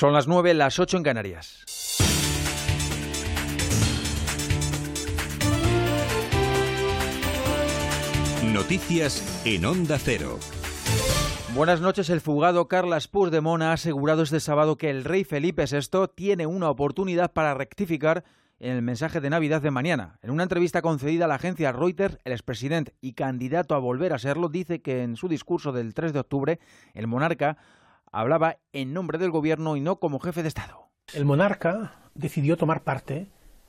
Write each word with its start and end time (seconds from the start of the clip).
Son 0.00 0.14
las 0.14 0.26
9, 0.26 0.54
las 0.54 0.78
8 0.78 0.96
en 0.96 1.02
Canarias. 1.02 1.62
Noticias 8.46 9.42
en 9.44 9.66
Onda 9.66 9.98
Cero. 9.98 10.38
Buenas 11.52 11.82
noches. 11.82 12.08
El 12.08 12.22
fugado 12.22 12.66
Carles 12.66 13.08
Puigdemont 13.08 13.62
ha 13.62 13.74
asegurado 13.74 14.22
este 14.22 14.40
sábado 14.40 14.78
que 14.78 14.88
el 14.88 15.04
rey 15.04 15.24
Felipe 15.24 15.66
VI 15.70 16.08
tiene 16.14 16.46
una 16.46 16.70
oportunidad 16.70 17.34
para 17.34 17.52
rectificar 17.52 18.24
en 18.58 18.76
el 18.76 18.82
mensaje 18.82 19.20
de 19.20 19.28
Navidad 19.28 19.60
de 19.60 19.70
mañana. 19.70 20.18
En 20.22 20.30
una 20.30 20.44
entrevista 20.44 20.80
concedida 20.80 21.26
a 21.26 21.28
la 21.28 21.34
agencia 21.34 21.72
Reuters, 21.72 22.16
el 22.24 22.32
expresidente 22.32 22.94
y 23.02 23.12
candidato 23.12 23.74
a 23.74 23.78
volver 23.78 24.14
a 24.14 24.18
serlo 24.18 24.48
dice 24.48 24.80
que 24.80 25.02
en 25.02 25.16
su 25.16 25.28
discurso 25.28 25.72
del 25.72 25.92
3 25.92 26.14
de 26.14 26.20
octubre 26.20 26.58
el 26.94 27.06
monarca 27.06 27.58
hablaba 28.12 28.58
en 28.72 28.92
nombre 28.92 29.18
del 29.18 29.30
gobierno 29.30 29.76
y 29.76 29.80
no 29.80 29.96
como 29.96 30.20
jefe 30.20 30.42
de 30.42 30.48
Estado. 30.48 30.88
El 31.14 31.24
monarca 31.24 31.94
decidió 32.14 32.56
tomar 32.56 32.82
parte 32.82 33.28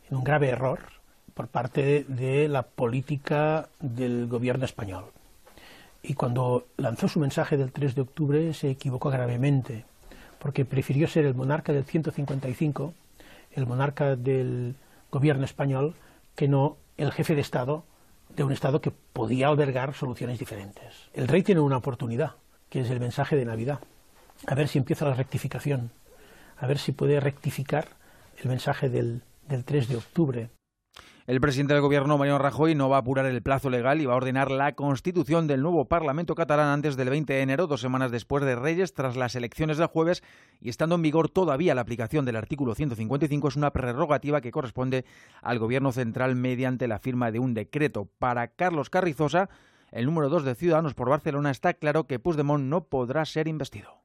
en 0.09 0.17
un 0.17 0.23
grave 0.23 0.49
error 0.49 0.79
por 1.33 1.47
parte 1.47 2.05
de 2.07 2.47
la 2.47 2.63
política 2.63 3.69
del 3.79 4.27
gobierno 4.27 4.65
español. 4.65 5.05
Y 6.03 6.15
cuando 6.15 6.67
lanzó 6.77 7.07
su 7.07 7.19
mensaje 7.19 7.57
del 7.57 7.71
3 7.71 7.95
de 7.95 8.01
octubre 8.01 8.53
se 8.53 8.69
equivocó 8.71 9.09
gravemente, 9.09 9.85
porque 10.39 10.65
prefirió 10.65 11.07
ser 11.07 11.25
el 11.25 11.35
monarca 11.35 11.73
del 11.73 11.85
155, 11.85 12.93
el 13.51 13.67
monarca 13.67 14.15
del 14.15 14.75
gobierno 15.11 15.45
español, 15.45 15.95
que 16.35 16.47
no 16.47 16.77
el 16.97 17.11
jefe 17.11 17.35
de 17.35 17.41
Estado 17.41 17.85
de 18.35 18.43
un 18.43 18.51
Estado 18.51 18.81
que 18.81 18.91
podía 18.91 19.47
albergar 19.47 19.93
soluciones 19.93 20.39
diferentes. 20.39 21.09
El 21.13 21.27
rey 21.27 21.43
tiene 21.43 21.61
una 21.61 21.77
oportunidad, 21.77 22.35
que 22.69 22.81
es 22.81 22.89
el 22.89 22.99
mensaje 22.99 23.35
de 23.35 23.45
Navidad. 23.45 23.79
A 24.47 24.55
ver 24.55 24.67
si 24.67 24.77
empieza 24.77 25.05
la 25.05 25.13
rectificación, 25.13 25.91
a 26.57 26.67
ver 26.67 26.79
si 26.79 26.91
puede 26.91 27.19
rectificar 27.19 27.89
el 28.37 28.49
mensaje 28.49 28.89
del, 28.89 29.21
del 29.47 29.63
3 29.63 29.87
de 29.87 29.95
octubre. 29.97 30.49
El 31.27 31.39
presidente 31.39 31.75
del 31.75 31.83
gobierno, 31.83 32.17
Mariano 32.17 32.39
Rajoy, 32.39 32.73
no 32.73 32.89
va 32.89 32.97
a 32.97 32.99
apurar 33.01 33.27
el 33.27 33.43
plazo 33.43 33.69
legal 33.69 34.01
y 34.01 34.05
va 34.07 34.13
a 34.13 34.17
ordenar 34.17 34.49
la 34.49 34.73
constitución 34.73 35.45
del 35.45 35.61
nuevo 35.61 35.85
Parlamento 35.85 36.33
catalán 36.33 36.67
antes 36.67 36.97
del 36.97 37.11
20 37.11 37.31
de 37.31 37.41
enero, 37.41 37.67
dos 37.67 37.81
semanas 37.81 38.11
después 38.11 38.43
de 38.43 38.55
Reyes, 38.55 38.95
tras 38.95 39.15
las 39.15 39.35
elecciones 39.35 39.77
del 39.77 39.87
jueves 39.87 40.23
y 40.59 40.69
estando 40.69 40.95
en 40.95 41.03
vigor 41.03 41.29
todavía 41.29 41.75
la 41.75 41.81
aplicación 41.81 42.25
del 42.25 42.35
artículo 42.37 42.73
155, 42.73 43.47
es 43.47 43.55
una 43.55 43.71
prerrogativa 43.71 44.41
que 44.41 44.51
corresponde 44.51 45.05
al 45.43 45.59
gobierno 45.59 45.91
central 45.91 46.35
mediante 46.35 46.87
la 46.87 46.97
firma 46.97 47.31
de 47.31 47.39
un 47.39 47.53
decreto. 47.53 48.09
Para 48.17 48.47
Carlos 48.47 48.89
Carrizosa, 48.89 49.49
el 49.91 50.07
número 50.07 50.29
dos 50.29 50.43
de 50.43 50.55
Ciudadanos 50.55 50.95
por 50.95 51.09
Barcelona, 51.09 51.51
está 51.51 51.75
claro 51.75 52.07
que 52.07 52.19
Puigdemont 52.19 52.65
no 52.65 52.85
podrá 52.85 53.23
ser 53.25 53.47
investido. 53.47 54.00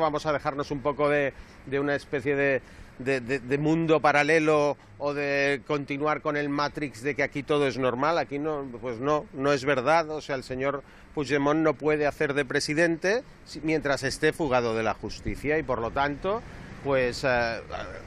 Vamos 0.00 0.26
a 0.26 0.32
dejarnos 0.32 0.70
un 0.70 0.80
poco 0.80 1.08
de, 1.08 1.32
una 1.72 1.94
especie 1.94 2.34
de, 2.36 3.58
mundo 3.58 4.00
paralelo 4.00 4.76
o 4.98 5.14
de 5.14 5.62
continuar 5.66 6.20
con 6.20 6.36
el 6.36 6.48
Matrix 6.48 7.02
de 7.02 7.14
que 7.14 7.22
aquí 7.22 7.42
todo 7.42 7.66
es 7.66 7.78
normal. 7.78 8.18
Aquí 8.18 8.38
no, 8.38 8.66
pues 8.80 8.98
no, 8.98 9.26
no 9.32 9.52
es 9.52 9.64
verdad. 9.64 10.10
O 10.10 10.20
sea, 10.20 10.36
el 10.36 10.42
señor 10.42 10.82
Puigdemont 11.14 11.60
no 11.60 11.74
puede 11.74 12.06
hacer 12.06 12.34
de 12.34 12.44
presidente 12.44 13.22
mientras 13.62 14.02
esté 14.02 14.32
fugado 14.32 14.74
de 14.74 14.82
la 14.82 14.94
justicia 14.94 15.58
y 15.58 15.62
por 15.62 15.80
lo 15.80 15.90
tanto, 15.90 16.42
pues 16.84 17.24
eh, 17.24 17.60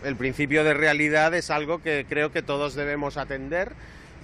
el 0.03 0.15
principio 0.15 0.63
de 0.63 0.73
realidad 0.73 1.33
es 1.33 1.49
algo 1.49 1.81
que 1.81 2.05
creo 2.07 2.31
que 2.31 2.41
todos 2.41 2.75
debemos 2.75 3.17
atender 3.17 3.73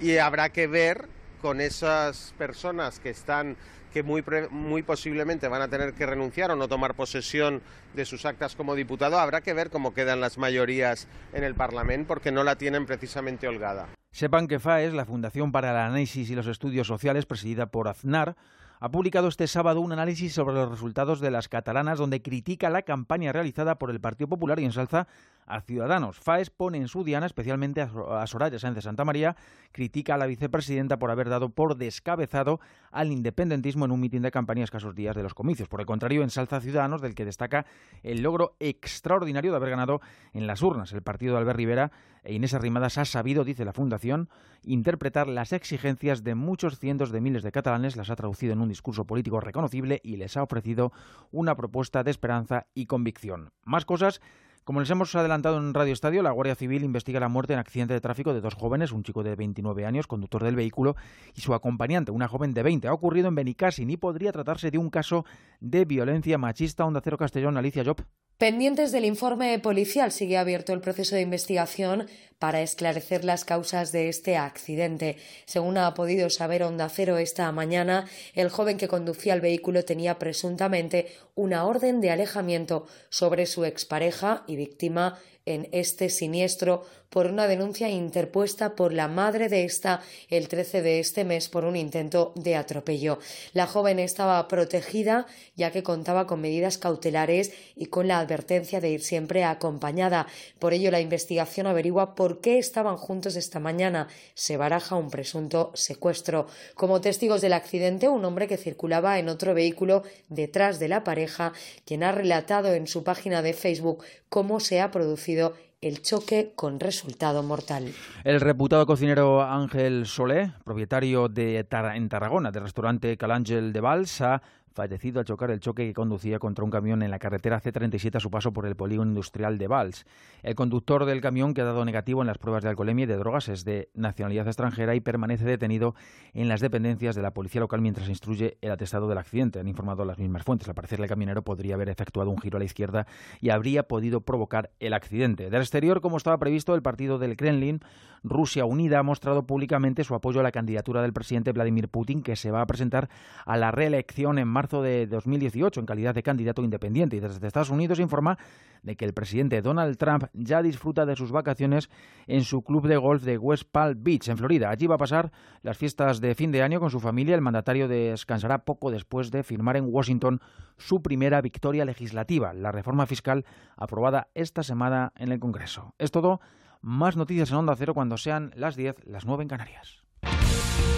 y 0.00 0.16
habrá 0.16 0.48
que 0.48 0.66
ver 0.66 1.06
con 1.40 1.60
esas 1.60 2.34
personas 2.38 3.00
que 3.00 3.10
están 3.10 3.56
que 3.92 4.02
muy, 4.02 4.24
muy 4.50 4.82
posiblemente 4.82 5.48
van 5.48 5.62
a 5.62 5.68
tener 5.68 5.94
que 5.94 6.06
renunciar 6.06 6.50
o 6.50 6.56
no 6.56 6.68
tomar 6.68 6.94
posesión 6.94 7.62
de 7.94 8.04
sus 8.04 8.24
actas 8.24 8.56
como 8.56 8.74
diputado, 8.74 9.18
habrá 9.18 9.40
que 9.40 9.54
ver 9.54 9.70
cómo 9.70 9.94
quedan 9.94 10.20
las 10.20 10.38
mayorías 10.38 11.08
en 11.32 11.44
el 11.44 11.54
Parlamento 11.54 12.08
porque 12.08 12.32
no 12.32 12.44
la 12.44 12.56
tienen 12.56 12.86
precisamente 12.86 13.48
holgada. 13.48 13.88
Sepan 14.12 14.48
que 14.48 14.58
FAES, 14.58 14.92
la 14.92 15.04
Fundación 15.04 15.52
para 15.52 15.70
el 15.70 15.76
Análisis 15.76 16.30
y 16.30 16.34
los 16.34 16.46
Estudios 16.46 16.86
Sociales, 16.86 17.26
presidida 17.26 17.66
por 17.66 17.88
Aznar, 17.88 18.36
ha 18.82 18.90
publicado 18.90 19.28
este 19.28 19.46
sábado 19.46 19.82
un 19.82 19.92
análisis 19.92 20.32
sobre 20.32 20.54
los 20.54 20.70
resultados 20.70 21.20
de 21.20 21.30
las 21.30 21.48
catalanas 21.48 21.98
donde 21.98 22.22
critica 22.22 22.70
la 22.70 22.80
campaña 22.80 23.30
realizada 23.30 23.74
por 23.76 23.90
el 23.90 24.00
Partido 24.00 24.28
Popular 24.28 24.58
y 24.58 24.64
ensalza 24.64 25.06
a 25.50 25.60
Ciudadanos. 25.60 26.18
FAES 26.18 26.50
pone 26.50 26.78
en 26.78 26.88
su 26.88 27.04
diana 27.04 27.26
especialmente 27.26 27.80
a 27.82 28.26
Soraya 28.26 28.58
Sánchez 28.58 28.84
Santa 28.84 29.04
María, 29.04 29.36
critica 29.72 30.14
a 30.14 30.18
la 30.18 30.26
vicepresidenta 30.26 30.98
por 30.98 31.10
haber 31.10 31.28
dado 31.28 31.50
por 31.50 31.76
descabezado 31.76 32.60
al 32.90 33.12
independentismo 33.12 33.84
en 33.84 33.90
un 33.90 34.00
mitin 34.00 34.22
de 34.22 34.30
campaña 34.30 34.64
escasos 34.64 34.94
días 34.94 35.16
de 35.16 35.22
los 35.22 35.34
comicios. 35.34 35.68
Por 35.68 35.80
el 35.80 35.86
contrario, 35.86 36.22
ensalza 36.22 36.56
a 36.56 36.60
Ciudadanos, 36.60 37.02
del 37.02 37.14
que 37.14 37.24
destaca 37.24 37.66
el 38.02 38.22
logro 38.22 38.56
extraordinario 38.60 39.50
de 39.50 39.56
haber 39.56 39.70
ganado 39.70 40.00
en 40.32 40.46
las 40.46 40.62
urnas. 40.62 40.92
El 40.92 41.02
partido 41.02 41.34
de 41.34 41.40
Albert 41.40 41.56
Rivera 41.56 41.92
e 42.22 42.34
Inés 42.34 42.54
Arrimadas 42.54 42.98
ha 42.98 43.04
sabido, 43.04 43.44
dice 43.44 43.64
la 43.64 43.72
Fundación, 43.72 44.28
interpretar 44.62 45.26
las 45.26 45.52
exigencias 45.52 46.22
de 46.22 46.34
muchos 46.34 46.78
cientos 46.78 47.10
de 47.10 47.20
miles 47.20 47.42
de 47.42 47.52
catalanes, 47.52 47.96
las 47.96 48.10
ha 48.10 48.16
traducido 48.16 48.52
en 48.52 48.60
un 48.60 48.68
discurso 48.68 49.06
político 49.06 49.40
reconocible 49.40 50.00
y 50.04 50.16
les 50.16 50.36
ha 50.36 50.42
ofrecido 50.42 50.92
una 51.30 51.56
propuesta 51.56 52.02
de 52.04 52.10
esperanza 52.10 52.66
y 52.74 52.86
convicción. 52.86 53.52
Más 53.64 53.84
cosas 53.84 54.20
como 54.64 54.80
les 54.80 54.90
hemos 54.90 55.14
adelantado 55.14 55.58
en 55.58 55.74
Radio 55.74 55.92
Estadio, 55.92 56.22
la 56.22 56.30
Guardia 56.30 56.54
Civil 56.54 56.84
investiga 56.84 57.18
la 57.18 57.28
muerte 57.28 57.54
en 57.54 57.58
accidente 57.58 57.94
de 57.94 58.00
tráfico 58.00 58.34
de 58.34 58.40
dos 58.40 58.54
jóvenes, 58.54 58.92
un 58.92 59.02
chico 59.02 59.22
de 59.22 59.34
29 59.34 59.86
años, 59.86 60.06
conductor 60.06 60.44
del 60.44 60.56
vehículo, 60.56 60.96
y 61.34 61.40
su 61.40 61.54
acompañante, 61.54 62.12
una 62.12 62.28
joven 62.28 62.54
de 62.54 62.62
20. 62.62 62.88
Ha 62.88 62.92
ocurrido 62.92 63.28
en 63.28 63.34
Benicassin 63.34 63.90
y 63.90 63.96
podría 63.96 64.32
tratarse 64.32 64.70
de 64.70 64.78
un 64.78 64.90
caso 64.90 65.24
de 65.60 65.84
violencia 65.84 66.38
machista. 66.38 66.84
Onda 66.84 67.00
Cero 67.02 67.16
Castellón, 67.18 67.56
Alicia 67.56 67.84
Job. 67.84 68.04
Pendientes 68.40 68.90
del 68.90 69.04
informe 69.04 69.58
policial, 69.58 70.12
sigue 70.12 70.38
abierto 70.38 70.72
el 70.72 70.80
proceso 70.80 71.14
de 71.14 71.20
investigación 71.20 72.08
para 72.38 72.62
esclarecer 72.62 73.22
las 73.22 73.44
causas 73.44 73.92
de 73.92 74.08
este 74.08 74.38
accidente. 74.38 75.18
Según 75.44 75.76
ha 75.76 75.92
podido 75.92 76.30
saber 76.30 76.62
Onda 76.62 76.88
Cero 76.88 77.18
esta 77.18 77.52
mañana, 77.52 78.06
el 78.32 78.48
joven 78.48 78.78
que 78.78 78.88
conducía 78.88 79.34
el 79.34 79.42
vehículo 79.42 79.84
tenía 79.84 80.18
presuntamente 80.18 81.08
una 81.34 81.66
orden 81.66 82.00
de 82.00 82.12
alejamiento 82.12 82.86
sobre 83.10 83.44
su 83.44 83.66
expareja 83.66 84.42
y 84.46 84.56
víctima 84.56 85.18
en 85.54 85.68
este 85.72 86.08
siniestro 86.08 86.84
por 87.10 87.26
una 87.26 87.48
denuncia 87.48 87.88
interpuesta 87.88 88.76
por 88.76 88.92
la 88.92 89.08
madre 89.08 89.48
de 89.48 89.64
esta 89.64 90.00
el 90.28 90.46
13 90.48 90.80
de 90.80 91.00
este 91.00 91.24
mes 91.24 91.48
por 91.48 91.64
un 91.64 91.74
intento 91.74 92.32
de 92.36 92.54
atropello. 92.54 93.18
La 93.52 93.66
joven 93.66 93.98
estaba 93.98 94.46
protegida 94.46 95.26
ya 95.56 95.72
que 95.72 95.82
contaba 95.82 96.26
con 96.26 96.40
medidas 96.40 96.78
cautelares 96.78 97.52
y 97.74 97.86
con 97.86 98.06
la 98.06 98.20
advertencia 98.20 98.80
de 98.80 98.90
ir 98.90 99.02
siempre 99.02 99.42
acompañada. 99.42 100.28
Por 100.60 100.72
ello, 100.72 100.92
la 100.92 101.00
investigación 101.00 101.66
averigua 101.66 102.14
por 102.14 102.40
qué 102.40 102.58
estaban 102.58 102.96
juntos 102.96 103.34
esta 103.34 103.58
mañana. 103.58 104.06
Se 104.34 104.56
baraja 104.56 104.94
un 104.94 105.10
presunto 105.10 105.72
secuestro. 105.74 106.46
Como 106.76 107.00
testigos 107.00 107.40
del 107.40 107.54
accidente, 107.54 108.08
un 108.08 108.24
hombre 108.24 108.46
que 108.46 108.56
circulaba 108.56 109.18
en 109.18 109.28
otro 109.28 109.52
vehículo 109.52 110.04
detrás 110.28 110.78
de 110.78 110.88
la 110.88 111.02
pareja, 111.02 111.52
quien 111.84 112.04
ha 112.04 112.12
relatado 112.12 112.72
en 112.72 112.86
su 112.86 113.02
página 113.02 113.42
de 113.42 113.52
Facebook 113.52 114.04
cómo 114.28 114.60
se 114.60 114.80
ha 114.80 114.92
producido 114.92 115.39
el 115.80 116.02
choque 116.02 116.52
con 116.54 116.78
resultado 116.78 117.42
mortal. 117.42 117.92
El 118.24 118.40
reputado 118.40 118.84
cocinero 118.84 119.42
Ángel 119.42 120.06
Solé, 120.06 120.52
propietario 120.64 121.28
de 121.28 121.66
en 121.94 122.08
Tarragona 122.08 122.50
del 122.50 122.64
restaurante 122.64 123.16
Calangel 123.16 123.72
de 123.72 123.80
Balsa, 123.80 124.42
fallecido 124.72 125.20
al 125.20 125.26
chocar 125.26 125.50
el 125.50 125.60
choque 125.60 125.86
que 125.86 125.94
conducía 125.94 126.38
contra 126.38 126.64
un 126.64 126.70
camión 126.70 127.02
en 127.02 127.10
la 127.10 127.18
carretera 127.18 127.60
C37 127.60 128.16
a 128.16 128.20
su 128.20 128.30
paso 128.30 128.52
por 128.52 128.66
el 128.66 128.76
polígono 128.76 129.10
industrial 129.10 129.58
de 129.58 129.68
Vals. 129.68 130.06
El 130.42 130.54
conductor 130.54 131.04
del 131.04 131.20
camión, 131.20 131.54
que 131.54 131.60
ha 131.60 131.64
dado 131.64 131.84
negativo 131.84 132.22
en 132.22 132.26
las 132.26 132.38
pruebas 132.38 132.62
de 132.62 132.70
alcoholemia 132.70 133.04
y 133.04 133.06
de 133.06 133.16
drogas, 133.16 133.48
es 133.48 133.64
de 133.64 133.90
nacionalidad 133.94 134.46
extranjera 134.46 134.94
y 134.94 135.00
permanece 135.00 135.44
detenido 135.44 135.94
en 136.32 136.48
las 136.48 136.60
dependencias 136.60 137.14
de 137.14 137.22
la 137.22 137.32
policía 137.32 137.60
local 137.60 137.80
mientras 137.80 138.08
instruye 138.08 138.58
el 138.60 138.70
atestado 138.70 139.08
del 139.08 139.18
accidente. 139.18 139.60
Han 139.60 139.68
informado 139.68 140.04
las 140.04 140.18
mismas 140.18 140.44
fuentes. 140.44 140.68
Al 140.68 140.74
parecer, 140.74 141.00
el 141.00 141.08
camionero 141.08 141.42
podría 141.42 141.74
haber 141.74 141.88
efectuado 141.88 142.30
un 142.30 142.38
giro 142.38 142.56
a 142.56 142.60
la 142.60 142.64
izquierda 142.64 143.06
y 143.40 143.50
habría 143.50 143.84
podido 143.84 144.20
provocar 144.22 144.70
el 144.80 144.92
accidente. 144.92 145.50
Del 145.50 145.62
exterior, 145.62 146.00
como 146.00 146.16
estaba 146.16 146.38
previsto, 146.38 146.74
el 146.74 146.82
partido 146.82 147.18
del 147.18 147.36
Kremlin, 147.36 147.80
Rusia 148.22 148.64
Unida, 148.64 148.98
ha 148.98 149.02
mostrado 149.02 149.46
públicamente 149.46 150.04
su 150.04 150.14
apoyo 150.14 150.40
a 150.40 150.42
la 150.42 150.52
candidatura 150.52 151.02
del 151.02 151.12
presidente 151.12 151.52
Vladimir 151.52 151.88
Putin, 151.88 152.22
que 152.22 152.36
se 152.36 152.50
va 152.50 152.60
a 152.60 152.66
presentar 152.66 153.08
a 153.46 153.56
la 153.56 153.70
reelección 153.70 154.38
en 154.38 154.48
marzo 154.48 154.82
de 154.82 155.06
2018 155.06 155.80
en 155.80 155.86
calidad 155.86 156.14
de 156.14 156.22
candidato 156.22 156.62
independiente. 156.62 157.16
Y 157.16 157.20
desde 157.20 157.46
Estados 157.46 157.70
Unidos 157.70 157.98
informa 157.98 158.38
de 158.82 158.96
que 158.96 159.04
el 159.04 159.12
presidente 159.12 159.62
Donald 159.62 159.96
Trump 159.96 160.24
ya 160.32 160.62
disfruta 160.62 161.06
de 161.06 161.16
sus 161.16 161.32
vacaciones 161.32 161.90
en 162.26 162.44
su 162.44 162.62
club 162.62 162.86
de 162.86 162.96
golf 162.96 163.22
de 163.22 163.38
West 163.38 163.64
Palm 163.70 164.02
Beach, 164.02 164.28
en 164.28 164.38
Florida. 164.38 164.70
Allí 164.70 164.86
va 164.86 164.94
a 164.94 164.98
pasar 164.98 165.32
las 165.62 165.76
fiestas 165.76 166.20
de 166.20 166.34
fin 166.34 166.52
de 166.52 166.62
año 166.62 166.80
con 166.80 166.90
su 166.90 167.00
familia. 167.00 167.34
El 167.34 167.40
mandatario 167.40 167.88
descansará 167.88 168.64
poco 168.64 168.90
después 168.90 169.30
de 169.30 169.42
firmar 169.42 169.76
en 169.76 169.86
Washington 169.88 170.40
su 170.76 171.02
primera 171.02 171.40
victoria 171.40 171.84
legislativa, 171.84 172.54
la 172.54 172.72
reforma 172.72 173.06
fiscal 173.06 173.44
aprobada 173.76 174.28
esta 174.34 174.62
semana 174.62 175.12
en 175.16 175.32
el 175.32 175.40
Congreso. 175.40 175.94
Es 175.98 176.10
todo. 176.10 176.40
Más 176.82 177.16
noticias 177.16 177.50
en 177.50 177.56
Onda 177.56 177.76
Cero 177.76 177.92
cuando 177.92 178.16
sean 178.16 178.52
las 178.56 178.74
10, 178.74 179.04
las 179.04 179.26
9 179.26 179.42
en 179.42 179.48
Canarias. 179.48 180.02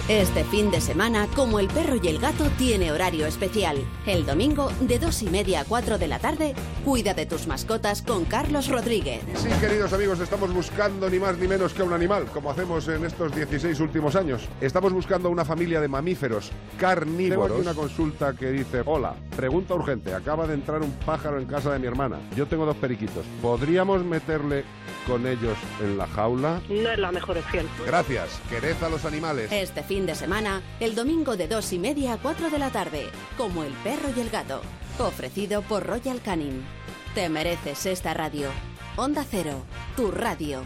Este 0.09 0.43
fin 0.43 0.69
de 0.69 0.81
semana, 0.81 1.29
como 1.33 1.59
el 1.59 1.69
perro 1.69 1.95
y 1.95 2.09
el 2.09 2.19
gato, 2.19 2.43
tiene 2.57 2.91
horario 2.91 3.25
especial. 3.25 3.77
El 4.05 4.25
domingo, 4.25 4.69
de 4.81 4.99
dos 4.99 5.21
y 5.21 5.29
media 5.29 5.61
a 5.61 5.63
cuatro 5.63 5.97
de 5.97 6.09
la 6.09 6.19
tarde, 6.19 6.55
cuida 6.83 7.13
de 7.13 7.25
tus 7.25 7.47
mascotas 7.47 8.01
con 8.01 8.25
Carlos 8.25 8.67
Rodríguez. 8.67 9.21
Sí, 9.35 9.47
queridos 9.61 9.93
amigos, 9.93 10.19
estamos 10.19 10.53
buscando 10.53 11.09
ni 11.09 11.19
más 11.19 11.37
ni 11.37 11.47
menos 11.47 11.73
que 11.73 11.83
un 11.83 11.93
animal, 11.93 12.25
como 12.33 12.51
hacemos 12.51 12.85
en 12.89 13.05
estos 13.05 13.33
16 13.33 13.79
últimos 13.79 14.17
años. 14.17 14.41
Estamos 14.59 14.91
buscando 14.91 15.29
una 15.29 15.45
familia 15.45 15.79
de 15.79 15.87
mamíferos 15.87 16.51
carnívoros. 16.77 17.47
Tengo 17.47 17.53
aquí 17.53 17.61
una 17.61 17.73
consulta 17.73 18.33
que 18.33 18.51
dice, 18.51 18.81
hola, 18.85 19.15
pregunta 19.37 19.73
urgente, 19.73 20.13
acaba 20.13 20.45
de 20.47 20.55
entrar 20.55 20.81
un 20.81 20.91
pájaro 21.05 21.39
en 21.39 21.45
casa 21.45 21.71
de 21.71 21.79
mi 21.79 21.87
hermana. 21.87 22.19
Yo 22.35 22.45
tengo 22.45 22.65
dos 22.65 22.75
periquitos. 22.75 23.25
¿Podríamos 23.41 24.03
meterle 24.03 24.65
con 25.07 25.25
ellos 25.25 25.57
en 25.81 25.97
la 25.97 26.07
jaula? 26.07 26.61
No 26.67 26.91
es 26.91 26.99
la 26.99 27.13
mejor 27.13 27.37
opción. 27.37 27.65
Gracias, 27.85 28.41
quered 28.49 28.75
a 28.83 28.89
los 28.89 29.05
animales. 29.05 29.49
Este 29.49 29.81
fin 29.81 29.92
de 30.01 30.15
semana, 30.15 30.63
el 30.79 30.95
domingo 30.95 31.37
de 31.37 31.47
dos 31.47 31.71
y 31.71 31.77
media 31.77 32.13
a 32.13 32.17
4 32.17 32.49
de 32.49 32.57
la 32.57 32.71
tarde, 32.71 33.05
como 33.37 33.63
el 33.63 33.71
perro 33.83 34.09
y 34.15 34.19
el 34.19 34.31
gato. 34.31 34.61
Ofrecido 34.97 35.61
por 35.61 35.85
Royal 35.85 36.19
Canin. 36.19 36.65
Te 37.13 37.29
mereces 37.29 37.85
esta 37.85 38.13
radio. 38.15 38.49
Onda 38.97 39.23
Cero, 39.29 39.63
tu 39.95 40.09
radio. 40.09 40.63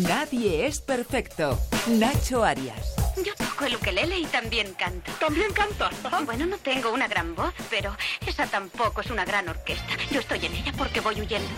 Nadie 0.00 0.66
es 0.66 0.80
perfecto. 0.80 1.58
Nacho 1.86 2.42
Arias. 2.42 2.94
Yo 3.22 3.34
toco 3.34 3.66
el 3.66 3.76
ukelele 3.76 4.18
y 4.18 4.24
también 4.24 4.72
canto. 4.72 5.12
¿También 5.20 5.52
canta? 5.52 5.90
Bueno, 6.24 6.46
no 6.46 6.56
tengo 6.56 6.90
una 6.92 7.08
gran 7.08 7.34
voz, 7.34 7.52
pero 7.68 7.94
esa 8.26 8.46
tampoco 8.46 9.02
es 9.02 9.10
una 9.10 9.26
gran 9.26 9.50
orquesta. 9.50 9.94
Yo 10.10 10.20
estoy 10.20 10.46
en 10.46 10.54
ella 10.54 10.72
porque 10.78 11.00
voy 11.00 11.20
huyendo. 11.20 11.50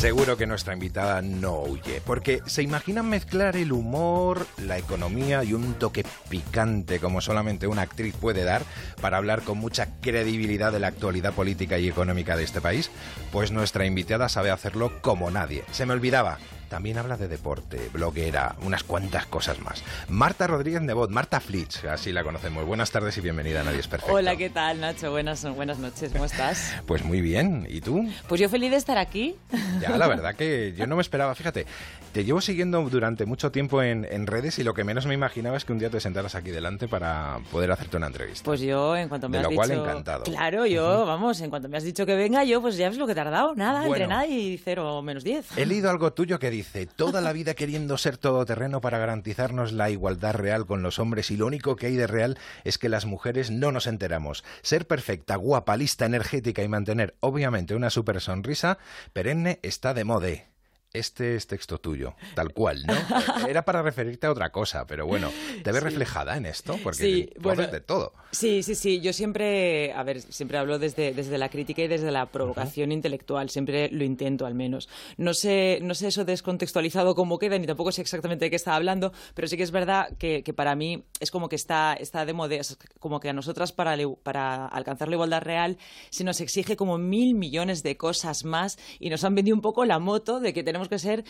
Seguro 0.00 0.38
que 0.38 0.46
nuestra 0.46 0.72
invitada 0.72 1.20
no 1.20 1.60
huye, 1.60 2.00
porque 2.06 2.40
se 2.46 2.62
imaginan 2.62 3.10
mezclar 3.10 3.54
el 3.54 3.70
humor, 3.70 4.46
la 4.56 4.78
economía 4.78 5.44
y 5.44 5.52
un 5.52 5.74
toque 5.74 6.06
picante 6.30 6.98
como 7.00 7.20
solamente 7.20 7.66
una 7.66 7.82
actriz 7.82 8.16
puede 8.16 8.44
dar 8.44 8.62
para 9.02 9.18
hablar 9.18 9.42
con 9.42 9.58
mucha 9.58 9.88
credibilidad 10.00 10.72
de 10.72 10.80
la 10.80 10.86
actualidad 10.86 11.34
política 11.34 11.78
y 11.78 11.86
económica 11.86 12.38
de 12.38 12.44
este 12.44 12.62
país, 12.62 12.90
pues 13.30 13.52
nuestra 13.52 13.84
invitada 13.84 14.30
sabe 14.30 14.50
hacerlo 14.50 15.02
como 15.02 15.30
nadie. 15.30 15.64
Se 15.70 15.84
me 15.84 15.92
olvidaba, 15.92 16.38
también 16.70 16.96
habla 16.98 17.16
de 17.18 17.28
deporte, 17.28 17.90
bloguera, 17.92 18.54
unas 18.62 18.84
cuantas 18.84 19.26
cosas 19.26 19.58
más. 19.60 19.82
Marta 20.08 20.46
Rodríguez 20.46 20.80
Nebot, 20.80 21.10
Marta 21.10 21.40
Flitch, 21.40 21.84
así 21.84 22.12
la 22.12 22.22
conocemos. 22.22 22.64
Buenas 22.64 22.90
tardes 22.92 23.18
y 23.18 23.20
bienvenida 23.20 23.60
a 23.60 23.64
Nadie 23.64 23.80
es 23.80 23.88
Perfecto. 23.88 24.14
Hola, 24.14 24.36
¿qué 24.36 24.48
tal, 24.50 24.80
Nacho? 24.80 25.10
Buenas, 25.10 25.44
buenas 25.54 25.78
noches, 25.78 26.12
¿cómo 26.12 26.24
estás? 26.24 26.74
Pues 26.86 27.04
muy 27.04 27.20
bien, 27.20 27.66
¿y 27.68 27.80
tú? 27.80 28.08
Pues 28.28 28.40
yo 28.40 28.48
feliz 28.48 28.70
de 28.70 28.76
estar 28.76 28.96
aquí. 28.98 29.36
Ya, 29.80 29.96
la 29.98 30.06
verdad 30.06 30.34
que 30.34 30.72
yo 30.76 30.86
no 30.86 30.96
me 30.96 31.02
esperaba, 31.02 31.34
fíjate, 31.34 31.66
te 32.12 32.24
llevo 32.24 32.40
siguiendo 32.40 32.80
durante 32.88 33.26
mucho 33.26 33.50
tiempo 33.50 33.82
en, 33.82 34.06
en 34.10 34.26
redes 34.26 34.58
y 34.58 34.64
lo 34.64 34.72
que 34.74 34.82
menos 34.84 35.06
me 35.06 35.14
imaginaba 35.14 35.56
es 35.56 35.64
que 35.64 35.72
un 35.72 35.78
día 35.78 35.90
te 35.90 36.00
sentaras 36.00 36.34
aquí 36.36 36.50
delante 36.50 36.86
para 36.88 37.38
poder 37.50 37.70
hacerte 37.72 37.96
una 37.96 38.06
entrevista. 38.06 38.44
Pues 38.44 38.60
yo, 38.60 38.96
en 38.96 39.08
cuanto 39.08 39.28
me 39.28 39.38
de 39.38 39.44
has 39.44 39.50
lo 39.50 39.56
cual 39.56 39.68
dicho... 39.70 39.82
encantado. 39.84 40.22
Claro, 40.24 40.66
yo, 40.66 41.04
vamos, 41.06 41.40
en 41.40 41.50
cuanto 41.50 41.68
me 41.68 41.76
has 41.76 41.84
dicho 41.84 42.06
que 42.06 42.14
venga, 42.14 42.44
yo 42.44 42.60
pues 42.60 42.76
ya 42.76 42.88
ves 42.88 42.98
lo 42.98 43.06
que 43.06 43.12
he 43.12 43.16
tardado. 43.16 43.54
Nada, 43.56 43.80
Bueno. 43.80 43.94
entre 43.94 44.06
nada 44.06 44.26
y 44.26 44.58
cero 44.58 45.02
menos 45.02 45.24
diez. 45.24 45.46
He 45.56 45.66
leído 45.66 45.90
algo 45.90 46.12
tuyo 46.12 46.38
que 46.38 46.50
dice, 46.60 46.84
toda 46.84 47.22
la 47.22 47.32
vida 47.32 47.54
queriendo 47.54 47.96
ser 47.96 48.18
todoterreno 48.18 48.82
para 48.82 48.98
garantizarnos 48.98 49.72
la 49.72 49.88
igualdad 49.88 50.34
real 50.34 50.66
con 50.66 50.82
los 50.82 50.98
hombres 50.98 51.30
y 51.30 51.38
lo 51.38 51.46
único 51.46 51.74
que 51.74 51.86
hay 51.86 51.96
de 51.96 52.06
real 52.06 52.38
es 52.64 52.76
que 52.76 52.90
las 52.90 53.06
mujeres 53.06 53.50
no 53.50 53.72
nos 53.72 53.86
enteramos. 53.86 54.44
Ser 54.60 54.86
perfecta, 54.86 55.36
guapa, 55.36 55.78
lista, 55.78 56.04
energética 56.04 56.62
y 56.62 56.68
mantener 56.68 57.16
obviamente 57.20 57.74
una 57.74 57.88
super 57.88 58.20
sonrisa 58.20 58.76
perenne 59.14 59.58
está 59.62 59.94
de 59.94 60.04
mode. 60.04 60.49
Este 60.92 61.36
es 61.36 61.46
texto 61.46 61.78
tuyo, 61.78 62.14
tal 62.34 62.52
cual, 62.52 62.84
¿no? 62.84 62.94
Era 63.48 63.64
para 63.64 63.80
referirte 63.80 64.26
a 64.26 64.32
otra 64.32 64.50
cosa, 64.50 64.86
pero 64.86 65.06
bueno, 65.06 65.30
¿te 65.62 65.70
ves 65.70 65.80
Sí. 65.82 65.88
reflejada 65.88 66.36
en 66.36 66.46
esto? 66.46 66.76
Porque 66.82 66.98
Sí, 66.98 67.30
bueno, 67.38 67.64
de 67.68 67.80
todo. 67.80 68.12
Sí, 68.32 68.62
sí, 68.64 68.74
sí. 68.74 69.00
Yo 69.00 69.12
siempre, 69.12 69.92
a 69.92 70.02
ver, 70.02 70.20
siempre 70.20 70.58
hablo 70.58 70.78
desde, 70.80 71.14
desde 71.14 71.38
la 71.38 71.48
crítica 71.48 71.82
y 71.82 71.88
desde 71.88 72.10
la 72.10 72.26
provocación 72.26 72.90
intelectual. 72.90 73.50
Siempre 73.50 73.88
lo 73.90 74.02
intento, 74.02 74.46
al 74.46 74.54
menos. 74.54 74.88
No 75.16 75.32
sé, 75.32 75.78
no 75.82 75.94
sé 75.94 76.08
eso 76.08 76.24
descontextualizado 76.24 77.14
cómo 77.14 77.38
queda, 77.38 77.56
ni 77.58 77.66
tampoco 77.68 77.92
sé 77.92 78.00
exactamente 78.02 78.46
de 78.46 78.50
qué 78.50 78.56
estaba 78.56 78.76
hablando, 78.76 79.12
pero 79.34 79.46
sí 79.46 79.56
que 79.56 79.62
es 79.62 79.70
verdad 79.70 80.08
que, 80.18 80.42
que 80.42 80.52
para 80.52 80.74
mí 80.74 81.04
es 81.20 81.30
como 81.30 81.48
que 81.48 81.56
está, 81.56 81.94
está 81.94 82.24
de 82.26 82.32
moda, 82.32 82.56
es 82.56 82.76
como 82.98 83.20
que 83.20 83.28
a 83.28 83.32
nosotras 83.32 83.70
para, 83.72 83.96
para 84.24 84.66
alcanzar 84.66 85.08
la 85.08 85.14
igualdad 85.14 85.42
real 85.42 85.78
se 86.10 86.24
nos 86.24 86.40
exige 86.40 86.74
como 86.76 86.98
mil 86.98 87.34
millones 87.34 87.82
de 87.84 87.96
cosas 87.96 88.44
más 88.44 88.76
y 88.98 89.10
nos 89.10 89.22
han 89.22 89.34
vendido 89.36 89.54
un 89.54 89.62
poco 89.62 89.84
la 89.84 89.98
moto 90.00 90.40
de 90.40 90.52
que 90.52 90.62
tenemos 90.64 90.79
que 90.88 90.98
ser, 90.98 91.24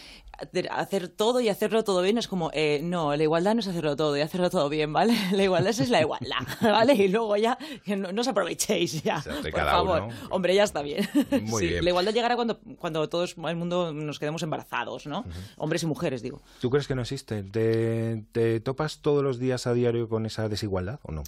hacer 0.71 1.09
todo 1.09 1.41
y 1.41 1.49
hacerlo 1.49 1.85
todo 1.85 2.03
bien. 2.03 2.19
Es 2.19 2.29
como, 2.29 2.51
eh, 2.53 2.81
no, 2.83 3.15
la 3.17 3.23
igualdad 3.23 3.55
no 3.55 3.61
es 3.61 3.67
hacerlo 3.69 3.97
todo 3.97 4.17
y 4.17 4.21
hacerlo 4.21 4.51
todo 4.51 4.69
bien, 4.69 4.93
¿vale? 4.93 5.15
La 5.33 5.43
igualdad 5.45 5.71
es 5.71 5.89
la 5.91 6.01
igualdad, 6.01 6.39
¿vale? 6.61 6.95
Y 6.95 7.09
luego 7.09 7.37
ya, 7.37 7.57
que 7.85 7.97
no, 7.97 8.13
no 8.13 8.21
os 8.21 8.29
aprovechéis 8.29 9.03
ya. 9.03 9.23
Por 9.23 9.53
favor. 9.53 10.03
uno. 10.05 10.15
Hombre, 10.31 10.55
ya 10.55 10.65
está 10.65 10.83
bien. 10.83 11.09
Muy 11.43 11.63
Sí, 11.63 11.69
bien. 11.69 11.85
La 11.85 11.91
igualdad 11.91 12.13
llegará 12.13 12.37
cuando, 12.37 12.59
cuando 12.79 13.09
todos 13.09 13.37
el 13.37 13.57
mundo 13.57 13.93
nos 13.93 14.19
quedemos 14.19 14.43
embarazados, 14.43 15.07
¿no? 15.07 15.25
Hombres 15.57 15.83
y 15.83 15.87
mujeres, 15.87 16.23
digo. 16.23 16.41
¿Tú 16.61 16.71
crees 16.71 16.87
que 16.87 16.95
no 16.95 17.03
existe? 17.03 17.43
¿Te, 17.43 18.25
te 18.33 18.61
topas 18.61 19.01
todos 19.01 19.23
los 19.23 19.39
días 19.39 19.67
a 19.67 19.75
diario 19.75 20.09
con 20.09 20.27
esa 20.27 20.49
desigualdad 20.49 21.01
o 21.03 21.13
no? 21.13 21.23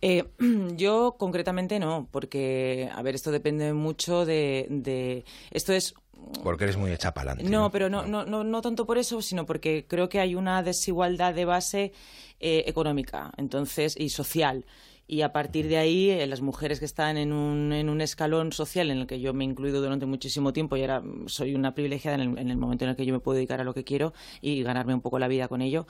Eh, 0.00 0.24
yo 0.76 1.16
concretamente 1.18 1.78
no, 1.78 2.08
porque, 2.10 2.88
a 2.94 3.02
ver, 3.02 3.14
esto 3.14 3.30
depende 3.30 3.72
mucho 3.72 4.24
de... 4.24 4.66
de- 4.70 5.24
esto 5.50 5.72
es 5.72 5.94
Porque 6.42 6.64
eres 6.64 6.76
muy 6.76 6.92
hecha 6.92 7.12
para 7.14 7.32
adelante. 7.32 7.50
No, 7.50 7.70
pero 7.70 7.88
no, 7.88 8.06
no, 8.06 8.24
no, 8.24 8.44
no 8.44 8.60
tanto 8.60 8.86
por 8.86 8.98
eso, 8.98 9.22
sino 9.22 9.46
porque 9.46 9.86
creo 9.88 10.08
que 10.08 10.20
hay 10.20 10.34
una 10.34 10.62
desigualdad 10.62 11.34
de 11.34 11.44
base 11.44 11.92
eh, 12.40 12.64
económica 12.66 13.32
entonces 13.36 13.96
y 13.98 14.10
social. 14.10 14.64
Y 15.10 15.22
a 15.22 15.32
partir 15.32 15.68
de 15.68 15.78
ahí, 15.78 16.10
eh, 16.10 16.26
las 16.26 16.42
mujeres 16.42 16.80
que 16.80 16.84
están 16.84 17.16
en 17.16 17.32
un, 17.32 17.72
en 17.72 17.88
un 17.88 18.02
escalón 18.02 18.52
social 18.52 18.90
en 18.90 18.98
el 18.98 19.06
que 19.06 19.20
yo 19.20 19.32
me 19.32 19.44
he 19.44 19.48
incluido 19.48 19.80
durante 19.80 20.04
muchísimo 20.04 20.52
tiempo 20.52 20.76
y 20.76 20.82
ahora 20.82 21.02
soy 21.26 21.54
una 21.54 21.72
privilegiada 21.74 22.22
en 22.22 22.32
el, 22.32 22.38
en 22.38 22.50
el 22.50 22.58
momento 22.58 22.84
en 22.84 22.90
el 22.90 22.96
que 22.96 23.06
yo 23.06 23.14
me 23.14 23.20
puedo 23.20 23.36
dedicar 23.36 23.58
a 23.60 23.64
lo 23.64 23.72
que 23.72 23.84
quiero 23.84 24.12
y 24.42 24.62
ganarme 24.62 24.92
un 24.92 25.00
poco 25.00 25.18
la 25.18 25.28
vida 25.28 25.48
con 25.48 25.62
ello. 25.62 25.86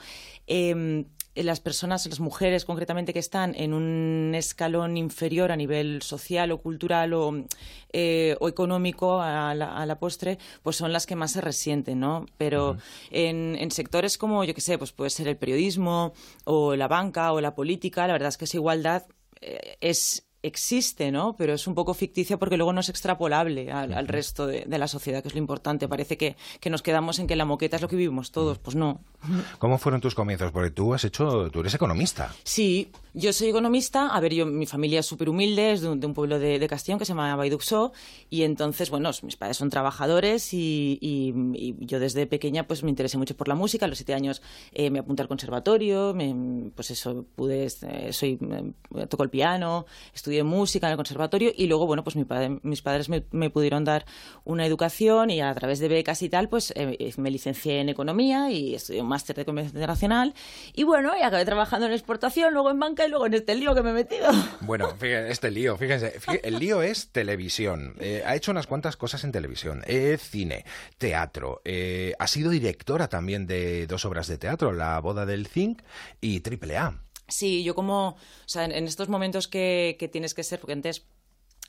eh, 0.47 1.05
las 1.43 1.59
personas, 1.59 2.05
las 2.05 2.19
mujeres 2.19 2.65
concretamente 2.65 3.13
que 3.13 3.19
están 3.19 3.55
en 3.55 3.73
un 3.73 4.33
escalón 4.35 4.97
inferior 4.97 5.51
a 5.51 5.55
nivel 5.55 6.01
social 6.01 6.51
o 6.51 6.61
cultural 6.61 7.13
o, 7.13 7.45
eh, 7.93 8.35
o 8.39 8.49
económico 8.49 9.21
a 9.21 9.53
la, 9.55 9.75
a 9.77 9.85
la 9.85 9.99
postre, 9.99 10.37
pues 10.63 10.75
son 10.75 10.91
las 10.91 11.05
que 11.05 11.15
más 11.15 11.31
se 11.31 11.41
resienten, 11.41 11.99
¿no? 11.99 12.25
Pero 12.37 12.77
en, 13.11 13.55
en 13.59 13.71
sectores 13.71 14.17
como, 14.17 14.43
yo 14.43 14.53
qué 14.53 14.61
sé, 14.61 14.77
pues 14.77 14.91
puede 14.91 15.09
ser 15.09 15.27
el 15.27 15.37
periodismo 15.37 16.13
o 16.45 16.75
la 16.75 16.87
banca 16.87 17.31
o 17.31 17.41
la 17.41 17.55
política, 17.55 18.07
la 18.07 18.13
verdad 18.13 18.29
es 18.29 18.37
que 18.37 18.45
esa 18.45 18.57
igualdad 18.57 19.05
eh, 19.41 19.77
es 19.81 20.25
existe, 20.41 21.11
¿no? 21.11 21.35
Pero 21.35 21.53
es 21.53 21.67
un 21.67 21.75
poco 21.75 21.93
ficticia 21.93 22.37
porque 22.37 22.57
luego 22.57 22.73
no 22.73 22.79
es 22.79 22.89
extrapolable 22.89 23.71
al, 23.71 23.93
al 23.93 24.07
resto 24.07 24.47
de, 24.47 24.63
de 24.65 24.77
la 24.77 24.87
sociedad, 24.87 25.21
que 25.21 25.27
es 25.27 25.33
lo 25.33 25.39
importante. 25.39 25.87
Parece 25.87 26.17
que, 26.17 26.37
que 26.59 26.69
nos 26.69 26.81
quedamos 26.81 27.19
en 27.19 27.27
que 27.27 27.35
la 27.35 27.45
moqueta 27.45 27.75
es 27.75 27.81
lo 27.81 27.87
que 27.87 27.97
vivimos 27.97 28.31
todos. 28.31 28.57
Pues 28.57 28.75
no. 28.75 29.03
¿Cómo 29.57 29.77
fueron 29.77 30.01
tus 30.01 30.15
comienzos? 30.15 30.51
Porque 30.51 30.71
tú 30.71 30.93
has 30.93 31.03
hecho, 31.03 31.49
tú 31.51 31.59
eres 31.59 31.73
economista. 31.73 32.33
Sí, 32.43 32.89
yo 33.13 33.33
soy 33.33 33.49
economista. 33.49 34.07
A 34.07 34.19
ver, 34.19 34.33
yo, 34.33 34.45
mi 34.45 34.65
familia 34.65 35.01
es 35.01 35.05
súper 35.05 35.29
humilde, 35.29 35.73
es 35.73 35.81
de 35.81 35.89
un, 35.89 35.99
de 35.99 36.07
un 36.07 36.13
pueblo 36.13 36.39
de, 36.39 36.57
de 36.59 36.67
Castellón 36.67 36.99
que 36.99 37.05
se 37.05 37.09
llama 37.09 37.35
Baiduxó. 37.35 37.91
Y 38.29 38.43
entonces, 38.43 38.89
bueno, 38.89 39.11
mis 39.23 39.35
padres 39.35 39.57
son 39.57 39.69
trabajadores 39.69 40.53
y, 40.53 41.33
yo 41.79 41.99
desde 41.99 42.25
pequeña 42.27 42.67
pues 42.67 42.83
me 42.83 42.89
interesé 42.89 43.17
mucho 43.17 43.35
por 43.35 43.47
la 43.47 43.55
música. 43.55 43.85
A 43.85 43.89
los 43.89 43.97
siete 43.97 44.13
años 44.13 44.41
eh, 44.73 44.89
me 44.89 44.99
apunté 44.99 45.21
al 45.21 45.27
conservatorio, 45.27 46.13
me- 46.13 46.69
pues 46.75 46.91
eso, 46.91 47.25
pude, 47.35 47.65
eh, 47.65 48.13
soy, 48.13 48.37
eh, 48.95 49.07
toco 49.07 49.23
el 49.23 49.29
piano, 49.29 49.85
estudié 50.13 50.43
música 50.43 50.87
en 50.87 50.91
el 50.91 50.97
conservatorio 50.97 51.51
y 51.55 51.67
luego, 51.67 51.85
bueno, 51.87 52.03
pues 52.03 52.15
mi 52.15 52.23
padre- 52.25 52.59
mis 52.63 52.81
padres 52.81 53.09
me, 53.09 53.23
me 53.31 53.49
pudieron 53.49 53.83
dar 53.83 54.05
una 54.45 54.65
educación 54.65 55.29
y 55.29 55.41
a 55.41 55.53
través 55.55 55.79
de 55.79 55.87
becas 55.87 56.21
y 56.21 56.29
tal, 56.29 56.49
pues 56.49 56.71
eh, 56.75 57.13
me 57.17 57.31
licencié 57.31 57.81
en 57.81 57.89
economía 57.89 58.51
y 58.51 58.75
estudié 58.75 59.03
máster 59.09 59.35
de 59.35 59.43
comercio 59.43 59.71
internacional. 59.71 60.33
Y 60.73 60.83
bueno, 60.83 61.11
y 61.19 61.23
acabé 61.23 61.43
trabajando 61.43 61.85
en 61.87 61.91
exportación, 61.91 62.53
luego 62.53 62.71
en 62.71 62.79
banca 62.79 63.05
y 63.05 63.09
luego 63.09 63.25
en 63.25 63.33
este 63.33 63.55
lío 63.55 63.75
que 63.75 63.81
me 63.81 63.89
he 63.89 63.93
metido. 63.93 64.29
Bueno, 64.61 64.89
fíjense, 64.97 65.31
este 65.31 65.51
lío, 65.51 65.75
fíjense, 65.77 66.19
fí- 66.21 66.39
el 66.43 66.59
lío 66.59 66.81
es 66.81 67.09
televisión. 67.11 67.95
Eh, 67.99 68.23
ha 68.25 68.35
hecho 68.35 68.51
unas 68.51 68.67
cuantas 68.67 68.95
cosas 68.95 69.23
en 69.23 69.31
televisión, 69.31 69.83
eh, 69.87 70.17
cine, 70.17 70.63
teatro. 70.97 71.61
eh, 71.65 72.13
ha 72.19 72.27
sido 72.27 72.51
directora 72.51 73.07
también 73.09 73.47
de 73.47 73.87
dos 73.87 74.05
obras 74.05 74.27
de 74.27 74.37
teatro, 74.37 74.71
La 74.71 74.99
boda 74.99 75.25
del 75.25 75.47
zinc 75.47 75.81
y 76.21 76.41
Triple 76.41 76.77
A. 76.77 77.01
Sí, 77.27 77.63
yo 77.63 77.75
como, 77.75 78.09
o 78.09 78.17
sea, 78.47 78.65
en, 78.65 78.71
en 78.71 78.85
estos 78.85 79.07
momentos 79.09 79.47
que, 79.47 79.95
que 79.99 80.07
tienes 80.07 80.33
que 80.33 80.43
ser, 80.43 80.59
porque 80.59 80.73
antes 80.73 81.05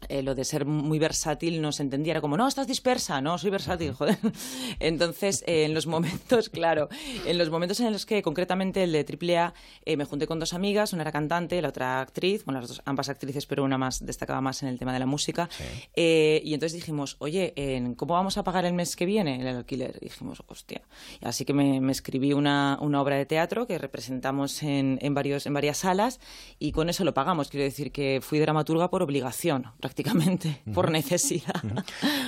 eh, 0.08 0.22
lo 0.22 0.34
de 0.34 0.44
ser 0.44 0.64
muy 0.64 0.98
versátil 0.98 1.60
no 1.60 1.72
se 1.72 1.82
entendía. 1.82 2.12
Era 2.12 2.20
como, 2.20 2.36
no, 2.36 2.48
estás 2.48 2.66
dispersa, 2.66 3.20
no, 3.20 3.38
soy 3.38 3.50
versátil, 3.50 3.92
joder. 3.92 4.18
Entonces, 4.80 5.44
eh, 5.46 5.64
en 5.64 5.74
los 5.74 5.86
momentos, 5.86 6.48
claro, 6.50 6.88
en 7.26 7.38
los 7.38 7.50
momentos 7.50 7.80
en 7.80 7.92
los 7.92 8.06
que 8.06 8.22
concretamente 8.22 8.82
el 8.82 8.92
de 8.92 9.04
AAA 9.04 9.54
eh, 9.84 9.96
me 9.96 10.04
junté 10.04 10.26
con 10.26 10.38
dos 10.38 10.54
amigas, 10.54 10.92
una 10.92 11.02
era 11.02 11.12
cantante, 11.12 11.60
la 11.60 11.68
otra 11.68 12.00
actriz, 12.00 12.44
bueno, 12.44 12.60
las 12.60 12.68
dos, 12.68 12.82
ambas 12.84 13.08
actrices, 13.08 13.46
pero 13.46 13.64
una 13.64 13.78
más 13.78 14.04
destacaba 14.04 14.40
más 14.40 14.62
en 14.62 14.68
el 14.68 14.78
tema 14.78 14.92
de 14.92 14.98
la 14.98 15.06
música. 15.06 15.48
y 15.96 16.54
entonces 16.54 16.72
dijimos, 16.72 17.16
oye, 17.18 17.54
¿cómo 17.96 18.14
vamos 18.14 18.38
a 18.38 18.44
pagar 18.44 18.64
el 18.64 18.72
mes 18.72 18.96
que 18.96 19.06
viene 19.06 19.40
el 19.40 19.56
alquiler? 19.56 19.98
Y 20.00 20.06
dijimos, 20.06 20.42
hostia. 20.46 20.82
Así 21.22 21.44
que 21.44 21.52
me, 21.52 21.90
escribí 21.90 22.32
una, 22.32 22.78
una, 22.80 23.00
obra 23.00 23.16
de 23.16 23.26
teatro 23.26 23.66
que 23.66 23.78
representamos 23.78 24.62
en, 24.62 24.98
en, 25.02 25.14
varios, 25.14 25.46
en 25.46 25.54
varias 25.54 25.78
salas 25.78 26.20
y 26.58 26.72
con 26.72 26.88
eso 26.88 27.04
lo 27.04 27.14
pagamos. 27.14 27.48
Quiero 27.48 27.64
decir 27.64 27.92
que 27.92 28.20
fui 28.22 28.38
dramaturga 28.38 28.90
por 28.90 29.02
obligación 29.02 29.72
prácticamente, 29.90 30.62
por 30.72 30.92
necesidad. 30.92 31.62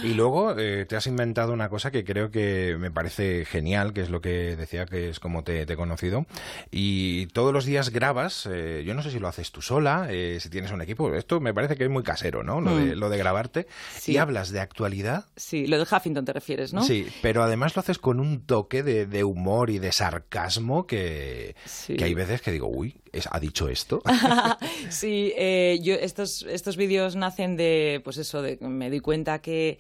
Y 0.03 0.15
luego 0.15 0.59
eh, 0.59 0.85
te 0.85 0.97
has 0.97 1.07
inventado 1.07 1.53
una 1.53 1.69
cosa 1.69 1.93
que 1.93 2.05
creo 2.05 2.33
que 2.33 2.77
me 2.77 2.91
parece 2.91 3.45
genial, 3.45 3.93
que 3.93 4.01
es 4.01 4.11
lo 4.11 4.21
que 4.21 4.57
decía 4.57 4.85
que 4.85 5.11
es 5.11 5.21
como 5.21 5.45
te, 5.45 5.63
he 5.63 5.77
conocido. 5.77 6.27
Y 6.73 7.27
todos 7.27 7.53
los 7.53 7.65
días 7.65 7.91
grabas, 7.91 8.49
eh, 8.51 8.83
yo 8.85 8.95
no 8.95 9.03
sé 9.05 9.13
si 9.13 9.21
lo 9.21 9.29
haces 9.29 9.53
tú 9.53 9.63
sola, 9.63 10.09
eh, 10.11 10.39
si 10.41 10.51
tienes 10.51 10.73
un 10.73 10.83
equipo, 10.83 11.15
esto 11.15 11.39
me 11.39 11.55
parece 11.55 11.77
que 11.77 11.85
es 11.85 11.91
muy 11.91 12.03
casero, 12.03 12.43
¿no? 12.43 12.61
Lo, 12.61 12.77
de, 12.77 12.97
mm. 12.97 12.99
lo 12.99 13.11
de 13.11 13.19
grabarte. 13.19 13.69
Y 14.07 14.17
hablas 14.17 14.51
de 14.51 14.59
actualidad. 14.59 15.27
Sí, 15.37 15.69
lo 15.69 15.79
de 15.79 15.85
Huffington 15.85 16.25
te 16.25 16.33
refieres, 16.33 16.73
¿no? 16.73 16.83
Sí, 16.83 17.07
pero 17.23 17.45
además 17.45 17.77
lo 17.77 17.81
haces 17.81 17.99
con 17.99 18.19
un 18.19 18.45
toque 18.45 18.83
de, 18.83 19.23
humor 19.23 19.71
y 19.71 19.79
de 19.79 19.93
sarcasmo 19.93 20.89
que, 20.89 21.55
que 21.87 22.03
hay 22.03 22.15
veces 22.15 22.43
que 22.43 22.51
digo, 22.51 22.67
uy, 22.67 23.01
¿ha 23.31 23.39
dicho 23.39 23.69
esto? 23.69 24.03
sí, 24.91 25.33
yo 25.81 25.95
estos, 25.95 26.43
estos 26.43 26.77
vídeos 26.77 27.15
nacen 27.15 27.52
de, 27.57 28.01
pues 28.05 28.19
eso, 28.19 28.43
me 28.61 28.91
doy 28.91 29.01
cuenta 29.01 29.41
que, 29.41 29.79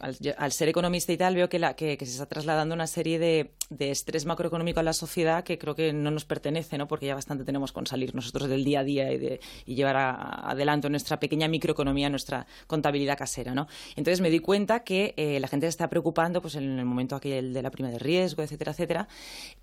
al, 0.00 0.52
ser 0.52 0.68
economista 0.68 1.12
y 1.12 1.16
tal, 1.16 1.34
veo 1.34 1.48
que, 1.48 1.58
que, 1.76 2.06
se 2.06 2.12
está 2.12 2.26
trasladando 2.26 2.74
una 2.74 2.86
serie 2.86 3.18
de, 3.18 3.50
de, 3.70 3.90
estrés 3.90 4.26
macroeconómico 4.26 4.80
a 4.80 4.82
la 4.82 4.92
sociedad 4.92 5.44
que 5.44 5.58
creo 5.58 5.74
que 5.74 5.92
no 5.92 6.10
nos 6.10 6.24
pertenece, 6.24 6.78
¿no? 6.78 6.88
porque 6.88 7.06
ya 7.06 7.14
bastante 7.14 7.44
tenemos 7.44 7.72
con 7.72 7.86
salir 7.86 8.14
nosotros 8.14 8.48
del 8.48 8.64
día 8.64 8.80
a 8.80 8.84
día 8.84 9.12
y, 9.12 9.18
de, 9.18 9.40
y 9.66 9.74
llevar 9.74 9.96
adelante 9.96 10.90
nuestra 10.90 11.20
pequeña 11.20 11.48
microeconomía, 11.48 12.10
nuestra 12.10 12.46
contabilidad 12.66 13.16
casera. 13.16 13.54
¿no? 13.54 13.68
Entonces 13.96 14.20
me 14.20 14.30
di 14.30 14.40
cuenta 14.40 14.80
que 14.80 15.14
eh, 15.16 15.38
la 15.40 15.48
gente 15.48 15.66
se 15.66 15.70
está 15.70 15.88
preocupando 15.88 16.42
pues, 16.42 16.56
en 16.56 16.78
el 16.78 16.84
momento 16.84 17.16
aquel 17.16 17.52
de 17.52 17.62
la 17.62 17.70
prima 17.70 17.90
de 17.90 17.98
riesgo, 17.98 18.42
etcétera, 18.42 18.72
etcétera, 18.72 19.08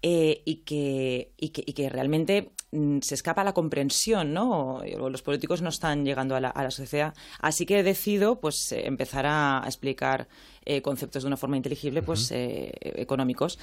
eh, 0.01 0.41
y, 0.45 0.57
que, 0.57 1.31
y, 1.37 1.49
que, 1.49 1.63
y 1.65 1.73
que 1.73 1.89
realmente 1.89 2.51
se 3.01 3.15
escapa 3.15 3.43
la 3.43 3.53
comprensión, 3.53 4.33
¿no? 4.33 4.77
O, 4.77 5.09
los 5.09 5.21
políticos 5.21 5.61
no 5.61 5.69
están 5.69 6.05
llegando 6.05 6.35
a 6.35 6.39
la, 6.39 6.49
a 6.49 6.63
la 6.63 6.71
sociedad. 6.71 7.13
Así 7.39 7.65
que 7.65 7.83
decido 7.83 8.39
pues, 8.39 8.71
empezar 8.71 9.25
a 9.27 9.63
explicar 9.65 10.27
eh, 10.67 10.81
conceptos 10.81 11.21
de 11.21 11.27
una 11.27 11.37
forma 11.37 11.57
inteligible, 11.57 12.01
pues 12.01 12.31
eh, 12.31 12.71
económicos. 12.95 13.59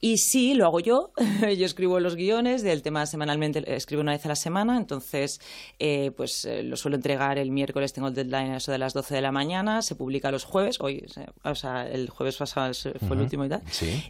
Y 0.00 0.18
sí, 0.18 0.54
lo 0.54 0.66
hago 0.66 0.80
yo. 0.80 1.12
yo 1.58 1.66
escribo 1.66 2.00
los 2.00 2.16
guiones 2.16 2.62
del 2.62 2.82
tema 2.82 3.06
semanalmente, 3.06 3.74
escribo 3.74 4.02
una 4.02 4.12
vez 4.12 4.24
a 4.24 4.28
la 4.28 4.36
semana, 4.36 4.76
entonces 4.76 5.40
eh, 5.78 6.10
pues 6.16 6.48
lo 6.64 6.76
suelo 6.76 6.96
entregar 6.96 7.38
el 7.38 7.50
miércoles, 7.50 7.92
tengo 7.92 8.08
el 8.08 8.14
deadline 8.14 8.52
a 8.52 8.56
eso 8.58 8.72
de 8.72 8.78
las 8.78 8.94
12 8.94 9.14
de 9.14 9.20
la 9.20 9.32
mañana, 9.32 9.82
se 9.82 9.94
publica 9.94 10.30
los 10.30 10.44
jueves, 10.44 10.80
hoy, 10.80 11.06
o 11.44 11.54
sea, 11.54 11.86
el 11.88 12.08
jueves 12.08 12.36
pasado 12.36 12.72
fue 12.74 13.16
el 13.16 13.22
último 13.22 13.44
y 13.44 13.48
tal. 13.48 13.62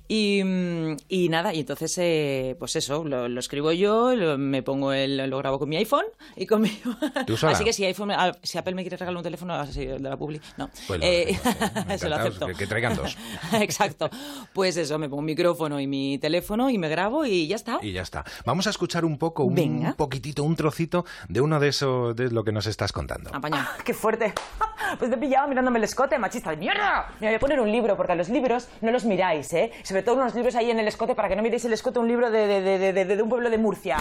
Y, 0.09 0.43
y, 1.09 1.29
nada, 1.29 1.53
y 1.55 1.61
entonces, 1.61 2.57
pues 2.57 2.77
eso, 2.77 3.05
lo, 3.05 3.39
escribo 3.39 3.73
yo, 3.73 4.15
me 4.39 4.63
pongo 4.63 4.93
el, 4.93 5.17
lo 5.17 5.39
grabo 5.39 5.59
con 5.59 5.69
mi 5.69 5.77
iPhone 5.77 6.05
y 6.37 6.47
con 6.47 6.63
mi... 6.63 6.71
Así 7.43 7.65
que 7.65 7.73
si, 7.73 7.85
iPhone, 7.85 8.11
ah, 8.13 8.33
si 8.43 8.59
Apple 8.59 8.75
me 8.75 8.83
quiere 8.83 8.97
regalar 8.97 9.17
un 9.17 9.23
teléfono, 9.23 9.55
así, 9.55 9.87
de 9.87 9.99
la 9.99 10.17
Publi, 10.17 10.41
no. 10.57 10.71
Pues 10.87 11.01
se 12.01 12.09
lo 12.09 12.17
acepto. 12.17 12.47
Que, 12.49 12.67
traigan 12.67 12.95
dos. 12.95 13.17
Exacto. 13.55 14.11
Pues 14.53 14.77
eso, 14.77 14.99
me 14.99 15.09
pongo 15.09 15.21
un 15.21 15.27
micrófono 15.27 15.80
y 15.81 15.87
mi 15.87 16.19
teléfono 16.19 16.71
y 16.71 16.79
me 16.79 16.89
grabo 16.89 17.25
y 17.25 17.47
ya 17.47 17.57
está. 17.57 17.79
Y 17.83 17.93
ya 17.93 18.03
está. 18.03 18.25
Vamos 18.45 18.67
a 18.67 18.71
escuchar 18.71 19.05
un 19.05 19.19
poco, 19.19 19.45
un, 19.45 19.95
poquitito, 19.97 20.45
un 20.45 20.57
trocito 20.57 21.05
de 21.29 21.41
uno 21.41 21.59
de 21.61 21.69
esos, 21.69 22.15
de 22.15 22.31
lo 22.31 22.45
que 22.45 22.53
nos 22.53 22.67
estás 22.67 22.93
contando. 22.93 23.31
Apaña. 23.35 23.69
¡Qué 23.85 23.95
fuerte! 23.95 24.33
Pues 24.99 25.09
te 25.09 25.17
he 25.17 25.21
pillado 25.21 25.47
mirándome 25.47 25.79
el 25.79 25.85
escote, 25.85 26.19
machista 26.19 26.51
de 26.51 26.57
mierda. 26.57 27.13
Me 27.21 27.29
voy 27.29 27.37
a 27.37 27.39
poner 27.39 27.61
un 27.61 27.71
libro, 27.71 27.97
porque 27.97 28.11
a 28.11 28.17
los 28.17 28.29
libros 28.29 28.69
no 28.81 28.91
los 28.91 29.05
miráis, 29.05 29.53
¿eh? 29.53 29.71
Sobre 29.85 30.03
todo 30.03 30.17
unos 30.17 30.35
libros 30.35 30.57
ahí 30.57 30.69
en 30.71 30.81
el 30.81 30.89
escote, 30.89 31.15
para 31.15 31.29
que 31.29 31.37
no 31.37 31.43
miréis 31.43 31.65
el 31.65 31.73
escote, 31.73 32.01
un 32.01 32.09
libro 32.09 32.29
de, 32.29 32.47
de, 32.49 32.93
de, 32.93 33.05
de 33.05 33.23
un 33.23 33.29
pueblo 33.29 33.51
de 33.51 33.59
Murcia. 33.59 33.99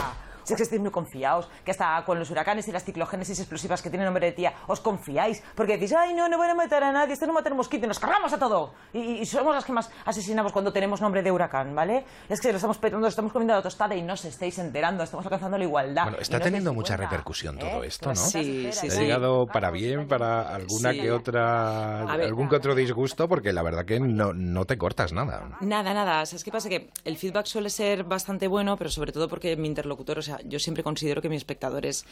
Si 0.50 0.54
es 0.54 0.58
que 0.58 0.64
estáis 0.64 0.82
muy 0.82 0.90
confiados, 0.90 1.48
que 1.64 1.70
hasta 1.70 2.04
con 2.06 2.18
los 2.18 2.32
huracanes 2.32 2.68
y 2.68 2.72
las 2.72 2.84
ciclogénesis 2.84 3.38
explosivas 3.38 3.84
que 3.84 3.92
tienen 3.92 4.06
nombre 4.06 4.26
de 4.26 4.32
tía, 4.32 4.52
os 4.66 4.80
confiáis, 4.80 5.44
porque 5.54 5.74
decís, 5.74 5.94
ay, 5.94 6.16
no, 6.16 6.28
no 6.28 6.38
voy 6.38 6.48
a 6.48 6.56
matar 6.56 6.84
a 6.84 6.92
nadie, 6.92 7.14
este 7.14 7.28
no 7.28 7.34
matar 7.34 7.54
mosquito, 7.54 7.86
y 7.86 7.88
nos 7.88 8.00
cargamos 8.00 8.34
a 8.34 8.40
todo. 8.40 8.74
Y, 8.92 9.24
somos 9.28 9.54
las 9.54 9.64
que 9.64 9.74
más 9.74 9.92
asesinamos 10.06 10.52
cuando 10.52 10.74
tenemos 10.74 11.02
nombre 11.02 11.22
de 11.22 11.32
huracán, 11.32 11.78
¿ale? 11.78 12.04
Es 12.28 12.42
que 12.42 12.50
lo 12.50 12.56
estamos 12.56 12.80
petando, 12.80 13.08
estamos 13.08 13.32
comiendo 13.32 13.54
la 13.54 13.62
tostada 13.62 13.94
y 13.94 14.02
no 14.02 14.14
os 14.14 14.26
estéis 14.26 14.58
enterando, 14.58 15.04
estamos 15.04 15.24
alcanzando 15.24 15.56
la 15.56 15.66
igualdad. 15.66 16.06
Bueno, 16.06 16.18
está 16.20 16.40
teniendo 16.40 16.74
mucha 16.74 16.98
repercusión 16.98 17.60
todo 17.60 17.84
¿eh? 17.84 17.88
esto, 17.88 18.10
¿no? 18.10 18.16
Sí, 18.16 18.70
sí, 18.72 18.90
sí. 18.90 18.98
Ha 18.98 19.02
llegado 19.02 19.46
para 19.46 19.70
bien, 19.70 20.08
para 20.08 20.56
alguna 20.56 20.94
que 20.94 21.12
otra, 21.12 22.12
algún 22.12 22.50
que 22.50 22.56
otro 22.56 22.74
disgusto, 22.74 23.30
porque 23.30 23.54
la 23.54 23.62
verdad 23.62 23.86
que 23.86 24.00
no, 24.00 24.34
no 24.34 24.66
te 24.66 24.80
cortas 24.80 25.14
nada. 25.14 25.60
Nada, 25.62 25.94
nada. 25.94 26.26
¿Sabes 26.26 26.44
qué 26.44 26.52
pasa? 26.52 26.70
Que 26.70 26.90
el 27.06 27.18
feedback 27.18 27.46
suele 27.46 27.70
ser 27.70 28.04
bastante 28.04 28.48
bueno, 28.48 28.78
pero 28.78 28.90
sobre 28.90 29.12
todo 29.12 29.28
porque 29.28 29.56
mi 29.56 29.68
interlocutor, 29.68 30.18
o 30.18 30.22
sea, 30.24 30.39
yo 30.46 30.60
siempre 30.60 30.84
considero 30.84 31.22
que 31.22 31.30
mi 31.30 31.36
espectador 31.36 31.86
es, 31.86 32.06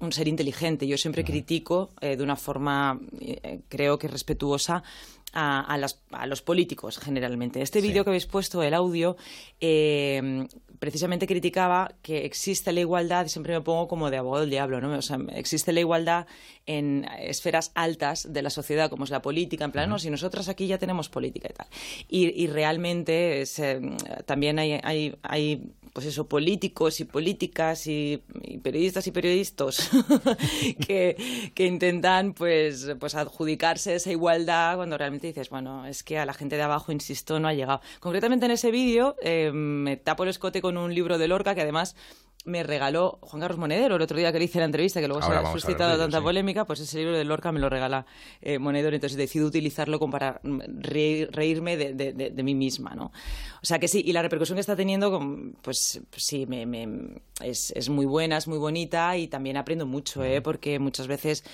un 0.00 0.12
ser 0.12 0.28
inteligente. 0.28 0.86
Yo 0.86 0.98
siempre 0.98 1.24
critico 1.24 1.90
eh, 2.00 2.16
de 2.16 2.22
una 2.22 2.36
forma, 2.36 3.00
eh, 3.20 3.60
creo 3.68 3.98
que 3.98 4.08
respetuosa, 4.08 4.82
a, 5.34 6.26
los 6.26 6.42
políticos 6.42 6.98
generalmente. 6.98 7.60
Este 7.60 7.80
vídeo 7.80 8.04
que 8.04 8.10
habéis 8.10 8.26
puesto, 8.26 8.62
el 8.62 8.72
audio, 8.72 9.16
eh, 9.60 10.46
precisamente 10.78 11.26
criticaba 11.26 11.92
que 12.02 12.24
existe 12.24 12.72
la 12.72 12.80
igualdad, 12.80 13.26
siempre 13.26 13.52
me 13.52 13.60
pongo 13.60 13.88
como 13.88 14.10
de 14.10 14.18
abogado 14.18 14.42
del 14.42 14.50
diablo, 14.50 14.80
¿no? 14.80 14.96
O 14.96 15.02
sea, 15.02 15.18
existe 15.34 15.72
la 15.72 15.80
igualdad 15.80 16.26
en 16.66 17.06
esferas 17.18 17.72
altas 17.74 18.32
de 18.32 18.42
la 18.42 18.50
sociedad, 18.50 18.90
como 18.90 19.04
es 19.04 19.10
la 19.10 19.22
política, 19.22 19.64
en 19.64 19.72
plan, 19.72 19.90
no, 19.90 19.98
si 19.98 20.08
nosotras 20.08 20.48
aquí 20.48 20.68
ya 20.68 20.78
tenemos 20.78 21.08
política 21.08 21.48
y 21.50 21.54
tal. 21.54 21.66
Y, 22.08 22.46
realmente 22.46 23.42
también 24.26 24.58
hay, 24.60 24.80
hay 25.22 25.72
pues 25.94 26.06
eso, 26.06 26.26
políticos 26.26 26.98
y 26.98 27.04
políticas 27.04 27.86
y, 27.86 28.20
periodistas 28.64 29.06
y 29.06 29.12
periodistas 29.12 29.90
que, 30.86 31.16
intentan 31.56 32.34
pues, 32.34 32.94
pues 32.98 33.14
adjudicarse 33.14 33.94
esa 33.94 34.10
igualdad 34.10 34.74
cuando 34.74 34.98
realmente 34.98 35.28
dices, 35.28 35.50
bueno, 35.50 35.86
es 35.86 36.02
que 36.02 36.18
a 36.18 36.26
la 36.26 36.34
gente 36.34 36.56
de 36.56 36.62
abajo, 36.62 36.90
insisto, 36.90 37.38
no 37.38 37.46
ha 37.46 37.54
llegado. 37.54 37.80
Concretamente 38.00 38.46
en 38.46 38.52
ese 38.52 38.72
vídeo 38.72 39.14
eh, 39.22 39.52
me 39.52 39.96
tapo 39.96 40.24
el 40.24 40.30
escote 40.30 40.60
con 40.60 40.76
un 40.76 40.92
libro 40.92 41.16
de 41.16 41.28
Lorca 41.28 41.54
que 41.54 41.62
además 41.62 41.94
me 42.44 42.62
regaló 42.62 43.18
Juan 43.22 43.40
Carlos 43.40 43.58
Monedero 43.58 43.96
el 43.96 44.02
otro 44.02 44.18
día 44.18 44.32
que 44.32 44.38
le 44.38 44.44
hice 44.44 44.58
la 44.58 44.66
entrevista, 44.66 45.00
que 45.00 45.08
luego 45.08 45.22
se 45.22 45.32
ha 45.32 45.52
suscitado 45.52 45.98
tanta 45.98 46.20
polémica, 46.20 46.64
pues 46.64 46.80
ese 46.80 46.98
libro 46.98 47.16
de 47.16 47.24
Lorca 47.24 47.52
me 47.52 47.60
lo 47.60 47.68
regala 47.68 48.06
eh, 48.42 48.58
Monedero, 48.58 48.94
entonces 48.94 49.16
decido 49.16 49.46
utilizarlo 49.46 49.98
como 49.98 50.12
para 50.12 50.40
reírme 50.42 51.76
de, 51.76 52.42
mí 52.44 52.54
misma, 52.54 52.94
¿no? 52.94 53.06
O 53.62 53.66
sea 53.66 53.78
que 53.78 53.88
sí, 53.88 54.02
y 54.04 54.12
la 54.12 54.20
repercusión 54.20 54.56
que 54.56 54.60
está 54.60 54.76
teniendo, 54.76 55.20
pues, 55.62 56.00
sí, 56.16 56.44
me, 56.46 57.20
es, 57.42 57.72
es, 57.74 57.88
muy 57.88 58.04
buena, 58.04 58.36
es 58.36 58.46
muy 58.46 58.58
bonita 58.58 59.16
y 59.16 59.28
también 59.28 59.56
aprendo 59.56 59.86
mucho, 59.86 60.22
¿eh? 60.22 60.42
porque 60.42 60.78
muchas 60.78 61.06
veces 61.06 61.44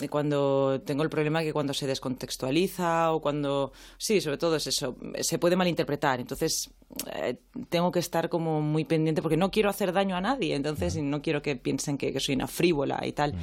eh, 0.00 0.08
cuando 0.08 0.80
tengo 0.84 1.02
el 1.02 1.10
problema 1.10 1.42
que 1.42 1.52
cuando 1.52 1.74
se 1.74 1.86
descontextualiza 1.86 3.12
o 3.12 3.20
cuando... 3.20 3.72
Sí, 3.98 4.20
sobre 4.20 4.38
todo 4.38 4.56
es 4.56 4.66
eso, 4.68 4.96
se 5.20 5.38
puede 5.38 5.56
malinterpretar, 5.56 6.20
entonces 6.20 6.70
eh, 7.14 7.36
tengo 7.68 7.90
que 7.90 7.98
estar 7.98 8.28
como 8.28 8.60
muy 8.62 8.84
pendiente 8.84 9.20
porque 9.20 9.36
no 9.36 9.50
quiero 9.50 9.68
hacer 9.68 9.92
daño 9.92 10.16
a 10.16 10.20
nadie, 10.20 10.35
entonces 10.40 10.96
no 10.96 11.22
quiero 11.22 11.42
que 11.42 11.56
piensen 11.56 11.98
que, 11.98 12.18
soy 12.20 12.34
una 12.34 12.46
frívola 12.46 13.00
y 13.06 13.12
tal. 13.12 13.34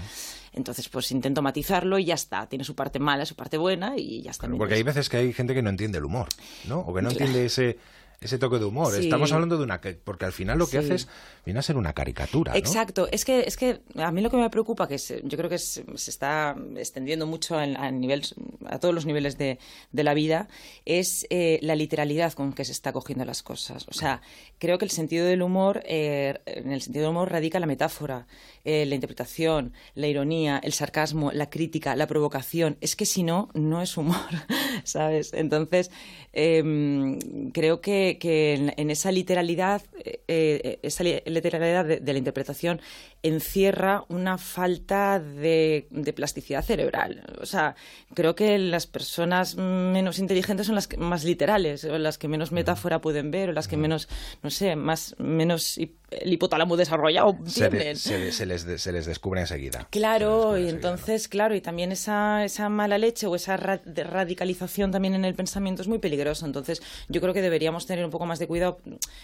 Entonces, 0.53 0.87
pues 0.87 1.11
intento 1.11 1.41
matizarlo 1.41 1.97
y 1.97 2.05
ya 2.05 2.13
está. 2.13 2.47
Tiene 2.47 2.63
su 2.63 2.75
parte 2.75 2.99
mala, 2.99 3.25
su 3.25 3.35
parte 3.35 3.57
buena 3.57 3.97
y 3.97 4.21
ya 4.21 4.31
está. 4.31 4.47
porque 4.47 4.75
hay 4.75 4.83
veces 4.83 5.09
que 5.09 5.17
hay 5.17 5.33
gente 5.33 5.53
que 5.53 5.61
no 5.61 5.69
entiende 5.69 5.97
el 5.97 6.05
humor, 6.05 6.27
¿no? 6.67 6.79
O 6.79 6.93
que 6.93 7.01
no 7.01 7.09
entiende 7.09 7.45
ese 7.45 7.77
ese 8.25 8.37
toque 8.37 8.59
de 8.59 8.65
humor. 8.65 8.95
Estamos 8.95 9.31
hablando 9.31 9.57
de 9.57 9.63
una... 9.63 9.81
Porque 10.03 10.25
al 10.25 10.33
final 10.33 10.57
lo 10.57 10.67
que 10.67 10.77
haces 10.77 11.07
viene 11.45 11.59
a 11.59 11.63
ser 11.63 11.77
una 11.77 11.93
caricatura. 11.93 12.55
Exacto. 12.55 13.07
Es 13.11 13.25
que, 13.25 13.41
es 13.41 13.57
que 13.57 13.81
a 13.95 14.11
mí 14.11 14.21
lo 14.21 14.29
que 14.29 14.37
me 14.37 14.49
preocupa, 14.49 14.87
que 14.87 14.97
yo 14.97 15.37
creo 15.37 15.49
que 15.49 15.57
se 15.57 15.83
está 15.95 16.55
extendiendo 16.77 17.27
mucho 17.27 17.57
a, 17.57 17.91
nivel, 17.91 18.23
a 18.65 18.79
todos 18.79 18.93
los 18.93 19.05
niveles 19.05 19.37
de, 19.37 19.59
la 19.91 20.13
vida, 20.13 20.47
es 20.85 21.25
eh, 21.29 21.59
la 21.61 21.75
literalidad 21.75 22.33
con 22.33 22.53
que 22.53 22.65
se 22.65 22.71
está 22.71 22.91
cogiendo 22.93 23.25
las 23.25 23.43
cosas. 23.43 23.85
O 23.87 23.93
sea, 23.93 24.21
creo 24.59 24.77
que 24.77 24.85
el 24.85 24.91
sentido 24.91 25.25
del 25.25 25.41
humor, 25.41 25.81
eh, 25.85 26.39
en 26.45 26.71
el 26.71 26.81
sentido 26.81 27.03
del 27.05 27.11
humor 27.11 27.31
radica 27.31 27.59
la 27.59 27.65
metáfora, 27.65 28.27
eh, 28.65 28.85
la 28.85 28.95
interpretación, 28.95 29.73
la 29.95 30.07
ironía, 30.07 30.59
el 30.63 30.73
sarcasmo, 30.73 31.31
la 31.31 31.49
crítica, 31.49 31.95
la 31.95 32.07
provocación. 32.07 32.77
Es 32.81 32.95
que 32.95 33.05
si 33.05 33.23
no, 33.23 33.49
no 33.53 33.81
es 33.81 33.97
humor, 33.97 34.15
¿sabes? 34.83 35.33
Entonces, 35.33 35.91
em, 36.31 37.19
creo 37.51 37.81
que 37.81 38.12
que, 38.17 38.53
en, 38.75 38.89
esa 38.89 39.11
literalidad, 39.11 39.81
eh, 40.03 40.21
eh, 40.27 40.79
esa 40.83 41.03
literalidad 41.03 41.85
de, 41.85 42.13
la 42.13 42.17
interpretación 42.17 42.81
encierra 43.21 44.05
una 44.09 44.37
falta 44.37 45.19
de, 45.19 45.87
plasticidad 46.15 46.63
cerebral. 46.63 47.23
O 47.41 47.45
sea, 47.45 47.75
creo 48.13 48.35
que 48.35 48.57
las 48.57 48.87
personas 48.87 49.55
menos 49.55 50.19
inteligentes 50.19 50.67
son 50.67 50.75
las 50.75 50.89
más 50.97 51.23
literales, 51.23 51.83
o 51.85 51.97
las 51.97 52.17
que 52.17 52.27
menos 52.27 52.51
metáfora 52.51 53.01
pueden 53.01 53.31
ver, 53.31 53.49
o 53.49 53.53
las 53.53 53.67
que 53.67 53.77
menos, 53.77 54.07
no 54.41 54.49
sé, 54.49 54.75
más 54.75 55.15
menos 55.17 55.77
el 56.21 56.33
hipotálamo 56.33 56.77
desarrollado 56.77 57.37
se, 57.45 57.69
se, 57.95 58.45
les, 58.45 58.61
se, 58.61 58.91
les, 58.91 59.05
descubre 59.05 59.41
enseguida. 59.41 59.87
Claro, 59.89 60.57
y 60.57 60.69
entonces, 60.69 61.27
claro, 61.27 61.55
y 61.55 61.61
también 61.61 61.91
esa, 61.91 62.43
esa 62.43 62.69
mala 62.69 62.97
leche 62.97 63.27
o 63.27 63.35
esa 63.35 63.57
radicalización 63.57 64.91
también 64.91 65.15
en 65.15 65.25
el 65.25 65.35
pensamiento 65.35 65.81
es 65.81 65.87
muy 65.87 65.99
peligroso. 65.99 66.45
Entonces, 66.45 66.81
yo 67.09 67.21
creo 67.21 67.33
que 67.33 67.41
deberíamos 67.41 67.85
tener 67.85 68.02
un 68.05 68.11
poco 68.11 68.25
más 68.25 68.39
de 68.39 68.47
cuidado 68.47 68.79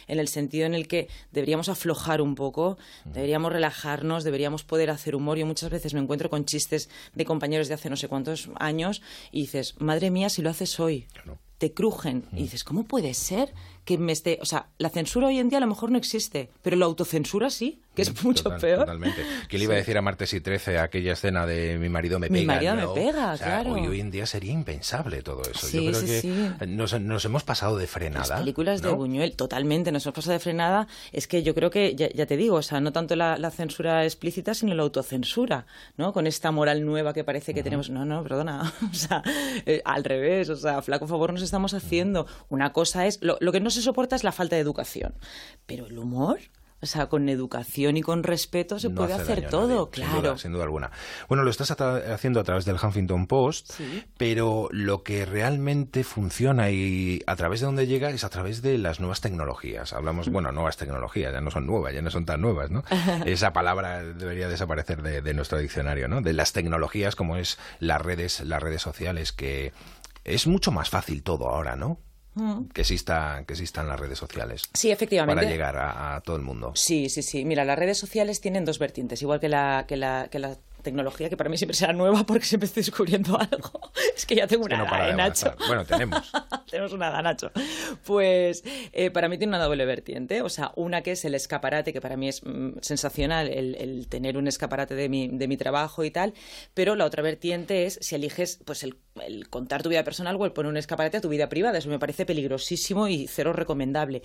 en 0.08 0.20
el 0.20 0.28
sentido 0.28 0.66
en 0.66 0.74
el 0.74 0.88
que 0.88 1.08
deberíamos 1.32 1.70
aflojar 1.70 2.22
un 2.22 2.36
poco, 2.36 2.78
deberíamos 3.06 3.52
relajarnos, 3.52 4.24
deberíamos 4.24 4.64
poder 4.64 4.90
hacer 4.90 5.16
humor. 5.16 5.38
Yo 5.38 5.46
muchas 5.46 5.70
veces 5.70 5.94
me 5.94 6.00
encuentro 6.00 6.30
con 6.30 6.46
chistes 6.46 6.90
de 7.14 7.26
compañeros 7.26 7.68
de 7.68 7.74
hace 7.74 7.90
no 7.90 7.96
sé 7.96 8.08
cuántos 8.08 8.50
años 8.56 9.02
y 9.32 9.42
dices, 9.42 9.76
madre 9.80 10.12
mía, 10.12 10.30
si 10.30 10.42
lo 10.42 10.50
haces 10.50 10.80
hoy. 10.80 11.08
te 11.58 11.74
crujen. 11.74 12.26
Y 12.32 12.44
dices, 12.44 12.64
¿cómo 12.64 12.86
puede 12.86 13.14
ser 13.14 13.54
que 13.86 13.98
me 13.98 14.12
esté... 14.12 14.40
O 14.42 14.46
sea, 14.46 14.68
la 14.78 14.90
censura 14.90 15.28
hoy 15.28 15.40
en 15.40 15.50
día 15.50 15.58
a 15.58 15.62
lo 15.62 15.68
mejor 15.68 15.92
no 15.92 15.98
existe, 15.98 16.50
pero 16.62 16.76
la 16.78 16.86
autocensura 16.86 17.50
sí, 17.50 17.82
que 17.96 18.04
es 18.04 18.24
mucho 18.24 18.50
peor. 18.58 18.80
Totalmente. 18.80 19.24
¿Qué 19.48 19.58
le 19.58 19.66
iba 19.66 19.74
a 19.74 19.78
decir 19.78 19.98
a 19.98 20.02
Martes 20.02 20.34
y 20.34 20.42
Trece 20.42 20.78
aquella 20.78 21.14
escena 21.14 21.46
de 21.46 21.78
mi 21.78 21.90
marido 21.90 22.20
me 22.20 22.28
pega? 22.28 22.40
Mi 22.40 22.46
marido 22.46 22.76
me 22.76 22.88
pega, 22.88 23.38
claro. 23.38 23.74
Hoy, 23.74 24.00
en 24.00 24.12
día 24.12 24.26
sería 24.26 24.54
impensable 24.54 25.22
todo 25.22 25.42
eso. 25.42 25.68
Yo 25.70 25.92
creo 25.92 26.60
que 26.60 26.68
nos, 26.68 27.26
hemos 27.26 27.44
pasado 27.44 27.78
de 27.78 27.88
frenada. 27.88 28.28
Las 28.28 28.40
películas 28.40 28.82
de 28.82 28.90
Buñuel, 28.90 29.36
totalmente, 29.36 29.92
nos 29.92 30.06
hemos 30.06 30.16
pasado 30.16 30.34
de 30.34 30.40
frenada. 30.40 30.88
Es 31.12 31.28
que 31.28 31.44
yo 31.44 31.54
creo 31.54 31.70
que, 31.70 31.96
ya, 31.96 32.26
te 32.26 32.38
digo, 32.38 32.58
o 32.58 32.62
sea, 32.62 32.80
no 32.80 32.92
tanto 32.92 33.16
la, 33.16 33.52
censura 33.52 34.06
explícita, 34.06 34.54
sino 34.54 34.74
la 34.76 34.84
autocensura, 34.84 35.66
¿no? 35.98 36.14
Con 36.14 36.28
esta 36.28 36.52
moral 36.52 36.86
nueva 36.86 37.14
que 37.14 37.24
parece 37.24 37.54
que 37.54 37.64
tenemos. 37.64 37.90
No, 37.90 38.06
no, 38.06 38.24
perdona. 38.24 38.72
o 38.92 38.94
sea, 38.94 39.24
eh, 39.66 39.82
al 39.84 40.04
revés, 40.04 40.50
o 40.50 40.56
sea, 40.56 40.82
flaco 40.82 41.08
favor 41.08 41.34
nos 41.34 41.42
estamos 41.42 41.74
haciendo. 41.74 42.28
Una 42.50 42.72
cosa 42.72 43.08
es... 43.08 43.20
Lo, 43.22 43.38
lo 43.42 43.52
que 43.52 43.60
no 43.60 43.69
se 43.72 43.82
soporta 43.82 44.16
es 44.16 44.24
la 44.24 44.32
falta 44.32 44.56
de 44.56 44.62
educación. 44.62 45.14
Pero 45.66 45.88
el 45.88 45.98
humor, 45.98 46.40
o 46.82 46.86
sea, 46.86 47.08
con 47.08 47.28
educación 47.28 47.98
y 47.98 48.02
con 48.02 48.24
respeto 48.24 48.80
se 48.80 48.90
puede 48.90 49.14
hacer 49.14 49.50
todo, 49.50 49.90
claro. 49.90 50.38
Sin 50.38 50.54
duda, 50.54 50.64
alguna. 50.64 50.92
Bueno, 51.28 51.44
lo 51.44 51.50
estás 51.50 51.72
haciendo 51.72 52.40
a 52.40 52.44
través 52.44 52.64
del 52.64 52.78
Huffington 52.78 53.28
Post, 53.28 53.74
pero 54.18 54.70
lo 54.72 55.04
que 55.04 55.26
realmente 55.26 56.06
funciona 56.06 56.72
y 56.72 57.22
a 57.28 57.36
través 57.36 57.60
de 57.60 57.66
donde 57.66 57.86
llega 57.86 58.10
es 58.12 58.24
a 58.24 58.30
través 58.30 58.62
de 58.62 58.78
las 58.78 59.02
nuevas 59.02 59.20
tecnologías. 59.20 59.92
Hablamos, 59.92 60.30
bueno, 60.30 60.54
nuevas 60.54 60.78
tecnologías, 60.78 61.34
ya 61.34 61.42
no 61.42 61.52
son 61.52 61.66
nuevas, 61.68 61.94
ya 61.94 62.02
no 62.02 62.12
son 62.12 62.26
tan 62.26 62.40
nuevas, 62.40 62.72
¿no? 62.72 62.84
Esa 63.26 63.52
palabra 63.52 64.02
debería 64.04 64.48
desaparecer 64.48 65.02
de, 65.02 65.22
de 65.22 65.34
nuestro 65.34 65.58
diccionario, 65.58 66.08
¿no? 66.08 66.22
De 66.22 66.32
las 66.32 66.54
tecnologías 66.54 67.18
como 67.18 67.36
es 67.36 67.58
las 67.80 68.02
redes, 68.02 68.40
las 68.42 68.64
redes 68.64 68.82
sociales, 68.82 69.34
que 69.34 69.74
es 70.24 70.48
mucho 70.48 70.72
más 70.72 70.90
fácil 70.90 71.24
todo 71.24 71.50
ahora, 71.50 71.76
¿no? 71.76 72.00
Que 72.74 72.82
exista 72.82 73.44
que 73.46 73.54
existan 73.54 73.88
las 73.88 74.00
redes 74.00 74.18
sociales. 74.18 74.64
Sí, 74.74 74.92
efectivamente. 74.92 75.42
Para 75.42 75.50
llegar 75.50 75.76
a, 75.78 76.22
todo 76.22 76.36
el 76.36 76.42
mundo. 76.42 76.72
Sí, 76.76 77.10
sí, 77.10 77.22
sí. 77.22 77.46
Mira, 77.46 77.66
las 77.66 77.78
redes 77.78 77.98
sociales 77.98 78.42
tienen 78.42 78.66
dos 78.66 78.80
vertientes, 78.80 79.22
igual 79.22 79.40
que 79.40 79.50
la, 79.50 79.86
que 79.88 79.98
la, 79.98 80.28
que 80.30 80.40
la 80.40 80.58
tecnología 80.82 81.30
que 81.30 81.38
para 81.38 81.50
mí 81.50 81.58
siempre 81.58 81.76
será 81.76 81.94
nueva 81.94 82.26
porque 82.26 82.46
siempre 82.46 82.68
estoy 82.68 82.84
descubriendo 82.84 83.38
algo. 83.52 83.92
es 84.16 84.26
que 84.26 84.36
ya 84.36 84.48
tengo 84.48 84.66
una 84.66 84.84
edad, 84.84 85.16
Nacho. 85.16 85.56
Bueno, 85.68 85.86
tenemos. 85.86 86.32
tenemos 86.70 86.94
una 86.94 87.10
edad, 87.10 87.24
Nacho. 87.24 87.52
Pues 88.06 88.64
eh, 88.94 89.12
para 89.12 89.30
mí 89.30 89.38
tiene 89.38 89.56
una 89.56 89.64
doble 89.64 89.86
vertiente. 89.86 90.42
O 90.42 90.50
sea, 90.50 90.72
una 90.76 91.02
que 91.02 91.12
es 91.12 91.26
el 91.26 91.36
escaparate, 91.36 91.94
que 91.94 92.02
para 92.02 92.18
mí 92.18 92.30
es 92.30 92.44
mm, 92.44 92.80
sensacional 92.82 93.48
el, 93.50 94.08
tener 94.08 94.38
un 94.38 94.48
escaparate 94.48 94.96
de 94.96 95.10
mi, 95.10 95.28
de 95.28 95.48
mi 95.48 95.58
trabajo 95.58 96.04
y 96.04 96.12
tal. 96.12 96.34
Pero 96.74 96.96
la 96.96 97.06
otra 97.06 97.24
vertiente 97.24 97.86
es 97.86 98.00
si 98.02 98.16
eliges 98.16 98.60
pues 98.66 98.84
el, 98.84 98.98
contar 99.50 99.84
tu 99.84 99.90
vida 99.90 100.04
personal 100.04 100.36
o 100.36 100.46
el 100.46 100.52
poner 100.52 100.70
un 100.70 100.78
escaparate 100.78 101.18
a 101.18 101.22
tu 101.22 101.30
vida 101.30 101.50
privada. 101.50 101.78
Eso 101.78 101.90
me 101.90 102.00
parece 102.00 102.26
peligrosísimo 102.26 103.08
y 103.08 103.28
cero 103.28 103.54
recomendable. 103.54 104.22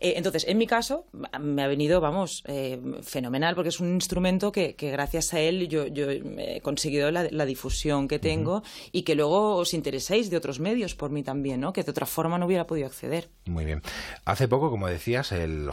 Eh, 0.00 0.14
entonces, 0.16 0.46
en 0.46 0.58
mi 0.58 0.66
caso, 0.66 1.06
me 1.40 1.62
ha 1.62 1.68
venido, 1.68 2.00
vamos, 2.00 2.42
eh, 2.46 2.80
fenomenal 3.02 3.54
porque 3.54 3.70
es 3.70 3.80
un 3.80 3.94
instrumento 3.94 4.52
que, 4.52 4.74
que 4.74 4.90
gracias 4.90 5.34
a 5.34 5.40
él 5.40 5.68
yo 5.68 5.86
yo 5.86 6.10
he 6.10 6.60
conseguido 6.62 7.10
la, 7.10 7.46
difusión 7.46 8.08
que 8.08 8.18
tengo 8.18 8.62
y 8.92 9.02
que 9.02 9.14
luego 9.14 9.56
os 9.56 9.72
intereséis 9.72 10.30
de 10.30 10.36
otros 10.36 10.60
medios 10.60 10.94
por 10.94 11.10
mí 11.10 11.22
también, 11.22 11.60
¿no? 11.60 11.72
Que 11.72 11.82
de 11.82 11.90
otra 11.90 12.06
forma 12.06 12.38
no 12.38 12.46
hubiera 12.46 12.66
podido 12.66 12.86
acceder. 12.86 13.30
Muy 13.46 13.64
bien. 13.64 13.82
Hace 14.24 14.48
poco, 14.48 14.70
como 14.70 14.86
decías, 14.86 15.32
el, 15.32 15.70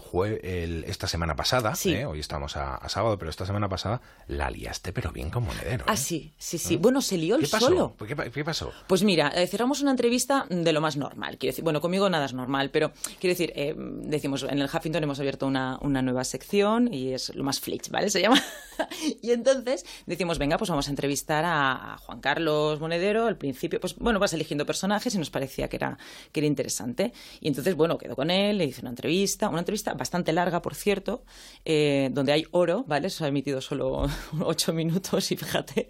esta 0.87 1.07
semana 1.07 1.35
pasada, 1.35 1.73
¿eh? 1.85 2.05
hoy 2.05 2.19
estamos 2.19 2.55
a, 2.55 2.87
sábado, 2.87 3.17
pero 3.17 3.29
esta 3.29 3.45
semana 3.45 3.67
pasada 3.67 4.01
la 4.27 4.49
liaste, 4.49 4.93
pero 4.93 5.11
bien 5.11 5.29
con 5.29 5.43
monedero. 5.43 5.85
Ah, 5.87 5.97
sí, 5.97 6.33
sí, 6.37 6.57
sí. 6.57 6.77
Bueno, 6.77 7.01
se 7.01 7.17
lió 7.17 7.35
el 7.35 7.45
solo. 7.45 7.95
¿Qué, 8.33 8.43
pasó? 8.43 8.64
Pues 8.87 9.03
mira, 9.03 9.29
eh, 9.29 9.47
cerramos 9.47 9.81
una 9.81 9.91
entrevista 9.91 10.45
de 10.49 10.73
lo 10.73 10.81
más 10.81 10.97
normal. 10.97 11.37
Quiero 11.37 11.51
decir, 11.51 11.63
bueno, 11.63 11.81
conmigo 11.81 12.09
nada 12.09 12.25
es 12.25 12.33
normal, 12.33 12.69
pero 12.71 12.91
quiero 13.19 13.35
decir, 13.35 13.53
decimos, 13.75 14.43
en 14.43 14.59
el 14.59 14.69
Huffington 14.71 15.03
hemos 15.03 15.19
abierto 15.19 15.47
una, 15.47 15.79
nueva 15.81 16.23
sección 16.23 16.93
y 16.93 17.13
es 17.13 17.33
lo 17.35 17.43
más 17.43 17.59
flitch, 17.59 17.89
¿vale? 17.89 18.09
Se 18.09 18.21
llama. 18.21 18.41
y 19.21 19.31
entonces 19.31 19.85
decimos, 20.05 20.37
venga, 20.37 20.57
pues 20.57 20.69
vamos 20.69 20.87
a 20.87 20.89
entrevistar 20.89 21.43
a, 21.45 21.97
Juan 21.99 22.19
Carlos 22.19 22.79
Monedero. 22.79 23.25
Al 23.25 23.37
principio, 23.37 23.79
pues 23.79 23.95
bueno, 23.95 24.19
vas 24.19 24.33
eligiendo 24.33 24.65
personajes 24.65 25.13
y 25.15 25.17
nos 25.17 25.29
parecía 25.29 25.67
que 25.67 25.77
era, 25.77 25.97
que 26.31 26.39
era 26.39 26.47
interesante. 26.47 27.13
Y 27.39 27.47
entonces, 27.47 27.75
bueno, 27.75 27.97
quedó 27.97 28.15
con 28.15 28.29
él, 28.29 28.57
le 28.57 28.65
hice 28.65 28.81
una 28.81 28.91
entrevista, 28.91 29.49
una 29.49 29.59
entrevista 29.59 29.93
bastante 29.93 30.33
larga, 30.33 30.61
por 30.61 30.75
cierto, 30.75 31.23
eh, 31.63 32.09
donde 32.11 32.33
hay 32.33 32.45
oro, 32.51 32.83
¿vale? 32.87 33.09
Se 33.09 33.23
ha 33.23 33.27
emitido 33.27 33.61
solo 33.61 34.07
ocho 34.41 34.73
minutos 34.73 35.31
y 35.31 35.37
fíjate. 35.37 35.89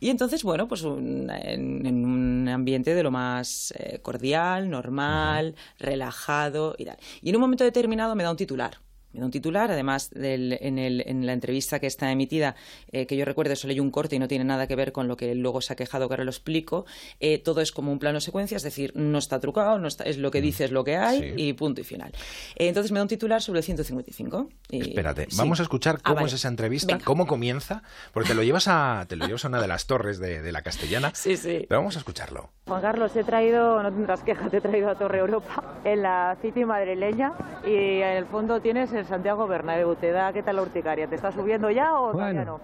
Y 0.00 0.10
entonces, 0.10 0.42
bueno, 0.42 0.68
pues 0.68 0.82
en, 0.82 1.93
un 1.94 2.48
ambiente 2.48 2.94
de 2.94 3.02
lo 3.02 3.10
más 3.10 3.72
eh, 3.76 4.00
cordial, 4.00 4.70
normal, 4.70 5.54
relajado 5.78 6.74
y 6.78 6.84
tal. 6.86 6.96
Y 7.20 7.30
en 7.30 7.36
un 7.36 7.42
momento 7.42 7.64
determinado 7.64 8.14
me 8.14 8.24
da 8.24 8.30
un 8.30 8.36
titular 8.36 8.78
me 9.14 9.20
da 9.20 9.26
un 9.26 9.32
titular, 9.32 9.70
además 9.70 10.10
en, 10.14 11.26
la 11.26 11.32
entrevista 11.32 11.78
que 11.78 11.86
está 11.86 12.10
emitida, 12.10 12.56
eh, 12.90 13.06
que 13.06 13.16
yo 13.16 13.24
recuerdo, 13.24 13.54
solo 13.56 13.72
hay 13.72 13.80
un 13.80 13.90
corte 13.90 14.16
y 14.16 14.18
no 14.18 14.28
tiene 14.28 14.44
nada 14.44 14.66
que 14.66 14.74
ver 14.74 14.92
con 14.92 15.08
lo 15.08 15.16
que 15.16 15.34
luego 15.34 15.60
se 15.60 15.72
ha 15.72 15.76
quejado, 15.76 16.08
que 16.08 16.14
ahora 16.14 16.24
lo 16.24 16.30
explico, 16.30 16.84
eh, 17.20 17.38
todo 17.38 17.60
es 17.60 17.72
como 17.72 17.92
un 17.92 17.98
plano 17.98 18.20
secuencia, 18.20 18.56
es 18.56 18.62
decir, 18.62 18.92
no 18.96 19.18
está 19.18 19.38
trucado, 19.38 19.78
no 19.78 19.86
está, 19.86 20.04
es 20.04 20.18
lo 20.18 20.30
que 20.30 20.40
mm. 20.40 20.42
dice, 20.42 20.64
es 20.64 20.72
lo 20.72 20.84
que 20.84 20.96
hay 20.96 21.34
y 21.36 21.52
punto 21.52 21.80
y 21.80 21.84
final. 21.84 22.12
Eh, 22.56 22.68
entonces 22.68 22.90
me 22.90 22.98
da 22.98 23.02
un 23.02 23.08
titular 23.08 23.40
sobre 23.40 23.60
el 23.60 23.64
155. 23.64 24.48
Espérate, 24.70 25.28
vamos 25.36 25.60
a 25.60 25.62
escuchar 25.62 26.00
ah, 26.02 26.12
cómo 26.12 26.26
es 26.26 26.32
esa 26.32 26.48
entrevista, 26.48 26.98
cómo 27.04 27.26
comienza, 27.26 27.82
porque 28.12 28.30
te 28.30 28.34
lo 28.34 28.42
llevas 28.42 28.66
a, 28.68 29.06
te 29.08 29.16
lo 29.16 29.26
llevas 29.26 29.44
a 29.44 29.48
una 29.48 29.60
de 29.60 29.68
las 29.68 29.86
torres 29.86 30.18
de, 30.18 30.52
la 30.54 30.62
castellana. 30.62 31.10
Sí, 31.14 31.36
sí. 31.36 31.66
Pero 31.68 31.80
vamos 31.80 31.96
a 31.96 31.98
escucharlo. 31.98 32.50
Juan 32.66 32.80
Carlos, 32.80 33.14
he 33.16 33.24
traído, 33.24 33.82
no 33.82 33.90
tendrás 33.92 34.22
quejas, 34.22 34.50
te 34.50 34.58
he 34.58 34.60
traído 34.60 34.88
a 34.88 34.94
Torre 34.94 35.18
Europa 35.18 35.80
en 35.84 36.02
la 36.02 36.36
City 36.40 36.64
madrileña 36.64 37.32
y 37.66 38.00
en 38.00 38.16
el 38.16 38.26
fondo 38.26 38.60
tienes 38.60 38.92
el 38.92 39.03
Santiago 39.04 39.46
Bernabéu. 39.46 39.94
¿Te 39.96 40.10
da 40.10 40.32
qué 40.32 40.42
tal 40.42 40.56
la 40.56 40.62
urticaria? 40.62 41.06
¿Te 41.06 41.14
está 41.16 41.32
subiendo 41.32 41.70
ya 41.70 41.98
o 41.98 42.12
todavía 42.12 42.44
no? 42.44 42.60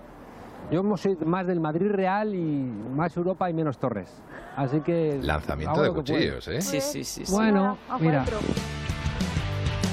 Yo 0.70 0.96
soy 0.96 1.16
más 1.24 1.46
del 1.46 1.58
Madrid 1.58 1.90
Real 1.90 2.34
y 2.34 2.72
más 2.94 3.16
Europa 3.16 3.50
y 3.50 3.54
menos 3.54 3.78
Torres. 3.78 4.08
Así 4.56 4.80
que... 4.80 5.18
Lanzamiento 5.22 5.82
de 5.82 5.92
cuchillos, 5.92 6.46
¿eh? 6.48 6.60
Sí, 6.60 6.80
sí, 6.80 7.02
sí. 7.02 7.24
Bueno, 7.30 7.76
mira. 7.98 8.24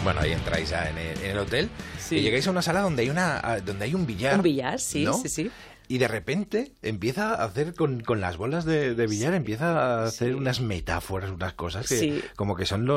Bueno, 0.04 0.22
ahí 0.22 0.32
entráis 0.32 0.70
ya 0.70 0.90
en 0.90 0.98
el, 0.98 1.38
hotel 1.38 1.70
y 2.12 2.22
llegáis 2.22 2.48
a 2.48 2.52
una 2.52 2.62
sala 2.62 2.82
donde 2.82 3.02
hay 3.02 3.10
una 3.10 3.42
donde 3.66 3.86
hay 3.86 3.94
un 3.94 4.06
billar. 4.06 4.36
Un 4.36 4.44
billar, 4.44 4.80
sí, 4.80 5.06
sí, 5.14 5.28
sí 5.28 5.52
y 5.88 5.98
de 6.00 6.08
repente 6.08 6.74
empieza 6.82 7.34
a 7.34 7.46
hacer 7.46 7.74
con, 7.74 8.02
con 8.02 8.20
las 8.20 8.38
bolas 8.38 8.66
de, 8.66 8.94
billar, 9.08 9.34
empieza 9.34 10.02
a 10.02 10.06
hacer 10.06 10.36
unas 10.36 10.60
metáforas, 10.60 11.32
unas 11.32 11.54
cosas 11.54 11.88
que 11.88 12.22
como 12.36 12.56
que 12.56 12.66
son 12.66 12.88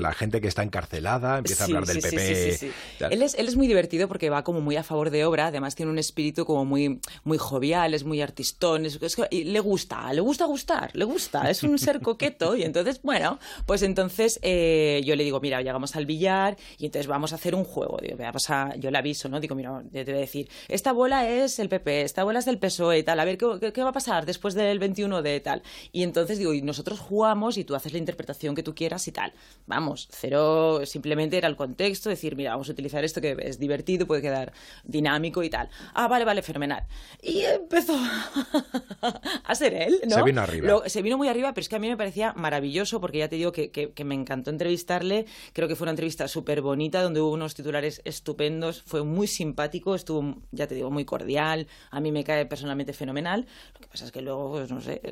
la 0.00 0.12
gente 0.14 0.40
que 0.40 0.48
está 0.48 0.62
encarcelada, 0.62 1.38
empieza 1.38 1.64
a 1.64 1.66
hablar 1.66 1.86
del 1.86 2.00
PP. 2.00 2.72
Él, 3.10 3.22
es, 3.22 3.34
él 3.34 3.48
es 3.48 3.56
muy 3.56 3.66
divertido 3.66 4.08
porque 4.08 4.30
va 4.30 4.42
como 4.42 4.60
muy 4.60 4.76
a 4.76 4.82
favor 4.82 5.10
de 5.10 5.24
obra, 5.24 5.46
además 5.46 5.74
tiene 5.74 5.92
un 5.92 5.98
espíritu 5.98 6.44
como 6.44 6.64
muy, 6.64 7.00
muy 7.24 7.38
jovial, 7.38 7.94
es 7.94 8.04
muy 8.04 8.20
artistón, 8.20 8.86
es, 8.86 8.98
y 9.30 9.44
le 9.44 9.60
gusta, 9.60 10.12
le 10.12 10.20
gusta 10.20 10.44
gustar, 10.46 10.90
le 10.94 11.04
gusta, 11.04 11.50
es 11.50 11.62
un 11.62 11.78
ser 11.78 12.00
coqueto 12.00 12.56
y 12.56 12.62
entonces, 12.62 13.00
bueno, 13.02 13.38
pues 13.66 13.82
entonces 13.82 14.40
eh, 14.42 15.02
yo 15.04 15.14
le 15.14 15.24
digo, 15.24 15.40
mira, 15.40 15.62
llegamos 15.62 15.94
al 15.94 16.06
billar 16.06 16.56
y 16.78 16.86
entonces 16.86 17.06
vamos 17.06 17.32
a 17.32 17.36
hacer 17.36 17.54
un 17.54 17.64
juego, 17.64 17.98
digo, 18.02 18.16
vamos 18.18 18.50
a, 18.50 18.74
yo 18.76 18.90
le 18.90 18.98
aviso, 18.98 19.28
¿no? 19.28 19.40
Digo, 19.40 19.54
mira, 19.54 19.82
te 19.92 20.04
voy 20.04 20.14
a 20.14 20.16
decir, 20.16 20.48
esta 20.68 20.92
bola 20.92 21.28
es 21.28 21.58
el 21.58 21.68
PP, 21.68 22.07
esta 22.08 22.22
abuela 22.22 22.40
es 22.40 22.46
del 22.46 22.58
PSOE 22.58 22.98
y 22.98 23.02
tal, 23.02 23.20
a 23.20 23.24
ver, 23.24 23.38
¿qué, 23.38 23.72
¿qué, 23.72 23.82
va 23.82 23.90
a 23.90 23.92
pasar 23.92 24.26
después 24.26 24.54
del 24.54 24.78
21 24.78 25.22
de 25.22 25.40
tal? 25.40 25.62
Y 25.92 26.02
entonces 26.02 26.38
digo, 26.38 26.54
y 26.54 26.62
nosotros 26.62 26.98
jugamos 26.98 27.58
y 27.58 27.64
tú 27.64 27.74
haces 27.74 27.92
la 27.92 27.98
interpretación 27.98 28.54
que 28.54 28.62
tú 28.62 28.74
quieras 28.74 29.06
y 29.08 29.12
tal. 29.12 29.32
Vamos, 29.66 30.08
cero, 30.10 30.80
simplemente 30.84 31.36
era 31.36 31.48
el 31.48 31.56
contexto, 31.56 32.08
decir, 32.08 32.34
mira, 32.34 32.52
vamos 32.52 32.68
a 32.68 32.72
utilizar 32.72 33.04
esto 33.04 33.20
que 33.20 33.36
es 33.40 33.58
divertido, 33.58 34.06
puede 34.06 34.22
quedar 34.22 34.52
dinámico 34.84 35.42
y 35.42 35.50
tal. 35.50 35.68
Ah, 35.94 36.08
vale, 36.08 36.24
vale, 36.24 36.42
fenomenal. 36.42 36.84
Y 37.22 37.42
empezó 37.42 37.94
a 39.44 39.54
ser 39.54 39.74
él, 39.74 40.00
¿no? 40.08 40.16
Se 40.16 40.22
vino 40.22 40.40
arriba. 40.40 40.88
se 40.88 41.02
vino 41.02 41.18
muy 41.18 41.28
arriba, 41.28 41.52
pero 41.52 41.62
es 41.62 41.68
que 41.68 41.76
a 41.76 41.78
mí 41.78 41.88
me 41.88 41.96
parecía 41.96 42.32
maravilloso 42.32 43.00
porque 43.00 43.18
ya 43.18 43.28
te 43.28 43.36
digo 43.36 43.52
que, 43.52 43.70
que, 43.70 43.92
que 43.92 44.04
me 44.04 44.14
encantó 44.14 44.50
entrevistarle. 44.50 45.26
Creo 45.52 45.68
que 45.68 45.76
fue 45.76 45.84
una 45.84 45.92
entrevista 45.92 46.26
súper 46.26 46.62
bonita 46.62 47.02
donde 47.02 47.20
hubo 47.20 47.32
unos 47.32 47.54
titulares 47.54 48.00
estupendos. 48.04 48.82
Fue 48.82 49.04
muy 49.04 49.26
simpático, 49.26 49.94
estuvo, 49.94 50.42
ya 50.52 50.66
te 50.66 50.74
digo, 50.74 50.90
muy 50.90 51.04
cordial. 51.04 51.66
A 51.98 52.00
mí 52.00 52.12
me 52.12 52.22
cae 52.22 52.46
personalmente 52.46 52.92
fenomenal. 52.92 53.44
Lo 53.74 53.80
que 53.80 53.88
pasa 53.88 54.04
es 54.04 54.12
que 54.12 54.22
luego, 54.22 54.52
pues 54.52 54.70
no 54.70 54.80
sé. 54.80 55.02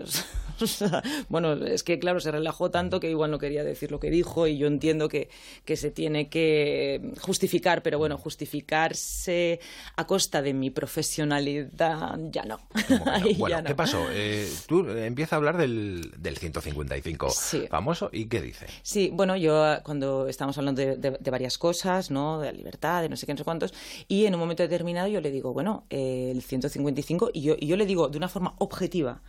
bueno, 1.28 1.54
es 1.54 1.82
que 1.82 1.98
claro, 1.98 2.20
se 2.20 2.30
relajó 2.30 2.70
tanto 2.70 3.00
que 3.00 3.10
igual 3.10 3.32
no 3.32 3.38
quería 3.40 3.64
decir 3.64 3.90
lo 3.90 3.98
que 3.98 4.08
dijo 4.08 4.46
y 4.46 4.56
yo 4.56 4.68
entiendo 4.68 5.08
que, 5.08 5.28
que 5.64 5.76
se 5.76 5.90
tiene 5.90 6.28
que 6.28 7.12
justificar, 7.20 7.82
pero 7.82 7.98
bueno, 7.98 8.18
justificarse 8.18 9.58
a 9.96 10.06
costa 10.06 10.42
de 10.42 10.54
mi 10.54 10.70
profesionalidad 10.70 12.18
ya 12.30 12.44
no. 12.44 12.60
Bueno, 13.36 13.62
¿qué 13.66 13.74
pasó? 13.74 14.06
Eh, 14.12 14.48
tú 14.68 14.88
empiezas 14.88 15.32
a 15.32 15.36
hablar 15.36 15.56
del, 15.56 16.12
del 16.18 16.36
155 16.36 17.30
famoso 17.68 18.10
y 18.12 18.26
¿qué 18.26 18.40
dice? 18.40 18.66
Sí, 18.84 19.10
bueno, 19.12 19.36
yo 19.36 19.78
cuando 19.82 20.28
estábamos 20.28 20.56
hablando 20.56 20.82
de, 20.82 20.96
de, 20.96 21.16
de, 21.18 21.30
varias 21.32 21.58
cosas, 21.58 22.12
¿no? 22.12 22.38
De 22.38 22.46
la 22.46 22.52
libertad, 22.52 23.02
de 23.02 23.08
no 23.08 23.16
sé 23.16 23.26
qué, 23.26 23.32
no 23.32 23.38
sé 23.38 23.44
cuántos, 23.44 23.74
y 24.06 24.26
en 24.26 24.34
un 24.34 24.40
momento 24.40 24.62
determinado 24.62 25.08
yo 25.08 25.20
le 25.20 25.32
digo, 25.32 25.52
bueno, 25.52 25.84
eh, 25.90 26.30
el 26.30 26.42
155, 26.42 26.75
y 27.32 27.42
yo, 27.42 27.56
y 27.58 27.66
yo 27.66 27.76
le 27.76 27.86
digo 27.86 28.08
de 28.08 28.18
una 28.18 28.28
forma 28.28 28.54
objetiva, 28.58 29.22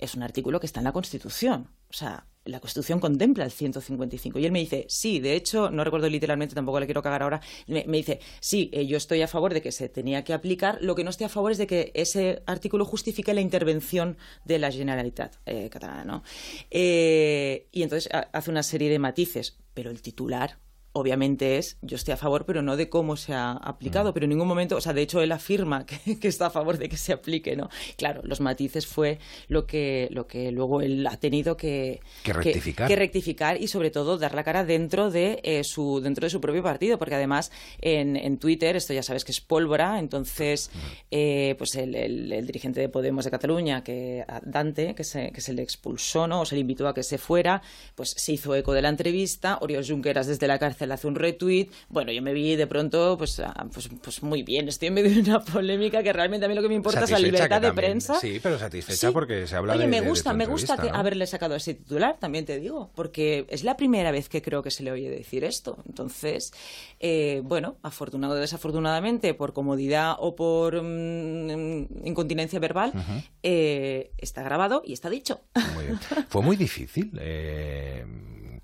es 0.00 0.14
un 0.14 0.22
artículo 0.22 0.60
que 0.60 0.66
está 0.66 0.80
en 0.80 0.84
la 0.84 0.92
Constitución. 0.92 1.68
O 1.88 1.92
sea, 1.92 2.26
la 2.44 2.60
Constitución 2.60 3.00
contempla 3.00 3.44
el 3.44 3.50
155. 3.50 4.38
Y 4.38 4.46
él 4.46 4.52
me 4.52 4.60
dice, 4.60 4.86
sí, 4.88 5.20
de 5.20 5.34
hecho, 5.34 5.70
no 5.70 5.84
recuerdo 5.84 6.08
literalmente, 6.08 6.54
tampoco 6.54 6.80
le 6.80 6.86
quiero 6.86 7.02
cagar 7.02 7.22
ahora, 7.22 7.40
me, 7.66 7.84
me 7.86 7.98
dice, 7.98 8.20
sí, 8.40 8.70
eh, 8.72 8.86
yo 8.86 8.96
estoy 8.96 9.22
a 9.22 9.28
favor 9.28 9.52
de 9.52 9.60
que 9.60 9.72
se 9.72 9.88
tenía 9.88 10.24
que 10.24 10.32
aplicar, 10.32 10.78
lo 10.80 10.94
que 10.94 11.04
no 11.04 11.10
estoy 11.10 11.26
a 11.26 11.28
favor 11.28 11.52
es 11.52 11.58
de 11.58 11.66
que 11.66 11.92
ese 11.94 12.42
artículo 12.46 12.84
justifique 12.84 13.34
la 13.34 13.40
intervención 13.40 14.16
de 14.44 14.58
la 14.58 14.72
Generalitat 14.72 15.36
eh, 15.46 15.68
catalana. 15.70 16.04
¿no? 16.04 16.22
Eh, 16.70 17.68
y 17.72 17.82
entonces 17.82 18.10
hace 18.32 18.50
una 18.50 18.62
serie 18.62 18.88
de 18.88 18.98
matices, 18.98 19.58
pero 19.74 19.90
el 19.90 20.00
titular 20.00 20.58
obviamente 20.92 21.58
es, 21.58 21.76
yo 21.82 21.96
estoy 21.96 22.12
a 22.12 22.16
favor, 22.16 22.44
pero 22.44 22.62
no 22.62 22.76
de 22.76 22.88
cómo 22.88 23.16
se 23.16 23.32
ha 23.32 23.52
aplicado, 23.52 24.10
mm. 24.10 24.14
pero 24.14 24.24
en 24.24 24.30
ningún 24.30 24.48
momento, 24.48 24.76
o 24.76 24.80
sea, 24.80 24.92
de 24.92 25.02
hecho 25.02 25.20
él 25.20 25.30
afirma 25.32 25.86
que, 26.04 26.18
que, 26.18 26.28
está 26.28 26.46
a 26.46 26.50
favor 26.50 26.78
de 26.78 26.88
que 26.88 26.96
se 26.96 27.12
aplique, 27.12 27.56
¿no? 27.56 27.68
Claro, 27.96 28.22
los 28.24 28.40
matices 28.40 28.86
fue 28.86 29.18
lo 29.48 29.66
que, 29.66 30.08
lo 30.10 30.26
que 30.26 30.50
luego 30.50 30.80
él 30.80 31.06
ha 31.06 31.16
tenido 31.16 31.56
que, 31.56 32.00
que 32.22 32.32
rectificar. 32.32 32.88
Que, 32.88 32.96
rectificar 32.96 33.60
y 33.60 33.68
sobre 33.68 33.90
todo 33.90 34.18
dar 34.18 34.34
la 34.34 34.42
cara 34.42 34.64
dentro 34.64 35.10
de, 35.10 35.40
eh, 35.44 35.62
su, 35.64 36.00
dentro 36.00 36.26
de 36.26 36.30
su 36.30 36.40
propio 36.40 36.62
partido, 36.62 36.98
porque 36.98 37.14
además 37.14 37.52
en, 37.80 38.16
en, 38.16 38.38
Twitter, 38.38 38.74
esto 38.74 38.92
ya 38.92 39.02
sabes 39.02 39.24
que 39.24 39.32
es 39.32 39.40
pólvora, 39.40 39.98
entonces, 39.98 40.70
mm. 40.72 40.78
eh, 41.12 41.54
pues 41.56 41.76
el, 41.76 41.94
el, 41.94 42.32
el, 42.32 42.46
dirigente 42.46 42.80
de 42.80 42.88
Podemos 42.88 43.24
de 43.24 43.30
Cataluña, 43.30 43.84
que 43.84 44.24
Dante, 44.42 44.94
que 44.94 45.04
se, 45.04 45.30
que 45.30 45.40
se 45.40 45.52
le 45.52 45.62
expulsó, 45.62 46.26
¿no? 46.26 46.40
O 46.40 46.44
se 46.46 46.56
le 46.56 46.62
invitó 46.62 46.88
a 46.88 46.94
que 46.94 47.02
se 47.02 47.18
fuera, 47.18 47.62
pues 47.94 48.10
se 48.16 48.32
hizo 48.32 48.54
eco 48.56 48.72
de 48.72 48.82
la 48.82 48.88
entrevista, 48.88 49.58
Oriol 49.60 49.86
Junqueras 49.86 50.26
desde 50.26 50.48
la 50.48 50.58
cárcel 50.58 50.79
hace 50.90 51.06
un 51.06 51.14
retweet. 51.14 51.68
Bueno, 51.88 52.12
yo 52.12 52.22
me 52.22 52.32
vi 52.32 52.56
de 52.56 52.66
pronto, 52.66 53.16
pues, 53.18 53.40
ah, 53.40 53.66
pues, 53.72 53.88
pues, 54.02 54.22
muy 54.22 54.42
bien, 54.42 54.68
estoy 54.68 54.88
en 54.88 54.94
medio 54.94 55.10
de 55.10 55.20
una 55.20 55.40
polémica 55.44 56.02
que 56.02 56.12
realmente 56.12 56.46
a 56.46 56.48
mí 56.48 56.54
lo 56.54 56.62
que 56.62 56.68
me 56.68 56.74
importa 56.74 57.04
es 57.04 57.10
la 57.10 57.18
libertad 57.18 57.60
de 57.60 57.72
prensa. 57.72 58.14
Sí, 58.20 58.40
pero 58.42 58.58
satisfecha 58.58 59.08
sí. 59.08 59.12
porque 59.12 59.46
se 59.46 59.56
habla 59.56 59.74
Oye, 59.74 59.82
de 59.82 59.88
me 59.88 60.00
gusta, 60.00 60.30
de 60.30 60.36
me 60.36 60.46
gusta 60.46 60.76
que 60.76 60.90
¿no? 60.90 60.96
haberle 60.96 61.26
sacado 61.26 61.54
ese 61.54 61.74
titular, 61.74 62.18
también 62.18 62.44
te 62.44 62.58
digo, 62.58 62.90
porque 62.94 63.46
es 63.48 63.64
la 63.64 63.76
primera 63.76 64.10
vez 64.10 64.28
que 64.28 64.42
creo 64.42 64.62
que 64.62 64.70
se 64.70 64.82
le 64.82 64.92
oye 64.92 65.10
decir 65.10 65.44
esto. 65.44 65.78
Entonces, 65.86 66.52
eh, 66.98 67.42
bueno, 67.44 67.76
afortunado 67.82 68.34
o 68.34 68.36
desafortunadamente, 68.36 69.34
por 69.34 69.52
comodidad 69.52 70.16
o 70.18 70.36
por 70.36 70.82
mmm, 70.82 72.06
incontinencia 72.06 72.58
verbal, 72.58 72.92
uh 72.94 72.98
-huh. 72.98 73.24
eh, 73.42 74.12
está 74.18 74.42
grabado 74.42 74.82
y 74.84 74.92
está 74.92 75.10
dicho. 75.10 75.40
Muy 75.74 75.86
bien. 75.86 76.00
Fue 76.28 76.42
muy 76.42 76.56
difícil. 76.56 77.10
Eh 77.20 78.04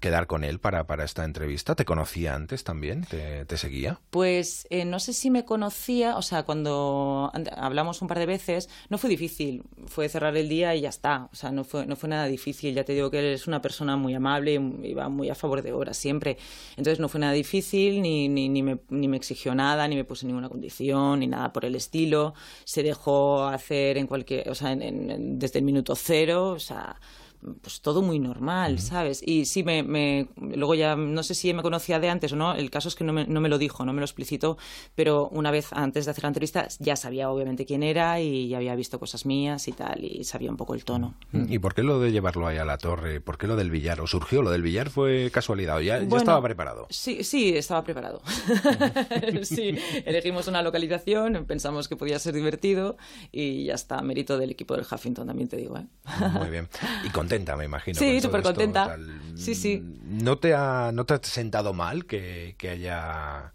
quedar 0.01 0.27
con 0.27 0.45
él 0.45 0.59
para, 0.59 0.87
para 0.87 1.05
esta 1.05 1.25
entrevista? 1.25 1.75
¿Te 1.75 1.85
conocía 1.85 2.35
antes 2.35 2.65
también? 2.65 3.05
¿Te, 3.05 3.45
te 3.45 3.57
seguía? 3.57 4.01
Pues 4.11 4.67
eh, 4.71 4.85
no 4.85 5.01
sé 5.01 5.13
si 5.13 5.31
me 5.31 5.45
conocía, 5.45 6.17
o 6.17 6.23
sea, 6.23 6.45
cuando 6.45 7.33
hablamos 7.57 8.03
un 8.03 8.09
par 8.09 8.19
de 8.19 8.27
veces, 8.27 8.69
no 8.89 8.99
fue 8.99 9.11
difícil, 9.11 9.65
fue 9.87 10.09
cerrar 10.09 10.37
el 10.37 10.49
día 10.49 10.75
y 10.75 10.83
ya 10.83 10.89
está, 10.89 11.29
o 11.33 11.37
sea, 11.37 11.51
no 11.51 11.65
fue, 11.65 11.87
no 11.87 11.97
fue 11.97 12.09
nada 12.09 12.27
difícil, 12.27 12.75
ya 12.75 12.85
te 12.85 12.93
digo 12.93 13.11
que 13.11 13.19
él 13.19 13.27
es 13.27 13.47
una 13.47 13.63
persona 13.63 13.97
muy 13.97 14.15
amable 14.15 14.55
y 14.55 14.95
va 14.95 15.09
muy 15.09 15.31
a 15.31 15.35
favor 15.35 15.63
de 15.63 15.73
obras 15.73 15.97
siempre, 15.97 16.39
entonces 16.77 17.01
no 17.01 17.09
fue 17.09 17.21
nada 17.21 17.33
difícil, 17.33 18.03
ni, 18.03 18.29
ni, 18.29 18.49
ni, 18.49 18.63
me, 18.63 18.79
ni 18.89 19.09
me 19.09 19.17
exigió 19.17 19.55
nada, 19.55 19.89
ni 19.89 19.97
me 19.97 20.05
puso 20.05 20.27
ninguna 20.27 20.49
condición, 20.49 21.21
ni 21.21 21.27
nada 21.27 21.53
por 21.53 21.65
el 21.65 21.75
estilo, 21.75 22.35
se 22.65 22.83
dejó 22.83 23.45
hacer 23.45 23.99
en 23.99 24.07
cualquier, 24.07 24.49
o 24.51 24.55
sea, 24.55 24.73
en, 24.73 24.83
en, 24.83 25.39
desde 25.39 25.59
el 25.59 25.65
minuto 25.65 25.95
cero, 25.95 26.51
o 26.51 26.59
sea 26.59 26.97
pues 27.61 27.81
todo 27.81 28.03
muy 28.03 28.19
normal, 28.19 28.75
uh 28.75 28.77
-huh. 28.77 28.81
¿sabes? 28.81 29.23
Y 29.25 29.45
sí, 29.45 29.63
me, 29.63 29.83
me, 29.83 30.29
luego 30.37 30.75
ya, 30.75 30.97
no 30.97 31.23
sé 31.23 31.35
si 31.35 31.53
me 31.55 31.63
conocía 31.63 31.99
de 32.01 32.09
antes 32.09 32.33
o 32.33 32.37
no, 32.37 32.55
el 32.55 32.71
caso 32.71 32.89
es 32.89 32.95
que 32.95 33.05
no 33.05 33.13
me, 33.13 33.27
no 33.27 33.41
me, 33.41 33.49
lo 33.49 33.59
dijo, 33.59 33.85
no 33.85 33.93
me 33.93 34.01
lo 34.01 34.05
explicitó, 34.05 34.59
pero 34.95 35.29
una 35.29 35.51
vez 35.51 35.73
antes 35.73 36.05
de 36.05 36.11
hacer 36.11 36.25
la 36.25 36.29
entrevista 36.29 36.69
ya 36.79 36.97
sabía 36.97 37.31
obviamente 37.31 37.65
quién 37.67 37.83
era 37.83 38.21
y 38.21 38.49
ya 38.49 38.59
había 38.59 38.75
visto 38.75 38.99
cosas 38.99 39.27
mías 39.27 39.69
y 39.69 39.73
tal, 39.73 40.05
y 40.05 40.25
sabía 40.25 40.51
un 40.51 40.57
poco 40.57 40.75
el 40.75 40.85
tono. 40.85 41.15
¿Y 41.33 41.59
por 41.59 41.75
qué 41.75 41.83
lo 41.83 42.01
de 42.01 42.13
llevarlo 42.13 42.47
ahí 42.47 42.59
a 42.59 42.65
la 42.65 42.79
torre? 42.79 43.21
¿Por 43.21 43.39
qué 43.39 43.47
lo 43.47 43.57
del 43.57 43.71
billar? 43.71 44.01
¿O 44.01 44.07
surgió 44.07 44.43
lo 44.43 44.51
del 44.51 44.63
billar? 44.63 44.91
¿Fue 44.91 45.31
casualidad? 45.33 45.81
¿Ya, 45.81 45.97
bueno, 45.97 46.11
ya 46.11 46.17
estaba 46.19 46.43
preparado? 46.43 46.87
Sí, 46.91 47.25
sí, 47.25 47.57
estaba 47.57 47.85
preparado. 47.85 48.21
sí, 49.43 49.77
elegimos 50.05 50.49
una 50.49 50.63
localización, 50.63 51.45
pensamos 51.47 51.89
que 51.89 51.97
podía 51.97 52.19
ser 52.19 52.35
divertido 52.35 52.97
y 53.33 53.65
ya 53.65 53.75
está, 53.75 54.01
mérito 54.03 54.39
del 54.39 54.51
equipo 54.51 54.75
del 54.75 54.87
Huffington 54.91 55.27
también 55.27 55.49
te 55.49 55.57
digo, 55.57 55.77
¿eh? 55.79 55.87
Muy 56.39 56.51
bien. 56.51 56.69
Y 57.05 57.11
contenta, 57.37 57.57
me 57.57 57.64
imagino. 57.64 57.99
Sí, 57.99 58.20
súper 58.20 58.42
contenta. 58.42 58.96
Sí, 59.35 59.55
sí. 59.55 59.83
¿No 60.05 60.38
te 60.38 60.55
ha, 60.55 60.90
no 60.92 61.05
te 61.05 61.14
ha 61.14 61.20
sentado 61.22 61.72
mal 61.72 62.07
que, 62.07 62.55
que 62.59 62.70
haya 62.70 63.53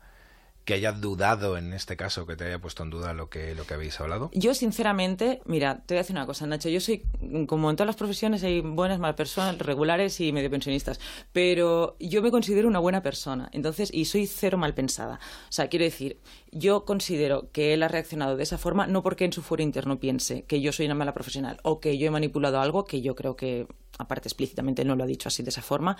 que 0.72 0.76
haya 0.76 0.94
dudado 0.94 1.58
en 1.58 1.74
este 1.74 1.98
caso, 1.98 2.26
que 2.26 2.38
te 2.38 2.46
haya 2.46 2.58
puesto 2.58 2.84
en 2.84 2.92
duda 2.92 3.12
lo 3.14 3.30
que, 3.30 3.56
lo 3.56 3.66
que 3.66 3.74
habéis 3.74 4.00
hablado? 4.00 4.32
Yo, 4.34 4.54
sinceramente, 4.54 5.42
mira, 5.44 5.84
te 5.86 5.96
voy 5.96 5.98
a 5.98 6.04
decir 6.04 6.16
una 6.16 6.26
cosa, 6.26 6.48
Nacho. 6.48 6.70
Yo 6.70 6.80
soy, 6.80 7.04
como 7.46 7.70
en 7.70 7.76
todas 7.76 7.88
las 7.88 7.98
profesiones, 7.98 8.42
hay 8.46 8.62
buenas, 8.62 8.98
malas 8.98 9.18
personas, 9.18 9.58
regulares 9.60 10.22
y 10.22 10.32
medio 10.32 10.50
pensionistas. 10.50 11.02
Pero 11.34 11.98
yo 12.00 12.22
me 12.22 12.32
considero 12.32 12.70
una 12.70 12.80
buena 12.80 13.04
persona. 13.04 13.50
Entonces, 13.52 13.90
y 13.94 14.06
soy 14.06 14.28
cero 14.28 14.58
mal 14.58 14.74
pensada. 14.74 15.20
O 15.50 15.52
sea, 15.52 15.68
quiero 15.68 15.84
decir, 15.84 16.22
yo 16.54 16.86
considero 16.86 17.52
que 17.52 17.74
él 17.74 17.84
ha 17.84 17.90
reaccionado 17.90 18.38
de 18.38 18.44
esa 18.44 18.58
forma 18.58 18.88
no 18.88 19.04
porque 19.04 19.26
en 19.26 19.34
su 19.34 19.42
fuero 19.42 19.64
interno 19.64 20.00
piense 20.00 20.44
que 20.44 20.62
yo 20.62 20.72
soy 20.72 20.86
una 20.86 20.96
mala 20.96 21.14
profesional 21.14 21.60
o 21.64 21.82
que 21.82 21.98
yo 21.98 22.08
he 22.08 22.12
manipulado 22.12 22.62
algo, 22.62 22.86
que 22.86 23.02
yo 23.02 23.14
creo 23.14 23.36
que, 23.36 23.68
aparte 23.98 24.30
explícitamente, 24.30 24.86
no 24.86 24.96
lo 24.96 25.04
ha 25.04 25.08
dicho 25.08 25.28
así 25.28 25.44
de 25.44 25.50
esa 25.50 25.62
forma. 25.62 25.98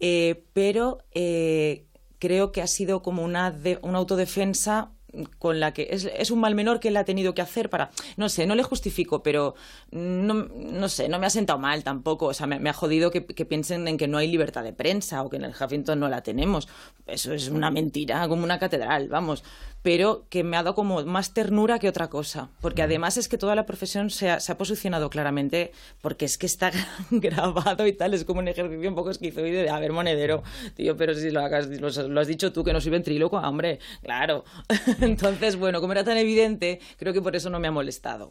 Eh, 0.00 0.42
pero. 0.54 1.04
Eh, 1.12 1.84
creo 2.18 2.52
que 2.52 2.62
ha 2.62 2.66
sido 2.66 3.02
como 3.02 3.24
una, 3.24 3.54
una 3.82 3.98
autodefensa 3.98 4.92
con 5.38 5.58
la 5.58 5.72
que 5.72 5.88
es, 5.90 6.04
es, 6.04 6.30
un 6.30 6.40
mal 6.40 6.54
menor 6.54 6.80
que 6.80 6.88
él 6.88 6.96
ha 6.96 7.04
tenido 7.04 7.34
que 7.34 7.40
hacer 7.40 7.70
para, 7.70 7.90
no 8.16 8.28
sé, 8.28 8.46
no 8.46 8.54
le 8.54 8.62
justifico, 8.62 9.22
pero 9.22 9.54
no, 9.90 10.34
no 10.34 10.88
sé, 10.88 11.08
no 11.08 11.18
me 11.18 11.26
ha 11.26 11.30
sentado 11.30 11.58
mal 11.58 11.82
tampoco, 11.82 12.26
o 12.26 12.34
sea, 12.34 12.46
me, 12.46 12.58
me 12.58 12.70
ha 12.70 12.74
jodido 12.74 13.10
que, 13.10 13.24
que, 13.24 13.46
piensen 13.46 13.88
en 13.88 13.96
que 13.96 14.06
no 14.06 14.18
hay 14.18 14.28
libertad 14.28 14.62
de 14.62 14.72
prensa 14.72 15.22
o 15.22 15.30
que 15.30 15.36
en 15.36 15.44
el 15.44 15.54
Huffington 15.58 15.98
no 15.98 16.08
la 16.08 16.22
tenemos, 16.22 16.68
eso 17.06 17.32
es 17.32 17.48
una 17.48 17.70
mentira, 17.70 18.28
como 18.28 18.44
una 18.44 18.58
catedral, 18.58 19.08
vamos, 19.08 19.44
pero 19.82 20.26
que 20.28 20.44
me 20.44 20.56
ha 20.56 20.62
dado 20.62 20.74
como 20.74 21.02
más 21.04 21.32
ternura 21.32 21.78
que 21.78 21.88
otra 21.88 22.08
cosa, 22.08 22.50
porque 22.60 22.82
además 22.82 23.16
es 23.16 23.28
que 23.28 23.38
toda 23.38 23.54
la 23.54 23.64
profesión 23.64 24.10
se 24.10 24.30
ha, 24.30 24.40
se 24.40 24.52
ha 24.52 24.58
posicionado 24.58 25.08
claramente, 25.08 25.72
porque 26.02 26.26
es 26.26 26.36
que 26.36 26.46
está 26.46 26.70
grabado 27.10 27.86
y 27.86 27.92
tal, 27.92 28.12
es 28.12 28.24
como 28.24 28.40
un 28.40 28.48
ejercicio 28.48 28.88
un 28.88 28.94
poco 28.94 29.10
esquizoide 29.10 29.62
de, 29.62 29.70
a 29.70 29.78
ver, 29.78 29.92
monedero, 29.92 30.42
tío, 30.74 30.96
pero 30.96 31.14
si 31.14 31.30
lo, 31.30 31.40
hagas, 31.40 31.68
lo, 31.68 31.88
lo 32.08 32.20
has 32.20 32.26
dicho 32.26 32.52
tú 32.52 32.64
que 32.64 32.72
no 32.72 32.80
soy 32.80 32.90
ventríloco, 32.90 33.38
hombre, 33.38 33.78
claro. 34.02 34.44
Entonces, 35.00 35.56
bueno, 35.56 35.80
como 35.80 35.92
era 35.92 36.04
tan 36.04 36.16
evidente, 36.16 36.80
creo 36.98 37.12
que 37.12 37.22
por 37.22 37.36
eso 37.36 37.50
no 37.50 37.60
me 37.60 37.68
ha 37.68 37.72
molestado. 37.72 38.30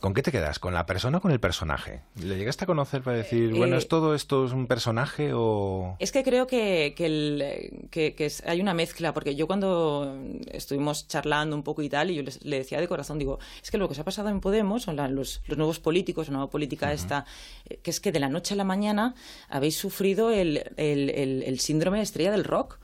¿Con 0.00 0.12
qué 0.12 0.22
te 0.22 0.30
quedas? 0.30 0.58
¿Con 0.58 0.74
la 0.74 0.84
persona 0.84 1.18
o 1.18 1.20
con 1.22 1.32
el 1.32 1.40
personaje? 1.40 2.02
¿Le 2.22 2.36
llegaste 2.36 2.64
a 2.64 2.66
conocer 2.66 3.02
para 3.02 3.16
decir, 3.16 3.54
bueno, 3.54 3.78
¿es 3.78 3.88
todo 3.88 4.14
esto 4.14 4.44
es 4.44 4.52
un 4.52 4.66
personaje 4.66 5.30
o...? 5.32 5.96
Es 5.98 6.12
que 6.12 6.22
creo 6.22 6.46
que, 6.46 6.92
que, 6.94 7.06
el, 7.06 7.88
que, 7.90 8.14
que 8.14 8.26
es, 8.26 8.42
hay 8.46 8.60
una 8.60 8.74
mezcla, 8.74 9.14
porque 9.14 9.34
yo 9.34 9.46
cuando 9.46 10.14
estuvimos 10.50 11.08
charlando 11.08 11.56
un 11.56 11.62
poco 11.62 11.80
y 11.80 11.88
tal, 11.88 12.10
y 12.10 12.16
yo 12.16 12.22
les, 12.22 12.44
le 12.44 12.58
decía 12.58 12.78
de 12.78 12.88
corazón, 12.88 13.18
digo, 13.18 13.38
es 13.62 13.70
que 13.70 13.78
lo 13.78 13.88
que 13.88 13.94
se 13.94 14.02
ha 14.02 14.04
pasado 14.04 14.28
en 14.28 14.40
Podemos, 14.40 14.82
son 14.82 14.96
la, 14.96 15.08
los, 15.08 15.40
los, 15.46 15.56
nuevos 15.56 15.80
políticos, 15.80 16.28
la 16.28 16.34
nueva 16.34 16.50
política 16.50 16.86
uh 16.86 16.90
-huh. 16.90 16.94
esta, 16.94 17.24
que 17.82 17.90
es 17.90 17.98
que 17.98 18.12
de 18.12 18.20
la 18.20 18.28
noche 18.28 18.52
a 18.52 18.56
la 18.58 18.64
mañana 18.64 19.14
habéis 19.48 19.78
sufrido 19.78 20.30
el, 20.30 20.72
el 20.76 21.58
síndrome 21.58 21.98
de 21.98 22.04
estrella 22.04 22.30
del 22.30 22.44
rock 22.44 22.78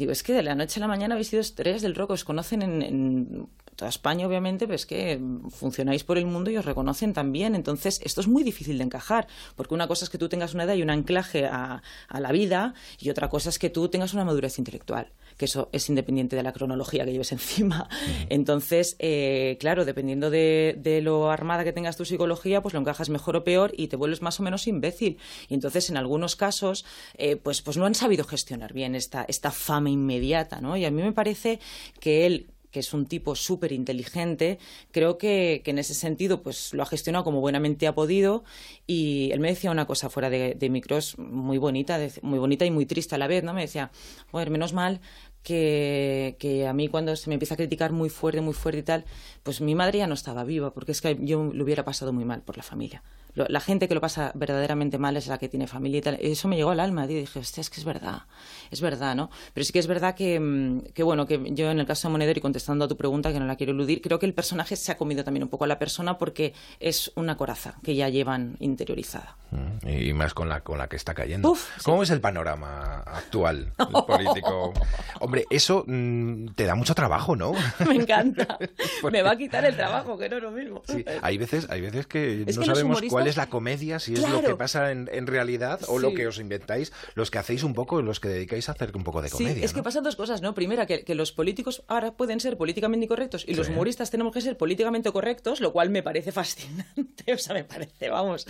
Digo, 0.00 0.12
es 0.12 0.22
que 0.22 0.32
de 0.32 0.42
la 0.42 0.54
noche 0.54 0.80
a 0.80 0.84
la 0.84 0.88
mañana 0.88 1.14
habéis 1.14 1.28
sido 1.28 1.42
estrellas 1.42 1.82
del 1.82 1.94
rock, 1.94 2.12
os 2.12 2.24
conocen 2.24 2.62
en, 2.62 3.48
toda 3.76 3.90
España, 3.90 4.26
obviamente, 4.26 4.66
pero 4.66 4.76
es 4.76 4.86
que 4.86 5.20
funcionáis 5.50 6.04
por 6.04 6.16
el 6.16 6.24
mundo 6.24 6.50
y 6.50 6.56
os 6.56 6.64
reconocen 6.64 7.12
también. 7.12 7.54
Entonces, 7.54 8.00
esto 8.02 8.22
es 8.22 8.26
muy 8.26 8.42
difícil 8.42 8.78
de 8.78 8.84
encajar, 8.84 9.28
porque 9.56 9.74
una 9.74 9.88
cosa 9.88 10.06
es 10.06 10.10
que 10.10 10.16
tú 10.16 10.30
tengas 10.30 10.54
una 10.54 10.64
edad 10.64 10.72
y 10.72 10.82
un 10.82 10.88
anclaje 10.88 11.44
a, 11.44 11.82
a 12.08 12.20
la 12.20 12.32
vida, 12.32 12.72
y 12.98 13.10
otra 13.10 13.28
cosa 13.28 13.50
es 13.50 13.58
que 13.58 13.68
tú 13.68 13.90
tengas 13.90 14.14
una 14.14 14.24
madurez 14.24 14.58
intelectual 14.58 15.12
que 15.40 15.46
eso 15.46 15.70
es 15.72 15.88
independiente 15.88 16.36
de 16.36 16.42
la 16.42 16.52
cronología 16.52 17.06
que 17.06 17.12
lleves 17.12 17.32
encima. 17.38 17.88
Entonces, 18.28 18.96
eh, 18.98 19.56
claro, 19.58 19.86
dependiendo 19.86 20.28
de, 20.28 21.00
lo 21.02 21.30
armada 21.30 21.64
que 21.64 21.72
tengas 21.72 21.96
tu 21.96 22.04
psicología, 22.04 22.60
pues 22.60 22.74
lo 22.74 22.80
encajas 22.80 23.08
mejor 23.08 23.36
o 23.36 23.42
peor 23.42 23.72
y 23.74 23.88
te 23.88 23.96
vuelves 23.96 24.20
más 24.20 24.38
o 24.38 24.42
menos 24.42 24.66
imbécil. 24.66 25.16
Y 25.48 25.54
entonces, 25.54 25.88
en 25.88 25.96
algunos 25.96 26.36
casos, 26.36 26.84
eh, 27.16 27.36
pues, 27.36 27.62
pues 27.62 27.78
no 27.78 27.86
han 27.86 27.94
sabido 27.94 28.24
gestionar 28.24 28.74
bien 28.74 28.94
esta, 28.94 29.24
esta 29.26 29.50
fama 29.50 29.88
inmediata, 29.88 30.60
¿no? 30.60 30.76
Y 30.76 30.84
a 30.84 30.90
mí 30.90 31.02
me 31.02 31.12
parece 31.12 31.58
que 32.00 32.26
él 32.26 32.50
que 32.70 32.80
es 32.80 32.94
un 32.94 33.06
tipo 33.06 33.34
súper 33.34 33.72
inteligente, 33.72 34.58
creo 34.92 35.18
que, 35.18 35.62
en 35.64 35.78
ese 35.78 35.94
sentido 35.94 36.42
pues 36.42 36.72
lo 36.74 36.82
ha 36.82 36.86
gestionado 36.86 37.24
como 37.24 37.40
buenamente 37.40 37.86
ha 37.86 37.94
podido 37.94 38.44
y 38.86 39.30
él 39.32 39.40
me 39.40 39.48
decía 39.48 39.70
una 39.70 39.86
cosa 39.86 40.10
fuera 40.10 40.30
de, 40.30 40.70
micros 40.70 41.18
muy 41.18 41.58
bonita, 41.58 41.98
muy 42.22 42.38
bonita 42.38 42.64
y 42.64 42.70
muy 42.70 42.86
triste 42.86 43.14
a 43.14 43.18
la 43.18 43.26
vez, 43.26 43.44
¿no? 43.44 43.54
Me 43.54 43.62
decía, 43.62 43.90
joder, 44.30 44.50
menos 44.50 44.72
mal 44.72 45.00
que, 45.42 46.36
que, 46.38 46.66
a 46.66 46.72
mí 46.72 46.88
cuando 46.88 47.14
se 47.16 47.30
me 47.30 47.34
empieza 47.34 47.54
a 47.54 47.56
criticar 47.56 47.92
muy 47.92 48.08
fuerte, 48.10 48.40
muy 48.40 48.54
fuerte 48.54 48.80
y 48.80 48.82
tal, 48.82 49.04
pues 49.42 49.60
mi 49.60 49.74
madre 49.74 49.98
ya 49.98 50.06
no 50.06 50.14
estaba 50.14 50.44
viva, 50.44 50.72
porque 50.72 50.92
es 50.92 51.00
que 51.00 51.18
yo 51.20 51.50
lo 51.52 51.64
hubiera 51.64 51.84
pasado 51.84 52.12
muy 52.12 52.24
mal 52.24 52.42
por 52.42 52.56
la 52.56 52.62
familia 52.62 53.02
la 53.34 53.60
gente 53.60 53.88
que 53.88 53.94
lo 53.94 54.00
pasa 54.00 54.32
verdaderamente 54.34 54.98
mal 54.98 55.16
es 55.16 55.26
la 55.26 55.38
que 55.38 55.48
tiene 55.48 55.66
familia 55.66 55.98
y 55.98 56.02
tal. 56.02 56.18
Eso 56.20 56.48
me 56.48 56.56
llegó 56.56 56.70
al 56.70 56.80
alma. 56.80 57.04
Y 57.04 57.14
dije, 57.14 57.38
hostia, 57.38 57.60
es 57.60 57.70
que 57.70 57.80
es 57.80 57.84
verdad. 57.84 58.22
Es 58.70 58.80
verdad, 58.80 59.14
¿no? 59.14 59.30
Pero 59.54 59.64
sí 59.64 59.72
que 59.72 59.78
es 59.78 59.86
verdad 59.86 60.14
mm, 60.18 60.78
que, 60.94 61.02
bueno, 61.02 61.26
que 61.26 61.40
yo 61.52 61.70
en 61.70 61.80
el 61.80 61.86
caso 61.86 62.08
de 62.08 62.12
Monedero 62.12 62.38
y 62.38 62.42
contestando 62.42 62.84
a 62.84 62.88
tu 62.88 62.96
pregunta, 62.96 63.32
que 63.32 63.40
no 63.40 63.46
la 63.46 63.56
quiero 63.56 63.72
eludir, 63.72 64.00
creo 64.00 64.18
que 64.18 64.26
el 64.26 64.34
personaje 64.34 64.76
se 64.76 64.92
ha 64.92 64.96
comido 64.96 65.24
también 65.24 65.44
un 65.44 65.48
poco 65.48 65.64
a 65.64 65.66
la 65.66 65.78
persona 65.78 66.18
porque 66.18 66.54
es 66.78 67.12
una 67.14 67.36
coraza 67.36 67.74
que 67.82 67.94
ya 67.94 68.08
llevan 68.08 68.56
interiorizada. 68.60 69.36
Mm, 69.50 69.88
y 69.88 70.12
más 70.12 70.34
con 70.34 70.48
la, 70.48 70.60
con 70.60 70.78
la 70.78 70.88
que 70.88 70.96
está 70.96 71.14
cayendo. 71.14 71.56
¿Cómo 71.84 72.02
es 72.02 72.10
el 72.10 72.20
panorama 72.20 73.02
actual 73.06 73.72
político? 74.06 74.72
Hombre, 75.20 75.46
eso 75.50 75.84
mm, 75.86 76.48
te 76.54 76.64
da 76.64 76.74
mucho 76.74 76.94
trabajo, 76.94 77.36
¿no? 77.36 77.52
me 77.88 77.96
encanta. 77.96 78.58
me 79.10 79.22
va 79.22 79.32
a 79.32 79.36
quitar 79.36 79.64
el 79.64 79.76
trabajo, 79.76 80.16
que 80.18 80.28
no 80.28 80.36
es 80.36 80.42
lo 80.42 80.50
mismo. 80.50 80.82
Sí, 80.86 81.04
hay 81.22 81.38
veces, 81.38 81.68
hay 81.70 81.80
veces 81.80 82.06
que 82.06 82.44
no 82.56 82.64
sabemos 82.64 83.02
cuál 83.08 83.19
es 83.26 83.36
la 83.36 83.48
comedia, 83.48 83.98
si 83.98 84.14
es 84.14 84.28
lo 84.28 84.42
que 84.42 84.56
pasa 84.56 84.90
en, 84.90 85.26
realidad 85.26 85.80
o 85.88 85.98
lo 85.98 86.14
que 86.14 86.26
os 86.26 86.38
inventáis, 86.38 86.92
los 87.14 87.30
que 87.30 87.38
hacéis 87.38 87.62
un 87.62 87.74
poco, 87.74 88.02
los 88.02 88.20
que 88.20 88.28
dedicáis 88.28 88.68
a 88.68 88.72
hacer 88.72 88.92
un 88.94 89.04
poco 89.04 89.22
de 89.22 89.30
comedia. 89.30 89.54
Sí, 89.54 89.64
es 89.64 89.72
que 89.72 89.82
pasan 89.82 90.04
dos 90.04 90.16
cosas, 90.16 90.42
¿no? 90.42 90.54
Primera, 90.54 90.86
que, 90.86 91.14
los 91.14 91.32
políticos 91.32 91.82
ahora 91.88 92.12
pueden 92.12 92.40
ser 92.40 92.56
políticamente 92.56 93.04
incorrectos 93.04 93.44
y 93.46 93.54
los 93.54 93.68
humoristas 93.68 94.10
tenemos 94.10 94.32
que 94.32 94.40
ser 94.40 94.56
políticamente 94.56 95.10
correctos, 95.12 95.60
lo 95.60 95.72
cual 95.72 95.90
me 95.90 96.02
parece 96.02 96.32
fascinante, 96.32 97.32
o 97.34 97.38
sea, 97.38 97.54
me 97.54 97.64
parece, 97.64 98.08
vamos. 98.08 98.46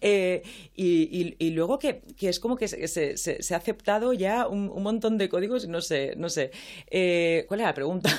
Eh, 0.00 0.42
y, 0.74 1.50
luego 1.50 1.78
que, 1.78 2.02
es 2.20 2.40
como 2.40 2.56
que 2.56 2.68
se, 2.68 3.54
ha 3.54 3.56
aceptado 3.56 4.12
ya 4.12 4.46
un, 4.46 4.82
montón 4.82 5.18
de 5.18 5.28
códigos, 5.28 5.68
no 5.68 5.80
sé, 5.80 6.14
no 6.16 6.28
sé. 6.28 6.50
Eh, 6.90 7.44
¿Cuál 7.48 7.60
es 7.60 7.66
la 7.66 7.74
pregunta? 7.74 8.10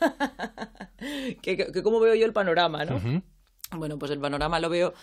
que, 1.42 1.82
cómo 1.82 2.00
veo 2.00 2.14
yo 2.14 2.26
el 2.26 2.32
panorama, 2.32 2.84
¿no? 2.84 3.22
Bueno, 3.72 3.98
pues 3.98 4.12
el 4.12 4.20
panorama 4.20 4.60
lo 4.60 4.68
veo 4.68 4.94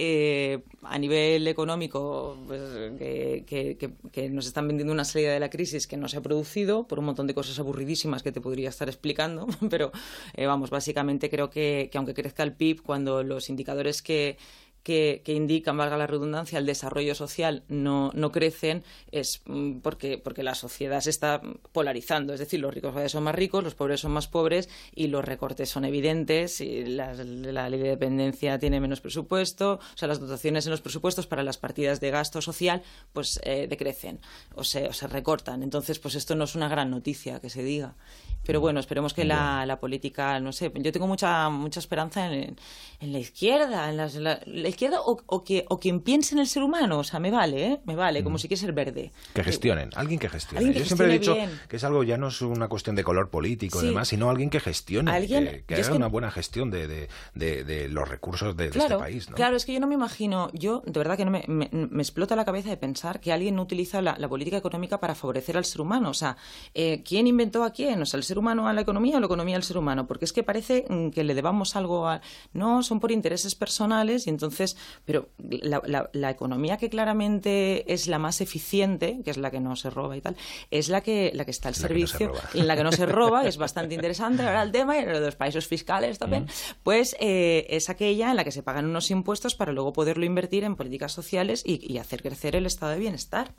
eh, 0.00 0.60
a 0.84 0.96
nivel 0.96 1.48
económico, 1.48 2.38
pues, 2.46 2.60
que, 2.96 4.28
nos 4.30 4.46
están 4.46 4.68
vendiendo 4.68 4.92
una 4.92 5.04
salida 5.04 5.32
de 5.32 5.40
la 5.40 5.50
crisis 5.50 5.88
que 5.88 5.96
no 5.96 6.08
se 6.08 6.18
ha 6.18 6.20
producido 6.20 6.86
por 6.86 7.00
un 7.00 7.06
montón 7.06 7.26
de 7.26 7.34
cosas 7.34 7.58
aburridísimas 7.58 8.22
que 8.22 8.30
te 8.30 8.40
podría 8.40 8.68
estar 8.68 8.88
explicando, 8.88 9.48
pero 9.70 9.90
eh, 10.34 10.46
vamos, 10.46 10.70
básicamente 10.70 11.28
creo 11.28 11.50
que, 11.50 11.88
que 11.90 11.98
aunque 11.98 12.14
crezca 12.14 12.44
el 12.44 12.52
PIB, 12.52 12.82
cuando 12.82 13.24
los 13.24 13.50
indicadores 13.50 14.00
que 14.00 14.38
que, 14.88 15.34
indican, 15.34 15.76
valga 15.76 15.98
la 15.98 16.06
redundancia, 16.06 16.58
el 16.58 16.64
desarrollo 16.64 17.14
social 17.14 17.62
no, 17.68 18.10
no 18.14 18.32
crecen 18.32 18.84
es 19.12 19.42
mm, 19.44 19.80
porque, 19.80 20.16
porque 20.16 20.42
la 20.42 20.54
sociedad 20.54 21.02
se 21.02 21.10
está 21.10 21.42
polarizando. 21.72 22.32
Es 22.32 22.40
decir, 22.40 22.60
los 22.60 22.72
ricos 22.72 22.94
son 23.12 23.24
más 23.24 23.34
ricos, 23.34 23.62
los 23.62 23.74
pobres 23.74 24.00
son 24.00 24.12
más 24.12 24.28
pobres 24.28 24.70
y 24.94 25.08
los 25.08 25.22
recortes 25.22 25.68
son 25.68 25.84
evidentes. 25.84 26.62
Y 26.62 26.86
la, 26.86 27.12
ley 27.12 27.80
de 27.80 27.88
dependencia 27.90 28.58
tiene 28.58 28.80
menos 28.80 29.02
presupuesto, 29.02 29.74
o 29.74 29.96
sea, 29.96 30.08
las 30.08 30.20
dotaciones 30.20 30.64
en 30.64 30.70
los 30.70 30.80
presupuestos 30.80 31.26
para 31.26 31.42
las 31.42 31.58
partidas 31.58 32.00
de 32.00 32.10
gasto 32.10 32.40
social 32.40 32.82
pues 33.12 33.40
eh, 33.44 33.66
decrecen 33.68 34.20
o 34.54 34.64
se, 34.64 34.88
o 34.88 34.92
se 34.94 35.06
recortan. 35.06 35.62
Entonces, 35.62 35.98
pues 35.98 36.14
esto 36.14 36.34
no 36.34 36.44
es 36.44 36.54
una 36.54 36.68
gran 36.68 36.90
noticia 36.90 37.40
que 37.40 37.50
se 37.50 37.62
diga. 37.62 37.94
Pero 38.46 38.60
bueno, 38.62 38.80
esperemos 38.80 39.12
que 39.12 39.24
la, 39.24 39.66
la 39.66 39.78
política, 39.78 40.40
no 40.40 40.52
sé, 40.52 40.72
yo 40.74 40.92
tengo 40.92 41.06
mucha 41.06 41.50
mucha 41.50 41.80
esperanza 41.80 42.32
en, 42.32 42.56
en 43.00 43.12
la 43.12 43.18
izquierda, 43.18 43.90
en 43.90 43.96
la, 44.24 44.40
izquierda 44.78 45.00
o, 45.00 45.20
o, 45.26 45.42
que, 45.42 45.64
o 45.68 45.80
quien 45.80 46.00
piense 46.00 46.34
en 46.34 46.38
el 46.38 46.46
ser 46.46 46.62
humano, 46.62 47.00
o 47.00 47.04
sea, 47.04 47.18
me 47.18 47.32
vale, 47.32 47.66
¿eh? 47.66 47.80
me 47.84 47.96
vale, 47.96 48.22
como 48.22 48.38
si 48.38 48.46
quiere 48.46 48.60
ser 48.60 48.72
verde. 48.72 49.10
Que 49.34 49.42
gestionen, 49.42 49.90
alguien 49.96 50.20
que 50.20 50.28
gestione. 50.28 50.72
yo 50.72 50.84
siempre 50.84 51.08
he 51.08 51.18
dicho 51.18 51.36
que 51.68 51.76
es 51.76 51.84
algo 51.84 52.04
ya 52.04 52.16
no 52.16 52.28
es 52.28 52.40
una 52.42 52.68
cuestión 52.68 52.94
de 52.94 53.02
color 53.02 53.28
político 53.28 53.82
y 53.82 53.86
demás, 53.86 54.08
sino 54.08 54.30
alguien 54.30 54.50
que 54.50 54.60
gestione, 54.60 55.10
¿Alguien? 55.10 55.64
que, 55.66 55.74
haga 55.74 55.94
una 55.94 56.06
buena 56.06 56.30
gestión 56.30 56.70
de, 56.70 56.86
de, 56.86 57.08
de, 57.64 57.88
los 57.88 58.08
recursos 58.08 58.56
de, 58.56 58.66
este 58.66 58.96
país. 58.96 59.28
¿no? 59.28 59.36
Claro, 59.36 59.56
es 59.56 59.64
que 59.64 59.72
yo 59.72 59.80
no 59.80 59.88
me 59.88 59.94
imagino, 59.94 60.50
yo 60.52 60.82
de 60.86 60.98
verdad 60.98 61.16
que 61.16 61.24
no 61.24 61.30
me, 61.32 61.44
me, 61.48 62.02
explota 62.02 62.36
la 62.36 62.44
cabeza 62.44 62.68
de 62.68 62.76
pensar 62.76 63.20
que 63.20 63.32
alguien 63.32 63.56
no 63.56 63.62
utiliza 63.62 64.00
la, 64.00 64.28
política 64.28 64.58
económica 64.58 65.00
para 65.00 65.14
favorecer 65.14 65.56
al 65.56 65.64
ser 65.64 65.80
humano. 65.80 66.10
O 66.10 66.14
sea, 66.14 66.36
eh, 66.74 67.02
¿quién 67.02 67.26
inventó 67.26 67.64
a 67.64 67.72
quién? 67.72 68.00
O 68.02 68.06
sea, 68.06 68.18
el 68.18 68.24
ser 68.24 68.38
humano 68.38 68.68
a 68.68 68.72
la 68.72 68.82
economía 68.82 69.16
o 69.16 69.20
la 69.20 69.26
economía 69.26 69.56
al 69.56 69.62
ser 69.62 69.78
humano, 69.78 70.06
porque 70.06 70.26
es 70.26 70.32
que 70.32 70.42
parece 70.42 70.84
mm, 70.88 71.08
que 71.08 71.24
le 71.24 71.34
debamos 71.34 71.74
algo 71.74 72.06
a... 72.06 72.20
No, 72.52 72.82
son 72.82 73.00
por 73.00 73.10
intereses 73.10 73.54
personales 73.54 74.26
y 74.26 74.30
entonces, 74.30 74.57
pero 75.04 75.28
la, 75.38 76.30
economía 76.30 76.76
que 76.76 76.90
claramente 76.90 77.92
es 77.92 78.06
la 78.06 78.18
más 78.18 78.40
eficiente, 78.40 79.20
que 79.24 79.30
es 79.30 79.36
la 79.36 79.50
que 79.50 79.60
no 79.60 79.76
se 79.76 79.90
roba 79.90 80.16
y 80.16 80.20
tal, 80.20 80.36
es 80.70 80.88
la 80.88 81.00
que, 81.00 81.30
la 81.34 81.44
que 81.44 81.50
está 81.50 81.68
al 81.68 81.74
servicio, 81.74 82.32
en 82.54 82.66
la 82.66 82.76
que 82.76 82.84
no 82.84 82.92
se 82.92 83.06
roba, 83.06 83.42
que 83.42 83.48
es 83.48 83.56
bastante 83.58 83.94
interesante 83.94 84.42
ahora 84.42 84.62
el 84.62 84.72
tema, 84.72 84.96
y 84.98 85.02
en 85.02 85.22
los 85.22 85.36
países 85.36 85.66
fiscales 85.66 86.18
también, 86.18 86.46
pues 86.82 87.16
eh, 87.20 87.66
es 87.70 87.88
aquella 87.88 88.30
en 88.30 88.36
la 88.36 88.44
que 88.44 88.52
se 88.52 88.62
pagan 88.62 88.86
unos 88.86 89.10
impuestos 89.10 89.54
para 89.54 89.72
luego 89.72 89.92
poderlo 89.92 90.24
invertir 90.24 90.64
en 90.64 90.76
políticas 90.76 91.12
sociales 91.12 91.62
y, 91.64 91.80
y 91.92 91.98
hacer 91.98 92.22
crecer 92.22 92.56
el 92.56 92.66
estado 92.66 92.92
de 92.92 92.98
bienestar. 92.98 93.52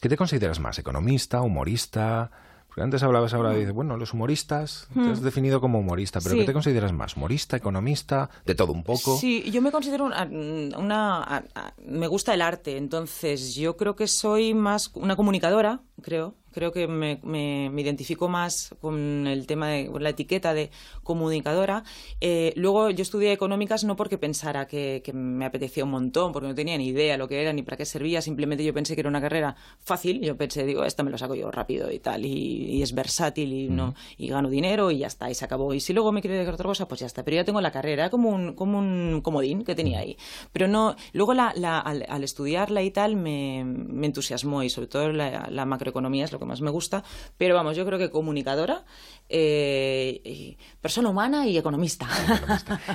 ¿Qué 0.00 0.08
te 0.08 0.16
consideras 0.16 0.60
más? 0.60 0.78
¿Economista, 0.78 1.42
humorista? 1.42 2.30
Porque 2.72 2.84
antes 2.84 3.02
hablabas 3.02 3.34
ahora, 3.34 3.50
dices, 3.50 3.74
bueno, 3.74 3.98
los 3.98 4.14
humoristas, 4.14 4.88
te 4.94 5.10
has 5.10 5.20
definido 5.20 5.60
como 5.60 5.78
humorista, 5.80 6.20
pero 6.22 6.36
¿qué 6.36 6.46
te 6.46 6.54
consideras 6.54 6.90
más? 6.94 7.16
¿Humorista, 7.16 7.54
economista, 7.54 8.30
de 8.46 8.54
todo 8.54 8.72
un 8.72 8.82
poco? 8.82 9.18
Sí, 9.18 9.42
yo 9.50 9.60
me 9.60 9.70
considero 9.70 10.06
una, 10.06 11.44
me 11.84 12.06
gusta 12.06 12.32
el 12.32 12.40
arte, 12.40 12.78
entonces 12.78 13.54
yo 13.54 13.76
creo 13.76 13.94
que 13.94 14.06
soy 14.06 14.54
más 14.54 14.90
una 14.94 15.16
comunicadora, 15.16 15.82
creo, 16.00 16.34
creo 16.52 16.72
que 16.72 16.86
me, 16.86 17.20
me, 17.22 17.80
identifico 17.80 18.28
más 18.28 18.74
con 18.80 19.26
el 19.26 19.46
tema 19.46 19.68
de 19.68 19.90
la 19.98 20.10
etiqueta 20.10 20.54
de 20.54 20.70
comunicadora. 21.02 21.84
Eh, 22.20 22.52
luego 22.56 22.90
yo 22.90 23.02
estudié 23.02 23.32
económicas 23.32 23.84
no 23.84 23.96
porque 23.96 24.18
pensara 24.18 24.66
que, 24.66 25.02
me 25.12 25.44
apetecía 25.44 25.84
un 25.84 25.90
montón, 25.90 26.32
porque 26.32 26.48
no 26.48 26.54
tenía 26.54 26.78
ni 26.78 26.88
idea 26.88 27.16
lo 27.16 27.28
que 27.28 27.40
era 27.40 27.52
ni 27.52 27.62
para 27.62 27.76
qué 27.76 27.84
servía, 27.84 28.22
simplemente 28.22 28.64
yo 28.64 28.72
pensé 28.72 28.94
que 28.94 29.00
era 29.00 29.08
una 29.08 29.20
carrera 29.20 29.56
fácil, 29.80 30.20
yo 30.20 30.36
pensé, 30.36 30.64
digo, 30.64 30.84
esta 30.84 31.02
me 31.02 31.10
lo 31.10 31.18
saco 31.18 31.34
yo 31.34 31.50
rápido 31.50 31.90
y 31.90 31.98
tal, 31.98 32.24
y, 32.24 32.82
es 32.82 32.94
versátil 32.94 33.52
y, 33.52 33.68
no, 33.68 33.94
y 34.16 34.28
gano 34.28 34.48
dinero 34.48 34.90
y 34.90 34.98
ya 34.98 35.06
está, 35.06 35.30
y 35.30 35.34
se 35.34 35.44
acabó. 35.44 35.74
Y 35.74 35.80
si 35.80 35.92
luego 35.92 36.12
me 36.12 36.20
quiero 36.20 36.34
dedicar 36.34 36.52
a 36.52 36.54
otra 36.54 36.68
cosa, 36.68 36.88
pues 36.88 37.00
ya 37.00 37.06
está, 37.06 37.24
pero 37.24 37.36
ya 37.36 37.44
tengo 37.44 37.60
la 37.60 37.70
carrera, 37.70 38.10
como 38.10 38.30
un, 38.30 38.54
como 38.54 38.78
un 38.78 39.20
comodín 39.22 39.64
que 39.64 39.74
tenía 39.74 40.00
ahí. 40.00 40.16
Pero 40.52 40.68
no, 40.68 40.96
luego 41.12 41.34
la, 41.34 41.48
al, 41.78 42.24
estudiarla 42.24 42.82
y 42.82 42.90
tal 42.90 43.16
me, 43.16 43.60
entusiasmó 43.60 44.62
y 44.62 44.70
sobre 44.70 44.88
todo 44.88 45.12
la, 45.12 45.48
la 45.50 45.64
macroeconomía 45.64 46.24
es 46.24 46.32
lo 46.32 46.38
que 46.42 46.48
más 46.48 46.60
me 46.60 46.70
gusta, 46.70 47.02
pero 47.36 47.54
vamos, 47.54 47.76
yo 47.76 47.84
creo 47.86 47.98
que 47.98 48.10
comunicadora, 48.10 48.84
eh, 49.28 50.56
persona 50.80 51.08
humana 51.08 51.46
y 51.46 51.56
economista. 51.56 52.06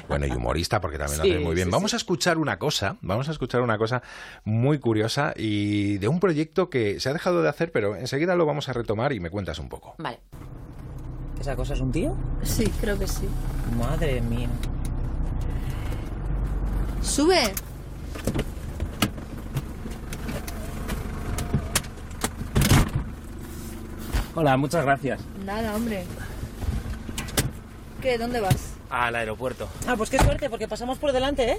Bueno, 0.08 0.26
y 0.26 0.32
humorista, 0.32 0.80
porque 0.80 0.98
también 0.98 1.18
lo 1.18 1.24
hace 1.24 1.40
muy 1.40 1.56
bien. 1.56 1.70
vamos 1.72 1.94
a 1.94 1.98
escuchar 1.98 2.38
una 2.38 2.60
cosa, 2.60 2.98
vamos 3.02 3.28
a 3.28 3.32
escuchar 3.32 3.62
una 3.62 3.78
cosa 3.78 4.02
muy 4.44 4.80
curiosa 4.80 5.34
y 5.36 5.98
de 5.98 6.08
un 6.08 6.20
proyecto 6.20 6.70
que 6.70 7.00
se 7.00 7.10
ha 7.10 7.14
dejado 7.14 7.42
de 7.42 7.50
hacer, 7.50 7.72
pero 7.72 7.96
enseguida 7.96 8.36
lo 8.36 8.46
vamos 8.46 8.70
a 8.70 8.74
retomar 8.74 9.14
y 9.14 9.20
me 9.20 9.30
cuentas 9.30 9.60
un 9.60 9.70
poco. 9.70 9.96
Vale. 9.98 10.20
¿Esa 11.40 11.56
cosa 11.56 11.74
es 11.74 11.82
un 11.82 11.92
tío? 11.92 12.16
Sí, 12.44 12.66
creo 12.82 12.98
que 12.98 13.08
sí. 13.08 13.28
Madre 13.78 14.22
mía. 14.22 14.50
¡Sube! 17.02 17.54
Hola, 24.40 24.56
muchas 24.56 24.86
gracias. 24.86 25.20
Nada, 25.44 25.76
hombre. 25.76 26.04
¿Qué? 28.04 28.20
¿Dónde 28.20 28.40
vas? 28.40 28.76
Al 28.88 29.16
aeropuerto. 29.16 29.68
Ah, 29.88 29.96
pues 29.98 30.12
qué 30.12 30.20
suerte, 30.20 30.48
porque 30.48 30.68
pasamos 30.68 31.00
por 31.00 31.12
delante, 31.12 31.54
¿eh? 31.54 31.58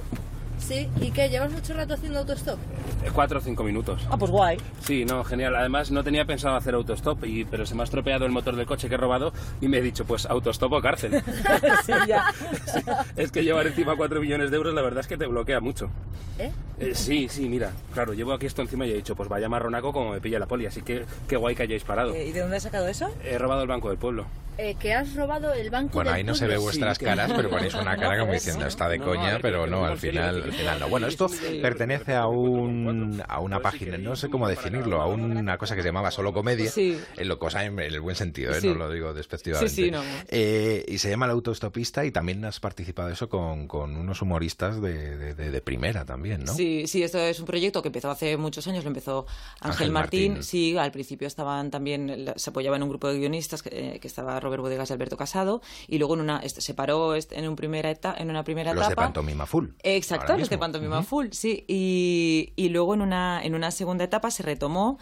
Sí, 0.58 0.88
¿y 1.00 1.10
qué? 1.10 1.28
¿Llevas 1.28 1.50
mucho 1.52 1.72
rato 1.72 1.94
haciendo 1.94 2.18
autostop? 2.18 2.58
Eh, 3.04 3.10
Cuatro 3.12 3.38
o 3.38 3.40
cinco 3.42 3.62
minutos. 3.64 4.02
Ah, 4.10 4.16
pues 4.18 4.30
guay. 4.30 4.58
Sí, 4.80 5.04
no, 5.04 5.24
genial. 5.24 5.54
Además, 5.56 5.90
no 5.90 6.04
tenía 6.04 6.24
pensado 6.24 6.56
hacer 6.56 6.74
autostop, 6.74 7.24
y, 7.24 7.44
pero 7.44 7.64
se 7.64 7.74
me 7.74 7.82
ha 7.82 7.84
estropeado 7.84 8.26
el 8.26 8.32
motor 8.32 8.54
del 8.56 8.66
coche 8.66 8.88
que 8.88 8.94
he 8.96 8.98
robado 8.98 9.32
y 9.60 9.68
me 9.68 9.78
he 9.78 9.82
dicho, 9.82 10.04
pues 10.04 10.26
autostop 10.26 10.72
o 10.72 10.80
cárcel. 10.82 11.22
sí, 11.86 11.92
ya. 12.06 12.26
es 13.16 13.30
que 13.32 13.44
llevar 13.44 13.66
encima 13.66 13.96
cuatro 13.96 14.20
millones 14.20 14.50
de 14.50 14.56
euros, 14.56 14.74
la 14.74 14.82
verdad 14.82 15.00
es 15.00 15.06
que 15.06 15.16
te 15.16 15.26
bloquea 15.26 15.60
mucho. 15.60 15.90
¿Eh? 16.38 16.52
Eh, 16.78 16.94
sí, 16.94 17.28
sí, 17.28 17.48
mira, 17.48 17.72
claro, 17.92 18.12
llevo 18.12 18.32
aquí 18.32 18.46
esto 18.46 18.62
encima 18.62 18.86
y 18.86 18.92
he 18.92 18.94
dicho, 18.94 19.16
pues 19.16 19.28
vaya 19.28 19.48
marronaco 19.48 19.92
como 19.92 20.12
me 20.12 20.20
pilla 20.20 20.38
la 20.38 20.46
poli, 20.46 20.66
así 20.66 20.82
que 20.82 21.04
qué 21.26 21.36
guay 21.36 21.56
que 21.56 21.64
hayáis 21.64 21.82
parado. 21.82 22.14
¿Y 22.16 22.30
de 22.30 22.40
dónde 22.40 22.58
has 22.58 22.62
sacado 22.62 22.86
eso? 22.86 23.10
He 23.24 23.38
robado 23.38 23.62
el 23.62 23.68
banco 23.68 23.88
del 23.88 23.98
pueblo. 23.98 24.26
Eh, 24.56 24.74
que 24.78 24.92
has 24.92 25.14
robado 25.14 25.52
el 25.52 25.70
banco 25.70 25.94
Bueno, 25.94 26.10
del 26.10 26.16
ahí 26.18 26.24
no 26.24 26.34
se 26.34 26.46
ve 26.48 26.56
vuestras 26.58 26.98
Sí, 26.98 27.04
caras, 27.04 27.28
que- 27.30 27.36
pero 27.36 27.48
ponéis 27.50 27.74
una 27.74 27.96
cara 27.96 28.18
como 28.20 28.32
diciendo 28.32 28.66
está 28.66 28.88
de 28.88 28.98
coña, 28.98 29.32
ver, 29.34 29.40
pero 29.40 29.66
no, 29.68 29.84
al 29.84 29.98
final, 29.98 30.47
al 30.48 30.54
final 30.54 30.80
no. 30.80 30.88
Bueno, 30.88 31.06
esto 31.06 31.28
pertenece 31.62 32.14
a 32.14 32.26
un 32.26 33.22
a 33.26 33.40
una 33.40 33.60
página, 33.60 33.98
no 33.98 34.16
sé 34.16 34.28
cómo 34.28 34.48
definirlo, 34.48 35.00
a 35.00 35.06
una 35.06 35.58
cosa 35.58 35.74
que 35.74 35.82
se 35.82 35.88
llamaba 35.88 36.10
solo 36.10 36.32
comedia, 36.32 36.70
Sí. 36.70 36.98
en 37.16 37.28
lo 37.28 37.38
cosa 37.38 37.64
en 37.64 37.78
el 37.78 38.00
buen 38.00 38.16
sentido, 38.16 38.52
¿eh? 38.52 38.60
Sí. 38.60 38.68
no 38.68 38.74
lo 38.74 38.90
digo 38.90 39.12
despectivamente. 39.14 39.74
Sí, 39.74 39.84
sí, 39.84 39.90
no. 39.90 40.02
Eh, 40.28 40.84
y 40.88 40.98
se 40.98 41.10
llama 41.10 41.26
El 41.26 41.32
Autostopista 41.32 42.04
y 42.04 42.10
también 42.10 42.44
has 42.44 42.60
participado 42.60 43.08
eso 43.10 43.28
con, 43.28 43.66
con 43.68 43.96
unos 43.96 44.22
humoristas 44.22 44.80
de, 44.80 45.16
de- 45.16 45.34
de- 45.34 45.50
de 45.50 45.60
primera 45.60 46.04
también, 46.04 46.44
¿no? 46.44 46.54
Sí, 46.54 46.86
sí, 46.86 47.02
esto 47.02 47.18
es 47.18 47.38
un 47.40 47.46
proyecto 47.46 47.82
que 47.82 47.88
empezó 47.88 48.10
hace 48.10 48.36
muchos 48.36 48.66
años, 48.68 48.84
lo 48.84 48.88
empezó 48.88 49.26
Ángel, 49.60 49.70
Ángel 49.72 49.90
Martín. 49.92 50.28
Martín. 50.32 50.44
Sí, 50.44 50.76
al 50.76 50.90
principio 50.92 51.26
estaban 51.28 51.70
también, 51.70 52.24
la- 52.24 52.34
se 52.36 52.50
apoyaba 52.50 52.76
en 52.76 52.82
un 52.82 52.88
grupo 52.88 53.08
de 53.08 53.18
guionistas 53.18 53.62
que, 53.62 53.70
eh, 53.72 53.98
que 54.00 54.08
estaba 54.08 54.38
Robert 54.40 54.62
Bodegas 54.62 54.90
y 54.90 54.92
Alberto 54.92 55.16
Casado, 55.16 55.60
y 55.86 55.98
luego 55.98 56.14
en 56.14 56.20
una, 56.20 56.42
se 56.48 56.74
paró 56.74 57.14
en, 57.14 57.48
un 57.48 57.56
primera 57.56 57.90
eta- 57.90 58.14
en 58.18 58.30
una 58.30 58.44
primera 58.44 58.72
Los 58.72 58.86
de 58.86 58.92
etapa. 58.92 59.02
Pantomima 59.08 59.46
Full. 59.46 59.66
Exacto, 59.82 60.36
de 60.46 60.56
mismo. 60.56 60.60
Pantomima 60.60 60.98
Ujú. 61.00 61.06
Full, 61.06 61.26
sí. 61.32 61.64
Y, 61.68 62.52
y 62.56 62.68
luego 62.68 62.94
en 62.94 63.02
una, 63.02 63.40
en 63.42 63.54
una 63.54 63.70
segunda 63.70 64.04
etapa 64.04 64.30
se 64.30 64.42
retomó 64.42 64.98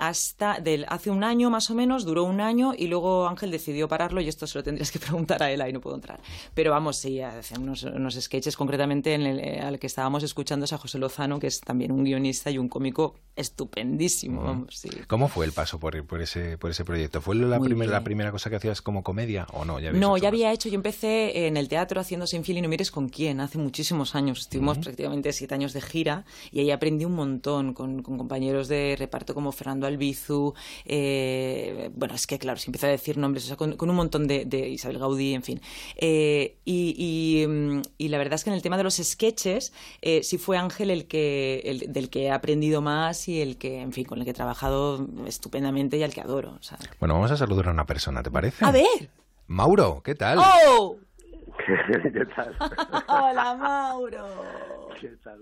hasta 0.00 0.58
del, 0.60 0.86
hace 0.88 1.10
un 1.10 1.22
año 1.22 1.50
más 1.50 1.70
o 1.70 1.74
menos, 1.74 2.04
duró 2.04 2.24
un 2.24 2.40
año 2.40 2.72
y 2.76 2.86
luego 2.88 3.28
Ángel 3.28 3.50
decidió 3.50 3.86
pararlo 3.86 4.20
y 4.20 4.28
esto 4.28 4.46
se 4.46 4.58
lo 4.58 4.64
tendrías 4.64 4.90
que 4.90 4.98
preguntar 5.06 5.42
a 5.42 5.52
él, 5.52 5.60
ahí 5.60 5.72
no 5.72 5.80
puedo 5.80 5.94
entrar. 5.94 6.20
Pero 6.54 6.70
vamos, 6.72 6.96
sí, 6.96 7.20
hacían 7.20 7.62
unos, 7.62 7.82
unos 7.84 8.14
sketches 8.14 8.56
concretamente 8.56 9.12
en 9.14 9.22
el, 9.22 9.38
eh, 9.38 9.60
al 9.60 9.78
que 9.78 9.86
estábamos 9.86 10.22
escuchando 10.22 10.64
es 10.64 10.72
a 10.72 10.78
José 10.78 10.98
Lozano, 10.98 11.38
que 11.38 11.46
es 11.46 11.60
también 11.60 11.92
un 11.92 12.02
guionista 12.04 12.50
y 12.50 12.58
un 12.58 12.68
cómico 12.68 13.14
estupendísimo, 13.36 14.42
vamos, 14.42 14.76
sí. 14.76 14.88
¿Cómo 15.06 15.28
fue 15.28 15.44
el 15.46 15.52
paso 15.52 15.78
por, 15.78 16.02
por 16.06 16.20
ese 16.22 16.56
por 16.58 16.70
ese 16.70 16.84
proyecto? 16.84 17.20
¿Fue 17.20 17.34
la, 17.36 17.60
primer- 17.60 17.88
la 17.88 18.02
primera 18.02 18.32
cosa 18.32 18.48
que 18.50 18.56
hacías 18.56 18.80
como 18.82 19.02
comedia 19.02 19.46
o 19.52 19.64
no? 19.64 19.78
Ya 19.80 19.92
No, 19.92 20.16
hecho 20.16 20.22
ya 20.24 20.28
más? 20.30 20.34
había 20.34 20.52
hecho, 20.52 20.68
yo 20.68 20.74
empecé 20.76 21.46
en 21.46 21.56
el 21.56 21.68
teatro 21.68 22.00
haciendo 22.00 22.26
Sin 22.26 22.42
Fil 22.44 22.56
y 22.58 22.62
no 22.62 22.68
mires 22.68 22.90
con 22.90 23.08
quién, 23.10 23.40
hace 23.40 23.58
muchísimos 23.58 24.14
años. 24.14 24.40
Estuvimos 24.40 24.78
prácticamente 24.78 25.32
siete 25.32 25.54
años 25.54 25.72
de 25.72 25.80
gira 25.82 26.24
y 26.50 26.60
ahí 26.60 26.70
aprendí 26.70 27.04
un 27.04 27.14
montón 27.14 27.74
con, 27.74 28.02
con 28.02 28.16
compañeros 28.18 28.68
de 28.68 28.96
reparto 28.98 29.34
como 29.34 29.52
Fernando 29.52 29.86
Albizu. 29.90 30.54
eh, 30.86 31.90
bueno, 31.94 32.14
es 32.14 32.26
que 32.26 32.38
claro, 32.38 32.58
si 32.58 32.68
empiezo 32.68 32.86
a 32.86 32.90
decir 32.90 33.16
nombres, 33.18 33.44
o 33.44 33.48
sea, 33.48 33.56
con, 33.56 33.76
con 33.76 33.90
un 33.90 33.96
montón 33.96 34.26
de, 34.26 34.44
de 34.44 34.68
Isabel 34.68 34.98
Gaudí, 34.98 35.34
en 35.34 35.42
fin. 35.42 35.60
Eh, 35.96 36.56
y, 36.64 36.94
y, 36.96 37.46
mm, 37.46 37.82
y 37.98 38.08
la 38.08 38.18
verdad 38.18 38.34
es 38.34 38.44
que 38.44 38.50
en 38.50 38.56
el 38.56 38.62
tema 38.62 38.76
de 38.76 38.82
los 38.84 38.96
sketches, 38.96 39.72
eh, 40.02 40.22
sí 40.22 40.38
fue 40.38 40.56
Ángel 40.58 40.90
el 40.90 41.06
que 41.06 41.62
el, 41.64 41.92
del 41.92 42.08
que 42.10 42.24
he 42.24 42.30
aprendido 42.30 42.80
más 42.80 43.28
y 43.28 43.40
el 43.40 43.56
que, 43.58 43.80
en 43.80 43.92
fin, 43.92 44.04
con 44.04 44.18
el 44.18 44.24
que 44.24 44.30
he 44.30 44.34
trabajado 44.34 45.06
estupendamente 45.26 45.96
y 45.96 46.02
al 46.02 46.12
que 46.14 46.20
adoro. 46.20 46.56
o 46.58 46.62
sea. 46.62 46.78
Bueno, 46.98 47.14
vamos 47.14 47.30
a 47.30 47.36
saludar 47.36 47.68
a 47.68 47.70
una 47.72 47.86
persona, 47.86 48.22
¿te 48.22 48.30
parece? 48.30 48.64
A 48.64 48.70
ver. 48.70 49.10
Mauro, 49.46 50.00
¿qué 50.04 50.14
tal? 50.14 50.38
¡Oh! 50.38 50.96
¿Qué 51.66 52.24
tal? 52.36 52.56
Hola, 53.08 53.54
Mauro. 53.56 54.26
¿Qué 54.98 55.08
tal? 55.22 55.40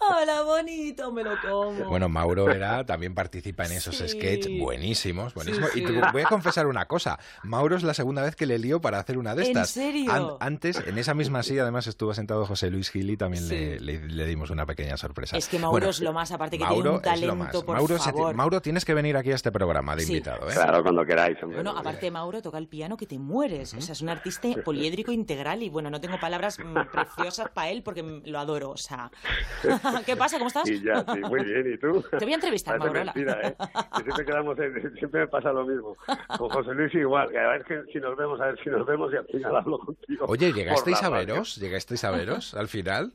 Hola, 0.00 0.42
bonito, 0.42 1.12
me 1.12 1.22
lo 1.22 1.32
como. 1.40 1.84
Bueno, 1.88 2.08
Mauro 2.08 2.50
era, 2.50 2.84
también 2.84 3.14
participa 3.14 3.64
en 3.66 3.72
esos 3.72 3.96
Sí. 3.96 4.08
sketches 4.08 4.58
buenísimos, 4.58 5.34
buenísimos. 5.34 5.70
Sí, 5.72 5.80
Y 5.82 5.86
te 5.86 5.92
voy 6.12 6.22
a 6.22 6.26
confesar 6.26 6.66
una 6.66 6.86
cosa. 6.86 7.18
Mauro 7.42 7.76
es 7.76 7.82
la 7.82 7.94
segunda 7.94 8.22
vez 8.22 8.36
que 8.36 8.46
le 8.46 8.58
lío 8.58 8.80
para 8.80 8.98
hacer 8.98 9.18
una 9.18 9.34
de 9.34 9.42
¿En 9.42 9.48
estas. 9.48 9.70
serio? 9.70 10.10
An- 10.12 10.28
antes, 10.40 10.82
en 10.86 10.98
esa 10.98 11.14
misma 11.14 11.42
silla, 11.42 11.62
además 11.62 11.86
estuvo 11.86 12.12
sentado 12.14 12.44
José 12.46 12.70
Luis 12.70 12.90
Gil 12.90 13.10
y 13.10 13.16
también 13.16 13.44
Sí. 13.44 13.54
le, 13.54 13.80
le- 13.80 14.08
le 14.08 14.26
dimos 14.26 14.50
una 14.50 14.66
pequeña 14.66 14.96
sorpresa. 14.96 15.36
Es 15.36 15.48
que 15.48 15.58
Mauro 15.58 15.72
Bueno, 15.72 15.88
es 15.90 16.00
lo 16.00 16.12
más, 16.12 16.32
aparte 16.32 16.58
que 16.58 16.64
Mauro 16.64 16.74
tiene 16.82 16.88
un 16.90 16.96
es 16.96 17.02
lo 17.02 17.10
talento, 17.12 17.36
más. 17.36 17.52
por 17.64 17.76
Mauro, 17.76 17.98
favor. 17.98 18.34
Mauro, 18.34 18.60
tienes 18.62 18.84
que 18.84 18.94
venir 18.94 19.16
aquí 19.16 19.32
a 19.32 19.34
este 19.34 19.52
programa 19.52 19.96
de 19.96 20.02
Sí. 20.04 20.12
invitado, 20.12 20.48
¿eh? 20.48 20.52
Claro, 20.54 20.82
cuando 20.82 21.04
queráis, 21.04 21.36
hombre. 21.42 21.58
Bueno, 21.62 21.76
aparte 21.78 22.10
Mauro 22.10 22.42
toca 22.42 22.58
el 22.58 22.68
piano 22.68 22.96
que 22.96 23.06
te 23.06 23.18
mueres. 23.18 23.74
O 23.74 23.80
sea, 23.80 23.92
es 23.92 24.02
un 24.02 24.08
artista 24.08 24.48
poliédrico 24.64 25.12
integral 25.12 25.62
y 25.62 25.68
bueno, 25.70 25.90
no 25.90 26.00
tengo 26.00 26.18
palabras 26.20 26.58
mm, 26.58 26.90
preciosas 26.92 27.48
para 27.50 27.70
él 27.70 27.82
porque 27.82 28.02
mm, 28.02 28.22
lo 28.26 28.38
adoro. 28.38 28.71
¿qué 30.06 30.16
pasa? 30.16 30.38
¿Cómo 30.38 30.48
estás? 30.48 30.68
Y 30.68 30.82
ya, 30.82 31.04
sí, 31.12 31.20
muy 31.20 31.44
bien, 31.44 31.74
¿y 31.74 31.78
tú? 31.78 32.02
Te 32.18 32.24
voy 32.24 32.32
a 32.32 32.34
entrevistar, 32.36 32.78
Parece 32.78 33.04
Mauro. 33.04 33.20
¿eh? 33.42 33.54
Que 33.96 34.02
siempre 34.02 34.24
quedamos 34.24 34.58
en- 34.58 34.94
siempre 34.98 35.20
me 35.20 35.26
pasa 35.28 35.52
lo 35.52 35.66
mismo. 35.66 35.96
Con 36.38 36.48
José 36.50 36.74
Luis 36.74 36.94
igual, 36.94 37.30
que 37.30 37.38
a 37.38 37.48
ver 37.48 37.64
que 37.64 37.82
si 37.92 37.98
nos 37.98 38.16
vemos, 38.16 38.40
a 38.40 38.46
ver 38.46 38.58
si 38.62 38.70
nos 38.70 38.86
vemos 38.86 39.12
y 39.12 39.16
al 39.16 39.26
final 39.26 39.56
hablo 39.56 39.78
contigo. 39.78 40.26
Oye, 40.28 40.52
¿llegasteis 40.52 41.02
a 41.02 41.10
veros? 41.10 41.56
¿Llegasteis 41.56 42.04
a 42.04 42.10
veros 42.10 42.54
al 42.54 42.68
final? 42.68 43.12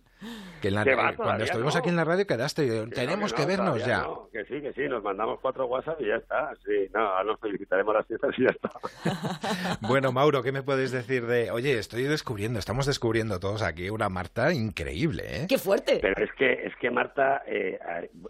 Que 0.61 0.69
en 0.69 0.73
la- 0.75 0.83
Que 0.83 0.95
va, 0.95 1.11
eh, 1.11 1.15
cuando 1.15 1.43
estuvimos 1.43 1.75
no. 1.75 1.79
aquí 1.79 1.89
en 1.89 1.95
la 1.95 2.03
radio 2.03 2.25
quedaste, 2.25 2.65
Que 2.67 2.87
tenemos 2.95 3.31
no, 3.31 3.35
que 3.35 3.41
no, 3.43 3.47
vernos 3.47 3.65
todavía 3.75 3.87
ya. 3.87 4.01
no, 4.03 4.29
que 4.31 4.45
sí, 4.45 4.61
que 4.61 4.73
sí, 4.73 4.81
nos 4.89 5.03
mandamos 5.03 5.39
cuatro 5.41 5.65
WhatsApp 5.67 6.01
y 6.01 6.07
ya 6.07 6.15
está. 6.15 6.53
Sí, 6.65 6.89
no, 6.93 6.99
ahora 7.01 7.23
nos 7.25 7.39
felicitaremos 7.39 7.93
las 7.93 8.07
fiestas 8.07 8.31
y 8.37 8.43
ya 8.43 8.49
está. 8.49 8.69
Bueno, 9.87 10.11
Mauro, 10.11 10.41
¿qué 10.43 10.51
me 10.51 10.63
puedes 10.63 10.91
decir 10.91 11.25
de, 11.27 11.51
oye, 11.51 11.77
estoy 11.77 12.03
descubriendo, 12.03 12.59
estamos 12.59 12.85
descubriendo 12.85 13.39
todos 13.39 13.61
aquí 13.61 13.89
una 13.89 14.09
Marta 14.09 14.51
increíble, 14.53 15.23
¿eh? 15.27 15.45
¡Qué 15.47 15.57
fuerte! 15.57 15.99
Pero 16.01 16.23
es 16.23 16.31
que, 16.33 16.53
es 16.65 16.75
que 16.77 16.89
Marta, 16.89 17.43
eh, 17.45 17.79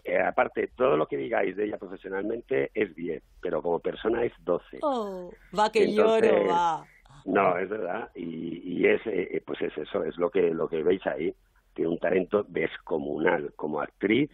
eh, 0.04 0.18
aparte, 0.20 0.70
todo 0.76 0.96
lo 0.96 1.06
que 1.06 1.16
digáis 1.16 1.56
de 1.56 1.64
ella 1.64 1.78
profesionalmente 1.78 2.70
es 2.74 2.94
10, 2.94 3.22
pero 3.40 3.62
como 3.62 3.78
persona 3.80 4.24
es 4.24 4.32
12. 4.40 4.78
Oh, 4.82 5.30
va 5.58 5.70
que 5.72 5.84
Entonces, 5.84 6.30
lloro, 6.32 6.48
va. 6.48 6.84
No, 7.24 7.58
es 7.58 7.68
verdad. 7.68 8.08
Y, 8.14 8.62
y 8.64 8.86
es, 8.86 9.00
eh, 9.06 9.28
eh, 9.32 9.42
pues 9.44 9.60
es 9.60 9.76
eso, 9.76 10.04
es 10.04 10.16
lo 10.16 10.30
que, 10.30 10.50
lo 10.54 10.68
que 10.68 10.82
veis 10.82 11.04
ahí. 11.06 11.34
Tiene 11.78 11.92
un 11.92 11.98
talento 12.00 12.42
descomunal 12.48 13.52
como 13.54 13.80
actriz 13.80 14.28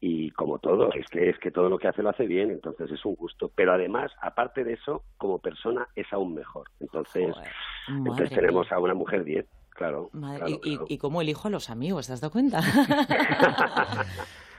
y 0.00 0.30
como 0.30 0.58
todo. 0.58 0.90
Es 0.94 1.06
que, 1.10 1.28
es 1.28 1.38
que 1.38 1.50
todo 1.50 1.68
lo 1.68 1.76
que 1.78 1.86
hace 1.86 2.02
lo 2.02 2.08
hace 2.08 2.26
bien, 2.26 2.50
entonces 2.50 2.90
es 2.90 3.04
un 3.04 3.14
gusto. 3.14 3.50
Pero 3.54 3.74
además, 3.74 4.10
aparte 4.22 4.64
de 4.64 4.72
eso, 4.72 5.04
como 5.18 5.38
persona 5.38 5.86
es 5.94 6.10
aún 6.14 6.32
mejor. 6.34 6.70
Entonces, 6.80 7.36
entonces 7.88 8.30
tenemos 8.30 8.72
a 8.72 8.78
una 8.78 8.94
mujer 8.94 9.22
10, 9.24 9.44
claro. 9.68 10.08
Madre- 10.14 10.38
claro, 10.38 10.60
y, 10.62 10.76
claro. 10.76 10.86
y 10.88 10.96
cómo 10.96 11.20
elijo 11.20 11.48
a 11.48 11.50
los 11.50 11.68
amigos, 11.68 12.06
¿te 12.06 12.14
has 12.14 12.22
dado 12.22 12.32
cuenta? 12.32 12.60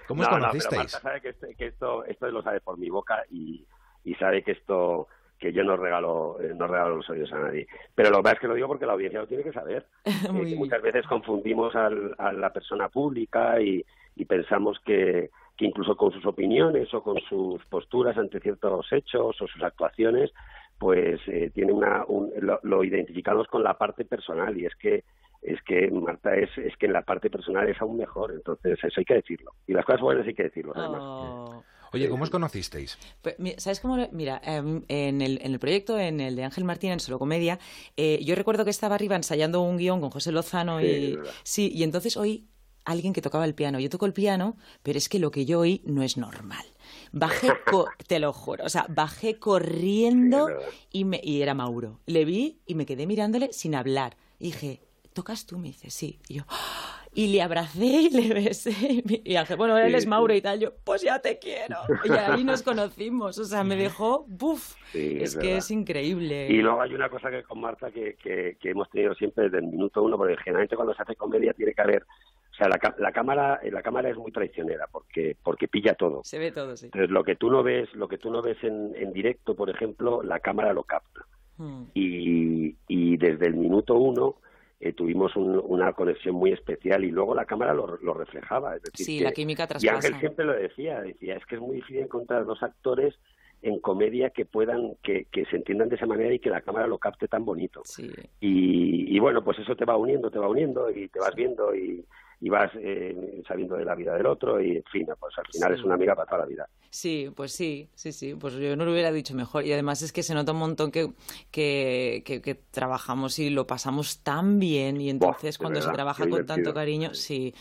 ¿Cómo 0.08 0.22
os 0.22 0.28
No, 0.30 0.38
no, 0.38 0.52
pero 0.52 0.52
conocisteis? 0.52 0.78
Marta 0.78 1.00
sabe 1.02 1.22
que, 1.22 1.30
este- 1.30 1.56
que 1.56 1.66
esto, 1.66 2.06
esto 2.06 2.28
lo 2.30 2.44
sabe 2.44 2.62
por 2.62 2.78
mi 2.78 2.92
boca 2.92 3.24
y, 3.32 3.66
y 4.04 4.14
sabe 4.16 4.44
que 4.44 4.52
esto 4.52 5.08
que 5.40 5.54
yo 5.54 5.64
no 5.64 5.78
regalo 5.78 6.38
eh, 6.42 6.54
no 6.56 6.68
regalo 6.68 6.98
los 6.98 7.10
oídos 7.10 7.32
a 7.34 7.40
nadie. 7.40 7.68
Pero 7.96 8.10
lo 8.12 8.18
que 8.18 8.24
pasa 8.24 8.34
es 8.36 8.40
que 8.42 8.48
lo 8.48 8.54
digo 8.56 8.68
porque 8.68 8.86
la 8.86 8.94
audiencia 8.94 9.22
lo 9.22 9.28
tiene 9.28 9.44
que 9.44 9.54
saber. 9.54 9.86
Eh, 10.06 10.56
muchas 10.58 10.82
veces 10.82 11.08
confundimos 11.08 11.76
al- 11.76 12.14
a 12.18 12.32
la 12.34 12.52
persona 12.52 12.90
pública 12.90 13.60
y, 13.62 13.84
y 14.16 14.26
pensamos 14.26 14.80
que, 14.86 15.30
que 15.58 15.66
incluso 15.66 15.96
con 15.96 16.12
sus 16.12 16.26
opiniones 16.26 16.94
o 16.94 17.02
con 17.02 17.18
sus 17.30 17.64
posturas 17.66 18.18
ante 18.18 18.40
ciertos 18.40 18.92
hechos 18.92 19.42
o 19.42 19.48
sus 19.48 19.64
actuaciones, 19.64 20.32
pues 20.78 21.20
eh, 21.28 21.52
tiene 21.54 21.72
una, 21.74 22.04
un- 22.08 22.32
lo, 22.40 22.60
lo 22.64 22.84
identificamos 22.84 23.48
con 23.48 23.64
la 23.64 23.78
parte 23.78 24.06
personal 24.06 24.58
y 24.58 24.66
es 24.66 24.76
que 24.76 25.04
es 25.42 25.62
que 25.64 25.90
Marta 25.90 26.36
es, 26.36 26.50
es 26.58 26.76
que 26.76 26.88
en 26.88 26.92
la 26.94 27.02
parte 27.04 27.30
personal 27.30 27.66
es 27.70 27.82
aún 27.82 27.96
mejor, 27.98 28.34
entonces 28.34 28.78
eso 28.84 29.00
hay 29.00 29.06
que 29.06 29.14
decirlo. 29.14 29.54
Y 29.68 29.74
las 29.74 29.86
cosas 29.86 30.02
buenas 30.02 30.28
hay 30.28 30.34
que 30.34 30.44
decirlo, 30.44 30.74
además. 30.76 31.00
Oh. 31.02 31.64
Oye, 31.92 32.08
¿cómo 32.10 32.24
os 32.24 32.30
conocisteis? 32.30 32.98
Pues, 33.22 33.36
¿Sabes 33.58 33.80
cómo? 33.80 33.98
lo- 33.98 34.10
Mira, 34.12 34.42
em, 34.44 34.84
en, 34.88 35.22
el, 35.22 35.40
en 35.42 35.54
el 35.54 35.60
proyecto, 35.60 35.98
en 35.98 36.20
el 36.20 36.36
de 36.36 36.44
Ángel 36.44 36.64
Martín, 36.64 36.92
en 36.92 37.00
Solo 37.00 37.18
Comedia, 37.20 37.60
eh, 37.98 38.20
yo 38.24 38.36
recuerdo 38.36 38.64
que 38.64 38.70
estaba 38.72 38.96
arriba 38.96 39.16
ensayando 39.16 39.62
un 39.62 39.78
guion 39.78 40.00
con 40.02 40.10
José 40.12 40.32
Lozano 40.32 40.80
Sí, 40.80 40.86
y... 40.86 41.20
Sí, 41.44 41.72
y 41.74 41.84
entonces 41.84 42.16
oí 42.18 42.48
alguien 42.86 43.14
que 43.14 43.22
tocaba 43.22 43.46
el 43.46 43.56
piano. 43.56 43.80
Yo 43.80 43.90
toco 43.90 44.06
el 44.06 44.14
piano, 44.14 44.56
pero 44.84 44.98
es 44.98 45.10
que 45.10 45.20
lo 45.20 45.32
que 45.32 45.46
yo 45.46 45.60
oí 45.60 45.82
no 45.86 46.02
es 46.04 46.18
normal. 46.18 46.66
Bajé, 47.12 47.50
co- 47.70 47.88
te 48.08 48.20
lo 48.20 48.34
juro, 48.34 48.66
o 48.66 48.70
sea, 48.70 48.86
bajé 48.90 49.38
corriendo 49.40 50.50
y, 50.92 51.06
me, 51.06 51.20
y 51.24 51.42
era 51.42 51.54
Mauro. 51.54 52.00
Le 52.06 52.26
vi 52.26 52.62
y 52.66 52.76
me 52.76 52.86
quedé 52.86 53.06
mirándole 53.08 53.52
sin 53.54 53.76
hablar. 53.76 54.18
Y 54.40 54.46
dije, 54.46 54.82
¿tocas 55.20 55.46
tú? 55.46 55.58
Me 55.58 55.68
dice, 55.68 55.90
sí. 55.90 56.18
Y 56.30 56.36
yo, 56.36 56.44
¡ah! 56.48 57.00
y 57.14 57.28
le 57.34 57.42
abracé 57.42 57.86
y 57.86 58.10
le 58.10 58.34
besé. 58.34 59.04
Y 59.06 59.36
Ángel, 59.36 59.58
bueno, 59.58 59.78
él 59.78 59.94
es 59.94 60.08
Mauro 60.08 60.34
y 60.34 60.42
tal. 60.42 60.62
Yo, 60.62 60.74
pues 60.86 61.02
ya 61.02 61.20
te 61.20 61.40
quiero. 61.40 61.76
Y 62.06 62.12
ahí 62.12 62.46
nos 62.46 62.64
conocimos. 62.64 63.38
O 63.38 63.44
sea, 63.44 63.66
me 63.66 63.76
dejó, 63.76 64.26
¡buf! 64.30 64.76
Sí, 64.94 65.18
es 65.18 65.36
es 65.36 65.38
que 65.38 65.58
es 65.58 65.72
increíble. 65.72 66.48
Y 66.50 66.62
luego 66.62 66.82
hay 66.82 66.94
una 66.94 67.10
cosa 67.10 67.30
que 67.30 67.44
con 67.44 67.60
Marta 67.60 67.92
que, 67.92 68.16
que, 68.16 68.56
que 68.62 68.70
hemos 68.70 68.90
tenido 68.90 69.14
siempre 69.16 69.46
desde 69.46 69.58
el 69.58 69.68
minuto 69.68 70.02
uno, 70.02 70.18
porque 70.18 70.38
generalmente 70.38 70.78
cuando 70.78 70.94
se 70.94 71.02
hace 71.02 71.18
comedia 71.18 71.54
tiene 71.54 71.74
que 71.74 71.82
haber, 71.82 72.04
o 72.04 72.56
sea, 72.56 72.70
la, 72.70 72.80
la 72.98 73.12
cámara 73.12 73.60
la 73.70 73.82
cámara 73.82 74.10
es 74.10 74.16
muy 74.16 74.32
traicionera 74.32 74.88
porque 74.90 75.36
porque 75.44 75.68
pilla 75.68 75.96
todo. 75.96 76.22
Se 76.24 76.40
ve 76.40 76.54
todo, 76.54 76.78
sí. 76.78 76.86
Entonces 76.86 77.10
lo 77.10 77.26
que 77.26 77.36
tú 77.36 77.50
no 77.50 77.62
ves, 77.62 77.94
lo 77.94 78.08
que 78.08 78.18
tú 78.18 78.32
no 78.32 78.42
ves 78.42 78.64
en, 78.64 78.94
en 78.96 79.12
directo, 79.12 79.54
por 79.54 79.70
ejemplo, 79.70 80.24
la 80.24 80.40
cámara 80.40 80.72
lo 80.72 80.84
capta. 80.84 81.26
Mm. 81.58 81.84
Y, 81.94 82.76
y 82.88 83.18
desde 83.18 83.48
el 83.48 83.56
minuto 83.56 83.96
uno 83.96 84.38
eh, 84.80 84.94
tuvimos 84.94 85.36
una 85.36 85.94
conexión 85.94 86.36
muy 86.36 86.54
especial 86.54 87.04
y 87.04 87.12
luego 87.12 87.36
la 87.36 87.46
cámara 87.46 87.74
lo, 87.74 88.14
reflejaba. 88.14 88.78
Es 88.78 88.84
decir, 88.84 89.06
sí, 89.06 89.20
la 89.20 89.32
química 89.32 89.68
traspasa. 89.68 89.94
Y 89.94 89.96
Ángel 89.96 90.20
siempre 90.20 90.46
lo 90.46 90.54
decía, 90.54 91.02
decía, 91.02 91.36
es 91.36 91.46
que 91.46 91.56
es 91.56 91.62
muy 91.62 91.78
difícil 91.78 92.04
encontrar 92.04 92.46
dos 92.46 92.64
actores 92.64 93.16
en 93.62 93.80
comedia 93.80 94.30
que 94.30 94.46
puedan, 94.46 94.96
que, 95.04 95.26
que 95.26 95.44
se 95.46 95.58
entiendan 95.58 95.90
de 95.90 95.98
esa 95.98 96.06
manera 96.06 96.34
y 96.34 96.40
que 96.40 96.50
la 96.50 96.62
cámara 96.62 96.88
lo 96.88 96.98
capte 96.98 97.28
tan 97.28 97.44
bonito. 97.44 97.82
Sí. 97.84 98.10
Y, 98.40 99.14
y 99.14 99.20
bueno, 99.20 99.44
pues 99.44 99.60
eso 99.60 99.76
te 99.76 99.84
va 99.84 99.98
uniendo, 99.98 100.32
te 100.32 100.40
va 100.40 100.48
uniendo 100.48 100.90
y 100.90 101.10
te 101.10 101.20
vas 101.20 101.36
viendo 101.36 101.76
y, 101.76 102.06
y 102.42 102.50
vas 102.50 102.72
eh, 102.76 103.42
sabiendo 103.48 103.76
de 103.76 103.86
la 103.86 103.96
vida 103.96 104.16
del 104.16 104.26
otro 104.26 104.62
y 104.62 104.78
en 104.78 104.84
fin, 104.84 105.08
pues 105.20 105.38
al 105.38 105.46
final 105.52 105.74
es 105.74 105.84
una 105.84 105.96
amiga 105.96 106.16
para 106.16 106.26
toda 106.26 106.42
la 106.42 106.48
vida. 106.48 106.70
Sí, 106.92 107.32
pues 107.36 107.52
sí, 107.52 107.90
sí, 107.94 108.12
sí, 108.12 108.34
pues 108.34 108.56
yo 108.56 108.76
no 108.76 108.84
lo 108.84 108.92
hubiera 108.92 109.12
dicho 109.12 109.36
mejor 109.36 109.64
y 109.64 109.74
además 109.74 110.02
es 110.02 110.12
que 110.12 110.24
se 110.24 110.34
nota 110.34 110.54
un 110.54 110.60
montón 110.60 110.92
que, 110.92 111.12
que, 111.52 112.24
que, 112.26 112.56
trabajamos 112.72 113.38
y 113.38 113.52
lo 113.52 113.68
pasamos 113.68 114.24
tan 114.24 114.58
bien 114.58 115.00
y 115.00 115.10
entonces 115.12 115.60
cuando 115.60 115.82
se 115.82 115.92
trabaja 115.92 116.28
con 116.28 116.46
tanto 116.48 116.74
cariño, 116.74 117.14
sí, 117.14 117.54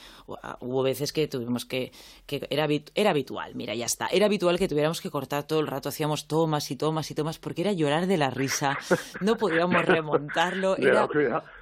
hubo 0.61 0.83
veces 0.83 1.13
que 1.13 1.29
tuvimos 1.29 1.67
que, 1.67 1.93
que 2.27 2.47
era, 2.49 2.67
era 2.95 3.11
habitual, 3.11 3.55
mira, 3.55 3.75
ya 3.75 3.85
está, 3.85 4.07
era 4.07 4.27
habitual 4.27 4.59
que 4.59 4.69
tuviéramos 4.69 5.03
que 5.03 5.11
cortar 5.11 5.47
todo 5.47 5.61
el 5.61 5.67
rato, 5.67 5.91
hacíamos 5.91 6.27
tomas 6.27 6.71
y 6.71 6.77
tomas 6.77 7.11
y 7.11 7.15
tomas 7.15 7.39
porque 7.39 7.63
era 7.63 7.73
llorar 7.73 8.07
de 8.07 8.17
la 8.17 8.31
risa, 8.31 8.79
no 9.21 9.37
podíamos 9.37 9.85
remontarlo, 9.85 10.77
era... 10.79 11.07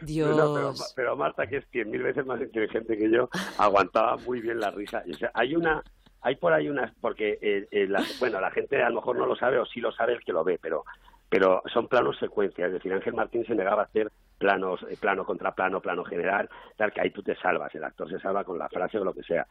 Dios. 0.02 0.92
pero, 0.94 1.16
Marta, 1.16 1.46
que 1.46 1.58
es 1.58 1.64
cien 1.72 1.90
mil 1.90 2.02
veces 2.02 2.24
más 2.26 2.40
inteligente 2.40 2.96
que 2.96 3.05
yo, 3.10 3.28
aguantaba 3.58 4.16
muy 4.18 4.40
bien 4.40 4.60
la 4.60 4.70
risa. 4.70 5.02
hay 5.34 5.56
una 5.56 5.82
hay 6.22 6.34
por 6.34 6.52
ahí 6.52 6.68
unas, 6.68 6.92
porque, 7.00 7.38
eh, 7.40 7.68
eh, 7.70 7.86
la, 7.86 8.02
bueno, 8.18 8.40
la 8.40 8.50
gente 8.50 8.82
a 8.82 8.88
lo 8.88 8.96
mejor 8.96 9.16
no 9.16 9.26
lo 9.26 9.36
sabe 9.36 9.60
o 9.60 9.64
sí 9.66 9.80
lo 9.80 9.92
sabe 9.92 10.14
el 10.14 10.24
que 10.24 10.32
lo 10.32 10.42
ve, 10.42 10.58
pero, 10.60 10.84
pero 11.28 11.62
son 11.72 11.86
planos 11.86 12.18
secuencias. 12.18 12.66
Es 12.66 12.72
decir, 12.74 12.92
Ángel 12.92 13.14
Martín 13.14 13.46
se 13.46 13.54
negaba 13.54 13.82
a 13.82 13.84
hacer 13.84 14.10
planos, 14.38 14.80
eh, 14.88 14.96
plano 15.00 15.24
contra 15.24 15.54
plano, 15.54 15.80
plano 15.80 16.04
general, 16.04 16.48
tal 16.76 16.92
que 16.92 17.00
ahí 17.00 17.10
tú 17.10 17.22
te 17.22 17.36
salvas, 17.36 17.74
el 17.74 17.84
actor 17.84 18.08
se 18.08 18.18
salva 18.18 18.44
con 18.44 18.58
la 18.58 18.68
frase 18.68 18.98
o 18.98 19.04
lo 19.04 19.14
que 19.14 19.22
sea. 19.22 19.46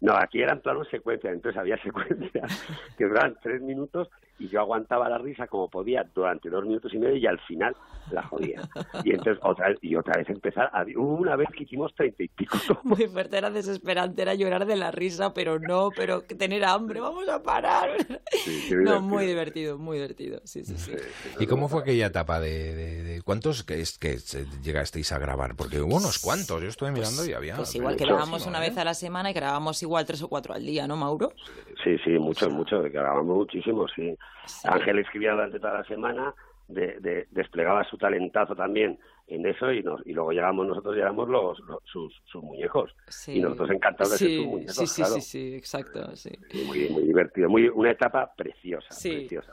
No, 0.00 0.14
aquí 0.16 0.40
eran 0.40 0.60
planos 0.60 0.88
secuencias, 0.88 1.34
entonces 1.34 1.58
había 1.58 1.76
secuencias 1.82 2.66
que 2.96 3.04
duraban 3.04 3.36
tres 3.42 3.60
minutos 3.60 4.08
y 4.38 4.48
yo 4.48 4.60
aguantaba 4.60 5.08
la 5.08 5.18
risa 5.18 5.46
como 5.46 5.68
podía 5.68 6.02
durante 6.14 6.48
dos 6.48 6.64
minutos 6.64 6.92
y 6.94 6.98
medio 6.98 7.16
y 7.16 7.26
al 7.26 7.38
final 7.40 7.76
la 8.10 8.22
jodía. 8.22 8.62
Y 9.04 9.10
entonces 9.10 9.38
otra 9.42 9.74
y 9.82 9.94
otra 9.94 10.14
vez 10.16 10.30
empezar 10.30 10.70
a 10.72 10.84
una 10.96 11.36
vez 11.36 11.48
que 11.54 11.64
hicimos 11.64 11.94
treinta 11.94 12.22
y 12.22 12.28
pico. 12.28 12.56
Muy 12.84 13.06
fuerte, 13.06 13.36
era 13.36 13.50
desesperante, 13.50 14.22
era 14.22 14.34
llorar 14.34 14.64
de 14.64 14.76
la 14.76 14.90
risa, 14.90 15.34
pero 15.34 15.58
no, 15.58 15.90
pero 15.94 16.22
tener 16.22 16.64
hambre, 16.64 17.00
vamos 17.00 17.28
a 17.28 17.42
parar. 17.42 17.90
no, 18.82 19.02
muy 19.02 19.26
divertido, 19.26 19.78
muy 19.78 19.98
divertido, 19.98 20.40
sí, 20.44 20.64
sí, 20.64 20.76
sí. 20.76 20.92
¿Y 21.38 21.46
cómo 21.46 21.68
fue 21.68 21.82
aquella 21.82 22.06
etapa 22.06 22.40
de, 22.40 23.20
cuántos 23.24 23.62
que, 23.62 23.82
que 24.00 24.18
llegasteis 24.62 25.12
a 25.12 25.18
grabar? 25.18 25.54
Porque 25.56 25.80
hubo 25.80 25.96
unos 25.96 26.18
cuantos, 26.18 26.62
yo 26.62 26.68
estuve 26.68 26.90
mirando 26.90 27.24
y 27.26 27.32
había... 27.32 27.56
Pues 27.56 27.74
igual 27.74 27.96
que 27.96 28.04
grabamos 28.04 28.46
una 28.46 28.60
vez 28.60 28.76
a 28.78 28.84
la 28.84 28.94
semana 28.94 29.30
y 29.30 29.34
grabamos 29.34 29.82
igual 29.82 30.04
tres 30.06 30.22
o 30.22 30.28
cuatro 30.28 30.54
al 30.54 30.64
día, 30.64 30.86
¿no, 30.86 30.96
Mauro? 30.96 31.32
Sí, 31.82 31.96
sí, 32.04 32.10
muchos, 32.18 32.52
muchos, 32.52 32.90
grabamos 32.90 33.36
muchísimo, 33.36 33.86
sí. 33.88 34.16
Ángel 34.64 34.98
escribía 34.98 35.32
durante 35.32 35.58
toda 35.58 35.74
la 35.74 35.84
semana, 35.84 36.34
de, 36.68 37.26
desplegaba 37.30 37.84
su 37.84 37.96
talentazo 37.98 38.54
también 38.54 38.98
en 39.30 39.46
eso 39.46 39.72
y, 39.72 39.82
nos, 39.82 40.04
y 40.06 40.12
luego 40.12 40.32
llegamos 40.32 40.66
nosotros 40.66 40.96
y 40.96 41.00
éramos 41.00 41.28
los, 41.28 41.58
sus, 41.84 42.12
sus, 42.24 42.42
muñecos 42.42 42.94
y 43.28 43.40
nosotros 43.40 43.70
encantados 43.70 44.12
de 44.12 44.18
ser 44.18 44.36
sus 44.36 44.46
muñecos 44.46 44.76
sí, 44.76 44.86
sí, 44.86 45.04
sí, 45.04 45.20
sí, 45.20 45.54
exacto 45.54 46.16
sí. 46.16 46.30
muy, 46.66 46.88
muy 46.88 47.04
divertido 47.04 47.48
muy 47.48 47.68
una 47.68 47.92
etapa 47.92 48.32
preciosa 48.36 48.88
preciosa, 49.00 49.52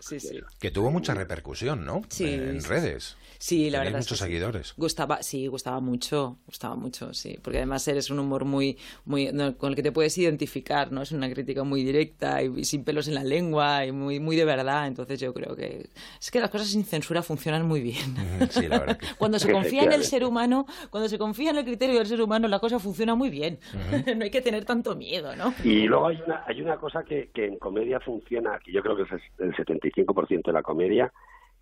que 0.60 0.72
tuvo 0.72 0.92
mucha 0.92 1.14
repercusión 1.14 1.86
¿no? 1.86 2.02
en 2.20 2.64
redes 2.64 3.18
Sí, 3.40 3.70
la 3.70 3.80
verdad. 3.80 4.00
muchos 4.00 4.18
seguidores. 4.18 4.74
Gustaba, 4.78 5.22
sí, 5.22 5.48
gustaba 5.48 5.80
mucho, 5.80 6.38
gustaba 6.46 6.76
mucho, 6.76 7.14
sí, 7.14 7.38
porque 7.42 7.58
además 7.58 7.88
eres 7.88 8.10
un 8.10 8.20
humor 8.20 8.46
muy, 8.46 8.78
muy 9.06 9.32
con 9.58 9.70
el 9.70 9.76
que 9.76 9.84
te 9.84 9.92
puedes 9.92 10.18
identificar, 10.18 10.92
¿no? 10.92 11.02
Es 11.02 11.12
una 11.12 11.30
crítica 11.30 11.64
muy 11.64 11.84
directa 11.84 12.42
y, 12.42 12.64
sin 12.64 12.84
pelos 12.84 13.08
en 13.08 13.16
la 13.16 13.24
lengua 13.24 13.86
y 13.86 13.92
muy, 13.92 14.20
muy 14.20 14.36
de 14.36 14.46
verdad. 14.46 14.88
Entonces 14.88 15.20
yo 15.20 15.34
creo 15.34 15.56
que 15.56 15.90
es 16.20 16.32
que 16.32 16.40
las 16.40 16.50
cosas 16.50 16.68
sin 16.68 16.84
censura 16.84 17.22
funcionan 17.22 17.68
muy 17.68 17.82
bien. 17.82 18.16
Sí, 18.50 18.68
la 18.68 18.80
verdad. 18.80 19.00
cuando 19.18 19.40
se 19.40 19.52
confía 19.70 19.84
en 19.84 19.94
el 19.94 20.04
ser 20.04 20.24
humano, 20.24 20.66
cuando 20.90 21.10
se 21.10 21.18
confía 21.18 21.52
en 21.52 21.58
el 21.58 21.66
criterio 21.66 21.98
del 21.98 22.08
ser 22.08 22.22
humano, 22.22 22.48
la 22.48 22.60
cosa 22.60 22.80
funciona 22.80 23.16
muy 23.16 23.30
bien. 23.30 23.60
no 24.18 24.24
hay 24.24 24.32
que 24.32 24.42
tener 24.42 24.66
tanto 24.66 24.96
miedo, 24.96 25.36
¿no? 25.36 25.54
Y 25.64 25.88
luego 25.88 26.08
hay 26.08 26.22
una, 26.26 26.44
hay 26.46 26.62
una 26.62 26.78
cosa 26.78 27.04
que, 27.04 27.30
que 27.34 27.46
en 27.46 27.58
comedia 27.58 28.00
funciona, 28.00 28.60
que 28.60 28.72
yo 28.72 28.82
creo 28.82 28.96
que 28.96 29.04
es 29.04 29.22
el 29.40 29.54
75% 29.56 30.46
de 30.46 30.54
la 30.54 30.64
comedia 30.64 31.12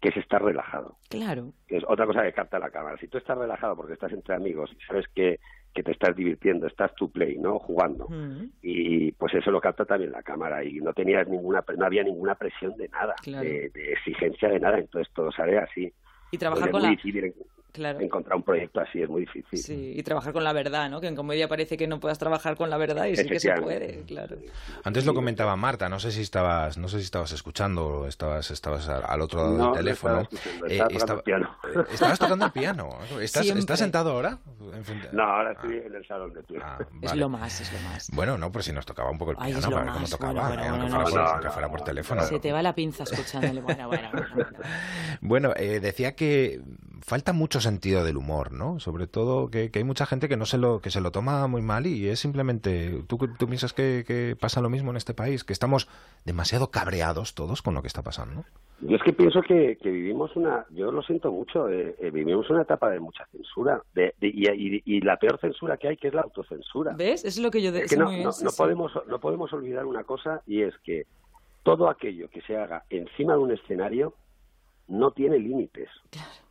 que 0.01 0.09
es 0.09 0.17
estar 0.17 0.43
relajado. 0.43 0.97
Claro. 1.09 1.53
Que 1.67 1.77
es 1.77 1.83
otra 1.87 2.05
cosa 2.05 2.23
que 2.23 2.33
capta 2.33 2.59
la 2.59 2.69
cámara. 2.69 2.97
Si 2.97 3.07
tú 3.07 3.17
estás 3.17 3.37
relajado 3.37 3.75
porque 3.75 3.93
estás 3.93 4.11
entre 4.11 4.35
amigos 4.35 4.69
y 4.77 4.83
sabes 4.85 5.05
que, 5.13 5.39
que 5.73 5.83
te 5.83 5.91
estás 5.91 6.15
divirtiendo, 6.15 6.67
estás 6.67 6.93
tu 6.95 7.11
play, 7.11 7.37
¿no? 7.37 7.59
Jugando. 7.59 8.07
Y 8.61 9.11
pues 9.13 9.33
eso 9.33 9.51
lo 9.51 9.61
capta 9.61 9.85
también 9.85 10.11
la 10.11 10.23
cámara 10.23 10.63
y 10.63 10.75
no 10.75 10.93
tenías 10.93 11.27
ninguna, 11.27 11.63
no 11.77 11.85
había 11.85 12.03
ninguna 12.03 12.35
presión 12.35 12.75
de 12.77 12.87
nada, 12.89 13.15
de, 13.25 13.71
exigencia 13.93 14.49
de 14.49 14.59
nada, 14.59 14.77
entonces 14.77 15.11
todo 15.13 15.31
sale 15.31 15.57
así. 15.57 15.91
Y 16.31 16.37
trabajar 16.37 16.71
con 16.71 16.81
la... 16.81 16.95
Encontrar 17.77 18.37
un 18.37 18.43
proyecto 18.43 18.79
así 18.79 19.01
es 19.01 19.09
muy 19.09 19.21
difícil. 19.21 19.59
Sí, 19.59 19.93
y 19.95 20.03
trabajar 20.03 20.33
con 20.33 20.43
la 20.43 20.53
verdad, 20.53 20.89
¿no? 20.89 21.01
Que 21.01 21.07
en 21.07 21.15
comedia 21.15 21.47
parece 21.47 21.77
que 21.77 21.87
no 21.87 21.99
puedas 21.99 22.17
trabajar 22.17 22.55
con 22.55 22.69
la 22.69 22.77
verdad 22.77 23.05
y 23.05 23.15
sí 23.15 23.27
que 23.27 23.39
se 23.39 23.53
puede, 23.53 24.03
claro. 24.03 24.37
Antes 24.83 25.05
lo 25.05 25.13
comentaba 25.13 25.55
Marta, 25.55 25.89
no 25.89 25.99
sé 25.99 26.11
si 26.11 26.21
estabas, 26.21 26.77
no 26.77 26.87
sé 26.87 26.99
si 26.99 27.05
estabas 27.05 27.31
escuchando 27.31 27.87
o 27.87 28.07
estabas, 28.07 28.51
estabas 28.51 28.87
al 28.87 29.21
otro 29.21 29.57
lado 29.57 29.73
del 29.73 29.83
teléfono. 29.83 30.27
Eh, 30.67 30.81
estaba 30.89 31.21
piano. 31.21 31.57
Eh, 31.63 31.83
estabas 31.91 32.19
tocando 32.19 32.45
el 32.45 32.51
piano. 32.51 32.89
¿Estás, 33.21 33.45
¿Estás, 33.47 33.79
sentado 33.79 34.11
ahora? 34.11 34.39
No, 35.11 35.23
ahora 35.23 35.51
estoy 35.53 35.77
en 35.77 35.95
el 35.95 36.07
salón 36.07 36.33
de 36.33 36.43
piano. 36.43 36.65
Ah, 36.65 36.79
es 37.01 37.15
lo 37.15 37.29
más, 37.29 37.61
es 37.61 37.71
lo 37.71 37.79
más. 37.89 38.09
Bueno, 38.11 38.37
no, 38.37 38.51
pues 38.51 38.65
si 38.65 38.73
nos 38.73 38.85
tocaba 38.85 39.09
un 39.09 39.17
poco 39.17 39.31
el 39.31 39.37
piano 39.37 39.69
para 39.69 39.83
ver 39.83 39.93
cómo 39.93 40.07
tocaba, 40.07 40.47
aunque, 40.47 41.49
fuera, 41.49 41.69
por, 41.69 41.81
teléfono. 41.81 42.21
Se 42.23 42.39
te 42.39 42.51
va 42.51 42.61
la 42.61 42.73
pinza 42.73 43.03
escuchándole. 43.03 43.61
Bueno, 43.61 43.87
bueno, 43.87 44.09
bueno. 44.11 44.47
bueno 45.21 45.53
eh, 45.55 45.79
decía 45.79 46.15
que 46.15 46.61
falta 47.01 47.33
mucho 47.33 47.59
sentido 47.59 48.03
del 48.03 48.17
humor, 48.17 48.51
¿no? 48.51 48.79
Sobre 48.79 49.07
todo 49.07 49.49
que, 49.49 49.69
hay 49.73 49.83
mucha 49.83 50.05
gente 50.05 50.27
que 50.27 50.37
no 50.37 50.45
se 50.45 50.57
lo 50.57 50.79
que 50.79 50.89
se 50.89 51.01
lo 51.01 51.11
toma 51.11 51.47
muy 51.47 51.61
mal 51.61 51.87
y 51.87 52.07
es 52.07 52.19
simplemente 52.19 53.03
tú 53.07 53.17
tú 53.37 53.47
piensas 53.47 53.73
que, 53.73 54.35
pasa 54.39 54.61
lo 54.61 54.69
mismo 54.69 54.91
en 54.91 54.97
este 54.97 55.13
país, 55.13 55.43
que 55.43 55.53
estamos 55.53 55.87
demasiado 56.25 56.71
cabreados 56.71 57.35
todos 57.35 57.61
con 57.61 57.73
lo 57.73 57.81
que 57.81 57.87
está 57.87 58.01
pasando. 58.01 58.43
Yo 58.81 58.97
es 58.97 59.03
que 59.03 59.13
pienso 59.13 59.41
que, 59.41 59.77
vivimos 59.83 60.35
una, 60.35 60.65
yo 60.71 60.91
lo 60.91 61.01
siento 61.01 61.31
mucho, 61.31 61.69
eh, 61.69 61.95
eh, 61.99 62.11
vivimos 62.11 62.49
una 62.49 62.63
etapa 62.63 62.89
de 62.89 62.99
mucha 62.99 63.25
censura 63.27 63.81
de, 63.93 64.13
y, 64.19 65.01
la 65.01 65.17
peor 65.17 65.39
censura 65.39 65.77
que 65.77 65.87
hay 65.87 65.97
que 65.97 66.09
es 66.09 66.13
la 66.13 66.21
autocensura. 66.21 66.93
¿Ves? 66.97 67.23
Es 67.23 67.39
lo 67.39 67.51
que 67.51 67.61
yo 67.61 67.71
decía. 67.71 67.97
no, 67.97 68.11
no, 68.11 68.51
podemos 68.57 68.91
no 69.07 69.19
podemos 69.19 69.51
olvidar 69.53 69.85
una 69.85 70.03
cosa 70.03 70.41
y 70.45 70.61
es 70.61 70.73
que 70.83 71.05
todo 71.63 71.89
aquello 71.89 72.29
que 72.29 72.41
se 72.41 72.57
haga 72.57 72.83
encima 72.89 73.33
de 73.33 73.39
un 73.39 73.51
escenario 73.51 74.13
no 74.87 75.11
tiene 75.11 75.39
límites. 75.39 75.89
Claro 76.11 76.44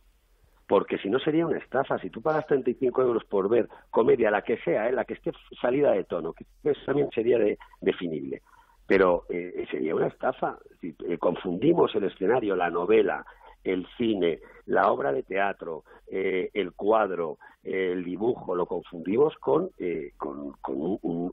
porque 0.67 0.97
si 0.97 1.09
no 1.09 1.19
sería 1.19 1.45
una 1.45 1.57
estafa. 1.57 1.97
Si 1.99 2.09
tú 2.09 2.21
pagas 2.21 2.47
35 2.47 3.01
euros 3.01 3.23
por 3.25 3.49
ver 3.49 3.69
comedia, 3.91 4.31
la 4.31 4.41
que 4.41 4.57
sea, 4.57 4.89
¿eh? 4.89 4.91
la 4.91 5.05
que 5.05 5.13
esté 5.13 5.31
salida 5.61 5.91
de 5.91 6.03
tono, 6.05 6.33
que 6.33 6.45
eso 6.63 6.81
también 6.85 7.09
sería 7.13 7.37
definible, 7.81 8.41
pero 8.87 9.25
eh, 9.29 9.65
sería 9.69 9.95
una 9.95 10.07
estafa. 10.07 10.57
Si, 10.81 10.95
eh, 11.07 11.17
confundimos 11.17 11.93
el 11.95 12.05
escenario, 12.05 12.55
la 12.55 12.69
novela, 12.69 13.25
el 13.65 13.85
cine, 13.97 14.39
la 14.65 14.91
obra 14.91 15.11
de 15.11 15.23
teatro, 15.23 15.83
eh, 16.07 16.49
el 16.53 16.71
cuadro, 16.73 17.39
el 17.63 18.03
dibujo, 18.03 18.55
lo 18.55 18.67
confundimos 18.67 19.35
con, 19.37 19.71
eh, 19.79 20.13
con, 20.17 20.55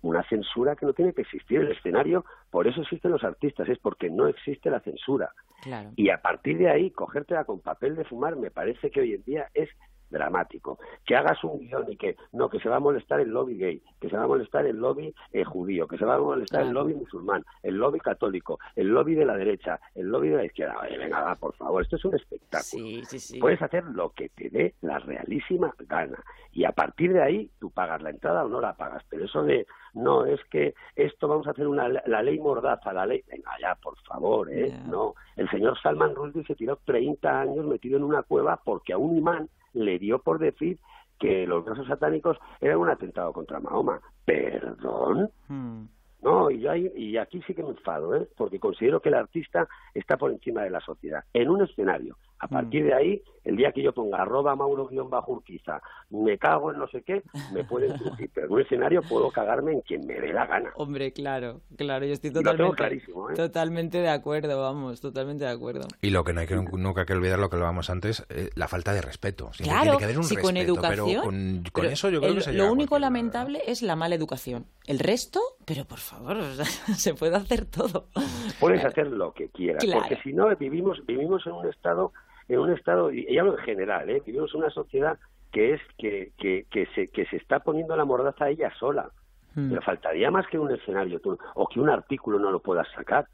una 0.03 0.27
censura 0.29 0.75
que 0.75 0.87
no 0.87 0.95
tiene 0.95 1.13
que 1.13 1.23
existir. 1.23 1.61
El 1.61 1.73
escenario, 1.73 2.25
por 2.51 2.67
eso 2.67 2.81
existen 2.81 3.11
los 3.11 3.23
artistas, 3.23 3.69
es 3.69 3.79
porque 3.79 4.09
no 4.11 4.27
existe 4.27 4.71
la 4.71 4.81
censura. 4.81 5.33
Y 5.95 6.11
a 6.11 6.21
partir 6.21 6.59
de 6.59 6.71
ahí, 6.71 6.91
cogértela 6.91 7.45
con 7.45 7.61
papel 7.61 7.95
de 7.95 8.05
fumar, 8.05 8.35
me 8.37 8.51
parece 8.51 8.91
que 8.91 9.01
hoy 9.01 9.15
en 9.15 9.23
día 9.25 9.49
es 9.55 9.69
dramático. 10.13 10.79
Que 11.05 11.17
hagas 11.17 11.43
un 11.43 11.59
guion 11.59 11.91
y 11.91 11.97
que 11.97 12.17
no, 12.33 12.49
que 12.49 12.61
se 12.61 12.69
va 12.69 12.77
a 12.77 12.81
molestar 12.81 13.21
el 13.21 13.31
lobby 13.31 13.57
gay, 13.57 13.83
que 14.01 14.09
se 14.09 14.17
va 14.17 14.25
a 14.25 14.29
molestar 14.29 14.67
el 14.67 14.77
lobby 14.77 15.13
eh, 15.33 15.45
judío, 15.45 15.89
que 15.89 15.99
se 15.99 16.05
va 16.05 16.15
a 16.15 16.19
molestar 16.19 16.63
el 16.63 16.71
lobby 16.71 16.95
musulmán, 16.95 17.45
el 17.63 17.77
lobby 17.77 17.99
católico, 17.99 18.61
el 18.77 18.89
lobby 18.89 19.15
de 19.15 19.25
la 19.25 19.37
derecha, 19.37 19.81
el 19.95 20.07
lobby 20.07 20.29
de 20.29 20.37
la 20.37 20.45
izquierda. 20.45 20.77
venga, 20.83 21.35
por 21.37 21.55
favor, 21.57 21.83
esto 21.83 21.97
es 21.97 22.05
un 22.05 22.15
espectáculo. 22.15 22.85
Puedes 23.41 23.63
hacer 23.63 23.85
lo 23.85 24.11
que 24.11 24.29
te 24.29 24.51
dé 24.51 24.75
la 24.83 24.99
realísima 24.99 25.75
gana. 25.89 26.23
Y 26.53 26.65
a 26.65 26.73
partir 26.73 27.13
de 27.13 27.23
ahí, 27.23 27.51
tú 27.59 27.71
pagas 27.71 28.03
la 28.03 28.11
entrada 28.11 28.45
o 28.45 28.49
no 28.49 28.61
la 28.61 28.75
pagas. 28.75 29.03
Pero 29.09 29.25
eso 29.25 29.43
de, 29.43 29.67
no, 29.95 30.27
es 30.27 30.41
que 30.51 30.75
esto 30.97 31.29
vamos 31.29 31.47
a 31.47 31.53
hacer 31.53 31.67
una, 31.67 31.89
la 31.89 32.23
ley 32.23 32.39
mordaza, 32.39 32.93
la 32.93 33.07
ley. 33.07 33.23
Venga, 33.29 33.53
ya, 33.61 33.75
por 33.77 33.97
favor, 34.03 34.51
¿eh? 34.53 34.73
No. 34.87 35.15
El 35.37 35.49
señor 35.51 35.81
Salman 35.81 36.15
Rushdie 36.15 36.45
se 36.45 36.55
tiró 36.55 36.77
30 36.85 37.41
años 37.41 37.65
metido 37.65 37.97
en 37.97 38.05
una 38.05 38.23
cueva 38.23 38.61
porque 38.63 38.93
a 38.93 38.99
un 38.99 39.17
imán 39.17 39.49
le 39.75 39.99
dio 39.99 40.19
por 40.21 40.39
decir 40.39 40.79
que 41.19 41.47
los 41.47 41.65
versos 41.65 41.87
satánicos 41.87 42.37
eran 42.61 42.79
un 42.79 42.91
atentado 42.91 43.33
contra 43.33 43.61
Mahoma. 43.61 44.01
¿Perdón? 44.25 45.31
Hmm. 45.49 45.85
No, 46.23 46.51
y, 46.51 46.61
yo 46.61 46.75
y 46.75 47.17
aquí 47.17 47.43
sí 47.47 47.55
que 47.55 47.65
me 47.65 47.71
enfado, 47.71 48.15
¿eh? 48.15 48.29
porque 48.37 48.61
considero 48.61 49.01
que 49.01 49.09
el 49.09 49.17
artista 49.17 49.69
está 49.93 50.17
por 50.17 50.31
encima 50.31 50.63
de 50.63 50.71
la 50.71 50.81
sociedad. 50.81 51.25
En 51.33 51.51
un 51.51 51.63
escenario, 51.63 52.17
A 52.43 52.49
partir 52.49 52.83
de 52.85 52.93
ahí, 52.93 53.23
el 53.45 53.57
día 53.57 53.71
que 53.71 53.83
yo 53.85 53.93
ponga 53.93 54.21
arroba 54.21 54.57
mauro-urquiza, 54.57 55.81
me 56.11 56.37
cago 56.39 56.73
en 56.73 56.79
no 56.81 56.89
sé 56.89 57.03
qué, 57.03 57.23
me 57.55 57.63
pueden 57.63 57.97
crujir. 57.97 58.31
Pero 58.35 58.49
en 58.49 58.53
un 58.55 58.61
escenario 58.63 59.01
puedo 59.09 59.31
cagarme 59.31 59.73
en 59.75 59.81
quien 59.83 60.05
me 60.09 60.15
dé 60.21 60.33
la 60.33 60.47
gana. 60.47 60.73
Hombre, 60.75 61.13
claro, 61.13 61.61
claro, 61.77 62.05
yo 62.05 62.15
estoy 62.15 62.31
Y 62.31 62.35
lo 62.35 62.41
tengo 62.41 62.53
totalmente, 62.71 62.77
clarísimo, 62.77 63.31
¿eh? 63.31 63.35
totalmente 63.35 63.99
de 63.99 64.09
acuerdo, 64.09 64.61
vamos, 64.61 65.01
totalmente 65.01 65.45
de 65.45 65.51
acuerdo. 65.53 65.87
Y 66.01 66.11
lo 66.11 66.25
que 66.25 66.33
no 66.33 66.41
hay 66.41 66.49
que 66.49 66.57
nunca 66.57 67.03
hay 67.03 67.07
que 67.07 67.13
olvidar 67.13 67.39
lo 67.39 67.49
que 67.49 67.55
hablábamos 67.57 67.91
antes, 67.91 68.27
eh, 68.29 68.51
la 68.57 68.67
falta 68.67 68.93
de 68.93 69.03
respeto. 69.03 69.53
Siempre 69.53 69.67
Claro, 69.73 69.83
tiene 69.83 69.99
que 69.99 70.05
haber 70.05 70.19
un 70.19 70.25
si 70.25 70.37
con 70.37 70.57
educación. 70.57 71.07
pero 71.09 71.23
con, 71.23 71.63
con 71.63 71.83
pero 71.85 71.89
eso 71.91 72.11
yo 72.11 72.19
creo 72.19 72.33
el- 72.33 72.39
que 72.39 72.45
se 72.45 72.53
Lo 72.55 72.73
único 72.73 72.99
lamentable 72.99 73.63
es 73.69 73.83
la 73.83 73.95
mala 73.95 74.17
educación. 74.17 74.67
El 74.89 74.99
resto, 74.99 75.39
pero 75.65 75.85
por 75.85 75.99
favor, 75.99 76.39
o 76.39 76.55
sea, 76.55 76.65
se 76.97 77.15
puede 77.15 77.37
hacer 77.37 77.67
todo. 77.67 78.09
Puedes 78.59 78.85
hacer 78.85 79.07
lo 79.13 79.33
que 79.33 79.49
quieras, 79.51 79.85
Claro. 79.85 80.01
porque 80.01 80.21
si 80.25 80.33
no 80.33 80.49
vivimos 80.57 80.99
vivimos 81.07 81.47
en 81.47 81.53
un 81.53 81.69
estado 81.69 82.13
en 82.55 82.61
un 82.61 82.73
estado 82.73 83.13
y 83.13 83.27
y 83.29 83.39
hablo 83.39 83.59
en 83.59 83.65
general, 83.65 84.09
¿eh? 84.11 84.23
vivimos 84.25 84.55
una 84.55 84.71
sociedad 84.71 85.19
que 85.51 85.75
es 85.75 85.81
que, 85.99 86.33
que, 86.39 86.67
que 86.71 86.87
se 86.95 87.09
que 87.09 87.27
se 87.27 87.37
está 87.37 87.61
poniendo 87.61 87.95
la 87.97 88.05
mordaza 88.05 88.47
a 88.47 88.51
ella 88.51 88.73
sola. 88.79 89.11
Hmm. 89.55 89.69
Pero 89.69 89.83
faltaría 89.83 90.31
más 90.31 90.47
que 90.47 90.59
un 90.59 90.71
escenario 90.71 91.21
tú- 91.21 91.39
o 91.55 91.67
que 91.69 91.79
un 91.81 91.91
artículo 91.91 92.39
no 92.39 92.51
lo 92.51 92.61
puedas 92.61 92.89
sacar. 92.93 93.27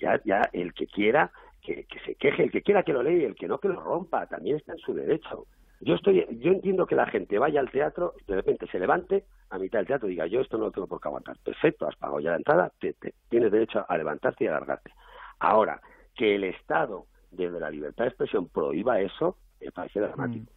Ya 0.00 0.20
ya 0.24 0.42
el 0.52 0.72
que 0.72 0.86
quiera 0.86 1.30
que, 1.62 1.84
que 1.84 1.98
se 2.00 2.14
queje, 2.14 2.44
el 2.44 2.50
que 2.50 2.62
quiera 2.62 2.82
que 2.82 2.92
lo 2.92 3.02
lea 3.02 3.16
y 3.16 3.24
el 3.24 3.34
que 3.34 3.48
no 3.48 3.58
que 3.58 3.68
lo 3.68 3.80
rompa, 3.80 4.26
también 4.26 4.56
está 4.56 4.72
en 4.72 4.78
su 4.78 4.94
derecho. 4.94 5.46
Yo 5.80 5.94
estoy 5.96 6.24
yo 6.38 6.52
entiendo 6.52 6.86
que 6.86 6.94
la 6.94 7.06
gente 7.06 7.38
vaya 7.38 7.58
al 7.60 7.70
teatro, 7.70 8.14
de 8.28 8.36
repente 8.36 8.66
se 8.68 8.78
levante 8.78 9.24
a 9.50 9.58
mitad 9.58 9.78
del 9.80 9.86
teatro 9.88 10.06
y 10.08 10.12
diga, 10.12 10.26
"Yo 10.26 10.40
esto 10.40 10.56
no 10.58 10.66
lo 10.66 10.70
tengo 10.70 10.86
por 10.86 11.00
qué 11.00 11.08
aguantar." 11.08 11.36
Perfecto, 11.44 11.86
has 11.88 11.96
pagado 11.96 12.20
ya 12.20 12.30
la 12.30 12.36
entrada, 12.36 12.70
te- 12.80 12.92
te- 12.94 13.14
tienes 13.28 13.50
derecho 13.50 13.84
a 13.88 13.96
levantarte 13.98 14.44
y 14.44 14.46
a 14.46 14.52
largarte. 14.52 14.92
Ahora, 15.40 15.80
que 16.14 16.36
el 16.36 16.44
Estado, 16.44 17.06
desde 17.34 17.60
la 17.60 17.70
libertad 17.70 18.04
de 18.04 18.08
expresión, 18.08 18.48
prohíba 18.48 19.00
eso, 19.00 19.36
me 19.60 19.70
parece 19.70 20.00
dramático. 20.00 20.52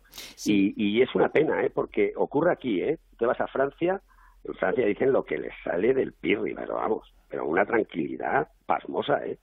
Y, 0.45 0.73
y 0.75 1.01
es 1.01 1.13
una 1.15 1.29
pena, 1.29 1.63
¿eh? 1.63 1.69
porque 1.69 2.13
ocurre 2.15 2.51
aquí, 2.51 2.81
¿eh? 2.81 2.99
Te 3.17 3.25
vas 3.25 3.39
a 3.39 3.47
Francia, 3.47 4.01
en 4.43 4.53
Francia 4.55 4.85
dicen 4.85 5.11
lo 5.11 5.25
que 5.25 5.37
les 5.37 5.53
sale 5.63 5.93
del 5.93 6.13
pirri, 6.13 6.53
pero 6.53 6.75
vamos, 6.75 7.13
pero 7.29 7.45
una 7.45 7.65
tranquilidad 7.65 8.49
pasmosa, 8.65 9.25
¿eh? 9.25 9.37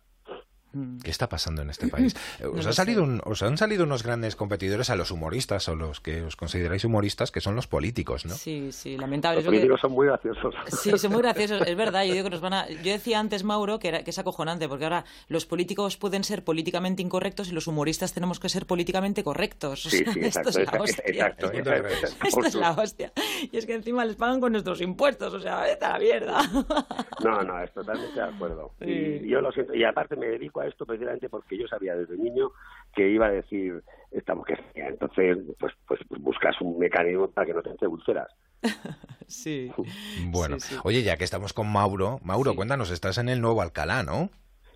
¿Qué 1.02 1.10
está 1.10 1.28
pasando 1.28 1.62
en 1.62 1.70
este 1.70 1.88
país? 1.88 2.14
Eh, 2.40 2.44
No 2.44 2.52
¿Os, 2.58 2.66
ha 2.66 2.72
salido 2.72 3.02
un- 3.02 3.20
os 3.24 3.42
han 3.42 3.56
salido 3.58 3.84
unos 3.84 4.02
grandes 4.02 4.34
competidores 4.36 4.90
a 4.90 4.96
los 4.96 5.10
humoristas 5.10 5.68
o 5.68 5.74
los 5.76 6.00
que 6.00 6.22
os 6.22 6.36
consideráis 6.36 6.84
humoristas, 6.84 7.30
que 7.30 7.40
son 7.40 7.54
los 7.54 7.66
políticos, 7.66 8.24
¿no? 8.26 8.34
Sí, 8.34 8.72
sí, 8.72 8.96
lamentable. 8.96 9.36
Los 9.36 9.44
que- 9.44 9.50
políticos 9.50 9.80
son 9.80 9.92
muy 9.92 10.06
graciosos. 10.06 10.54
Sí, 10.68 10.96
son 10.98 11.12
muy 11.12 11.22
graciosos, 11.22 11.60
es 11.66 11.76
verdad. 11.76 12.04
Yo 12.04 12.12
digo 12.14 12.24
que 12.24 12.30
nos 12.30 12.40
van 12.40 12.54
a. 12.54 12.68
Yo 12.68 12.92
decía 12.92 13.20
antes, 13.20 13.44
Mauro, 13.44 13.78
que, 13.78 13.88
era, 13.88 14.02
que 14.04 14.10
es 14.10 14.18
acojonante, 14.18 14.68
porque 14.68 14.84
ahora 14.84 15.04
los 15.28 15.46
políticos 15.46 15.96
pueden 15.96 16.24
ser 16.24 16.44
políticamente 16.44 17.02
incorrectos 17.02 17.48
y 17.48 17.52
los 17.52 17.66
humoristas 17.66 18.12
tenemos 18.12 18.40
que 18.40 18.48
ser 18.48 18.66
políticamente 18.66 19.22
correctos. 19.22 19.86
O 19.86 19.90
Sí, 19.90 19.98
sea, 20.04 20.12
sí, 20.12 20.20
esto 20.20 20.40
exacto, 20.40 20.60
es 20.60 20.72
la 20.72 20.80
hostia. 20.82 21.04
exacto, 21.06 21.46
exacto, 21.52 21.88
exacto. 21.88 22.26
Esto 22.26 22.46
es 22.46 22.54
la 22.54 22.70
hostia. 22.72 23.12
Y 23.52 23.56
es 23.56 23.66
que 23.66 23.74
encima 23.74 24.04
les 24.04 24.16
pagan 24.16 24.40
con 24.40 24.52
nuestros 24.52 24.80
impuestos, 24.80 25.32
o 25.34 25.40
sea, 25.40 25.60
vete 25.62 25.84
a 25.84 25.92
la 25.92 25.98
mierda. 25.98 26.42
No, 27.22 27.42
no, 27.42 27.62
es 27.62 27.72
totalmente 27.72 28.14
de 28.14 28.22
acuerdo. 28.22 28.72
Sí. 28.84 29.20
Y 29.24 29.28
yo 29.30 29.40
lo 29.40 29.50
siento. 29.52 29.74
Y 29.74 29.84
aparte 29.84 30.14
me 30.16 30.26
dedico 30.26 30.60
a 30.60 30.63
esto 30.66 30.86
precisamente 30.86 31.28
porque 31.28 31.58
yo 31.58 31.66
sabía 31.68 31.94
desde 31.96 32.16
niño 32.16 32.50
que 32.94 33.08
iba 33.08 33.26
a 33.26 33.30
decir 33.30 33.82
esta 34.10 34.34
mujer. 34.34 34.62
Entonces, 34.74 35.38
pues, 35.58 35.72
pues 35.86 36.00
buscas 36.20 36.60
un 36.60 36.78
mecanismo 36.78 37.28
para 37.30 37.46
que 37.46 37.54
no 37.54 37.62
te 37.62 37.70
entre 37.70 37.88
úlceras. 37.88 38.28
Sí. 39.26 39.72
Bueno, 40.26 40.60
Sí, 40.60 40.74
sí. 40.74 40.80
oye, 40.84 41.02
ya 41.02 41.16
que 41.16 41.24
estamos 41.24 41.54
con 41.54 41.72
Mauro, 41.72 42.20
Mauro, 42.22 42.54
cuéntanos, 42.54 42.90
estás 42.90 43.16
en 43.16 43.30
el 43.30 43.40
nuevo 43.40 43.62
Alcalá, 43.62 44.02
¿no? 44.02 44.28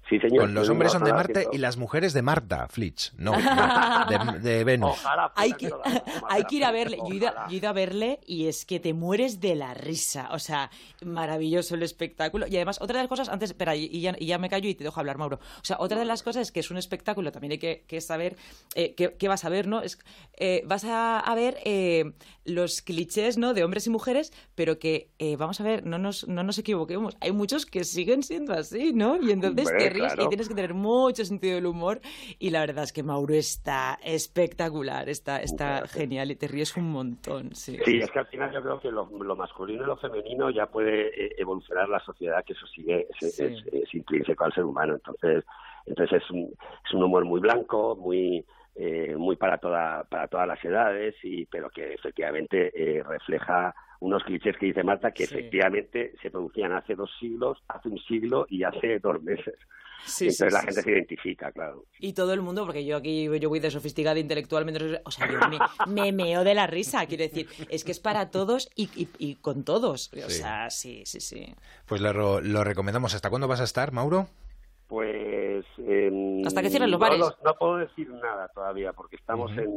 Sí, 0.09 0.19
señor. 0.19 0.45
Con 0.45 0.55
los 0.55 0.69
hombres 0.69 0.93
son 0.93 1.05
de 1.05 1.13
Marte 1.13 1.33
haciendo- 1.41 1.55
y 1.55 1.59
las 1.59 1.77
mujeres 1.77 2.13
de 2.13 2.23
Marta, 2.23 2.67
Flitch, 2.69 3.13
no, 3.19 3.33
de, 3.33 4.41
de 4.41 4.65
Venus. 4.65 4.93
Ojalá 4.93 5.33
Hay 5.37 5.53
que, 5.53 5.71
hay 6.31 6.45
que 6.45 6.57
ir 6.57 6.65
a 6.65 6.71
verle. 6.71 6.97
Yo 6.99 7.13
he, 7.13 7.17
ido, 7.17 7.29
ojalá. 7.29 7.47
yo 7.49 7.55
he 7.55 7.57
ido 7.59 7.69
a 7.69 7.73
verle 7.73 8.21
y 8.27 8.47
es 8.47 8.65
que 8.65 8.81
te 8.81 8.95
mueres 8.95 9.41
de 9.41 9.55
la 9.55 9.75
risa. 9.75 10.29
O 10.33 10.39
sea, 10.39 10.71
maravilloso 11.05 11.75
el 11.75 11.83
espectáculo. 11.83 12.47
Y 12.49 12.57
además, 12.57 12.79
otra 12.81 12.97
de 12.97 13.03
las 13.05 13.09
cosas, 13.09 13.29
antes, 13.29 13.51
espera, 13.51 13.77
y 13.77 14.01
ya, 14.01 14.15
y 14.19 14.27
ya 14.27 14.39
me 14.39 14.49
callo 14.49 14.69
y 14.69 14.75
te 14.75 14.85
dejo 14.85 14.99
hablar, 15.01 15.19
Mauro. 15.19 15.37
O 15.61 15.65
sea, 15.65 15.77
otra 15.81 15.99
de 15.99 16.05
las 16.05 16.23
cosas 16.23 16.43
es 16.43 16.53
que 16.53 16.61
es 16.61 16.71
un 16.71 16.77
espectáculo, 16.79 17.31
también 17.33 17.53
hay 17.53 17.59
que, 17.59 17.85
que 17.87 18.01
saber 18.01 18.37
eh, 18.75 18.95
qué, 18.95 19.15
qué 19.19 19.29
vas 19.29 19.45
a 19.45 19.49
ver, 19.49 19.67
¿no? 19.67 19.83
Es, 19.83 19.99
eh, 20.39 20.63
vas 20.67 20.85
a, 20.85 21.21
a 21.21 21.35
ver 21.35 21.59
eh, 21.65 22.13
los 22.45 22.83
clichés, 22.83 23.37
¿no? 23.39 23.53
De 23.55 23.63
hombres 23.65 23.87
y 23.87 23.91
mujeres, 23.91 24.33
pero 24.55 24.79
que, 24.79 25.11
eh, 25.19 25.37
vamos 25.37 25.61
a 25.61 25.65
ver, 25.65 25.85
no 25.85 25.99
nos, 25.99 26.27
no 26.29 26.43
nos 26.43 26.59
equivoquemos. 26.59 27.17
Hay 27.21 27.33
muchos 27.33 27.67
que 27.67 27.85
siguen 27.85 28.23
siendo 28.23 28.55
así, 28.55 28.93
¿no? 28.95 29.17
Y 29.23 29.33
entonces 29.33 29.69
Claro. 29.99 30.23
y 30.25 30.29
tienes 30.29 30.49
que 30.49 30.55
tener 30.55 30.75
mucho 30.75 31.25
sentido 31.25 31.57
del 31.57 31.67
humor. 31.67 32.01
Y 32.39 32.51
la 32.51 32.61
verdad 32.61 32.85
es 32.85 32.93
que 32.93 33.03
Mauro 33.03 33.35
está 33.35 33.99
espectacular, 34.03 35.09
está, 35.09 35.41
está 35.43 35.87
genial 35.89 36.31
y 36.31 36.37
te 36.37 36.49
ríes 36.49 36.77
un 36.77 36.91
montón, 36.91 37.55
sí. 37.55 37.79
Sí, 37.85 37.99
es 37.99 38.11
que 38.11 38.19
al 38.19 38.27
final 38.27 38.53
yo 38.53 38.63
creo 38.63 38.81
que 38.81 38.91
lo, 38.91 39.07
lo 39.11 39.37
masculino 39.37 39.83
y 39.83 39.87
lo 39.87 39.97
femenino 39.97 40.51
ya 40.51 40.67
puede 40.67 41.09
eh, 41.09 41.35
evolucionar 41.39 41.89
la 41.89 42.01
sociedad, 42.01 42.45
que 42.45 42.53
eso 42.53 42.67
sigue, 42.67 43.07
es, 43.21 43.35
Sí. 43.35 43.45
es- 43.45 43.67
es 43.73 43.95
intrínseco 43.95 44.45
al 44.45 44.53
ser 44.53 44.65
humano. 44.65 44.95
Entonces, 44.95 45.45
entonces 45.87 46.23
es 46.23 46.31
un, 46.31 46.53
es 46.85 46.93
un 46.95 47.03
humor 47.03 47.25
muy 47.25 47.41
blanco, 47.41 47.97
muy 47.97 48.45
eh, 48.81 49.17
muy 49.17 49.35
para 49.35 49.59
toda 49.59 50.05
para 50.05 50.29
todas 50.29 50.47
las 50.47 50.65
edades, 50.65 51.15
y 51.25 51.47
pero 51.47 51.69
que 51.69 51.95
efectivamente 51.95 52.71
eh, 52.75 53.03
refleja 53.03 53.75
unos 54.01 54.23
clichés 54.25 54.57
que 54.59 54.67
dice 54.67 54.83
Marta 54.85 55.11
que 55.13 55.27
Sí. 55.27 55.35
efectivamente 55.35 56.13
se 56.23 56.31
producían 56.31 56.73
hace 56.73 56.95
dos 56.95 57.11
siglos, 57.19 57.59
hace 57.69 57.89
un 57.89 57.99
siglo 57.99 58.47
y 58.49 58.63
hace 58.65 58.99
dos 59.03 59.23
meses. 59.23 59.55
Sí, 60.07 60.27
Entonces 60.29 60.49
sí, 60.49 60.55
la 60.55 60.61
sí, 60.61 60.67
gente 60.67 60.81
sí. 60.81 60.85
se 60.85 60.91
identifica, 60.93 61.51
claro. 61.53 61.85
Y 61.99 62.13
todo 62.13 62.33
el 62.33 62.41
mundo, 62.41 62.65
porque 62.65 62.85
yo 62.85 62.97
aquí 62.97 63.29
yo 63.41 63.49
voy 63.49 63.59
de 63.59 63.71
sofisticada 63.71 64.19
intelectualmente, 64.21 65.01
o 65.05 65.11
sea, 65.11 65.29
yo 65.29 65.39
me, 65.51 65.59
me 65.93 66.13
meo 66.13 66.45
de 66.45 66.55
la 66.55 66.69
risa, 66.69 67.05
quiero 67.07 67.25
decir, 67.25 67.49
es 67.69 67.83
que 67.83 67.91
es 67.91 67.99
para 67.99 68.31
todos 68.31 68.71
y, 68.77 68.85
y- 68.95 69.09
y 69.19 69.35
con 69.37 69.65
todos. 69.65 70.11
O 70.15 70.31
Sí. 70.31 70.39
sea, 70.39 70.71
sí, 70.71 71.03
sí, 71.05 71.21
sí. 71.21 71.53
Pues 71.87 72.01
lo, 72.01 72.41
lo 72.41 72.63
recomendamos. 72.65 73.15
¿Hasta 73.15 73.29
cuándo 73.29 73.49
vas 73.49 73.61
a 73.61 73.65
estar, 73.65 73.91
Mauro? 73.93 74.29
Pues. 74.89 75.65
em, 75.87 76.47
Hasta 76.47 76.63
que 76.63 76.71
cierren 76.71 76.91
los 76.91 76.99
bares. 76.99 77.21
No, 77.45 77.55
puedo 77.59 77.77
decir 77.77 78.09
nada 78.11 78.49
todavía 78.49 78.93
porque 78.95 79.17
estamos 79.17 79.51
en, 79.53 79.69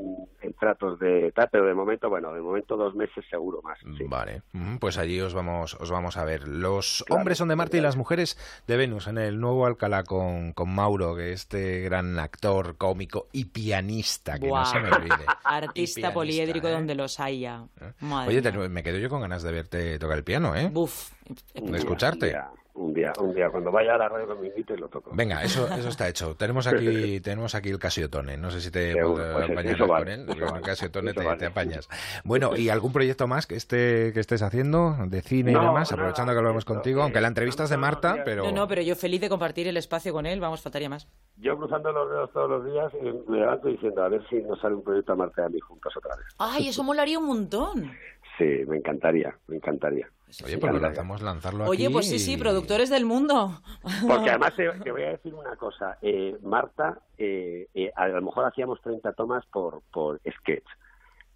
en 0.41 0.53
tratos 0.53 0.97
de 0.99 1.32
tal, 1.34 1.49
pero 1.51 1.66
de 1.66 1.74
momento, 1.74 2.09
bueno, 2.09 2.34
de 2.34 2.39
momento 2.41 2.78
dos 2.78 2.95
meses 2.95 3.26
seguro 3.30 3.62
más. 3.62 3.78
sí. 3.97 4.05
Vale, 4.07 4.41
pues 4.80 4.97
allí 4.97 5.20
os 5.20 5.34
vamos, 5.34 5.76
os 5.76 5.91
vamos 5.91 6.16
a 6.18 6.24
ver. 6.26 6.47
Los 6.47 7.03
Claro, 7.05 7.20
hombres 7.22 7.38
son 7.38 7.49
de 7.49 7.55
Marte 7.57 7.78
y 7.78 7.82
las 7.82 7.97
mujeres 7.97 8.38
de 8.68 8.78
Venus 8.78 9.07
en 9.07 9.18
el 9.18 9.39
nuevo 9.39 9.66
Alcalá 9.66 10.03
con, 10.03 10.53
con 10.53 10.74
Mauro, 10.74 11.16
que 11.16 11.34
este 11.34 11.82
gran 11.82 12.18
actor, 12.18 12.78
cómico 12.78 13.28
y 13.34 13.45
pianista, 13.45 14.39
que 14.39 14.47
no 14.47 14.66
se 14.66 14.80
me 14.80 14.89
olvide. 14.91 15.26
Artista 15.43 16.14
poliédrico 16.14 16.68
¿eh? 16.70 16.72
donde 16.72 16.95
los 16.95 17.20
haya. 17.20 17.66
Madre 17.99 18.30
Oye, 18.30 18.41
te- 18.41 18.70
me 18.70 18.82
quedo 18.84 18.97
yo 18.97 19.09
con 19.09 19.22
ganas 19.22 19.43
de 19.43 19.51
verte 19.51 19.99
tocar 19.99 20.18
el 20.18 20.24
piano, 20.24 20.55
¿eh? 20.55 20.70
Buf. 20.72 21.12
De 21.53 21.78
escucharte. 21.78 22.36
Un 22.74 22.94
día, 22.94 23.12
un 23.20 23.34
día, 23.34 23.50
cuando 23.50 23.70
vaya 23.72 23.96
a 23.96 23.98
la 23.98 24.10
radio 24.10 24.28
que 24.28 24.42
me 24.42 24.48
invite 24.48 24.78
lo 24.78 24.88
toco. 24.88 25.12
Venga, 25.14 25.44
eso, 25.44 25.68
eso 25.68 25.90
está 25.90 26.08
hecho. 26.08 26.36
Tenemos 26.36 26.68
aquí, 26.68 27.20
tenemos 27.24 27.54
aquí 27.54 27.70
el 27.70 27.80
Casiotone. 27.80 28.38
No 28.38 28.50
sé 28.50 28.62
si 28.62 28.72
te 28.72 28.96
pues 28.96 29.20
apañar 29.20 29.66
eso 29.66 29.88
con 29.88 29.90
vale, 29.90 30.14
él. 30.14 30.26
Con 30.26 30.56
el 30.56 30.62
Casiotone 30.62 31.14
te, 31.14 31.24
vale. 31.24 31.38
te 31.38 31.46
apañas. 31.48 31.90
Bueno, 32.24 32.56
¿y 32.56 32.70
algún 32.70 32.94
proyecto 32.94 33.28
más 33.28 33.46
que 33.46 33.56
esté, 33.56 34.14
que 34.14 34.22
estés 34.22 34.42
haciendo 34.42 34.96
de 35.08 35.22
cine 35.22 35.52
y 35.52 35.56
demás? 35.56 35.92
nada, 35.92 36.02
Aprovechando 36.02 36.32
que 36.32 36.38
hablamos 36.38 36.66
contigo, 36.66 37.02
eh, 37.02 37.04
aunque 37.04 37.20
la 37.20 37.28
entrevista 37.28 37.66
es 37.66 37.70
de 37.70 37.78
Marta, 37.78 38.18
pero... 38.24 38.44
No, 38.46 38.52
no, 38.52 38.68
pero 38.68 38.82
yo 38.82 38.96
feliz 38.96 39.20
de 39.20 39.30
compartir 39.30 39.68
el 39.68 39.76
espacio 39.78 40.14
con 40.14 40.26
él, 40.26 40.40
vamos, 40.40 40.62
faltaría 40.62 40.90
más. 40.90 41.08
Yo 41.38 41.58
cruzando 41.58 41.92
los 41.92 42.10
dedos 42.10 42.32
todos 42.32 42.50
los 42.50 42.66
días 42.66 42.92
me 43.28 43.40
levanto 43.40 43.68
diciendo 43.68 44.04
a 44.04 44.10
ver 44.10 44.22
si 44.30 44.42
nos 44.44 44.60
sale 44.62 44.76
un 44.76 44.84
proyecto 44.84 45.14
a 45.14 45.16
Marta 45.16 45.42
y 45.42 45.46
a 45.46 45.50
mí 45.50 45.60
juntos 45.60 45.94
otra 45.98 46.16
vez. 46.16 46.26
Ay, 46.38 46.70
eso 46.70 46.84
molaría 46.84 47.20
un 47.20 47.26
montón. 47.26 47.92
Sí, 48.38 48.64
me 48.68 48.78
encantaría, 48.78 49.36
me 49.48 49.58
encantaría. 49.58 50.10
Oye, 50.46 50.58
pues 50.58 50.74
lo 50.74 50.80
lanzamos, 50.80 51.22
lanzarlo 51.22 51.66
Oye, 51.66 51.86
aquí 51.86 51.94
pues 51.94 52.08
sí, 52.08 52.20
sí, 52.20 52.38
productores 52.38 52.90
del 52.90 53.06
mundo. 53.06 53.62
Porque 54.08 54.30
además 54.30 54.56
te, 54.56 54.70
te 54.80 54.92
voy 54.92 55.04
a 55.04 55.10
decir 55.12 55.34
una 55.34 55.56
cosa. 55.56 55.98
Eh, 56.02 56.38
Marta, 56.42 57.00
eh, 57.18 57.68
eh, 57.74 57.92
a 57.96 58.08
lo 58.08 58.22
mejor 58.22 58.46
hacíamos 58.46 58.82
30 58.82 59.14
tomas 59.14 59.46
por, 59.48 59.82
por 59.92 60.20
sketch, 60.40 60.66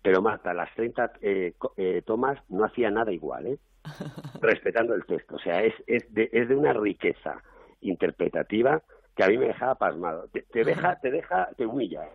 pero 0.01 0.21
Marta, 0.21 0.53
las 0.53 0.73
30 0.75 1.13
eh, 1.21 1.53
co- 1.57 1.73
eh, 1.77 2.01
tomas 2.05 2.39
no 2.49 2.65
hacía 2.65 2.89
nada 2.89 3.11
igual, 3.11 3.47
¿eh? 3.47 3.59
respetando 4.41 4.93
el 4.95 5.05
texto. 5.05 5.35
O 5.35 5.39
sea, 5.39 5.61
es, 5.63 5.73
es, 5.87 6.11
de, 6.13 6.29
es 6.31 6.47
de 6.49 6.55
una 6.55 6.73
riqueza 6.73 7.41
interpretativa 7.81 8.81
que 9.15 9.23
a 9.23 9.27
mí 9.27 9.37
me 9.37 9.47
dejaba 9.47 9.75
pasmado. 9.75 10.27
Te, 10.31 10.41
te 10.43 10.63
deja, 10.63 10.99
te 10.99 11.11
deja, 11.11 11.49
te 11.57 11.65
humilla. 11.65 12.05
¿eh? 12.05 12.11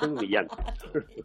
Es 0.00 0.08
humillante. 0.08 0.54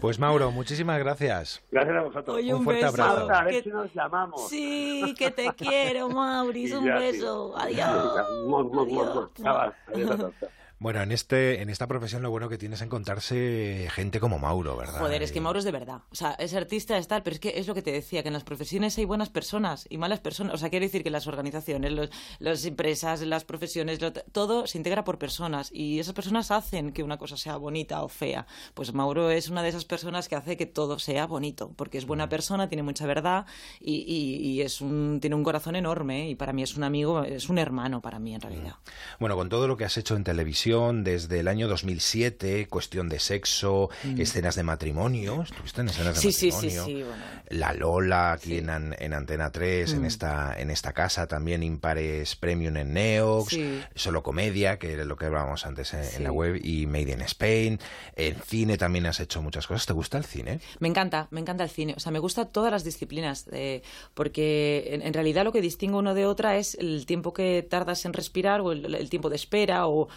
Pues 0.00 0.18
Mauro, 0.18 0.50
muchísimas 0.50 0.98
gracias. 0.98 1.62
Gracias 1.70 1.96
a 1.96 2.00
vosotros. 2.02 2.36
Oye, 2.36 2.52
Un 2.52 2.58
un, 2.60 2.64
fuerte 2.64 2.84
beso. 2.84 3.02
abrazo. 3.02 3.30
A 3.32 3.44
ver 3.44 3.54
Que- 3.54 3.62
si 3.62 3.68
nos 3.70 3.94
llamamos. 3.94 4.48
Sí, 4.48 5.14
que 5.18 5.30
te 5.30 5.52
quiero, 5.54 6.08
Maurice. 6.08 6.74
Y 6.74 6.78
Un 6.78 6.84
ya, 6.86 6.94
beso. 6.98 7.54
sí. 7.56 7.62
Adiós. 7.80 7.88
Adiós. 7.88 9.74
Adiós 9.94 10.10
a 10.10 10.16
todos. 10.16 10.34
Bueno, 10.80 11.02
en 11.02 11.10
este 11.10 11.60
en 11.60 11.70
esta 11.70 11.88
profesión 11.88 12.22
lo 12.22 12.30
bueno 12.30 12.48
que 12.48 12.56
tienes 12.56 12.78
es 12.78 12.82
encontrarse 12.82 13.88
gente 13.90 14.20
como 14.20 14.38
Mauro, 14.38 14.76
¿verdad? 14.76 15.00
Joder, 15.00 15.24
es 15.24 15.32
que 15.32 15.40
Mauro 15.40 15.58
es 15.58 15.64
de 15.64 15.72
verdad. 15.72 16.02
O 16.10 16.14
sea, 16.14 16.32
es 16.32 16.54
artista, 16.54 16.96
es 16.96 17.08
tal, 17.08 17.24
pero 17.24 17.34
es 17.34 17.40
que 17.40 17.54
es 17.56 17.66
lo 17.66 17.74
que 17.74 17.82
te 17.82 17.90
decía, 17.90 18.22
que 18.22 18.28
en 18.28 18.34
las 18.34 18.44
profesiones 18.44 18.96
hay 18.96 19.04
buenas 19.04 19.28
personas 19.28 19.86
y 19.90 19.98
malas 19.98 20.20
personas. 20.20 20.54
O 20.54 20.58
sea, 20.58 20.70
quiere 20.70 20.86
decir 20.86 21.02
que 21.02 21.10
las 21.10 21.26
organizaciones, 21.26 21.92
los, 21.92 22.10
las 22.38 22.64
empresas, 22.64 23.22
las 23.22 23.44
profesiones, 23.44 23.98
todo 24.30 24.68
se 24.68 24.78
integra 24.78 25.02
por 25.02 25.18
personas 25.18 25.70
y 25.72 25.98
esas 25.98 26.14
personas 26.14 26.52
hacen 26.52 26.92
que 26.92 27.02
una 27.02 27.18
cosa 27.18 27.36
sea 27.36 27.56
bonita 27.56 28.02
o 28.02 28.08
fea. 28.08 28.46
Pues 28.74 28.94
Mauro 28.94 29.30
es 29.30 29.48
una 29.48 29.64
de 29.64 29.70
esas 29.70 29.84
personas 29.84 30.28
que 30.28 30.36
hace 30.36 30.56
que 30.56 30.66
todo 30.66 31.00
sea 31.00 31.26
bonito, 31.26 31.72
porque 31.74 31.98
es 31.98 32.06
buena 32.06 32.26
mm. 32.26 32.30
persona, 32.30 32.68
tiene 32.68 32.84
mucha 32.84 33.04
verdad 33.04 33.46
y, 33.80 34.04
y, 34.06 34.62
es 34.62 34.80
un, 34.80 35.18
tiene 35.20 35.34
un 35.34 35.42
corazón 35.42 35.74
enorme 35.74 36.30
y 36.30 36.36
para 36.36 36.52
mí 36.52 36.62
es 36.62 36.76
un 36.76 36.84
amigo, 36.84 37.24
es 37.24 37.48
un 37.48 37.58
hermano 37.58 38.00
para 38.00 38.20
mí 38.20 38.34
en 38.34 38.40
realidad. 38.40 38.76
Bueno, 39.18 39.34
con 39.34 39.48
todo 39.48 39.66
lo 39.66 39.76
que 39.76 39.84
has 39.84 39.96
hecho 39.96 40.14
en 40.14 40.22
televisión 40.22 40.67
desde 40.68 41.40
el 41.40 41.48
año 41.48 41.66
2007, 41.66 42.66
cuestión 42.68 43.08
de 43.08 43.18
sexo, 43.20 43.88
mm. 44.04 44.20
escenas 44.20 44.54
de 44.54 44.62
matrimonio, 44.62 45.42
estuviste 45.42 45.80
en 45.80 45.88
escenas 45.88 46.20
de 46.20 46.28
matrimonio. 46.28 46.84
Sí, 46.84 46.92
sí, 46.92 47.02
bueno. 47.02 47.38
La 47.50 47.72
Lola 47.72 48.32
aquí 48.32 48.58
en, 48.58 48.68
en, 48.98 49.12
Antena 49.14 49.50
3, 49.50 49.92
en, 49.94 50.02
mm. 50.02 50.04
esta, 50.04 50.54
en 50.58 50.70
esta 50.70 50.92
casa 50.92 51.26
también 51.26 51.62
Impares 51.62 52.36
Premium 52.36 52.76
en 52.76 52.92
Neox, 52.92 53.56
Solo 53.94 54.22
Comedia, 54.22 54.78
que 54.78 54.92
era 54.92 55.04
lo 55.06 55.16
que 55.16 55.26
hablábamos 55.26 55.64
antes 55.64 55.94
en, 55.94 56.24
la 56.24 56.32
web, 56.32 56.60
y 56.62 56.86
Made 56.86 57.12
in 57.12 57.22
Spain. 57.22 57.80
En 58.16 58.36
cine 58.42 58.76
también 58.76 59.06
has 59.06 59.20
hecho 59.20 59.40
muchas 59.40 59.66
cosas. 59.66 59.86
¿Te 59.86 59.94
gusta 59.94 60.18
el 60.18 60.24
cine? 60.24 60.60
Me 60.78 60.88
encanta, 60.88 61.28
me 61.30 61.40
encanta 61.40 61.64
el 61.64 61.70
cine. 61.70 61.94
O 61.96 62.00
sea, 62.00 62.12
me 62.12 62.18
gusta 62.18 62.46
todas 62.46 62.70
las 62.70 62.84
disciplinas, 62.84 63.46
eh, 63.52 63.82
porque 64.12 65.00
en, 65.02 65.14
realidad 65.14 65.44
lo 65.44 65.52
que 65.52 65.62
distingue 65.62 65.96
uno 65.96 66.12
de 66.12 66.26
otra 66.26 66.58
es 66.58 66.74
el 66.74 67.06
tiempo 67.06 67.32
que 67.32 67.66
tardas 67.68 68.04
en 68.04 68.12
respirar 68.12 68.60
o 68.60 68.72
el, 68.72 69.08
tiempo 69.08 69.30
de 69.30 69.36
espera 69.36 69.86
o 69.86 70.08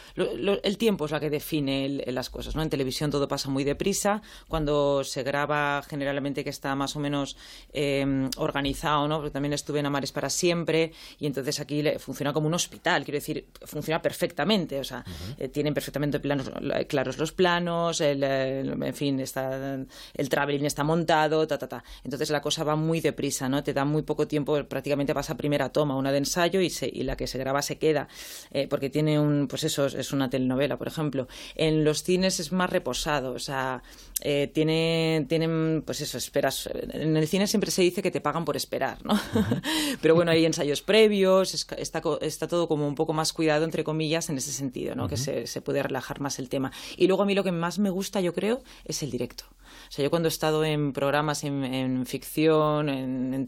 el 0.64 0.78
tiempo 0.78 1.06
es 1.06 1.12
la 1.12 1.20
que 1.20 1.30
define 1.30 2.04
las 2.08 2.30
cosas. 2.30 2.56
¿no? 2.56 2.62
En 2.62 2.70
televisión 2.70 3.12
todo 3.12 3.28
pasa 3.28 3.50
muy 3.50 3.64
deprisa. 3.64 4.22
Cuando 4.48 5.04
se 5.04 5.24
graba, 5.24 5.84
generalmente 5.88 6.44
que 6.44 6.50
está 6.50 6.76
más 6.76 6.96
o 6.96 7.00
menos 7.00 7.38
eh, 7.74 8.30
organizado, 8.38 9.08
¿no? 9.08 9.18
porque 9.18 9.32
también 9.32 9.54
estuve 9.54 9.80
en 9.80 9.86
Amares 9.86 10.12
para 10.12 10.30
siempre 10.30 10.92
y 11.20 11.26
entonces 11.26 11.60
aquí 11.60 11.84
funciona 12.00 12.34
como 12.34 12.48
un 12.48 12.54
hospital. 12.54 13.04
Quiero 13.04 13.18
decir, 13.18 13.46
funciona 13.64 14.02
perfectamente. 14.02 14.80
O 14.80 14.84
sea, 14.84 15.04
eh, 15.38 15.48
tienen 15.48 15.74
perfectamente 15.74 16.20
planos, 16.20 16.52
claros 16.88 17.18
los 17.18 17.32
planos, 17.32 18.02
el, 18.02 18.24
en 18.24 18.94
fin, 18.94 19.20
está, 19.20 19.78
el 20.14 20.30
traveling 20.30 20.66
está 20.66 20.84
montado, 20.84 21.48
ta, 21.48 21.58
ta, 21.58 21.68
ta. 21.68 21.84
Entonces 22.04 22.30
la 22.30 22.42
cosa 22.42 22.64
va 22.64 22.76
muy 22.76 23.00
deprisa, 23.02 23.50
¿no? 23.50 23.64
Te 23.64 23.74
da 23.74 23.86
muy 23.86 24.02
poco 24.02 24.28
tiempo, 24.28 24.64
prácticamente 24.66 25.14
pasa 25.14 25.36
primera 25.38 25.70
toma, 25.70 25.96
una 25.96 26.12
de 26.12 26.20
ensayo 26.20 26.62
y, 26.62 26.72
y 26.82 27.04
la 27.04 27.16
que 27.16 27.28
se 27.28 27.38
graba 27.38 27.62
se 27.62 27.78
queda, 27.78 28.08
eh, 28.52 28.68
porque 28.68 28.90
tiene 28.90 29.20
un, 29.20 29.48
pues 29.48 29.64
eso, 29.64 29.86
es 29.86 30.12
una 30.12 30.30
telenovela, 30.32 30.78
por 30.78 30.88
ejemplo. 30.88 31.28
En 31.56 31.84
los 31.84 32.02
cines 32.02 32.40
es 32.40 32.52
más 32.52 32.72
reposado, 32.72 33.34
o 33.34 33.40
sea, 33.40 33.84
eh, 34.22 34.52
tiene, 34.54 35.26
tienen, 35.28 35.84
pues 35.86 36.02
eso, 36.02 36.18
esperas. 36.18 36.70
En 36.74 37.18
el 37.18 37.28
cine 37.28 37.48
siempre 37.48 37.72
se 37.72 37.82
dice 37.82 38.02
que 38.02 38.12
te 38.12 38.22
pagan 38.22 38.46
por 38.46 38.56
esperar, 38.56 39.04
¿no? 39.04 39.20
Pero 40.02 40.16
bueno, 40.16 40.32
hay 40.32 40.46
ensayos 40.46 40.82
previos, 40.82 41.54
está, 41.54 42.02
está 42.22 42.48
todo 42.48 42.68
como 42.68 42.88
un 42.88 42.96
poco 42.96 43.14
más 43.14 43.34
cuidado, 43.34 43.66
entre 43.66 43.84
comillas, 43.84 44.30
en 44.30 44.38
ese 44.38 44.52
sentido, 44.52 44.96
¿no? 44.96 45.08
Que 45.08 45.18
se, 45.18 45.48
se 45.48 45.62
puede 45.62 45.82
relajar 45.84 46.20
más 46.20 46.40
el 46.40 46.50
tema. 46.50 46.72
Y 46.98 47.08
luego 47.08 47.24
a 47.24 47.26
mí 47.26 47.34
lo 47.34 47.44
que 47.44 47.52
más 47.52 47.80
me 47.80 47.90
gusta, 47.90 48.22
yo 48.22 48.34
creo, 48.34 48.62
es 48.86 49.04
el 49.04 49.12
directo. 49.12 49.46
O 49.90 49.92
sea, 49.94 50.04
yo 50.04 50.10
cuando 50.10 50.28
he 50.28 50.32
estado 50.32 50.64
en 50.64 50.94
programas 50.94 51.44
en, 51.44 52.06
ficción, 52.06 52.90
en 52.90 53.48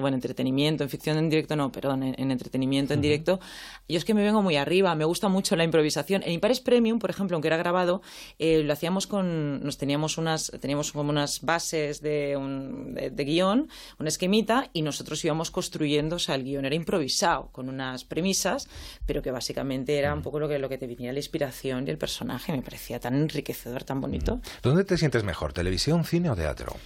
bueno, 0.00 0.14
entretenimiento, 0.16 0.84
en 0.84 0.90
ficción 0.90 1.18
en 1.18 1.28
directo, 1.28 1.56
no, 1.56 1.70
perdón, 1.70 2.02
en, 2.02 2.30
entretenimiento 2.30 2.94
en 2.94 3.00
directo, 3.00 3.40
yo 3.88 3.98
es 3.98 4.04
que 4.04 4.14
me 4.14 4.22
vengo 4.22 4.42
muy 4.42 4.56
arriba, 4.56 4.94
me 4.94 5.04
gusta 5.04 5.28
mucho 5.28 5.56
la 5.56 5.64
improvisación. 5.64 6.22
En 6.24 6.32
Impares 6.32 6.60
Premium, 6.60 6.98
por 6.98 7.10
ejemplo, 7.10 7.36
aunque 7.36 7.48
era 7.48 7.56
grabado, 7.56 8.02
eh, 8.38 8.62
lo 8.62 8.72
hacíamos 8.72 9.06
con, 9.06 9.60
teníamos 9.80 10.18
unas, 10.18 10.52
teníamos 10.60 10.92
como 10.92 11.08
unas 11.08 11.40
bases 11.40 12.02
de, 12.02 12.36
un, 12.36 12.94
de, 12.94 13.24
guion, 13.24 13.70
una 13.98 14.10
esquemita, 14.10 14.68
y 14.74 14.82
nosotros 14.82 15.24
íbamos 15.24 15.50
construyendo, 15.50 16.16
o 16.16 16.18
sea, 16.18 16.34
el 16.34 16.44
guion 16.44 16.66
era 16.66 16.74
improvisado, 16.74 17.48
con 17.50 17.70
unas 17.70 18.04
premisas, 18.04 18.68
pero 19.06 19.22
que 19.22 19.30
básicamente 19.30 19.96
era 19.96 20.12
un 20.12 20.20
poco 20.20 20.38
lo 20.38 20.48
que, 20.50 20.58
lo 20.58 20.68
que 20.68 20.76
te 20.76 20.86
venía 20.86 21.14
la 21.14 21.18
inspiración 21.18 21.88
y 21.88 21.90
el 21.90 21.96
personaje, 21.96 22.52
me 22.52 22.60
parecía 22.60 23.00
tan 23.00 23.14
enriquecedor, 23.14 23.84
tan 23.84 24.02
bonito. 24.02 24.42
¿Dónde 24.62 24.84
te 24.84 24.98
sientes 24.98 25.24
mejor, 25.24 25.54
televisión, 25.54 26.04
cine 26.04 26.28
o 26.28 26.36
teatro? 26.36 26.76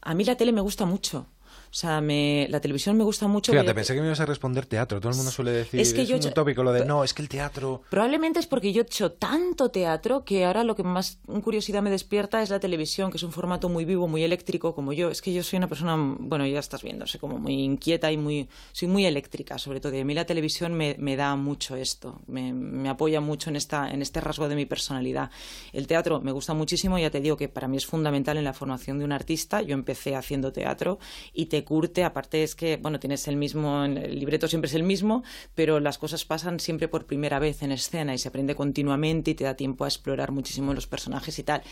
A 0.00 0.14
mí 0.14 0.24
la 0.24 0.36
tele 0.36 0.52
me 0.52 0.62
gusta 0.62 0.86
mucho. 0.86 1.26
O 1.70 1.74
sea, 1.74 2.00
me, 2.00 2.46
la 2.48 2.60
televisión 2.60 2.96
me 2.96 3.04
gusta 3.04 3.28
mucho. 3.28 3.52
Fíjate, 3.52 3.74
pensé 3.74 3.94
que 3.94 4.00
me 4.00 4.06
ibas 4.06 4.20
a 4.20 4.26
responder 4.26 4.66
teatro. 4.66 5.00
Todo 5.00 5.10
el 5.10 5.16
mundo 5.16 5.30
suele 5.30 5.50
decir, 5.50 5.80
es, 5.80 5.92
que 5.92 6.06
yo 6.06 6.16
un 6.16 6.32
tópico 6.32 6.62
lo 6.62 6.72
de 6.72 6.84
no, 6.84 7.04
es 7.04 7.12
que 7.12 7.22
el 7.22 7.28
teatro... 7.28 7.82
Probablemente 7.90 8.40
es 8.40 8.46
porque 8.46 8.72
yo 8.72 8.82
he 8.82 8.84
hecho 8.84 9.12
tanto 9.12 9.70
teatro 9.70 10.24
que 10.24 10.44
ahora 10.44 10.64
lo 10.64 10.74
que 10.74 10.82
más 10.82 11.18
curiosidad 11.42 11.82
me 11.82 11.90
despierta 11.90 12.42
es 12.42 12.50
la 12.50 12.60
televisión, 12.60 13.10
que 13.10 13.18
es 13.18 13.22
un 13.22 13.32
formato 13.32 13.68
muy 13.68 13.84
vivo, 13.84 14.08
muy 14.08 14.22
eléctrico 14.24 14.74
como 14.74 14.92
yo. 14.92 15.10
Es 15.10 15.20
que 15.20 15.32
yo 15.32 15.42
soy 15.42 15.58
una 15.58 15.68
persona, 15.68 15.96
bueno, 15.98 16.46
ya 16.46 16.58
estás 16.58 16.82
viendo, 16.82 17.06
soy 17.06 17.20
como 17.20 17.38
muy 17.38 17.54
inquieta 17.62 18.10
y 18.10 18.16
muy, 18.16 18.48
soy 18.72 18.88
muy 18.88 19.04
eléctrica, 19.04 19.58
sobre 19.58 19.80
todo. 19.80 19.94
Y 19.94 20.00
a 20.00 20.04
mí 20.04 20.14
la 20.14 20.24
televisión 20.24 20.74
me, 20.74 20.96
me 20.98 21.16
da 21.16 21.36
mucho 21.36 21.76
esto, 21.76 22.20
me, 22.26 22.52
me, 22.52 22.88
apoya 22.88 23.20
mucho 23.20 23.50
en, 23.50 23.56
esta, 23.56 23.90
en 23.90 24.02
este 24.02 24.20
rasgo 24.20 24.48
de 24.48 24.56
mi 24.56 24.66
personalidad. 24.66 25.30
El 25.72 25.86
teatro 25.86 26.20
me 26.20 26.32
gusta 26.32 26.54
muchísimo, 26.54 26.98
ya 26.98 27.10
te 27.10 27.20
digo 27.20 27.36
que 27.36 27.48
para 27.48 27.68
mí 27.68 27.76
es 27.76 27.86
fundamental 27.86 28.36
en 28.36 28.44
la 28.44 28.52
formación 28.52 28.98
de 28.98 29.04
un 29.04 29.12
artista. 29.12 29.62
Yo 29.62 29.74
empecé 29.74 30.16
haciendo 30.16 30.52
teatro 30.52 30.98
y 31.32 31.46
te 31.46 31.57
curte, 31.64 32.04
aparte 32.04 32.42
es 32.42 32.54
que, 32.54 32.76
bueno, 32.76 32.98
tienes 32.98 33.28
el 33.28 33.36
mismo, 33.36 33.84
el 33.84 34.18
libreto 34.18 34.48
siempre 34.48 34.68
es 34.68 34.74
el 34.74 34.82
mismo, 34.82 35.22
pero 35.54 35.80
las 35.80 35.98
cosas 35.98 36.24
pasan 36.24 36.60
siempre 36.60 36.88
por 36.88 37.06
primera 37.06 37.38
vez 37.38 37.62
en 37.62 37.72
escena 37.72 38.14
y 38.14 38.18
se 38.18 38.28
aprende 38.28 38.54
continuamente 38.54 39.32
y 39.32 39.34
te 39.34 39.44
da 39.44 39.54
tiempo 39.54 39.84
a 39.84 39.88
explorar 39.88 40.32
muchísimo 40.32 40.74
los 40.74 40.86
personajes 40.86 41.38
y 41.38 41.42
tal. 41.42 41.62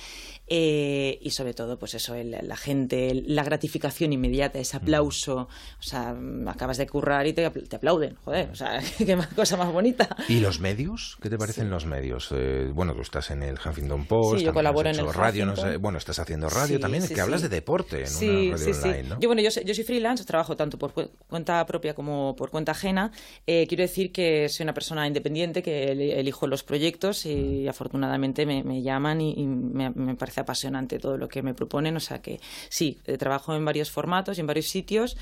Eh, 0.46 1.18
y 1.20 1.30
sobre 1.30 1.54
todo, 1.54 1.78
pues 1.78 1.94
eso, 1.94 2.14
la 2.16 2.56
gente, 2.56 3.22
la 3.26 3.42
gratificación 3.42 4.12
inmediata, 4.12 4.58
ese 4.58 4.76
aplauso, 4.76 5.48
o 5.78 5.82
sea, 5.82 6.14
acabas 6.46 6.76
de 6.78 6.86
currar 6.86 7.26
y 7.26 7.32
te, 7.32 7.44
aplauden, 7.44 8.16
joder, 8.24 8.50
o 8.50 8.54
sea, 8.54 8.80
qué 8.98 9.18
cosa 9.34 9.56
más 9.56 9.72
bonita. 9.72 10.08
¿Y 10.28 10.40
los 10.40 10.60
medios? 10.60 11.18
¿Qué 11.20 11.30
te 11.30 11.38
parecen 11.38 11.70
los 11.70 11.86
medios? 11.86 12.28
Eh, 12.32 12.70
bueno, 12.72 12.94
tú 12.94 13.02
estás 13.02 13.30
en 13.30 13.42
el 13.42 13.54
Huffington 13.54 14.06
Post, 14.06 14.38
sí, 14.38 14.44
yo 14.44 14.52
colaboro 14.52 14.88
en 14.88 14.98
el 14.98 15.12
radio, 15.12 15.52
bueno, 15.80 15.98
estás 15.98 16.18
haciendo 16.18 16.48
radio 16.48 16.78
también, 16.78 17.06
que 17.06 17.20
hablas 17.20 17.42
de 17.42 17.48
deporte 17.48 18.04
en 18.04 18.46
una 18.46 18.56
radio 18.56 18.72
online, 18.72 19.02
¿no? 19.02 19.20
Yo, 19.20 19.28
bueno, 19.28 19.42
yo, 19.42 19.50
yo 19.50 19.74
soy 19.76 19.84
freelance, 19.84 20.24
trabajo 20.24 20.56
tanto 20.56 20.78
por 20.78 20.92
cuenta 20.92 21.64
propia 21.66 21.94
como 21.94 22.34
por 22.36 22.50
cuenta 22.50 22.72
ajena. 22.72 23.12
Eh, 23.46 23.66
quiero 23.68 23.82
decir 23.82 24.12
que 24.12 24.48
soy 24.48 24.64
una 24.64 24.74
persona 24.74 25.06
independiente, 25.06 25.62
que 25.62 25.92
elijo 26.18 26.46
los 26.46 26.62
proyectos 26.62 27.26
y 27.26 27.68
afortunadamente 27.68 28.46
me, 28.46 28.82
llaman 28.82 29.20
y, 29.20 29.46
me, 29.46 29.90
me 29.90 30.14
parece 30.16 30.40
apasionante 30.40 30.98
todo 30.98 31.16
lo 31.16 31.28
que 31.28 31.42
me 31.42 31.54
proponen. 31.54 31.96
O 31.96 32.00
sea 32.00 32.20
que 32.20 32.40
sí, 32.68 32.98
eh, 33.04 33.18
trabajo 33.18 33.54
en 33.54 33.64
varios 33.64 33.90
formatos 33.90 34.38
y 34.38 34.40
en 34.40 34.46
varios 34.46 34.66
sitios. 34.66 35.16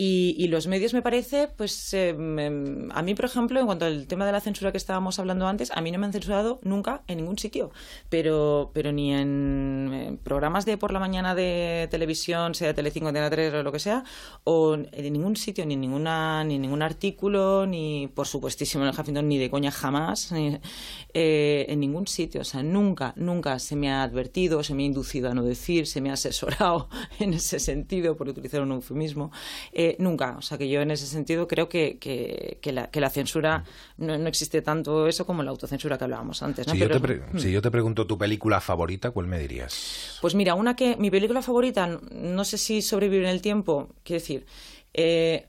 Y, 0.00 0.46
los 0.46 0.68
medios 0.68 0.94
me 0.94 1.02
parece, 1.02 1.48
pues 1.48 1.92
eh, 1.92 2.10
a 2.10 3.02
mí, 3.02 3.14
por 3.16 3.24
ejemplo, 3.24 3.58
en 3.58 3.66
cuanto 3.66 3.84
al 3.84 4.06
tema 4.06 4.24
de 4.26 4.30
la 4.30 4.40
censura 4.40 4.70
que 4.70 4.78
estábamos 4.78 5.18
hablando 5.18 5.48
antes, 5.48 5.72
a 5.74 5.80
mí 5.80 5.90
no 5.90 5.98
me 5.98 6.06
han 6.06 6.12
censurado 6.12 6.60
nunca 6.62 7.02
en 7.08 7.16
ningún 7.16 7.36
sitio. 7.36 7.72
Pero, 8.08 8.70
pero 8.72 8.92
ni 8.92 9.12
en, 9.12 10.20
programas 10.22 10.66
de 10.66 10.78
por 10.78 10.92
la 10.92 11.00
mañana 11.00 11.34
de 11.34 11.88
televisión, 11.90 12.54
sea 12.54 12.74
Telecinco, 12.74 13.08
Antena 13.08 13.28
3 13.28 13.54
o 13.54 13.62
lo 13.64 13.72
que 13.72 13.80
sea, 13.80 13.97
o 14.44 14.74
en 14.74 15.12
ningún 15.12 15.36
sitio, 15.36 15.66
ni 15.66 15.76
ninguna, 15.76 16.44
ni 16.44 16.58
ningún 16.58 16.82
artículo, 16.82 17.66
ni 17.66 18.08
por 18.14 18.26
supuestísimo 18.26 18.84
en 18.84 18.90
el 18.90 18.98
Huffington, 18.98 19.28
ni 19.28 19.38
de 19.38 19.50
coña 19.50 19.70
jamás, 19.70 20.32
eh, 20.32 21.66
en 21.68 21.80
ningún 21.80 22.06
sitio. 22.06 22.40
O 22.42 22.44
sea, 22.44 22.62
nunca, 22.62 23.12
nunca 23.16 23.58
se 23.58 23.76
me 23.76 23.90
ha 23.90 24.02
advertido 24.02 24.28
se 24.62 24.74
me 24.74 24.82
ha 24.82 24.86
inducido 24.86 25.30
a 25.30 25.34
no 25.34 25.42
decir, 25.42 25.86
se 25.86 26.00
me 26.00 26.10
ha 26.10 26.14
asesorado 26.14 26.88
en 27.18 27.34
ese 27.34 27.58
sentido, 27.58 28.16
por 28.16 28.28
utilizar 28.28 28.60
un 28.62 28.72
eufemismo. 28.72 29.30
Eh, 29.72 29.96
nunca. 29.98 30.36
O 30.38 30.42
sea, 30.42 30.58
que 30.58 30.68
yo 30.68 30.80
en 30.80 30.90
ese 30.90 31.06
sentido 31.06 31.48
creo 31.48 31.68
que, 31.68 31.98
que, 31.98 32.72
la, 32.72 32.90
que 32.90 33.00
la, 33.00 33.10
censura 33.10 33.64
no, 33.96 34.14
existe 34.26 34.62
tanto 34.62 35.08
eso 35.08 35.26
como 35.26 35.42
la 35.42 35.50
autocensura 35.50 35.98
que 35.98 36.04
hablábamos 36.04 36.42
antes. 36.42 36.66
Si, 36.66 36.78
yo 36.78 36.88
te 36.88 36.98
hmm. 36.98 37.38
si, 37.38 37.50
yo 37.50 37.62
te 37.62 37.70
pregunto 37.70 38.06
tu 38.06 38.18
película 38.18 38.60
favorita, 38.60 39.10
¿cuál 39.10 39.26
me 39.26 39.38
dirías? 39.38 40.18
Pues 40.20 40.34
mira, 40.34 40.54
una 40.54 40.76
que 40.76 40.96
mi 40.96 41.10
película 41.10 41.42
favorita, 41.42 41.98
no 42.12 42.44
sé 42.44 42.58
si 42.58 42.82
sobrevive 42.82 43.24
en 43.24 43.30
el 43.30 43.42
tiempo, 43.42 43.87
quiero 44.04 44.20
decir, 44.20 44.46
eh, 44.94 45.48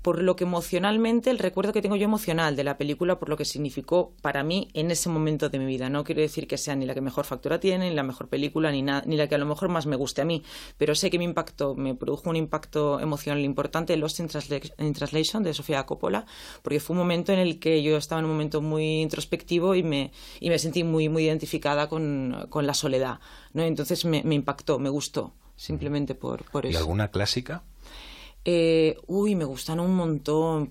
por 0.00 0.22
lo 0.22 0.34
que 0.36 0.44
emocionalmente, 0.44 1.30
el 1.30 1.38
recuerdo 1.38 1.72
que 1.72 1.82
tengo 1.82 1.96
yo 1.96 2.04
emocional 2.04 2.56
de 2.56 2.64
la 2.64 2.78
película, 2.78 3.18
por 3.18 3.28
lo 3.28 3.36
que 3.36 3.44
significó 3.44 4.14
para 4.22 4.42
mí 4.42 4.68
en 4.72 4.90
ese 4.90 5.10
momento 5.10 5.50
de 5.50 5.58
mi 5.58 5.66
vida. 5.66 5.90
No 5.90 6.04
quiero 6.04 6.22
decir 6.22 6.46
que 6.48 6.56
sea 6.56 6.74
ni 6.74 6.86
la 6.86 6.94
que 6.94 7.02
mejor 7.02 7.26
factura 7.26 7.60
tiene, 7.60 7.90
ni 7.90 7.94
la 7.94 8.02
mejor 8.02 8.28
película, 8.28 8.72
ni, 8.72 8.82
ni 8.82 9.16
la 9.16 9.28
que 9.28 9.34
a 9.34 9.38
lo 9.38 9.46
mejor 9.46 9.68
más 9.68 9.86
me 9.86 9.96
guste 9.96 10.22
a 10.22 10.24
mí, 10.24 10.42
pero 10.78 10.94
sé 10.94 11.10
que 11.10 11.18
me 11.18 11.24
impactó, 11.24 11.74
me 11.74 11.94
produjo 11.94 12.30
un 12.30 12.36
impacto 12.36 12.98
emocional 13.00 13.44
importante 13.44 13.96
Lost 13.96 14.20
in, 14.20 14.28
Translation 14.94 15.42
de 15.42 15.52
Sofía 15.52 15.84
Coppola, 15.84 16.24
porque 16.62 16.80
fue 16.80 16.94
un 16.94 16.98
momento 16.98 17.32
en 17.32 17.38
el 17.38 17.58
que 17.58 17.82
yo 17.82 17.96
estaba 17.96 18.20
en 18.20 18.24
un 18.24 18.32
momento 18.32 18.62
muy 18.62 19.02
introspectivo 19.02 19.74
y 19.74 19.82
me, 19.82 20.12
y 20.40 20.48
me 20.48 20.58
sentí 20.58 20.82
muy, 20.82 21.08
muy 21.08 21.24
identificada 21.24 21.88
con, 21.88 22.46
con 22.48 22.66
la 22.66 22.74
soledad. 22.74 23.20
¿no? 23.52 23.62
Entonces 23.62 24.04
me, 24.04 24.22
me 24.24 24.34
impactó, 24.34 24.78
me 24.78 24.88
gustó, 24.88 25.34
simplemente 25.56 26.14
por, 26.14 26.44
por 26.50 26.66
eso. 26.66 26.74
¿Y 26.74 26.76
alguna 26.76 27.08
clásica? 27.08 27.62
Eh, 28.46 28.98
uy, 29.06 29.34
me 29.36 29.46
gustan 29.46 29.80
un 29.80 29.96
montón. 29.96 30.68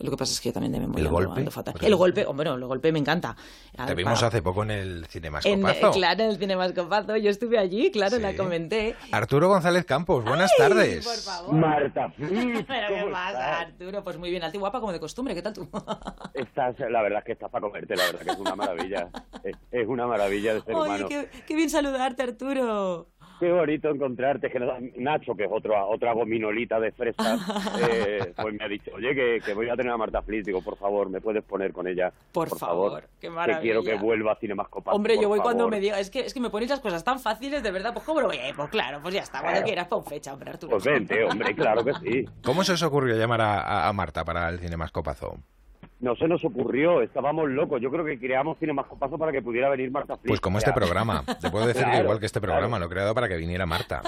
lo 0.00 0.10
que 0.10 0.16
pasa 0.16 0.32
es 0.32 0.40
que 0.40 0.48
yo 0.48 0.52
también 0.52 0.72
de 0.72 0.80
memoria 0.80 1.04
¿El 1.04 1.08
golpe? 1.08 1.48
fatal. 1.48 1.74
El 1.80 1.94
golpe, 1.94 2.26
hombre, 2.26 2.50
el 2.50 2.64
golpe 2.64 2.90
me 2.90 2.98
encanta. 2.98 3.36
Te 3.86 3.94
vimos 3.94 4.20
hace 4.24 4.42
poco 4.42 4.64
en 4.64 4.72
el 4.72 5.06
Cinemascopazo. 5.06 5.92
claro, 5.92 6.24
en 6.24 6.30
el 6.30 6.36
Cinemascopazo. 6.36 7.16
Yo 7.16 7.30
estuve 7.30 7.58
allí, 7.58 7.92
claro, 7.92 8.18
la 8.18 8.34
comenté. 8.34 8.96
Arturo 9.12 9.48
González 9.48 9.84
Campos, 9.84 10.24
buenas 10.24 10.50
tardes. 10.58 11.04
Por 11.04 11.16
favor. 11.16 11.54
Marta 11.54 12.12
¿Pero 12.18 12.66
qué 12.66 13.08
pasa, 13.12 13.60
Arturo? 13.60 14.02
Pues 14.02 14.18
muy 14.18 14.30
bien, 14.30 14.42
alta 14.42 14.56
y 14.56 14.60
guapa 14.60 14.80
como 14.80 14.92
de 14.92 14.98
costumbre. 14.98 15.34
¿Qué 15.36 15.42
tal 15.42 15.52
tú? 15.52 15.68
Estás, 16.34 16.74
la 16.90 17.02
verdad 17.02 17.20
es 17.20 17.24
que 17.24 17.32
estás 17.32 17.50
para 17.50 17.62
comerte, 17.62 17.94
la 17.94 18.06
verdad 18.06 18.20
que 18.20 18.30
es 18.30 18.38
una 18.38 18.56
maravilla. 18.56 19.10
Es, 19.70 19.86
una 19.86 20.08
maravilla 20.08 20.54
de 20.54 20.62
ser 20.62 20.74
Oye, 20.74 20.88
humano. 20.88 21.08
Qué, 21.08 21.28
qué 21.46 21.54
bien 21.54 21.70
saludarte, 21.70 22.24
Arturo. 22.24 23.13
Qué 23.38 23.50
bonito 23.50 23.90
encontrarte. 23.90 24.50
Que 24.50 24.60
Nacho, 24.96 25.34
que 25.34 25.44
es 25.44 25.50
otro, 25.52 25.74
otra 25.88 26.12
gominolita 26.12 26.78
de 26.80 26.92
fresa, 26.92 27.36
eh, 27.90 28.32
pues 28.36 28.54
me 28.54 28.64
ha 28.64 28.68
dicho, 28.68 28.90
oye, 28.94 29.40
que, 29.40 29.54
voy 29.54 29.68
a 29.68 29.76
tener 29.76 29.92
a 29.92 29.96
Marta 29.96 30.22
Flis. 30.22 30.44
Digo, 30.44 30.62
por 30.62 30.76
favor, 30.76 31.10
¿me 31.10 31.20
puedes 31.20 31.42
poner 31.44 31.72
con 31.72 31.86
ella? 31.86 32.12
Por, 32.32 32.56
favor, 32.58 33.04
qué 33.20 33.30
maravilla. 33.30 33.58
Que 33.58 33.62
quiero 33.62 33.82
que 33.82 33.94
vuelva 33.94 34.32
a 34.32 34.36
Cinemascopazo. 34.36 34.96
Hombre, 34.96 35.16
yo 35.20 35.28
voy 35.28 35.38
favor. 35.38 35.52
cuando 35.52 35.68
me 35.68 35.80
diga, 35.80 35.98
es 35.98 36.10
que, 36.10 36.20
es 36.20 36.34
que 36.34 36.40
me 36.40 36.50
ponéis 36.50 36.70
las 36.70 36.80
cosas 36.80 37.04
tan 37.04 37.20
fáciles, 37.20 37.62
de 37.62 37.70
verdad, 37.70 37.92
pues 37.92 38.04
¿cómo 38.04 38.20
lo 38.20 38.28
voy 38.28 38.38
a 38.38 38.48
ir? 38.48 38.54
Pues 38.54 38.70
claro, 38.70 39.00
pues 39.02 39.14
ya 39.14 39.22
está, 39.22 39.40
cuando 39.40 39.62
quieras, 39.62 39.88
pon 39.88 40.04
fecha, 40.04 40.32
hombre, 40.32 40.50
Arturo. 40.50 40.72
Pues 40.72 40.84
vente, 40.84 41.24
hombre, 41.24 41.54
claro 41.54 41.84
que 41.84 41.92
sí. 41.94 42.24
¿Cómo 42.44 42.64
se 42.64 42.72
os 42.72 42.82
ocurrió 42.82 43.16
llamar 43.16 43.40
a, 43.40 43.88
a 43.88 43.92
Marta 43.92 44.24
para 44.24 44.48
el 44.48 44.58
Cinemascopazo? 44.58 45.38
No 46.04 46.14
se 46.16 46.28
nos 46.28 46.44
ocurrió, 46.44 47.00
estábamos 47.00 47.48
locos. 47.48 47.80
Yo 47.80 47.90
creo 47.90 48.04
que 48.04 48.18
creamos 48.18 48.58
Cinemascopazo 48.58 49.16
para 49.16 49.32
que 49.32 49.40
pudiera 49.40 49.70
venir 49.70 49.90
Marta 49.90 50.16
Flix. 50.18 50.28
Pues 50.28 50.40
como 50.40 50.58
este 50.58 50.72
programa, 50.72 51.24
te 51.40 51.50
puedo 51.50 51.66
decir 51.66 51.82
Claro, 51.82 52.02
igual 52.02 52.20
que 52.20 52.26
este 52.26 52.42
programa, 52.42 52.76
claro. 52.76 52.80
lo 52.80 52.86
he 52.86 52.90
creado 52.90 53.14
para 53.14 53.26
que 53.26 53.36
viniera 53.38 53.64
Marta. 53.64 54.02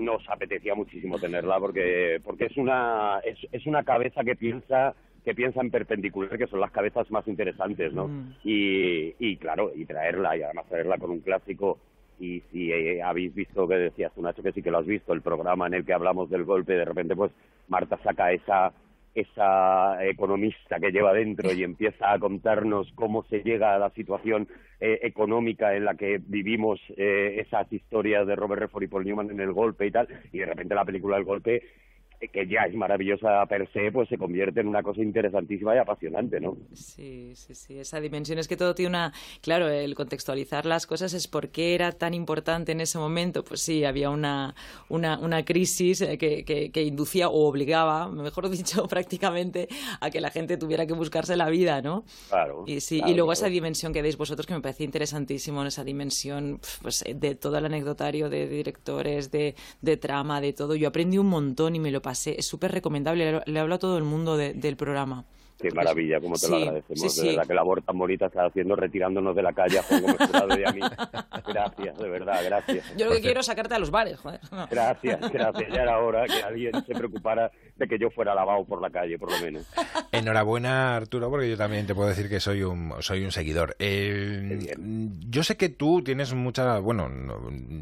Nos 0.00 0.28
apetecía 0.28 0.74
muchísimo 0.74 1.16
tenerla 1.18 1.60
porque 1.60 2.20
porque 2.24 2.46
es 2.46 2.56
una 2.56 3.20
es, 3.24 3.38
es 3.52 3.66
una 3.66 3.84
cabeza 3.84 4.24
que 4.24 4.34
piensa 4.34 4.94
que 5.24 5.34
piensa 5.34 5.60
en 5.60 5.70
perpendicular, 5.70 6.36
que 6.36 6.46
son 6.48 6.60
las 6.60 6.72
cabezas 6.72 7.08
más 7.10 7.26
interesantes, 7.28 7.92
¿no? 7.92 8.08
Mm. 8.08 8.34
Y, 8.44 9.14
y 9.18 9.36
claro, 9.36 9.70
y 9.74 9.84
traerla, 9.84 10.36
y 10.36 10.42
además 10.42 10.66
traerla 10.68 10.98
con 10.98 11.10
un 11.10 11.20
clásico. 11.20 11.78
Y 12.18 12.40
si 12.50 12.72
eh, 12.72 13.00
habéis 13.00 13.32
visto 13.32 13.68
que 13.68 13.74
decías 13.74 14.12
tú, 14.12 14.22
Nacho, 14.22 14.42
que 14.42 14.52
sí 14.52 14.62
que 14.62 14.70
lo 14.72 14.78
has 14.78 14.86
visto, 14.86 15.12
el 15.12 15.22
programa 15.22 15.68
en 15.68 15.74
el 15.74 15.84
que 15.84 15.92
hablamos 15.92 16.30
del 16.30 16.44
golpe, 16.44 16.72
de 16.72 16.84
repente, 16.84 17.14
pues 17.14 17.30
Marta 17.68 17.98
saca 18.02 18.32
esa 18.32 18.72
esa 19.20 20.04
economista 20.04 20.78
que 20.78 20.90
lleva 20.90 21.12
dentro 21.12 21.52
y 21.52 21.62
empieza 21.62 22.12
a 22.12 22.18
contarnos 22.18 22.90
cómo 22.94 23.24
se 23.24 23.42
llega 23.42 23.74
a 23.74 23.78
la 23.78 23.90
situación 23.90 24.48
eh, 24.80 25.00
económica 25.02 25.74
en 25.74 25.84
la 25.84 25.94
que 25.94 26.20
vivimos 26.24 26.80
eh, 26.96 27.44
esas 27.44 27.72
historias 27.72 28.26
de 28.26 28.36
Robert 28.36 28.62
Redford 28.62 28.84
y 28.84 28.86
Paul 28.86 29.04
Newman 29.04 29.30
en 29.30 29.40
el 29.40 29.52
golpe 29.52 29.86
y 29.86 29.90
tal, 29.90 30.08
y 30.32 30.38
de 30.38 30.46
repente 30.46 30.74
la 30.74 30.84
película 30.84 31.16
El 31.16 31.24
golpe 31.24 31.62
que 32.26 32.46
ya 32.48 32.62
es 32.62 32.74
maravillosa 32.74 33.46
per 33.46 33.70
se, 33.72 33.92
pues 33.92 34.08
se 34.08 34.18
convierte 34.18 34.60
en 34.60 34.66
una 34.66 34.82
cosa 34.82 35.02
interesantísima 35.02 35.74
y 35.74 35.78
apasionante, 35.78 36.40
¿no? 36.40 36.56
Sí, 36.72 37.32
sí, 37.34 37.54
sí, 37.54 37.78
esa 37.78 38.00
dimensión 38.00 38.38
es 38.38 38.48
que 38.48 38.56
todo 38.56 38.74
tiene 38.74 38.90
una... 38.90 39.12
Claro, 39.40 39.68
el 39.68 39.94
contextualizar 39.94 40.66
las 40.66 40.86
cosas 40.86 41.14
es 41.14 41.28
por 41.28 41.50
qué 41.50 41.74
era 41.74 41.92
tan 41.92 42.14
importante 42.14 42.72
en 42.72 42.80
ese 42.80 42.98
momento. 42.98 43.44
Pues 43.44 43.60
sí, 43.60 43.84
había 43.84 44.10
una, 44.10 44.54
una, 44.88 45.18
una 45.18 45.44
crisis 45.44 46.00
eh, 46.00 46.18
que, 46.18 46.44
que, 46.44 46.72
que 46.72 46.82
inducía 46.82 47.28
o 47.28 47.46
obligaba, 47.46 48.08
mejor 48.08 48.50
dicho, 48.50 48.86
prácticamente, 48.88 49.68
a 50.00 50.10
que 50.10 50.20
la 50.20 50.30
gente 50.30 50.56
tuviera 50.56 50.86
que 50.86 50.94
buscarse 50.94 51.36
la 51.36 51.48
vida, 51.48 51.82
¿no? 51.82 52.04
Claro. 52.28 52.64
Y 52.66 52.80
sí, 52.80 52.98
claro, 52.98 53.12
y 53.12 53.14
luego 53.14 53.28
claro. 53.28 53.46
esa 53.46 53.48
dimensión 53.48 53.92
que 53.92 54.02
deis 54.02 54.16
vosotros 54.16 54.46
que 54.46 54.54
me 54.54 54.60
parece 54.60 54.82
interesantísimo, 54.82 55.64
esa 55.64 55.84
dimensión 55.84 56.60
pues, 56.82 57.04
de 57.14 57.34
todo 57.34 57.58
el 57.58 57.66
anecdotario 57.66 58.28
de 58.28 58.48
directores, 58.48 59.30
de, 59.30 59.54
de 59.82 59.96
trama, 59.96 60.40
de 60.40 60.52
todo. 60.52 60.74
Yo 60.74 60.88
aprendí 60.88 61.18
un 61.18 61.28
montón 61.28 61.76
y 61.76 61.78
me 61.78 61.90
lo 61.90 62.02
pasé. 62.08 62.36
Es 62.38 62.46
súper 62.46 62.72
recomendable, 62.72 63.42
le, 63.44 63.60
hablo 63.60 63.74
a 63.74 63.78
todo 63.78 63.98
el 63.98 64.04
mundo 64.04 64.38
de- 64.38 64.54
del 64.54 64.76
programa. 64.78 65.24
Qué 65.60 65.70
maravilla, 65.72 66.20
como 66.20 66.36
te 66.36 66.48
lo 66.48 66.56
Sí, 66.56 66.62
agradecemos. 66.62 67.00
sí, 67.00 67.08
sí. 67.10 67.20
De 67.26 67.28
verdad 67.34 67.48
que 67.48 67.54
labor 67.54 67.82
tan 67.82 67.98
bonita 67.98 68.26
estás 68.26 68.48
haciendo 68.48 68.76
retirándonos 68.76 69.34
de 69.36 69.42
la 69.42 69.52
calle 69.52 69.80
a 69.80 69.82
Juan 69.82 70.04
y 70.58 70.64
a 70.64 70.72
mí. 70.72 70.80
Gracias, 71.46 71.98
de 71.98 72.08
verdad, 72.08 72.40
gracias. 72.44 72.96
Yo 72.96 73.06
lo 73.06 73.12
que 73.12 73.20
quiero 73.20 73.40
es 73.40 73.46
sacarte 73.46 73.74
a 73.74 73.78
los 73.80 73.90
bares, 73.90 74.18
joder. 74.20 74.40
Gracias, 74.70 75.20
gracias. 75.32 75.68
Ya 75.74 75.82
era 75.82 75.98
hora 75.98 76.26
que 76.26 76.42
alguien 76.42 76.72
se 76.86 76.94
preocupara 76.94 77.50
de 77.78 77.86
que 77.86 77.98
yo 77.98 78.10
fuera 78.10 78.34
lavado 78.34 78.64
por 78.64 78.82
la 78.82 78.90
calle, 78.90 79.16
por 79.18 79.30
lo 79.30 79.38
menos. 79.40 79.66
Enhorabuena, 80.12 80.96
Arturo, 80.96 81.30
porque 81.30 81.48
yo 81.48 81.56
también 81.56 81.86
te 81.86 81.94
puedo 81.94 82.08
decir 82.08 82.28
que 82.28 82.40
soy 82.40 82.62
un, 82.62 82.92
soy 83.00 83.24
un 83.24 83.30
seguidor. 83.30 83.76
Eh, 83.78 84.74
yo 85.28 85.42
sé 85.42 85.56
que 85.56 85.68
tú 85.68 86.02
tienes 86.02 86.34
mucha. 86.34 86.78
Bueno, 86.80 87.08
no, 87.08 87.36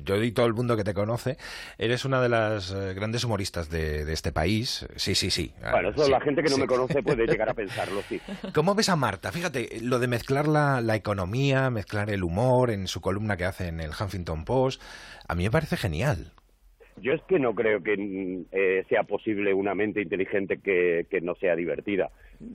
yo 0.04 0.22
y 0.22 0.32
todo 0.32 0.46
el 0.46 0.54
mundo 0.54 0.76
que 0.76 0.84
te 0.84 0.92
conoce, 0.94 1.36
eres 1.78 2.04
una 2.04 2.20
de 2.20 2.28
las 2.28 2.72
eh, 2.72 2.94
grandes 2.94 3.24
humoristas 3.24 3.70
de, 3.70 4.04
de 4.04 4.12
este 4.12 4.32
país. 4.32 4.86
Sí, 4.96 5.14
sí, 5.14 5.30
sí. 5.30 5.52
Bueno, 5.60 5.90
eso 5.90 6.04
Sí, 6.04 6.10
la 6.10 6.20
gente 6.20 6.42
que 6.42 6.50
no 6.50 6.56
sí. 6.56 6.60
me 6.60 6.66
conoce 6.66 7.02
puede 7.02 7.26
llegar 7.26 7.48
a 7.48 7.54
pensarlo, 7.54 8.02
sí. 8.08 8.20
¿Cómo 8.54 8.74
ves 8.74 8.88
a 8.90 8.96
Marta? 8.96 9.32
Fíjate, 9.32 9.80
lo 9.80 9.98
de 9.98 10.08
mezclar 10.08 10.46
la, 10.46 10.80
la 10.80 10.94
economía, 10.96 11.70
mezclar 11.70 12.10
el 12.10 12.22
humor 12.22 12.70
en 12.70 12.86
su 12.86 13.00
columna 13.00 13.36
que 13.36 13.44
hace 13.46 13.68
en 13.68 13.80
el 13.80 13.90
Huffington 13.90 14.44
Post, 14.44 14.82
a 15.26 15.34
mí 15.34 15.44
me 15.44 15.50
parece 15.50 15.76
genial. 15.76 16.32
Yo 17.00 17.12
es 17.12 17.22
que 17.22 17.38
no 17.38 17.54
creo 17.54 17.82
que 17.82 17.96
mm, 17.96 18.46
eh, 18.52 18.84
sea 18.88 19.02
posible 19.04 19.52
una 19.52 19.74
mente 19.74 20.00
inteligente 20.00 20.58
que, 20.58 21.06
que 21.10 21.20
no 21.20 21.34
sea 21.34 21.54
divertida. 21.54 22.10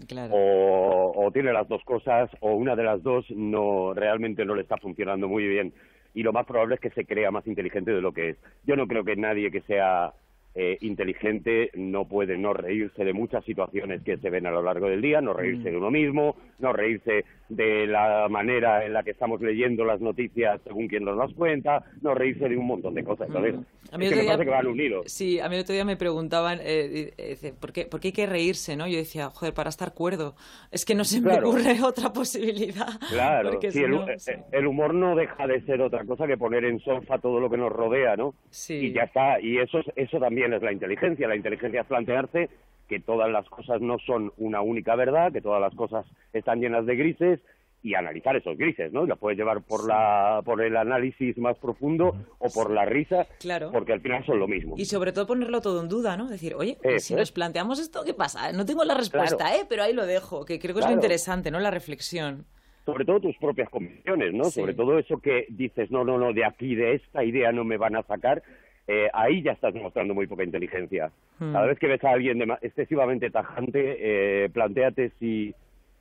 Claro. 0.08 0.34
O, 0.34 1.26
o 1.26 1.32
tiene 1.32 1.54
las 1.54 1.68
dos 1.68 1.84
cosas, 1.84 2.30
o 2.40 2.54
una 2.54 2.76
de 2.76 2.84
las 2.84 3.04
dos 3.04 3.26
no 3.32 3.94
realmente 3.94 4.46
no 4.46 4.56
le 4.56 4.64
está 4.64 4.78
funcionando 4.78 5.28
muy 5.28 5.48
bien. 5.48 5.74
Y 6.14 6.24
lo 6.24 6.34
más 6.34 6.46
probable 6.46 6.76
es 6.76 6.82
que 6.82 6.90
se 6.90 7.06
crea 7.06 7.32
más 7.32 7.48
inteligente 7.48 7.92
de 7.92 8.02
lo 8.02 8.12
que 8.12 8.30
es. 8.30 8.38
Yo 8.66 8.76
no 8.76 8.88
creo 8.88 9.04
que 9.04 9.16
nadie 9.16 9.52
que 9.52 9.62
sea 9.62 10.14
eh, 10.54 10.78
inteligente 10.82 11.72
no 11.76 12.06
puede 12.08 12.38
no 12.38 12.54
reírse 12.54 13.04
de 13.06 13.14
muchas 13.14 13.44
situaciones 13.46 14.02
que 14.04 14.18
se 14.18 14.30
ven 14.30 14.46
a 14.46 14.52
lo 14.52 14.62
largo 14.62 14.88
del 14.88 15.02
día, 15.02 15.22
no 15.22 15.34
reírse 15.34 15.70
Mm. 15.70 15.72
de 15.72 15.78
uno 15.78 15.92
mismo, 15.92 16.36
no 16.60 16.74
reírse 16.74 17.24
de 17.50 17.88
la 17.88 18.28
manera 18.30 18.86
en 18.86 18.94
la 18.94 19.04
que 19.04 19.12
estamos 19.12 19.42
leyendo 19.42 19.84
las 19.86 20.00
noticias 20.02 20.60
según 20.64 20.88
quien 20.88 21.04
nos 21.06 21.18
las 21.18 21.34
cuenta, 21.34 21.84
no 22.02 22.14
reírse 22.14 22.48
de 22.50 22.56
un 22.58 22.66
montón 22.68 22.94
de 22.94 23.04
cosas. 23.04 23.28
Entonces, 23.28 23.56
A 23.92 23.98
mí 23.98 24.06
es 24.06 24.12
que 24.12 24.16
me 24.18 24.22
día- 24.24 24.32
parece 24.32 24.46
que 24.46 24.52
van 24.56 24.68
unidos. 24.68 25.06
Sí, 25.12 25.40
a 25.40 25.50
mí 25.50 25.56
el 25.56 25.62
otro 25.62 25.74
día 25.74 25.84
me 25.86 25.98
preguntaban, 25.98 26.60
eh, 26.62 27.14
eh, 27.18 27.54
¿por, 27.60 27.72
qué, 27.74 27.86
¿por 27.86 28.00
qué 28.00 28.10
hay 28.10 28.14
que 28.14 28.26
reírse? 28.26 28.76
¿no? 28.78 28.88
Yo 28.88 28.98
decía, 28.98 29.30
joder, 29.30 29.54
para 29.54 29.70
estar 29.70 29.94
cuerdo. 29.94 30.36
Es 30.72 30.86
que 30.86 30.96
no 30.96 31.04
se 31.04 31.20
me 31.22 31.30
Claro. 31.32 31.50
ocurre 31.50 31.76
otra 31.86 32.14
posibilidad. 32.14 32.88
Claro, 33.10 33.60
sí, 33.62 33.72
si 33.72 33.84
el, 33.84 33.92
no, 33.92 34.08
eh, 34.10 34.18
sí. 34.20 34.32
el 34.52 34.68
humor 34.68 34.94
no 34.94 35.16
deja 35.16 35.46
de 35.48 35.62
ser 35.62 35.82
otra 35.82 36.06
cosa 36.06 36.28
que 36.28 36.38
poner 36.38 36.64
en 36.66 36.80
solfa 36.80 37.18
todo 37.20 37.40
lo 37.40 37.50
que 37.50 37.58
nos 37.58 37.72
rodea, 37.72 38.16
¿no? 38.16 38.34
Sí. 38.50 38.76
Y 38.76 38.94
ya 38.94 39.04
está, 39.04 39.40
y 39.42 39.58
eso, 39.58 39.80
es- 39.80 39.92
eso 39.96 40.20
también 40.20 40.41
es 40.46 40.62
la 40.62 40.72
inteligencia. 40.72 41.28
La 41.28 41.36
inteligencia 41.36 41.82
es 41.82 41.88
plantearse 41.88 42.50
que 42.88 43.00
todas 43.00 43.30
las 43.32 43.48
cosas 43.50 43.80
no 43.82 43.98
son 44.00 44.32
una 44.38 44.62
única 44.62 44.96
verdad, 44.96 45.32
que 45.32 45.42
todas 45.42 45.62
las 45.62 45.74
cosas 45.76 46.06
están 46.34 46.60
llenas 46.60 46.86
de 46.86 46.96
grises 46.96 47.40
y 47.84 47.96
analizar 47.96 48.36
esos 48.36 48.58
grises, 48.58 48.92
¿no? 48.94 49.06
Y 49.06 49.08
los 49.08 49.18
puedes 49.18 49.40
llevar 49.40 49.62
por 49.64 49.88
la 49.88 50.42
por 50.46 50.62
el 50.62 50.78
análisis 50.78 51.36
más 51.40 51.58
profundo 51.58 52.16
o 52.38 52.50
por 52.54 52.70
la 52.70 52.86
risa, 52.86 53.26
Claro. 53.40 53.72
porque 53.72 53.94
al 53.94 54.02
final 54.02 54.24
son 54.26 54.38
lo 54.40 54.48
mismo. 54.48 54.76
Y 54.78 54.86
sobre 54.86 55.12
todo 55.14 55.26
ponerlo 55.26 55.62
todo 55.62 55.82
en 55.82 55.88
duda, 55.90 56.16
¿no? 56.16 56.28
Decir, 56.30 56.54
oye, 56.54 56.78
¿y 56.84 56.88
Eso 56.90 57.08
si 57.08 57.16
nos 57.16 57.32
planteamos 57.32 57.80
esto, 57.80 58.04
¿qué 58.06 58.14
pasa? 58.14 58.52
No 58.52 58.66
tengo 58.66 58.84
la 58.84 58.94
respuesta, 58.94 59.38
Claro. 59.46 59.56
¿eh? 59.56 59.66
Pero 59.68 59.82
ahí 59.84 59.94
lo 59.94 60.06
dejo, 60.06 60.46
que 60.46 60.60
creo 60.60 60.76
que 60.76 60.82
es 60.82 60.86
lo 60.88 60.92
interesante, 60.94 61.50
¿no? 61.50 61.60
La 61.60 61.72
reflexión. 61.72 62.46
sobre 62.86 63.06
todo 63.06 63.20
tus 63.22 63.38
propias 63.38 63.70
convicciones, 63.70 64.34
¿no? 64.34 64.44
Sí. 64.46 64.60
Sobre 64.60 64.74
todo 64.74 64.98
eso 65.00 65.20
que 65.20 65.46
dices, 65.50 65.90
no, 65.92 66.04
no, 66.04 66.18
no, 66.18 66.34
de 66.34 66.44
aquí, 66.46 66.74
de 66.76 66.96
esta 66.96 67.24
idea 67.24 67.52
no 67.52 67.64
me 67.64 67.78
van 67.78 67.96
a 67.96 68.02
sacar, 68.04 68.42
eh, 68.88 69.10
ahí 69.14 69.42
ya 69.44 69.52
estás 69.52 69.74
demostrando 69.74 70.14
muy 70.14 70.28
poca 70.28 70.44
inteligencia. 70.44 71.12
Hmm. 71.40 71.54
Cada 71.54 71.66
vez 71.68 71.80
que 71.80 71.88
ves 71.88 72.04
a 72.04 72.12
alguien 72.12 72.42
excesivamente 72.62 73.30
tajante, 73.30 73.98
eh, 74.46 74.50
planteate 74.50 75.12
si, 75.20 75.54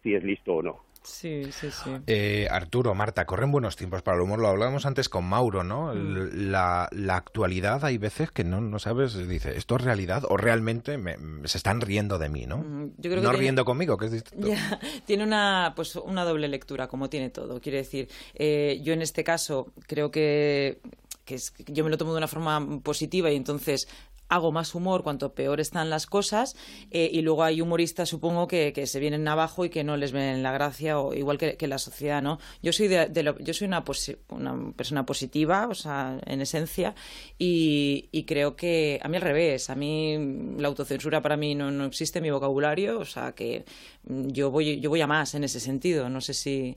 si 0.02 0.14
es 0.14 0.24
listo 0.24 0.54
o 0.54 0.62
no. 0.62 0.90
Sí, 1.02 1.44
sí, 1.50 1.70
sí. 1.70 1.90
Eh, 2.06 2.46
Arturo, 2.50 2.94
Marta, 2.94 3.24
corren 3.24 3.50
buenos 3.50 3.74
tiempos 3.74 4.02
para 4.02 4.18
el 4.18 4.22
humor. 4.22 4.38
Lo 4.38 4.48
hablábamos 4.48 4.84
antes 4.84 5.08
con 5.08 5.24
Mauro, 5.24 5.64
¿no? 5.64 5.92
El- 5.92 6.52
La, 6.52 6.90
la 6.92 7.16
actualidad 7.16 7.82
hay 7.86 7.96
veces 7.96 8.30
que 8.30 8.44
no, 8.44 8.60
no 8.60 8.78
sabes, 8.78 9.16
dice, 9.26 9.56
¿esto 9.56 9.76
es 9.76 9.82
realidad 9.84 10.24
o 10.28 10.36
realmente 10.36 10.98
me- 10.98 11.16
se 11.48 11.56
están 11.56 11.80
riendo 11.80 12.18
de 12.18 12.28
mí, 12.28 12.44
¿no? 12.44 12.58
Mm, 12.58 12.90
yo 12.98 13.10
creo 13.10 13.14
que 13.14 13.20
no 13.22 13.30
tiene- 13.30 13.38
riendo 13.38 13.64
conmigo, 13.64 13.96
que 13.96 14.06
es 14.06 14.12
distinto. 14.12 14.48
Ya, 14.48 14.78
tiene 15.06 15.24
una, 15.24 15.72
pues, 15.74 15.96
una 15.96 16.22
doble 16.24 16.48
lectura, 16.48 16.86
como 16.86 17.08
tiene 17.08 17.30
todo. 17.30 17.62
Quiere 17.62 17.78
decir, 17.78 18.08
eh, 18.34 18.78
yo 18.82 18.92
en 18.92 19.00
este 19.00 19.24
caso 19.24 19.72
creo 19.86 20.10
que, 20.10 20.80
que 21.24 21.34
es- 21.36 21.52
yo 21.66 21.84
me 21.84 21.90
lo 21.90 21.98
tomo 21.98 22.12
de 22.12 22.18
una 22.18 22.28
forma 22.28 22.80
positiva 22.82 23.30
y 23.30 23.36
entonces 23.36 23.88
hago 24.32 24.52
más 24.52 24.76
humor 24.76 25.02
cuanto 25.02 25.34
peor 25.34 25.58
están 25.58 25.90
las 25.90 26.06
cosas 26.06 26.54
eh, 26.92 27.10
y 27.12 27.20
luego 27.22 27.42
hay 27.42 27.60
humoristas 27.60 28.08
supongo 28.08 28.46
que, 28.46 28.72
que 28.72 28.86
se 28.86 29.00
vienen 29.00 29.26
abajo 29.26 29.64
y 29.64 29.70
que 29.70 29.82
no 29.82 29.96
les 29.96 30.12
ven 30.12 30.44
la 30.44 30.52
gracia 30.52 31.00
o 31.00 31.12
igual 31.14 31.36
que, 31.36 31.66
la 31.66 31.78
sociedad 31.78 32.22
no 32.22 32.38
yo 32.62 32.72
soy 32.72 32.86
de, 32.86 33.06
de 33.08 33.34
yo 33.40 33.52
soy 33.54 33.66
una, 33.66 33.84
posi- 33.84 34.18
una 34.28 34.72
persona 34.76 35.04
positiva 35.04 35.66
o 35.68 35.74
sea 35.74 36.20
en 36.26 36.40
esencia 36.42 36.94
y, 37.38 38.08
y 38.12 38.22
creo 38.24 38.54
que 38.54 39.00
a 39.02 39.08
mí 39.08 39.16
al 39.16 39.22
revés 39.22 39.68
a 39.68 39.74
mí 39.74 40.16
la 40.58 40.68
autocensura 40.68 41.20
para 41.20 41.36
mí 41.36 41.56
no, 41.56 41.72
no 41.72 41.84
existe 41.86 42.20
en 42.20 42.22
mi 42.24 42.30
vocabulario 42.30 43.00
o 43.00 43.04
sea 43.04 43.32
que 43.32 43.64
yo 44.04 44.52
voy 44.52 44.80
yo 44.80 44.90
voy 44.90 45.00
a 45.00 45.06
más 45.08 45.34
en 45.34 45.42
ese 45.42 45.58
sentido 45.58 46.08
no 46.08 46.20
sé 46.20 46.34
si 46.34 46.76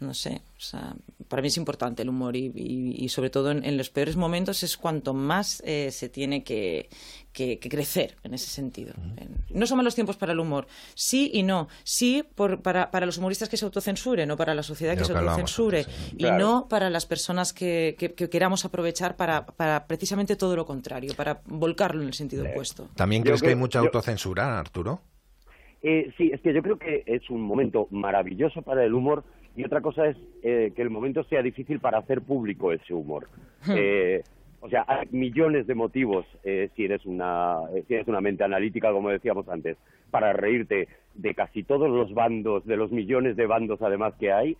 no 0.00 0.12
sé, 0.12 0.42
o 0.56 0.60
sea, 0.60 0.94
para 1.28 1.40
mí 1.40 1.48
es 1.48 1.56
importante 1.56 2.02
el 2.02 2.08
humor 2.08 2.36
y, 2.36 3.08
sobre 3.08 3.30
todo 3.30 3.50
en, 3.50 3.76
los 3.76 3.90
peores 3.90 4.16
momentos 4.16 4.62
es 4.62 4.76
cuanto 4.76 5.14
más 5.14 5.62
eh, 5.64 5.90
se 5.90 6.08
tiene 6.08 6.42
que, 6.42 6.88
crecer 7.32 8.16
en 8.22 8.34
ese 8.34 8.48
sentido. 8.48 8.94
No 9.50 9.66
son 9.66 9.78
malos 9.78 9.94
tiempos 9.94 10.16
para 10.16 10.32
el 10.32 10.40
humor, 10.40 10.66
sí 10.94 11.30
y 11.32 11.42
no. 11.42 11.68
Sí 11.82 12.24
para, 12.34 13.06
los 13.06 13.18
humoristas 13.18 13.48
que 13.48 13.56
se 13.56 13.64
autocensuren, 13.64 14.28
no 14.28 14.36
para 14.36 14.54
la 14.54 14.62
sociedad 14.62 14.96
que 14.96 15.04
se 15.04 15.12
autocensure, 15.12 15.86
y 16.16 16.24
no 16.24 16.66
para 16.68 16.90
las 16.90 17.06
personas 17.06 17.52
que, 17.52 17.96
queramos 18.30 18.64
aprovechar 18.64 19.16
para, 19.16 19.86
precisamente 19.86 20.36
todo 20.36 20.56
lo 20.56 20.66
contrario, 20.66 21.14
para 21.16 21.40
volcarlo 21.46 22.02
en 22.02 22.08
el 22.08 22.14
sentido 22.14 22.44
opuesto. 22.44 22.88
¿También 22.96 23.22
crees 23.22 23.42
que 23.42 23.48
hay 23.48 23.56
mucha 23.56 23.78
autocensura, 23.78 24.58
Arturo? 24.58 25.00
Eh, 25.82 26.12
sí, 26.16 26.30
es 26.32 26.40
que 26.40 26.54
yo 26.54 26.62
creo 26.62 26.78
que 26.78 27.02
es 27.06 27.28
un 27.28 27.42
momento 27.42 27.88
maravilloso 27.90 28.62
para 28.62 28.84
el 28.84 28.94
humor 28.94 29.22
y 29.56 29.64
otra 29.64 29.80
cosa 29.80 30.06
es 30.06 30.16
eh, 30.42 30.72
que 30.74 30.82
el 30.82 30.90
momento 30.90 31.22
sea 31.24 31.42
difícil 31.42 31.80
para 31.80 31.98
hacer 31.98 32.22
público 32.22 32.72
ese 32.72 32.92
humor. 32.92 33.28
Hmm. 33.64 33.74
Eh, 33.76 34.22
o 34.60 34.68
sea, 34.68 34.84
hay 34.88 35.06
millones 35.10 35.66
de 35.66 35.74
motivos, 35.74 36.26
eh, 36.42 36.70
si, 36.74 36.86
eres 36.86 37.04
una, 37.04 37.58
si 37.86 37.94
eres 37.94 38.08
una 38.08 38.20
mente 38.20 38.44
analítica, 38.44 38.90
como 38.92 39.10
decíamos 39.10 39.48
antes, 39.48 39.76
para 40.10 40.32
reírte 40.32 40.88
de 41.14 41.34
casi 41.34 41.62
todos 41.62 41.90
los 41.90 42.14
bandos, 42.14 42.64
de 42.64 42.76
los 42.76 42.90
millones 42.90 43.36
de 43.36 43.46
bandos 43.46 43.82
además 43.82 44.14
que 44.18 44.32
hay. 44.32 44.56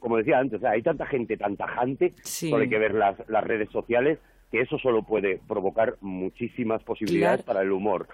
como 0.00 0.18
decía 0.18 0.38
antes, 0.38 0.62
hay 0.64 0.82
tanta 0.82 1.06
gente 1.06 1.36
tan 1.36 1.56
tajante, 1.56 2.12
solo 2.22 2.62
hay 2.62 2.68
que 2.68 2.78
ver 2.78 2.94
las, 2.94 3.16
las 3.28 3.42
redes 3.42 3.70
sociales, 3.70 4.18
que 4.50 4.60
eso 4.60 4.78
solo 4.78 5.02
puede 5.02 5.40
provocar 5.48 5.96
muchísimas 6.02 6.82
posibilidades 6.82 7.42
para 7.42 7.62
el 7.62 7.72
humor. 7.72 8.06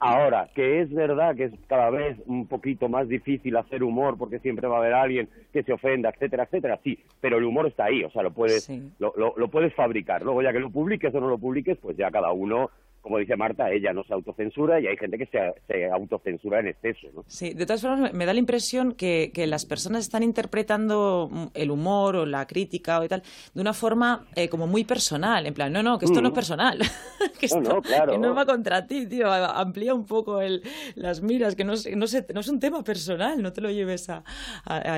Ahora, 0.00 0.50
que 0.54 0.80
es 0.82 0.92
verdad 0.92 1.34
que 1.36 1.44
es 1.44 1.52
cada 1.66 1.90
vez 1.90 2.18
un 2.26 2.46
poquito 2.46 2.88
más 2.88 3.08
difícil 3.08 3.56
hacer 3.56 3.82
humor 3.82 4.16
porque 4.18 4.38
siempre 4.40 4.68
va 4.68 4.76
a 4.76 4.78
haber 4.78 4.94
alguien 4.94 5.28
que 5.52 5.62
se 5.62 5.72
ofenda, 5.72 6.10
etcétera, 6.10 6.44
etcétera, 6.44 6.78
sí, 6.84 6.98
pero 7.20 7.38
el 7.38 7.44
humor 7.44 7.66
está 7.66 7.84
ahí, 7.84 8.04
o 8.04 8.10
sea, 8.10 8.22
lo 8.22 8.32
puedes, 8.32 8.70
lo, 8.98 9.14
lo, 9.16 9.48
puedes 9.48 9.74
fabricar. 9.74 10.22
Luego, 10.22 10.42
ya 10.42 10.52
que 10.52 10.60
lo 10.60 10.70
publiques 10.70 11.14
o 11.14 11.20
no 11.20 11.28
lo 11.28 11.38
publiques, 11.38 11.78
pues 11.78 11.96
ya 11.96 12.10
cada 12.10 12.32
uno 12.32 12.70
como 13.06 13.18
dice 13.18 13.36
Marta, 13.36 13.70
ella 13.70 13.92
no 13.92 14.02
se 14.02 14.12
autocensura 14.12 14.80
y 14.80 14.88
hay 14.88 14.96
gente 14.96 15.16
que 15.16 15.26
se, 15.26 15.84
autocensura 15.86 16.58
en 16.58 16.66
exceso. 16.66 17.06
¿no? 17.14 17.22
Sí, 17.28 17.54
de 17.54 17.64
todas 17.64 17.80
formas 17.80 18.12
me 18.12 18.26
da 18.26 18.32
la 18.32 18.40
impresión 18.40 18.94
que, 18.94 19.30
las 19.46 19.64
personas 19.64 20.02
están 20.02 20.24
interpretando 20.24 21.30
el 21.54 21.70
humor 21.70 22.16
o 22.16 22.26
la 22.26 22.48
crítica 22.48 22.98
o 22.98 23.06
tal 23.06 23.22
de 23.54 23.60
una 23.60 23.72
forma 23.74 24.26
eh, 24.34 24.48
como 24.48 24.66
muy 24.66 24.82
personal, 24.82 25.46
en 25.46 25.54
plan, 25.54 25.72
no, 25.72 25.84
no, 25.84 26.00
que 26.00 26.06
esto 26.06 26.20
no 26.20 26.28
es 26.28 26.32
mm. 26.32 26.34
personal, 26.34 26.78
que, 27.38 27.46
esto, 27.46 27.60
no, 27.60 27.80
claro. 27.80 28.18
no 28.18 28.34
va 28.34 28.44
contra 28.44 28.84
ti, 28.88 29.06
tío, 29.06 29.30
amplía 29.32 29.94
un 29.94 30.04
poco 30.04 30.40
el, 30.40 30.62
las 30.96 31.22
miras, 31.22 31.54
que 31.54 31.62
no, 31.62 31.74
no, 31.74 32.06
no 32.34 32.40
es 32.40 32.48
un 32.48 32.58
tema 32.58 32.82
personal, 32.82 33.40
no 33.40 33.52
te 33.52 33.60
lo 33.60 33.70
lleves 33.70 34.10
a, 34.10 34.24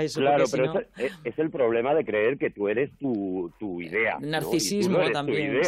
eso. 0.03 0.21
Claro, 0.21 0.47
pero 0.51 0.81
es, 0.97 1.39
el 1.39 1.51
problema 1.51 1.95
de 1.95 2.07
creer 2.07 2.39
que 2.39 2.49
tú 2.49 2.69
eres 2.69 2.91
tu, 2.99 3.53
tu 3.59 3.83
idea. 3.83 4.17
Narcisismo 4.19 4.99
también 5.11 5.61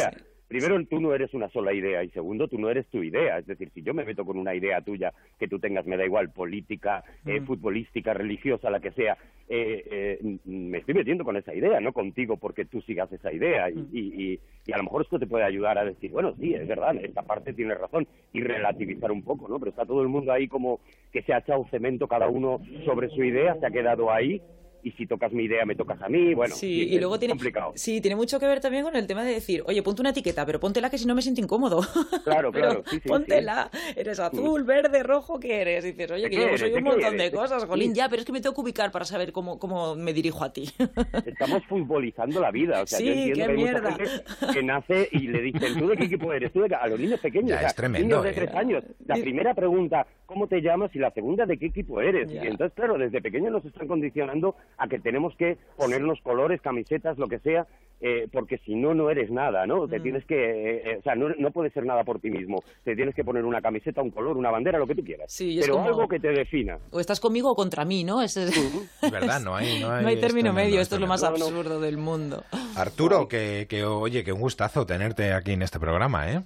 primero 0.51 0.77
tú 0.85 0.99
no 0.99 1.13
eres 1.13 1.33
una 1.33 1.47
sola 1.47 1.71
idea 1.71 2.03
y 2.03 2.09
segundo 2.09 2.49
tú 2.49 2.59
no 2.59 2.69
eres 2.69 2.85
tu 2.87 3.01
idea. 3.01 3.37
Es 3.37 3.47
decir, 3.47 3.71
si 3.73 3.83
yo 3.83 3.93
me 3.93 4.03
meto 4.03 4.25
con 4.25 4.37
una 4.37 4.53
idea 4.53 4.81
tuya 4.81 5.13
que 5.39 5.47
tú 5.47 5.59
tengas, 5.59 5.85
me 5.85 5.95
da 5.95 6.03
igual, 6.03 6.29
política, 6.29 7.05
eh, 7.25 7.39
mm. 7.39 7.45
futbolística, 7.45 8.13
religiosa, 8.13 8.69
la 8.69 8.81
que 8.81 8.91
sea, 8.91 9.17
eh, 9.47 10.19
eh, 10.19 10.37
me 10.43 10.79
estoy 10.79 10.93
metiendo 10.93 11.23
con 11.23 11.37
esa 11.37 11.55
idea, 11.55 11.79
no 11.79 11.93
contigo 11.93 12.35
porque 12.35 12.65
tú 12.65 12.81
sigas 12.81 13.09
esa 13.13 13.31
idea. 13.31 13.69
Mm. 13.73 13.87
Y, 13.93 14.39
y, 14.67 14.71
a 14.73 14.77
lo 14.77 14.83
mejor 14.83 15.03
esto 15.03 15.19
te 15.19 15.25
puede 15.25 15.45
ayudar 15.45 15.77
a 15.77 15.85
decir, 15.85 16.11
bueno, 16.11 16.35
sí, 16.37 16.53
es 16.53 16.67
verdad, 16.67 16.97
esta 16.97 17.21
parte 17.21 17.53
tiene 17.53 17.73
razón 17.73 18.05
y 18.33 18.41
relativizar 18.41 19.09
un 19.09 19.23
poco, 19.23 19.47
¿no? 19.47 19.57
Pero 19.57 19.71
está 19.71 19.85
todo 19.85 20.01
el 20.01 20.09
mundo 20.09 20.33
ahí 20.33 20.49
como 20.49 20.81
que 21.13 21.21
se 21.23 21.33
ha 21.33 21.37
echado 21.37 21.65
cemento 21.71 22.07
cada 22.07 22.27
uno 22.27 22.59
sobre 22.83 23.07
su 23.07 23.23
idea, 23.23 23.55
se 23.55 23.65
ha 23.65 23.71
quedado 23.71 24.11
ahí 24.11 24.41
y 24.83 24.91
si 24.91 25.05
tocas 25.05 25.31
mi 25.31 25.43
idea 25.43 25.65
me 25.65 25.75
tocas 25.75 26.01
a 26.01 26.09
mí, 26.09 26.33
bueno, 26.33 26.55
sí, 26.55 26.89
y 26.89 26.99
luego 26.99 27.19
tiene, 27.19 27.33
complicado. 27.33 27.73
Sí, 27.75 28.01
tiene 28.01 28.15
mucho 28.15 28.39
que 28.39 28.47
ver 28.47 28.59
también 28.59 28.83
con 28.83 28.95
el 28.95 29.07
tema 29.07 29.23
de 29.23 29.33
decir, 29.33 29.63
oye, 29.65 29.81
ponte 29.83 30.01
una 30.01 30.11
etiqueta, 30.11 30.45
pero 30.45 30.59
póntela 30.59 30.89
que 30.89 30.97
si 30.97 31.05
no 31.05 31.15
me 31.15 31.21
siento 31.21 31.41
incómodo. 31.41 31.81
Claro, 32.23 32.51
claro, 32.51 32.83
sí, 32.89 32.99
póntela, 32.99 33.69
eres 33.95 34.19
azul, 34.19 34.63
verde, 34.63 35.01
rojo, 35.03 35.39
¿qué 35.39 35.61
eres? 35.61 35.85
Y 35.85 35.91
dices, 35.91 36.11
oye, 36.11 36.29
que 36.29 36.35
yo 36.35 36.57
soy 36.57 36.73
un 36.73 36.83
montón 36.83 37.17
de 37.17 37.31
cosas, 37.31 37.65
Jolín, 37.65 37.95
ya, 37.95 38.09
pero 38.09 38.21
es 38.21 38.25
que 38.25 38.31
me 38.31 38.41
tengo 38.41 38.53
que 38.53 38.61
ubicar 38.61 38.91
para 38.91 39.05
saber 39.05 39.31
cómo, 39.31 39.57
cómo 39.57 39.95
me 39.95 40.13
dirijo 40.13 40.43
a 40.43 40.53
ti. 40.53 40.69
Estamos 41.25 41.63
futbolizando 41.65 42.39
la 42.39 42.51
vida, 42.51 42.83
o 42.83 42.87
sea, 42.87 42.99
yo 42.99 43.11
entiendo 43.11 43.47
que 43.47 43.53
mierda. 43.53 43.97
que 44.53 44.63
nace 44.63 45.09
y 45.11 45.27
le 45.27 45.41
dicen, 45.41 45.79
¿tú 45.79 45.87
de 45.87 45.97
qué 45.97 46.03
equipo 46.05 46.31
eres? 46.31 46.51
¿Tú 46.53 46.61
de 46.61 46.75
A 46.75 46.87
los 46.87 46.99
niños 46.99 47.19
pequeños, 47.19 47.59
es 47.61 47.75
tremendo, 47.75 48.07
niños 48.07 48.23
de 48.23 48.33
tres 48.33 48.49
¿eh? 48.53 48.57
años. 48.57 48.83
La 49.05 49.15
primera 49.15 49.53
pregunta, 49.53 50.05
¿cómo 50.25 50.47
te 50.47 50.61
llamas? 50.61 50.91
Y 50.95 50.99
la 50.99 51.11
segunda, 51.11 51.45
¿de 51.45 51.57
qué 51.57 51.67
equipo 51.67 52.01
eres? 52.01 52.31
Y 52.31 52.37
entonces, 52.37 52.73
claro, 52.75 52.97
desde 52.97 53.21
pequeños 53.21 53.51
nos 53.51 53.65
están 53.65 53.87
condicionando 53.87 54.55
a 54.77 54.87
que 54.87 54.99
tenemos 54.99 55.35
que 55.35 55.57
ponernos 55.77 56.19
colores, 56.21 56.61
camisetas, 56.61 57.17
lo 57.17 57.27
que 57.27 57.39
sea, 57.39 57.67
eh, 58.03 58.27
porque 58.31 58.57
si 58.65 58.73
no, 58.73 58.95
no 58.95 59.11
eres 59.11 59.29
nada, 59.29 59.67
¿no? 59.67 59.87
Te 59.87 59.99
mm. 59.99 60.03
tienes 60.03 60.25
que, 60.25 60.35
eh, 60.35 60.81
eh, 60.85 60.97
o 60.99 61.01
sea, 61.03 61.13
no, 61.13 61.29
no, 61.37 61.51
puedes 61.51 61.71
ser 61.71 61.85
nada 61.85 62.03
por 62.03 62.19
ti 62.19 62.31
mismo. 62.31 62.63
Te 62.83 62.95
tienes 62.95 63.13
que 63.13 63.23
poner 63.23 63.45
una 63.45 63.61
camiseta, 63.61 64.01
un 64.01 64.09
color, 64.09 64.37
una 64.37 64.49
bandera, 64.49 64.79
lo 64.79 64.87
que 64.87 64.95
tú 64.95 65.03
quieras. 65.03 65.31
Sí, 65.31 65.59
pero 65.61 65.79
algo 65.79 66.07
que 66.07 66.19
te 66.19 66.29
defina. 66.29 66.79
O 66.89 66.99
estás 66.99 67.19
conmigo 67.19 67.51
o 67.51 67.55
contra 67.55 67.85
mí, 67.85 68.03
¿no? 68.03 68.23
Es, 68.23 68.35
verdad, 69.11 69.39
no 69.41 69.55
hay, 69.55 69.81
no 69.81 69.91
hay, 69.91 70.19
término 70.19 70.51
medio. 70.51 70.81
Esto 70.81 70.95
es 70.95 71.01
lo 71.01 71.07
más 71.07 71.23
absurdo 71.23 71.79
del 71.79 71.97
mundo. 71.97 72.43
Arturo, 72.75 73.27
que, 73.27 73.67
que 73.69 73.83
oye, 73.83 74.23
que 74.23 74.33
un 74.33 74.41
gustazo 74.41 74.85
tenerte 74.87 75.33
aquí 75.33 75.51
en 75.51 75.61
este 75.61 75.79
programa, 75.79 76.31
¿eh? 76.31 76.41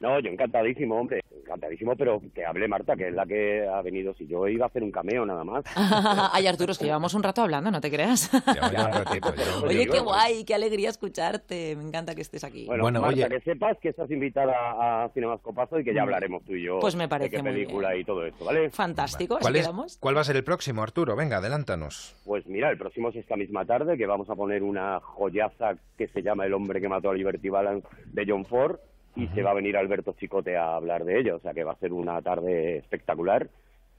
No, 0.00 0.20
yo 0.20 0.30
encantadísimo, 0.30 1.00
hombre, 1.00 1.20
encantadísimo, 1.48 1.96
pero 1.96 2.20
que 2.34 2.44
hable 2.44 2.68
Marta, 2.68 2.94
que 2.96 3.08
es 3.08 3.14
la 3.14 3.26
que 3.26 3.66
ha 3.66 3.80
venido. 3.82 4.14
Si 4.14 4.26
yo 4.26 4.46
iba 4.46 4.66
a 4.66 4.68
hacer 4.68 4.82
un 4.82 4.90
cameo 4.90 5.24
nada 5.24 5.44
más. 5.44 5.64
Ay, 6.32 6.46
Arturo, 6.46 6.72
es 6.72 6.78
que 6.78 6.84
llevamos 6.84 7.14
un 7.14 7.22
rato 7.22 7.42
hablando, 7.42 7.70
no 7.70 7.80
te 7.80 7.90
creas. 7.90 8.30
Oye, 9.64 9.86
qué 9.86 10.00
guay, 10.00 10.44
qué 10.44 10.54
alegría 10.54 10.90
escucharte. 10.90 11.76
Me 11.76 11.84
encanta 11.84 12.14
que 12.14 12.22
estés 12.22 12.44
aquí. 12.44 12.66
Bueno, 12.66 13.00
Marta, 13.00 13.28
que 13.28 13.40
sepas 13.40 13.78
que 13.78 13.88
estás 13.90 14.10
invitada 14.10 15.04
a 15.04 15.08
Cinemascopazo 15.10 15.80
y 15.80 15.84
que 15.84 15.94
ya 15.94 16.02
hablaremos 16.02 16.44
tú 16.44 16.54
y 16.54 16.64
yo 16.64 16.78
pues 16.80 16.96
me 16.96 17.08
parece 17.08 17.30
de 17.30 17.36
qué 17.36 17.42
película 17.42 17.96
y 17.96 18.04
todo 18.04 18.24
esto, 18.24 18.44
¿vale? 18.44 18.70
Fantástico, 18.70 19.38
¿Cuál, 19.40 19.54
¿Cuál 20.00 20.16
va 20.16 20.20
a 20.20 20.24
ser 20.24 20.36
el 20.36 20.44
próximo, 20.44 20.82
Arturo? 20.82 21.16
Venga, 21.16 21.38
adelántanos. 21.38 22.14
Pues 22.24 22.46
mira, 22.46 22.70
el 22.70 22.78
próximo 22.78 23.08
es 23.08 23.16
esta 23.16 23.36
misma 23.36 23.64
tarde, 23.64 23.96
que 23.96 24.06
vamos 24.06 24.28
a 24.30 24.34
poner 24.34 24.62
una 24.62 25.00
joyaza 25.00 25.74
que 25.96 26.08
se 26.08 26.22
llama 26.22 26.46
El 26.46 26.54
hombre 26.54 26.80
que 26.80 26.88
mató 26.88 27.10
a 27.10 27.14
Liberty 27.14 27.48
Balance 27.48 27.86
de 28.06 28.24
John 28.26 28.44
Ford 28.44 28.78
y 29.18 29.26
se 29.34 29.42
va 29.42 29.50
a 29.50 29.54
venir 29.54 29.76
Alberto 29.76 30.14
Chicote 30.18 30.56
a 30.56 30.76
hablar 30.76 31.04
de 31.04 31.18
ello, 31.18 31.36
o 31.36 31.40
sea 31.40 31.52
que 31.52 31.64
va 31.64 31.72
a 31.72 31.78
ser 31.78 31.92
una 31.92 32.22
tarde 32.22 32.78
espectacular 32.78 33.48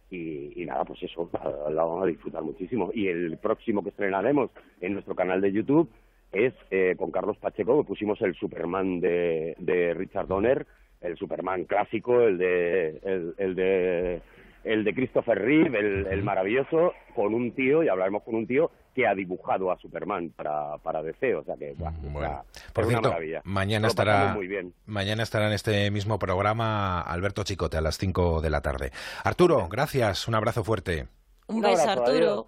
y, 0.09 0.65
nada, 0.65 0.85
pues 0.85 1.03
eso, 1.03 1.29
la, 1.33 1.83
vamos 1.83 2.03
a 2.03 2.07
disfrutar 2.07 2.41
muchísimo. 2.41 2.89
Y 2.95 3.07
el 3.07 3.37
próximo 3.37 3.83
que 3.83 3.89
estrenaremos 3.89 4.49
en 4.81 4.93
nuestro 4.93 5.13
canal 5.13 5.39
de 5.41 5.51
YouTube 5.51 5.87
es 6.31 6.53
eh, 6.71 6.95
con 6.97 7.11
Carlos 7.11 7.37
Pacheco, 7.37 7.81
que 7.81 7.87
pusimos 7.87 8.19
el 8.21 8.33
Superman 8.33 9.01
de, 9.01 9.55
de 9.59 9.93
Richard 9.93 10.27
Donner, 10.27 10.65
el 11.01 11.15
Superman 11.17 11.65
clásico, 11.65 12.21
el 12.21 12.37
de, 12.39 13.33
el 13.37 13.55
de 13.55 14.21
el 14.63 14.83
de 14.83 14.93
Christopher 14.93 15.39
Reeve, 15.39 15.79
el, 15.79 16.23
maravilloso, 16.23 16.93
con 17.15 17.33
un 17.33 17.51
tío, 17.51 17.83
y 17.83 17.87
hablaremos 17.87 18.23
con 18.23 18.35
un 18.35 18.47
tío 18.47 18.71
que 18.93 19.07
ha 19.07 19.13
dibujado 19.13 19.71
a 19.71 19.77
Superman 19.77 20.31
para, 20.35 20.77
para 20.79 21.01
DC, 21.01 21.35
o 21.35 21.43
sea 21.43 21.55
que, 21.55 21.73
bueno, 21.77 22.43
por 22.73 22.85
cierto, 22.85 23.13
mañana 23.43 23.87
estará, 23.87 24.37
mañana 24.85 25.23
estará 25.23 25.47
en 25.47 25.53
este 25.53 25.91
mismo 25.91 26.19
programa 26.19 27.01
Alberto 27.01 27.43
Chicote 27.43 27.77
a 27.77 27.81
las 27.81 27.97
5 27.97 28.41
de 28.41 28.49
la 28.49 28.61
tarde. 28.61 28.91
Arturo, 29.23 29.67
gracias, 29.69 30.27
un 30.27 30.35
abrazo 30.35 30.63
fuerte. 30.63 31.07
Un, 31.47 31.61
beso, 31.61 31.89
Arturo. 31.89 32.47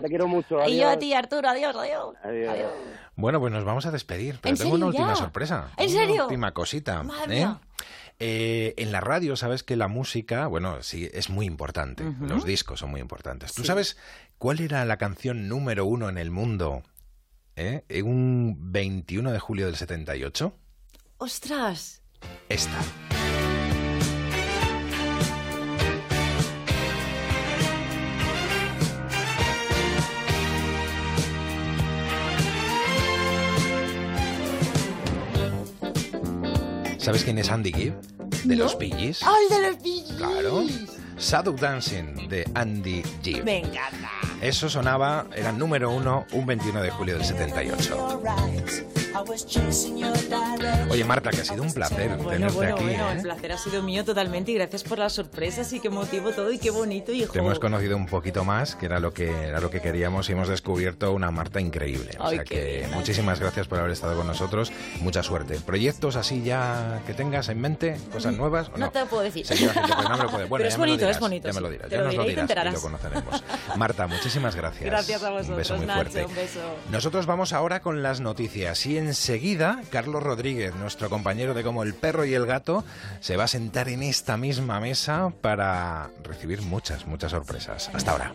te 0.00 0.08
quiero 0.08 0.28
mucho. 0.28 0.64
Y 0.68 0.78
yo 0.78 0.88
a 0.88 0.96
ti, 0.96 1.12
Arturo. 1.12 1.48
Adiós, 1.48 1.74
adiós. 1.74 2.14
adiós. 2.22 2.70
Bueno, 3.16 3.40
pues 3.40 3.52
nos 3.52 3.64
vamos 3.64 3.84
a 3.86 3.90
despedir, 3.90 4.38
pero 4.40 4.56
tengo 4.56 4.76
una 4.76 4.86
última 4.86 5.16
sorpresa. 5.16 5.70
¿En 5.76 5.88
serio? 5.88 6.14
Una 6.14 6.24
última 6.24 6.52
cosita. 6.52 7.02
¿eh? 7.28 7.48
Eh, 8.20 8.74
en 8.76 8.90
la 8.90 9.00
radio 9.00 9.36
sabes 9.36 9.62
que 9.62 9.76
la 9.76 9.86
música, 9.86 10.48
bueno, 10.48 10.82
sí, 10.82 11.08
es 11.12 11.30
muy 11.30 11.46
importante. 11.46 12.04
Los 12.20 12.44
discos 12.44 12.80
son 12.80 12.90
muy 12.90 13.00
importantes. 13.00 13.54
¿Tú 13.54 13.64
sabes 13.64 13.96
cuál 14.38 14.60
era 14.60 14.84
la 14.84 14.96
canción 14.96 15.48
número 15.48 15.86
uno 15.86 16.08
en 16.08 16.18
el 16.18 16.30
mundo 16.30 16.82
eh, 17.54 17.84
en 17.88 18.06
un 18.06 18.72
21 18.72 19.30
de 19.30 19.38
julio 19.38 19.66
del 19.66 19.76
78? 19.76 20.52
¡Ostras! 21.18 22.02
Esta. 22.48 22.78
¿Sabes 36.98 37.22
quién 37.24 37.38
es 37.38 37.50
Andy 37.50 37.72
Gibb? 37.72 37.94
De 38.44 38.56
los 38.56 38.76
Billys. 38.76 39.22
¡Oh, 39.22 39.54
de 39.54 39.70
los 39.70 39.82
Billys! 39.82 40.12
Claro. 40.16 40.64
Shadow 41.16 41.54
Dancing 41.54 42.28
de 42.28 42.44
Andy 42.54 43.02
Gibb. 43.22 43.44
Me 43.44 43.58
encanta. 43.58 44.27
Eso 44.40 44.68
sonaba, 44.68 45.26
era 45.34 45.50
número 45.50 45.90
uno 45.90 46.24
un 46.32 46.46
21 46.46 46.80
de 46.82 46.90
julio 46.90 47.14
del 47.18 47.24
78. 47.24 48.22
Oye, 50.90 51.04
Marta, 51.04 51.30
que 51.30 51.40
ha 51.40 51.44
sido 51.44 51.62
un 51.64 51.72
placer 51.72 52.08
Bueno, 52.10 52.28
tenerte 52.30 52.54
bueno, 52.56 52.74
aquí. 52.76 52.84
bueno, 52.84 53.08
¿eh? 53.08 53.12
el 53.16 53.22
placer 53.22 53.52
ha 53.52 53.58
sido 53.58 53.82
mío 53.82 54.04
totalmente 54.04 54.52
y 54.52 54.54
gracias 54.54 54.84
por 54.84 54.98
las 55.00 55.12
sorpresas 55.14 55.72
y 55.72 55.80
qué 55.80 55.90
motivo 55.90 56.30
todo 56.30 56.52
y 56.52 56.58
qué 56.58 56.70
bonito, 56.70 57.10
hijo. 57.12 57.32
Te 57.32 57.40
hemos 57.40 57.58
conocido 57.58 57.96
un 57.96 58.06
poquito 58.06 58.44
más, 58.44 58.76
que 58.76 58.86
era 58.86 59.00
lo 59.00 59.12
que 59.12 59.28
era 59.48 59.58
lo 59.60 59.70
que 59.70 59.80
queríamos 59.80 60.28
y 60.28 60.32
hemos 60.32 60.46
descubierto 60.48 61.12
una 61.12 61.32
Marta 61.32 61.60
increíble. 61.60 62.12
O 62.20 62.26
Ay, 62.28 62.36
sea 62.36 62.44
que 62.44 62.76
bien. 62.78 62.90
muchísimas 62.92 63.40
gracias 63.40 63.66
por 63.66 63.80
haber 63.80 63.90
estado 63.90 64.16
con 64.16 64.26
nosotros. 64.26 64.70
Mucha 65.00 65.24
suerte. 65.24 65.58
¿Proyectos 65.60 66.14
así 66.14 66.42
ya 66.44 67.00
que 67.06 67.12
tengas 67.14 67.48
en 67.48 67.60
mente? 67.60 67.96
¿Cosas 68.12 68.34
nuevas? 68.36 68.68
¿o 68.72 68.78
No 68.78 68.90
te 68.90 69.00
lo 69.00 69.06
puedo 69.06 69.24
decir. 69.24 69.44
Haciendo, 69.50 69.74
pues 69.74 70.08
no 70.08 70.16
me 70.16 70.22
lo 70.24 70.30
Bueno, 70.48 70.48
Pero 70.58 70.68
es 70.68 70.76
bonito, 70.76 70.98
dirás, 70.98 71.16
es 71.16 71.20
bonito, 71.20 71.48
Ya 71.48 71.52
me 71.54 71.58
sí. 71.58 71.62
lo 71.64 71.70
dirás, 71.70 71.88
Te 71.88 71.94
ya 71.96 71.98
lo 72.02 72.04
nos 72.06 72.14
lo 72.14 72.22
diré 72.24 72.42
dirás 72.46 72.66
y 72.66 72.70
lo 72.72 72.80
conoceremos. 72.80 73.44
Marta, 73.76 74.06
muchísimas 74.06 74.27
gracias. 74.34 74.84
Gracias 74.84 75.22
a 75.22 75.28
Un 75.30 75.34
vosotros, 75.36 75.56
beso 75.56 75.76
muy 75.76 75.86
Nacho, 75.86 76.00
fuerte. 76.00 76.24
un 76.26 76.34
beso. 76.34 76.60
Nosotros 76.90 77.26
vamos 77.26 77.52
ahora 77.52 77.80
con 77.80 78.02
las 78.02 78.20
noticias 78.20 78.84
y 78.86 78.98
enseguida 78.98 79.82
Carlos 79.90 80.22
Rodríguez, 80.22 80.74
nuestro 80.76 81.08
compañero 81.10 81.54
de 81.54 81.62
Como 81.62 81.82
el 81.82 81.94
perro 81.94 82.24
y 82.24 82.34
el 82.34 82.46
gato, 82.46 82.84
se 83.20 83.36
va 83.36 83.44
a 83.44 83.48
sentar 83.48 83.88
en 83.88 84.02
esta 84.02 84.36
misma 84.36 84.80
mesa 84.80 85.30
para 85.40 86.10
recibir 86.22 86.62
muchas, 86.62 87.06
muchas 87.06 87.30
sorpresas. 87.30 87.90
Hasta 87.94 88.12
ahora. 88.12 88.34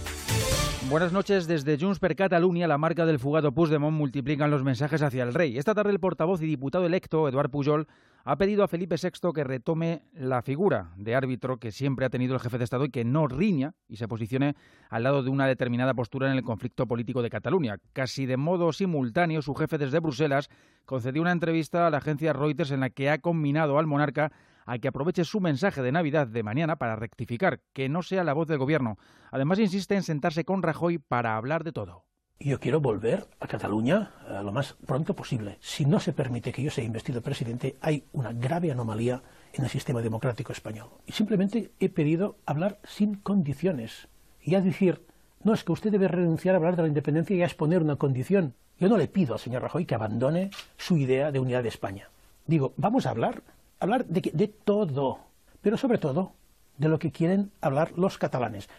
Buenas 0.91 1.13
noches. 1.13 1.47
Desde 1.47 1.77
Junts 1.79 1.99
per 1.99 2.17
Catalunya, 2.17 2.67
la 2.67 2.77
marca 2.77 3.05
del 3.05 3.17
fugado 3.17 3.53
Puigdemont 3.53 3.95
multiplican 3.95 4.51
los 4.51 4.61
mensajes 4.61 5.01
hacia 5.01 5.23
el 5.23 5.33
rey. 5.33 5.57
Esta 5.57 5.73
tarde 5.73 5.91
el 5.91 6.01
portavoz 6.01 6.41
y 6.41 6.45
diputado 6.45 6.85
electo, 6.85 7.29
Eduard 7.29 7.49
Pujol, 7.49 7.87
ha 8.25 8.35
pedido 8.35 8.61
a 8.61 8.67
Felipe 8.67 8.97
VI 9.01 9.31
que 9.33 9.45
retome 9.45 10.03
la 10.13 10.41
figura 10.41 10.91
de 10.97 11.15
árbitro 11.15 11.59
que 11.59 11.71
siempre 11.71 12.05
ha 12.05 12.09
tenido 12.09 12.33
el 12.33 12.41
jefe 12.41 12.57
de 12.57 12.65
Estado 12.65 12.83
y 12.83 12.89
que 12.89 13.05
no 13.05 13.27
riña 13.27 13.73
y 13.87 13.95
se 13.95 14.09
posicione 14.09 14.55
al 14.89 15.03
lado 15.03 15.23
de 15.23 15.29
una 15.29 15.47
determinada 15.47 15.93
postura 15.93 16.29
en 16.29 16.37
el 16.37 16.43
conflicto 16.43 16.85
político 16.85 17.21
de 17.21 17.29
Cataluña. 17.29 17.77
Casi 17.93 18.25
de 18.25 18.35
modo 18.35 18.73
simultáneo, 18.73 19.41
su 19.41 19.55
jefe 19.55 19.77
desde 19.77 20.01
Bruselas 20.01 20.49
concedió 20.83 21.21
una 21.21 21.31
entrevista 21.31 21.87
a 21.87 21.89
la 21.89 21.99
agencia 21.99 22.33
Reuters 22.33 22.71
en 22.71 22.81
la 22.81 22.89
que 22.89 23.09
ha 23.09 23.19
combinado 23.19 23.79
al 23.79 23.87
monarca 23.87 24.33
a 24.65 24.77
que 24.77 24.87
aproveche 24.87 25.25
su 25.25 25.39
mensaje 25.39 25.81
de 25.81 25.91
Navidad 25.91 26.27
de 26.27 26.43
mañana 26.43 26.77
para 26.77 26.95
rectificar, 26.95 27.61
que 27.73 27.89
no 27.89 28.01
sea 28.03 28.23
la 28.23 28.33
voz 28.33 28.47
del 28.47 28.57
gobierno. 28.57 28.97
Además, 29.31 29.59
insiste 29.59 29.95
en 29.95 30.03
sentarse 30.03 30.45
con 30.45 30.63
Rajoy 30.63 30.97
para 30.97 31.37
hablar 31.37 31.63
de 31.63 31.71
todo. 31.71 32.05
Yo 32.43 32.59
quiero 32.59 32.81
volver 32.81 33.27
a 33.39 33.45
Cataluña 33.45 34.13
eh, 34.27 34.41
lo 34.43 34.51
más 34.51 34.73
pronto 34.87 35.15
posible. 35.15 35.57
Si 35.61 35.85
no 35.85 35.99
se 35.99 36.11
permite 36.11 36.51
que 36.51 36.63
yo 36.63 36.71
sea 36.71 36.83
investido 36.83 37.21
presidente, 37.21 37.77
hay 37.81 38.05
una 38.13 38.33
grave 38.33 38.71
anomalía 38.71 39.21
en 39.53 39.63
el 39.63 39.69
sistema 39.69 40.01
democrático 40.01 40.51
español. 40.51 40.89
Y 41.05 41.11
simplemente 41.11 41.71
he 41.79 41.89
pedido 41.89 42.37
hablar 42.47 42.79
sin 42.83 43.13
condiciones. 43.13 44.07
Y 44.41 44.55
a 44.55 44.61
decir, 44.61 45.05
no, 45.43 45.53
es 45.53 45.63
que 45.63 45.71
usted 45.71 45.91
debe 45.91 46.07
renunciar 46.07 46.55
a 46.55 46.57
hablar 46.57 46.75
de 46.75 46.81
la 46.81 46.87
independencia 46.87 47.35
y 47.35 47.43
a 47.43 47.45
exponer 47.45 47.83
una 47.83 47.97
condición. 47.97 48.55
Yo 48.79 48.89
no 48.89 48.97
le 48.97 49.07
pido 49.07 49.33
al 49.33 49.39
señor 49.39 49.61
Rajoy 49.61 49.85
que 49.85 49.93
abandone 49.93 50.49
su 50.77 50.97
idea 50.97 51.31
de 51.31 51.39
unidad 51.39 51.61
de 51.61 51.69
España. 51.69 52.09
Digo, 52.47 52.73
vamos 52.75 53.05
a 53.05 53.11
hablar, 53.11 53.43
hablar 53.81 54.05
de, 54.05 54.21
de 54.33 54.47
todo, 54.47 55.19
pero 55.61 55.75
sobre 55.75 55.97
todo 55.97 56.33
de 56.77 56.87
lo 56.87 56.99
que 56.99 57.11
quieren 57.11 57.51
hablar 57.59 57.91
los 57.97 58.17
catalanes. 58.17 58.69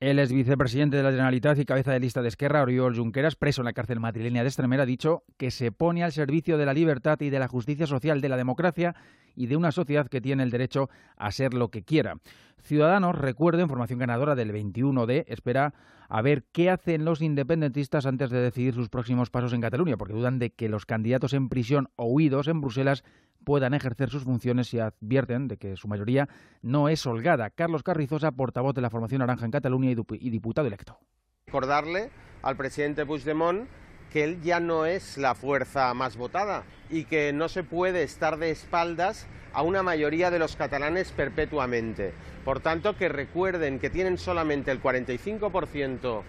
El 0.00 0.18
ex 0.18 0.32
vicepresidente 0.32 0.96
de 0.96 1.02
la 1.02 1.10
Generalitat 1.10 1.58
y 1.58 1.66
cabeza 1.66 1.92
de 1.92 2.00
lista 2.00 2.22
de 2.22 2.28
Esquerra, 2.28 2.62
Oriol 2.62 2.96
Junqueras, 2.96 3.36
preso 3.36 3.60
en 3.60 3.66
la 3.66 3.74
cárcel 3.74 4.00
madrileña 4.00 4.40
de 4.42 4.48
Extremadura, 4.48 4.84
ha 4.84 4.86
dicho 4.86 5.24
que 5.36 5.50
se 5.50 5.72
pone 5.72 6.02
al 6.02 6.12
servicio 6.12 6.56
de 6.56 6.64
la 6.64 6.72
libertad 6.72 7.20
y 7.20 7.28
de 7.28 7.38
la 7.38 7.48
justicia 7.48 7.86
social, 7.86 8.22
de 8.22 8.30
la 8.30 8.38
democracia 8.38 8.94
y 9.36 9.46
de 9.46 9.56
una 9.56 9.72
sociedad 9.72 10.08
que 10.08 10.22
tiene 10.22 10.42
el 10.42 10.50
derecho 10.50 10.88
a 11.18 11.30
ser 11.32 11.52
lo 11.52 11.68
que 11.68 11.82
quiera. 11.82 12.16
Ciudadanos, 12.62 13.16
recuerden, 13.16 13.68
formación 13.68 13.98
ganadora 13.98 14.34
del 14.34 14.52
21D, 14.52 15.24
espera 15.28 15.74
a 16.08 16.22
ver 16.22 16.44
qué 16.52 16.70
hacen 16.70 17.04
los 17.04 17.22
independentistas 17.22 18.06
antes 18.06 18.30
de 18.30 18.40
decidir 18.40 18.74
sus 18.74 18.88
próximos 18.88 19.30
pasos 19.30 19.52
en 19.52 19.60
Cataluña, 19.60 19.96
porque 19.96 20.14
dudan 20.14 20.38
de 20.38 20.50
que 20.50 20.68
los 20.68 20.86
candidatos 20.86 21.32
en 21.32 21.48
prisión 21.48 21.88
o 21.96 22.06
huidos 22.06 22.48
en 22.48 22.60
Bruselas 22.60 23.04
puedan 23.44 23.74
ejercer 23.74 24.10
sus 24.10 24.24
funciones 24.24 24.72
y 24.74 24.80
advierten 24.80 25.48
de 25.48 25.56
que 25.56 25.76
su 25.76 25.88
mayoría 25.88 26.28
no 26.62 26.88
es 26.88 27.06
holgada. 27.06 27.50
Carlos 27.50 27.82
Carrizosa, 27.82 28.32
portavoz 28.32 28.74
de 28.74 28.82
la 28.82 28.90
formación 28.90 29.20
naranja 29.20 29.44
en 29.44 29.50
Cataluña 29.50 29.90
y 29.90 30.30
diputado 30.30 30.66
electo. 30.66 30.98
recordarle 31.46 32.10
al 32.42 32.56
presidente 32.56 33.06
Puigdemont 33.06 33.68
que 34.12 34.24
él 34.24 34.42
ya 34.42 34.60
no 34.60 34.86
es 34.86 35.16
la 35.18 35.34
fuerza 35.34 35.92
más 35.94 36.16
votada 36.16 36.64
y 36.90 37.04
que 37.04 37.32
no 37.32 37.48
se 37.48 37.62
puede 37.62 38.02
estar 38.02 38.38
de 38.38 38.50
espaldas 38.50 39.26
a 39.52 39.62
una 39.62 39.82
mayoría 39.82 40.30
de 40.30 40.38
los 40.38 40.56
catalanes 40.56 41.12
perpetuamente. 41.12 42.12
Por 42.44 42.60
tanto, 42.60 42.96
que 42.96 43.08
recuerden 43.08 43.78
que 43.78 43.90
tienen 43.90 44.18
solamente 44.18 44.70
el 44.70 44.82
45% 44.82 46.22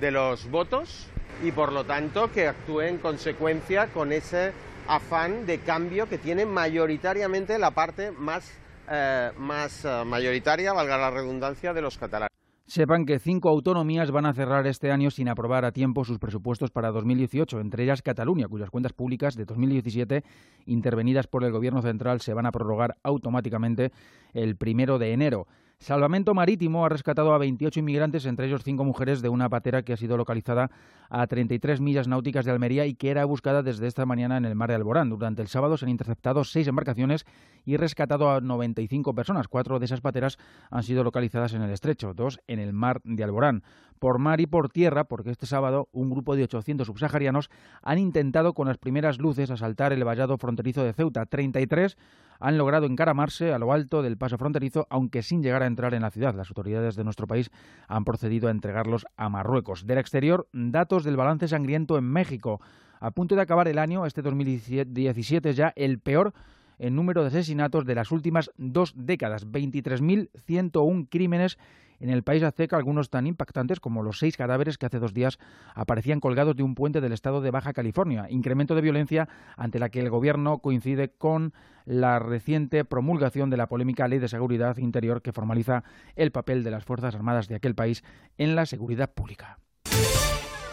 de 0.00 0.10
los 0.10 0.50
votos 0.50 1.08
y 1.42 1.52
por 1.52 1.72
lo 1.72 1.84
tanto 1.84 2.30
que 2.32 2.48
actúe 2.48 2.82
en 2.82 2.98
consecuencia 2.98 3.88
con 3.88 4.12
ese 4.12 4.52
afán 4.86 5.46
de 5.46 5.58
cambio 5.58 6.08
que 6.08 6.18
tiene 6.18 6.46
mayoritariamente 6.46 7.58
la 7.58 7.72
parte 7.72 8.10
más, 8.10 8.50
eh, 8.90 9.30
más 9.36 9.84
eh, 9.84 10.02
mayoritaria, 10.04 10.72
valga 10.72 10.96
la 10.96 11.10
redundancia, 11.10 11.72
de 11.74 11.82
los 11.82 11.98
catalanes. 11.98 12.37
Sepan 12.68 13.06
que 13.06 13.18
cinco 13.18 13.48
autonomías 13.48 14.10
van 14.10 14.26
a 14.26 14.34
cerrar 14.34 14.66
este 14.66 14.92
año 14.92 15.10
sin 15.10 15.30
aprobar 15.30 15.64
a 15.64 15.72
tiempo 15.72 16.04
sus 16.04 16.18
presupuestos 16.18 16.70
para 16.70 16.90
2018, 16.90 17.60
entre 17.60 17.84
ellas 17.84 18.02
Cataluña, 18.02 18.46
cuyas 18.46 18.68
cuentas 18.68 18.92
públicas 18.92 19.36
de 19.36 19.46
2017, 19.46 20.22
intervenidas 20.66 21.26
por 21.26 21.44
el 21.44 21.50
Gobierno 21.50 21.80
central, 21.80 22.20
se 22.20 22.34
van 22.34 22.44
a 22.44 22.50
prorrogar 22.50 22.96
automáticamente 23.02 23.90
el 24.34 24.56
primero 24.56 24.98
de 24.98 25.14
enero. 25.14 25.46
Salvamento 25.80 26.34
Marítimo 26.34 26.84
ha 26.84 26.88
rescatado 26.88 27.32
a 27.32 27.38
28 27.38 27.78
inmigrantes, 27.78 28.26
entre 28.26 28.46
ellos 28.46 28.64
cinco 28.64 28.84
mujeres, 28.84 29.22
de 29.22 29.28
una 29.28 29.48
patera 29.48 29.82
que 29.82 29.92
ha 29.92 29.96
sido 29.96 30.16
localizada 30.16 30.72
a 31.08 31.24
33 31.24 31.80
millas 31.80 32.08
náuticas 32.08 32.44
de 32.44 32.50
Almería 32.50 32.84
y 32.84 32.96
que 32.96 33.10
era 33.10 33.24
buscada 33.24 33.62
desde 33.62 33.86
esta 33.86 34.04
mañana 34.04 34.36
en 34.36 34.44
el 34.44 34.56
mar 34.56 34.70
de 34.70 34.74
Alborán. 34.74 35.08
Durante 35.08 35.40
el 35.40 35.46
sábado 35.46 35.76
se 35.76 35.84
han 35.84 35.90
interceptado 35.90 36.42
seis 36.42 36.66
embarcaciones 36.66 37.26
y 37.64 37.76
rescatado 37.76 38.28
a 38.28 38.40
95 38.40 39.14
personas. 39.14 39.46
Cuatro 39.46 39.78
de 39.78 39.84
esas 39.84 40.00
pateras 40.00 40.36
han 40.68 40.82
sido 40.82 41.04
localizadas 41.04 41.54
en 41.54 41.62
el 41.62 41.70
estrecho, 41.70 42.12
dos 42.12 42.40
en 42.48 42.58
el 42.58 42.72
mar 42.72 43.00
de 43.04 43.22
Alborán. 43.22 43.62
Por 43.98 44.18
mar 44.18 44.40
y 44.40 44.46
por 44.46 44.68
tierra, 44.68 45.04
porque 45.04 45.30
este 45.30 45.46
sábado 45.46 45.88
un 45.92 46.10
grupo 46.10 46.36
de 46.36 46.44
800 46.44 46.86
subsaharianos 46.86 47.50
han 47.82 47.98
intentado 47.98 48.54
con 48.54 48.68
las 48.68 48.78
primeras 48.78 49.18
luces 49.18 49.50
asaltar 49.50 49.92
el 49.92 50.04
vallado 50.04 50.38
fronterizo 50.38 50.84
de 50.84 50.92
Ceuta. 50.92 51.26
33 51.26 51.96
han 52.40 52.58
logrado 52.58 52.86
encaramarse 52.86 53.52
a 53.52 53.58
lo 53.58 53.72
alto 53.72 54.02
del 54.02 54.16
paso 54.16 54.38
fronterizo, 54.38 54.86
aunque 54.90 55.22
sin 55.22 55.42
llegar 55.42 55.62
a 55.62 55.66
entrar 55.66 55.94
en 55.94 56.02
la 56.02 56.10
ciudad. 56.10 56.34
Las 56.34 56.48
autoridades 56.48 56.96
de 56.96 57.04
nuestro 57.04 57.26
país 57.26 57.50
han 57.88 58.04
procedido 58.04 58.48
a 58.48 58.52
entregarlos 58.52 59.06
a 59.16 59.28
Marruecos. 59.28 59.86
Del 59.86 59.98
exterior, 59.98 60.48
datos 60.52 61.04
del 61.04 61.16
balance 61.16 61.48
sangriento 61.48 61.98
en 61.98 62.04
México. 62.04 62.60
A 63.00 63.10
punto 63.10 63.34
de 63.34 63.42
acabar 63.42 63.68
el 63.68 63.78
año, 63.78 64.06
este 64.06 64.22
2017 64.22 65.54
ya 65.54 65.72
el 65.76 66.00
peor 66.00 66.32
en 66.78 66.94
número 66.94 67.22
de 67.22 67.28
asesinatos 67.28 67.84
de 67.84 67.94
las 67.94 68.10
últimas 68.12 68.50
dos 68.56 68.94
décadas, 68.96 69.46
23.101 69.46 71.08
crímenes 71.10 71.58
en 72.00 72.10
el 72.10 72.22
país 72.22 72.42
azteca, 72.42 72.76
algunos 72.76 73.10
tan 73.10 73.26
impactantes 73.26 73.80
como 73.80 74.02
los 74.02 74.18
seis 74.18 74.36
cadáveres 74.36 74.78
que 74.78 74.86
hace 74.86 74.98
dos 74.98 75.14
días 75.14 75.38
aparecían 75.74 76.20
colgados 76.20 76.56
de 76.56 76.62
un 76.62 76.74
puente 76.74 77.00
del 77.00 77.12
estado 77.12 77.40
de 77.40 77.50
Baja 77.50 77.72
California. 77.72 78.26
Incremento 78.30 78.74
de 78.74 78.82
violencia 78.82 79.28
ante 79.56 79.78
la 79.78 79.88
que 79.88 80.00
el 80.00 80.10
gobierno 80.10 80.58
coincide 80.58 81.10
con 81.10 81.52
la 81.84 82.18
reciente 82.18 82.84
promulgación 82.84 83.50
de 83.50 83.56
la 83.56 83.66
polémica 83.66 84.08
Ley 84.08 84.18
de 84.18 84.28
Seguridad 84.28 84.76
Interior 84.76 85.22
que 85.22 85.32
formaliza 85.32 85.84
el 86.16 86.30
papel 86.30 86.62
de 86.62 86.70
las 86.70 86.84
Fuerzas 86.84 87.14
Armadas 87.14 87.48
de 87.48 87.56
aquel 87.56 87.74
país 87.74 88.04
en 88.36 88.54
la 88.54 88.66
seguridad 88.66 89.12
pública. 89.12 89.58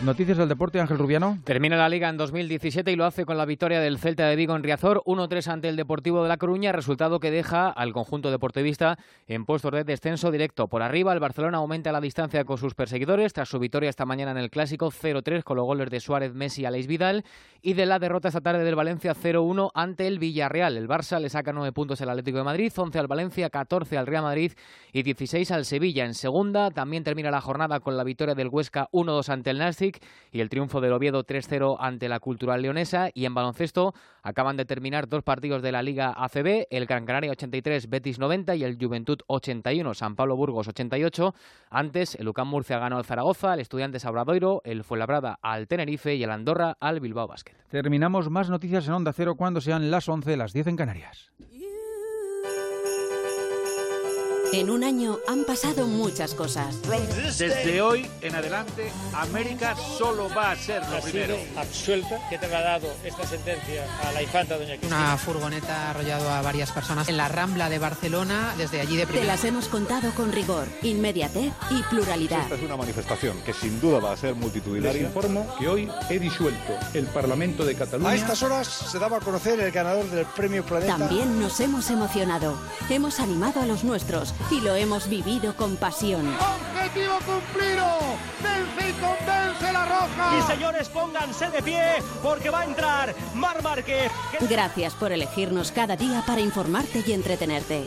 Noticias 0.01 0.37
del 0.37 0.49
deporte, 0.49 0.81
Ángel 0.81 0.97
Rubiano. 0.97 1.39
Termina 1.45 1.77
la 1.77 1.87
liga 1.87 2.09
en 2.09 2.17
2017 2.17 2.91
y 2.91 2.97
lo 2.97 3.05
hace 3.05 3.25
con 3.25 3.37
la 3.37 3.45
victoria 3.45 3.79
del 3.79 3.97
Celta 3.97 4.27
de 4.27 4.35
Vigo 4.35 4.53
en 4.53 4.61
Riazor, 4.61 5.01
1-3 5.05 5.47
ante 5.47 5.69
el 5.69 5.77
Deportivo 5.77 6.21
de 6.21 6.27
La 6.27 6.35
Coruña, 6.35 6.73
resultado 6.73 7.21
que 7.21 7.31
deja 7.31 7.69
al 7.69 7.93
conjunto 7.93 8.29
deportivista 8.29 8.99
en 9.25 9.45
puestos 9.45 9.71
de 9.71 9.85
descenso 9.85 10.31
directo. 10.31 10.67
Por 10.67 10.83
arriba, 10.83 11.13
el 11.13 11.21
Barcelona 11.21 11.59
aumenta 11.59 11.93
la 11.93 12.01
distancia 12.01 12.43
con 12.43 12.57
sus 12.57 12.75
perseguidores 12.75 13.31
tras 13.31 13.47
su 13.47 13.57
victoria 13.57 13.89
esta 13.89 14.05
mañana 14.05 14.31
en 14.31 14.37
el 14.37 14.49
Clásico 14.49 14.91
0-3 14.91 15.43
con 15.43 15.55
los 15.55 15.65
goles 15.65 15.89
de 15.89 16.01
Suárez, 16.01 16.33
Messi 16.33 16.63
y 16.63 16.65
Aleix 16.65 16.87
Vidal 16.87 17.23
y 17.61 17.73
de 17.73 17.85
la 17.85 17.97
derrota 17.97 18.27
esta 18.27 18.41
tarde 18.41 18.65
del 18.65 18.75
Valencia 18.75 19.15
0-1 19.15 19.71
ante 19.73 20.07
el 20.07 20.19
Villarreal. 20.19 20.75
El 20.75 20.89
Barça 20.89 21.21
le 21.21 21.29
saca 21.29 21.53
9 21.53 21.71
puntos 21.71 22.01
al 22.01 22.09
Atlético 22.09 22.39
de 22.39 22.43
Madrid, 22.43 22.71
11 22.75 22.99
al 22.99 23.07
Valencia, 23.07 23.49
14 23.49 23.97
al 23.97 24.07
Real 24.07 24.23
Madrid 24.23 24.51
y 24.91 25.03
16 25.03 25.49
al 25.51 25.63
Sevilla. 25.63 26.03
En 26.03 26.15
segunda 26.15 26.69
también 26.69 27.05
termina 27.05 27.31
la 27.31 27.39
jornada 27.39 27.79
con 27.79 27.95
la 27.95 28.03
victoria 28.03 28.35
del 28.35 28.49
Huesca 28.49 28.89
1-2 28.91 29.29
ante 29.29 29.51
el 29.51 29.57
Y 30.31 30.41
el 30.41 30.49
triunfo 30.49 30.81
del 30.81 30.93
Oviedo 30.93 31.25
3-0 31.25 31.77
ante 31.79 32.09
la 32.09 32.19
Cultural 32.19 32.61
Leonesa. 32.61 33.09
Y 33.13 33.25
en 33.25 33.33
baloncesto 33.33 33.93
acaban 34.23 34.57
de 34.57 34.65
terminar 34.65 35.07
dos 35.07 35.23
partidos 35.23 35.61
de 35.61 35.71
la 35.71 35.83
Liga 35.83 36.13
ACB, 36.17 36.67
el 36.69 36.85
Gran 36.85 37.05
Canaria 37.05 37.31
83, 37.31 37.89
Betis 37.89 38.19
90 38.19 38.55
y 38.55 38.63
el 38.63 38.77
Juventud 38.79 39.19
81, 39.27 39.93
San 39.93 40.15
Pablo 40.15 40.35
Burgos 40.35 40.67
88. 40.67 41.33
Antes, 41.69 42.15
el 42.15 42.27
UCAM 42.27 42.47
Murcia 42.47 42.79
ganó 42.79 42.97
al 42.97 43.05
Zaragoza, 43.05 43.53
el 43.53 43.59
Estudiantes 43.59 44.05
Abradoiro, 44.05 44.61
el 44.63 44.83
Fuenlabrada 44.83 45.39
al 45.41 45.67
Tenerife 45.67 46.15
y 46.15 46.23
el 46.23 46.31
Andorra 46.31 46.77
al 46.79 46.99
Bilbao 46.99 47.27
Basket. 47.27 47.55
Terminamos 47.69 48.29
más 48.29 48.49
noticias 48.49 48.87
en 48.87 48.93
Onda 48.93 49.13
Cero 49.13 49.35
cuando 49.35 49.61
sean 49.61 49.91
las 49.91 50.09
11, 50.09 50.37
las 50.37 50.53
10 50.53 50.67
en 50.67 50.75
Canarias. 50.75 51.31
En 54.53 54.69
un 54.69 54.83
año 54.83 55.19
han 55.27 55.43
pasado 55.43 55.85
muchas 55.87 56.33
cosas. 56.33 56.75
Desde 57.37 57.81
hoy 57.81 58.09
en 58.21 58.35
adelante, 58.35 58.89
América 59.13 59.75
solo 59.97 60.29
va 60.35 60.51
a 60.51 60.55
ser 60.55 60.81
lo 60.89 60.97
ha 60.97 61.01
primero. 61.01 61.35
sido 61.35 61.59
absuelta. 61.59 62.19
¿Qué 62.29 62.37
te 62.37 62.45
ha 62.45 62.61
dado 62.61 62.87
esta 63.03 63.25
sentencia 63.27 63.83
a 64.03 64.11
la 64.13 64.21
infanta 64.23 64.55
doña 64.57 64.77
Cristina? 64.77 64.95
Una 64.95 65.17
furgoneta 65.17 65.87
ha 65.87 65.89
arrollado 65.91 66.29
a 66.29 66.41
varias 66.41 66.71
personas 66.71 67.09
en 67.09 67.17
la 67.17 67.27
Rambla 67.27 67.69
de 67.69 67.79
Barcelona, 67.79 68.53
desde 68.57 68.79
allí 68.81 68.95
de 68.95 69.05
Te 69.05 69.13
primera. 69.13 69.33
las 69.33 69.43
hemos 69.43 69.67
contado 69.67 70.11
con 70.11 70.31
rigor, 70.31 70.67
inmediatez 70.83 71.51
y 71.71 71.81
pluralidad. 71.83 72.43
Esta 72.43 72.55
es 72.55 72.61
una 72.63 72.77
manifestación 72.77 73.37
que 73.45 73.53
sin 73.53 73.81
duda 73.81 73.99
va 73.99 74.13
a 74.13 74.17
ser 74.17 74.35
multitudinaria. 74.35 74.93
Les 75.01 75.01
informo 75.09 75.45
que 75.59 75.67
hoy 75.67 75.89
he 76.09 76.19
disuelto 76.19 76.73
el 76.93 77.05
Parlamento 77.07 77.65
de 77.65 77.75
Cataluña. 77.75 78.11
A 78.11 78.15
estas 78.15 78.41
horas 78.43 78.67
se 78.67 78.99
daba 78.99 79.17
a 79.17 79.19
conocer 79.19 79.59
el 79.59 79.71
ganador 79.71 80.05
del 80.09 80.25
premio 80.27 80.63
Planeta. 80.65 80.97
También 80.97 81.39
nos 81.39 81.59
hemos 81.59 81.89
emocionado. 81.89 82.57
Hemos 82.89 83.19
animado 83.19 83.59
a 83.61 83.65
los 83.65 83.83
nuestros 83.83 84.33
y 84.51 84.61
lo 84.61 84.75
hemos 84.75 85.09
vivido 85.09 85.55
con 85.55 85.75
pasión. 85.77 86.27
¡Objetivo 86.27 87.15
cumplido! 87.25 87.85
¡Vence 88.43 88.89
y 88.89 88.93
convence 88.93 89.73
la 89.73 89.85
roja! 89.85 90.37
Y 90.37 90.51
señores, 90.51 90.89
pónganse 90.89 91.49
de 91.49 91.61
pie 91.61 91.83
porque 92.21 92.49
va 92.49 92.61
a 92.61 92.65
entrar 92.65 93.15
Mar 93.33 93.61
Márquez. 93.63 94.11
Gracias 94.49 94.93
por 94.93 95.11
elegirnos 95.11 95.71
cada 95.71 95.95
día 95.95 96.23
para 96.25 96.41
informarte 96.41 97.03
y 97.05 97.11
entretenerte. 97.11 97.85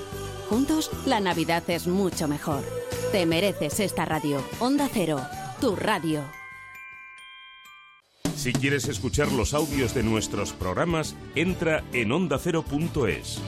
Juntos, 0.48 0.90
la 1.04 1.20
Navidad 1.20 1.62
es 1.68 1.86
mucho 1.86 2.26
mejor. 2.26 2.64
Te 3.12 3.26
mereces 3.26 3.80
esta 3.80 4.04
radio. 4.04 4.42
Onda 4.60 4.88
Cero, 4.92 5.20
tu 5.60 5.76
radio. 5.76 6.24
Si 8.38 8.52
quieres 8.52 8.86
escuchar 8.86 9.32
los 9.32 9.52
audios 9.52 9.94
de 9.94 10.04
nuestros 10.04 10.52
programas, 10.52 11.16
entra 11.34 11.82
en 11.92 12.12
ondacero.es. 12.12 13.40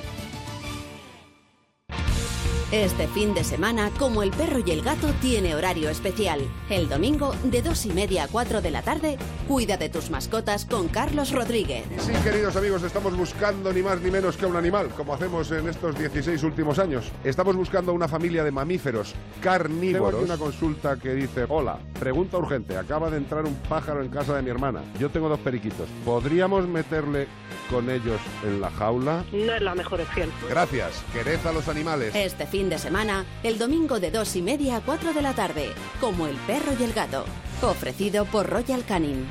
Este 2.72 3.08
fin 3.08 3.34
de 3.34 3.42
semana, 3.42 3.90
como 3.98 4.22
el 4.22 4.30
perro 4.30 4.60
y 4.64 4.70
el 4.70 4.82
gato, 4.82 5.08
tiene 5.20 5.56
horario 5.56 5.88
especial. 5.88 6.40
El 6.68 6.88
domingo, 6.88 7.34
de 7.42 7.62
dos 7.62 7.84
y 7.84 7.90
media 7.90 8.22
a 8.22 8.28
4 8.28 8.60
de 8.60 8.70
la 8.70 8.82
tarde, 8.82 9.18
cuida 9.48 9.76
de 9.76 9.88
tus 9.88 10.08
mascotas 10.08 10.66
con 10.66 10.86
Carlos 10.86 11.32
Rodríguez. 11.32 11.82
Sí, 11.98 12.12
queridos 12.22 12.54
amigos, 12.54 12.84
estamos 12.84 13.16
buscando 13.16 13.72
ni 13.72 13.82
más 13.82 14.00
ni 14.00 14.12
menos 14.12 14.36
que 14.36 14.46
un 14.46 14.54
animal, 14.54 14.90
como 14.90 15.14
hacemos 15.14 15.50
en 15.50 15.68
estos 15.68 15.98
16 15.98 16.40
últimos 16.44 16.78
años. 16.78 17.10
Estamos 17.24 17.56
buscando 17.56 17.92
una 17.92 18.06
familia 18.06 18.44
de 18.44 18.52
mamíferos 18.52 19.16
carnívoros. 19.42 20.20
Tengo 20.20 20.32
una 20.32 20.38
consulta 20.38 20.96
que 20.96 21.12
dice, 21.14 21.46
hola, 21.48 21.76
pregunta 21.98 22.38
urgente, 22.38 22.76
acaba 22.76 23.10
de 23.10 23.16
entrar 23.16 23.46
un 23.46 23.56
pájaro 23.68 24.00
en 24.00 24.10
casa 24.10 24.36
de 24.36 24.42
mi 24.42 24.50
hermana. 24.50 24.80
Yo 25.00 25.10
tengo 25.10 25.28
dos 25.28 25.40
periquitos. 25.40 25.88
¿Podríamos 26.04 26.68
meterle 26.68 27.26
con 27.68 27.90
ellos 27.90 28.20
en 28.44 28.60
la 28.60 28.70
jaula? 28.70 29.24
No 29.32 29.54
es 29.54 29.62
la 29.62 29.74
mejor 29.74 30.00
opción. 30.02 30.30
Gracias, 30.48 31.02
quered 31.12 31.44
a 31.44 31.50
los 31.50 31.66
animales. 31.66 32.14
Este 32.14 32.46
fin 32.46 32.59
de 32.68 32.78
semana, 32.78 33.24
el 33.42 33.58
domingo 33.58 34.00
de 34.00 34.10
dos 34.10 34.36
y 34.36 34.42
media 34.42 34.76
a 34.76 34.80
4 34.80 35.12
de 35.12 35.22
la 35.22 35.34
tarde, 35.34 35.70
como 36.00 36.26
el 36.26 36.36
perro 36.46 36.72
y 36.78 36.82
el 36.82 36.92
gato. 36.92 37.24
Ofrecido 37.62 38.24
por 38.26 38.48
Royal 38.48 38.84
Canin. 38.84 39.26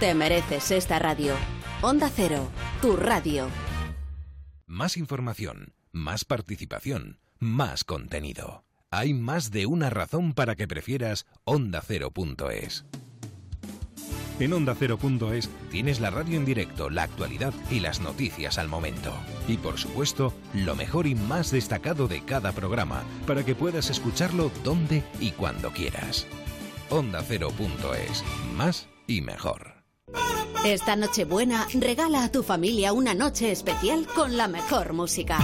Te 0.00 0.14
mereces 0.14 0.70
esta 0.70 0.98
radio. 0.98 1.34
Onda 1.82 2.10
Cero, 2.14 2.48
tu 2.80 2.96
radio. 2.96 3.48
Más 4.66 4.96
información, 4.96 5.74
más 5.92 6.24
participación, 6.24 7.20
más 7.38 7.84
contenido. 7.84 8.64
Hay 8.90 9.14
más 9.14 9.50
de 9.50 9.66
una 9.66 9.90
razón 9.90 10.32
para 10.32 10.54
que 10.54 10.68
prefieras 10.68 11.26
ondacero.es. 11.44 12.84
En 14.38 14.52
ondacero.es 14.52 15.50
tienes 15.70 16.00
la 16.00 16.10
radio 16.10 16.36
en 16.36 16.44
directo, 16.44 16.90
la 16.90 17.04
actualidad 17.04 17.52
y 17.70 17.80
las 17.80 18.00
noticias 18.00 18.58
al 18.58 18.68
momento. 18.68 19.12
Y 19.48 19.56
por 19.56 19.78
supuesto, 19.78 20.32
lo 20.54 20.74
mejor 20.74 21.06
y 21.06 21.14
más 21.14 21.50
destacado 21.50 22.08
de 22.08 22.22
cada 22.24 22.52
programa, 22.52 23.04
para 23.26 23.44
que 23.44 23.54
puedas 23.54 23.90
escucharlo 23.90 24.50
donde 24.64 25.02
y 25.20 25.32
cuando 25.32 25.70
quieras. 25.70 26.26
ondacero.es, 26.90 28.24
más 28.56 28.88
y 29.06 29.20
mejor. 29.20 29.74
Esta 30.64 30.94
Nochebuena 30.94 31.66
regala 31.74 32.22
a 32.22 32.30
tu 32.30 32.42
familia 32.42 32.92
una 32.92 33.14
noche 33.14 33.50
especial 33.50 34.06
con 34.14 34.36
la 34.36 34.46
mejor 34.46 34.92
música. 34.92 35.38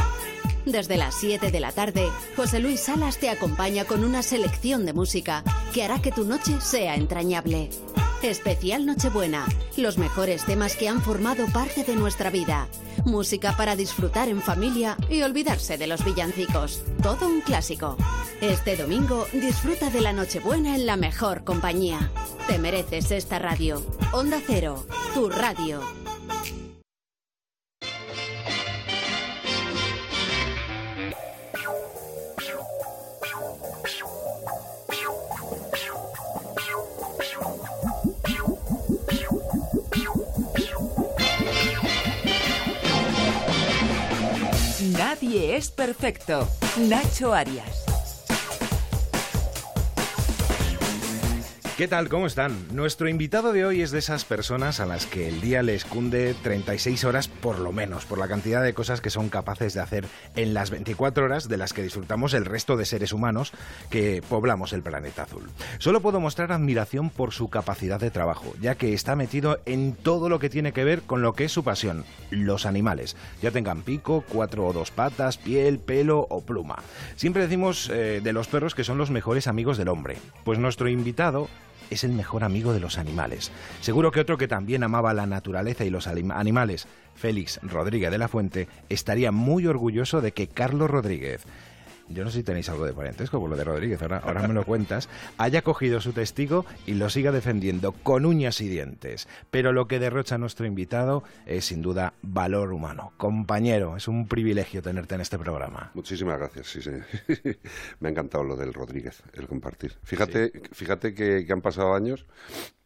Desde 0.65 0.97
las 0.97 1.15
7 1.15 1.51
de 1.51 1.61
la 1.61 1.73
tarde, 1.73 2.09
José 2.37 2.61
Luis 2.61 2.81
Salas 2.81 3.19
te 3.19 3.31
acompaña 3.31 3.85
con 3.85 4.05
una 4.05 4.23
selección 4.23 4.85
de 4.85 4.93
música 4.93 5.43
que 5.73 5.83
hará 5.83 6.01
que 6.03 6.13
tu 6.13 6.25
noche 6.25 6.61
sea 6.61 6.95
entrañable. 6.95 7.71
Especial 8.23 8.85
Nochebuena, 8.85 9.47
los 9.77 9.97
mejores 9.97 10.45
temas 10.45 10.75
que 10.75 10.89
han 10.89 11.01
formado 11.01 11.47
parte 11.47 11.85
de 11.85 11.95
nuestra 11.95 12.31
vida. 12.31 12.69
Música 13.05 13.57
para 13.57 13.77
disfrutar 13.77 14.29
en 14.29 14.43
familia 14.43 14.97
y 15.09 15.23
olvidarse 15.23 15.79
de 15.79 15.87
los 15.87 16.05
villancicos. 16.05 16.83
Todo 17.03 17.29
un 17.29 17.41
clásico. 17.41 17.97
Este 18.41 18.77
domingo 18.77 19.27
disfruta 19.33 19.89
de 19.91 20.01
la 20.01 20.13
Nochebuena 20.13 20.75
en 20.75 20.87
la 20.87 20.97
mejor 20.97 21.45
compañía. 21.45 22.11
Te 22.49 22.59
mereces 22.59 23.13
esta 23.13 23.39
radio. 23.39 23.85
Onda 24.13 24.41
Cero, 24.45 24.85
tu 25.15 25.29
radio. 25.29 25.98
Nadie 44.99 45.57
es 45.57 45.71
perfecto. 45.71 46.49
Nacho 46.77 47.33
Arias. 47.33 47.88
¿Qué 51.79 51.87
tal? 51.87 52.09
¿Cómo 52.09 52.27
están? 52.27 52.57
Nuestro 52.75 53.09
invitado 53.09 53.53
de 53.53 53.65
hoy 53.65 53.83
es 53.83 53.93
de 53.93 54.01
esas 54.01 54.25
personas 54.25 54.81
a 54.81 54.85
las 54.85 55.07
que 55.07 55.29
el 55.29 55.41
día 55.41 55.63
les 55.63 55.85
cunde 55.85 56.35
36 56.43 57.05
horas 57.05 57.29
por 57.29 57.61
lo 57.61 57.71
menos, 57.71 58.05
por 58.05 58.19
la 58.19 58.27
cantidad 58.27 58.65
de 58.65 58.75
cosas 58.75 59.01
que 59.01 59.11
son 59.11 59.29
capaces 59.29 59.75
de 59.75 59.81
hacer 59.81 60.05
en 60.35 60.55
las 60.55 60.71
24 60.71 61.25
horas 61.25 61.49
de 61.49 61.57
las 61.57 61.73
que 61.73 61.85
disfrutamos 61.85 62.35
el 62.35 62.47
resto 62.47 62.77
de 62.77 62.85
seres 62.85 63.13
humanos 63.13 63.53
que 63.91 64.25
poblamos 64.29 64.73
el 64.73 64.83
planeta 64.83 65.23
azul. 65.23 65.49
Solo 65.79 66.01
puedo 66.01 66.19
mostrar 66.19 66.51
admiración 66.51 67.11
por 67.11 67.33
su 67.33 67.49
capacidad 67.49 68.01
de 68.01 68.11
trabajo, 68.11 68.55
ya 68.61 68.75
que 68.75 68.93
está 68.93 69.15
metido 69.15 69.61
en 69.65 69.95
todo 69.95 70.29
lo 70.29 70.41
que 70.41 70.51
tiene 70.51 70.73
que 70.73 70.83
ver 70.83 71.03
con 71.03 71.23
lo 71.23 71.35
que 71.35 71.45
es 71.45 71.53
su 71.53 71.63
pasión, 71.63 72.05
los 72.31 72.67
animales, 72.67 73.15
ya 73.41 73.53
tengan 73.53 73.83
pico, 73.83 74.25
cuatro 74.29 74.67
o 74.67 74.73
dos 74.73 74.91
patas, 74.91 75.39
piel, 75.39 75.79
pelo 75.79 76.27
o 76.29 76.41
pluma. 76.41 76.83
Siempre 77.15 77.43
decimos 77.43 77.89
eh, 77.89 78.21
de 78.21 78.33
los 78.33 78.49
perros 78.49 78.75
que 78.75 78.83
son 78.83 78.99
los 78.99 79.13
mejores 79.13 79.47
amigos 79.47 79.79
del 79.79 79.87
hombre. 79.87 80.17
Pues 80.43 80.59
nuestro 80.59 80.89
invitado 80.89 81.49
es 81.91 82.05
el 82.05 82.13
mejor 82.13 82.45
amigo 82.45 82.73
de 82.73 82.81
los 82.81 82.99
animales. 82.99 83.51
Seguro 83.81 84.11
que 84.11 84.21
otro 84.21 84.39
que 84.39 84.49
también 84.49 84.83
amaba 84.83 85.15
la 85.15 85.27
naturaleza 85.27 85.85
y 85.85 85.91
los 85.91 86.07
animales, 86.07 86.87
Félix 87.15 87.61
Rodríguez 87.63 88.11
de 88.11 88.19
la 88.19 88.29
Fuente, 88.29 88.69
estaría 88.89 89.33
muy 89.33 89.67
orgulloso 89.67 90.21
de 90.21 90.33
que 90.33 90.49
Carlos 90.49 90.91
Rodríguez, 90.91 91.45
yo 92.09 92.25
no 92.25 92.31
sé 92.31 92.39
si 92.39 92.43
tenéis 92.43 92.69
algo 92.69 92.85
de 92.85 92.93
parentesco 92.93 93.41
por 93.41 93.51
lo 93.51 93.57
de 93.57 93.65
Rodríguez, 93.65 94.01
ahora, 94.03 94.19
ahora 94.19 94.47
me 94.47 94.55
lo 94.55 94.65
cuentas, 94.65 95.09
haya 95.37 95.63
cogido 95.63 96.01
su 96.01 96.13
testigo 96.13 96.65
y 96.87 96.95
lo 96.95 97.11
siga 97.11 97.33
defendiendo 97.33 97.93
con 97.93 98.27
uñas 98.27 98.61
y 98.61 98.69
dientes. 98.69 99.29
Pero 99.51 99.73
lo 99.73 99.89
que 99.89 99.99
derrocha 99.99 100.39
nuestro 100.39 100.67
invitado 100.67 101.25
es 101.47 101.67
sin 101.67 101.83
duda 101.83 102.15
valor 102.23 102.73
humano. 102.73 103.13
Compañero, 103.17 103.97
es 103.97 104.09
un 104.09 104.29
privilegio 104.29 104.83
tenerte 104.83 105.15
en 105.15 105.21
este 105.21 105.39
programa. 105.39 105.91
Muchísimas 105.95 106.39
gracias, 106.39 106.67
sí, 106.69 106.83
sí. 106.83 106.91
me 108.01 108.09
ha 108.09 108.11
encantado 108.11 108.45
lo 108.45 108.57
del 108.57 108.73
Rodríguez, 108.73 109.23
el 109.35 109.47
compartir. 109.47 109.95
Fíjate, 110.03 110.53
fíjate 110.73 111.15
que, 111.15 111.45
que 111.47 111.53
han 111.53 111.61
pasado 111.61 111.95
años 111.95 112.27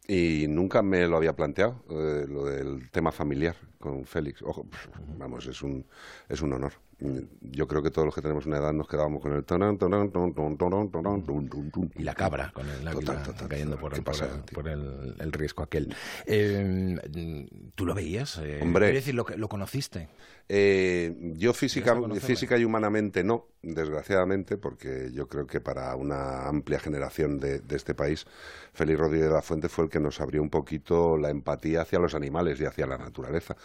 y 0.07 0.47
nunca 0.49 0.81
me 0.81 1.07
lo 1.07 1.17
había 1.17 1.33
planteado, 1.33 1.83
eh, 1.89 2.25
lo 2.27 2.45
del 2.45 2.89
tema 2.91 3.11
familiar 3.11 3.55
con 3.83 4.05
Félix. 4.05 4.41
Ojo, 4.43 4.65
vamos, 5.17 5.45
es 5.45 5.61
un, 5.61 5.85
es 6.29 6.41
un 6.41 6.53
honor. 6.53 6.71
Yo 7.41 7.67
creo 7.67 7.83
que 7.83 7.91
todos 7.91 8.05
los 8.05 8.15
que 8.15 8.21
tenemos 8.21 8.45
una 8.45 8.59
edad 8.59 8.71
nos 8.71 8.87
quedábamos 8.87 9.21
con 9.21 9.33
el. 9.33 9.43
Y 11.97 12.03
la 12.03 12.13
cabra, 12.15 12.51
con 12.53 12.69
el 12.69 12.87
águila 12.87 12.93
Total, 13.13 13.23
total, 13.23 13.47
cayendo 13.49 13.77
por, 13.77 13.91
¿Qué 13.91 13.97
el, 13.97 14.03
por 14.05 14.13
pasa, 14.13 14.29
el- 14.33 14.53
por 14.53 14.69
el- 14.69 15.15
el 15.19 15.31
riesgo 15.33 15.63
aquel. 15.63 15.93
Eh, 16.25 17.45
¿Tú 17.75 17.85
lo 17.85 17.93
veías? 17.93 18.37
Eh, 18.41 18.59
Hombre. 18.61 18.85
quiero 18.85 18.99
decir, 18.99 19.15
lo, 19.15 19.25
lo 19.35 19.49
conociste. 19.49 20.07
Eh, 20.49 21.33
yo 21.37 21.53
física, 21.53 21.97
física 22.19 22.57
y 22.57 22.65
humanamente 22.65 23.23
no, 23.23 23.47
desgraciadamente, 23.61 24.57
porque 24.57 25.09
yo 25.13 25.27
creo 25.27 25.47
que 25.47 25.61
para 25.61 25.95
una 25.95 26.47
amplia 26.47 26.79
generación 26.79 27.39
de, 27.39 27.59
de 27.59 27.75
este 27.77 27.95
país, 27.95 28.25
Félix 28.73 28.99
Rodríguez 28.99 29.27
de 29.29 29.33
la 29.33 29.41
Fuente 29.41 29.69
fue 29.69 29.85
el 29.85 29.89
que 29.89 30.01
nos 30.01 30.19
abrió 30.19 30.41
un 30.41 30.49
poquito 30.49 31.17
la 31.17 31.29
empatía 31.29 31.81
hacia 31.83 31.97
los 31.99 32.13
animales 32.13 32.59
y 32.59 32.65
hacia 32.65 32.85
la 32.85 32.97
naturaleza. 32.97 33.55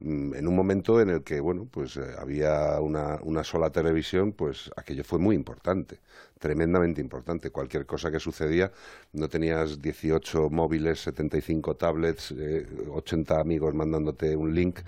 Mm, 0.00 0.34
En 0.34 0.48
un 0.48 0.56
momento 0.56 1.00
en 1.00 1.10
el 1.10 1.22
que, 1.22 1.40
bueno, 1.40 1.66
pues 1.70 1.96
eh, 1.96 2.14
había 2.18 2.80
una, 2.80 3.18
una 3.22 3.44
sola 3.44 3.70
televisión, 3.70 4.32
pues 4.32 4.70
aquello 4.76 5.04
fue 5.04 5.18
muy 5.18 5.36
importante, 5.36 6.00
tremendamente 6.38 7.00
importante. 7.00 7.50
Cualquier 7.50 7.86
cosa 7.86 8.10
que 8.10 8.20
sucedía, 8.20 8.72
no 9.12 9.28
tenías 9.28 9.80
18 9.80 10.50
móviles, 10.50 11.00
75 11.00 11.76
tablets, 11.76 12.32
eh, 12.36 12.66
80 12.90 13.40
amigos 13.40 13.74
mandándote 13.74 14.36
un 14.36 14.54
link 14.54 14.80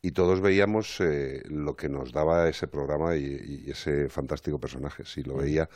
y 0.00 0.12
todos 0.12 0.40
veíamos 0.40 1.00
eh, 1.00 1.42
lo 1.48 1.74
que 1.76 1.88
nos 1.88 2.12
daba 2.12 2.48
ese 2.48 2.68
programa 2.68 3.16
y, 3.16 3.64
y 3.66 3.70
ese 3.70 4.08
fantástico 4.08 4.58
personaje. 4.60 5.04
Sí, 5.04 5.22
lo 5.22 5.36
veía 5.36 5.68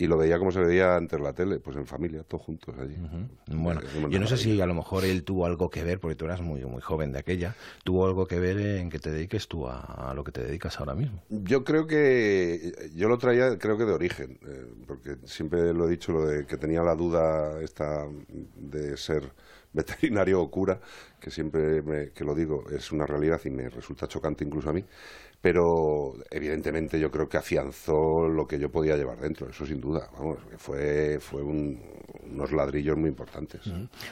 y 0.00 0.06
lo 0.06 0.16
veía 0.16 0.38
como 0.38 0.52
se 0.52 0.60
veía 0.60 0.96
antes 0.96 1.20
la 1.20 1.32
tele, 1.32 1.58
pues 1.58 1.76
en 1.76 1.84
familia, 1.84 2.22
todos 2.22 2.44
juntos 2.44 2.72
allí. 2.78 2.94
Bueno, 3.48 3.80
Es 3.80 3.92
una 3.96 4.08
yo 4.08 4.20
no 4.20 4.28
sé 4.28 4.36
si 4.36 4.60
a 4.60 4.66
lo 4.66 4.74
mejor 4.74 5.04
él 5.04 5.24
tuvo 5.24 5.44
algo 5.44 5.68
que 5.70 5.82
ver, 5.82 5.98
porque 5.98 6.14
tú 6.14 6.24
eras 6.24 6.40
muy, 6.40 6.64
muy 6.64 6.80
joven 6.80 7.10
de 7.10 7.18
aquella, 7.18 7.56
tuvo 7.82 8.06
algo 8.06 8.26
que 8.26 8.38
ver 8.38 8.58
en 8.58 8.90
que 8.90 9.00
te 9.00 9.10
dediques 9.10 9.48
tú 9.48 9.66
a, 9.66 9.80
a 10.10 10.14
lo 10.14 10.22
que 10.22 10.30
te 10.30 10.42
dedicas 10.42 10.78
ahora 10.78 10.94
mismo. 10.94 11.20
Yo 11.28 11.64
creo 11.64 11.88
que 11.88 12.90
yo 12.94 13.08
lo 13.08 13.18
traía, 13.18 13.58
creo 13.58 13.76
que 13.76 13.84
de 13.86 13.92
origen, 13.92 14.38
eh, 14.46 14.66
porque 14.86 15.16
siempre 15.24 15.74
lo 15.74 15.88
he 15.88 15.90
dicho, 15.90 16.12
lo 16.12 16.24
de 16.26 16.46
que 16.46 16.56
tenía 16.56 16.82
la 16.82 16.94
duda 16.94 17.60
esta 17.60 18.06
de 18.56 18.96
ser 18.96 19.24
veterinario 19.72 20.40
o 20.40 20.50
cura, 20.50 20.80
que 21.20 21.30
siempre 21.30 21.82
me- 21.82 22.10
que 22.12 22.24
lo 22.24 22.34
digo 22.34 22.64
es 22.70 22.90
una 22.92 23.04
realidad 23.04 23.40
y 23.44 23.50
me 23.50 23.68
resulta 23.68 24.06
chocante 24.06 24.44
incluso 24.44 24.70
a 24.70 24.72
mí, 24.72 24.84
pero 25.40 26.14
evidentemente 26.30 26.98
yo 26.98 27.10
creo 27.10 27.28
que 27.28 27.36
afianzó 27.36 28.28
lo 28.28 28.46
que 28.46 28.58
yo 28.58 28.70
podía 28.70 28.96
llevar 28.96 29.18
dentro, 29.20 29.48
eso 29.48 29.64
sin 29.66 29.80
duda, 29.80 30.08
vamos, 30.18 30.38
fue 30.56 31.18
fue 31.20 31.42
un- 31.42 31.80
unos 32.30 32.52
ladrillos 32.52 32.96
muy 32.96 33.08
importantes. 33.08 33.62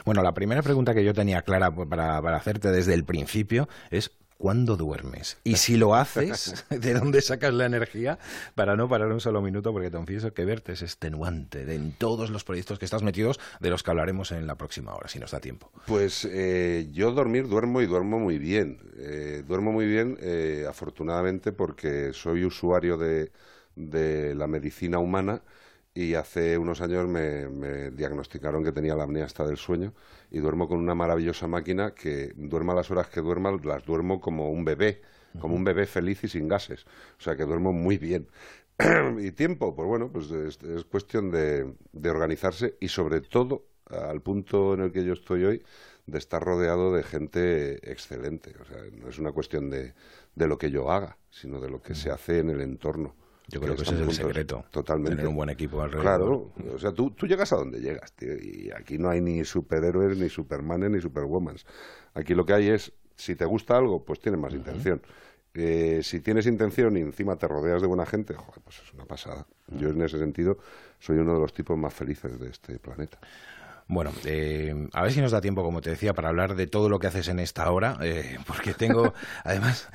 Bueno, 0.05 0.23
la 0.23 0.33
primera 0.33 0.61
pregunta 0.61 0.93
que 0.93 1.03
yo 1.03 1.13
tenía 1.13 1.41
clara 1.43 1.69
para, 1.71 2.21
para 2.21 2.37
hacerte 2.37 2.71
desde 2.71 2.93
el 2.93 3.03
principio 3.03 3.67
es 3.91 4.11
¿cuándo 4.37 4.77
duermes? 4.77 5.37
Y 5.43 5.55
si 5.55 5.77
lo 5.77 5.95
haces, 5.95 6.65
¿de 6.69 6.93
dónde 6.93 7.21
sacas 7.21 7.53
la 7.53 7.65
energía 7.65 8.19
para 8.55 8.75
no 8.75 8.87
parar 8.87 9.11
un 9.11 9.19
solo 9.19 9.41
minuto? 9.41 9.71
Porque 9.73 9.89
te 9.89 9.97
confieso 9.97 10.33
que 10.33 10.45
verte 10.45 10.73
es 10.73 10.81
extenuante 10.81 11.65
de 11.65 11.75
en 11.75 11.91
todos 11.91 12.29
los 12.29 12.43
proyectos 12.43 12.79
que 12.79 12.85
estás 12.85 13.03
metidos, 13.03 13.39
de 13.59 13.69
los 13.69 13.83
que 13.83 13.91
hablaremos 13.91 14.31
en 14.31 14.47
la 14.47 14.55
próxima 14.55 14.93
hora, 14.93 15.07
si 15.07 15.19
nos 15.19 15.31
da 15.31 15.39
tiempo. 15.39 15.71
Pues 15.85 16.27
eh, 16.29 16.89
yo 16.91 17.11
dormir 17.11 17.47
duermo 17.47 17.81
y 17.81 17.85
duermo 17.85 18.19
muy 18.19 18.37
bien. 18.37 18.79
Eh, 18.97 19.43
duermo 19.47 19.71
muy 19.71 19.85
bien, 19.85 20.17
eh, 20.21 20.65
afortunadamente, 20.67 21.51
porque 21.51 22.13
soy 22.13 22.45
usuario 22.45 22.97
de, 22.97 23.31
de 23.75 24.35
la 24.35 24.47
medicina 24.47 24.99
humana 24.99 25.41
y 25.97 26.13
hace 26.13 26.59
unos 26.59 26.79
años 26.81 27.07
me, 27.07 27.49
me 27.49 27.89
diagnosticaron 27.89 28.63
que 28.63 28.71
tenía 28.71 28.95
la 28.95 29.05
apnea 29.05 29.25
hasta 29.25 29.43
del 29.47 29.57
sueño 29.57 29.95
y 30.29 30.37
duermo 30.37 30.67
con 30.67 30.77
una 30.77 30.93
maravillosa 30.93 31.47
máquina 31.47 31.95
que 31.95 32.33
duerma 32.35 32.75
las 32.75 32.91
horas 32.91 33.07
que 33.07 33.19
duerma, 33.19 33.57
las 33.63 33.83
duermo 33.83 34.21
como 34.21 34.51
un 34.51 34.63
bebé, 34.63 35.01
como 35.39 35.55
un 35.55 35.63
bebé 35.63 35.87
feliz 35.87 36.23
y 36.23 36.27
sin 36.27 36.47
gases. 36.47 36.85
O 37.17 37.21
sea 37.23 37.35
que 37.35 37.45
duermo 37.45 37.73
muy 37.73 37.97
bien. 37.97 38.27
y 39.19 39.31
tiempo, 39.31 39.75
pues 39.75 39.87
bueno, 39.87 40.11
pues 40.11 40.29
es, 40.29 40.61
es 40.61 40.85
cuestión 40.85 41.31
de, 41.31 41.73
de 41.93 42.09
organizarse 42.11 42.75
y 42.79 42.89
sobre 42.89 43.21
todo 43.21 43.65
al 43.89 44.21
punto 44.21 44.75
en 44.75 44.81
el 44.81 44.91
que 44.91 45.03
yo 45.03 45.13
estoy 45.13 45.45
hoy 45.45 45.63
de 46.05 46.19
estar 46.19 46.43
rodeado 46.43 46.93
de 46.93 47.01
gente 47.01 47.91
excelente. 47.91 48.53
O 48.61 48.65
sea, 48.65 48.77
no 48.91 49.09
es 49.09 49.17
una 49.17 49.31
cuestión 49.31 49.71
de, 49.71 49.95
de 50.35 50.47
lo 50.47 50.59
que 50.59 50.69
yo 50.69 50.91
haga, 50.91 51.17
sino 51.31 51.59
de 51.59 51.71
lo 51.71 51.81
que 51.81 51.95
se 51.95 52.11
hace 52.11 52.37
en 52.37 52.51
el 52.51 52.61
entorno. 52.61 53.15
Yo 53.49 53.61
creo 53.61 53.75
que 53.75 53.83
ese 53.83 53.95
es 53.95 54.01
el 54.01 54.11
secreto, 54.11 54.65
Totalmente. 54.71 55.15
tener 55.15 55.27
un 55.27 55.35
buen 55.35 55.49
equipo 55.49 55.81
alrededor. 55.81 56.03
Claro, 56.03 56.53
o 56.73 56.77
sea, 56.77 56.91
tú, 56.91 57.11
tú 57.11 57.27
llegas 57.27 57.53
a 57.53 57.55
donde 57.55 57.79
llegas, 57.79 58.11
tío, 58.11 58.33
y 58.35 58.71
aquí 58.75 58.97
no 58.97 59.09
hay 59.09 59.21
ni 59.21 59.45
superhéroes, 59.45 60.17
ni 60.17 60.27
supermanes, 60.27 60.91
ni 60.91 60.99
superwomans. 60.99 61.65
Aquí 62.13 62.35
lo 62.35 62.45
que 62.45 62.53
hay 62.53 62.67
es, 62.67 62.91
si 63.15 63.35
te 63.35 63.45
gusta 63.45 63.77
algo, 63.77 64.03
pues 64.03 64.19
tienes 64.19 64.39
más 64.41 64.53
intención. 64.53 65.01
Eh, 65.53 66.01
si 66.03 66.19
tienes 66.19 66.45
intención 66.45 66.97
y 66.97 67.01
encima 67.01 67.35
te 67.37 67.47
rodeas 67.47 67.81
de 67.81 67.87
buena 67.87 68.05
gente, 68.05 68.33
joder, 68.33 68.61
pues 68.63 68.79
es 68.85 68.93
una 68.93 69.05
pasada. 69.05 69.47
Yo 69.67 69.89
en 69.89 70.01
ese 70.01 70.19
sentido 70.19 70.57
soy 70.99 71.17
uno 71.17 71.33
de 71.33 71.39
los 71.39 71.53
tipos 71.53 71.77
más 71.77 71.93
felices 71.93 72.39
de 72.39 72.49
este 72.49 72.77
planeta. 72.79 73.17
Bueno, 73.87 74.11
eh, 74.25 74.87
a 74.93 75.01
ver 75.01 75.13
si 75.13 75.21
nos 75.21 75.31
da 75.31 75.39
tiempo, 75.39 75.63
como 75.63 75.79
te 75.81 75.89
decía, 75.89 76.13
para 76.13 76.27
hablar 76.27 76.55
de 76.55 76.67
todo 76.67 76.89
lo 76.89 76.99
que 76.99 77.07
haces 77.07 77.29
en 77.29 77.39
esta 77.39 77.71
hora, 77.71 77.97
eh, 78.01 78.37
porque 78.45 78.73
tengo, 78.73 79.13
además, 79.45 79.87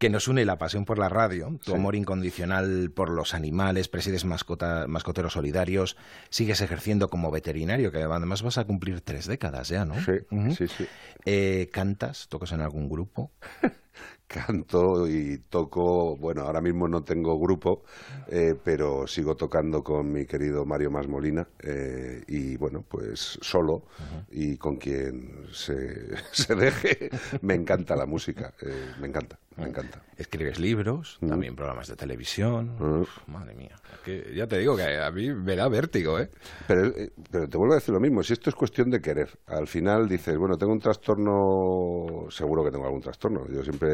que 0.00 0.08
nos 0.10 0.26
une 0.28 0.44
la 0.46 0.56
pasión 0.56 0.86
por 0.86 0.98
la 0.98 1.10
radio, 1.10 1.58
tu 1.62 1.72
Sí. 1.72 1.76
amor 1.76 1.94
incondicional 1.94 2.90
por 2.90 3.10
los 3.10 3.34
animales, 3.34 3.88
presides 3.88 4.24
mascota, 4.24 4.86
mascoteros 4.88 5.34
solidarios, 5.34 5.96
sigues 6.30 6.62
ejerciendo 6.62 7.10
como 7.10 7.30
veterinario, 7.30 7.92
que 7.92 8.02
además 8.02 8.40
vas 8.42 8.56
a 8.56 8.64
cumplir 8.64 9.02
tres 9.02 9.26
décadas 9.26 9.68
ya, 9.68 9.84
¿no? 9.84 9.94
Sí, 10.00 10.12
sí, 10.56 10.68
sí. 10.68 10.86
Eh, 11.26 11.68
¿Cantas? 11.70 12.28
¿Tocas 12.28 12.50
en 12.52 12.62
algún 12.62 12.88
grupo? 12.88 13.30
canto 14.26 15.08
y 15.08 15.38
toco, 15.48 16.16
bueno, 16.16 16.42
ahora 16.42 16.60
mismo 16.60 16.86
no 16.86 17.02
tengo 17.02 17.36
grupo, 17.38 17.82
eh, 18.28 18.54
pero 18.62 19.06
sigo 19.08 19.34
tocando 19.36 19.82
con 19.82 20.12
mi 20.12 20.24
querido 20.24 20.64
Mario 20.64 20.90
Masmolina 20.92 21.48
eh, 21.58 22.22
y 22.28 22.56
bueno, 22.56 22.84
pues 22.88 23.38
solo 23.42 23.82
y 24.30 24.56
con 24.56 24.76
quien 24.76 25.46
se, 25.52 26.14
se 26.32 26.54
deje, 26.54 27.10
me 27.42 27.54
encanta 27.54 27.96
la 27.96 28.06
música, 28.06 28.54
eh, 28.62 28.92
me 29.00 29.08
encanta, 29.08 29.36
me 29.56 29.66
encanta. 29.66 30.00
Escribes 30.16 30.60
libros, 30.60 31.18
Mm. 31.22 31.28
también 31.28 31.56
programas 31.56 31.88
de 31.88 31.96
televisión. 31.96 32.76
Uf, 32.80 33.26
madre 33.26 33.54
mía. 33.54 33.74
que 34.04 34.32
ya 34.34 34.46
te 34.46 34.58
digo 34.58 34.76
que 34.76 34.96
a 34.98 35.10
mí 35.10 35.32
me 35.34 35.56
da 35.56 35.68
vértigo, 35.68 36.18
¿eh? 36.20 36.30
Pero, 36.68 36.86
eh, 36.86 37.10
pero 37.30 37.48
te 37.48 37.58
vuelvo 37.58 37.72
a 37.74 37.76
decir 37.78 37.92
lo 37.92 38.00
mismo, 38.00 38.22
si 38.22 38.32
esto 38.34 38.48
es 38.48 38.54
cuestión 38.56 38.90
de 38.90 39.00
querer, 39.00 39.28
al 39.46 39.66
final 39.66 40.08
dices, 40.08 40.36
bueno, 40.38 40.56
tengo 40.56 40.72
un 40.72 40.78
trastorno, 40.78 42.26
seguro 42.30 42.64
que 42.64 42.70
tengo 42.70 42.84
algún 42.86 43.00
trastorno. 43.00 43.46
Yo 43.48 43.62
siempre, 43.62 43.89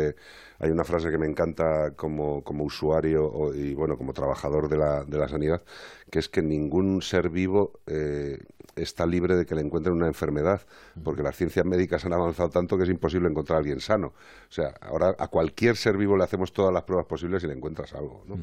hay 0.59 0.71
una 0.71 0.85
frase 0.85 1.11
que 1.11 1.19
me 1.19 1.27
encanta 1.27 1.93
como, 1.97 2.43
como 2.45 2.65
usuario 2.65 3.53
y 3.55 3.75
bueno, 3.75 3.97
como 3.97 4.13
trabajador 4.13 4.69
de 4.69 4.77
la, 4.79 5.05
de 5.05 5.19
la 5.19 5.29
sanidad, 5.29 5.63
que 6.11 6.19
es 6.19 6.29
que 6.29 6.43
ningún 6.43 7.03
ser 7.03 7.29
vivo 7.31 7.81
eh, 7.87 8.39
está 8.75 9.07
libre 9.07 9.37
de 9.37 9.45
que 9.47 9.55
le 9.55 9.61
encuentren 9.63 9.95
una 9.97 10.07
enfermedad, 10.07 10.63
porque 11.05 11.23
las 11.23 11.37
ciencias 11.37 11.65
médicas 11.65 12.05
han 12.05 12.13
avanzado 12.13 12.51
tanto 12.51 12.77
que 12.77 12.85
es 12.85 12.91
imposible 12.91 13.29
encontrar 13.29 13.57
a 13.57 13.59
alguien 13.61 13.81
sano. 13.81 14.09
O 14.09 14.53
sea, 14.53 14.75
ahora 14.81 15.15
a 15.19 15.29
cualquier 15.29 15.77
ser 15.77 15.97
vivo 15.97 16.17
le 16.17 16.25
hacemos 16.25 16.53
todas 16.53 16.73
las 16.73 16.83
pruebas 16.85 17.07
posibles 17.07 17.43
y 17.45 17.47
le 17.47 17.55
encuentras 17.55 17.93
algo, 17.95 18.23
¿no? 18.27 18.37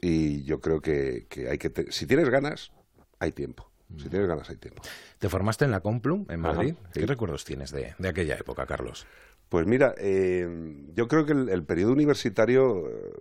Y 0.00 0.42
yo 0.44 0.60
creo 0.60 0.80
que, 0.80 1.26
que 1.28 1.48
hay 1.48 1.58
que, 1.58 1.70
te- 1.70 1.90
si 1.92 2.06
tienes 2.06 2.28
ganas, 2.28 2.72
hay 3.18 3.32
tiempo. 3.32 3.70
Si 3.98 4.08
tienes 4.08 4.26
ganas, 4.26 4.50
hay 4.50 4.56
tiempo. 4.56 4.82
Te 5.20 5.28
formaste 5.28 5.64
en 5.64 5.70
la 5.70 5.78
Complum, 5.80 6.26
en 6.28 6.40
Madrid. 6.40 6.74
Ajá, 6.82 6.90
¿Qué 6.92 7.06
recuerdos 7.06 7.44
tienes 7.44 7.70
de, 7.70 7.94
de 7.98 8.08
aquella 8.08 8.34
época, 8.34 8.66
Carlos? 8.66 9.06
Pues 9.48 9.66
mira, 9.66 9.94
eh, 9.98 10.48
yo 10.94 11.06
creo 11.08 11.24
que 11.24 11.32
el, 11.32 11.64
periodo 11.64 11.92
universitario, 11.92 12.88
eh, 12.88 13.12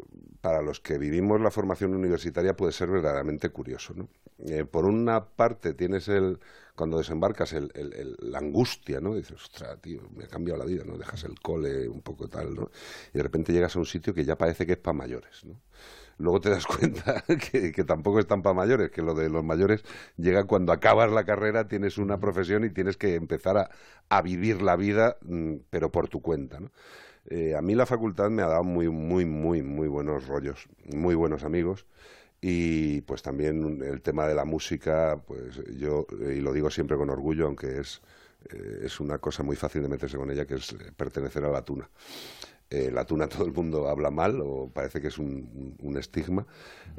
para 0.42 0.62
los 0.64 0.80
que 0.80 0.98
vivimos 0.98 1.40
la 1.40 1.52
formación 1.52 1.94
universitaria, 1.94 2.56
puede 2.56 2.72
ser 2.72 2.90
verdaderamente 2.90 3.50
curioso. 3.50 3.94
¿no? 3.96 4.10
Eh, 4.40 4.66
por 4.66 4.86
una 4.86 5.24
parte 5.30 5.74
tienes 5.76 6.08
el, 6.08 6.40
cuando 6.76 6.98
desembarcas, 6.98 7.54
el- 7.54 7.72
la 8.20 8.40
angustia, 8.40 9.00
¿no? 9.00 9.16
Dices, 9.16 9.34
ostras, 9.44 9.80
tío, 9.82 10.02
me 10.16 10.26
ha 10.26 10.28
cambiado 10.28 10.58
la 10.60 10.66
vida, 10.66 10.84
¿no? 10.86 10.98
Dejas 10.98 11.24
el 11.24 11.40
cole 11.40 11.88
un 11.88 12.02
poco 12.02 12.28
tal, 12.28 12.56
¿no? 12.56 12.72
Y 13.14 13.18
de 13.18 13.24
repente 13.24 13.54
llegas 13.54 13.76
a 13.76 13.80
un 13.80 13.86
sitio 13.86 14.14
que 14.14 14.26
ya 14.26 14.38
parece 14.38 14.66
que 14.66 14.74
es 14.74 14.78
para 14.80 14.94
mayores, 14.98 15.46
¿no? 15.46 15.62
Luego 16.18 16.40
te 16.42 16.50
das 16.50 16.66
cuenta 16.68 17.24
que, 17.52 17.72
que 17.72 17.84
tampoco 17.84 18.20
están 18.20 18.42
para 18.42 18.54
mayores, 18.54 18.92
que 18.92 19.02
lo 19.02 19.14
de 19.14 19.30
los 19.30 19.44
mayores 19.44 19.84
llega 20.18 20.46
cuando 20.46 20.72
acabas 20.72 21.12
la 21.12 21.26
carrera, 21.26 21.68
tienes 21.68 21.98
una 21.98 22.20
profesión 22.20 22.64
y 22.66 22.70
tienes 22.70 22.98
que 22.98 23.16
empezar 23.16 23.58
a, 23.58 23.70
a 24.10 24.22
vivir 24.22 24.62
la 24.62 24.76
vida, 24.76 25.18
mm, 25.22 25.56
pero 25.70 25.92
por 25.92 26.08
tu 26.10 26.22
cuenta, 26.22 26.60
¿no? 26.60 26.72
Eh, 27.28 27.56
a 27.56 27.62
mí 27.62 27.74
la 27.74 27.88
facultad 27.88 28.30
me 28.30 28.44
ha 28.44 28.48
dado 28.48 28.64
muy, 28.64 28.88
muy, 28.90 29.26
muy, 29.26 29.64
muy 29.64 29.88
buenos 29.88 30.28
rollos, 30.28 30.68
muy 30.94 31.16
buenos 31.16 31.44
amigos 31.44 31.88
y 32.40 33.02
pues 33.02 33.24
también 33.24 33.82
el 33.84 34.02
tema 34.02 34.28
de 34.28 34.36
la 34.36 34.46
música, 34.46 35.20
pues 35.26 35.60
yo, 35.80 36.06
y 36.32 36.42
lo 36.42 36.54
digo 36.54 36.70
siempre 36.70 36.98
con 36.98 37.10
orgullo, 37.10 37.48
aunque 37.48 37.80
es, 37.80 38.02
eh, 38.52 38.82
es 38.84 39.00
una 39.00 39.18
cosa 39.18 39.42
muy 39.42 39.56
fácil 39.56 39.82
de 39.82 39.90
meterse 39.90 40.18
con 40.18 40.30
ella, 40.30 40.46
que 40.46 40.56
es 40.56 40.76
pertenecer 40.96 41.44
a 41.46 41.50
la 41.50 41.64
tuna. 41.64 41.90
La 42.92 43.06
tuna 43.06 43.28
todo 43.30 43.46
el 43.46 43.54
mundo 43.54 43.88
habla 43.88 44.12
mal 44.12 44.40
o 44.42 44.70
parece 44.74 45.02
que 45.02 45.08
es 45.10 45.18
un, 45.18 45.76
un 45.82 45.98
estigma. 45.98 46.46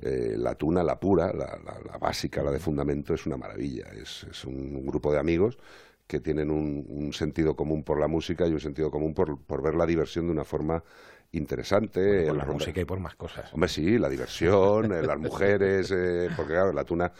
Eh, 0.01 0.35
la 0.39 0.55
tuna, 0.55 0.83
la 0.83 0.99
pura, 1.01 1.33
la, 1.33 1.59
la- 1.65 1.81
la 1.85 1.99
básica, 1.99 2.43
la 2.43 2.51
de 2.51 2.59
fundamento, 2.59 3.15
es 3.15 3.27
una 3.27 3.37
maravilla. 3.37 3.87
Es, 4.01 4.25
un 4.45 4.87
grupo 4.87 5.13
de 5.13 5.19
amigos 5.19 5.59
que 6.07 6.21
tienen 6.21 6.51
un, 6.51 6.85
un 6.89 7.13
sentido 7.13 7.57
común 7.57 7.83
por 7.83 7.99
la 7.99 8.07
música 8.09 8.47
y 8.47 8.53
un 8.53 8.61
sentido 8.61 8.91
común 8.91 9.13
por 9.15 9.63
ver 9.63 9.75
la 9.75 9.87
diversión 9.87 10.27
de 10.27 10.33
una 10.33 10.45
forma 10.45 10.85
interesante. 11.33 12.27
por 12.27 12.37
la 12.37 12.45
música 12.45 12.81
y 12.81 12.85
por 12.85 13.01
más 13.01 13.15
cosas. 13.15 13.53
Hombre, 13.53 13.69
sí, 13.69 13.99
la 13.99 14.09
diversión, 14.09 14.93
eh, 14.93 15.03
las 15.03 15.19
mujeres, 15.19 15.91
eh, 15.95 16.31
porque 16.37 16.53
claro, 16.53 16.73
la 16.73 16.85
tuna, 16.85 17.13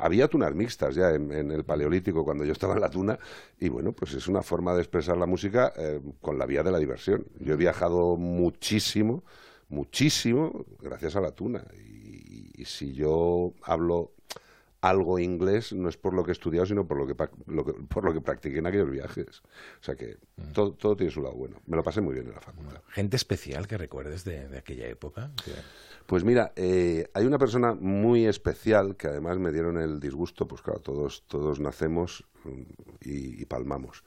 había 0.00 0.28
tunas 0.28 0.54
mixtas 0.54 0.94
ya 0.94 1.10
en, 1.10 1.32
en 1.32 1.50
el 1.50 1.64
Paleolítico 1.64 2.24
cuando 2.24 2.44
yo 2.44 2.52
estaba 2.52 2.74
en 2.74 2.80
la 2.80 2.90
tuna, 2.90 3.18
y 3.58 3.68
bueno, 3.68 3.92
pues 3.92 4.14
es 4.14 4.28
una 4.28 4.42
forma 4.42 4.74
de 4.74 4.80
expresar 4.80 5.16
la 5.16 5.26
música 5.26 5.72
eh, 5.76 6.00
con 6.20 6.38
la 6.38 6.46
vía 6.46 6.62
de 6.62 6.70
la 6.70 6.78
diversión. 6.78 7.26
Yo 7.40 7.54
he 7.54 7.56
viajado 7.56 8.16
muchísimo, 8.16 9.24
muchísimo, 9.68 10.64
gracias 10.80 11.16
a 11.16 11.20
la 11.20 11.32
tuna, 11.32 11.64
y, 11.74 12.62
y 12.62 12.64
si 12.64 12.92
yo 12.92 13.52
hablo 13.62 14.12
algo 14.80 15.18
inglés 15.18 15.72
no 15.72 15.88
es 15.88 15.96
por 15.96 16.14
lo 16.14 16.22
que 16.24 16.30
he 16.30 16.32
estudiado, 16.32 16.64
sino 16.66 16.86
por 16.86 16.96
lo 16.98 17.06
que, 17.06 17.14
lo 17.46 17.64
que- 17.64 17.72
por 17.72 18.04
lo 18.04 18.12
que 18.12 18.20
practiqué 18.20 18.58
en 18.58 18.66
aquellos 18.66 18.90
viajes. 18.90 19.40
O 19.80 19.82
sea 19.82 19.96
que 19.96 20.18
todo, 20.52 20.72
todo 20.72 20.96
tiene 20.96 21.10
su 21.12 21.20
lado 21.20 21.34
bueno. 21.34 21.60
Me 21.66 21.76
lo 21.76 21.82
pasé 21.82 22.00
muy 22.00 22.14
bien 22.14 22.28
en 22.28 22.34
la 22.34 22.40
facultad. 22.40 22.80
Gente 22.88 23.16
especial 23.16 23.66
que 23.66 23.76
recuerdes 23.76 24.24
de, 24.24 24.48
de 24.48 24.58
aquella 24.58 24.86
época. 24.86 25.30
Pues 26.06 26.24
mira, 26.24 26.52
eh, 26.56 27.08
hay 27.12 27.26
una 27.26 27.38
persona 27.38 27.74
muy 27.74 28.26
especial 28.26 28.96
que 28.96 29.08
además 29.08 29.38
me 29.38 29.52
dieron 29.52 29.78
el 29.78 30.00
disgusto, 30.00 30.46
pues 30.48 30.62
claro, 30.62 30.80
todos, 30.80 31.24
todos 31.26 31.60
nacemos 31.60 32.24
mm, 32.44 32.62
y, 33.02 33.42
y 33.42 33.44
palmamos. 33.46 34.04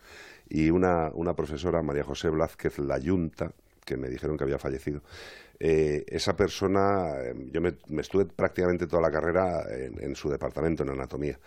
Y 0.49 0.69
una, 0.71 1.11
una 1.13 1.35
profesora, 1.35 1.81
María 1.83 2.03
José 2.03 2.29
Blázquez 2.29 2.79
Layunta, 2.79 3.53
que 3.85 3.97
me 3.97 4.09
dijeron 4.09 4.37
que 4.37 4.43
había 4.45 4.57
fallecido, 4.57 5.01
eh, 5.63 6.03
esa 6.07 6.35
persona, 6.35 7.13
eh, 7.21 7.35
yo 7.51 7.61
me, 7.61 7.77
me 7.89 8.01
estuve 8.01 8.25
prácticamente 8.25 8.87
toda 8.87 9.01
la 9.03 9.11
carrera 9.11 9.63
en, 9.69 10.01
en 10.03 10.15
su 10.15 10.29
departamento, 10.29 10.83
en 10.83 10.89
anatomía. 10.89 11.39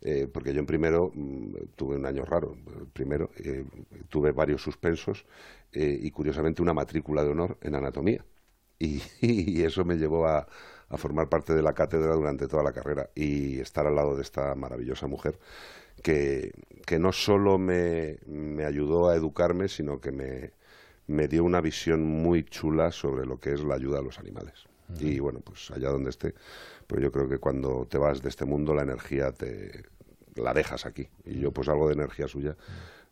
Eh, 0.00 0.26
porque 0.32 0.52
yo 0.52 0.60
en 0.60 0.66
primero 0.66 1.10
mm, 1.14 1.54
tuve 1.76 1.96
un 1.96 2.06
año 2.06 2.24
raro. 2.24 2.56
Primero 2.92 3.30
eh, 3.36 3.64
tuve 4.08 4.32
varios 4.32 4.62
suspensos 4.62 5.24
eh, 5.72 5.96
y 6.02 6.10
curiosamente 6.10 6.60
una 6.62 6.74
matrícula 6.74 7.22
de 7.24 7.30
honor 7.30 7.56
en 7.60 7.74
anatomía 7.76 8.24
y, 8.78 9.02
y 9.20 9.62
eso 9.64 9.84
me 9.84 9.96
llevó 9.96 10.26
a, 10.26 10.46
a 10.88 10.96
formar 10.98 11.28
parte 11.28 11.54
de 11.54 11.62
la 11.62 11.72
cátedra 11.74 12.14
durante 12.14 12.48
toda 12.48 12.62
la 12.64 12.72
carrera 12.72 13.10
y 13.14 13.60
estar 13.60 13.86
al 13.86 13.94
lado 13.96 14.16
de 14.16 14.22
esta 14.22 14.54
maravillosa 14.54 15.06
mujer 15.06 15.38
que, 16.02 16.52
que 16.86 16.98
no 16.98 17.12
solo 17.12 17.58
me, 17.58 18.18
me 18.26 18.64
ayudó 18.64 19.08
a 19.08 19.16
educarme, 19.16 19.68
sino 19.68 20.00
que 20.00 20.12
me, 20.12 20.52
me 21.06 21.28
dio 21.28 21.44
una 21.44 21.60
visión 21.60 22.04
muy 22.04 22.44
chula 22.44 22.90
sobre 22.92 23.26
lo 23.26 23.38
que 23.40 23.52
es 23.52 23.62
la 23.62 23.74
ayuda 23.74 23.98
a 23.98 24.02
los 24.02 24.18
animales. 24.18 24.66
Y 25.00 25.20
bueno, 25.20 25.40
pues 25.40 25.70
allá 25.70 25.88
donde 25.88 26.10
esté, 26.10 26.34
pues 26.86 27.00
yo 27.02 27.10
creo 27.10 27.26
que 27.26 27.38
cuando 27.38 27.86
te 27.88 27.96
vas 27.96 28.20
de 28.20 28.28
este 28.28 28.44
mundo 28.44 28.74
la 28.74 28.82
energía 28.82 29.32
te 29.32 29.84
la 30.34 30.52
dejas 30.52 30.84
aquí. 30.84 31.08
Y 31.24 31.38
yo 31.40 31.50
pues 31.50 31.68
algo 31.68 31.88
de 31.88 31.94
energía 31.94 32.28
suya 32.28 32.56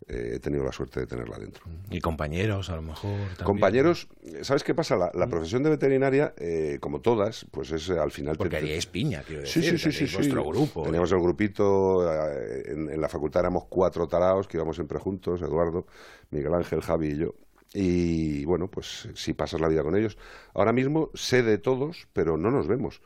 eh, 0.07 0.33
he 0.35 0.41
tenido 0.41 0.63
la 0.63 0.73
suerte 0.73 1.01
de 1.01 1.07
tenerla 1.07 1.39
dentro. 1.39 1.65
Y 1.91 2.01
compañeros, 2.01 2.69
a 2.69 2.77
lo 2.77 2.83
mejor. 2.83 3.13
también. 3.19 3.45
Compañeros, 3.47 4.09
¿sabes 4.43 4.63
qué 4.63 4.75
pasa? 4.75 4.97
La, 4.97 5.11
la 5.15 5.27
profesión 5.27 5.63
de 5.63 5.71
veterinaria, 5.71 6.35
eh, 6.37 6.77
como 6.81 7.01
todas, 7.01 7.47
pues 7.51 7.71
es 7.73 7.89
eh, 7.89 7.99
al 7.99 8.11
final... 8.11 8.37
Porque 8.37 8.51
te- 8.51 8.65
haríais 8.65 8.85
piña, 8.87 9.23
quiero 9.23 9.41
decir. 9.43 9.63
sí, 9.65 9.79
sí, 9.79 9.91
sí, 9.93 10.07
sí. 10.07 10.15
vuestro 10.17 10.45
grupo. 10.45 10.83
Teníamos 10.83 11.11
el 11.13 11.21
grupito, 11.21 12.11
eh, 12.13 12.63
en, 12.73 12.91
en 12.91 13.01
la 13.01 13.09
facultad 13.09 13.41
éramos 13.41 13.65
cuatro 13.71 14.07
taraos 14.07 14.47
que 14.47 14.59
íbamos 14.59 14.77
siempre 14.77 14.99
juntos, 14.99 15.41
Eduardo, 15.41 15.87
Miguel 16.31 16.53
Ángel, 16.53 16.83
Javi 16.83 17.09
y 17.13 17.17
yo. 17.17 17.35
Y 17.73 18.45
bueno, 18.45 18.69
pues 18.69 19.09
si 19.15 19.33
pasas 19.33 19.61
la 19.61 19.69
vida 19.69 19.83
con 19.83 19.97
ellos. 19.97 20.19
Ahora 20.55 20.73
mismo 20.73 21.11
sé 21.15 21.43
de 21.43 21.59
todos, 21.59 22.09
pero 22.13 22.37
no 22.37 22.51
nos 22.51 22.67
vemos. 22.67 23.01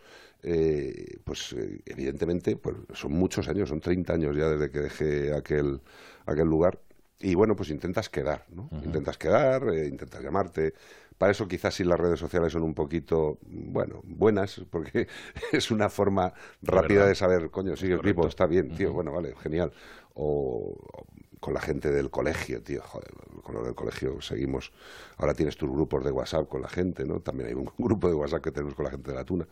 Eh, 0.47 1.21
pues 1.25 1.55
eh, 1.55 1.81
evidentemente 1.87 2.57
pues 2.57 2.77
son 2.93 3.13
muchos 3.13 3.49
años, 3.49 3.71
son 3.71 3.81
30 3.81 4.13
años 4.13 4.37
ya 4.37 4.51
desde 4.51 4.71
que 4.71 4.81
dejé 4.81 5.35
aquel, 5.35 5.81
aquel 6.27 6.47
lugar. 6.47 6.81
Y 7.21 7.35
bueno, 7.35 7.57
pues 7.57 7.71
intentas 7.71 8.11
quedar, 8.11 8.45
¿no? 8.51 8.69
Intentas 8.85 9.17
quedar, 9.17 9.69
eh, 9.69 9.87
intentas 9.87 10.23
llamarte. 10.23 10.75
Para 11.17 11.33
eso 11.33 11.47
quizás 11.47 11.75
sí 11.75 11.85
las 11.85 11.99
redes 11.99 12.19
sociales 12.19 12.53
son 12.53 12.63
un 12.65 12.75
poquito, 12.75 13.39
bueno, 13.43 14.03
buenas, 14.05 14.61
porque 14.71 15.09
es 15.53 15.71
una 15.71 15.89
forma 15.89 16.35
rápida 16.61 17.07
de 17.07 17.15
saber, 17.15 17.51
coño, 17.51 17.77
sigue 17.77 17.97
vivo, 17.99 18.27
está 18.27 18.47
bien, 18.47 18.75
tío, 18.75 18.93
bueno, 18.93 19.13
vale, 19.13 19.35
genial. 19.43 19.73
O, 20.15 20.77
con 21.41 21.53
la 21.55 21.61
gente 21.61 21.91
del 21.91 22.11
colegio, 22.11 22.63
tío, 22.63 22.81
joder, 22.83 23.11
con 23.43 23.55
los 23.55 23.65
del 23.65 23.75
colegio 23.75 24.21
seguimos. 24.23 24.73
Ahora 25.19 25.35
tienes 25.35 25.57
tus 25.57 25.69
grupos 25.71 26.05
de 26.05 26.11
WhatsApp 26.11 26.49
con 26.49 26.63
la 26.63 26.69
gente, 26.69 27.05
¿no? 27.05 27.21
También 27.21 27.49
hay 27.51 27.55
un 27.55 27.71
grupo 27.79 28.09
de 28.09 28.15
WhatsApp 28.15 28.43
que 28.43 28.51
tenemos 28.53 28.75
con 28.75 28.85
la 28.85 28.91
gente 28.91 29.11
de 29.11 29.17
la 29.17 29.25
tuna. 29.25 29.47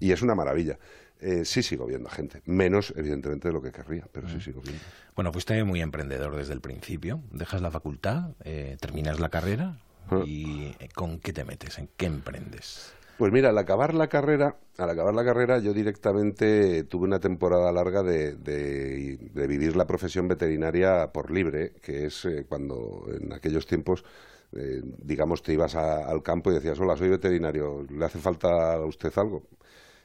Y 0.00 0.12
es 0.12 0.22
una 0.22 0.34
maravilla. 0.34 0.78
Eh, 1.20 1.44
sí 1.44 1.62
sigo 1.62 1.86
viendo 1.86 2.08
a 2.08 2.12
gente, 2.12 2.42
menos 2.44 2.92
evidentemente 2.96 3.48
de 3.48 3.54
lo 3.54 3.60
que 3.60 3.72
querría, 3.72 4.06
pero 4.12 4.28
sí 4.28 4.40
sigo 4.40 4.60
viendo. 4.60 4.80
Bueno, 5.16 5.32
fuiste 5.32 5.62
muy 5.64 5.80
emprendedor 5.80 6.36
desde 6.36 6.52
el 6.52 6.60
principio. 6.60 7.20
Dejas 7.32 7.60
la 7.60 7.72
facultad, 7.72 8.30
eh, 8.44 8.76
terminas 8.80 9.18
la 9.18 9.28
carrera 9.28 9.78
Ah. 10.10 10.22
y 10.24 10.74
eh, 10.78 10.88
¿con 10.94 11.18
qué 11.20 11.32
te 11.32 11.44
metes? 11.44 11.78
¿En 11.78 11.88
qué 11.96 12.06
emprendes? 12.06 12.92
Pues 13.18 13.32
mira, 13.32 13.48
al 13.50 13.58
acabar 13.58 13.94
la 13.94 14.08
carrera, 14.08 14.60
al 14.78 14.90
acabar 14.90 15.12
la 15.12 15.24
carrera, 15.24 15.58
yo 15.58 15.74
directamente 15.74 16.84
tuve 16.84 17.04
una 17.04 17.18
temporada 17.18 17.72
larga 17.72 18.04
de, 18.04 18.36
de- 18.36 19.46
vivir 19.48 19.74
la 19.76 19.86
profesión 19.88 20.28
veterinaria 20.28 21.12
por 21.12 21.30
libre, 21.32 21.72
que 21.82 22.06
es 22.06 22.24
eh, 22.26 22.46
cuando 22.48 23.06
en 23.20 23.32
aquellos 23.32 23.66
tiempos, 23.66 24.04
eh, 24.52 24.82
digamos, 25.02 25.42
te 25.42 25.52
ibas 25.52 25.74
al 25.74 26.22
campo 26.22 26.50
y 26.52 26.54
decías, 26.54 26.78
hola, 26.78 26.96
soy 26.96 27.08
veterinario, 27.08 27.84
¿le 27.90 28.04
hace 28.04 28.18
falta 28.20 28.74
a 28.74 28.84
usted 28.86 29.12
algo? 29.16 29.42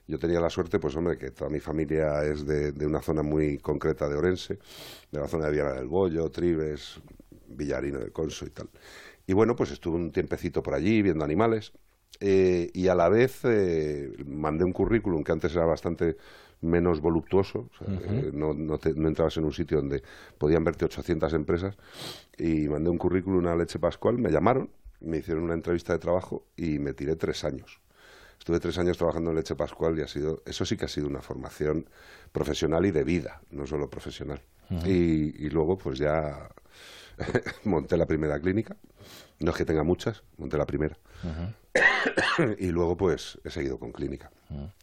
Yo 0.08 0.20
tenía 0.20 0.40
la 0.42 0.50
suerte, 0.50 0.80
pues 0.80 0.96
hombre, 0.96 1.18
que 1.18 1.32
toda 1.32 1.50
mi 1.50 1.60
familia 1.60 2.24
es 2.26 2.46
de, 2.46 2.72
de 2.74 2.86
una 2.88 3.02
zona 3.02 3.24
muy 3.24 3.58
concreta 3.60 4.10
de 4.10 4.16
Orense, 4.16 4.60
de 5.12 5.20
la 5.20 5.28
zona 5.28 5.46
de 5.46 5.52
Viana 5.54 5.74
del 5.74 5.88
Bollo, 5.88 6.30
Tribes, 6.32 7.00
Villarino 7.48 8.00
de 8.00 8.12
Conso 8.12 8.46
y 8.46 8.50
tal. 8.50 8.70
Y 9.28 9.34
bueno, 9.34 9.56
pues 9.56 9.72
estuve 9.72 9.96
un 9.98 10.12
tiempecito 10.12 10.62
por 10.64 10.74
allí 10.74 11.02
viendo 11.02 11.24
animales 11.26 11.74
eh, 12.20 12.70
y 12.74 12.88
a 12.88 12.96
la 12.96 13.10
vez 13.10 13.42
eh, 13.44 14.12
mandé 14.26 14.64
un 14.64 14.74
currículum 14.74 15.24
que 15.24 15.32
antes 15.32 15.56
era 15.56 15.66
bastante 15.66 16.18
menos 16.62 17.02
voluptuoso, 17.02 17.70
o 17.74 17.78
sea, 17.78 17.88
Ujú. 17.94 18.04
eh, 18.06 18.32
no, 18.34 18.54
no, 18.54 18.78
te- 18.78 18.94
no 18.94 19.08
entrabas 19.10 19.36
en 19.38 19.44
un 19.46 19.52
sitio 19.54 19.78
donde 19.78 20.02
podían 20.38 20.64
verte 20.64 20.86
800 20.86 21.34
empresas 21.34 21.76
y 22.38 22.68
mandé 22.70 22.90
un 22.90 22.98
currículum 22.98 23.46
a 23.48 23.56
Leche 23.56 23.80
Pascual, 23.80 24.18
me 24.18 24.32
llamaron, 24.32 24.70
me 25.02 25.18
hicieron 25.18 25.44
una 25.44 25.54
entrevista 25.56 25.94
de 25.94 26.00
trabajo 26.00 26.46
y 26.56 26.80
me 26.80 26.94
tiré 26.94 27.16
tres 27.18 27.44
años. 27.44 27.82
Estuve 28.40 28.60
tres 28.60 28.78
años 28.78 28.98
trabajando 28.98 29.30
en 29.32 29.38
Leche 29.38 29.56
Pascual 29.56 29.98
y 30.00 30.02
ha 30.02 30.08
sido, 30.08 30.42
eso 30.46 30.66
sí 30.66 30.76
que 30.78 30.86
ha 30.86 30.90
sido 30.90 31.08
una 31.08 31.22
formación 31.22 31.90
profesional 32.32 32.86
y 32.86 32.92
de 32.92 33.04
vida, 33.04 33.42
no 33.52 33.66
solo 33.68 33.90
profesional. 33.90 34.42
Y, 34.86 35.46
y 35.46 35.50
luego 35.50 35.78
pues 35.78 36.00
ya 36.00 36.50
monté 37.66 37.96
la 37.98 38.06
primera 38.06 38.40
clínica, 38.40 38.76
no 39.40 39.52
es 39.52 39.58
que 39.58 39.66
tenga 39.66 39.84
muchas, 39.84 40.24
monté 40.38 40.58
la 40.58 40.66
primera. 40.66 40.98
y 42.60 42.68
luego 42.68 42.96
pues 42.98 43.40
he 43.44 43.50
seguido 43.50 43.78
con 43.80 43.92
clínica. 43.92 44.32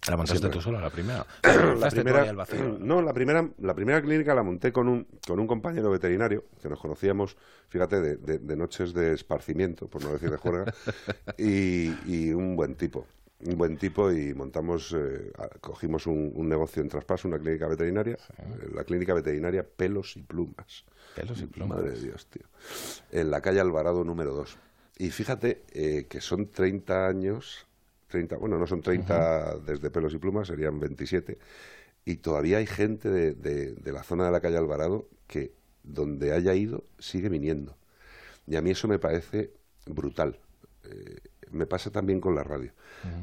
¿La 0.09 0.16
montaste 0.16 0.39
Siempre. 0.39 0.51
tú 0.51 0.60
sola, 0.60 0.81
la 0.81 0.90
primera? 0.90 1.24
la 1.78 1.90
primera, 1.90 2.32
no, 2.81 3.02
la 3.02 3.12
primera, 3.12 3.48
la 3.59 3.74
primera 3.74 4.02
clínica 4.02 4.35
la 4.35 4.43
monté 4.43 4.72
con 4.72 4.89
un, 4.89 5.06
con 5.27 5.39
un 5.39 5.47
compañero 5.47 5.90
veterinario 5.90 6.44
que 6.60 6.68
nos 6.68 6.81
conocíamos, 6.81 7.36
fíjate, 7.68 8.01
de, 8.01 8.16
de- 8.16 8.39
de 8.39 8.56
noches 8.56 8.93
de 8.94 9.12
esparcimiento, 9.12 9.86
por 9.89 10.02
no 10.02 10.12
decir 10.12 10.31
de 10.31 10.36
juerga, 10.36 10.72
y, 11.39 11.94
y 12.06 12.32
un 12.32 12.56
buen 12.56 12.74
tipo. 12.74 13.06
Un 13.47 13.56
buen 13.56 13.78
tipo 13.78 14.12
y 14.12 14.35
montamos, 14.35 14.94
eh, 14.98 15.32
cogimos 15.62 16.06
un, 16.06 16.31
un 16.35 16.47
negocio 16.48 16.82
en 16.82 16.90
traspaso, 16.90 17.27
una 17.27 17.39
clínica 17.39 17.66
veterinaria, 17.68 18.14
eh, 18.39 18.68
la 18.74 18.85
clínica 18.85 19.14
veterinaria 19.14 19.64
Pelos 19.66 20.14
y 20.16 20.22
Plumas. 20.22 20.85
Pelos 21.15 21.41
y 21.43 21.47
plumas. 21.47 21.78
Madre 21.78 21.93
de 21.93 22.01
Dios, 22.01 22.27
tío. 22.27 22.43
En 23.11 23.31
la 23.31 23.41
calle 23.41 23.61
Alvarado 23.61 24.05
número 24.05 24.32
2. 24.35 24.59
Y 24.99 25.11
fíjate 25.11 25.62
eh, 25.73 26.07
que 26.09 26.20
son 26.20 26.51
30 26.51 27.07
años, 27.09 27.66
30, 28.09 28.37
bueno, 28.37 28.59
no 28.59 28.66
son 28.66 28.82
30 28.82 29.59
desde 29.59 29.91
pelos 29.91 30.15
y 30.15 30.19
plumas, 30.19 30.49
serían 30.49 30.78
27. 30.81 31.39
Y 32.05 32.16
todavía 32.16 32.59
hay 32.59 32.66
gente 32.66 33.09
de, 33.11 33.35
de- 33.35 33.74
de 33.74 33.93
la 33.93 34.03
zona 34.03 34.27
de 34.27 34.32
la 34.32 34.41
calle 34.41 34.57
Alvarado 34.59 35.09
que 35.27 35.53
donde 35.82 36.32
haya 36.32 36.55
ido 36.55 36.85
sigue 36.99 37.28
viniendo. 37.28 37.77
Y 38.47 38.57
a 38.57 38.62
mí 38.62 38.70
eso 38.70 38.89
me 38.89 38.99
parece 38.99 39.53
brutal. 39.87 40.39
Eh, 40.85 41.16
me 41.51 41.66
pasa 41.66 41.91
también 41.91 42.20
con 42.20 42.35
la 42.35 42.45
radio. 42.45 42.73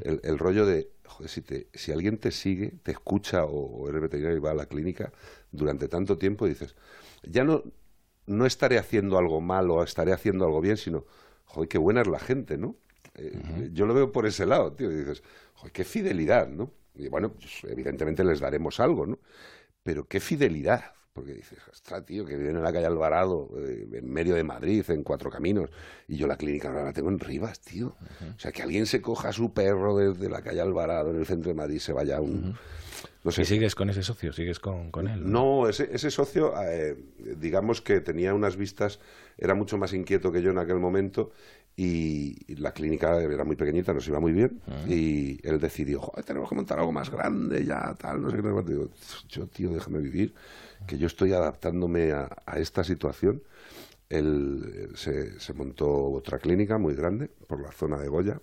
el, 0.02 0.20
el 0.24 0.38
rollo 0.38 0.66
de, 0.66 0.90
joder, 1.06 1.30
si, 1.30 1.42
te, 1.42 1.68
si 1.74 1.92
alguien 1.92 2.18
te 2.18 2.32
sigue, 2.32 2.74
te 2.84 2.92
escucha 2.92 3.46
o, 3.46 3.52
o 3.84 3.90
eres 3.90 4.02
veterinario 4.02 4.38
y 4.38 4.42
va 4.42 4.52
a 4.52 4.56
la 4.56 4.66
clínica 4.68 5.12
durante 5.52 5.88
tanto 5.88 6.18
tiempo, 6.18 6.46
dices, 6.48 6.76
ya 7.24 7.44
no, 7.44 7.64
no 8.28 8.46
estaré 8.46 8.78
haciendo 8.78 9.18
algo 9.18 9.42
mal 9.42 9.70
o 9.72 9.84
estaré 9.84 10.14
haciendo 10.14 10.46
algo 10.46 10.62
bien, 10.62 10.78
sino, 10.78 11.06
joder, 11.46 11.70
qué 11.70 11.78
buena 11.78 12.02
es 12.02 12.08
la 12.08 12.20
gente, 12.20 12.58
¿no? 12.58 12.78
Eh, 13.16 13.70
Yo 13.74 13.86
lo 13.86 13.94
veo 13.94 14.12
por 14.12 14.26
ese 14.26 14.46
lado, 14.46 14.74
tío, 14.74 14.92
y 14.92 14.96
dices, 14.98 15.24
joder, 15.56 15.72
qué 15.74 15.84
fidelidad, 15.84 16.48
¿no? 16.50 16.72
Y 16.96 17.08
bueno, 17.10 17.32
pues, 17.34 17.64
evidentemente 17.66 18.24
les 18.24 18.40
daremos 18.40 18.80
algo, 18.80 19.06
¿no? 19.06 19.20
Pero 19.84 20.08
qué 20.08 20.20
fidelidad, 20.20 20.94
porque 21.18 21.34
dices, 21.34 21.58
ostras, 21.72 22.06
tío, 22.06 22.24
que 22.24 22.38
viven 22.38 22.58
en 22.58 22.62
la 22.62 22.72
calle 22.72 22.86
Alvarado, 22.86 23.50
eh, 23.58 23.88
en 23.92 24.08
medio 24.08 24.36
de 24.36 24.44
Madrid, 24.44 24.86
en 24.90 25.02
Cuatro 25.02 25.32
Caminos, 25.32 25.72
y 26.08 26.16
yo 26.16 26.28
la 26.28 26.38
clínica 26.38 26.68
ahora 26.68 26.84
la 26.84 26.94
tengo 26.94 27.10
en 27.10 27.18
Rivas, 27.18 27.60
tío. 27.60 27.96
O 28.36 28.40
sea, 28.40 28.52
que 28.52 28.62
alguien 28.62 28.86
se 28.86 29.02
coja 29.02 29.30
a 29.30 29.34
su 29.34 29.52
perro 29.52 29.98
desde 29.98 30.30
la 30.30 30.44
calle 30.44 30.62
Alvarado, 30.62 31.10
en 31.10 31.18
el 31.18 31.26
centro 31.26 31.50
de 31.50 31.56
Madrid, 31.56 31.80
se 31.80 31.92
vaya 31.92 32.18
a 32.18 32.22
un... 32.22 32.56
No 33.24 33.32
sé, 33.32 33.42
¿Y 33.42 33.46
sigues 33.46 33.74
con 33.74 33.90
ese 33.90 34.04
socio? 34.04 34.32
¿Sigues 34.32 34.60
con, 34.60 34.92
con 34.92 35.08
él? 35.08 35.30
no, 35.30 35.68
ese, 35.68 35.90
ese 35.92 36.12
socio, 36.12 36.54
eh, 36.62 36.96
digamos 37.18 37.82
que 37.82 38.00
tenía 38.00 38.36
unas 38.36 38.56
vistas, 38.56 39.00
era 39.40 39.56
mucho 39.56 39.80
más 39.80 39.94
inquieto 39.94 40.32
que 40.32 40.44
yo 40.44 40.52
en 40.52 40.60
aquel 40.60 40.78
momento 40.78 41.32
y, 41.80 42.56
la 42.56 42.72
clínica 42.72 43.22
era 43.22 43.44
muy 43.44 43.56
pequeñita, 43.56 43.94
nos 43.94 44.08
iba 44.08 44.20
muy 44.20 44.32
bien 44.32 44.60
y 44.88 45.40
él 45.48 45.60
decidió, 45.60 46.02
joder, 46.02 46.26
tenemos 46.26 46.50
que 46.50 46.56
montar 46.56 46.80
algo 46.80 46.92
más 46.92 47.12
grande 47.12 47.64
ya, 47.64 47.94
tal, 48.00 48.20
no 48.20 48.32
sé 48.32 48.38
qué. 48.38 48.42
no 48.42 48.50
sé 48.50 48.54
cuánto". 48.54 48.72
Digo, 48.72 48.90
yo, 49.30 49.48
tío, 49.48 49.70
déjame 49.70 50.00
vivir, 50.00 50.34
que 50.86 50.98
yo 50.98 51.08
estoy 51.08 51.34
adaptándome 51.34 52.12
a, 52.12 52.30
a 52.46 52.60
esta 52.60 52.84
situación. 52.84 53.42
Él 54.10 54.62
eh, 54.74 54.88
se, 54.96 55.40
se 55.40 55.54
montó 55.54 56.12
otra 56.12 56.38
clínica 56.40 56.78
muy 56.78 56.94
grande 56.96 57.30
por 57.48 57.62
la 57.62 57.72
zona 57.72 57.98
de 57.98 58.08
Goya, 58.08 58.40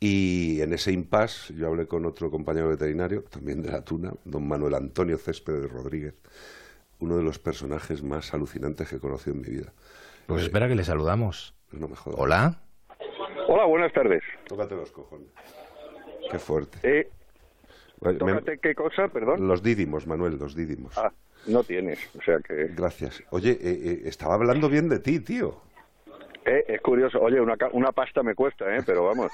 y 0.00 0.60
en 0.60 0.72
ese 0.72 0.92
impasse 0.92 1.54
yo 1.54 1.68
hablé 1.68 1.86
con 1.86 2.04
otro 2.04 2.30
compañero 2.30 2.68
veterinario, 2.68 3.22
también 3.22 3.62
de 3.62 3.70
la 3.70 3.82
tuna, 3.82 4.12
don 4.24 4.46
Manuel 4.46 4.74
Antonio 4.74 5.16
Céspedes 5.18 5.70
Rodríguez, 5.70 6.14
uno 7.00 7.16
de 7.16 7.22
los 7.22 7.38
personajes 7.38 8.02
más 8.02 8.34
alucinantes 8.34 8.88
que 8.88 8.96
he 8.96 8.98
conocido 9.00 9.34
en 9.36 9.42
mi 9.42 9.48
vida. 9.48 9.72
Pues 10.26 10.42
Eh, 10.42 10.46
espera 10.46 10.68
que 10.68 10.74
le 10.74 10.84
saludamos. 10.84 11.54
No 11.72 11.88
me 11.88 11.96
jodas. 11.96 12.18
Hola. 12.20 12.60
Hola, 13.48 13.64
buenas 13.66 13.92
tardes. 13.92 14.22
Tócate 14.48 14.74
los 14.74 14.90
cojones. 14.90 15.28
Qué 16.30 16.38
fuerte. 16.38 16.78
Eh, 16.82 17.10
tócate 18.00 18.58
qué 18.58 18.74
cosa, 18.74 19.08
perdón. 19.08 19.46
Los 19.46 19.62
dídimos, 19.62 20.06
Manuel, 20.06 20.38
los 20.38 20.54
dídimos. 20.54 20.96
Ah, 20.98 21.12
no 21.46 21.62
tienes, 21.64 21.98
o 22.18 22.22
sea 22.22 22.38
que... 22.38 22.68
Gracias. 22.74 23.22
Oye, 23.30 23.52
eh, 23.52 23.58
eh, 23.62 24.02
estaba 24.06 24.34
hablando 24.34 24.68
bien 24.68 24.88
de 24.88 24.98
ti, 24.98 25.20
tío. 25.20 25.60
Eh, 26.46 26.64
es 26.68 26.80
curioso, 26.82 27.20
oye, 27.20 27.40
una, 27.40 27.92
pasta 27.92 28.22
me 28.22 28.34
cuesta, 28.34 28.76
¿eh? 28.76 28.82
Pero 28.84 29.04
vamos, 29.04 29.32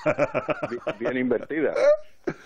bi- 0.71 0.79
bien 1.01 1.17
invertida, 1.17 1.75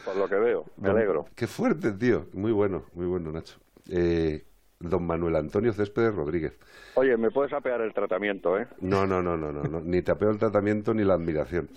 por 0.07 0.17
lo 0.17 0.27
que 0.27 0.37
veo, 0.37 0.65
me 0.79 0.89
alegro. 0.89 1.27
Qué 1.35 1.47
fuerte, 1.47 1.93
tío. 1.93 2.27
Muy 2.33 2.51
bueno, 2.53 2.85
muy 2.95 3.05
bueno, 3.07 3.31
Nacho. 3.31 3.59
Eh, 3.91 4.43
don 4.81 5.07
Manuel 5.07 5.37
Antonio 5.37 5.73
Céspedes 5.75 6.15
Rodríguez. 6.15 6.59
Oye, 6.95 7.15
me 7.19 7.31
puedes 7.31 7.53
apear 7.53 7.83
el 7.83 7.93
tratamiento, 7.93 8.59
¿eh? 8.59 8.67
No, 8.81 9.07
no, 9.07 9.23
no, 9.23 9.37
no, 9.37 9.53
no, 9.53 9.65
no. 9.65 9.81
ni 9.83 10.01
te 10.01 10.13
apeo 10.13 10.31
el 10.31 10.39
tratamiento 10.39 10.95
ni 10.95 11.05
la 11.05 11.13
admiración. 11.15 11.69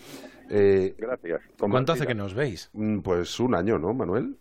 Eh, 0.50 0.96
Gracias. 0.98 1.42
¿Cuánto 1.60 1.94
hace 1.94 2.08
que 2.08 2.16
nos 2.16 2.34
veis? 2.34 2.70
mm, 2.74 3.00
Pues 3.00 3.40
un 3.40 3.56
año, 3.56 3.78
¿no, 3.78 3.94
Manuel? 3.94 4.38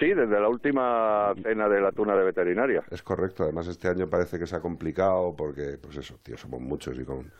Sí, 0.00 0.06
desde 0.14 0.40
la 0.40 0.48
última 0.48 1.34
cena 1.42 1.68
de 1.68 1.80
la 1.80 1.92
tuna 1.92 2.16
de 2.16 2.24
veterinaria. 2.24 2.82
Es 2.90 3.02
correcto. 3.02 3.42
Además, 3.42 3.66
este 3.66 3.88
año 3.88 4.08
parece 4.08 4.38
que 4.38 4.46
se 4.46 4.56
ha 4.56 4.60
complicado 4.60 5.34
porque, 5.36 5.76
pues 5.80 5.96
eso, 5.98 6.18
tío, 6.22 6.38
somos 6.38 6.58
muchos 6.62 6.98
y 6.98 7.04
con, 7.04 7.30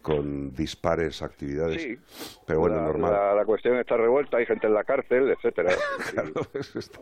con 0.00 0.50
dispares 0.54 1.20
actividades. 1.20 1.82
Sí. 1.82 1.98
Pero 2.46 2.60
bueno, 2.60 2.76
la, 2.76 2.82
normal. 2.84 3.12
La, 3.12 3.34
la 3.34 3.44
cuestión 3.44 3.76
está 3.76 3.98
revuelta, 3.98 4.38
hay 4.38 4.46
gente 4.46 4.66
en 4.66 4.72
la 4.72 4.84
cárcel, 4.84 5.30
etcétera. 5.30 5.72
Claro, 6.12 6.32
pues 6.50 6.74
está- 6.74 7.00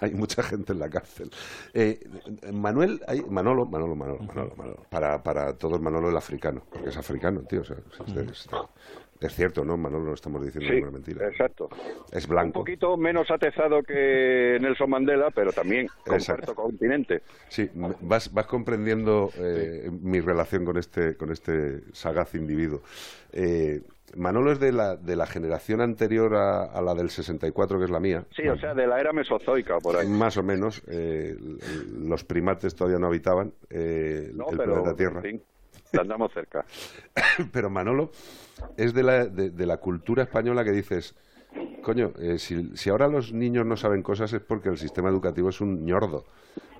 hay 0.00 0.14
mucha 0.14 0.42
gente 0.42 0.72
en 0.72 0.78
la 0.78 0.88
cárcel. 0.88 1.30
Eh, 1.74 2.00
Manuel, 2.50 3.02
hay, 3.06 3.20
Manolo, 3.28 3.66
Manolo, 3.66 3.94
Manolo, 3.96 4.20
Manolo, 4.22 4.54
Manolo. 4.56 4.82
Para, 4.88 5.22
para 5.22 5.58
todos 5.58 5.78
Manolo 5.78 6.08
el 6.08 6.16
africano, 6.16 6.62
porque 6.72 6.88
es 6.88 6.96
africano, 6.96 7.42
tío. 7.42 7.60
o 7.60 7.64
sea, 7.64 7.76
es, 8.06 8.16
es- 8.16 8.48
es 9.20 9.34
cierto, 9.34 9.64
¿no? 9.64 9.76
Manolo 9.76 10.04
no 10.06 10.14
estamos 10.14 10.44
diciendo 10.44 10.68
Sí, 10.68 10.74
ninguna 10.74 10.92
mentira. 10.92 11.26
exacto. 11.28 11.68
Es 12.12 12.24
Un 12.24 12.30
blanco. 12.30 12.60
poquito 12.60 12.96
menos 12.96 13.30
atezado 13.30 13.82
que 13.82 14.58
Nelson 14.60 14.90
Mandela, 14.90 15.30
pero 15.30 15.52
también 15.52 15.88
comparto 16.06 16.54
continente. 16.54 17.22
Sí, 17.48 17.68
vas, 17.74 18.32
vas 18.32 18.46
comprendiendo 18.46 19.30
eh, 19.36 19.90
mi 19.90 20.20
relación 20.20 20.64
con 20.64 20.76
este, 20.78 21.16
con 21.16 21.30
este 21.32 21.80
sagaz 21.92 22.34
individuo. 22.34 22.82
Eh, 23.32 23.80
Manolo 24.16 24.52
es 24.52 24.58
de 24.58 24.72
la, 24.72 24.96
de 24.96 25.16
la 25.16 25.26
generación 25.26 25.82
anterior 25.82 26.34
a, 26.34 26.64
a 26.64 26.80
la 26.80 26.94
del 26.94 27.10
64, 27.10 27.78
que 27.78 27.84
es 27.84 27.90
la 27.90 28.00
mía. 28.00 28.24
Sí, 28.34 28.48
o 28.48 28.56
sea, 28.58 28.72
de 28.72 28.86
la 28.86 28.98
era 29.00 29.12
mesozoica, 29.12 29.76
por 29.78 29.96
ahí. 29.96 30.08
Más 30.08 30.38
o 30.38 30.42
menos. 30.42 30.82
eh, 30.86 31.36
los 31.92 32.24
primates 32.24 32.74
todavía 32.74 32.98
no 32.98 33.08
habitaban 33.08 33.52
eh, 33.68 34.30
No, 34.34 34.48
el 34.50 34.56
pero, 34.56 34.72
planeta 34.72 34.96
Tierra. 34.96 35.16
en 35.16 35.22
fin, 35.22 35.42
andamos 35.96 36.32
cerca. 36.32 36.64
Pero 37.52 37.70
Manolo 37.70 38.10
es 38.76 38.94
de 38.94 39.02
la, 39.02 39.26
de, 39.26 39.50
de 39.50 39.66
la 39.66 39.78
cultura 39.78 40.24
española 40.24 40.64
que 40.64 40.72
dices, 40.72 41.14
coño, 41.82 42.12
eh, 42.18 42.38
si, 42.38 42.76
si 42.76 42.90
ahora 42.90 43.08
los 43.08 43.32
niños 43.32 43.64
no 43.66 43.76
saben 43.76 44.02
cosas 44.02 44.32
es 44.32 44.40
porque 44.40 44.68
el 44.68 44.78
sistema 44.78 45.08
educativo 45.08 45.48
es 45.48 45.60
un 45.60 45.84
ñordo. 45.84 46.24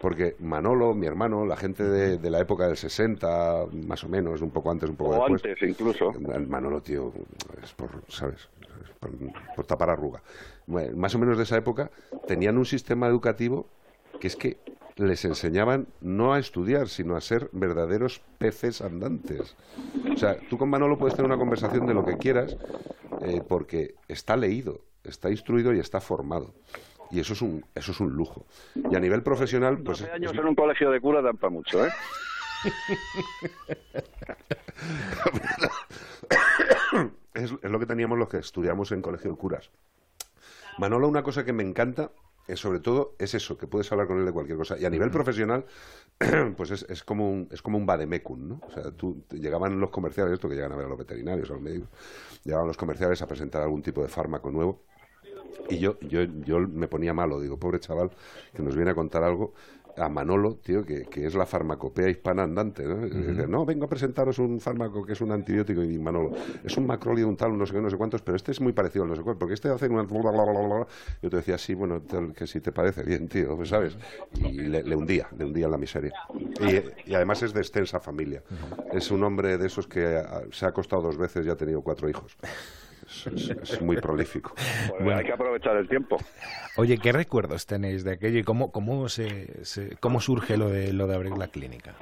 Porque 0.01 0.37
Manolo, 0.39 0.95
mi 0.95 1.07
hermano, 1.09 1.45
la 1.45 1.57
gente 1.57 1.83
de, 1.83 2.19
de 2.19 2.31
la 2.31 2.39
época 2.39 2.69
del 2.69 2.77
60, 2.77 3.67
más 3.87 4.05
o 4.05 4.09
menos, 4.09 4.43
un 4.43 4.51
poco 4.51 4.71
antes, 4.71 4.89
un 4.89 4.95
poco 4.95 5.11
O 5.11 5.15
después. 5.15 5.45
antes, 5.45 5.69
incluso. 5.69 6.13
Manolo, 6.47 6.81
tío, 6.81 7.13
es 7.63 7.73
por, 7.73 7.91
¿sabes? 8.07 8.49
Es 8.85 8.91
por, 9.01 9.11
por 9.57 9.67
tapar 9.67 9.91
arruga. 9.91 10.23
Más 10.95 11.15
o 11.17 11.19
menos 11.19 11.37
de 11.37 11.43
esa 11.43 11.57
época 11.57 11.91
tenían 12.29 12.59
un 12.59 12.65
sistema 12.65 13.09
educativo 13.09 13.67
que 14.21 14.29
es 14.29 14.37
que 14.37 14.59
les 14.99 15.25
enseñaban 15.25 15.87
no 16.01 16.35
a 16.35 16.39
estudiar, 16.39 16.89
sino 16.89 17.17
a 17.17 17.21
ser 17.21 17.49
verdaderos 17.53 18.21
peces 18.39 18.81
andantes. 18.81 19.57
O 20.13 20.17
sea, 20.17 20.37
tú 20.51 20.59
con 20.59 20.69
Manolo 20.69 20.99
puedes 20.99 21.15
tener 21.15 21.31
una 21.31 21.39
conversación 21.39 21.87
de 21.87 21.95
lo 21.95 22.05
que 22.05 22.19
quieras 22.19 22.57
eh, 23.23 23.41
porque 23.47 23.95
está 24.09 24.37
leído, 24.37 24.81
está 25.05 25.31
instruido 25.31 25.73
y 25.73 25.79
está 25.79 26.01
formado. 26.01 26.53
Y 27.11 27.21
eso 27.21 27.33
es 27.33 27.41
un, 27.41 27.65
eso 27.75 27.93
es 27.93 28.01
un 28.01 28.11
lujo. 28.11 28.45
Y 28.75 28.95
a 28.95 29.01
nivel 29.01 29.23
profesional, 29.23 29.79
pues... 29.79 30.01
12 30.01 30.13
años 30.13 30.35
en 30.35 30.47
un 30.47 30.55
colegio 30.55 30.91
de 30.91 31.01
cura 31.01 31.23
dan 31.23 31.39
para 31.39 31.51
mucho, 31.51 31.87
¿eh? 31.87 31.91
es, 37.35 37.55
es 37.63 37.71
lo 37.71 37.79
que 37.79 37.87
teníamos 37.87 38.19
los 38.19 38.29
que 38.29 38.39
estudiamos 38.39 38.91
en 38.93 39.01
colegio 39.01 39.31
de 39.31 39.37
curas. 39.37 39.71
Manolo, 40.77 41.09
una 41.09 41.23
cosa 41.23 41.45
que 41.45 41.53
me 41.53 41.63
encanta, 41.63 42.11
es 42.49 42.59
sobre 42.59 42.81
todo, 42.81 43.15
es 43.19 43.35
eso, 43.35 43.59
que 43.59 43.67
puedes 43.67 43.93
hablar 43.93 44.07
con 44.07 44.19
él 44.19 44.25
de 44.25 44.33
cualquier 44.33 44.57
cosa. 44.57 44.79
Y 44.79 44.87
a 44.87 44.91
nivel 44.91 45.11
profesional, 45.11 45.67
pues 46.57 46.71
es, 46.71 46.87
es 46.89 47.05
como 47.05 47.31
un, 47.31 47.49
es 47.53 47.61
como 47.61 47.77
un 47.77 47.85
vademecum, 47.85 48.49
¿no? 48.49 48.61
O 48.67 48.71
sea, 48.71 48.91
tú, 48.91 49.23
llegaban 49.31 49.79
los 49.79 49.91
comerciales, 49.91 50.33
esto 50.33 50.49
que 50.49 50.55
llegan 50.55 50.73
a 50.73 50.77
ver 50.77 50.87
a 50.87 50.89
los 50.89 50.99
veterinarios, 50.99 51.51
a 51.51 51.53
los 51.53 51.63
médicos, 51.63 51.91
llegaban 52.45 52.67
los 52.67 52.79
comerciales 52.79 53.21
a 53.21 53.27
presentar 53.27 53.63
algún 53.63 53.83
tipo 53.83 54.03
de 54.03 54.09
fármaco 54.09 54.51
nuevo. 54.51 54.83
Y 55.69 55.79
yo, 55.79 56.01
yo, 56.01 56.23
yo 56.23 56.61
me 56.61 56.89
ponía 56.89 57.13
malo, 57.13 57.39
digo, 57.41 57.59
pobre 57.59 57.81
chaval, 57.81 58.11
que 58.55 58.63
nos 58.63 58.75
viene 58.75 58.93
a 58.93 58.95
contar 58.95 59.23
algo 59.23 59.53
a 59.99 60.09
Manolo, 60.09 60.57
tío, 60.57 60.85
que, 60.85 61.05
que 61.05 61.27
es 61.27 61.35
la 61.35 61.47
farmacopea 61.47 62.09
hispana 62.09 62.45
andante, 62.45 62.85
¿no? 62.85 62.97
Dice, 63.05 63.47
no, 63.47 63.65
vengo 63.65 63.87
a 63.87 63.89
presentaros 63.89 64.39
un 64.39 64.61
fármaco 64.61 65.05
que 65.05 65.13
es 65.13 65.21
un 65.21 65.33
antibiótico, 65.33 65.83
y 65.83 65.99
Manolo, 65.99 66.33
es 66.65 66.77
un 66.77 66.87
macrólido, 66.87 67.29
un 67.29 67.37
tal, 67.37 67.57
no 67.57 67.67
sé 67.67 67.75
qué, 67.75 67.81
no 67.81 67.91
sé 67.91 67.97
cuántos, 67.97 68.23
pero 68.23 68.37
este 68.37 68.53
es 68.53 68.61
muy 68.61 68.73
parecido 68.73 69.05
al 69.05 69.11
no 69.11 69.17
sé 69.17 69.23
cuál, 69.23 69.37
porque 69.37 69.55
este 69.55 69.69
hace 69.69 69.89
una... 69.89 70.03
bla, 70.03 70.31
bla, 70.31 70.45
bla, 70.45 70.53
bla, 70.53 70.77
bla". 70.77 70.87
Yo 71.23 71.31
te 71.31 71.37
decía, 71.37 71.59
sí, 71.59 71.75
bueno, 71.75 72.01
tal, 72.03 72.33
que 72.33 72.47
si 72.47 72.61
te 72.61 72.73
parece 72.73 73.03
bien, 73.03 73.29
tío, 73.29 73.57
pues, 73.57 73.69
¿sabes? 73.69 73.97
Y 74.35 74.53
le, 74.53 74.83
le 74.83 74.97
hundía, 74.97 75.29
le 75.37 75.45
hundía 75.45 75.67
en 75.67 75.73
la 75.73 75.79
miseria. 75.79 76.13
Y, 76.61 77.11
y 77.11 77.15
además 77.15 77.43
es 77.43 77.53
de 77.53 77.61
extensa 77.61 78.01
familia. 78.01 78.43
Es 78.93 79.11
un 79.11 79.23
hombre 79.25 79.59
de 79.59 79.67
esos 79.67 79.87
que 79.87 80.23
se 80.53 80.65
ha 80.67 80.69
acostado 80.69 81.03
dos 81.03 81.17
veces 81.17 81.47
y 81.47 81.51
ha 81.51 81.57
tenido 81.57 81.83
cuatro 81.83 82.09
hijos. 82.09 82.37
Es, 83.09 83.27
es- 83.27 83.51
es 83.73 83.81
muy 83.83 83.97
prolífico. 83.97 84.55
Pues 84.99 85.17
hay 85.17 85.25
que 85.25 85.33
aprovechar 85.33 85.77
el 85.77 85.89
tiempo. 85.89 86.19
Oye, 86.77 86.99
¿qué 86.99 87.11
recuerdos 87.13 87.65
tenéis 87.67 88.05
de 88.05 88.13
aquello 88.13 88.39
y 88.39 88.45
cómo, 88.45 88.71
cómo, 88.71 89.09
se, 89.09 89.65
se- 89.65 89.97
cómo 89.97 90.21
surge 90.21 90.57
lo 90.59 90.69
de, 90.69 90.93
lo 90.93 91.07
de 91.07 91.15
abrir 91.15 91.37
la 91.37 91.49
clínica? 91.49 91.95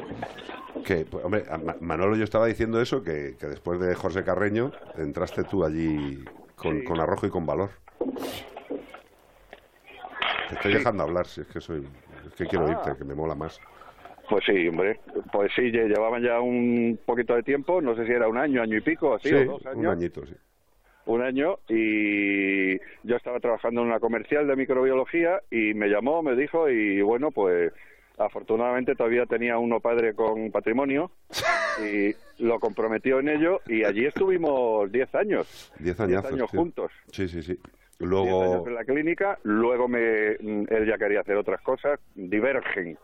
Que, 0.85 1.05
pues, 1.05 1.25
hombre, 1.25 1.45
Manolo 1.81 2.17
yo 2.17 2.25
estaba 2.25 2.47
diciendo 2.47 2.81
eso, 2.81 3.03
que, 3.03 3.37
que 3.39 3.47
después 3.47 3.81
de 3.81 3.95
José 3.95 4.25
Carreño 4.25 4.73
entraste 4.97 5.45
tú 5.45 5.65
allí 5.65 6.25
con, 6.57 6.83
con 6.85 7.01
arrojo 7.01 7.27
y 7.27 7.31
con 7.31 7.47
valor. 7.47 7.71
Te 10.49 10.55
estoy 10.55 10.73
Sí. 10.73 10.79
dejando 10.79 11.03
hablar, 11.03 11.27
si 11.27 11.41
es 11.41 11.47
que 11.49 11.61
soy... 11.61 11.87
Es 12.27 12.35
que 12.35 12.47
quiero 12.47 12.67
Ah. 12.67 12.71
irte, 12.73 12.97
que 12.99 13.05
me 13.05 13.15
mola 13.15 13.35
más. 13.35 13.61
Pues 14.29 14.45
sí, 14.45 14.69
hombre. 14.69 15.01
Pues 15.33 15.51
sí, 15.55 15.63
lle- 15.73 15.87
llevaban 15.89 16.23
ya 16.23 16.41
un 16.41 16.99
poquito 17.05 17.35
de 17.35 17.43
tiempo, 17.43 17.81
no 17.81 17.95
sé 17.97 18.07
si 18.07 18.13
era 18.13 18.29
un 18.29 18.37
año, 18.39 18.63
año 18.63 18.77
y 18.77 18.81
pico, 18.81 19.15
así, 19.15 19.33
o 19.33 19.45
dos 19.45 19.67
años. 19.67 19.79
un 19.79 19.87
añito, 19.87 20.27
sí. 20.27 20.35
Un 21.07 21.23
año 21.23 21.59
y 21.69 22.79
yo 23.05 23.17
estaba 23.17 23.41
trabajando 23.41 23.81
en 23.81 23.89
una 23.89 24.01
comercial 24.01 24.47
de 24.47 24.57
microbiología 24.57 25.41
y 25.51 25.73
me 25.75 25.89
llamó, 25.89 26.23
me 26.23 26.37
dijo 26.37 26.69
y 26.69 27.01
bueno, 27.01 27.31
pues 27.31 27.73
afortunadamente 28.19 28.95
todavía 28.95 29.27
tenía 29.27 29.59
uno 29.59 29.81
padre 29.81 30.15
con 30.15 30.51
patrimonio 30.51 31.11
y 31.85 32.15
lo 32.43 32.59
comprometió 32.59 33.21
en 33.21 33.29
ello 33.29 33.61
y 33.67 33.85
allí 33.85 34.07
estuvimos 34.07 34.91
10 34.91 35.15
años. 35.15 35.73
Diez 35.79 35.97
Diez 35.97 36.01
añazos, 36.01 36.33
años 36.33 36.51
tío. 36.51 36.61
juntos. 36.61 36.93
Sí, 37.13 37.29
sí, 37.29 37.43
sí. 37.43 37.59
Luego... 37.99 38.67
en 38.67 38.75
la 38.75 38.85
clínica, 38.85 39.39
luego 39.43 39.89
me, 39.89 40.33
él 40.33 40.87
ya 40.87 40.99
quería 40.99 41.21
hacer 41.21 41.37
otras 41.37 41.63
cosas, 41.63 41.99
divergen 42.15 42.99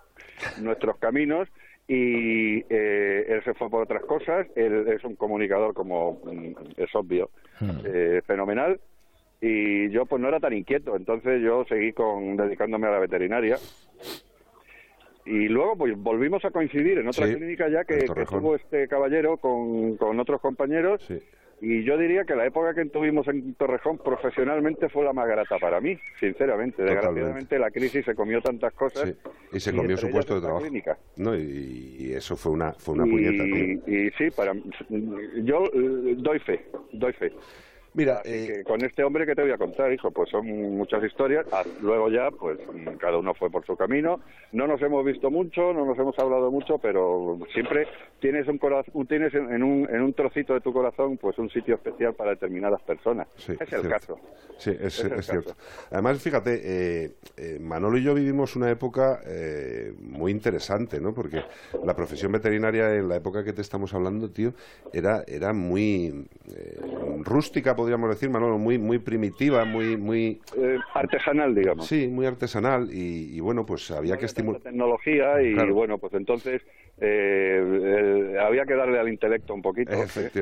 nuestros 0.60 0.98
caminos 0.98 1.48
y 1.88 2.64
eh, 2.70 3.26
él 3.28 3.44
se 3.44 3.54
fue 3.54 3.68
por 3.68 3.82
otras 3.82 4.02
cosas, 4.04 4.46
él 4.54 4.86
es 4.88 5.04
un 5.04 5.16
comunicador 5.16 5.74
como 5.74 6.20
mm, 6.24 6.52
es 6.76 6.94
obvio, 6.94 7.30
eh, 7.84 8.22
fenomenal. 8.26 8.80
Y 9.40 9.90
yo 9.90 10.06
pues 10.06 10.22
no 10.22 10.28
era 10.28 10.38
tan 10.38 10.52
inquieto, 10.52 10.96
entonces 10.96 11.42
yo 11.42 11.64
seguí 11.68 11.92
con 11.92 12.36
dedicándome 12.36 12.86
a 12.86 12.92
la 12.92 13.00
veterinaria. 13.00 13.58
Y 15.24 15.48
luego 15.48 15.76
pues 15.76 15.96
volvimos 15.96 16.44
a 16.44 16.50
coincidir 16.50 16.98
en 16.98 17.08
otra 17.08 17.26
Sí, 17.26 17.34
clínica 17.34 17.68
ya 17.68 17.84
que, 17.84 18.06
tuvo 18.28 18.54
este 18.56 18.86
caballero 18.88 19.36
con, 19.36 19.96
con 19.96 20.18
otros 20.20 20.40
compañeros 20.40 21.08
y 21.64 21.84
yo 21.84 21.96
diría 21.96 22.24
que 22.24 22.34
la 22.34 22.44
época 22.44 22.74
que 22.74 22.84
tuvimos 22.86 23.28
en 23.28 23.54
Torrejón 23.54 23.96
profesionalmente 23.98 24.88
fue 24.88 25.04
la 25.04 25.12
más 25.12 25.28
grata 25.28 25.58
para 25.60 25.80
mí, 25.80 25.96
sinceramente. 26.18 26.78
Totalmente. 26.78 26.82
Desgraciadamente 26.82 27.58
la 27.60 27.70
crisis 27.70 28.04
se 28.04 28.16
comió 28.16 28.42
tantas 28.42 28.72
cosas. 28.72 29.08
Sí, 29.08 29.16
y 29.52 29.60
se 29.60 29.72
comió 29.72 29.96
su 29.96 30.10
puesto 30.10 30.34
de 30.34 30.40
trabajo. 30.40 30.62
clínica. 30.62 30.98
No, 31.16 31.36
y, 31.36 31.96
y 32.00 32.12
eso 32.14 32.36
fue 32.36 32.50
una, 32.50 32.72
fue 32.72 32.96
una 32.96 33.06
y, 33.06 33.10
puñeta, 33.10 33.44
y 33.86 34.10
sí, 34.18 34.30
para 34.34 34.54
yo 35.44 35.64
eh, 35.72 36.16
doy 36.18 36.40
fe, 36.40 36.66
doy 36.92 37.12
fe. 37.12 37.32
Mira, 37.94 38.22
que 38.22 38.64
con 38.64 38.82
este 38.84 39.04
hombre 39.04 39.26
que 39.26 39.34
te 39.34 39.42
voy 39.42 39.50
a 39.50 39.58
contar, 39.58 39.92
hijo, 39.92 40.10
pues 40.10 40.30
son 40.30 40.46
muchas 40.46 41.04
historias. 41.04 41.46
Ah, 41.52 41.62
luego 41.80 42.08
ya, 42.08 42.30
pues 42.30 42.58
cada 42.98 43.18
uno 43.18 43.34
fue 43.34 43.50
por 43.50 43.66
su 43.66 43.76
camino. 43.76 44.20
No 44.52 44.66
nos 44.66 44.80
hemos 44.80 45.04
visto 45.04 45.30
mucho, 45.30 45.72
no 45.74 45.84
nos 45.84 45.98
hemos 45.98 46.18
hablado 46.18 46.50
mucho, 46.50 46.78
pero 46.78 47.38
siempre 47.52 47.86
tienes 48.20 48.48
un 48.48 48.58
corazón, 48.58 49.06
tienes 49.06 49.34
en 49.34 49.62
un, 49.62 49.88
en 49.90 50.00
un 50.00 50.14
trocito 50.14 50.54
de 50.54 50.60
tu 50.60 50.72
corazón, 50.72 51.18
pues 51.18 51.38
un 51.38 51.50
sitio 51.50 51.74
especial 51.74 52.14
para 52.14 52.30
determinadas 52.30 52.80
personas. 52.82 53.28
Sí, 53.36 53.52
es 53.60 53.72
el 53.72 53.88
caso. 53.88 54.18
Sí, 54.56 54.70
es, 54.70 54.98
Es 54.98 55.04
el 55.04 55.12
es 55.12 55.26
cierto. 55.26 55.54
Además, 55.90 56.22
fíjate, 56.22 56.60
eh, 56.62 57.10
eh, 57.36 57.58
Manolo 57.60 57.98
y 57.98 58.04
yo 58.04 58.14
vivimos 58.14 58.56
una 58.56 58.70
época 58.70 59.20
eh, 59.26 59.92
muy 60.00 60.30
interesante, 60.30 61.00
¿no? 61.00 61.12
Porque 61.12 61.42
la 61.84 61.94
profesión 61.94 62.32
veterinaria 62.32 62.94
en 62.94 63.08
la 63.08 63.16
época 63.16 63.44
que 63.44 63.52
te 63.52 63.60
estamos 63.60 63.92
hablando, 63.92 64.30
tío, 64.30 64.54
era, 64.92 65.24
era 65.26 65.52
muy 65.52 66.26
eh, 66.54 66.80
rústica, 67.24 67.74
podríamos 67.82 68.10
decir, 68.10 68.30
Manolo, 68.30 68.58
muy, 68.58 68.78
muy 68.78 69.00
primitiva, 69.00 69.64
muy, 69.64 69.96
muy... 69.96 70.40
artesanal, 70.94 71.52
digamos. 71.52 71.84
Sí, 71.84 72.06
muy 72.06 72.26
artesanal 72.26 72.88
y, 72.92 73.36
y 73.36 73.40
bueno, 73.40 73.66
pues 73.66 73.90
había 73.90 74.16
que 74.16 74.26
estimular... 74.26 74.60
Tecnología 74.62 75.42
y 75.42 75.54
Claro. 75.54 75.74
bueno, 75.74 75.98
pues 75.98 76.14
entonces 76.14 76.62
eh, 77.04 78.32
eh, 78.34 78.38
había 78.40 78.64
que 78.64 78.74
darle 78.74 78.98
al 79.00 79.08
intelecto 79.08 79.52
un 79.54 79.60
poquito. 79.62 79.90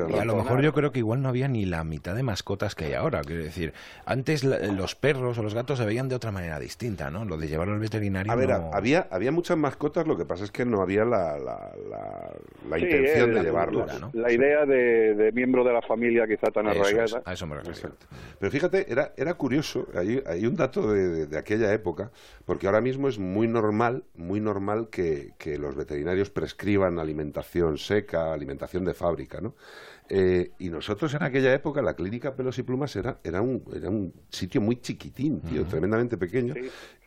Y 0.08 0.18
a 0.18 0.24
lo 0.26 0.36
mejor 0.36 0.60
yo 0.60 0.74
creo 0.74 0.92
que 0.92 0.98
igual 0.98 1.22
no 1.22 1.30
había 1.30 1.48
ni 1.48 1.64
la 1.64 1.84
mitad 1.84 2.14
de 2.14 2.22
mascotas 2.22 2.74
que 2.74 2.84
hay 2.84 2.92
ahora. 2.92 3.22
Quiero 3.22 3.42
decir, 3.42 3.72
antes 4.04 4.44
la- 4.44 4.58
los 4.58 4.94
perros 4.94 5.38
o 5.38 5.42
los 5.42 5.54
gatos 5.54 5.78
se 5.78 5.86
veían 5.86 6.08
de 6.10 6.16
otra 6.16 6.32
manera 6.32 6.60
distinta, 6.60 7.10
¿no? 7.10 7.24
Lo 7.24 7.38
de 7.38 7.48
llevarlo 7.48 7.72
al 7.74 7.80
veterinario. 7.80 8.30
A 8.30 8.36
ver, 8.36 8.50
no- 8.50 8.70
había, 8.74 9.08
había 9.10 9.32
muchas 9.32 9.56
mascotas, 9.56 10.06
lo 10.06 10.18
que 10.18 10.26
pasa 10.26 10.44
es 10.44 10.50
que 10.50 10.66
no 10.66 10.82
había 10.82 11.04
la, 11.06 11.38
la, 11.38 11.72
la, 11.88 12.30
la 12.68 12.76
Sí, 12.78 12.84
intención 12.84 13.30
eh, 13.30 13.32
de 13.32 13.34
la 13.38 13.42
llevarlos. 13.42 13.82
cultura, 13.90 14.10
¿no? 14.12 14.20
La 14.20 14.30
idea 14.30 14.66
de, 14.66 15.14
de 15.14 15.32
miembro 15.32 15.64
de 15.64 15.72
la 15.72 15.80
familia 15.82 16.26
quizá 16.26 16.50
tan 16.50 16.66
Eso 16.68 16.80
arraigada. 16.80 17.04
es, 17.20 17.26
a 17.26 17.32
eso 17.32 17.46
me 17.46 17.56
Pero 18.38 18.50
fíjate, 18.52 18.90
era, 18.92 19.12
era 19.16 19.34
curioso, 19.34 19.86
hay, 19.94 20.22
hay 20.26 20.44
un 20.44 20.56
dato 20.56 20.92
de, 20.92 21.08
de- 21.08 21.26
de 21.26 21.38
aquella 21.38 21.72
época, 21.72 22.10
porque 22.44 22.66
ahora 22.66 22.80
mismo 22.80 23.08
es 23.08 23.18
muy 23.18 23.48
normal, 23.48 24.04
muy 24.14 24.40
normal 24.40 24.88
que, 24.90 25.32
que 25.38 25.56
los 25.58 25.74
veterinarios 25.74 26.30
prescriban 26.50 26.98
alimentación 26.98 27.78
seca, 27.78 28.32
alimentación 28.32 28.84
de 28.84 28.92
fábrica, 28.92 29.40
¿no? 29.40 29.54
Eh, 30.08 30.50
y 30.58 30.68
nosotros 30.68 31.14
en 31.14 31.22
aquella 31.22 31.54
época, 31.54 31.80
la 31.80 31.94
clínica 31.94 32.34
Pelos 32.34 32.58
y 32.58 32.64
Plumas 32.64 32.96
era, 32.96 33.20
era, 33.22 33.40
un, 33.40 33.62
era 33.72 33.88
un 33.88 34.12
sitio 34.28 34.60
muy 34.60 34.80
chiquitín, 34.80 35.40
tío, 35.40 35.64
tremendamente 35.64 36.16
pequeño. 36.16 36.54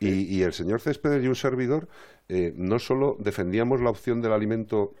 Y, 0.00 0.08
y 0.34 0.42
el 0.42 0.54
señor 0.54 0.80
Céspedes 0.80 1.22
y 1.22 1.28
un 1.28 1.34
servidor 1.34 1.86
eh, 2.30 2.54
no 2.56 2.78
solo 2.78 3.18
defendíamos 3.20 3.82
la 3.82 3.90
opción 3.90 4.22
del 4.22 4.32
alimento 4.32 4.94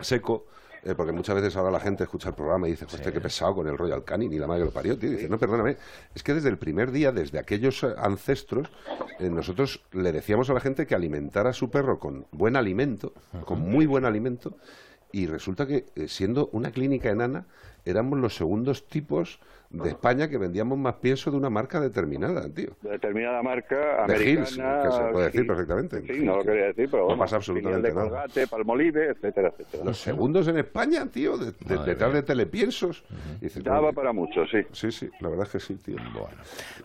seco, 0.00 0.46
eh, 0.84 0.94
porque 0.96 1.12
muchas 1.12 1.36
veces 1.36 1.56
ahora 1.56 1.70
la 1.70 1.78
gente 1.78 2.02
escucha 2.02 2.30
el 2.30 2.34
programa 2.34 2.66
y 2.66 2.72
dice, 2.72 2.86
hostia, 2.86 3.12
qué 3.12 3.20
pesado 3.20 3.54
con 3.54 3.68
el 3.68 3.78
Royal 3.78 4.02
Canin 4.04 4.32
y 4.32 4.38
la 4.38 4.48
madre 4.48 4.62
que 4.62 4.66
lo 4.66 4.72
parió, 4.72 4.98
tío. 4.98 5.10
Y 5.10 5.14
dice, 5.14 5.28
no, 5.28 5.38
perdóname, 5.38 5.76
es 6.14 6.22
que 6.22 6.34
desde 6.34 6.48
el 6.48 6.58
primer 6.58 6.90
día, 6.90 7.12
desde 7.12 7.38
aquellos 7.38 7.84
eh, 7.84 7.94
ancestros, 7.96 8.68
eh, 9.20 9.30
nosotros 9.30 9.84
le 9.92 10.10
decíamos 10.10 10.50
a 10.50 10.54
la 10.54 10.60
gente 10.60 10.86
que 10.86 10.94
alimentara 10.94 11.50
a 11.50 11.52
su 11.52 11.70
perro 11.70 12.00
con 12.00 12.26
buen 12.32 12.56
alimento, 12.56 13.12
con 13.44 13.60
muy 13.60 13.86
buen 13.86 14.04
alimento, 14.04 14.56
y 15.12 15.26
resulta 15.26 15.66
que, 15.66 15.86
siendo 16.08 16.48
una 16.52 16.72
clínica 16.72 17.10
enana, 17.10 17.46
éramos 17.84 18.18
los 18.18 18.34
segundos 18.34 18.88
tipos 18.88 19.38
de 19.72 19.88
España 19.90 20.28
que 20.28 20.36
vendíamos 20.38 20.76
más 20.78 20.94
pienso 20.96 21.30
de 21.30 21.36
una 21.36 21.48
marca 21.50 21.80
determinada, 21.80 22.42
tío. 22.52 22.70
de 22.82 22.90
determinada 22.90 23.42
marca 23.42 23.76
De 24.06 24.14
americana. 24.14 24.30
Hills, 24.30 24.56
que 24.56 24.90
se 24.92 25.12
puede 25.12 25.24
decir 25.26 25.40
sí. 25.40 25.46
perfectamente. 25.46 26.02
Sí, 26.14 26.20
no 26.24 26.36
lo 26.36 26.44
quería 26.44 26.66
decir, 26.66 26.88
pero 26.90 27.02
No 27.04 27.08
vamos, 27.08 27.18
pasa 27.24 27.36
absolutamente 27.36 27.88
de 27.88 27.94
nada. 27.94 28.08
Colgate, 28.08 28.46
Palmolive, 28.46 29.08
etcétera, 29.10 29.48
etcétera. 29.48 29.84
Los 29.84 29.98
segundos 29.98 30.46
en 30.48 30.58
España, 30.58 31.06
tío, 31.06 31.36
de- 31.38 31.52
de- 31.52 31.76
Madre 31.76 31.92
detrás 31.92 32.10
mía. 32.10 32.20
de 32.20 32.26
telepiensos. 32.26 33.04
Y 33.40 33.44
dices, 33.44 33.64
Daba 33.64 33.88
"Oye, 33.88 33.92
para 33.94 34.12
mucho, 34.12 34.44
sí. 34.46 34.58
Sí, 34.72 34.92
sí, 34.92 35.10
la 35.20 35.28
verdad 35.30 35.46
es 35.46 35.52
que 35.52 35.60
sí, 35.60 35.76
tío. 35.76 35.96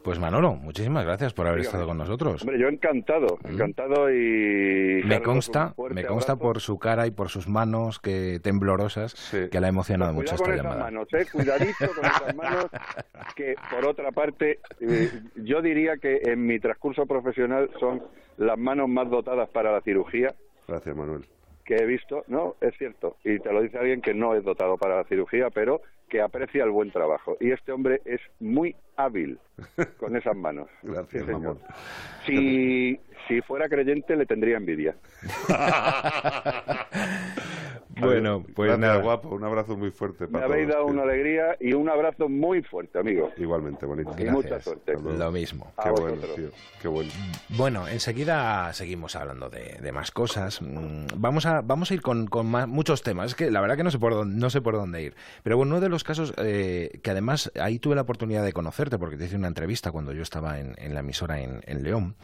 Pues 0.04 0.20
Manolo, 0.20 0.56
muchísimas 0.56 1.04
gracias 1.06 1.34
por 1.34 1.46
haber 1.48 1.60
Dígame. 1.60 1.70
estado 1.72 1.88
con 1.88 1.98
nosotros. 1.98 2.42
Hombre, 2.42 2.60
yo 2.60 2.68
encantado, 2.68 3.38
encantado 3.44 4.10
y... 4.12 5.02
Me 5.06 5.22
consta, 5.22 5.74
me 5.92 6.06
consta 6.06 6.34
abrazo. 6.34 6.38
por 6.40 6.60
su 6.62 6.80
cara 6.80 7.08
y 7.08 7.12
por 7.12 7.30
sus 7.30 7.48
manos 7.48 8.00
que 8.00 8.40
temblorosas 8.42 9.14
que 9.52 9.60
la 9.60 9.68
ha 9.68 9.70
emocionado 9.70 10.14
mucho 10.14 10.36
Cuidado 10.38 10.54
esta 10.54 10.64
llamada. 10.64 10.84
manos, 10.86 11.08
eh, 11.14 11.26
cuidadito 11.32 11.86
con 11.96 12.06
esas 12.06 12.36
manos, 12.36 12.66
que 13.36 13.56
por 13.72 13.86
otra 13.86 14.12
parte, 14.12 14.60
eh, 14.80 15.10
yo 15.36 15.62
diría 15.62 15.98
que 15.98 16.22
en 16.24 16.46
mi 16.46 16.60
transcurso 16.60 17.06
profesional 17.06 17.70
son 17.80 18.02
las 18.38 18.58
manos 18.58 18.90
más 18.90 19.10
dotadas 19.10 19.50
para 19.50 19.72
la 19.72 19.82
cirugía 19.82 20.34
Gracias, 20.68 20.96
Manuel. 20.96 21.26
que 21.66 21.76
he 21.76 21.86
visto, 21.86 22.24
no, 22.28 22.56
es 22.62 22.76
cierto, 22.78 23.18
y 23.24 23.40
te 23.40 23.52
lo 23.52 23.62
dice 23.62 23.78
alguien 23.78 24.02
que 24.02 24.14
no 24.14 24.36
es 24.36 24.44
dotado 24.44 24.78
para 24.78 24.98
la 24.98 25.04
cirugía, 25.06 25.50
pero 25.50 25.82
que 26.10 26.22
aprecia 26.22 26.64
el 26.64 26.72
buen 26.72 26.90
trabajo. 26.92 27.36
Y 27.42 27.52
este 27.52 27.74
hombre 27.74 28.02
es 28.06 28.22
muy 28.40 28.76
hábil 28.96 29.40
con 29.98 30.16
esas 30.16 30.36
manos. 30.38 30.70
Gracias, 30.84 31.26
Sí, 31.26 31.32
señor. 31.32 31.58
Si, 32.26 33.00
si 33.28 33.42
fuera 33.42 33.68
creyente, 33.68 34.16
le 34.16 34.26
tendría 34.26 34.56
envidia. 34.58 34.96
Bueno, 38.00 38.44
pues 38.56 38.68
Gracias, 38.70 38.80
nada. 38.80 39.02
guapo. 39.02 39.30
Un 39.30 39.44
abrazo 39.44 39.76
muy 39.78 39.92
fuerte 39.92 40.26
Me 40.26 40.34
para 40.34 40.46
habéis 40.46 40.68
todos, 40.68 40.76
dado 40.76 40.86
tío. 40.86 40.94
una 40.94 41.04
alegría 41.04 41.58
y 41.60 41.74
un 41.74 41.90
abrazo 41.90 42.30
muy 42.30 42.62
fuerte, 42.64 43.00
amigo. 43.00 43.32
Igualmente, 43.38 43.86
bonito. 43.86 44.12
Y 44.18 44.26
mucha 44.26 44.60
suerte. 44.62 44.94
Lo 45.02 45.32
mismo. 45.32 45.72
A 45.78 45.84
Qué 45.86 45.90
bueno, 45.92 46.22
tío. 46.36 46.50
Qué 46.82 46.88
bueno. 46.88 47.12
Bueno, 47.50 47.88
enseguida 47.88 48.72
seguimos 48.74 49.16
hablando 49.16 49.50
de, 49.50 49.78
de 49.82 49.92
más 49.92 50.12
cosas. 50.12 50.62
Mm, 50.62 51.08
Vamos 51.18 51.46
a, 51.46 51.62
vamos 51.62 51.92
a 51.92 51.94
ir 51.94 52.02
con, 52.02 52.28
con 52.28 52.48
más- 52.48 52.68
muchos 52.68 53.02
temas. 53.04 53.28
Es 53.32 53.36
que 53.36 53.50
la 53.52 53.62
verdad 53.62 53.78
que 53.78 53.84
no 53.84 53.92
sé 53.92 54.00
por 54.00 54.14
dónde, 54.14 54.40
no 54.40 54.50
sé 54.50 54.62
por 54.62 54.76
dónde 54.76 55.02
ir. 55.04 55.16
Pero 55.44 55.58
bueno, 55.58 55.72
uno 55.74 55.82
de 55.82 55.90
los 55.90 56.04
casos 56.04 56.34
eh, 56.38 57.00
que 57.04 57.12
además 57.12 57.52
ahí 57.60 57.80
tuve 57.80 57.96
la 57.96 58.02
oportunidad 58.02 58.44
de 58.44 58.54
conocerte 58.54 58.98
porque 58.98 59.18
te 59.18 59.26
hice 59.26 59.36
una 59.36 59.48
entrevista 59.48 59.92
cuando 59.92 60.14
yo 60.14 60.22
estaba 60.22 60.60
en, 60.60 60.76
en 60.78 60.94
la 60.94 61.00
emisora 61.02 61.40
en, 61.42 61.62
en 61.66 61.84
León. 61.84 62.16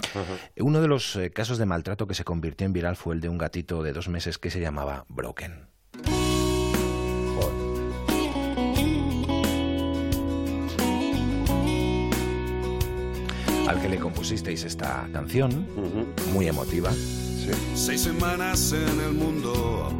Uno 0.59 0.81
de 0.81 0.87
los 0.87 1.15
eh, 1.15 1.31
casos 1.31 1.57
de 1.57 1.65
maltrato 1.65 2.07
que 2.07 2.13
se 2.13 2.23
convirtió 2.23 2.65
en 2.65 2.73
viral 2.73 2.95
fue 2.95 3.15
el 3.15 3.21
de 3.21 3.29
un 3.29 3.37
gatito 3.37 3.83
de 3.83 3.93
dos 3.93 4.07
meses 4.09 4.37
que 4.37 4.49
se 4.49 4.59
llamaba 4.59 5.05
Broken. 5.09 5.62
Al 13.67 13.81
que 13.81 13.89
le 13.89 13.97
compusisteis 13.97 14.63
esta 14.63 15.07
canción, 15.11 15.65
muy 16.33 16.47
emotiva. 16.47 16.91
Seis 17.75 18.01
semanas 18.01 18.73
en 18.73 19.01
el 19.01 19.13
mundo 19.13 19.91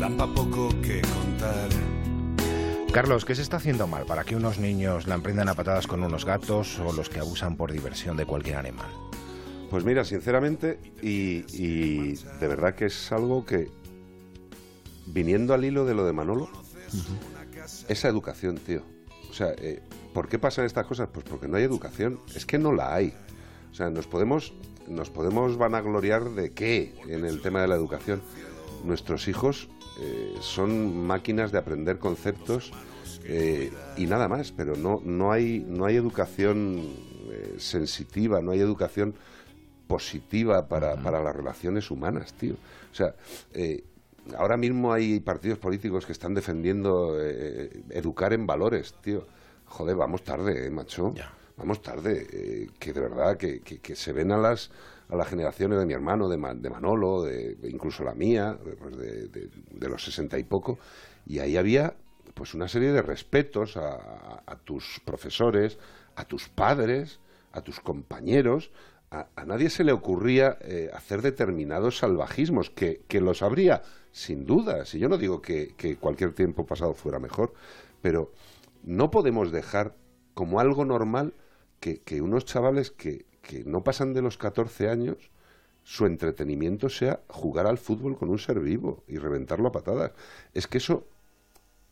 dan 0.00 0.16
pa' 0.16 0.26
poco 0.34 0.68
que 0.80 1.02
contar. 1.02 1.68
Carlos, 2.92 3.24
¿qué 3.24 3.34
se 3.34 3.42
está 3.42 3.58
haciendo 3.58 3.86
mal 3.86 4.04
para 4.06 4.24
que 4.24 4.34
unos 4.34 4.58
niños 4.58 5.06
la 5.06 5.14
emprendan 5.14 5.48
a 5.48 5.54
patadas 5.54 5.86
con 5.86 6.02
unos 6.02 6.24
gatos 6.24 6.80
o 6.80 6.92
los 6.92 7.08
que 7.08 7.20
abusan 7.20 7.56
por 7.56 7.70
diversión 7.70 8.16
de 8.16 8.26
cualquier 8.26 8.56
animal? 8.56 8.88
Pues 9.70 9.84
mira, 9.84 10.04
sinceramente, 10.04 10.80
y, 11.00 11.44
y 11.56 12.14
de 12.40 12.48
verdad 12.48 12.74
que 12.74 12.86
es 12.86 13.12
algo 13.12 13.46
que, 13.46 13.70
viniendo 15.06 15.54
al 15.54 15.64
hilo 15.64 15.84
de 15.84 15.94
lo 15.94 16.04
de 16.04 16.12
Manolo, 16.12 16.50
esa 17.88 18.08
educación, 18.08 18.56
tío. 18.58 18.82
O 19.30 19.32
sea, 19.32 19.52
eh, 19.58 19.80
¿por 20.12 20.28
qué 20.28 20.40
pasan 20.40 20.64
estas 20.64 20.86
cosas? 20.86 21.08
Pues 21.12 21.24
porque 21.24 21.46
no 21.46 21.56
hay 21.56 21.62
educación. 21.62 22.18
Es 22.34 22.44
que 22.46 22.58
no 22.58 22.72
la 22.72 22.94
hay. 22.94 23.14
O 23.70 23.74
sea, 23.74 23.90
nos 23.90 24.08
podemos, 24.08 24.52
nos 24.88 25.08
podemos 25.08 25.56
vanagloriar 25.56 26.30
de 26.30 26.50
qué 26.50 26.94
en 27.06 27.24
el 27.24 27.40
tema 27.40 27.62
de 27.62 27.68
la 27.68 27.76
educación. 27.76 28.22
Nuestros 28.84 29.28
hijos 29.28 29.68
eh, 30.00 30.34
son 30.40 31.06
máquinas 31.06 31.52
de 31.52 31.58
aprender 31.58 31.98
conceptos 31.98 32.72
eh, 33.24 33.70
y 33.96 34.06
nada 34.06 34.26
más, 34.26 34.50
pero 34.50 34.74
no, 34.76 35.00
no, 35.04 35.30
hay, 35.30 35.64
no 35.68 35.84
hay 35.84 35.96
educación 35.96 36.88
eh, 37.30 37.54
sensitiva, 37.58 38.40
no 38.40 38.50
hay 38.50 38.60
educación 38.60 39.14
positiva 39.94 40.68
para, 40.68 40.94
para 41.02 41.20
las 41.20 41.34
relaciones 41.34 41.90
humanas, 41.90 42.32
tío. 42.34 42.54
O 42.92 42.94
sea, 42.94 43.16
eh, 43.52 43.82
ahora 44.38 44.56
mismo 44.56 44.92
hay 44.92 45.18
partidos 45.18 45.58
políticos 45.58 46.06
que 46.06 46.12
están 46.12 46.32
defendiendo 46.32 47.16
eh, 47.20 47.82
educar 47.90 48.32
en 48.32 48.46
valores, 48.46 48.94
tío. 49.02 49.26
joder, 49.66 49.96
vamos 49.96 50.22
tarde, 50.22 50.66
eh, 50.66 50.70
macho. 50.70 51.12
Vamos 51.56 51.82
tarde. 51.82 52.26
eh, 52.32 52.68
que 52.78 52.92
de 52.92 53.00
verdad, 53.00 53.36
que, 53.36 53.60
que- 53.60 53.78
que 53.80 53.94
se 53.96 54.12
ven 54.12 54.30
a 54.32 54.38
las 54.38 54.70
a 55.12 55.16
las 55.16 55.26
generaciones 55.26 55.76
de 55.80 55.86
mi 55.86 55.92
hermano, 55.92 56.28
de, 56.28 56.36
Ma- 56.36 56.54
de 56.54 56.70
Manolo, 56.70 57.22
de, 57.24 57.56
de 57.56 57.68
incluso 57.68 58.04
la 58.04 58.14
mía, 58.14 58.56
de, 58.64 58.72
pues 58.76 58.96
de- 58.96 59.26
de- 59.26 59.50
de 59.72 59.88
los 59.88 60.04
sesenta 60.04 60.38
y 60.38 60.44
poco, 60.44 60.78
y 61.26 61.40
ahí 61.40 61.56
había 61.56 61.94
pues 62.34 62.54
una 62.54 62.68
serie 62.68 62.92
de 62.92 63.02
respetos 63.02 63.76
a, 63.76 63.88
a- 63.96 64.42
a 64.46 64.54
tus 64.56 65.00
profesores, 65.04 65.78
a 66.14 66.24
tus 66.24 66.48
padres, 66.48 67.18
a 67.52 67.60
tus 67.60 67.80
compañeros. 67.80 68.70
A, 69.10 69.26
nadie 69.44 69.70
se 69.70 69.82
le 69.82 69.90
ocurría 69.90 70.56
eh, 70.60 70.88
hacer 70.92 71.20
determinados 71.20 71.98
salvajismos, 71.98 72.70
que, 72.70 73.02
que 73.08 73.20
los 73.20 73.42
habría, 73.42 73.82
sin 74.12 74.46
duda. 74.46 74.84
Si 74.84 75.00
yo 75.00 75.08
no 75.08 75.18
digo 75.18 75.42
que, 75.42 75.74
que 75.76 75.96
cualquier 75.96 76.32
tiempo 76.32 76.64
pasado 76.64 76.94
fuera 76.94 77.18
mejor, 77.18 77.52
pero 78.02 78.32
no 78.84 79.10
podemos 79.10 79.50
dejar 79.50 79.96
como 80.34 80.60
algo 80.60 80.84
normal 80.84 81.34
que, 81.80 82.00
que 82.02 82.22
unos 82.22 82.44
chavales 82.44 82.92
que, 82.92 83.26
que 83.42 83.64
no 83.64 83.82
pasan 83.82 84.14
de 84.14 84.22
los 84.22 84.38
14 84.38 84.88
años, 84.88 85.16
su 85.82 86.06
entretenimiento 86.06 86.88
sea 86.88 87.20
jugar 87.28 87.66
al 87.66 87.78
fútbol 87.78 88.16
con 88.16 88.30
un 88.30 88.38
ser 88.38 88.60
vivo 88.60 89.02
y 89.08 89.18
reventarlo 89.18 89.68
a 89.68 89.72
patadas. 89.72 90.12
Es 90.54 90.68
que 90.68 90.78
eso 90.78 91.08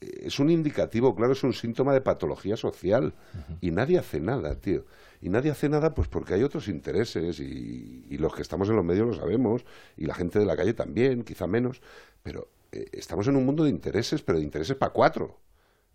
es 0.01 0.39
un 0.39 0.51
indicativo, 0.51 1.15
claro, 1.15 1.33
es 1.33 1.43
un 1.43 1.53
síntoma 1.53 1.93
de 1.93 2.01
patología 2.01 2.57
social. 2.57 3.15
Y 3.61 3.70
nadie 3.70 3.99
hace 3.99 4.20
nada, 4.20 4.55
tío. 4.55 4.85
Y 5.20 5.29
nadie 5.29 5.51
hace 5.51 5.69
nada 5.69 5.95
pues 5.95 6.09
porque 6.09 6.35
hay 6.35 6.43
otros 6.43 6.69
intereses 6.69 7.41
y, 7.41 8.07
y 8.09 8.19
los 8.19 8.35
que 8.35 8.43
estamos 8.43 8.69
en 8.69 8.77
los 8.77 8.85
medios 8.85 9.09
lo 9.09 9.15
sabemos 9.15 9.65
y 9.97 10.07
la 10.07 10.15
gente 10.15 10.39
de 10.39 10.47
la 10.47 10.57
calle 10.57 10.75
también, 10.75 11.25
quizá 11.25 11.47
menos. 11.47 11.81
Pero 12.23 12.49
eh, 12.73 12.89
estamos 12.93 13.27
en 13.29 13.37
un 13.37 13.45
mundo 13.45 13.65
de 13.65 13.70
intereses, 13.70 14.23
pero 14.23 14.39
de 14.39 14.45
intereses 14.45 14.77
para 14.77 14.93
cuatro. 14.93 15.41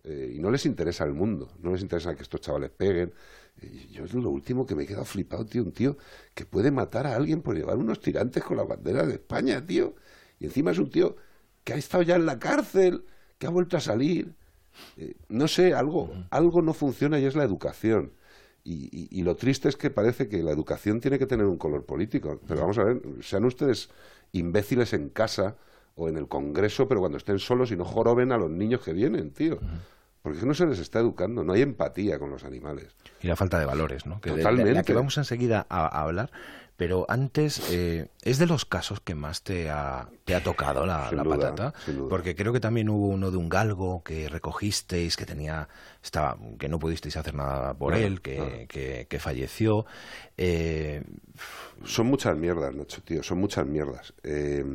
Eh, 0.04 0.34
y 0.36 0.40
no 0.40 0.52
les 0.52 0.66
interesa 0.66 1.06
el 1.06 1.14
mundo, 1.14 1.54
no 1.62 1.72
les 1.72 1.82
interesa 1.82 2.16
que 2.16 2.24
estos 2.24 2.42
chavales 2.42 2.72
peguen. 2.72 3.14
Eh, 3.62 3.88
yo 3.92 4.04
es 4.04 4.14
lo 4.14 4.30
último 4.30 4.66
que 4.66 4.76
me 4.76 4.84
he 4.84 4.88
quedado 4.88 5.06
flipado, 5.06 5.46
tío, 5.46 5.64
un 5.64 5.72
tío 5.72 5.98
que 6.34 6.46
puede 6.46 6.72
matar 6.72 7.08
a 7.08 7.16
alguien 7.16 7.42
por 7.42 7.56
llevar 7.56 7.78
unos 7.78 8.02
tirantes 8.02 8.44
con 8.44 8.58
la 8.58 8.64
bandera 8.64 9.06
de 9.06 9.14
España, 9.14 9.66
tío. 9.66 9.96
Y 10.40 10.46
encima 10.46 10.72
es 10.72 10.80
un 10.80 10.90
tío 10.90 11.16
que 11.64 11.74
ha 11.74 11.78
estado 11.78 12.04
ya 12.04 12.16
en 12.16 12.26
la 12.26 12.40
cárcel, 12.40 13.06
que 13.44 13.48
ha 13.48 13.52
vuelto 13.52 13.76
a 13.76 13.82
salir. 13.82 14.34
Eh, 14.98 15.16
no 15.28 15.50
sé, 15.50 15.74
algo, 15.74 16.10
algo 16.30 16.62
no 16.62 16.74
funciona 16.74 17.20
y 17.20 17.26
es 17.26 17.36
la 17.36 17.44
educación. 17.44 18.12
Y, 18.64 18.88
y- 18.98 19.10
y 19.12 19.24
lo 19.24 19.36
triste 19.36 19.68
es 19.68 19.76
que 19.76 19.90
parece 19.90 20.30
que 20.30 20.42
la 20.42 20.52
educación 20.52 21.02
tiene 21.02 21.20
que 21.20 21.26
tener 21.26 21.46
un 21.46 21.58
color 21.58 21.86
político. 21.86 22.40
Pero 22.48 22.62
vamos 22.62 22.78
a 22.78 22.86
ver, 22.86 23.02
sean 23.22 23.44
ustedes 23.44 23.90
imbéciles 24.32 24.94
en 24.94 25.10
casa 25.10 25.58
o 25.96 26.08
en 26.08 26.16
el 26.18 26.28
Congreso, 26.30 26.88
pero 26.88 27.02
cuando 27.02 27.18
estén 27.18 27.38
solos 27.40 27.72
y 27.72 27.76
no 27.76 27.84
joroben 27.84 28.32
a 28.32 28.38
los 28.38 28.50
niños 28.50 28.80
que 28.82 28.94
vienen, 28.94 29.32
tío. 29.32 29.60
Porque 30.22 30.46
no 30.46 30.54
se 30.54 30.66
les 30.66 30.80
está 30.80 31.00
educando, 31.00 31.44
no 31.44 31.52
hay 31.52 31.62
empatía 31.62 32.18
con 32.18 32.30
los 32.32 32.46
animales. 32.46 32.96
Y 33.22 33.28
la 33.28 33.36
falta 33.36 33.60
de 33.60 33.66
valores, 33.66 34.06
¿no? 34.06 34.22
Que 34.22 34.30
Totalmente. 34.32 34.70
De, 34.70 34.76
la 34.76 34.84
que 34.84 34.94
vamos 34.94 35.18
enseguida 35.18 35.66
a, 35.70 35.86
a 35.86 36.02
hablar. 36.04 36.32
Pero 36.76 37.06
antes, 37.08 37.62
eh, 37.72 38.08
¿es 38.24 38.40
de 38.40 38.48
los 38.48 38.66
casos 38.66 39.00
que 39.00 39.14
más 39.14 39.44
te 39.44 39.70
ha, 39.70 40.10
te 40.26 40.34
ha 40.34 40.44
tocado 40.44 40.86
la, 40.86 41.08
Sin 41.10 41.18
la 41.18 41.24
duda, 41.24 41.38
patata? 41.38 41.74
Porque 42.10 42.36
creo 42.36 42.52
que 42.52 42.60
también 42.60 42.90
hubo 42.90 43.08
uno 43.08 43.30
de 43.30 43.38
un 43.38 43.48
galgo 43.48 44.04
que 44.04 44.28
recogisteis, 44.28 45.16
que 45.16 45.26
tenía, 45.26 45.68
estaba, 46.04 46.38
que 46.58 46.68
no 46.70 46.80
pudisteis 46.80 47.16
hacer 47.16 47.36
nada 47.36 47.76
por 47.76 47.94
él, 47.94 48.22
que, 48.22 48.66
que, 48.68 49.06
que 49.08 49.20
falleció. 49.20 49.86
Eh, 50.36 51.04
Son 51.86 52.08
muchas 52.08 52.36
mierdas, 52.36 52.74
Nacho, 52.74 53.02
tío, 53.04 53.22
son 53.22 53.38
muchas 53.38 53.68
mierdas. 53.68 54.14
Eh, 54.24 54.66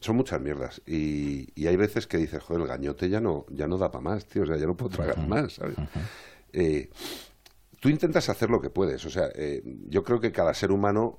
son 0.00 0.16
muchas 0.16 0.40
mierdas. 0.40 0.82
Y, 0.84 1.48
y 1.54 1.68
hay 1.68 1.76
veces 1.76 2.06
que 2.06 2.16
dices, 2.18 2.42
joder, 2.42 2.62
el 2.62 2.68
gañote 2.68 3.08
ya 3.08 3.20
no, 3.20 3.46
ya 3.50 3.66
no 3.68 3.78
da 3.78 3.90
para 3.90 4.02
más, 4.02 4.26
tío, 4.26 4.42
o 4.42 4.46
sea, 4.46 4.56
ya 4.56 4.66
no 4.66 4.76
puedo 4.76 4.90
tragar 4.96 5.26
más, 5.26 5.54
¿sabes? 5.54 5.76
Tú 7.86 7.90
intentas 7.90 8.28
hacer 8.28 8.50
lo 8.50 8.60
que 8.60 8.68
puedes. 8.68 9.04
O 9.04 9.10
sea, 9.10 9.28
eh, 9.36 9.62
yo 9.88 10.02
creo 10.02 10.18
que 10.18 10.32
cada 10.32 10.52
ser 10.54 10.72
humano, 10.72 11.18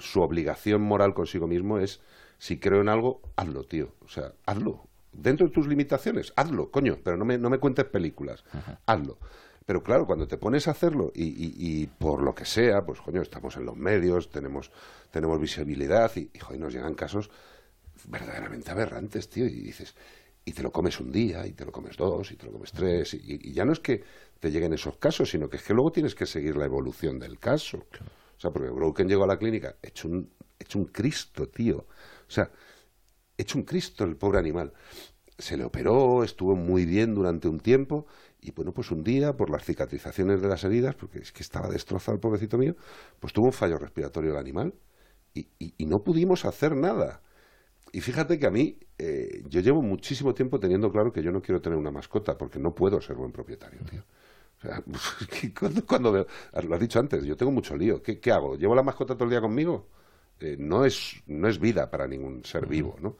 su 0.00 0.20
obligación 0.20 0.82
moral 0.82 1.14
consigo 1.14 1.46
mismo 1.46 1.78
es, 1.78 2.00
si 2.38 2.58
creo 2.58 2.80
en 2.80 2.88
algo, 2.88 3.20
hazlo, 3.36 3.62
tío. 3.62 3.94
O 4.00 4.08
sea, 4.08 4.32
hazlo. 4.44 4.88
Dentro 5.12 5.46
de 5.46 5.52
tus 5.52 5.68
limitaciones, 5.68 6.32
hazlo, 6.34 6.72
coño, 6.72 6.98
pero 7.04 7.16
no 7.16 7.24
me, 7.24 7.38
no 7.38 7.50
me 7.50 7.58
cuentes 7.58 7.84
películas, 7.84 8.42
hazlo. 8.86 9.18
Pero 9.64 9.84
claro, 9.84 10.04
cuando 10.06 10.26
te 10.26 10.38
pones 10.38 10.66
a 10.66 10.72
hacerlo 10.72 11.12
y, 11.14 11.22
y- 11.24 11.54
y 11.82 11.86
por 11.86 12.20
lo 12.20 12.34
que 12.34 12.46
sea, 12.46 12.84
pues 12.84 13.00
coño, 13.00 13.22
estamos 13.22 13.56
en 13.56 13.64
los 13.66 13.76
medios, 13.76 14.28
tenemos, 14.28 14.72
tenemos 15.12 15.40
visibilidad 15.40 16.10
y, 16.16 16.30
y 16.34 16.38
joder, 16.40 16.60
nos 16.60 16.72
llegan 16.74 16.94
casos 16.94 17.30
verdaderamente 18.08 18.72
aberrantes, 18.72 19.28
tío, 19.28 19.46
y 19.46 19.60
dices, 19.60 19.94
y 20.44 20.52
te 20.52 20.62
lo 20.64 20.72
comes 20.72 20.98
un 20.98 21.12
día, 21.12 21.46
y 21.46 21.52
te 21.52 21.64
lo 21.64 21.70
comes 21.70 21.96
dos, 21.96 22.32
y 22.32 22.36
te 22.36 22.46
lo 22.46 22.52
comes 22.52 22.72
tres, 22.72 23.14
y, 23.14 23.20
y 23.40 23.52
ya 23.52 23.64
no 23.64 23.72
es 23.72 23.78
que 23.78 24.02
te 24.42 24.50
lleguen 24.50 24.72
esos 24.74 24.96
casos, 24.98 25.30
sino 25.30 25.48
que 25.48 25.56
es 25.58 25.62
que 25.62 25.72
luego 25.72 25.92
tienes 25.92 26.16
que 26.16 26.26
seguir 26.26 26.56
la 26.56 26.64
evolución 26.66 27.20
del 27.20 27.38
caso. 27.38 27.78
O 28.36 28.40
sea, 28.42 28.50
porque 28.50 28.70
Broken 28.70 29.08
llegó 29.08 29.22
a 29.22 29.28
la 29.28 29.38
clínica 29.38 29.76
hecho 29.80 30.08
un, 30.08 30.28
hecho 30.58 30.80
un 30.80 30.86
Cristo, 30.86 31.48
tío. 31.48 31.78
O 31.78 32.30
sea, 32.30 32.50
hecho 33.38 33.58
un 33.58 33.64
Cristo 33.64 34.04
el 34.04 34.16
pobre 34.16 34.38
animal. 34.40 34.72
Se 35.38 35.56
le 35.56 35.64
operó, 35.64 36.24
estuvo 36.24 36.56
muy 36.56 36.84
bien 36.86 37.14
durante 37.14 37.48
un 37.48 37.60
tiempo, 37.60 38.06
y 38.40 38.50
bueno, 38.52 38.72
pues 38.72 38.90
un 38.90 39.04
día, 39.04 39.36
por 39.36 39.50
las 39.50 39.64
cicatrizaciones 39.64 40.42
de 40.42 40.48
las 40.48 40.64
heridas, 40.64 40.94
porque 40.96 41.20
es 41.20 41.32
que 41.32 41.42
estaba 41.42 41.68
destrozado 41.68 42.14
el 42.16 42.20
pobrecito 42.20 42.58
mío, 42.58 42.76
pues 43.20 43.32
tuvo 43.32 43.46
un 43.46 43.52
fallo 43.52 43.78
respiratorio 43.78 44.32
el 44.32 44.38
animal, 44.38 44.74
y, 45.34 45.48
y- 45.60 45.74
y 45.78 45.86
no 45.86 46.02
pudimos 46.04 46.44
hacer 46.44 46.76
nada. 46.76 47.22
Y 47.92 48.00
fíjate 48.00 48.38
que 48.38 48.46
a 48.46 48.50
mí, 48.50 48.78
eh, 48.98 49.42
yo 49.48 49.60
llevo 49.60 49.82
muchísimo 49.82 50.34
tiempo 50.34 50.60
teniendo 50.60 50.90
claro 50.92 51.12
que 51.12 51.22
yo 51.22 51.32
no 51.32 51.42
quiero 51.42 51.60
tener 51.60 51.78
una 51.78 51.90
mascota, 51.90 52.38
porque 52.38 52.58
no 52.58 52.74
puedo 52.74 53.00
ser 53.00 53.16
buen 53.16 53.32
propietario, 53.32 53.80
tío. 53.90 54.04
Cuando, 55.58 55.86
cuando 55.86 56.12
veo, 56.12 56.26
lo 56.62 56.74
has 56.74 56.80
dicho 56.80 56.98
antes, 57.00 57.24
yo 57.24 57.36
tengo 57.36 57.52
mucho 57.52 57.76
lío. 57.76 58.02
¿Qué, 58.02 58.20
qué 58.20 58.30
hago? 58.32 58.56
¿Llevo 58.56 58.74
la 58.74 58.82
mascota 58.82 59.14
todo 59.14 59.24
el 59.24 59.30
día 59.30 59.40
conmigo? 59.40 59.88
Eh, 60.40 60.56
no, 60.58 60.84
es, 60.84 61.22
no 61.26 61.48
es 61.48 61.58
vida 61.58 61.90
para 61.90 62.06
ningún 62.06 62.44
ser 62.44 62.66
vivo, 62.66 62.96
¿no? 63.00 63.16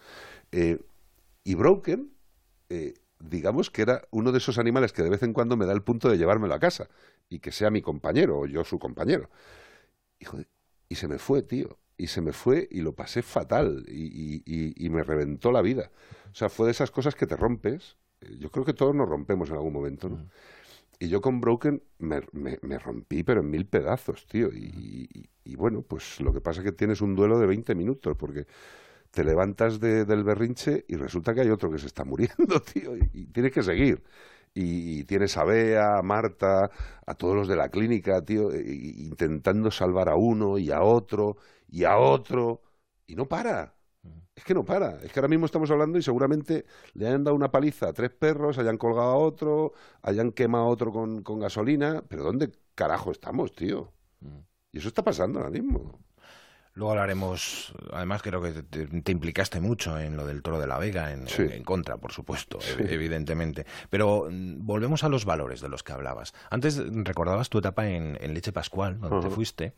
Eh, 0.53 0.81
y 1.45 1.55
Broken, 1.57 2.13
eh, 2.71 2.95
digamos 3.21 3.71
que 3.71 3.83
era 3.83 4.03
uno 4.13 4.33
de 4.33 4.39
esos 4.39 4.59
animales 4.59 4.93
que 4.93 5.03
de 5.03 5.11
vez 5.11 5.23
en 5.25 5.33
cuando 5.35 5.57
me 5.57 5.67
da 5.67 5.73
el 5.73 5.83
punto 5.83 6.11
de 6.11 6.19
llevármelo 6.19 6.55
a 6.55 6.61
casa 6.61 6.89
y 7.29 7.41
que 7.41 7.53
sea 7.53 7.71
mi 7.71 7.83
compañero 7.83 8.41
o 8.41 8.47
yo 8.47 8.65
su 8.65 8.79
compañero. 8.79 9.31
Y, 10.19 10.25
joder, 10.25 10.49
y 10.89 10.95
se 10.97 11.09
me 11.09 11.19
fue, 11.19 11.43
tío. 11.43 11.79
Y 11.97 12.07
se 12.09 12.21
me 12.21 12.33
fue 12.33 12.69
y 12.71 12.81
lo 12.81 12.95
pasé 12.95 13.23
fatal 13.23 13.85
y, 13.89 14.43
y- 14.47 14.75
y- 14.87 14.91
me 14.91 15.03
reventó 15.05 15.53
la 15.53 15.63
vida. 15.63 15.91
O 16.33 16.35
sea, 16.35 16.49
fue 16.49 16.67
de 16.67 16.73
esas 16.73 16.91
cosas 16.91 17.15
que 17.15 17.27
te 17.27 17.37
rompes. 17.37 17.97
Eh, 18.21 18.37
Yo 18.39 18.51
creo 18.51 18.65
que 18.65 18.75
todos 18.75 18.95
nos 18.95 19.09
rompemos 19.09 19.51
en 19.51 19.57
algún 19.57 19.73
momento, 19.73 20.09
¿no? 20.09 20.21
Y 21.03 21.09
yo 21.09 21.21
con 21.21 21.41
Broken 21.41 21.83
me, 21.99 22.21
me- 22.33 22.59
me 22.63 22.79
rompí, 22.79 23.23
pero 23.25 23.41
en 23.41 23.51
mil 23.51 23.67
pedazos, 23.67 24.27
tío. 24.29 24.49
Y, 24.53 25.09
y- 25.13 25.31
y 25.53 25.57
bueno, 25.57 25.83
pues 25.83 26.21
lo 26.21 26.33
que 26.33 26.41
pasa 26.41 26.61
es 26.61 26.65
que 26.67 26.73
tienes 26.73 27.01
un 27.01 27.17
duelo 27.17 27.39
de 27.41 27.47
20 27.47 27.75
minutos, 27.75 28.17
porque 28.17 28.47
te 29.11 29.25
levantas 29.25 29.81
de- 29.81 30.05
del 30.05 30.25
berrinche 30.25 30.85
y 30.89 30.97
resulta 30.97 31.35
que 31.35 31.43
hay 31.43 31.51
otro 31.51 31.71
que 31.71 31.79
se 31.79 31.87
está 31.87 32.05
muriendo, 32.05 32.61
tío, 32.63 32.97
y, 32.97 33.11
y 33.13 33.27
tienes 33.29 33.53
que 33.53 33.63
seguir. 33.63 34.03
Y, 34.55 35.05
tienes 35.05 35.37
a 35.39 35.45
Bea, 35.45 35.99
a 35.99 36.03
Marta, 36.03 36.71
a 37.07 37.15
todos 37.15 37.35
los 37.37 37.49
de 37.49 37.57
la 37.57 37.71
clínica, 37.71 38.25
tío, 38.25 38.53
e- 38.53 38.63
intentando 38.99 39.71
salvar 39.71 40.09
a 40.09 40.17
uno 40.17 40.59
y 40.59 40.71
a 40.73 40.83
otro 40.83 41.37
y 41.69 41.85
a 41.85 41.97
otro, 41.99 42.63
y 43.07 43.17
no 43.17 43.29
para. 43.29 43.75
Es 44.35 44.45
que 44.45 44.55
no 44.55 44.65
para. 44.65 44.97
Es 45.03 45.13
que 45.13 45.21
ahora 45.21 45.29
mismo 45.29 45.47
estamos 45.47 45.71
hablando 45.71 45.99
y 45.99 46.03
seguramente 46.03 46.65
le 46.95 47.07
hayan 47.07 47.25
dado 47.25 47.37
una 47.37 47.51
paliza 47.51 47.89
a 47.89 47.93
tres 47.93 48.11
perros, 48.11 48.59
hayan 48.59 48.79
colgado 48.79 49.11
a 49.11 49.17
otro, 49.17 49.73
hayan 50.03 50.33
quemado 50.33 50.65
a 50.65 50.69
otro 50.69 50.91
con, 50.93 51.23
con 51.23 51.41
gasolina. 51.41 52.03
Pero 52.09 52.25
¿dónde 52.25 52.51
carajo 52.75 53.11
estamos, 53.11 53.53
tío? 53.55 53.93
Y 54.73 54.79
eso 54.79 54.89
está 54.89 55.03
pasando 55.05 55.39
ahora 55.39 55.51
mismo. 55.51 56.01
Luego 56.75 56.93
hablaremos, 56.93 57.75
además 57.93 58.23
creo 58.23 58.41
que 58.41 58.63
te, 58.63 58.87
te 58.87 59.13
implicaste 59.13 59.61
mucho 59.61 59.99
en 60.01 60.17
lo 60.17 60.27
del 60.27 60.41
toro 60.43 60.59
de 60.59 60.67
la 60.67 60.79
Vega, 60.79 61.13
en, 61.13 61.29
Sí. 61.29 61.43
en 61.43 61.65
contra, 61.65 61.99
por 61.99 62.13
supuesto, 62.13 62.61
Sí. 62.63 62.77
evidentemente. 62.89 63.67
Pero 63.91 64.29
mm, 64.31 64.65
volvemos 64.65 65.05
a 65.05 65.11
los 65.11 65.27
valores 65.27 65.61
de 65.61 65.69
los 65.69 65.83
que 65.83 65.93
hablabas. 65.93 66.33
Antes 66.51 66.79
mm, 66.79 67.03
recordabas 67.05 67.51
tu 67.51 67.59
etapa 67.59 67.89
en, 67.89 68.17
en 68.23 68.33
Leche 68.33 68.53
Pascual, 68.53 68.99
donde 69.01 69.29
te 69.29 69.35
fuiste. 69.35 69.75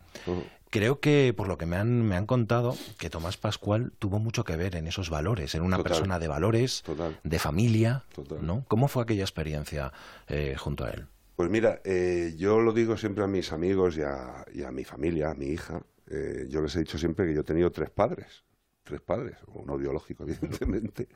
Creo 0.71 1.01
que, 1.01 1.33
por 1.37 1.49
lo 1.49 1.59
que 1.59 1.67
me 1.67 1.77
han, 1.77 2.03
me 2.03 2.17
han 2.17 2.27
contado, 2.27 2.77
que 2.99 3.11
Tomás 3.11 3.37
Pascual 3.37 3.93
tuvo 3.99 4.19
mucho 4.21 4.45
que 4.45 4.57
ver 4.57 4.75
en 4.77 4.87
esos 4.87 5.11
valores, 5.11 5.55
en 5.57 5.63
una 5.63 5.77
Total. 5.79 5.91
persona 5.93 6.19
de 6.21 6.29
valores, 6.29 6.83
de 7.25 7.39
familia, 7.39 8.05
Total. 8.15 8.39
¿no? 8.45 8.65
¿Cómo 8.69 8.87
fue 8.89 9.03
aquella 9.03 9.23
experiencia 9.25 9.93
eh, 10.29 10.55
junto 10.59 10.85
a 10.85 10.91
él? 10.91 11.07
Pues 11.37 11.51
mira, 11.51 11.81
eh, 11.85 12.35
yo 12.37 12.61
lo 12.61 12.73
digo 12.73 12.97
siempre 12.97 13.25
a 13.25 13.27
mis 13.27 13.51
amigos 13.53 13.97
y 13.97 14.03
a, 14.03 14.45
y 14.55 14.63
a 14.63 14.71
mi 14.71 14.85
familia, 14.85 15.31
a 15.31 15.35
mi 15.35 15.47
hija. 15.47 15.81
Eh, 16.07 16.47
yo 16.49 16.61
les 16.61 16.75
he 16.77 16.81
dicho 16.81 16.99
siempre 16.99 17.27
que 17.27 17.35
yo 17.35 17.41
he 17.41 17.45
tenido 17.45 17.71
tres 17.71 17.91
padres. 17.91 18.45
Tres 18.83 19.01
padres, 19.01 19.37
uno 19.49 19.79
biológico, 19.79 20.25
evidentemente. 20.29 21.09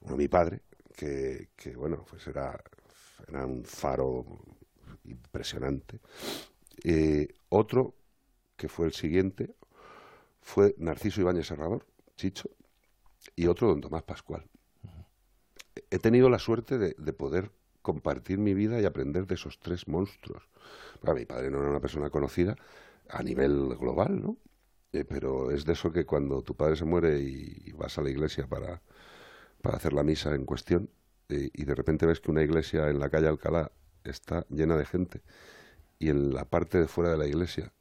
Uno 0.00 0.16
mi 0.16 0.28
padre, 0.28 0.62
que, 0.96 1.48
bueno, 1.76 2.04
pues 2.08 2.26
era, 2.26 2.60
era 3.28 3.46
un 3.46 3.64
faro 3.64 4.24
impresionante. 5.04 6.00
Eh, 6.84 7.28
otro, 7.48 7.94
que 8.56 8.68
fue 8.68 8.86
el 8.86 8.92
siguiente, 8.92 9.54
fue 10.40 10.74
Narciso 10.78 11.20
Ibáñez 11.20 11.46
Serrador, 11.46 11.86
Chicho, 12.16 12.50
y 13.36 13.46
otro 13.46 13.68
don 13.68 13.80
Tomás 13.80 14.02
Pascual. 14.02 14.44
He 15.90 15.98
tenido 15.98 16.28
la 16.28 16.38
suerte 16.38 16.78
de, 16.78 16.94
de 16.98 17.12
poder 17.12 17.52
compartir 17.82 18.38
mi 18.38 18.54
vida 18.54 18.80
y 18.80 18.84
aprender 18.84 19.26
de 19.26 19.34
esos 19.34 19.60
tres 19.60 19.86
monstruos. 19.86 20.48
Claro, 21.00 21.18
mi 21.18 21.24
padre 21.24 21.50
no 21.50 21.58
era 21.60 21.70
una 21.70 21.80
persona 21.80 22.10
conocida 22.10 22.56
a 23.12 23.22
nivel 23.22 23.76
global, 23.78 24.20
¿no? 24.22 24.38
Eh, 24.92 25.04
pero 25.06 25.50
es 25.50 25.64
de 25.66 25.74
eso 25.74 25.92
que 25.92 26.06
cuando 26.06 26.42
tu 26.42 26.56
padre 26.56 26.76
se 26.76 26.84
muere 26.86 27.20
y 27.20 27.72
vas 27.72 27.98
a 27.98 28.02
la 28.02 28.10
iglesia 28.10 28.46
para, 28.48 28.82
para 29.62 29.76
hacer 29.76 29.92
la 29.92 30.02
misa 30.04 30.34
en 30.34 30.44
cuestión 30.46 30.90
eh, 31.28 31.50
y 31.54 31.64
de 31.64 31.74
repente 31.74 32.06
ves 32.06 32.20
que 32.20 32.30
una 32.30 32.42
iglesia 32.42 32.88
en 32.90 32.98
la 33.00 33.10
calle 33.10 33.28
Alcalá 33.28 33.72
está 34.04 34.46
llena 34.50 34.76
de 34.76 34.86
gente 34.86 35.22
y 35.98 36.10
en 36.10 36.34
la 36.34 36.44
parte 36.46 36.78
de 36.78 36.88
fuera 36.88 37.10
de 37.12 37.18
la 37.18 37.26
iglesia 37.26 37.72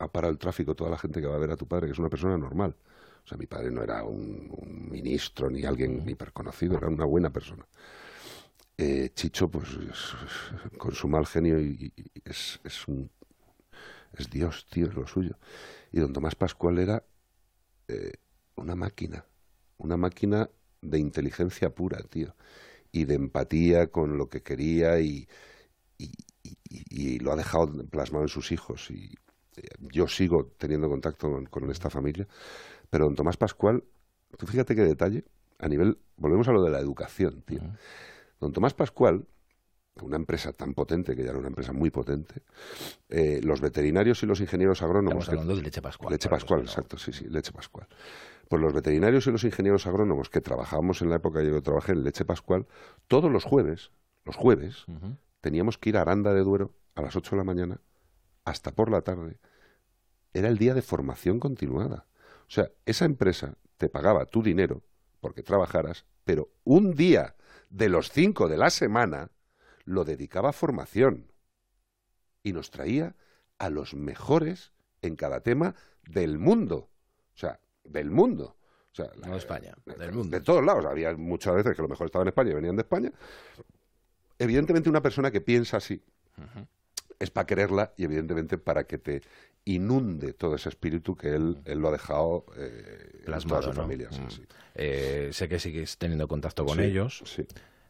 ha 0.00 0.12
parado 0.12 0.32
el 0.32 0.38
tráfico 0.38 0.74
toda 0.76 0.90
la 0.90 0.98
gente 0.98 1.20
que 1.20 1.28
va 1.28 1.36
a 1.36 1.40
ver 1.40 1.52
a 1.52 1.56
tu 1.58 1.68
padre, 1.68 1.86
que 1.86 1.92
es 1.94 1.98
una 2.00 2.10
persona 2.10 2.38
normal. 2.38 2.76
O 3.24 3.28
sea, 3.28 3.38
mi 3.38 3.46
padre 3.46 3.70
no 3.70 3.82
era 3.82 4.04
un, 4.04 4.48
un 4.56 4.90
ministro 4.90 5.50
ni 5.50 5.64
alguien 5.64 6.08
hiperconocido, 6.08 6.78
era 6.78 6.88
una 6.88 7.04
buena 7.06 7.30
persona. 7.30 7.66
Eh, 8.76 9.10
Chicho, 9.14 9.48
pues, 9.50 9.68
es- 9.90 10.14
con 10.78 10.92
su 10.94 11.08
mal 11.08 11.26
genio, 11.26 11.60
y, 11.60 11.92
y- 11.96 12.12
es, 12.24 12.60
es 12.64 12.86
un 12.88 13.10
es 14.14 14.30
Dios, 14.30 14.66
tío, 14.70 14.86
es 14.88 14.94
lo 14.94 15.06
suyo. 15.06 15.36
Y 15.92 16.00
don 16.00 16.12
Tomás 16.12 16.36
Pascual 16.36 16.78
era 16.78 17.04
eh, 17.88 18.12
una 18.56 18.74
máquina, 18.76 19.24
una 19.78 19.96
máquina 19.96 20.50
de 20.82 20.98
inteligencia 20.98 21.70
pura, 21.74 21.98
tío, 22.10 22.34
y 22.92 23.04
de 23.06 23.14
empatía 23.14 23.88
con 23.90 24.18
lo 24.18 24.28
que 24.28 24.42
quería 24.42 25.00
y, 25.00 25.28
y, 25.98 26.12
y- 26.44 27.14
y 27.16 27.18
lo 27.20 27.32
ha 27.32 27.36
dejado 27.36 27.68
plasmado 27.90 28.24
en 28.24 28.28
sus 28.28 28.52
hijos. 28.52 28.90
Y 28.90 29.14
eh, 29.56 29.62
yo 29.80 30.08
sigo 30.08 30.46
teniendo 30.58 30.88
contacto 30.88 31.30
con, 31.30 31.46
con 31.46 31.70
esta 31.70 31.90
familia, 31.90 32.26
pero 32.90 33.06
don 33.06 33.14
Tomás 33.16 33.36
Pascual, 33.36 33.84
tú 34.38 34.46
fíjate 34.46 34.74
qué 34.76 34.82
detalle, 34.84 35.24
a 35.58 35.68
nivel, 35.68 35.98
volvemos 36.16 36.48
a 36.48 36.52
lo 36.52 36.62
de 36.64 36.70
la 36.70 36.80
educación, 36.80 37.42
tío. 37.42 37.62
Don 38.40 38.52
Tomás 38.52 38.74
Pascual, 38.74 39.26
una 40.02 40.16
empresa 40.16 40.52
tan 40.52 40.74
potente, 40.74 41.14
que 41.16 41.22
ya 41.22 41.30
era 41.30 41.38
una 41.38 41.48
empresa 41.48 41.72
muy 41.72 41.90
potente, 41.90 42.42
eh, 43.08 43.40
los 43.42 43.60
veterinarios 43.60 44.22
y 44.22 44.26
los 44.26 44.40
ingenieros 44.40 44.82
agrónomos... 44.82 45.24
Estamos 45.24 45.28
hablando 45.28 45.56
de 45.56 45.62
Leche 45.62 45.82
Pascual, 45.82 46.12
Leche 46.12 46.28
Pascual, 46.28 46.60
exacto, 46.60 46.98
sí, 46.98 47.12
sí, 47.12 47.26
Leche 47.28 47.52
Pascual. 47.52 47.86
Pues 48.48 48.62
los 48.62 48.72
veterinarios 48.72 49.26
y 49.26 49.30
los 49.30 49.44
ingenieros 49.44 49.86
agrónomos 49.86 50.30
que 50.30 50.40
trabajábamos 50.40 51.02
en 51.02 51.10
la 51.10 51.16
época 51.16 51.40
que 51.40 51.48
yo 51.48 51.62
trabajé 51.62 51.92
en 51.92 52.04
Leche 52.04 52.24
Pascual, 52.24 52.66
todos 53.06 53.30
los 53.30 53.44
jueves, 53.44 53.90
los 54.24 54.36
jueves, 54.36 54.86
teníamos 55.40 55.78
que 55.78 55.90
ir 55.90 55.96
a 55.96 56.02
Aranda 56.02 56.32
de 56.32 56.40
Duero 56.40 56.74
a 56.94 57.02
las 57.02 57.14
8 57.14 57.30
de 57.30 57.36
la 57.36 57.44
mañana 57.44 57.80
hasta 58.44 58.72
por 58.72 58.90
la 58.90 59.02
tarde. 59.02 59.38
Era 60.32 60.48
el 60.48 60.58
día 60.58 60.74
de 60.74 60.82
formación 60.82 61.40
continuada. 61.40 62.06
O 62.48 62.50
sea, 62.50 62.70
esa 62.86 63.04
empresa 63.04 63.56
te 63.76 63.88
pagaba 63.88 64.24
tu 64.26 64.42
dinero 64.42 64.82
porque 65.20 65.42
trabajaras, 65.42 66.06
pero 66.24 66.50
un 66.64 66.94
día 66.94 67.36
de 67.70 67.88
los 67.88 68.10
cinco 68.10 68.48
de 68.48 68.56
la 68.56 68.70
semana 68.70 69.30
lo 69.88 70.04
dedicaba 70.04 70.50
a 70.50 70.52
formación 70.52 71.32
y 72.42 72.52
nos 72.52 72.70
traía 72.70 73.16
a 73.58 73.70
los 73.70 73.94
mejores 73.94 74.72
en 75.02 75.16
cada 75.16 75.40
tema 75.40 75.74
del 76.06 76.38
mundo. 76.38 76.90
O 77.34 77.38
sea, 77.38 77.58
del 77.84 78.10
mundo. 78.10 78.56
O 78.92 78.94
sea, 78.94 79.10
No 79.24 79.32
de 79.32 79.38
España, 79.38 79.74
del 79.86 80.12
mundo. 80.12 80.36
de 80.36 80.42
todos 80.44 80.64
lados. 80.64 80.84
Había 80.84 81.16
muchas 81.16 81.54
veces 81.54 81.74
que 81.74 81.82
lo 81.82 81.88
mejor 81.88 82.06
estaba 82.06 82.22
en 82.22 82.28
España 82.28 82.50
y 82.50 82.54
venían 82.54 82.76
de 82.76 82.82
España. 82.82 83.12
Evidentemente, 84.38 84.88
una 84.88 85.02
persona 85.02 85.30
que 85.30 85.40
piensa 85.40 85.78
así 85.78 86.02
es 87.18 87.30
para 87.30 87.46
quererla 87.46 87.92
y, 87.96 88.04
evidentemente, 88.04 88.58
para 88.58 88.84
que 88.84 88.98
te 88.98 89.22
inunde 89.64 90.32
todo 90.34 90.54
ese 90.54 90.68
espíritu 90.68 91.16
que 91.16 91.34
él, 91.34 91.60
él 91.64 91.78
lo 91.78 91.88
ha 91.88 91.92
dejado 91.92 92.46
eh, 92.56 93.10
en 93.18 93.24
Plasmado, 93.24 93.60
toda 93.60 93.72
su 93.74 93.78
¿no? 93.78 93.84
familia. 93.84 94.08
sí, 94.12 94.20
Mm. 94.20 94.30
sí. 94.30 94.42
Eh, 94.76 95.30
sé 95.32 95.48
que 95.48 95.58
sigues 95.58 95.98
teniendo 95.98 96.28
contacto 96.28 96.64
con 96.64 96.76
Sí, 96.78 96.84
ellos. 96.84 97.22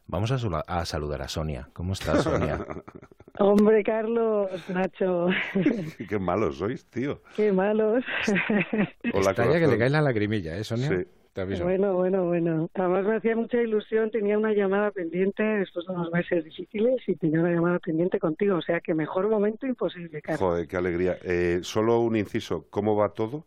Vamos 0.08 0.32
a, 0.32 0.84
saludar 0.86 1.20
a 1.20 1.28
Sonia. 1.28 1.68
¿Cómo 1.74 1.92
estás, 1.92 2.24
Sonia? 2.24 2.58
Hombre, 3.38 3.84
Carlos, 3.84 4.50
Nacho, 4.70 5.28
Qué 6.08 6.18
malos 6.18 6.56
sois, 6.56 6.86
tío. 6.86 7.20
qué 7.36 7.52
malos. 7.52 8.02
Hola, 9.12 9.30
Está 9.30 9.52
ya 9.52 9.60
que 9.60 9.66
le 9.66 9.78
cae 9.78 9.90
la 9.90 10.00
lagrimilla, 10.00 10.56
¿eh, 10.56 10.64
Sonia? 10.64 10.88
Sí. 10.88 11.06
Te 11.34 11.42
aviso. 11.42 11.62
Bueno, 11.62 11.94
bueno, 11.94 12.24
bueno. 12.24 12.70
Además 12.72 13.04
me 13.04 13.16
hacía 13.16 13.36
mucha 13.36 13.60
ilusión, 13.60 14.10
tenía 14.10 14.38
una 14.38 14.54
llamada 14.54 14.90
pendiente 14.90 15.42
después 15.42 15.86
de 15.86 15.92
unos 15.92 16.10
meses 16.10 16.42
difíciles 16.42 17.06
y 17.06 17.14
tenía 17.14 17.40
una 17.40 17.52
llamada 17.52 17.78
pendiente 17.78 18.18
contigo, 18.18 18.56
o 18.56 18.62
sea 18.62 18.80
que 18.80 18.94
mejor 18.94 19.28
momento 19.28 19.66
imposible, 19.66 20.22
Carlos. 20.22 20.40
Joder, 20.40 20.66
qué 20.66 20.76
alegría. 20.78 21.18
Eh, 21.22 21.60
solo 21.62 22.00
un 22.00 22.16
inciso. 22.16 22.66
¿Cómo 22.70 22.96
va 22.96 23.10
todo? 23.10 23.44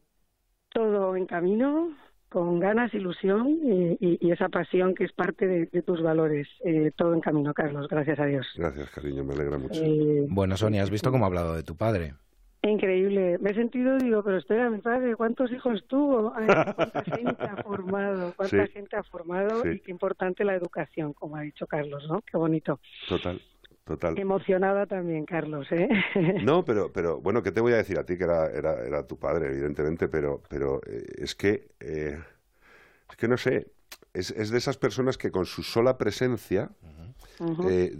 Todo 0.70 1.16
en 1.18 1.26
camino, 1.26 1.98
con 2.32 2.60
ganas, 2.62 2.94
ilusión 2.94 3.50
y, 3.62 3.98
y- 4.00 4.18
y 4.22 4.32
esa 4.32 4.48
pasión 4.48 4.96
que 4.96 5.04
es 5.04 5.12
parte 5.12 5.46
de, 5.46 5.66
de 5.66 5.82
tus 5.82 6.02
valores. 6.02 6.48
Eh, 6.64 6.92
todo 6.96 7.14
en 7.14 7.20
camino, 7.20 7.54
Carlos, 7.54 7.88
gracias 7.90 8.20
a 8.20 8.26
Dios. 8.26 8.48
Gracias, 8.56 8.90
cariño. 8.92 9.24
Me 9.26 9.34
alegra 9.34 9.58
mucho. 9.58 9.82
Eh, 9.84 10.26
Bueno, 10.30 10.56
Sonia, 10.56 10.82
¿has 10.82 10.90
visto 10.90 11.12
cómo 11.12 11.26
ha 11.26 11.28
hablado 11.28 11.54
de 11.56 11.64
tu 11.64 11.76
padre? 11.76 12.14
Increíble. 12.64 13.38
Me 13.40 13.50
he 13.50 13.54
sentido, 13.56 13.98
digo, 13.98 14.24
pero 14.24 14.38
espera, 14.38 14.70
mi 14.70 14.78
padre, 14.78 15.16
¿cuántos 15.16 15.52
hijos 15.52 15.84
tuvo? 15.88 16.32
Ay, 16.36 16.46
¿Cuánta 16.76 17.04
gente 17.18 17.44
ha 17.44 17.56
formado? 17.64 18.34
¿Cuánta 18.38 18.66
Sí. 18.68 18.72
gente 18.72 18.96
ha 18.96 19.04
formado? 19.04 19.64
Sí. 19.64 19.70
Y 19.70 19.80
qué 19.80 19.92
importante 19.92 20.46
la 20.46 20.56
educación, 20.56 21.12
como 21.14 21.36
ha 21.36 21.42
dicho 21.42 21.66
Carlos, 21.68 22.08
¿no? 22.08 22.22
Qué 22.22 22.38
bonito. 22.38 22.80
Total, 23.10 23.42
total. 23.84 24.18
Emocionada 24.18 24.86
también, 24.86 25.26
Carlos, 25.26 25.68
¿eh? 25.72 25.90
No, 26.44 26.64
pero, 26.66 26.92
pero 26.92 27.22
bueno, 27.22 27.44
¿qué 27.44 27.52
te 27.52 27.62
voy 27.62 27.74
a 27.74 27.78
decir 27.78 27.98
a 27.98 28.06
ti 28.06 28.18
que 28.18 28.24
era, 28.24 28.48
era, 28.48 28.86
era 28.86 29.08
tu 29.08 29.18
padre, 29.18 29.48
evidentemente, 29.48 30.08
pero, 30.08 30.42
pero 30.50 30.82
eh, 30.86 31.06
es 31.18 31.36
que, 31.36 31.70
eh, 31.80 32.20
es 33.10 33.16
que 33.16 33.28
no 33.28 33.38
sé, 33.38 33.72
es, 34.14 34.32
es 34.32 34.50
de 34.50 34.58
esas 34.58 34.78
personas 34.78 35.18
que 35.18 35.32
con 35.32 35.46
su 35.46 35.64
sola 35.64 35.98
presencia 35.98 36.72
eh, 37.70 37.98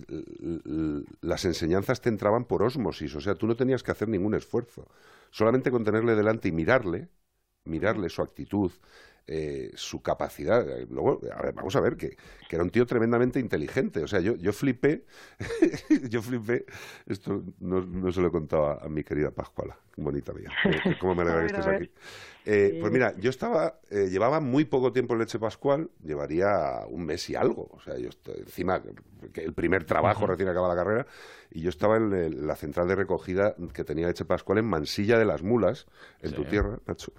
las 1.22 1.46
enseñanzas 1.46 2.02
te 2.02 2.10
entraban 2.10 2.46
por 2.46 2.62
ósmosis, 2.62 3.16
o 3.16 3.22
sea, 3.22 3.36
tú 3.36 3.48
no 3.48 3.56
tenías 3.56 3.82
que 3.82 3.92
hacer 3.92 4.08
ningún 4.08 4.36
esfuerzo, 4.36 4.88
solamente 5.32 5.72
con 5.72 5.84
tenerle 5.84 6.16
delante 6.16 6.48
y 6.48 6.52
mirarle, 6.52 7.10
mirarle 7.66 8.10
su 8.10 8.22
actitud, 8.22 8.72
eh, 9.28 9.72
su 9.76 10.02
capacidad. 10.02 10.68
eh, 10.70 10.88
Luego, 10.90 11.22
a 11.34 11.42
ver, 11.42 11.54
vamos 11.54 11.76
a 11.76 11.82
ver, 11.82 11.96
que, 11.98 12.10
que 12.50 12.56
era 12.56 12.64
un 12.64 12.70
tío 12.70 12.86
tremendamente 12.86 13.40
inteligente. 13.40 14.04
O 14.04 14.08
sea, 14.08 14.20
yo, 14.20 14.36
yo 14.36 14.52
flipé, 14.54 15.06
yo 16.10 16.22
flipé, 16.22 16.66
esto 17.06 17.44
no, 17.60 17.82
no 17.82 18.12
se 18.12 18.22
lo 18.22 18.28
he 18.28 18.32
contado 18.32 18.68
a, 18.68 18.86
a 18.86 18.90
mi 18.90 19.04
querida 19.04 19.32
Pascuala, 19.32 19.78
bonita 19.98 20.34
mía, 20.34 20.50
eh, 20.66 20.96
cómo 21.00 21.16
me 21.16 21.22
alegra 21.24 21.42
que 21.42 21.46
estés 21.48 21.68
aquí. 21.68 21.92
Eh. 22.44 22.78
Pues 22.82 22.92
mira, 22.92 23.14
yo 23.20 23.30
estaba, 23.30 23.80
llevaba 23.92 24.40
muy 24.40 24.66
poco 24.66 24.92
tiempo 24.92 25.14
en 25.14 25.20
Leche 25.20 25.38
Pascual, 25.38 25.92
llevaría 26.04 26.82
un 26.90 27.06
mes 27.06 27.30
y 27.30 27.36
algo. 27.36 27.70
O 27.72 27.80
sea, 27.82 27.98
yo 28.00 28.10
estoy, 28.10 28.40
encima, 28.40 28.82
que 29.32 29.42
el 29.44 29.54
primer 29.54 29.84
trabajo 29.84 30.26
recién 30.26 30.50
acabada 30.50 30.74
la 30.76 30.84
carrera, 30.84 31.08
y 31.52 31.62
yo 31.62 31.70
estaba 31.70 31.98
en 31.98 32.12
el- 32.14 32.48
la 32.48 32.56
central 32.56 32.88
de 32.88 32.96
recogida 32.96 33.56
que 33.74 33.84
tenía 33.84 34.08
Leche 34.08 34.26
Pascual 34.26 34.58
en 34.58 34.66
Mansilla 34.66 35.20
de 35.20 35.26
las 35.26 35.44
Mulas, 35.44 35.86
en 36.22 36.34
tu 36.34 36.44
tierra, 36.46 36.80
Nacho. 36.88 37.14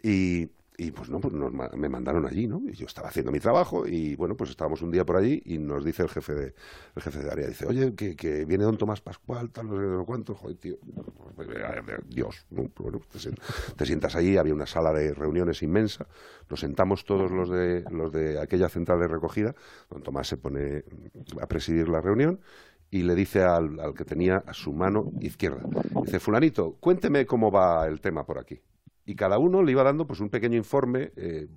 Y, 0.00 0.48
y 0.80 0.92
pues 0.92 1.10
no, 1.10 1.18
pues 1.18 1.34
nos 1.34 1.52
me 1.52 1.88
mandaron 1.88 2.24
allí, 2.24 2.46
¿no? 2.46 2.62
Y 2.64 2.72
yo 2.74 2.86
estaba 2.86 3.08
haciendo 3.08 3.32
mi 3.32 3.40
trabajo 3.40 3.84
y 3.84 4.14
bueno, 4.14 4.36
pues 4.36 4.50
estábamos 4.50 4.80
un 4.80 4.92
día 4.92 5.04
por 5.04 5.16
allí 5.16 5.42
y 5.44 5.58
nos 5.58 5.84
dice 5.84 6.04
el 6.04 6.08
jefe 6.08 6.34
de 6.34 6.54
el 6.94 7.02
jefe 7.02 7.18
de 7.18 7.30
área, 7.32 7.48
dice, 7.48 7.66
oye, 7.66 7.96
que, 7.96 8.14
que 8.14 8.44
viene 8.44 8.62
don 8.62 8.78
Tomás 8.78 9.00
Pascual, 9.00 9.50
tal, 9.50 9.66
no 9.66 9.76
sé 9.76 9.82
no 9.82 10.04
cuánto, 10.04 10.36
joder, 10.36 10.56
tío, 10.56 10.76
Dios, 12.06 12.46
¿no? 12.50 12.70
Bueno, 12.78 13.00
te, 13.10 13.18
te 13.74 13.86
sientas 13.86 14.14
allí, 14.14 14.36
había 14.36 14.54
una 14.54 14.66
sala 14.66 14.92
de 14.92 15.12
reuniones 15.12 15.64
inmensa, 15.64 16.06
nos 16.48 16.60
sentamos 16.60 17.04
todos 17.04 17.32
los 17.32 17.50
de, 17.50 17.84
los 17.90 18.12
de 18.12 18.40
aquella 18.40 18.68
central 18.68 19.00
de 19.00 19.08
recogida, 19.08 19.56
don 19.90 20.04
Tomás 20.04 20.28
se 20.28 20.36
pone 20.36 20.84
a 21.40 21.48
presidir 21.48 21.88
la 21.88 22.00
reunión 22.00 22.38
y 22.88 23.02
le 23.02 23.16
dice 23.16 23.42
al, 23.42 23.80
al 23.80 23.94
que 23.94 24.04
tenía 24.04 24.44
a 24.46 24.54
su 24.54 24.72
mano 24.72 25.10
izquierda, 25.18 25.60
dice, 26.04 26.20
fulanito, 26.20 26.76
cuénteme 26.78 27.26
cómo 27.26 27.50
va 27.50 27.84
el 27.88 28.00
tema 28.00 28.24
por 28.24 28.38
aquí 28.38 28.60
y 29.08 29.14
cada 29.14 29.38
uno 29.38 29.62
le 29.62 29.72
iba 29.72 29.82
dando 29.82 30.06
pues 30.06 30.20
un 30.20 30.28
pequeño 30.28 30.58
informe 30.58 31.12
eh, 31.16 31.48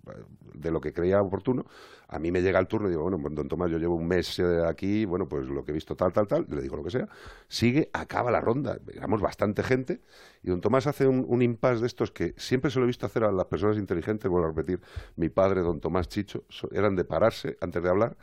de 0.53 0.71
lo 0.71 0.79
que 0.79 0.93
creía 0.93 1.21
oportuno. 1.21 1.65
A 2.07 2.17
mí 2.17 2.31
me 2.31 2.41
llega 2.41 2.57
el 2.59 2.67
turno 2.67 2.87
y 2.87 2.91
digo, 2.91 3.03
bueno, 3.03 3.19
pues, 3.21 3.35
don 3.35 3.49
Tomás, 3.49 3.69
yo 3.69 3.77
llevo 3.77 3.95
un 3.95 4.07
mes 4.07 4.39
eh, 4.39 4.63
aquí, 4.65 5.03
bueno, 5.03 5.27
pues 5.27 5.49
lo 5.49 5.65
que 5.65 5.71
he 5.71 5.73
visto 5.73 5.93
tal, 5.93 6.13
tal, 6.13 6.27
tal, 6.27 6.47
le 6.49 6.61
digo 6.61 6.77
lo 6.77 6.83
que 6.83 6.91
sea. 6.91 7.09
Sigue, 7.49 7.89
acaba 7.91 8.31
la 8.31 8.39
ronda, 8.39 8.79
éramos 8.93 9.19
bastante 9.19 9.63
gente, 9.63 9.99
y 10.41 10.49
don 10.49 10.61
Tomás 10.61 10.87
hace 10.87 11.07
un, 11.07 11.25
un 11.27 11.41
impasse 11.41 11.81
de 11.81 11.87
estos 11.87 12.11
que 12.11 12.33
siempre 12.37 12.71
se 12.71 12.79
lo 12.79 12.85
he 12.85 12.87
visto 12.87 13.05
hacer 13.05 13.25
a 13.25 13.33
las 13.33 13.47
personas 13.47 13.77
inteligentes, 13.77 14.31
vuelvo 14.31 14.47
a 14.47 14.51
repetir, 14.51 14.79
mi 15.17 15.27
padre, 15.27 15.59
don 15.59 15.81
Tomás 15.81 16.07
Chicho, 16.07 16.45
eran 16.71 16.95
de 16.95 17.03
pararse 17.03 17.57
antes 17.59 17.83
de 17.83 17.89
hablar, 17.89 18.15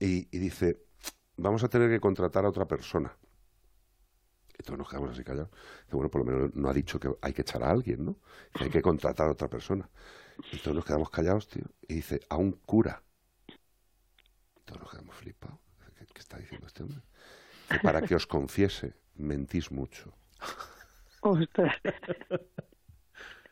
y, 0.00 0.28
y 0.34 0.38
dice, 0.38 0.80
vamos 1.36 1.62
a 1.62 1.68
tener 1.68 1.90
que 1.90 2.00
contratar 2.00 2.46
a 2.46 2.48
otra 2.48 2.66
persona. 2.66 3.18
Y 4.58 4.62
todos 4.62 4.78
nos 4.78 4.88
quedamos 4.88 5.10
así 5.10 5.22
callados. 5.22 5.50
Bueno, 5.90 6.10
por 6.10 6.24
lo 6.24 6.32
menos 6.32 6.54
no 6.54 6.68
ha 6.68 6.72
dicho 6.72 6.98
que 6.98 7.10
hay 7.20 7.32
que 7.32 7.42
echar 7.42 7.62
a 7.62 7.70
alguien, 7.70 8.04
¿no? 8.04 8.16
Que 8.52 8.64
hay 8.64 8.70
que 8.70 8.82
contratar 8.82 9.28
a 9.28 9.32
otra 9.32 9.48
persona. 9.48 9.88
Y 10.52 10.58
todos 10.58 10.74
nos 10.74 10.84
quedamos 10.84 11.10
callados, 11.10 11.48
tío. 11.48 11.64
Y 11.88 11.94
dice, 11.94 12.20
a 12.28 12.36
un 12.36 12.52
cura. 12.52 13.02
Y 13.48 14.60
todos 14.64 14.80
nos 14.80 14.90
quedamos 14.90 15.14
flipados. 15.16 15.58
¿Qué, 15.98 16.06
qué 16.06 16.20
está 16.20 16.38
diciendo 16.38 16.66
este 16.66 16.82
hombre? 16.82 17.02
Dice, 17.68 17.80
para 17.82 18.02
que 18.02 18.14
os 18.14 18.26
confiese, 18.26 18.94
mentís 19.14 19.70
mucho. 19.70 20.12
Ostras. 21.20 21.76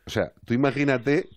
O 0.06 0.10
sea, 0.10 0.32
tú 0.44 0.54
imagínate 0.54 1.28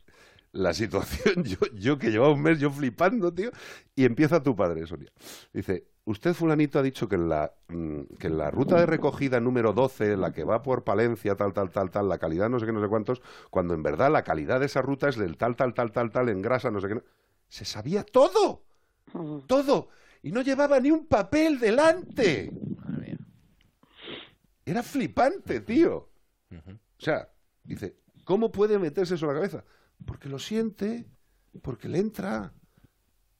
la 0.52 0.74
situación, 0.74 1.44
yo, 1.44 1.58
yo 1.74 1.98
que 1.98 2.10
llevaba 2.10 2.34
un 2.34 2.42
mes 2.42 2.60
yo 2.60 2.72
flipando, 2.72 3.34
tío, 3.34 3.52
y 3.96 4.06
empieza 4.06 4.42
tu 4.42 4.56
padre, 4.56 4.86
Sonia. 4.86 5.12
Dice, 5.54 5.88
usted 6.08 6.34
fulanito 6.34 6.80
ha 6.80 6.82
dicho 6.82 7.08
que 7.08 7.16
en 7.16 7.30
la, 7.30 7.54
mm, 7.68 8.02
que 8.20 8.28
en 8.28 8.38
la 8.38 8.50
ruta 8.52 8.78
de 8.80 8.86
recogida 8.86 9.40
número 9.40 9.74
12, 9.74 10.18
la 10.18 10.32
que 10.34 10.44
va 10.44 10.62
por 10.64 10.84
Palencia, 10.84 11.36
tal, 11.36 11.54
tal, 11.54 11.70
tal, 11.70 11.92
tal, 11.92 12.10
la 12.10 12.18
calidad 12.18 12.50
no 12.50 12.60
sé 12.60 12.66
qué, 12.66 12.72
no 12.74 12.82
sé 12.82 12.88
cuántos, 12.88 13.22
cuando 13.50 13.74
en 13.74 13.84
verdad 13.84 14.12
la 14.12 14.24
calidad 14.24 14.60
de 14.60 14.66
esa 14.68 14.82
ruta 14.82 15.10
es 15.10 15.18
del 15.18 15.38
tal, 15.38 15.56
tal, 15.56 15.74
tal, 15.74 15.92
tal, 15.92 16.12
tal, 16.12 16.30
en 16.30 16.42
grasa, 16.42 16.72
no 16.72 16.80
sé 16.82 16.88
qué. 16.88 16.96
no- 16.96 17.04
Se 17.50 17.66
sabía 17.66 18.04
todo, 18.04 18.64
todo, 19.48 19.90
y 20.22 20.32
no 20.32 20.42
llevaba 20.42 20.80
ni 20.80 20.92
un 20.92 21.06
papel 21.08 21.60
delante. 21.60 22.52
Era 24.66 24.84
flipante, 24.84 25.62
tío. 25.62 26.10
O 26.52 27.00
sea, 27.02 27.30
dice, 27.64 27.96
¿cómo 28.26 28.52
puede 28.52 28.80
meterse 28.80 29.16
eso 29.16 29.26
en 29.26 29.30
la 29.34 29.36
cabeza? 29.40 29.64
Porque 30.06 30.28
lo 30.30 30.40
siente, 30.40 31.06
porque 31.62 31.88
le 31.88 32.00
entra. 32.00 32.54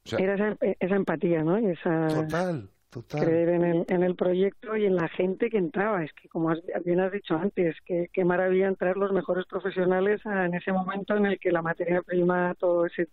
Sea, 0.08 0.18
Era 0.18 0.34
esa, 0.34 0.56
esa 0.80 0.96
empatía, 0.96 1.42
¿no? 1.44 1.58
Y 1.58 1.66
esa 1.66 2.08
total, 2.08 2.68
total. 2.90 3.24
creer 3.24 3.48
en 3.50 3.64
el, 3.64 3.84
en 3.88 4.02
el 4.02 4.14
proyecto 4.16 4.76
y 4.76 4.86
en 4.86 4.96
la 4.96 5.08
gente 5.08 5.50
que 5.50 5.58
entraba. 5.58 6.02
Es 6.04 6.12
que, 6.14 6.28
como 6.28 6.50
has- 6.50 6.62
bien 6.84 7.00
has 7.00 7.12
dicho 7.12 7.36
antes, 7.36 7.76
que 7.84 8.08
qué 8.12 8.24
maravilla 8.24 8.68
entrar 8.68 8.96
los 8.96 9.12
mejores 9.12 9.44
profesionales 9.46 10.24
a- 10.26 10.46
en 10.46 10.54
ese 10.54 10.72
momento 10.72 11.16
en 11.16 11.26
el 11.26 11.38
que 11.38 11.52
la 11.52 11.62
materia 11.62 12.02
prima, 12.02 12.54
todo 12.58 12.86
ese 12.86 13.08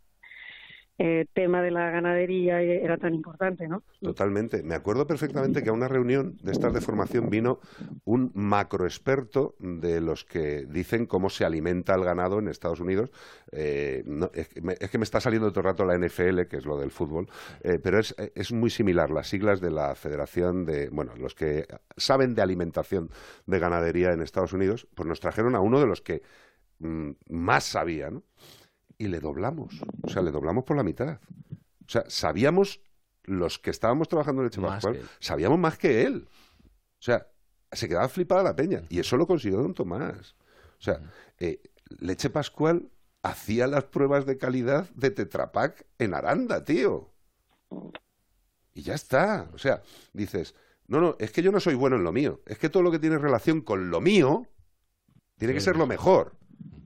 eh, 0.98 1.26
tema 1.34 1.62
de 1.62 1.72
la 1.72 1.90
ganadería 1.90 2.62
era 2.62 2.98
tan 2.98 3.14
importante, 3.14 3.68
¿no? 3.68 3.84
Totalmente. 4.02 4.64
Me 4.64 4.76
acuerdo 4.76 5.06
perfectamente 5.06 5.62
que 5.62 5.70
a 5.70 5.74
una 5.74 5.90
reunión 5.90 6.38
de 6.42 6.54
estas 6.54 6.74
de 6.74 6.80
formación 6.80 7.30
vino 7.30 7.60
un 8.06 8.32
macroexperto 8.34 9.56
de 9.60 10.00
los 10.00 10.24
que 10.24 10.66
dicen 10.66 11.06
cómo 11.06 11.30
se 11.30 11.44
alimenta 11.44 11.96
el 11.96 12.06
ganado 12.06 12.40
en 12.40 12.48
Estados 12.48 12.80
Unidos. 12.80 13.12
Eh, 13.52 14.04
no, 14.06 14.32
es, 14.34 14.48
que 14.48 14.62
me, 14.62 14.78
es 14.80 14.90
que 14.90 14.98
me 14.98 15.04
está 15.04 15.20
saliendo 15.20 15.50
todo 15.50 15.62
el 15.62 15.66
rato 15.66 15.86
la 15.86 15.98
NFL, 15.98 16.44
que 16.44 16.58
es 16.58 16.66
lo 16.66 16.80
del 16.80 16.92
fútbol, 16.92 17.28
eh, 17.62 17.78
pero 17.84 18.00
es, 18.00 18.16
es 18.34 18.54
muy 18.54 18.70
similar. 18.70 19.10
Las 19.12 19.28
siglas 19.28 19.60
de 19.60 19.72
la 19.72 19.96
Federación 19.96 20.64
de, 20.64 20.88
bueno, 20.90 21.14
los 21.18 21.36
que 21.36 21.68
saben 21.98 22.36
de 22.36 22.42
alimentación 22.42 23.10
de 23.46 23.60
ganadería 23.60 24.14
en 24.14 24.22
Estados 24.22 24.54
Unidos, 24.54 24.88
pues 24.96 25.08
nos 25.10 25.20
trajeron 25.20 25.56
a 25.56 25.60
uno 25.60 25.82
de 25.82 25.88
los 25.88 26.02
que 26.02 26.22
mm, 26.80 27.12
más 27.28 27.66
sabía, 27.66 28.10
¿no? 28.10 28.24
Y 28.98 29.08
le 29.08 29.20
doblamos. 29.20 29.82
O 30.04 30.10
sea, 30.10 30.22
le 30.22 30.32
doblamos 30.32 30.64
por 30.64 30.78
la 30.78 30.84
mitad. 30.84 31.20
O 31.86 31.90
sea, 31.90 32.04
sabíamos, 32.08 32.82
los 33.24 33.60
que 33.60 33.70
estábamos 33.70 34.08
trabajando 34.08 34.42
en 34.42 34.48
Leche 34.48 34.62
Más 34.62 34.84
Pascual, 34.84 35.02
sabíamos 35.20 35.60
más 35.60 35.78
que 35.78 36.04
él. 36.04 36.28
O 37.00 37.02
sea, 37.02 37.28
se 37.72 37.88
quedaba 37.88 38.10
flipada 38.10 38.44
la 38.44 38.56
peña. 38.56 38.84
Y 38.90 39.00
eso 39.00 39.18
lo 39.18 39.28
consiguió 39.28 39.60
don 39.60 39.74
Tomás. 39.74 40.36
O 40.80 40.82
sea, 40.82 41.00
eh, 41.40 41.62
Leche 42.00 42.30
Pascual 42.30 42.90
hacía 43.22 43.68
las 43.68 43.86
pruebas 43.86 44.26
de 44.26 44.38
calidad 44.38 44.90
de 44.92 45.12
Tetra 45.12 45.52
Pak 45.52 45.86
en 45.98 46.14
Aranda, 46.14 46.64
tío. 46.64 47.12
Y 48.74 48.84
ya 48.84 48.94
está. 48.94 49.50
O 49.54 49.58
sea, 49.58 49.82
dices, 50.14 50.56
no, 50.88 51.02
no, 51.02 51.16
es 51.20 51.32
que 51.32 51.42
yo 51.42 51.52
no 51.52 51.60
soy 51.60 51.76
bueno 51.76 51.96
en 51.96 52.04
lo 52.04 52.12
mío. 52.12 52.42
Es 52.46 52.58
que 52.58 52.70
todo 52.70 52.84
lo 52.84 52.92
que 52.92 53.00
tiene 53.00 53.18
relación 53.18 53.62
con 53.62 53.90
lo 53.90 54.02
mío 54.02 54.48
tiene 55.38 55.54
que 55.54 55.62
ser 55.62 55.76
lo 55.76 55.88
mejor. 55.88 56.38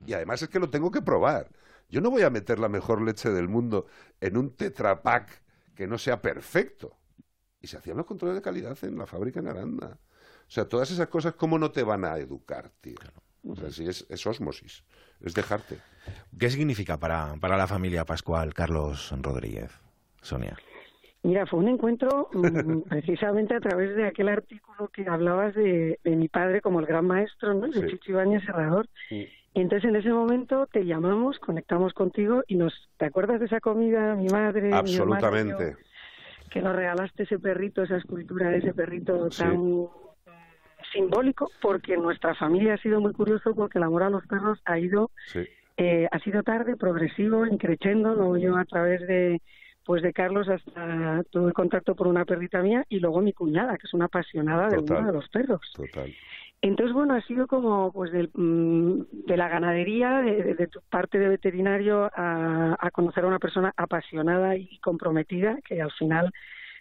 Y 0.06 0.14
además 0.14 0.42
es 0.42 0.48
que 0.48 0.58
lo 0.58 0.70
tengo 0.70 0.90
que 0.90 1.02
probar. 1.02 1.50
Yo 1.90 2.00
no 2.00 2.10
voy 2.10 2.22
a 2.22 2.30
meter 2.30 2.58
la 2.58 2.68
mejor 2.68 3.02
leche 3.02 3.30
del 3.30 3.48
mundo 3.48 3.86
en 4.20 4.36
un 4.36 4.56
Tetra 4.56 5.02
Pak 5.02 5.42
que 5.74 5.86
no 5.86 5.98
sea 5.98 6.20
perfecto. 6.22 6.96
Y 7.60 7.66
se 7.66 7.76
hacían 7.76 7.96
los 7.96 8.06
controles 8.06 8.36
de 8.36 8.42
calidad 8.42 8.78
en 8.82 8.96
la 8.96 9.06
fábrica 9.06 9.40
en 9.40 9.48
Aranda. 9.48 9.98
O 9.98 10.50
sea, 10.52 10.66
todas 10.68 10.90
esas 10.90 11.08
cosas, 11.08 11.34
¿cómo 11.34 11.58
no 11.58 11.70
te 11.70 11.82
van 11.82 12.04
a 12.04 12.16
educar, 12.16 12.70
tío? 12.80 12.96
O 13.46 13.54
sea, 13.56 13.70
sí, 13.70 13.86
es, 13.88 14.06
es 14.08 14.26
osmosis, 14.26 14.84
es 15.20 15.34
dejarte. 15.34 15.78
¿Qué 16.38 16.50
significa 16.50 16.98
para, 16.98 17.34
para 17.40 17.56
la 17.56 17.66
familia 17.66 18.04
Pascual 18.04 18.52
Carlos 18.54 19.14
Rodríguez, 19.20 19.70
Sonia? 20.20 20.56
Mira, 21.22 21.46
fue 21.46 21.58
un 21.58 21.68
encuentro 21.68 22.30
mm, 22.32 22.80
precisamente 22.88 23.54
a 23.54 23.60
través 23.60 23.94
de 23.96 24.06
aquel 24.06 24.28
artículo 24.28 24.88
que 24.88 25.06
hablabas 25.06 25.54
de, 25.54 25.98
de 26.02 26.16
mi 26.16 26.28
padre 26.28 26.60
como 26.60 26.80
el 26.80 26.86
gran 26.86 27.06
maestro, 27.06 27.54
¿no? 27.54 27.68
De 27.68 27.80
Sí. 27.80 27.86
Chicho 27.88 28.12
Ibáñez 28.12 28.42
Serrador. 28.44 28.88
Y 29.10 29.26
entonces 29.54 29.88
en 29.88 29.96
ese 29.96 30.10
momento 30.10 30.66
te 30.66 30.84
llamamos, 30.84 31.38
conectamos 31.38 31.92
contigo 31.92 32.42
y 32.46 32.56
nos, 32.56 32.72
¿te 32.98 33.06
acuerdas 33.06 33.40
de 33.40 33.46
esa 33.46 33.60
comida, 33.60 34.14
mi 34.14 34.28
madre, 34.28 34.62
mi 34.62 34.68
hermano 34.68 34.88
y 34.88 34.92
yo, 34.92 35.02
Absolutamente. 35.02 35.76
que 36.50 36.62
nos 36.62 36.76
regalaste 36.76 37.24
ese 37.24 37.38
perrito, 37.38 37.82
esa 37.82 37.96
escultura 37.96 38.50
de 38.50 38.58
ese 38.58 38.74
perrito 38.74 39.28
tan 39.30 39.88
simbólico? 40.92 41.50
Porque 41.60 41.96
nuestra 41.96 42.34
familia 42.34 42.74
ha 42.74 42.78
sido 42.78 43.00
muy 43.00 43.12
curioso 43.12 43.54
porque 43.54 43.78
el 43.78 43.84
amor 43.84 44.04
a 44.04 44.10
los 44.10 44.26
perros 44.26 44.60
ha 44.64 44.78
ido 44.78 45.10
Sí. 45.26 45.40
eh, 45.76 46.08
ha 46.10 46.18
sido 46.20 46.42
tarde, 46.42 46.76
progresivo, 46.76 47.46
increciendo, 47.46 48.14
luego 48.14 48.36
yo 48.36 48.56
a 48.56 48.64
través 48.64 49.00
de 49.06 49.40
pues 49.84 50.02
de 50.02 50.12
Carlos 50.12 50.48
hasta 50.48 51.22
tuve 51.30 51.52
contacto 51.52 51.96
por 51.96 52.06
una 52.06 52.24
perrita 52.24 52.60
mía 52.62 52.84
y 52.88 53.00
luego 53.00 53.20
mi 53.22 53.32
cuñada, 53.32 53.76
que 53.76 53.86
es 53.86 53.94
una 53.94 54.04
apasionada 54.04 54.68
del 54.68 54.80
mundo 54.80 55.02
de 55.02 55.12
los 55.12 55.28
perros. 55.30 55.60
Total. 55.74 56.14
Entonces, 56.62 56.92
bueno, 56.94 57.14
ha 57.14 57.22
sido 57.22 57.46
como 57.46 57.90
pues 57.92 58.12
del, 58.12 58.30
mm, 58.34 59.26
de 59.26 59.36
la 59.36 59.48
ganadería, 59.48 60.18
de, 60.20 60.42
de- 60.42 60.54
de 60.54 60.66
tu 60.68 60.80
parte 60.90 61.18
de 61.18 61.28
veterinario, 61.28 62.10
a, 62.14 62.90
conocer 62.92 63.24
a 63.24 63.28
una 63.28 63.38
persona 63.38 63.72
apasionada 63.76 64.56
y 64.56 64.78
comprometida, 64.80 65.58
que 65.64 65.80
al 65.80 65.90
final 65.92 66.30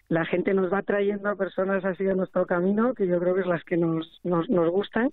la 0.09 0.25
gente 0.25 0.53
nos 0.53 0.71
va 0.73 0.81
trayendo 0.83 1.29
a 1.29 1.35
personas 1.37 1.85
así 1.85 2.07
a 2.07 2.15
nuestro 2.15 2.45
camino, 2.45 2.93
que 2.93 3.07
yo 3.07 3.19
creo 3.19 3.35
que 3.35 3.41
es 3.41 3.47
las 3.47 3.63
que 3.63 3.77
nos, 3.77 4.19
nos, 4.23 4.49
nos 4.49 4.69
gustan. 4.71 5.11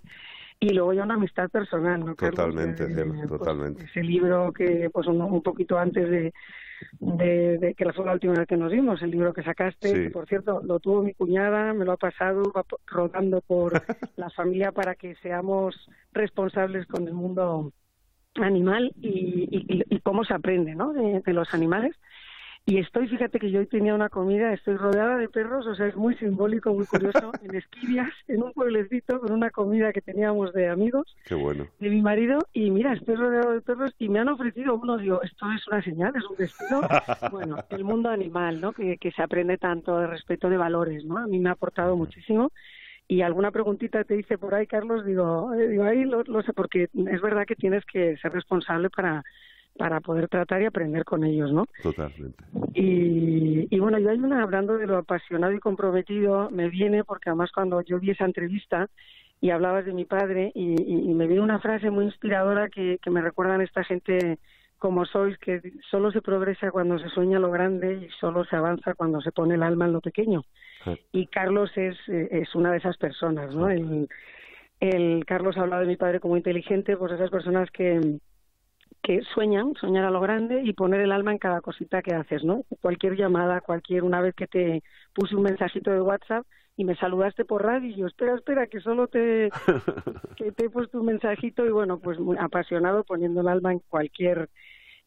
Y 0.59 0.71
luego 0.71 0.93
ya 0.95 1.05
una 1.05 1.15
amistad 1.15 1.51
personal, 1.51 2.01
¿no, 2.01 2.15
Carlos? 2.17 2.37
Totalmente, 2.37 2.85
Eh, 2.85 2.87
cielo, 2.95 3.15
pues, 3.15 3.29
totalmente. 3.29 3.85
ese 3.85 4.03
libro 4.03 4.53
que, 4.53 4.89
pues 4.91 5.07
un, 5.07 5.21
un 5.21 5.43
poquito 5.43 5.79
antes 5.79 6.09
de, 6.09 6.33
de, 7.01 7.59
de 7.59 7.75
que 7.75 7.93
fue 7.93 8.07
la 8.07 8.15
última 8.15 8.33
vez 8.35 8.47
que 8.47 8.57
nos 8.57 8.73
vimos, 8.73 9.03
el 9.03 9.11
libro 9.11 9.35
que 9.35 9.43
sacaste, 9.43 9.89
Sí. 9.89 9.95
que 10.05 10.11
por 10.11 10.27
cierto 10.27 10.63
lo 10.65 10.81
tuvo 10.81 11.03
mi 11.03 11.13
cuñada, 11.13 11.75
me 11.75 11.85
lo 11.85 11.93
ha 11.93 11.97
pasado, 11.99 12.43
va 12.57 12.65
rodando 12.87 13.43
por 13.43 13.73
la 14.17 14.31
familia 14.31 14.73
para 14.73 14.95
que 14.95 15.15
seamos 15.17 15.75
responsables 16.13 16.87
con 16.87 17.07
el 17.07 17.13
mundo 17.13 17.73
animal 18.37 18.93
y, 19.01 19.49
y, 19.51 19.83
y 19.95 20.01
cómo 20.01 20.25
se 20.25 20.33
aprende, 20.35 20.75
¿no? 20.75 20.93
De, 20.95 21.21
de 21.21 21.33
los 21.35 21.53
animales. 21.53 21.95
Y 22.69 22.79
estoy, 22.79 23.07
fíjate 23.07 23.39
que 23.39 23.53
yo 23.53 23.61
hoy 23.61 23.67
tenía 23.67 23.95
una 23.95 24.09
comida, 24.09 24.53
estoy 24.53 24.77
rodeada 24.77 25.19
de 25.19 25.29
perros, 25.29 25.65
o 25.69 25.77
sea, 25.77 25.87
es 25.87 25.95
muy 25.95 26.17
simbólico, 26.17 26.75
muy 26.75 26.85
curioso, 26.85 27.31
en 27.45 27.55
Esquivias, 27.55 28.11
en 28.27 28.43
un 28.43 28.53
pueblecito, 28.53 29.21
con 29.21 29.31
una 29.31 29.51
comida 29.51 29.93
que 29.93 30.01
teníamos 30.01 30.53
de 30.53 30.69
amigos 30.69 31.17
Qué 31.25 31.37
bueno. 31.37 31.69
de 31.79 31.91
mi 31.91 32.03
marido 32.03 32.41
y 32.53 32.73
mira, 32.73 32.93
estoy 32.93 33.15
rodeado 33.15 33.53
de 33.53 33.61
perros 33.61 33.95
y 34.01 34.09
me 34.09 34.19
han 34.19 34.29
ofrecido 34.31 34.75
uno, 34.75 34.99
digo, 34.99 35.23
esto 35.23 35.47
es 35.53 35.65
una 35.69 35.81
señal, 35.81 36.13
es 36.17 36.25
un 36.29 36.37
destino. 36.37 36.81
bueno, 37.31 37.57
el 37.71 37.85
mundo 37.85 38.09
animal, 38.09 38.61
¿no? 38.61 38.73
Que, 38.73 38.97
que 38.97 39.13
se 39.13 39.23
aprende 39.23 39.59
tanto 39.59 40.01
de 40.01 40.09
respeto 40.09 40.51
de 40.51 40.57
valores, 40.57 41.05
¿no? 41.05 41.19
A 41.19 41.29
mí 41.29 41.39
me 41.39 41.51
ha 41.51 41.53
aportado 41.53 41.97
muchísimo. 41.97 42.51
Y 43.07 43.23
alguna 43.23 43.53
preguntita 43.53 44.03
te 44.03 44.19
hice 44.19 44.39
por 44.39 44.57
ahí, 44.57 44.67
Carlos, 44.67 45.07
digo, 45.07 45.55
eh, 45.55 45.69
digo 45.69 45.85
ahí 45.85 46.05
lo, 46.05 46.25
lo 46.25 46.43
sé, 46.43 46.53
porque 46.53 46.89
es 46.93 47.21
verdad 47.21 47.47
que 47.47 47.55
tienes 47.55 47.85
que 47.85 48.17
ser 48.17 48.33
responsable 48.33 48.91
para, 48.91 49.23
para 49.79 50.01
poder 50.01 50.29
tratar 50.29 50.63
y 50.63 50.67
aprender 50.67 51.05
con 51.05 51.25
ellos, 51.25 51.53
¿no? 51.53 51.67
Totalmente. 51.83 52.43
Y, 52.75 53.67
y 53.75 53.79
bueno, 53.79 53.99
yo 53.99 54.11
hay 54.11 54.19
una, 54.19 54.43
hablando 54.43 54.79
de 54.79 54.87
lo 54.87 54.99
apasionado 54.99 55.53
y 55.53 55.59
comprometido, 55.61 56.51
me 56.51 56.69
viene 56.69 57.05
porque 57.05 57.31
además 57.31 57.51
cuando 57.53 57.81
yo 57.83 57.99
vi 57.99 58.11
esa 58.11 58.25
entrevista 58.25 58.89
y 59.41 59.51
hablabas 59.51 59.85
de 59.85 59.93
mi 59.93 60.05
padre 60.05 60.53
y, 60.55 60.81
y- 60.83 61.11
y 61.11 61.15
me 61.15 61.27
viene 61.27 61.43
una 61.43 61.59
frase 61.61 61.91
muy 61.91 62.05
inspiradora 62.07 62.69
que, 62.69 62.99
que 63.03 63.11
me 63.11 63.21
recuerdan 63.23 63.61
esta 63.61 63.85
gente 63.85 64.39
como 64.79 65.07
sois, 65.07 65.39
que 65.39 65.61
solo 65.91 66.11
se 66.11 66.21
progresa 66.21 66.71
cuando 66.71 66.99
se 66.99 67.09
sueña 67.09 67.39
lo 67.39 67.51
grande 67.51 67.95
y 68.07 68.09
solo 68.21 68.45
se 68.45 68.57
avanza 68.57 68.95
cuando 68.95 69.21
se 69.23 69.33
pone 69.33 69.55
el 69.55 69.63
alma 69.63 69.87
en 69.87 69.93
lo 69.93 70.01
pequeño. 70.01 70.43
Y 71.13 71.27
Carlos 71.29 71.71
es, 71.77 71.97
eh, 72.09 72.29
es 72.31 72.55
una 72.55 72.71
de 72.73 72.79
esas 72.79 72.97
personas, 72.99 73.55
¿no? 73.55 73.69
El, 73.71 74.07
el 74.81 75.25
Carlos 75.27 75.57
ha 75.57 75.63
hablado 75.63 75.83
de 75.83 75.89
mi 75.89 75.97
padre 75.97 76.21
como 76.21 76.37
inteligente, 76.37 76.97
pues 76.97 77.13
esas 77.13 77.31
personas 77.31 77.71
que, 77.71 78.19
que 79.03 79.23
sueñan, 79.35 79.75
soñar 79.81 80.05
a 80.05 80.11
lo 80.11 80.21
grande 80.21 80.63
y 80.65 80.73
poner 80.73 81.01
el 81.01 81.13
alma 81.13 81.33
en 81.33 81.39
cada 81.39 81.61
cosita 81.61 82.03
que 82.03 82.13
haces, 82.15 82.43
¿no? 82.45 82.65
Cualquier 82.81 83.17
llamada, 83.17 83.61
cualquier, 83.61 84.03
una 84.03 84.21
vez 84.21 84.35
que 84.35 84.47
te 84.47 84.83
puse 85.15 85.37
un 85.37 85.43
mensajito 85.45 85.91
de 85.93 86.01
WhatsApp 86.01 86.45
y 86.77 86.85
me 86.85 86.97
saludaste 86.97 87.45
por 87.45 87.65
radio 87.65 87.89
y 87.89 87.95
yo, 87.97 88.07
espera, 88.07 88.35
espera, 88.35 88.67
que 88.67 88.81
solo 88.81 89.07
te, 89.07 89.51
que 90.37 90.51
te 90.53 90.65
he 90.67 90.71
puesto 90.71 90.99
un 91.01 91.07
mensajito 91.07 91.65
y 91.65 91.71
bueno, 91.71 91.99
pues 92.01 92.19
muy 92.19 92.37
apasionado 92.39 93.05
poniendo 93.05 93.41
el 93.43 93.49
alma 93.49 93.73
en 93.73 93.79
cualquier 93.89 94.49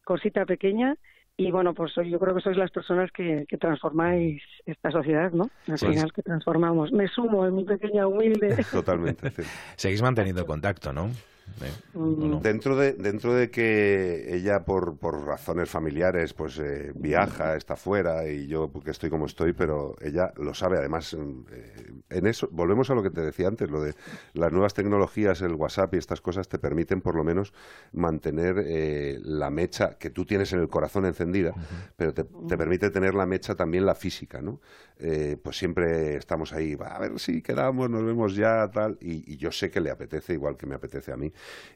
cosita 0.03 0.45
pequeña 0.45 0.95
y 1.38 1.52
bueno, 1.52 1.74
pues 1.74 1.94
soy- 1.94 2.10
yo 2.10 2.20
creo 2.20 2.36
que 2.36 2.41
sois 2.41 2.57
las 2.57 2.72
personas 2.72 3.11
que, 3.11 3.45
que 3.48 3.57
transformáis 3.57 4.41
esta 4.66 4.91
sociedad, 4.91 5.32
¿no? 5.32 5.49
Al 5.70 5.78
Sí. 5.78 5.88
final 5.88 6.11
que 6.11 6.22
transformamos. 6.22 6.91
Me 6.91 7.07
sumo 7.07 7.45
en 7.45 7.56
mi 7.56 7.64
pequeña 7.64 8.07
humilde. 8.07 8.56
Totalmente. 8.74 9.30
sí. 9.32 9.44
Seguís 9.78 10.02
manteniendo 10.02 10.45
contacto, 10.45 10.91
¿no? 10.91 11.10
¿Eh? 11.62 12.40
Dentro 12.42 12.76
de, 12.76 12.94
dentro 12.94 13.34
de 13.34 13.50
que 13.50 14.36
ella, 14.36 14.64
por, 14.64 14.98
por 14.98 15.26
razones 15.26 15.70
familiares, 15.70 16.34
pues 16.34 16.60
eh, 16.60 16.92
viaja, 16.96 17.56
está 17.56 17.76
fuera 17.76 18.28
y 18.28 18.48
yo 18.48 18.70
porque 18.70 18.92
estoy 18.92 19.10
como 19.10 19.26
estoy, 19.26 19.54
pero 19.54 19.96
ella 20.02 20.34
lo 20.38 20.54
sabe. 20.54 20.78
Además, 20.78 21.14
eh, 21.14 21.94
en 22.10 22.28
eso, 22.28 22.50
volvemos 22.52 22.90
a 22.90 22.96
lo 22.96 23.04
que 23.04 23.10
te 23.10 23.22
decía 23.22 23.48
antes, 23.48 23.70
lo 23.70 23.82
de 23.82 23.94
las 24.34 24.52
nuevas 24.52 24.74
tecnologías, 24.74 25.42
el 25.42 25.54
WhatsApp 25.54 25.94
y 25.94 25.98
estas 25.98 26.22
cosas 26.22 26.48
te 26.48 26.60
permiten 26.60 27.02
por 27.02 27.16
lo 27.16 27.24
menos 27.24 27.54
mantener 27.92 28.64
eh, 28.66 29.20
la 29.22 29.50
mecha 29.50 29.98
que 29.98 30.10
tú 30.10 30.26
tienes 30.26 30.54
en 30.54 30.60
el 30.60 30.68
corazón 30.68 31.06
encendida, 31.06 31.54
pero 31.96 32.14
te, 32.14 32.24
te 32.24 32.58
permite 32.58 32.90
tener 32.90 33.14
la 33.14 33.26
mecha 33.26 33.56
también 33.56 33.86
la 33.86 33.96
física, 33.96 34.42
¿no? 34.42 34.60
Eh, 35.02 35.38
pues 35.42 35.58
siempre 35.58 36.16
estamos 36.16 36.52
ahí, 36.52 36.76
va, 36.76 36.88
a 36.88 37.00
ver 37.00 37.20
si 37.20 37.42
quedamos, 37.42 37.90
nos 37.90 38.04
vemos 38.04 38.36
ya, 38.36 38.70
tal, 38.70 38.98
y, 39.00 39.34
y 39.34 39.38
yo 39.38 39.50
sé 39.52 39.72
que 39.72 39.80
le 39.80 39.92
apetece 39.92 40.34
igual 40.34 40.58
que 40.58 40.66
me 40.66 40.76
apetece 40.76 41.12
a 41.14 41.18
mí. 41.18 41.32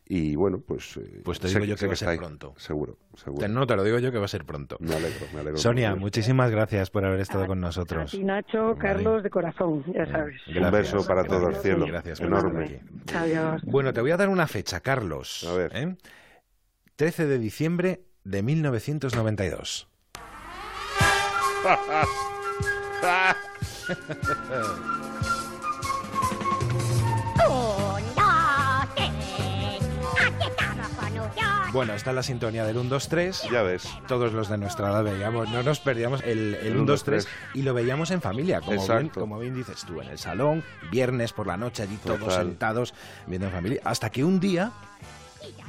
Y 0.06 0.36
bueno, 0.36 0.60
pues... 0.60 0.98
eh, 0.98 1.22
Pues 1.24 1.40
te 1.40 1.48
sé 1.48 1.56
digo 1.60 1.66
yo 1.66 1.76
que 1.78 1.88
va 1.88 1.94
a 1.94 1.96
ser 1.96 2.10
ahí. 2.10 2.18
pronto. 2.18 2.54
Seguro, 2.58 2.98
seguro. 3.16 3.40
Te- 3.40 3.48
No 3.48 3.66
te 3.66 3.76
lo 3.76 3.84
digo 3.84 4.00
yo 4.00 4.12
que 4.12 4.18
va 4.18 4.26
a 4.26 4.28
ser 4.28 4.44
pronto. 4.46 4.76
Me 4.82 4.96
alegro, 4.96 5.26
me 5.34 5.40
alegro. 5.40 5.58
Sonia, 5.58 5.92
mucho. 5.92 6.02
muchísimas 6.02 6.52
gracias 6.52 6.90
por 6.90 7.06
haber 7.06 7.22
estado 7.22 7.48
con 7.48 7.60
A 7.60 7.68
nosotros. 7.68 8.12
ti, 8.12 8.24
Nacho, 8.24 8.76
Carlos, 8.78 9.24
de 9.24 9.30
corazón, 9.30 9.84
ya 9.94 10.06
sabes. 10.06 10.42
Un 10.48 10.72
beso 10.72 11.06
para 11.08 11.24
todos, 11.24 11.62
cielo. 11.62 11.86
Gracias 11.88 12.20
Enorme. 12.20 12.82
Adiós. 13.16 13.62
Bueno, 13.66 13.94
te 13.94 14.02
voy 14.02 14.12
a 14.12 14.18
dar 14.18 14.30
una 14.30 14.48
fecha, 14.48 14.82
Carlos. 14.82 15.46
A 15.50 15.54
ver. 15.54 15.98
13 16.96 17.26
de 17.26 17.40
diciembre 17.40 18.04
de 18.26 18.44
1992. 18.44 19.88
Bueno, 31.74 31.94
está 31.94 32.14
la 32.14 32.22
sintonía 32.22 32.66
del 32.66 32.78
1, 32.78 32.88
2, 32.88 33.10
3. 33.10 33.50
Ya 33.52 33.64
ves. 33.64 33.90
Todos 34.08 34.32
los 34.32 34.48
de 34.48 34.60
nuestra 34.60 34.90
edad 34.92 35.04
veíamos, 35.04 35.50
no 35.50 35.64
nos 35.64 35.80
perdíamos 35.80 36.22
el, 36.24 36.54
el 36.54 36.78
1, 36.78 36.86
2, 36.86 37.04
3 37.04 37.28
y 37.56 37.64
lo 37.64 37.74
veíamos 37.74 38.12
en 38.12 38.22
familia, 38.22 38.60
como 38.60 38.74
bien, 38.74 38.82
Exacto. 38.84 39.20
como 39.22 39.40
bien 39.40 39.56
dices 39.56 39.84
tú, 39.84 40.00
en 40.00 40.08
el 40.10 40.20
salón, 40.20 40.64
viernes 40.92 41.34
por 41.34 41.48
la 41.48 41.58
noche, 41.58 41.82
allí 41.82 41.98
todos 41.98 42.20
Total. 42.20 42.46
sentados 42.46 42.94
viendo 43.26 43.48
en 43.48 43.54
familia, 43.54 43.82
hasta 43.86 44.12
que 44.12 44.24
un 44.24 44.40
día 44.40 44.72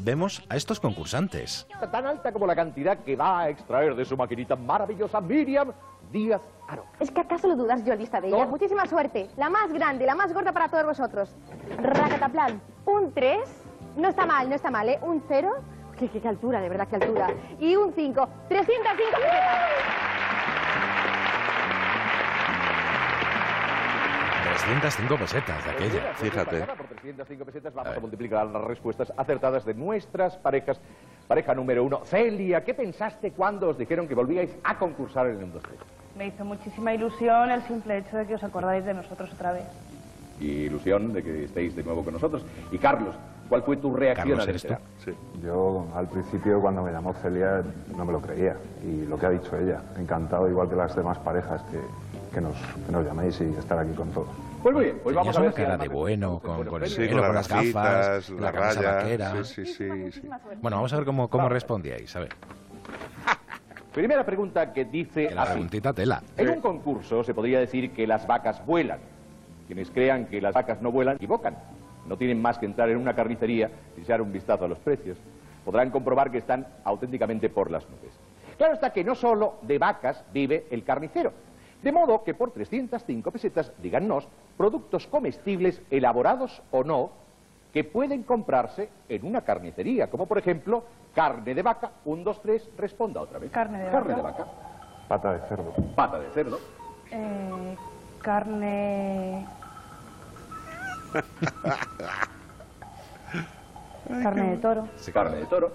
vemos 0.00 0.42
a 0.50 0.56
estos 0.56 0.78
concursantes. 0.78 1.66
tan 1.90 2.06
alta 2.06 2.32
como 2.32 2.46
la 2.46 2.54
cantidad 2.54 2.98
que 2.98 3.16
va 3.16 3.40
a 3.40 3.48
extraer 3.48 3.94
de 3.96 4.04
su 4.04 4.14
maquinita 4.14 4.56
maravillosa 4.56 5.22
Miriam 5.22 5.72
Díaz 6.12 6.42
Aro. 6.68 6.84
¿Es 7.00 7.10
que 7.10 7.20
acaso 7.20 7.48
lo 7.48 7.56
dudas, 7.56 7.82
yo 7.82 7.94
lista 7.94 8.20
de 8.20 8.28
ella? 8.28 8.44
Muchísima 8.44 8.84
suerte. 8.86 9.30
La 9.38 9.48
más 9.48 9.72
grande, 9.72 10.04
la 10.04 10.14
más 10.14 10.34
gorda 10.34 10.52
para 10.52 10.68
todos 10.68 10.84
vosotros. 10.84 11.34
Racataplan. 11.78 12.60
Un 12.84 13.10
3. 13.14 13.38
No 13.96 14.08
está 14.08 14.26
mal, 14.26 14.48
no 14.50 14.54
está 14.54 14.70
mal, 14.70 14.88
¿eh? 14.88 14.98
Un 15.02 15.22
0. 15.28 15.50
¿Qué, 15.98 16.08
qué, 16.08 16.20
qué 16.20 16.28
altura, 16.28 16.60
de 16.60 16.68
verdad, 16.68 16.88
qué 16.88 16.96
altura. 16.96 17.28
Y 17.60 17.76
un 17.76 17.92
5. 17.92 18.28
305 18.48 19.16
pesetas. 19.16 19.84
305 24.54 25.18
pesetas 25.18 25.64
de 25.64 25.70
aquella. 25.70 26.14
Fíjate. 26.14 26.60
Por 26.64 26.86
305 26.86 27.44
pesetas 27.44 27.74
vamos 27.74 27.96
a 27.96 28.00
multiplicar 28.00 28.46
las 28.46 28.64
respuestas 28.64 29.12
acertadas 29.16 29.64
de 29.64 29.74
nuestras 29.74 30.36
parejas. 30.36 30.80
Pareja 31.28 31.54
número 31.54 31.84
uno. 31.84 32.04
Celia, 32.04 32.64
¿qué 32.64 32.74
pensaste 32.74 33.32
cuando 33.32 33.68
os 33.68 33.78
dijeron 33.78 34.08
que 34.08 34.14
volvíais 34.14 34.50
a 34.64 34.78
concursar 34.78 35.26
en 35.26 35.38
el 35.38 35.44
1, 35.44 35.54
2, 35.54 35.62
3? 35.62 35.74
Me 36.16 36.26
hizo 36.28 36.44
muchísima 36.44 36.94
ilusión 36.94 37.50
el 37.50 37.62
simple 37.62 37.98
hecho 37.98 38.16
de 38.16 38.26
que 38.26 38.34
os 38.34 38.44
acordáis 38.44 38.84
de 38.84 38.94
nosotros 38.94 39.32
otra 39.32 39.52
vez. 39.52 39.64
Y 40.40 40.64
ilusión 40.64 41.12
de 41.12 41.22
que 41.22 41.44
estéis 41.44 41.74
de 41.76 41.82
nuevo 41.82 42.04
con 42.04 42.14
nosotros. 42.14 42.44
Y 42.70 42.78
Carlos, 42.78 43.14
¿cuál 43.54 43.62
fue 43.62 43.76
tu 43.76 43.94
reacción 43.94 44.40
al 44.40 44.48
enterar? 44.50 44.80
Yo 45.40 45.86
al 45.94 46.08
principio 46.08 46.60
cuando 46.60 46.82
me 46.82 46.90
llamó 46.90 47.12
Celia 47.14 47.62
no 47.96 48.04
me 48.04 48.12
lo 48.12 48.20
creía 48.20 48.56
y 48.84 49.06
lo 49.06 49.16
que 49.16 49.26
ha 49.26 49.30
dicho 49.30 49.56
ella, 49.56 49.80
encantado 49.96 50.48
igual 50.48 50.68
que 50.68 50.74
las 50.74 50.96
demás 50.96 51.18
parejas 51.20 51.62
que, 51.70 51.78
que 52.34 52.40
nos, 52.40 52.56
que 52.84 52.90
nos 52.90 53.04
llaméis 53.06 53.40
y 53.40 53.44
estar 53.56 53.78
aquí 53.78 53.92
con 53.92 54.10
todos. 54.10 54.26
Pues 54.60 54.74
muy 54.74 54.84
bien, 54.86 54.98
pues 55.04 55.14
vamos 55.14 55.36
a 55.36 55.38
una 55.40 55.46
ver 55.50 55.54
si 55.56 55.62
cara 55.62 55.76
de 55.76 55.88
bueno, 55.88 56.40
con, 56.40 56.64
con 56.66 56.82
el 56.82 56.88
Sí, 56.88 56.96
pelo, 57.02 57.18
con 57.18 57.26
con 57.26 57.34
las 57.36 57.48
gafas, 57.48 58.30
la 58.30 58.40
la 58.40 58.52
camisa 58.52 58.80
raya, 58.82 58.94
vaquera. 58.96 59.44
sí, 59.44 59.66
sí, 59.66 59.72
sí, 59.74 60.12
sí. 60.12 60.28
Bueno, 60.60 60.78
vamos 60.78 60.92
a 60.92 60.96
ver 60.96 61.04
cómo, 61.04 61.28
cómo 61.28 61.48
respondíais, 61.48 62.16
a 62.16 62.20
ver. 62.20 62.30
Primera 63.94 64.24
pregunta 64.26 64.72
que 64.72 64.84
dice 64.86 65.28
Que 65.28 65.34
la 65.34 65.42
así. 65.42 65.52
preguntita 65.52 65.92
tela. 65.92 66.20
En 66.36 66.48
un 66.50 66.60
concurso 66.60 67.22
se 67.22 67.32
podría 67.34 67.60
decir 67.60 67.92
que 67.92 68.04
las 68.08 68.26
vacas 68.26 68.64
vuelan. 68.66 68.98
Quienes 69.68 69.90
crean 69.90 70.26
que 70.26 70.40
las 70.40 70.52
vacas 70.54 70.82
no 70.82 70.90
vuelan, 70.90 71.16
equivocan. 71.16 71.56
No 72.08 72.16
tienen 72.16 72.40
más 72.40 72.58
que 72.58 72.66
entrar 72.66 72.88
en 72.90 72.98
una 72.98 73.14
carnicería 73.14 73.70
y 73.96 74.02
echar 74.02 74.20
un 74.20 74.32
vistazo 74.32 74.64
a 74.64 74.68
los 74.68 74.78
precios. 74.78 75.16
Podrán 75.64 75.90
comprobar 75.90 76.30
que 76.30 76.38
están 76.38 76.66
auténticamente 76.84 77.48
por 77.48 77.70
las 77.70 77.84
nubes. 77.88 78.12
Claro 78.58 78.74
está 78.74 78.90
que 78.92 79.02
no 79.04 79.14
solo 79.14 79.54
de 79.62 79.78
vacas 79.78 80.24
vive 80.32 80.66
el 80.70 80.84
carnicero. 80.84 81.32
De 81.82 81.92
modo 81.92 82.22
que 82.22 82.34
por 82.34 82.50
305 82.50 83.30
pesetas, 83.30 83.72
díganos, 83.82 84.28
productos 84.56 85.06
comestibles 85.06 85.82
elaborados 85.90 86.62
o 86.70 86.84
no, 86.84 87.10
que 87.72 87.84
pueden 87.84 88.22
comprarse 88.22 88.88
en 89.08 89.26
una 89.26 89.40
carnicería, 89.42 90.08
como 90.08 90.26
por 90.26 90.38
ejemplo 90.38 90.84
carne 91.14 91.54
de 91.54 91.62
vaca, 91.62 91.90
un, 92.04 92.22
dos, 92.24 92.40
tres, 92.40 92.68
responda 92.78 93.20
otra 93.20 93.38
vez. 93.38 93.50
Carne 93.50 93.78
de 93.84 93.90
Carne 93.90 94.14
vaca. 94.14 94.16
de 94.16 94.22
vaca, 94.44 94.52
Pata 95.08 95.32
de 95.32 95.40
cerdo. 95.48 95.72
pata 95.94 96.18
de 96.20 96.30
cerdo, 96.30 96.58
Eh, 97.10 97.76
carne... 98.22 99.46
carne 104.22 104.50
de 104.50 104.56
toro, 104.58 104.88
carne 105.12 105.36
de 105.38 105.46
toro, 105.46 105.72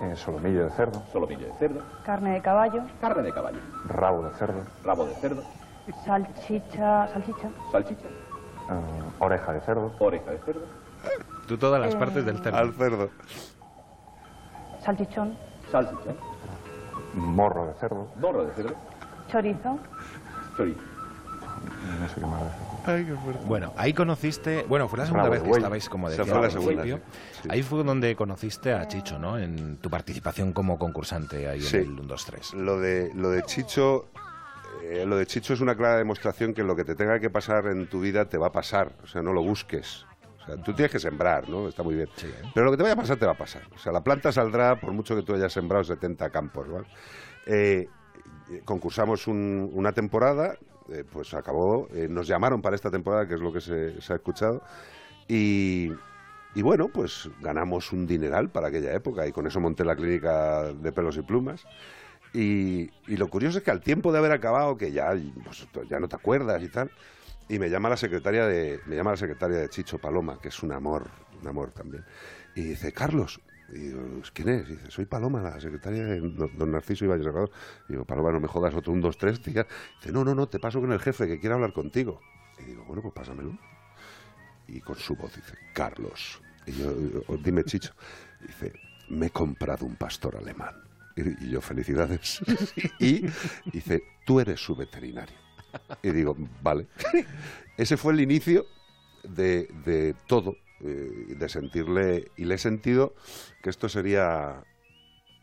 Eh, 0.00 0.14
solomillo 0.14 0.64
de 0.64 0.70
cerdo. 0.70 1.02
solomillo 1.12 1.46
de 1.46 1.52
cerdo, 1.54 1.80
carne 2.04 2.30
de 2.34 2.40
caballo, 2.42 2.82
carne 3.00 3.22
de 3.22 3.32
caballo, 3.32 3.58
Rabo 3.88 4.22
de 4.22 4.30
cerdo. 4.36 4.62
rabo 4.84 5.06
de 5.06 5.14
cerdo, 5.16 5.42
salchicha, 6.04 7.08
salchicha, 7.08 7.50
salchicha, 7.72 8.06
eh, 8.06 9.02
oreja 9.18 9.52
de 9.52 9.60
cerdo. 9.62 9.92
oreja 9.98 10.30
de 10.30 10.38
cerdo, 10.38 10.60
Tú 11.48 11.56
todas 11.56 11.80
las 11.80 11.94
Eh, 11.94 11.98
partes 11.98 12.24
del 12.26 12.38
cerdo. 12.38 12.58
Al 12.58 12.72
cerdo. 12.74 13.10
salchichón, 14.84 15.36
salchicha, 15.72 16.12
Morro 17.14 17.66
de 17.66 17.74
cerdo. 17.74 18.06
morro 18.20 18.44
de 18.44 18.52
cerdo, 18.54 18.74
chorizo, 19.28 19.78
chorizo. 20.56 20.80
No 22.00 22.08
sé 22.08 22.20
qué 22.20 22.26
más 22.26 22.42
decir. 22.44 22.67
Bueno, 23.46 23.72
ahí 23.76 23.92
conociste, 23.92 24.64
bueno, 24.68 24.88
fue 24.88 24.98
la 24.98 25.06
segunda 25.06 25.28
vez 25.28 25.42
que 25.42 25.50
estabais, 25.50 25.88
como 25.88 26.08
decía 26.08 26.24
fue 26.24 26.36
al 26.36 26.42
la 26.42 26.50
segunda, 26.50 26.82
principio. 26.82 27.02
sí. 27.32 27.40
Sí. 27.42 27.48
Ahí 27.52 27.62
fue 27.62 27.84
donde 27.84 28.16
conociste 28.16 28.72
a 28.72 28.86
Chicho, 28.88 29.18
¿no? 29.18 29.38
En 29.38 29.76
tu 29.76 29.90
participación 29.90 30.52
como 30.52 30.78
concursante 30.78 31.46
ahí 31.48 31.60
Sí. 31.60 31.76
en 31.76 31.82
el 31.82 31.90
1, 31.90 32.02
2, 32.04 32.24
3. 32.26 32.54
Lo 32.54 32.78
de, 32.80 33.10
lo 33.14 33.30
de 33.30 33.42
Chicho. 33.42 34.06
eh, 34.82 35.04
lo 35.06 35.16
de 35.16 35.26
Chicho 35.26 35.52
es 35.52 35.60
una 35.60 35.74
clara 35.76 35.96
demostración 35.98 36.54
que 36.54 36.62
lo 36.62 36.74
que 36.74 36.84
te 36.84 36.94
tenga 36.94 37.20
que 37.20 37.28
pasar 37.30 37.66
en 37.66 37.88
tu 37.88 38.00
vida 38.00 38.24
te 38.26 38.38
va 38.38 38.46
a 38.48 38.52
pasar. 38.52 38.90
O 39.02 39.06
sea, 39.06 39.20
no 39.22 39.32
lo 39.34 39.42
busques. 39.42 40.06
O 40.42 40.46
sea, 40.46 40.56
tú 40.62 40.72
tienes 40.72 40.90
que 40.90 40.98
sembrar, 40.98 41.46
¿no? 41.48 41.68
Está 41.68 41.82
muy 41.82 41.94
bien. 41.94 42.08
Pero 42.54 42.64
lo 42.66 42.70
que 42.70 42.78
te 42.78 42.82
vaya 42.84 42.94
a 42.94 42.96
pasar, 42.96 43.18
te 43.18 43.26
va 43.26 43.32
a 43.32 43.36
pasar. 43.36 43.62
O 43.74 43.78
sea, 43.78 43.92
la 43.92 44.02
planta 44.02 44.32
saldrá 44.32 44.80
por 44.80 44.92
mucho 44.92 45.14
que 45.14 45.22
tú 45.22 45.34
hayas 45.34 45.52
sembrado 45.52 45.84
70 45.84 46.30
campos, 46.30 46.66
¿vale? 46.70 46.86
Eh, 47.44 47.86
eh, 48.50 48.62
concursamos 48.64 49.26
un- 49.26 49.70
una 49.74 49.92
temporada, 49.92 50.56
eh, 50.92 51.04
pues 51.10 51.34
acabó, 51.34 51.88
eh, 51.94 52.08
nos 52.08 52.26
llamaron 52.26 52.62
para 52.62 52.76
esta 52.76 52.90
temporada, 52.90 53.26
que 53.26 53.34
es 53.34 53.40
lo 53.40 53.52
que 53.52 53.60
se, 53.60 54.00
se 54.00 54.12
ha 54.12 54.16
escuchado, 54.16 54.62
y, 55.26 55.92
y 56.54 56.62
bueno, 56.62 56.88
pues 56.88 57.28
ganamos 57.40 57.92
un 57.92 58.06
dineral 58.06 58.50
para 58.50 58.68
aquella 58.68 58.92
época 58.94 59.26
y 59.26 59.32
con 59.32 59.46
eso 59.46 59.60
monté 59.60 59.84
la 59.84 59.96
clínica 59.96 60.72
de 60.72 60.92
pelos 60.92 61.16
y 61.16 61.22
plumas. 61.22 61.64
Y, 62.34 62.90
y 63.06 63.16
lo 63.16 63.28
curioso 63.28 63.58
es 63.58 63.64
que 63.64 63.70
al 63.70 63.80
tiempo 63.80 64.12
de 64.12 64.18
haber 64.18 64.32
acabado, 64.32 64.76
que 64.76 64.92
ya, 64.92 65.14
pues, 65.44 65.66
ya 65.88 65.98
no 65.98 66.08
te 66.08 66.16
acuerdas 66.16 66.62
y 66.62 66.68
tal, 66.68 66.90
y 67.48 67.58
me 67.58 67.70
llama 67.70 67.88
la 67.88 67.96
secretaria 67.96 68.46
de 68.46 68.80
me 68.86 68.96
llama 68.96 69.12
la 69.12 69.16
secretaria 69.16 69.56
de 69.56 69.68
Chicho 69.70 69.98
Paloma, 69.98 70.38
que 70.40 70.48
es 70.48 70.62
un 70.62 70.72
amor, 70.72 71.08
un 71.40 71.48
amor 71.48 71.70
también. 71.70 72.04
Y 72.54 72.62
dice, 72.62 72.92
Carlos, 72.92 73.40
y 73.70 73.78
digo, 73.78 74.00
¿quién 74.32 74.48
es? 74.48 74.68
Dice, 74.68 74.90
soy 74.90 75.04
Paloma, 75.04 75.42
la 75.42 75.60
secretaria 75.60 76.04
de 76.04 76.20
don 76.20 76.72
Narciso 76.72 77.04
Ibáñez 77.04 77.24
Salvador. 77.24 77.50
Y 77.88 77.92
digo, 77.92 78.04
Paloma, 78.04 78.32
no 78.32 78.40
me 78.40 78.48
jodas 78.48 78.74
otro 78.74 78.92
un, 78.92 79.00
dos, 79.00 79.18
tres, 79.18 79.42
tía. 79.42 79.66
Dice, 80.00 80.12
no, 80.12 80.24
no, 80.24 80.34
no, 80.34 80.48
te 80.48 80.58
paso 80.58 80.80
con 80.80 80.92
el 80.92 81.00
jefe, 81.00 81.26
que 81.26 81.38
quiere 81.38 81.54
hablar 81.54 81.72
contigo. 81.72 82.20
Y 82.58 82.64
digo, 82.64 82.84
bueno, 82.86 83.02
pues 83.02 83.14
pásamelo. 83.14 83.58
Y 84.66 84.80
con 84.80 84.96
su 84.96 85.16
voz 85.16 85.34
dice, 85.34 85.54
Carlos. 85.74 86.40
Y 86.66 86.72
yo, 86.72 86.92
"Oh, 87.28 87.36
dime, 87.36 87.64
Chicho. 87.64 87.94
Dice, 88.40 88.72
me 89.10 89.26
he 89.26 89.30
comprado 89.30 89.84
un 89.86 89.96
pastor 89.96 90.36
alemán. 90.36 90.74
Y 91.16 91.50
yo, 91.50 91.60
felicidades. 91.60 92.40
y 93.00 93.26
dice, 93.70 94.02
tú 94.24 94.40
eres 94.40 94.60
su 94.60 94.76
veterinario. 94.76 95.36
Y 96.02 96.10
digo, 96.10 96.36
vale. 96.62 96.86
Ese 97.76 97.96
fue 97.96 98.12
el 98.12 98.20
inicio 98.20 98.66
de, 99.24 99.68
de 99.84 100.14
todo, 100.26 100.56
eh, 100.80 101.34
de 101.36 101.48
sentirle, 101.48 102.30
y 102.36 102.44
le 102.44 102.54
he 102.54 102.58
sentido 102.58 103.14
que 103.62 103.70
esto 103.70 103.88
sería, 103.88 104.64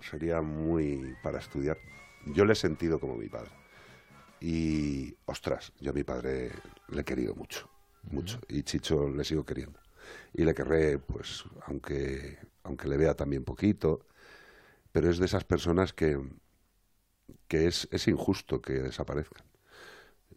sería 0.02 0.42
muy 0.42 1.16
para 1.24 1.40
estudiar. 1.40 1.78
Yo 2.26 2.46
le 2.46 2.54
he 2.54 2.56
sentido 2.56 3.00
como 3.00 3.16
mi 3.16 3.30
padre. 3.30 3.52
Y, 4.40 5.16
ostras, 5.26 5.74
yo 5.80 5.92
a 5.92 5.94
mi 5.94 6.04
padre 6.04 6.52
le 6.90 7.02
he 7.02 7.04
querido 7.06 7.36
mucho, 7.36 7.70
mucho. 8.12 8.40
Y 8.48 8.64
Chicho 8.64 9.10
le 9.10 9.24
sigo 9.24 9.46
queriendo. 9.46 9.80
y 10.34 10.44
le 10.44 10.54
querré, 10.54 11.00
pues, 11.00 11.44
aunque, 11.68 12.38
aunque 12.64 12.88
le 12.88 12.98
vea 12.98 13.16
también 13.16 13.44
poquito, 13.44 14.06
pero 14.92 15.10
es 15.10 15.18
de 15.18 15.26
esas 15.26 15.44
personas 15.44 15.94
que, 15.94 16.20
que 17.48 17.68
es, 17.68 17.88
es 17.92 18.08
injusto 18.08 18.62
que 18.62 18.74
desaparezcan. 18.74 19.46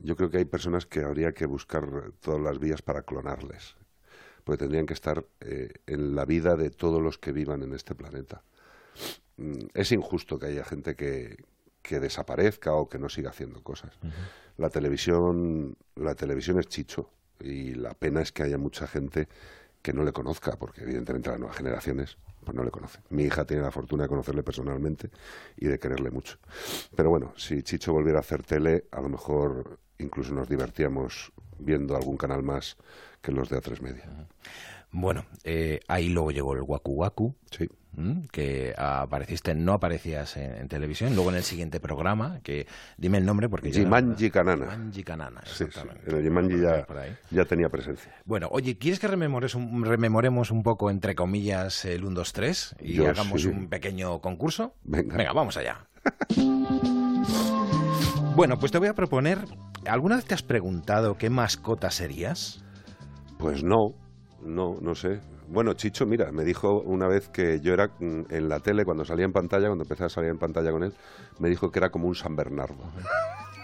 Yo 0.01 0.16
creo 0.16 0.31
que 0.31 0.39
hay 0.39 0.45
personas 0.45 0.87
que 0.87 1.03
habría 1.03 1.33
que 1.33 1.47
buscar 1.47 2.12
todas 2.20 2.41
las 2.41 2.59
vías 2.59 2.83
para 2.83 3.03
clonarles, 3.03 3.77
porque 4.49 4.61
tendrían 4.61 4.87
que 4.87 4.95
estar 4.95 5.27
eh, 5.43 5.75
en 5.87 6.16
la 6.16 6.25
vida 6.25 6.57
de 6.57 6.70
todos 6.70 7.03
los 7.03 7.19
que 7.19 7.33
vivan 7.33 7.62
en 7.62 7.75
este 7.75 7.95
planeta. 7.95 8.41
Mm, 9.37 9.66
es 9.75 9.93
injusto 9.93 10.39
que 10.39 10.47
haya 10.47 10.65
gente 10.65 10.97
que, 10.97 11.45
que 11.83 12.01
desaparezca 12.01 12.73
o 12.73 12.89
que 12.89 12.99
no 12.99 13.11
siga 13.11 13.29
haciendo 13.29 13.62
cosas. 13.62 13.93
La 14.57 14.70
televisión, 14.70 15.77
la 15.97 16.15
televisión 16.15 16.59
es 16.59 16.66
chicho 16.66 17.11
y 17.41 17.75
la 17.75 17.93
pena 17.93 18.23
es 18.23 18.33
que 18.33 18.43
haya 18.43 18.57
mucha 18.57 18.87
gente 18.87 19.29
que 19.83 19.93
no 19.93 20.03
le 20.03 20.12
conozca, 20.12 20.57
porque 20.57 20.81
evidentemente 20.81 21.29
las 21.29 21.39
nuevas 21.39 21.59
generaciones 21.59 22.16
pues 22.43 22.57
no 22.57 22.65
le 22.65 22.70
conocen. 22.70 23.03
Mi 23.11 23.25
hija 23.25 23.45
tiene 23.45 23.62
la 23.62 23.70
fortuna 23.70 24.05
de 24.05 24.09
conocerle 24.09 24.43
personalmente 24.43 25.11
y 25.59 25.66
de 25.66 25.79
quererle 25.79 26.11
mucho. 26.11 26.39
Pero 26.97 27.11
bueno, 27.11 27.35
si 27.37 27.62
Chicho 27.62 27.93
volviera 27.93 28.20
a 28.20 28.20
hacer 28.20 28.45
tele, 28.45 28.87
a 28.93 29.03
lo 29.03 29.11
mejor 29.11 29.79
incluso 29.99 30.33
nos 30.33 30.49
divertíamos 30.49 31.33
viendo 31.59 31.95
algún 31.97 32.16
canal 32.16 32.43
más 32.43 32.79
que 33.20 33.32
los 33.32 33.49
de 33.49 33.59
A3 33.59 33.81
Media. 33.81 34.05
Bueno, 34.90 35.27
eh, 35.45 35.81
ahí 35.89 36.09
luego 36.09 36.31
llegó 36.31 36.55
el 36.55 36.62
Waku 36.62 36.93
Waku. 36.93 37.35
Sí. 37.51 37.69
Que 38.31 38.74
apareciste, 38.78 39.57
no 39.57 39.73
aparecías 39.73 40.36
en, 40.36 40.69
televisión. 40.69 41.16
Luego 41.16 41.31
en 41.31 41.36
el 41.36 41.43
siguiente 41.43 41.81
programa, 41.81 42.39
que 42.45 42.69
dime 42.97 43.19
el 43.19 43.27
nombre 43.27 43.49
porque. 43.49 43.73
Jimanji 43.73 44.31
Kanana. 44.31 44.70
Jimanji 44.70 45.03
Kanana, 45.03 45.40
sí, 45.45 45.65
En 46.07 46.16
el 46.16 46.23
Jimanji 46.23 46.61
ya, 46.61 46.86
ya, 47.32 47.45
tenía 47.45 47.69
presencia. 47.70 48.15
Bueno, 48.24 48.49
oye, 48.53 48.78
¿quieres 48.78 49.01
que 49.01 49.09
rememores 49.09 49.57
un, 49.57 49.85
rememoremos 49.85 50.53
un 50.53 50.62
poco, 50.62 50.90
entre 50.90 51.16
comillas, 51.16 51.85
el 51.86 52.05
1, 52.05 52.15
2, 52.15 52.32
3 52.32 52.77
y 52.82 53.05
hagamos 53.05 53.45
un 53.47 53.69
pequeño 53.69 54.20
concurso? 54.20 54.74
Venga. 54.85 55.16
Venga, 55.16 55.32
vamos 55.32 55.57
allá. 55.57 55.89
bueno, 58.36 58.61
pues 58.61 58.70
te 58.70 58.78
voy 58.78 58.89
a 58.89 58.95
proponer. 58.95 59.40
¿Alguna 59.86 60.16
vez 60.16 60.24
te 60.24 60.35
has 60.35 60.45
preguntado 60.45 61.19
qué 61.19 61.31
mascota 61.31 61.90
serías? 61.90 62.62
Pues 63.39 63.62
no. 63.62 63.94
No, 64.43 64.77
no 64.81 64.94
sé. 64.94 65.20
Bueno, 65.48 65.73
Chicho, 65.73 66.06
mira, 66.06 66.31
me 66.31 66.44
dijo 66.44 66.81
una 66.82 67.09
vez 67.09 67.28
que 67.28 67.60
yo 67.60 67.73
era 67.73 67.89
mm, 67.98 68.24
en 68.31 68.48
la 68.48 68.60
tele, 68.60 68.85
cuando 68.85 69.05
salía 69.05 69.24
en 69.24 69.32
pantalla, 69.32 69.66
cuando 69.66 69.85
empecé 69.85 70.05
a 70.05 70.09
salir 70.09 70.31
en 70.31 70.39
pantalla 70.39 70.70
con 70.70 70.82
él, 70.82 70.93
me 71.39 71.48
dijo 71.48 71.70
que 71.70 71.78
era 71.78 71.90
como 71.90 72.06
un 72.06 72.15
San 72.15 72.36
Bernardo. 72.36 72.85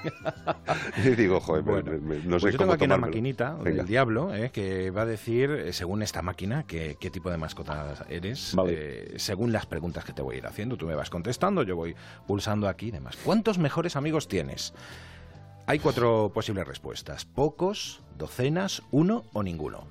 y 1.05 1.11
digo, 1.11 1.41
joder, 1.41 1.65
no 1.65 2.39
sé 2.39 2.45
pues 2.45 2.53
yo 2.53 2.59
tengo 2.59 2.73
aquí 2.73 2.85
una 2.85 2.99
maquinita 2.99 3.55
del 3.57 3.87
diablo 3.87 4.35
eh, 4.35 4.51
que 4.51 4.91
va 4.91 5.03
a 5.03 5.07
decir, 5.07 5.51
eh, 5.51 5.73
según 5.73 6.03
esta 6.03 6.23
máquina, 6.23 6.65
qué 6.65 6.97
tipo 7.11 7.31
de 7.31 7.37
mascota 7.37 7.95
eres, 8.09 8.55
eh, 8.69 9.15
según 9.17 9.53
las 9.53 9.67
preguntas 9.67 10.05
que 10.05 10.13
te 10.13 10.23
voy 10.23 10.37
a 10.37 10.39
ir 10.39 10.47
haciendo. 10.47 10.77
Tú 10.77 10.87
me 10.87 10.95
vas 10.95 11.11
contestando, 11.11 11.63
yo 11.63 11.77
voy 11.77 11.95
pulsando 12.27 12.69
aquí 12.69 12.89
y 12.89 12.91
demás. 12.91 13.17
¿Cuántos 13.23 13.59
mejores 13.59 13.97
amigos 13.97 14.29
tienes? 14.29 14.75
Hay 15.67 15.79
cuatro 15.79 16.31
posibles 16.35 16.67
respuestas. 16.67 17.25
Pocos, 17.25 18.03
docenas, 18.19 18.83
uno 18.91 19.25
o 19.33 19.43
ninguno. 19.43 19.87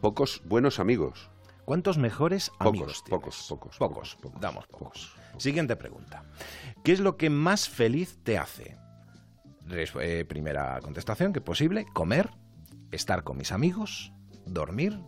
Pocos 0.00 0.40
buenos 0.46 0.80
amigos. 0.80 1.28
¿Cuántos 1.66 1.98
mejores 1.98 2.50
amigos 2.58 3.04
pocos, 3.06 3.44
pocos, 3.46 3.76
pocos, 3.78 4.16
pocos, 4.16 4.40
Damos 4.40 4.66
pocos. 4.66 5.14
Siguiente 5.36 5.76
pregunta. 5.76 6.24
¿Qué 6.82 6.92
es 6.92 7.00
lo 7.00 7.18
que 7.18 7.28
más 7.28 7.68
feliz 7.68 8.18
te 8.24 8.38
hace? 8.38 8.78
Eh, 9.68 10.24
primera 10.26 10.80
contestación, 10.80 11.34
que 11.34 11.42
posible, 11.42 11.84
comer, 11.92 12.30
estar 12.90 13.22
con 13.22 13.36
mis 13.36 13.52
amigos, 13.52 14.14
dormir 14.46 14.98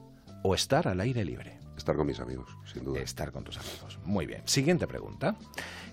o 0.44 0.54
estar 0.54 0.86
al 0.86 1.00
aire 1.00 1.24
libre. 1.24 1.58
Estar 1.78 1.96
con 1.96 2.06
mis 2.06 2.20
amigos, 2.20 2.58
sin 2.70 2.84
duda. 2.84 3.00
Estar 3.00 3.32
con 3.32 3.42
tus 3.42 3.56
amigos. 3.56 3.98
Muy 4.04 4.26
bien. 4.26 4.42
Siguiente 4.44 4.86
pregunta. 4.86 5.36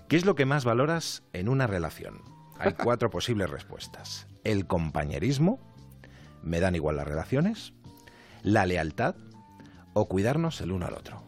¿Qué 0.06 0.16
es 0.16 0.26
lo 0.26 0.34
que 0.34 0.44
más 0.44 0.66
valoras 0.66 1.22
en 1.32 1.48
una 1.48 1.66
relación? 1.66 2.39
Hay 2.60 2.74
cuatro 2.74 3.08
posibles 3.08 3.48
respuestas. 3.48 4.26
El 4.44 4.66
compañerismo, 4.66 5.58
me 6.42 6.60
dan 6.60 6.74
igual 6.74 6.96
las 6.96 7.08
relaciones, 7.08 7.72
la 8.42 8.66
lealtad 8.66 9.14
o 9.94 10.06
cuidarnos 10.08 10.60
el 10.60 10.72
uno 10.72 10.86
al 10.86 10.94
otro. 10.94 11.22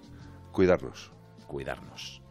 Cuidarnos. 0.53 1.11
Cuidarnos. 1.47 2.23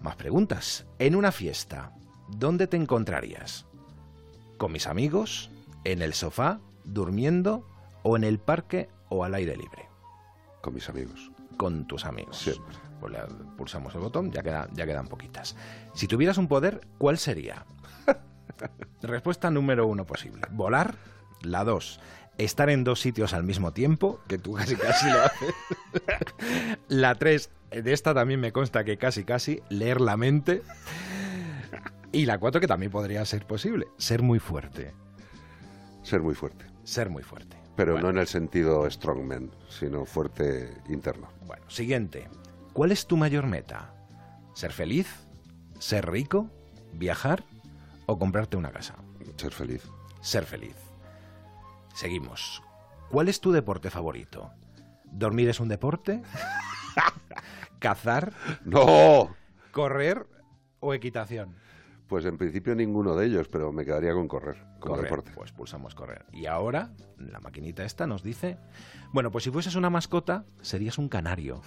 Más 0.00 0.16
preguntas. 0.16 0.86
En 0.98 1.14
una 1.14 1.32
fiesta, 1.32 1.92
¿dónde 2.28 2.66
te 2.66 2.76
encontrarías? 2.76 3.66
¿Con 4.56 4.72
mis 4.72 4.86
amigos? 4.86 5.50
¿En 5.84 6.02
el 6.02 6.14
sofá? 6.14 6.60
¿Durmiendo? 6.84 7.66
¿O 8.02 8.16
en 8.16 8.24
el 8.24 8.38
parque 8.38 8.88
o 9.08 9.24
al 9.24 9.34
aire 9.34 9.56
libre? 9.56 9.88
Con 10.62 10.74
mis 10.74 10.88
amigos. 10.88 11.30
Con 11.56 11.86
tus 11.86 12.04
amigos. 12.04 12.38
Siempre. 12.38 12.76
Pues 13.00 13.12
le 13.12 13.18
pulsamos 13.56 13.94
el 13.94 14.00
botón, 14.00 14.30
ya, 14.30 14.42
ya 14.72 14.86
quedan 14.86 15.08
poquitas. 15.08 15.56
Si 15.94 16.06
tuvieras 16.06 16.38
un 16.38 16.48
poder, 16.48 16.86
¿cuál 16.98 17.18
sería? 17.18 17.66
Respuesta 19.02 19.50
número 19.50 19.86
uno 19.86 20.04
posible. 20.04 20.42
Volar. 20.50 20.94
La 21.42 21.64
dos 21.64 22.00
estar 22.38 22.70
en 22.70 22.84
dos 22.84 23.00
sitios 23.00 23.34
al 23.34 23.44
mismo 23.44 23.72
tiempo, 23.72 24.20
que 24.26 24.38
tú 24.38 24.54
casi 24.54 24.76
casi 24.76 25.10
lo 25.10 25.22
haces. 25.22 25.54
la 26.88 27.14
tres, 27.14 27.50
de 27.70 27.92
esta 27.92 28.14
también 28.14 28.40
me 28.40 28.52
consta 28.52 28.84
que 28.84 28.96
casi 28.96 29.24
casi, 29.24 29.62
leer 29.68 30.00
la 30.00 30.16
mente. 30.16 30.62
Y 32.10 32.26
la 32.26 32.38
cuatro, 32.38 32.60
que 32.60 32.66
también 32.66 32.92
podría 32.92 33.24
ser 33.24 33.46
posible, 33.46 33.88
ser 33.96 34.22
muy 34.22 34.38
fuerte. 34.38 34.92
Ser 36.02 36.20
muy 36.20 36.34
fuerte. 36.34 36.66
Ser 36.84 37.10
muy 37.10 37.22
fuerte. 37.22 37.56
Pero 37.76 37.98
no 38.00 38.10
en 38.10 38.18
el 38.18 38.26
sentido 38.26 38.90
strongman, 38.90 39.50
sino 39.68 40.04
fuerte 40.04 40.74
interno. 40.88 41.28
Bueno, 41.46 41.64
siguiente. 41.68 42.28
¿Cuál 42.74 42.92
es 42.92 43.06
tu 43.06 43.16
mayor 43.16 43.46
meta? 43.46 43.94
¿Ser 44.54 44.72
feliz? 44.72 45.08
¿Ser 45.78 46.10
rico? 46.10 46.50
¿Viajar? 46.92 47.44
¿O 48.12 48.18
comprarte 48.18 48.58
una 48.58 48.70
casa? 48.70 48.94
Ser 49.36 49.52
feliz. 49.52 49.88
Ser 50.20 50.44
feliz. 50.44 50.76
Seguimos. 51.94 52.62
¿Cuál 53.10 53.30
es 53.30 53.40
tu 53.40 53.52
deporte 53.52 53.88
favorito? 53.88 54.50
¿Dormir 55.06 55.48
es 55.48 55.60
un 55.60 55.68
deporte? 55.68 56.20
¿Cazar? 57.78 58.34
¡No! 58.66 59.34
¿Correr 59.70 60.26
o 60.80 60.92
equitación? 60.92 61.56
Pues 62.06 62.26
en 62.26 62.36
principio 62.36 62.74
ninguno 62.74 63.16
de 63.16 63.24
ellos, 63.24 63.48
pero 63.48 63.72
me 63.72 63.86
quedaría 63.86 64.12
con 64.12 64.28
correr, 64.28 64.62
con 64.82 65.00
deporte. 65.00 65.32
Pues 65.34 65.52
pulsamos 65.52 65.94
correr. 65.94 66.24
Y 66.32 66.46
ahora, 66.46 66.90
la 67.18 67.40
maquinita 67.40 67.84
esta 67.84 68.06
nos 68.06 68.22
dice, 68.22 68.58
bueno, 69.12 69.30
pues 69.30 69.44
si 69.44 69.50
fueses 69.50 69.74
una 69.74 69.90
mascota, 69.90 70.44
serías 70.60 70.98
un 70.98 71.08
canario. 71.08 71.62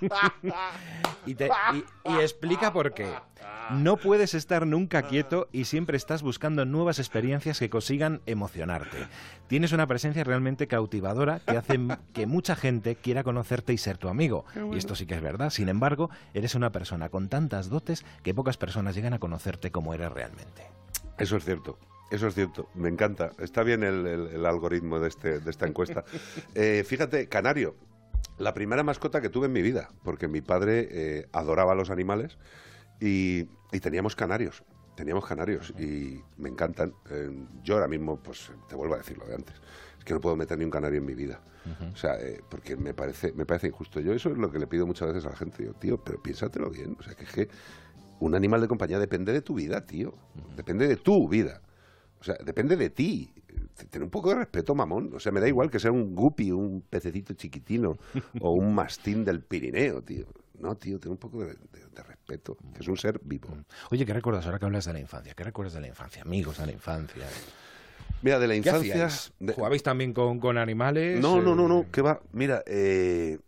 y, 1.26 1.32
y 1.32 2.14
explica 2.20 2.72
por 2.72 2.94
qué. 2.94 3.12
No 3.70 3.96
puedes 3.96 4.34
estar 4.34 4.66
nunca 4.66 5.02
quieto 5.02 5.48
y 5.52 5.64
siempre 5.64 5.96
estás 5.96 6.22
buscando 6.22 6.64
nuevas 6.64 6.98
experiencias 6.98 7.58
que 7.60 7.70
consigan 7.70 8.20
emocionarte. 8.26 8.98
Tienes 9.46 9.72
una 9.72 9.86
presencia 9.86 10.24
realmente 10.24 10.66
cautivadora 10.66 11.40
que 11.40 11.56
hace 11.56 11.78
que 12.12 12.26
mucha 12.26 12.56
gente 12.56 12.96
quiera 12.96 13.22
conocerte 13.22 13.72
y 13.72 13.78
ser 13.78 13.96
tu 13.96 14.08
amigo. 14.08 14.44
Y 14.72 14.78
esto 14.78 14.96
sí 14.96 15.06
que 15.06 15.14
es 15.14 15.22
verdad. 15.22 15.50
Sin 15.50 15.68
embargo, 15.68 16.10
eres 16.34 16.56
una 16.56 16.72
persona 16.72 17.10
con 17.10 17.28
tantas 17.28 17.68
dotes 17.68 18.04
que 18.22 18.34
pocas 18.34 18.56
personas 18.56 18.96
llegan 18.96 19.12
a 19.12 19.20
conocerte 19.20 19.70
como 19.70 19.94
eres 19.94 20.10
realmente. 20.10 20.66
Eso 21.18 21.36
es 21.36 21.44
cierto. 21.44 21.78
Eso 22.10 22.26
es 22.26 22.34
cierto, 22.34 22.68
me 22.74 22.88
encanta. 22.88 23.32
Está 23.38 23.62
bien 23.62 23.82
el, 23.82 24.44
algoritmo 24.44 24.98
de, 24.98 25.08
este, 25.08 25.40
de 25.40 25.50
esta 25.50 25.66
encuesta. 25.66 26.04
Eh, 26.54 26.84
fíjate, 26.84 27.28
Canario, 27.28 27.76
la 28.40 28.54
primera 28.54 28.82
mascota 28.82 29.20
que 29.20 29.28
tuve 29.28 29.46
en 29.46 29.52
mi 29.52 29.62
vida, 29.62 29.90
porque 30.02 30.26
mi 30.26 30.40
padre 30.40 30.88
eh, 30.90 31.28
adoraba 31.32 31.74
los 31.74 31.90
animales 31.90 32.38
y, 32.98 33.44
teníamos 33.80 34.16
canarios, 34.16 34.64
teníamos 34.96 35.26
canarios 35.26 35.72
y 35.78 36.20
me 36.38 36.48
encantan. 36.48 36.94
Eh, 37.10 37.30
yo 37.62 37.74
ahora 37.74 37.86
mismo, 37.86 38.16
pues 38.16 38.50
te 38.68 38.74
vuelvo 38.74 38.94
a 38.94 38.98
decir 38.98 39.18
lo 39.18 39.26
de 39.26 39.34
antes, 39.34 39.54
es 39.98 40.04
que 40.04 40.14
no 40.14 40.20
puedo 40.20 40.36
meter 40.36 40.58
ni 40.58 40.64
un 40.64 40.70
canario 40.70 40.98
en 40.98 41.06
mi 41.06 41.14
vida. 41.14 41.40
O 41.92 41.96
sea, 41.96 42.18
eh, 42.18 42.40
porque 42.48 42.74
me 42.74 42.94
parece, 42.94 43.32
me 43.32 43.44
parece 43.44 43.68
injusto. 43.68 44.00
Yo 44.00 44.14
eso 44.14 44.30
es 44.30 44.38
lo 44.38 44.50
que 44.50 44.58
le 44.58 44.66
pido 44.66 44.86
muchas 44.86 45.08
veces 45.08 45.26
a 45.26 45.30
la 45.30 45.36
gente. 45.36 45.62
Digo, 45.62 45.74
tío, 45.74 46.02
pero 46.02 46.20
piénsatelo 46.20 46.70
bien. 46.70 46.96
O 46.98 47.02
sea, 47.02 47.14
que 47.14 47.24
es 47.24 47.30
que 47.30 47.48
un 48.18 48.34
animal 48.34 48.62
de 48.62 48.68
compañía 48.68 48.98
depende 48.98 49.32
de 49.32 49.42
tu 49.42 49.54
vida, 49.54 49.84
tío. 49.84 50.14
Depende 50.56 50.88
de 50.88 50.96
tu 50.96 51.28
vida. 51.28 51.60
O 52.20 52.24
sea, 52.24 52.36
depende 52.44 52.76
de 52.76 52.90
ti. 52.90 53.32
Ten 53.90 54.02
un 54.02 54.10
poco 54.10 54.30
de 54.30 54.36
respeto, 54.36 54.74
mamón. 54.74 55.10
O 55.14 55.20
sea, 55.20 55.32
me 55.32 55.40
da 55.40 55.48
igual 55.48 55.70
que 55.70 55.80
sea 55.80 55.90
un 55.90 56.14
guppy, 56.14 56.52
un 56.52 56.82
pececito 56.82 57.34
chiquitino 57.34 57.96
o 58.40 58.52
un 58.52 58.74
mastín 58.74 59.24
del 59.24 59.40
Pirineo, 59.42 60.02
tío. 60.02 60.26
No, 60.58 60.76
tío, 60.76 60.98
ten 61.00 61.12
un 61.12 61.16
poco 61.16 61.40
de, 61.44 61.56
respeto, 62.06 62.56
que 62.74 62.80
es 62.80 62.88
un 62.88 62.96
ser 62.96 63.20
vivo. 63.22 63.48
Mm. 63.48 63.64
Oye, 63.92 64.06
¿qué 64.06 64.12
recuerdas 64.12 64.44
ahora 64.46 64.58
que 64.58 64.66
hablas 64.66 64.84
de 64.84 64.92
la 64.92 65.00
infancia? 65.00 65.34
¿Qué 65.34 65.44
recuerdas 65.44 65.74
de 65.74 65.80
la 65.80 65.88
infancia? 65.88 66.22
Amigos 66.22 66.58
de 66.58 66.66
la 66.66 66.72
infancia. 66.72 67.26
Mira, 68.22 68.38
de 68.38 68.48
la 68.48 68.54
infancia... 68.54 69.08
¿Jugabais 69.54 69.82
también 69.82 70.12
con, 70.12 70.58
animales? 70.58 71.20
No, 71.20 71.40
no, 71.40 71.54
no, 71.54 71.66
no, 71.68 71.86
¿qué 71.90 72.02
va? 72.02 72.20
Mira, 72.32 72.62
eh, 72.66 73.38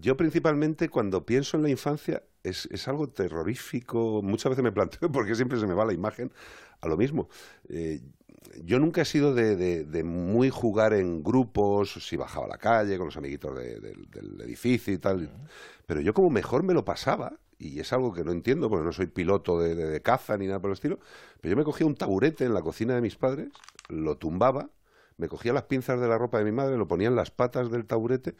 yo 0.00 0.16
principalmente 0.16 0.88
cuando 0.88 1.24
pienso 1.24 1.56
en 1.56 1.62
la 1.62 1.70
infancia 1.70 2.22
es, 2.42 2.68
es, 2.70 2.88
algo 2.88 3.08
terrorífico. 3.08 4.20
Muchas 4.22 4.50
veces 4.50 4.62
me 4.62 4.72
planteo, 4.72 5.10
porque 5.12 5.34
siempre 5.34 5.58
se 5.58 5.66
me 5.66 5.74
va 5.74 5.84
la 5.84 5.92
imagen, 5.92 6.30
a 6.80 6.88
lo 6.88 6.96
mismo. 6.96 7.28
Eh, 7.68 8.00
yo 8.64 8.78
nunca 8.78 9.02
he 9.02 9.04
sido 9.04 9.34
de, 9.34 10.02
muy 10.04 10.50
jugar 10.50 10.94
en 10.94 11.22
grupos, 11.22 11.92
si 12.00 12.16
bajaba 12.16 12.46
a 12.46 12.48
la 12.48 12.58
calle 12.58 12.96
con 12.96 13.06
los 13.06 13.16
amiguitos 13.16 13.56
del 13.56 14.40
edificio 14.40 14.92
y 14.92 14.98
tal, 14.98 15.30
pero 15.86 16.00
yo 16.00 16.14
como 16.14 16.30
mejor 16.30 16.62
me 16.62 16.74
lo 16.74 16.84
pasaba, 16.84 17.38
y 17.58 17.80
es 17.80 17.92
algo 17.92 18.12
que 18.12 18.24
no 18.24 18.32
entiendo 18.32 18.70
porque 18.70 18.84
no 18.84 18.92
soy 18.92 19.06
piloto 19.06 19.60
de, 19.60 20.00
caza 20.00 20.36
ni 20.38 20.46
nada 20.46 20.60
por 20.60 20.70
el 20.70 20.74
estilo, 20.74 20.98
pero 21.40 21.52
yo 21.52 21.56
me 21.56 21.64
cogía 21.64 21.86
un 21.86 21.94
taburete 21.94 22.44
en 22.44 22.54
la 22.54 22.62
cocina 22.62 22.94
de 22.94 23.00
mis 23.00 23.16
padres, 23.16 23.48
lo 23.88 24.16
tumbaba, 24.16 24.70
me 25.16 25.28
cogía 25.28 25.52
las 25.52 25.64
pinzas 25.64 26.00
de 26.00 26.08
la 26.08 26.16
ropa 26.16 26.38
de 26.38 26.44
mi 26.44 26.52
madre, 26.52 26.76
lo 26.76 26.86
ponía 26.86 27.08
en 27.08 27.16
las 27.16 27.30
patas 27.30 27.70
del 27.70 27.86
taburete 27.86 28.36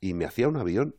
y 0.00 0.14
me 0.14 0.24
hacía 0.24 0.48
un 0.48 0.56
avión. 0.56 0.94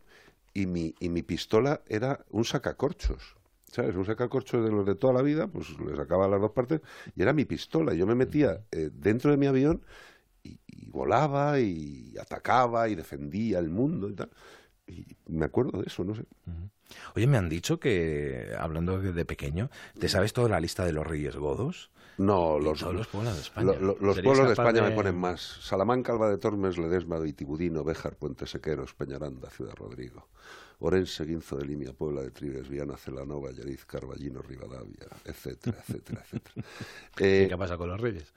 Y 0.54 0.66
mi, 0.66 0.96
y 1.00 1.08
mi 1.08 1.22
pistola 1.22 1.82
era 1.88 2.26
un 2.30 2.44
sacacorchos. 2.44 3.38
¿Sabes? 3.72 3.95
Un 3.95 4.06
sacacorchos 4.06 4.64
de 4.64 4.72
los 4.72 4.85
de 4.85 4.95
toda 4.95 5.14
la 5.14 5.22
vida, 5.22 5.48
pues 5.48 5.77
le 5.80 5.95
sacaba 5.95 6.27
las 6.27 6.41
dos 6.41 6.52
partes 6.52 6.81
y 7.15 7.22
era 7.22 7.34
mi 7.34 7.45
pistola. 7.45 7.93
Yo 7.93 8.06
me 8.06 8.15
metía 8.15 8.61
eh, 8.72 8.89
dentro 8.93 9.31
de 9.31 9.38
mi 9.38 9.48
avión 9.48 9.81
y, 10.43 10.60
volaba 10.88 11.60
y 11.60 12.14
atacaba 12.19 12.89
y 12.89 12.95
defendía 12.95 13.60
el 13.60 13.69
mundo 13.69 14.10
y 14.10 14.14
tal. 14.14 14.30
Y 14.88 15.06
me 15.27 15.45
acuerdo 15.45 15.81
de 15.81 15.88
eso, 15.88 16.03
no 16.03 16.14
sé. 16.14 16.26
Oye, 17.15 17.27
me 17.27 17.38
han 17.38 17.48
dicho 17.48 17.80
que, 17.80 18.53
hablando 18.60 18.99
de 18.99 19.26
pequeño, 19.26 19.69
¿te 19.98 20.10
sabes 20.10 20.34
toda 20.34 20.49
la 20.49 20.60
lista 20.60 20.84
de 20.84 20.91
los 20.91 21.07
reyes 21.07 21.38
godos? 21.38 21.91
No, 22.18 22.60
los, 22.60 22.81
los 22.81 23.07
pueblos 23.07 23.35
de 23.35 23.41
España. 23.41 23.73
los 23.80 24.19
pueblos 24.19 24.48
de 24.48 24.52
España 24.52 24.81
me 24.81 24.91
ponen 24.91 25.15
más. 25.15 25.41
Salamanca, 25.61 26.11
Alba 26.11 26.30
de 26.30 26.38
Tormes, 26.38 26.77
Ledesma, 26.77 27.19
Vitibudino, 27.19 27.85
Béjar, 27.85 28.18
Puente 28.18 28.45
Sequeros, 28.45 28.93
Peñaranda, 28.93 29.49
Ciudad 29.49 29.73
Rodrigo. 29.76 30.27
Orense, 30.84 31.26
Guinzo 31.26 31.58
de 31.58 31.66
Limia, 31.66 31.94
Puebla 31.94 32.22
de 32.22 32.32
Tribes, 32.32 32.68
Viana, 32.68 32.98
Celanova, 32.98 33.52
Yariz, 33.52 33.86
Carballino, 33.86 34.41
Rivadavia, 34.41 35.08
etcétera, 35.26 35.78
etcétera, 35.80 36.22
etcétera. 36.24 36.66
Eh, 37.20 37.45
¿Qué 37.49 37.58
pasa 37.58 37.78
con 37.78 37.90
los 37.90 38.02
Reyes? 38.02 38.34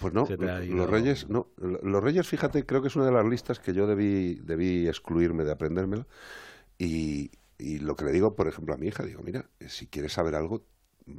Pues 0.00 0.12
no, 0.12 0.26
los 0.26 0.90
Reyes, 0.90 1.28
no, 1.28 1.48
los 1.56 2.02
Reyes, 2.02 2.26
fíjate, 2.26 2.66
creo 2.66 2.82
que 2.82 2.88
es 2.88 2.96
una 2.96 3.04
de 3.04 3.12
las 3.12 3.24
listas 3.24 3.60
que 3.60 3.72
yo 3.72 3.86
debí, 3.86 4.36
debí 4.36 4.88
excluirme 4.88 5.44
de 5.44 5.52
aprendérmela 5.52 6.06
y, 6.78 7.30
y 7.58 7.78
lo 7.78 7.94
que 7.94 8.06
le 8.06 8.12
digo, 8.12 8.34
por 8.34 8.48
ejemplo, 8.48 8.74
a 8.74 8.76
mi 8.76 8.88
hija, 8.88 9.04
digo, 9.04 9.22
mira, 9.22 9.48
si 9.68 9.86
quieres 9.86 10.14
saber 10.14 10.34
algo, 10.34 10.64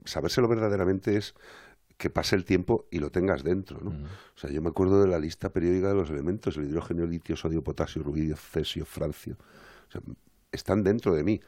sabérselo 0.03 0.47
verdaderamente 0.47 1.15
es 1.15 1.35
que 1.97 2.10
pase 2.10 2.35
el 2.35 2.43
tiempo 2.43 2.88
y 2.91 2.99
lo 2.99 3.11
tengas 3.11 3.43
dentro, 3.43 3.80
¿no? 3.80 3.91
O 3.91 4.38
sea, 4.38 4.49
yo 4.49 4.61
me 4.61 4.69
acuerdo 4.69 5.02
de 5.02 5.07
la 5.07 5.19
lista 5.19 5.52
periódica 5.52 5.88
de 5.88 5.95
los 5.95 6.10
elementos, 6.10 6.57
el 6.57 6.65
hidrógeno, 6.65 7.06
litio, 7.06 7.38
sodio, 7.38 7.64
potasio, 7.64 8.03
rubidio, 8.03 8.35
cesio, 8.35 8.85
francio. 8.85 9.38
O 9.88 9.91
sea, 9.91 10.02
están 10.56 10.84
dentro 10.84 11.14
de 11.14 11.23
mí. 11.23 11.41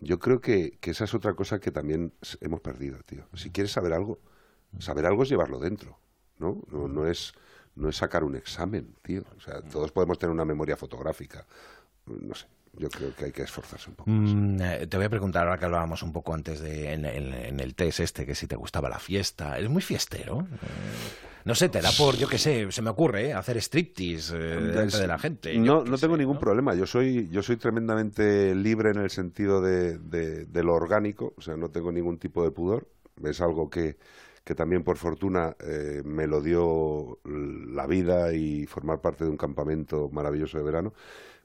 Yo 0.00 0.18
creo 0.18 0.40
que, 0.40 0.78
que, 0.80 0.92
esa 0.92 1.04
es 1.04 1.14
otra 1.14 1.34
cosa 1.34 1.60
que 1.60 1.70
también 1.70 2.12
hemos 2.40 2.60
perdido, 2.60 2.98
tío. 3.04 3.26
Si 3.34 3.50
quieres 3.50 3.72
saber 3.72 3.92
algo, 3.92 4.18
saber 4.78 5.06
algo 5.06 5.22
es 5.22 5.28
llevarlo 5.28 5.58
dentro, 5.58 5.98
¿no? 6.38 6.62
No, 6.70 6.88
no 6.88 7.06
es 7.06 7.34
no 7.74 7.88
es 7.88 7.96
sacar 7.96 8.24
un 8.24 8.36
examen, 8.36 8.94
tío. 9.02 9.24
O 9.36 9.40
sea, 9.40 9.62
todos 9.62 9.92
podemos 9.92 10.18
tener 10.18 10.32
una 10.32 10.44
memoria 10.44 10.76
fotográfica, 10.76 11.46
no 12.06 12.34
sé. 12.34 12.46
Yo 12.74 12.88
creo 12.88 13.14
que 13.14 13.26
hay 13.26 13.32
que 13.32 13.42
esforzarse 13.42 13.90
un 13.90 13.96
poco. 13.96 14.10
Mm, 14.10 14.60
eh, 14.62 14.86
te 14.86 14.96
voy 14.96 15.04
a 15.04 15.10
preguntar, 15.10 15.46
ahora 15.46 15.58
que 15.58 15.66
hablábamos 15.66 16.02
un 16.02 16.12
poco 16.12 16.32
antes 16.32 16.60
de 16.60 16.92
en, 16.92 17.04
el 17.04 17.74
test 17.74 18.00
este, 18.00 18.24
que 18.24 18.34
si 18.34 18.46
te 18.46 18.56
gustaba 18.56 18.88
la 18.88 18.98
fiesta. 18.98 19.58
¿Eres 19.58 19.68
muy 19.68 19.82
fiestero? 19.82 20.40
Eh, 20.40 20.56
no 21.44 21.54
sé, 21.54 21.68
te 21.68 21.82
da 21.82 21.90
por, 21.98 22.16
yo 22.16 22.28
qué 22.28 22.38
sé, 22.38 22.72
se 22.72 22.80
me 22.80 22.88
ocurre, 22.88 23.28
¿eh? 23.28 23.34
hacer 23.34 23.58
striptease 23.60 24.38
delante 24.38 24.96
de 24.96 25.06
la 25.06 25.18
gente. 25.18 25.54
No, 25.58 25.84
no 25.84 25.98
tengo 25.98 26.16
ningún 26.16 26.38
problema. 26.38 26.74
Yo 26.74 26.86
soy, 26.86 27.28
yo 27.28 27.42
soy 27.42 27.56
tremendamente 27.56 28.54
libre 28.54 28.90
en 28.90 28.98
el 28.98 29.10
sentido 29.10 29.60
de, 29.60 29.98
de, 29.98 30.62
lo 30.62 30.72
orgánico, 30.72 31.34
o 31.36 31.42
sea, 31.42 31.56
no 31.56 31.68
tengo 31.68 31.92
ningún 31.92 32.18
tipo 32.18 32.42
de 32.42 32.52
pudor. 32.52 32.88
Es 33.22 33.40
algo 33.42 33.68
que, 33.68 33.98
que 34.44 34.54
también 34.54 34.82
por 34.82 34.96
fortuna 34.96 35.56
me 36.04 36.26
lo 36.26 36.40
dio 36.40 37.18
la 37.24 37.86
vida 37.86 38.32
y 38.32 38.66
formar 38.66 39.00
parte 39.00 39.24
de 39.24 39.30
un 39.30 39.36
campamento 39.36 40.08
maravilloso 40.10 40.56
de 40.56 40.64
verano 40.64 40.94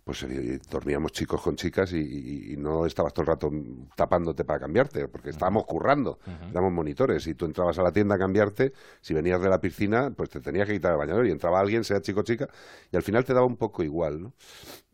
pues 0.07 0.23
eh, 0.23 0.61
dormíamos 0.71 1.11
chicos 1.11 1.41
con 1.41 1.57
chicas 1.57 1.91
y, 1.91 2.55
no 2.57 2.85
estabas 2.85 3.11
todo 3.11 3.23
el 3.23 3.27
rato 3.27 3.51
tapándote 3.93 4.45
para 4.45 4.61
cambiarte, 4.61 5.09
porque 5.09 5.31
estábamos 5.31 5.65
currando, 5.65 6.17
éramos 6.49 6.71
monitores, 6.71 7.27
y 7.27 7.35
tú 7.35 7.43
entrabas 7.43 7.77
a 7.77 7.83
la 7.83 7.91
tienda 7.91 8.15
a 8.15 8.17
cambiarte, 8.17 8.71
si 9.01 9.13
venías 9.13 9.41
de 9.41 9.49
la 9.49 9.59
piscina, 9.59 10.09
pues 10.15 10.29
te 10.29 10.39
tenías 10.39 10.65
que 10.65 10.75
quitar 10.75 10.93
el 10.93 10.97
bañador 10.97 11.27
y 11.27 11.31
entraba 11.31 11.59
alguien, 11.59 11.83
sea 11.83 12.01
chico 12.01 12.21
o 12.21 12.23
chica, 12.23 12.47
y 12.89 12.95
al 12.95 13.03
final 13.03 13.25
te 13.25 13.33
daba 13.33 13.45
un 13.45 13.57
poco 13.57 13.83
igual, 13.83 14.21
¿no? 14.21 14.33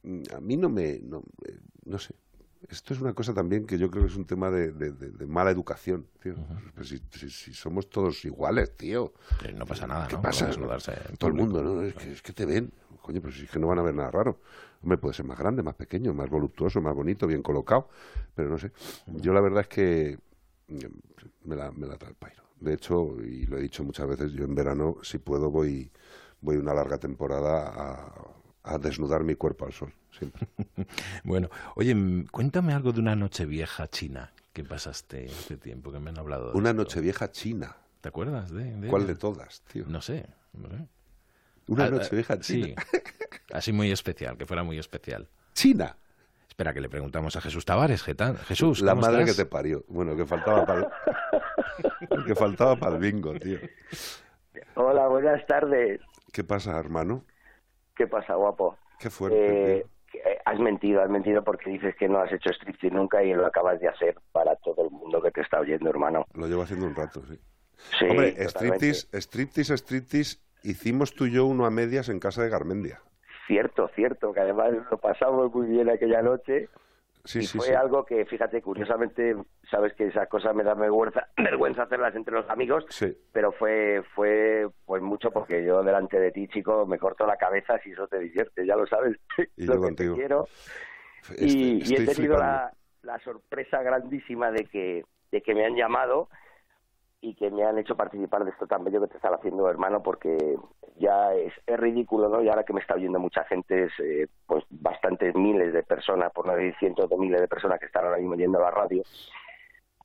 Mm, 0.01 0.23
a 0.35 0.41
mí 0.41 0.57
no 0.57 0.69
me, 0.69 0.99
no, 1.03 1.21
eh, 1.45 1.59
no 1.85 1.99
sé, 1.99 2.15
esto 2.67 2.95
es 2.95 2.99
una 2.99 3.13
cosa 3.13 3.35
también 3.35 3.67
que 3.67 3.77
yo 3.77 3.91
creo 3.91 4.05
que 4.05 4.09
es 4.09 4.17
un 4.17 4.25
tema 4.25 4.49
de, 4.49 4.71
mala 5.27 5.51
educación, 5.51 6.07
tío. 6.23 6.33
Pues 6.73 6.89
si, 6.89 7.53
somos 7.53 7.87
todos 7.87 8.25
iguales, 8.25 8.75
tío. 8.75 9.13
no 9.55 9.67
pasa 9.67 9.85
nada, 9.85 10.07
¿Qué 10.07 10.15
¿no? 10.15 10.23
pasa? 10.23 10.49
Todo 11.19 11.27
el 11.27 11.35
mundo, 11.35 11.61
¿no? 11.61 11.83
Es 11.83 11.93
que, 11.93 12.11
es 12.11 12.21
que 12.23 12.33
te 12.33 12.47
ven. 12.47 12.71
Coño, 13.03 13.19
pero 13.21 13.33
si 13.33 13.43
es 13.43 13.51
que 13.51 13.59
no 13.59 13.67
van 13.67 13.79
a 13.79 13.83
ver 13.83 13.93
nada 13.93 14.09
raro. 14.09 14.39
Hombre, 14.83 14.97
puede 14.97 15.13
ser 15.13 15.25
más 15.25 15.39
grande, 15.39 15.63
más 15.63 15.75
pequeño, 15.75 16.13
más 16.13 16.29
voluptuoso, 16.29 16.81
más 16.81 16.93
bonito, 16.93 17.25
bien 17.25 17.41
colocado, 17.41 17.87
pero 18.35 18.49
no 18.49 18.57
sé. 18.57 18.71
Yo 19.07 19.33
la 19.33 19.39
verdad 19.39 19.61
es 19.61 19.67
que 19.67 20.19
mm, 20.67 21.47
me 21.47 21.55
la, 21.55 21.71
me 21.71 21.87
la 21.87 21.97
trae 21.97 22.11
el 22.11 22.17
pairo. 22.17 22.43
De 22.59 22.73
hecho, 22.73 23.17
y 23.21 23.45
lo 23.45 23.57
he 23.57 23.61
dicho 23.61 23.83
muchas 23.83 24.07
veces, 24.07 24.33
yo 24.33 24.43
en 24.43 24.55
verano, 24.55 24.97
si 25.01 25.17
puedo, 25.17 25.49
voy, 25.49 25.89
voy 26.41 26.57
una 26.57 26.73
larga 26.73 26.97
temporada 26.97 28.13
a, 28.63 28.77
desnudar 28.77 29.23
mi 29.23 29.35
cuerpo 29.35 29.65
al 29.65 29.73
sol, 29.73 29.93
siempre. 30.17 30.47
bueno, 31.23 31.49
oye, 31.75 31.95
cuéntame 32.31 32.73
algo 32.73 32.91
de 32.91 32.99
una 32.99 33.15
noche 33.15 33.45
vieja 33.45 33.87
china 33.89 34.31
que 34.53 34.63
pasaste 34.63 35.27
hace 35.27 35.57
tiempo, 35.57 35.91
que 35.91 35.99
me 35.99 36.09
han 36.09 36.19
hablado 36.19 36.51
de 36.51 36.57
Una 36.57 36.73
noche 36.73 37.01
vieja 37.01 37.31
china. 37.31 37.75
¿Te 37.99 38.09
acuerdas 38.09 38.51
de, 38.51 38.87
¿Cuál 38.89 39.07
de 39.07 39.15
todas, 39.15 39.61
tío? 39.63 39.85
No 39.87 40.01
sé. 40.01 40.25
No 40.53 40.69
sé. 40.69 40.87
Una 41.67 41.85
ah, 41.85 41.89
noche 41.89 42.15
vieja 42.15 42.39
china. 42.39 42.67
Sí. 42.91 42.99
Así 43.53 43.71
muy 43.71 43.91
especial, 43.91 44.37
que 44.37 44.45
fuera 44.45 44.63
muy 44.63 44.77
especial. 44.79 45.27
China. 45.53 45.95
Espera, 46.47 46.73
que 46.73 46.81
le 46.81 46.89
preguntamos 46.89 47.35
a 47.35 47.41
Jesús 47.41 47.65
Tavares. 47.65 48.03
Jesús, 48.03 48.81
La 48.81 48.95
madre 48.95 49.25
que 49.25 49.33
te 49.33 49.45
parió. 49.45 49.83
Bueno, 49.87 50.15
que 50.15 50.25
faltaba 50.25 50.65
para 50.65 50.79
el... 50.79 52.25
que 52.25 52.35
faltaba 52.35 52.75
para 52.75 52.95
el 52.95 53.01
bingo, 53.01 53.33
tío. 53.33 53.57
Hola, 54.75 55.07
buenas 55.07 55.45
tardes. 55.47 55.99
¿Qué 56.31 56.43
pasa, 56.43 56.77
hermano? 56.79 57.25
¿Qué 57.95 58.07
pasa, 58.07 58.35
guapo? 58.35 58.77
Qué 58.99 59.09
fuerte. 59.09 59.77
Eh, 59.77 59.85
eh, 60.13 60.39
has 60.45 60.59
mentido, 60.59 61.01
has 61.01 61.09
mentido 61.09 61.43
porque 61.43 61.69
dices 61.69 61.95
que 61.95 62.07
no 62.07 62.19
has 62.19 62.31
hecho 62.31 62.51
striptease 62.51 62.93
nunca 62.93 63.23
y 63.23 63.33
lo 63.33 63.45
acabas 63.45 63.79
de 63.79 63.87
hacer 63.87 64.15
para 64.31 64.55
todo 64.57 64.83
el 64.83 64.91
mundo 64.91 65.21
que 65.21 65.31
te 65.31 65.41
está 65.41 65.59
oyendo, 65.59 65.89
hermano. 65.89 66.25
Lo 66.33 66.47
llevo 66.47 66.63
haciendo 66.63 66.85
un 66.85 66.95
rato, 66.95 67.23
sí. 67.27 67.39
Sí, 67.99 68.05
Hombre, 68.09 68.35
striptease, 68.47 69.07
striptease, 69.19 69.77
striptease 69.77 70.37
hicimos 70.63 71.13
tú 71.13 71.25
y 71.25 71.31
yo 71.31 71.45
uno 71.45 71.65
a 71.65 71.69
medias 71.69 72.09
en 72.09 72.19
casa 72.19 72.43
de 72.43 72.49
Garmendia. 72.49 73.01
Cierto, 73.47 73.89
cierto, 73.95 74.33
que 74.33 74.39
además 74.39 74.71
lo 74.89 74.97
pasamos 74.97 75.53
muy 75.53 75.67
bien 75.67 75.89
aquella 75.89 76.21
noche. 76.21 76.69
Sí, 77.25 77.39
y 77.39 77.43
sí, 77.43 77.57
fue 77.57 77.73
algo 77.73 78.05
que, 78.05 78.25
fíjate, 78.25 78.61
curiosamente, 78.61 79.35
sabes 79.69 79.93
que 79.93 80.07
esas 80.07 80.27
cosas 80.27 80.53
me 80.53 80.63
dan 80.63 80.79
vergüenza, 80.79 81.29
vergüenza 81.37 81.83
hacerlas 81.83 82.15
entre 82.15 82.33
los 82.33 82.49
amigos, 82.49 82.85
sí. 82.89 83.17
pero 83.31 83.53
fue, 83.53 84.03
fue 84.13 84.67
pues 84.85 85.01
mucho 85.01 85.31
porque 85.31 85.63
yo 85.63 85.83
delante 85.83 86.19
de 86.19 86.31
ti, 86.31 86.47
chico, 86.49 86.85
me 86.85 86.97
corto 86.99 87.25
la 87.25 87.37
cabeza 87.37 87.79
si 87.79 87.91
eso 87.91 88.07
te 88.07 88.19
divierte, 88.19 88.65
ya 88.65 88.75
lo 88.75 88.87
sabes. 88.87 89.17
Y 89.55 89.65
yo 89.65 89.79
contigo. 89.79 90.15
quiero. 90.15 90.47
y, 91.37 91.89
y, 91.89 91.95
he 91.95 92.05
tenido 92.05 92.37
la, 92.37 92.73
la 93.03 93.19
sorpresa 93.19 93.81
grandísima 93.81 94.51
de 94.51 94.65
que, 94.65 95.05
de 95.31 95.41
que 95.41 95.55
me 95.55 95.65
han 95.65 95.75
llamado 95.75 96.29
y 97.23 97.35
que 97.35 97.49
me 97.49 97.63
han 97.63 97.77
hecho 97.77 97.95
participar 97.95 98.43
de 98.43 98.51
esto 98.51 98.67
tan 98.67 98.83
bello 98.83 98.99
que 98.99 99.07
te 99.07 99.15
están 99.15 99.33
haciendo, 99.33 99.69
hermano, 99.69 100.03
porque 100.03 100.57
ya 100.97 101.33
es, 101.33 101.53
es 101.65 101.79
ridículo, 101.79 102.27
¿no? 102.27 102.41
Y 102.41 102.49
ahora 102.49 102.65
que 102.65 102.73
me 102.73 102.81
está 102.81 102.95
oyendo 102.95 103.17
mucha 103.17 103.45
gente, 103.45 103.85
es, 103.85 103.93
eh, 103.99 104.27
pues 104.45 104.65
bastantes 104.69 105.33
miles 105.33 105.71
de 105.71 105.83
personas, 105.83 106.33
por 106.33 106.45
no 106.45 106.53
decir 106.53 106.75
cientos 106.79 107.09
de 107.09 107.17
miles 107.17 107.39
de 107.39 107.47
personas 107.47 107.79
que 107.79 107.85
están 107.85 108.03
ahora 108.03 108.17
mismo 108.17 108.35
yendo 108.35 108.59
a 108.59 108.63
la 108.63 108.71
radio, 108.71 109.03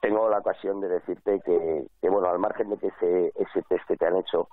tengo 0.00 0.28
la 0.28 0.38
ocasión 0.38 0.80
de 0.80 0.88
decirte 0.88 1.40
que, 1.44 1.86
que 2.00 2.08
bueno, 2.08 2.28
al 2.28 2.38
margen 2.38 2.70
de 2.70 2.78
que 2.78 2.86
ese, 2.86 3.32
ese 3.34 3.62
test 3.68 3.84
que 3.88 3.96
te 3.96 4.06
han 4.06 4.16
hecho, 4.16 4.48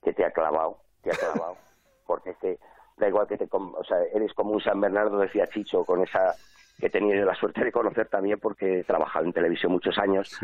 que 0.00 0.12
te 0.12 0.24
ha 0.24 0.30
clavado, 0.30 0.78
te 1.02 1.10
ha 1.10 1.14
clavado, 1.14 1.56
porque 2.06 2.30
es 2.30 2.36
que 2.36 2.58
da 2.96 3.08
igual 3.08 3.26
que 3.26 3.38
te, 3.38 3.48
o 3.50 3.84
sea, 3.84 3.98
eres 4.14 4.32
como 4.34 4.52
un 4.52 4.60
San 4.60 4.80
Bernardo, 4.80 5.18
decía 5.18 5.48
Chicho, 5.48 5.84
con 5.84 6.00
esa 6.00 6.32
que 6.78 6.86
he 6.86 6.90
tenido 6.90 7.24
la 7.24 7.34
suerte 7.34 7.64
de 7.64 7.72
conocer 7.72 8.06
también 8.06 8.38
porque 8.38 8.80
he 8.80 8.84
trabajado 8.84 9.24
en 9.24 9.32
televisión 9.32 9.72
muchos 9.72 9.98
años. 9.98 10.38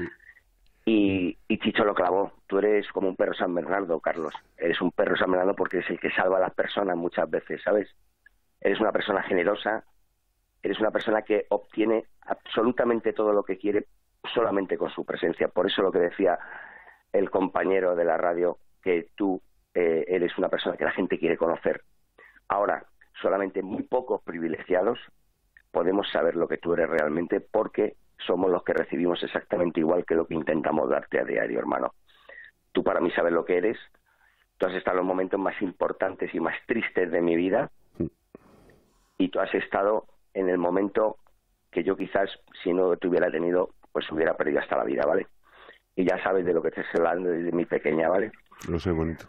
Y, 0.93 1.39
y, 1.47 1.59
Chicho 1.59 1.85
lo 1.85 1.95
clavó. 1.95 2.33
Tú 2.49 2.59
eres 2.59 2.89
como 2.89 3.07
un 3.09 3.15
perro 3.15 3.33
San 3.33 3.55
Bernardo, 3.55 4.01
Carlos. 4.01 4.35
Eres 4.59 4.81
un 4.81 4.91
perro 4.91 5.17
San 5.17 5.31
Bernardo 5.31 5.55
porque 5.55 5.79
es 5.79 5.89
el 5.89 6.01
que 6.01 6.11
salva 6.11 6.39
a 6.39 6.41
las 6.41 6.53
personas 6.53 6.97
muchas 6.97 7.31
veces, 7.31 7.63
¿sabes? 7.63 7.89
Eres 8.61 8.81
una 8.81 8.91
persona 8.91 9.23
generosa, 9.23 9.85
eres 10.61 10.81
una 10.81 10.91
persona 10.91 11.23
que 11.23 11.47
obtiene 11.51 12.07
absolutamente 12.23 13.13
todo 13.13 13.33
lo 13.33 13.45
que 13.45 13.57
quiere 13.57 13.87
solamente 14.35 14.77
con 14.77 14.91
su 14.91 15.05
presencia. 15.05 15.47
Por 15.47 15.69
eso 15.69 15.81
lo 15.81 15.93
que 15.93 16.01
decía 16.01 16.37
el 17.13 17.31
compañero 17.31 17.95
de 17.95 18.05
la 18.05 18.17
radio, 18.17 18.59
que 18.83 19.11
tú 19.15 19.41
eh, 19.75 20.05
eres 20.09 20.37
una 20.39 20.49
persona 20.49 20.77
que 20.77 20.87
la 20.87 20.91
gente 20.91 21.21
quiere 21.21 21.37
conocer. 21.37 21.85
Ahora, 22.49 22.85
solamente 23.23 23.63
muy 23.63 23.85
pocos 23.85 24.23
privilegiados 24.23 24.99
podemos 25.71 26.11
saber 26.11 26.35
lo 26.35 26.49
que 26.49 26.59
tú 26.59 26.75
eres 26.75 26.91
realmente 26.91 27.41
porque 27.41 27.95
somos 28.27 28.51
los 28.51 28.63
que 28.63 28.73
recibimos 28.73 29.23
exactamente 29.23 29.81
igual 29.81 30.05
que 30.05 30.15
lo 30.15 30.27
que 30.27 30.35
intentamos 30.35 30.89
darte 30.89 31.21
a 31.21 31.25
diario, 31.25 31.59
hermano. 31.59 31.95
Tú 32.73 32.85
para 32.85 33.01
mí 33.01 33.11
sabes 33.11 33.33
lo 33.33 33.45
que 33.45 33.57
eres 33.59 33.79
tú 34.61 34.67
has 34.67 34.75
estado 34.75 34.99
en 34.99 35.07
los 35.07 35.07
momentos 35.07 35.41
más 35.41 35.61
importantes 35.63 36.33
y 36.35 36.39
más 36.39 36.55
tristes 36.67 37.11
de 37.11 37.23
mi 37.23 37.35
vida 37.35 37.71
y 39.17 39.29
tú 39.31 39.41
has 39.41 39.53
estado 39.55 40.07
en 40.35 40.51
el 40.51 40.59
momento 40.59 41.17
que 41.71 41.83
yo 41.83 41.97
quizás 41.97 42.29
si 42.63 42.73
no 42.73 42.95
te 42.97 43.09
hubiera 43.09 43.31
tenido 43.31 43.71
pues 43.91 44.11
hubiera 44.13 44.37
perdido 44.37 44.61
hasta 44.61 44.77
la 44.77 44.85
vida, 44.85 45.05
¿vale? 45.07 45.27
Y 45.97 46.05
ya 46.05 46.23
sabes 46.23 46.45
de 46.45 46.53
lo 46.53 46.63
que 46.63 46.69
estoy 46.69 46.85
hablando 46.95 47.31
desde 47.31 47.51
mi 47.53 47.65
pequeña, 47.65 48.09
¿vale? 48.09 48.31
Lo 48.69 48.79
sé 48.79 48.93
bonito. 48.93 49.27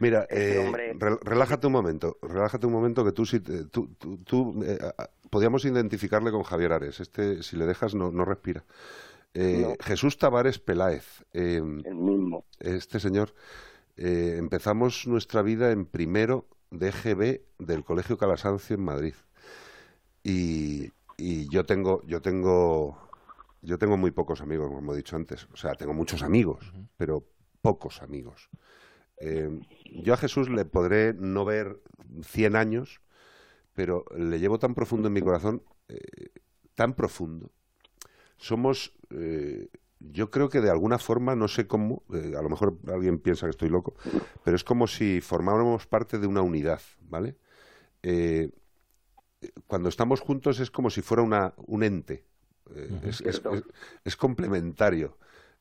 Mira, 0.00 0.22
este 0.30 0.68
eh, 0.68 0.96
relájate 1.22 1.66
un 1.66 1.72
momento, 1.72 2.16
relájate 2.22 2.66
un 2.66 2.72
momento 2.72 3.04
que 3.04 3.10
tú, 3.10 3.26
si 3.26 3.40
tú, 3.40 3.96
tú, 4.24 4.62
eh, 4.64 4.78
podíamos 5.30 5.64
identificarle 5.64 6.30
con 6.30 6.42
Javier 6.42 6.72
Ares. 6.72 7.00
Este, 7.00 7.42
si 7.42 7.56
le 7.56 7.66
dejas, 7.66 7.94
no, 7.94 8.10
no 8.10 8.24
respira. 8.24 8.64
Eh, 9.34 9.76
Jesús 9.80 10.18
Tavares 10.18 10.58
Peláez. 10.58 11.24
el 11.32 11.62
mismo. 11.62 12.44
Este 12.58 12.98
señor, 12.98 13.34
empezamos 13.96 15.06
nuestra 15.06 15.42
vida 15.42 15.70
en 15.70 15.84
primero 15.84 16.46
de 16.70 16.88
EGB 16.88 17.42
del 17.58 17.84
Colegio 17.84 18.18
Calasancio 18.18 18.74
en 18.74 18.84
Madrid. 18.84 19.14
Y, 20.22 20.92
y 21.16 21.48
yo 21.48 21.64
tengo, 21.66 22.02
yo 22.06 22.22
tengo, 22.22 22.98
yo 23.60 23.78
tengo 23.78 23.96
muy 23.96 24.12
pocos 24.12 24.40
amigos, 24.40 24.68
como 24.68 24.94
he 24.94 24.96
dicho 24.96 25.16
antes. 25.16 25.46
O 25.52 25.56
sea, 25.56 25.74
tengo 25.74 25.92
muchos 25.92 26.22
amigos, 26.22 26.72
pero 26.96 27.24
pocos 27.60 28.02
amigos. 28.02 28.48
Eh, 29.20 29.60
yo 30.02 30.14
a 30.14 30.16
Jesús 30.16 30.48
le 30.48 30.64
podré 30.64 31.12
no 31.14 31.44
ver 31.44 31.80
100 32.22 32.56
años, 32.56 33.00
pero 33.78 34.04
le 34.16 34.40
llevo 34.40 34.58
tan 34.58 34.74
profundo 34.74 35.06
en 35.06 35.14
mi 35.14 35.22
corazón, 35.22 35.62
eh, 35.86 36.30
tan 36.74 36.94
profundo. 36.94 37.52
Somos, 38.36 38.92
eh, 39.10 39.68
yo 40.00 40.32
creo 40.32 40.48
que 40.48 40.60
de 40.60 40.68
alguna 40.68 40.98
forma, 40.98 41.36
no 41.36 41.46
sé 41.46 41.68
cómo, 41.68 42.02
a 42.10 42.42
lo 42.42 42.48
mejor 42.48 42.76
alguien 42.88 43.20
piensa 43.20 43.46
que 43.46 43.50
estoy 43.50 43.68
loco, 43.68 43.94
pero 44.42 44.56
es 44.56 44.64
como 44.64 44.88
si 44.88 45.20
formáramos 45.20 45.86
parte 45.86 46.18
de 46.18 46.26
una 46.26 46.42
unidad, 46.42 46.80
¿vale? 47.02 47.36
cuando 49.68 49.88
estamos 49.88 50.20
juntos 50.20 50.58
es 50.58 50.72
como 50.72 50.90
si 50.90 51.00
fuera 51.00 51.22
una, 51.22 51.54
un 51.58 51.84
ente, 51.84 52.24
es 54.04 54.16
complementario. 54.16 55.18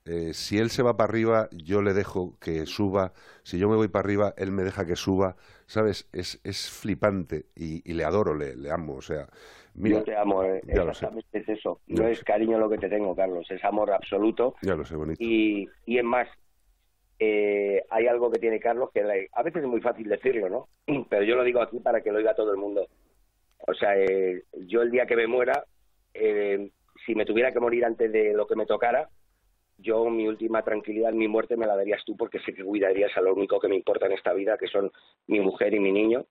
Eh, 0.07 0.33
si 0.33 0.57
él 0.57 0.69
se 0.69 0.83
va 0.83 0.95
para 0.95 1.09
arriba, 1.09 1.49
yo 1.51 1.81
le 1.81 1.93
dejo 1.93 2.37
que 2.39 2.65
suba. 2.65 3.13
Si 3.43 3.59
yo 3.59 3.67
me 3.67 3.75
voy 3.75 3.89
para 3.89 4.05
arriba, 4.05 4.33
él 4.37 4.51
me 4.51 4.63
deja 4.63 4.85
que 4.85 4.95
suba. 4.95 5.35
¿Sabes? 5.65 6.07
Es, 6.13 6.39
es 6.43 6.69
flipante 6.69 7.45
y, 7.55 7.81
le 7.93 8.03
adoro, 8.05 8.33
le, 8.33 8.55
le, 8.55 8.71
amo. 8.71 8.95
O 8.95 9.01
sea, 9.01 9.27
yo 9.75 10.03
te 10.03 10.15
amo, 10.15 10.43
eh, 10.43 10.61
exactamente 10.65 11.39
es 11.39 11.49
eso. 11.49 11.81
no 11.87 12.07
es 12.07 12.23
cariño 12.23 12.57
lo 12.57 12.69
que 12.69 12.77
te 12.77 12.89
tengo, 12.89 13.15
Carlos, 13.15 13.45
es 13.51 13.63
amor 13.63 13.91
absoluto. 13.91 14.55
Ya 14.61 14.75
lo 14.75 14.85
sé, 14.85 14.95
bonito. 14.95 15.21
Y, 15.21 15.67
y 15.85 15.97
es 15.97 16.03
más, 16.03 16.27
eh, 17.19 17.83
hay 17.89 18.07
algo 18.07 18.31
que 18.31 18.39
tiene 18.39 18.59
Carlos 18.59 18.89
que 18.93 19.27
a 19.31 19.43
veces 19.43 19.63
es 19.63 19.69
muy 19.69 19.81
fácil 19.81 20.07
decirlo, 20.07 20.49
¿no? 20.49 20.69
Pero 21.09 21.23
yo 21.23 21.35
lo 21.35 21.43
digo 21.43 21.61
aquí 21.61 21.79
para 21.79 22.01
que 22.01 22.11
lo 22.11 22.19
oiga 22.19 22.33
todo 22.33 22.51
el 22.51 22.57
mundo. 22.57 22.87
O 23.67 23.73
sea, 23.73 23.93
yo 24.67 24.81
el 24.81 24.91
día 24.91 25.05
que 25.05 25.15
me 25.15 25.27
muera, 25.27 25.65
si 26.13 27.15
me 27.15 27.25
tuviera 27.25 27.51
que 27.51 27.59
morir 27.59 27.83
antes 27.85 28.11
de 28.11 28.33
lo 28.33 28.47
que 28.47 28.55
me 28.55 28.65
tocara, 28.65 29.09
yo 29.77 30.09
mi 30.09 30.27
última 30.27 30.63
tranquilidad, 30.63 31.13
mi 31.13 31.27
muerte 31.27 31.55
me 31.55 31.67
la 31.67 31.75
darías 31.75 32.03
tú 32.05 32.15
porque 32.17 32.39
sé 32.39 32.53
que 32.53 32.63
cuidarías 32.63 33.15
a 33.15 33.21
lo 33.21 33.33
único 33.33 33.59
que 33.59 33.67
me 33.67 33.75
importa 33.75 34.07
en 34.07 34.13
esta 34.13 34.33
vida, 34.33 34.57
que 34.57 34.67
son 34.67 34.91
mi 35.27 35.39
mujer 35.39 35.73
y 35.73 35.79
mi 35.79 35.91
niño, 35.91 36.25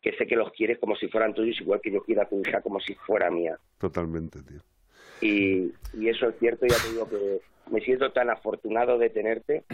que 0.00 0.16
sé 0.16 0.26
que 0.26 0.36
los 0.36 0.50
quieres 0.52 0.78
como 0.78 0.96
si 0.96 1.08
fueran 1.08 1.34
tuyos, 1.34 1.60
igual 1.60 1.80
que 1.80 1.90
yo 1.90 2.02
quiero 2.02 2.22
a 2.22 2.28
tu 2.28 2.40
hija 2.40 2.60
como 2.60 2.80
si 2.80 2.94
fuera 2.94 3.30
mía. 3.30 3.58
Totalmente, 3.78 4.42
tío. 4.42 4.60
Y, 5.20 5.72
y 5.94 6.08
eso 6.08 6.28
es 6.28 6.38
cierto, 6.38 6.66
ya 6.66 6.76
te 6.76 6.90
digo 6.90 7.08
que 7.08 7.40
me 7.70 7.80
siento 7.80 8.10
tan 8.12 8.30
afortunado 8.30 8.98
de 8.98 9.10
tenerte, 9.10 9.64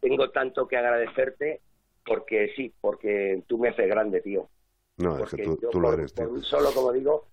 tengo 0.00 0.30
tanto 0.30 0.66
que 0.66 0.76
agradecerte, 0.76 1.60
porque 2.04 2.52
sí, 2.56 2.72
porque 2.80 3.42
tú 3.46 3.58
me 3.58 3.68
haces 3.68 3.88
grande, 3.88 4.20
tío. 4.20 4.48
No, 4.96 5.18
es 5.22 5.30
que 5.30 5.44
tú, 5.44 5.80
lo 5.80 5.92
eres, 5.92 6.12
tío. 6.12 6.42
solo, 6.42 6.72
como 6.72 6.92
digo, 6.92 7.26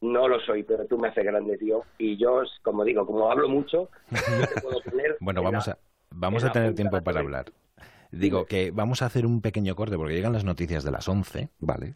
no 0.00 0.28
lo 0.28 0.40
soy, 0.40 0.62
pero 0.62 0.86
tú 0.86 0.98
me 0.98 1.08
haces 1.08 1.24
grande, 1.24 1.58
tío. 1.58 1.82
Y 1.98 2.16
yo, 2.16 2.42
como 2.62 2.84
digo, 2.84 3.06
como 3.06 3.30
hablo 3.30 3.48
mucho, 3.48 3.90
te 4.08 4.60
puedo 4.60 4.80
tener 4.80 5.16
bueno, 5.20 5.42
vamos 5.42 5.68
a, 5.68 5.78
vamos 6.10 6.44
a 6.44 6.52
tener 6.52 6.74
tiempo 6.74 7.00
para 7.02 7.20
hablar. 7.20 7.52
Digo 8.10 8.46
que 8.46 8.70
vamos 8.72 9.02
a 9.02 9.06
hacer 9.06 9.24
un 9.24 9.40
pequeño 9.40 9.76
corte 9.76 9.96
porque 9.96 10.14
llegan 10.14 10.32
las 10.32 10.44
noticias 10.44 10.82
de 10.82 10.90
las 10.90 11.08
11. 11.08 11.48
Vale. 11.60 11.92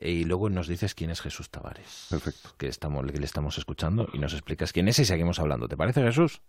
Y 0.00 0.24
luego 0.24 0.48
nos 0.48 0.66
dices 0.66 0.94
quién 0.94 1.10
es 1.10 1.20
Jesús 1.20 1.50
Tavares. 1.50 2.06
Perfecto. 2.08 2.50
Que, 2.56 2.68
estamos, 2.68 3.04
que 3.12 3.18
le 3.18 3.26
estamos 3.26 3.58
escuchando 3.58 4.08
y 4.14 4.18
nos 4.18 4.32
explicas 4.32 4.72
quién 4.72 4.88
es 4.88 4.98
y 4.98 5.04
seguimos 5.04 5.38
hablando. 5.38 5.68
¿Te 5.68 5.76
parece, 5.76 6.02
Jesús? 6.02 6.40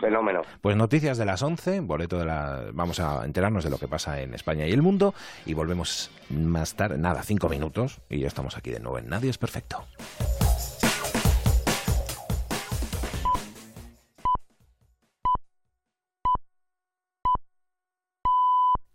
Fenómeno. 0.00 0.42
Pues 0.60 0.76
noticias 0.76 1.18
de 1.18 1.24
las 1.24 1.42
11, 1.42 1.80
boleto 1.80 2.18
de 2.18 2.26
la... 2.26 2.64
Vamos 2.72 3.00
a 3.00 3.24
enterarnos 3.24 3.64
de 3.64 3.70
lo 3.70 3.78
que 3.78 3.88
pasa 3.88 4.20
en 4.20 4.34
España 4.34 4.66
y 4.66 4.72
el 4.72 4.82
mundo 4.82 5.14
y 5.44 5.54
volvemos 5.54 6.10
más 6.30 6.74
tarde, 6.74 6.98
nada, 6.98 7.22
cinco 7.22 7.48
minutos 7.48 8.00
y 8.08 8.20
ya 8.20 8.28
estamos 8.28 8.56
aquí 8.56 8.70
de 8.70 8.80
nuevo 8.80 8.98
en 8.98 9.08
Nadie 9.08 9.30
es 9.30 9.38
Perfecto. 9.38 9.84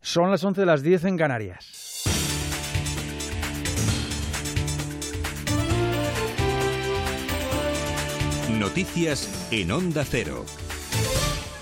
Son 0.04 0.30
las 0.30 0.44
11 0.44 0.62
de 0.62 0.66
las 0.66 0.84
10 0.84 1.06
en 1.06 1.18
Canarias. 1.18 2.04
Noticias 8.60 9.48
en 9.52 9.72
Onda 9.72 10.04
Cero. 10.04 10.46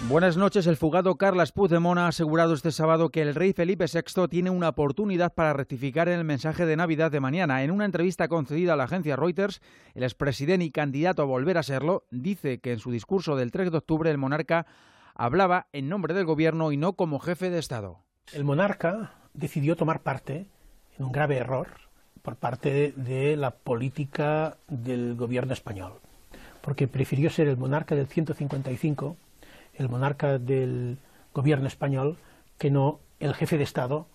Buenas 0.10 0.38
noches. 0.38 0.68
El 0.68 0.76
fugado 0.76 1.16
Carles 1.16 1.52
Puigdemont 1.52 2.00
ha 2.00 2.08
asegurado 2.08 2.54
este 2.54 2.72
sábado 2.72 3.10
que 3.10 3.22
el 3.22 3.36
rey 3.36 3.54
Felipe 3.54 3.86
VI 3.86 4.28
tiene 4.28 4.50
una 4.50 4.70
oportunidad 4.70 5.34
para 5.34 5.54
rectificar 5.54 6.10
en 6.10 6.18
el 6.20 6.26
mensaje 6.26 6.66
de 6.66 6.76
Navidad 6.76 7.12
de 7.12 7.20
mañana. 7.20 7.64
En 7.64 7.72
una 7.72 7.86
entrevista 7.86 8.28
concedida 8.28 8.74
a 8.74 8.76
la 8.76 8.86
agencia 8.86 9.16
Reuters, 9.16 9.62
el 9.94 10.04
expresidente 10.04 10.66
y 10.66 10.72
candidato 10.72 11.22
a 11.22 11.26
volver 11.26 11.58
a 11.58 11.64
serlo 11.64 12.06
dice 12.10 12.60
que 12.60 12.74
en 12.74 12.80
su 12.80 12.92
discurso 12.92 13.36
del 13.36 13.52
3 13.52 13.72
de 13.72 13.78
octubre 13.78 14.10
el 14.10 14.18
monarca 14.18 14.66
hablaba 15.14 15.68
en 15.74 15.90
nombre 15.90 16.14
del 16.14 16.26
gobierno 16.26 16.72
y 16.72 16.78
no 16.78 16.94
como 16.94 17.20
jefe 17.20 17.50
de 17.50 17.60
Estado 17.60 18.00
el 18.34 18.44
monarca 18.44 19.14
decidió 19.34 19.76
tomar 19.76 20.02
parte 20.02 20.48
en 20.98 21.06
un 21.06 21.12
grave 21.12 21.38
error 21.38 21.68
por 22.22 22.36
parte 22.36 22.94
de 22.96 23.36
la 23.38 23.52
política 23.52 24.58
del 24.68 25.16
gobierno 25.16 25.54
español, 25.54 25.94
porque 26.62 26.88
prefirió 26.88 27.30
ser 27.30 27.48
el 27.48 27.58
monarca 27.58 27.96
del 27.96 28.08
155, 28.08 29.16
el 29.80 29.90
monarca 29.90 30.38
del 30.38 30.98
gobierno 31.34 31.68
español, 31.68 32.18
que 32.58 32.70
no 32.70 33.00
el 33.20 33.34
jefe 33.34 33.58
de 33.58 33.64
Estado 33.64 34.08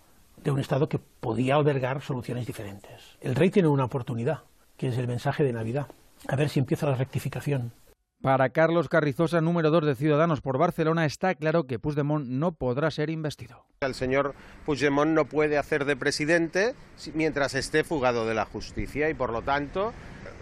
de 0.42 0.50
un 0.50 0.60
Estado 0.60 0.88
que 0.88 0.98
podía 0.98 1.56
albergar 1.56 2.02
soluciones 2.02 2.46
diferentes. 2.46 3.16
El 3.20 3.34
rey 3.34 3.50
tiene 3.50 3.68
una 3.68 3.84
oportunidad, 3.84 4.40
que 4.76 4.88
es 4.88 4.98
el 4.98 5.08
mensaje 5.08 5.42
de 5.42 5.52
Navidad. 5.52 5.88
A 6.28 6.36
ver 6.36 6.50
si 6.50 6.58
empieza 6.60 6.86
la 6.86 6.96
rectificación. 6.96 7.72
Para 8.20 8.48
Carlos 8.50 8.88
Carrizosa, 8.88 9.40
número 9.40 9.70
2 9.70 9.84
de 9.84 9.94
Ciudadanos 9.94 10.40
por 10.40 10.56
Barcelona, 10.56 11.04
está 11.04 11.34
claro 11.34 11.66
que 11.66 11.78
Puigdemont 11.78 12.26
no 12.26 12.52
podrá 12.52 12.90
ser 12.90 13.10
investido. 13.10 13.64
El 13.80 13.94
señor 13.94 14.34
Puigdemont 14.64 15.10
no 15.10 15.26
puede 15.26 15.58
hacer 15.58 15.84
de 15.84 15.96
presidente 15.96 16.74
mientras 17.14 17.54
esté 17.54 17.84
fugado 17.84 18.26
de 18.26 18.34
la 18.34 18.46
justicia 18.46 19.10
y, 19.10 19.14
por 19.14 19.30
lo 19.30 19.42
tanto, 19.42 19.92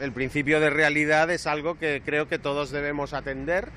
el 0.00 0.12
principio 0.12 0.60
de 0.60 0.70
realidad 0.70 1.30
es 1.30 1.46
algo 1.46 1.76
que 1.76 2.02
creo 2.04 2.28
que 2.28 2.38
todos 2.38 2.70
debemos 2.70 3.14
atender 3.14 3.70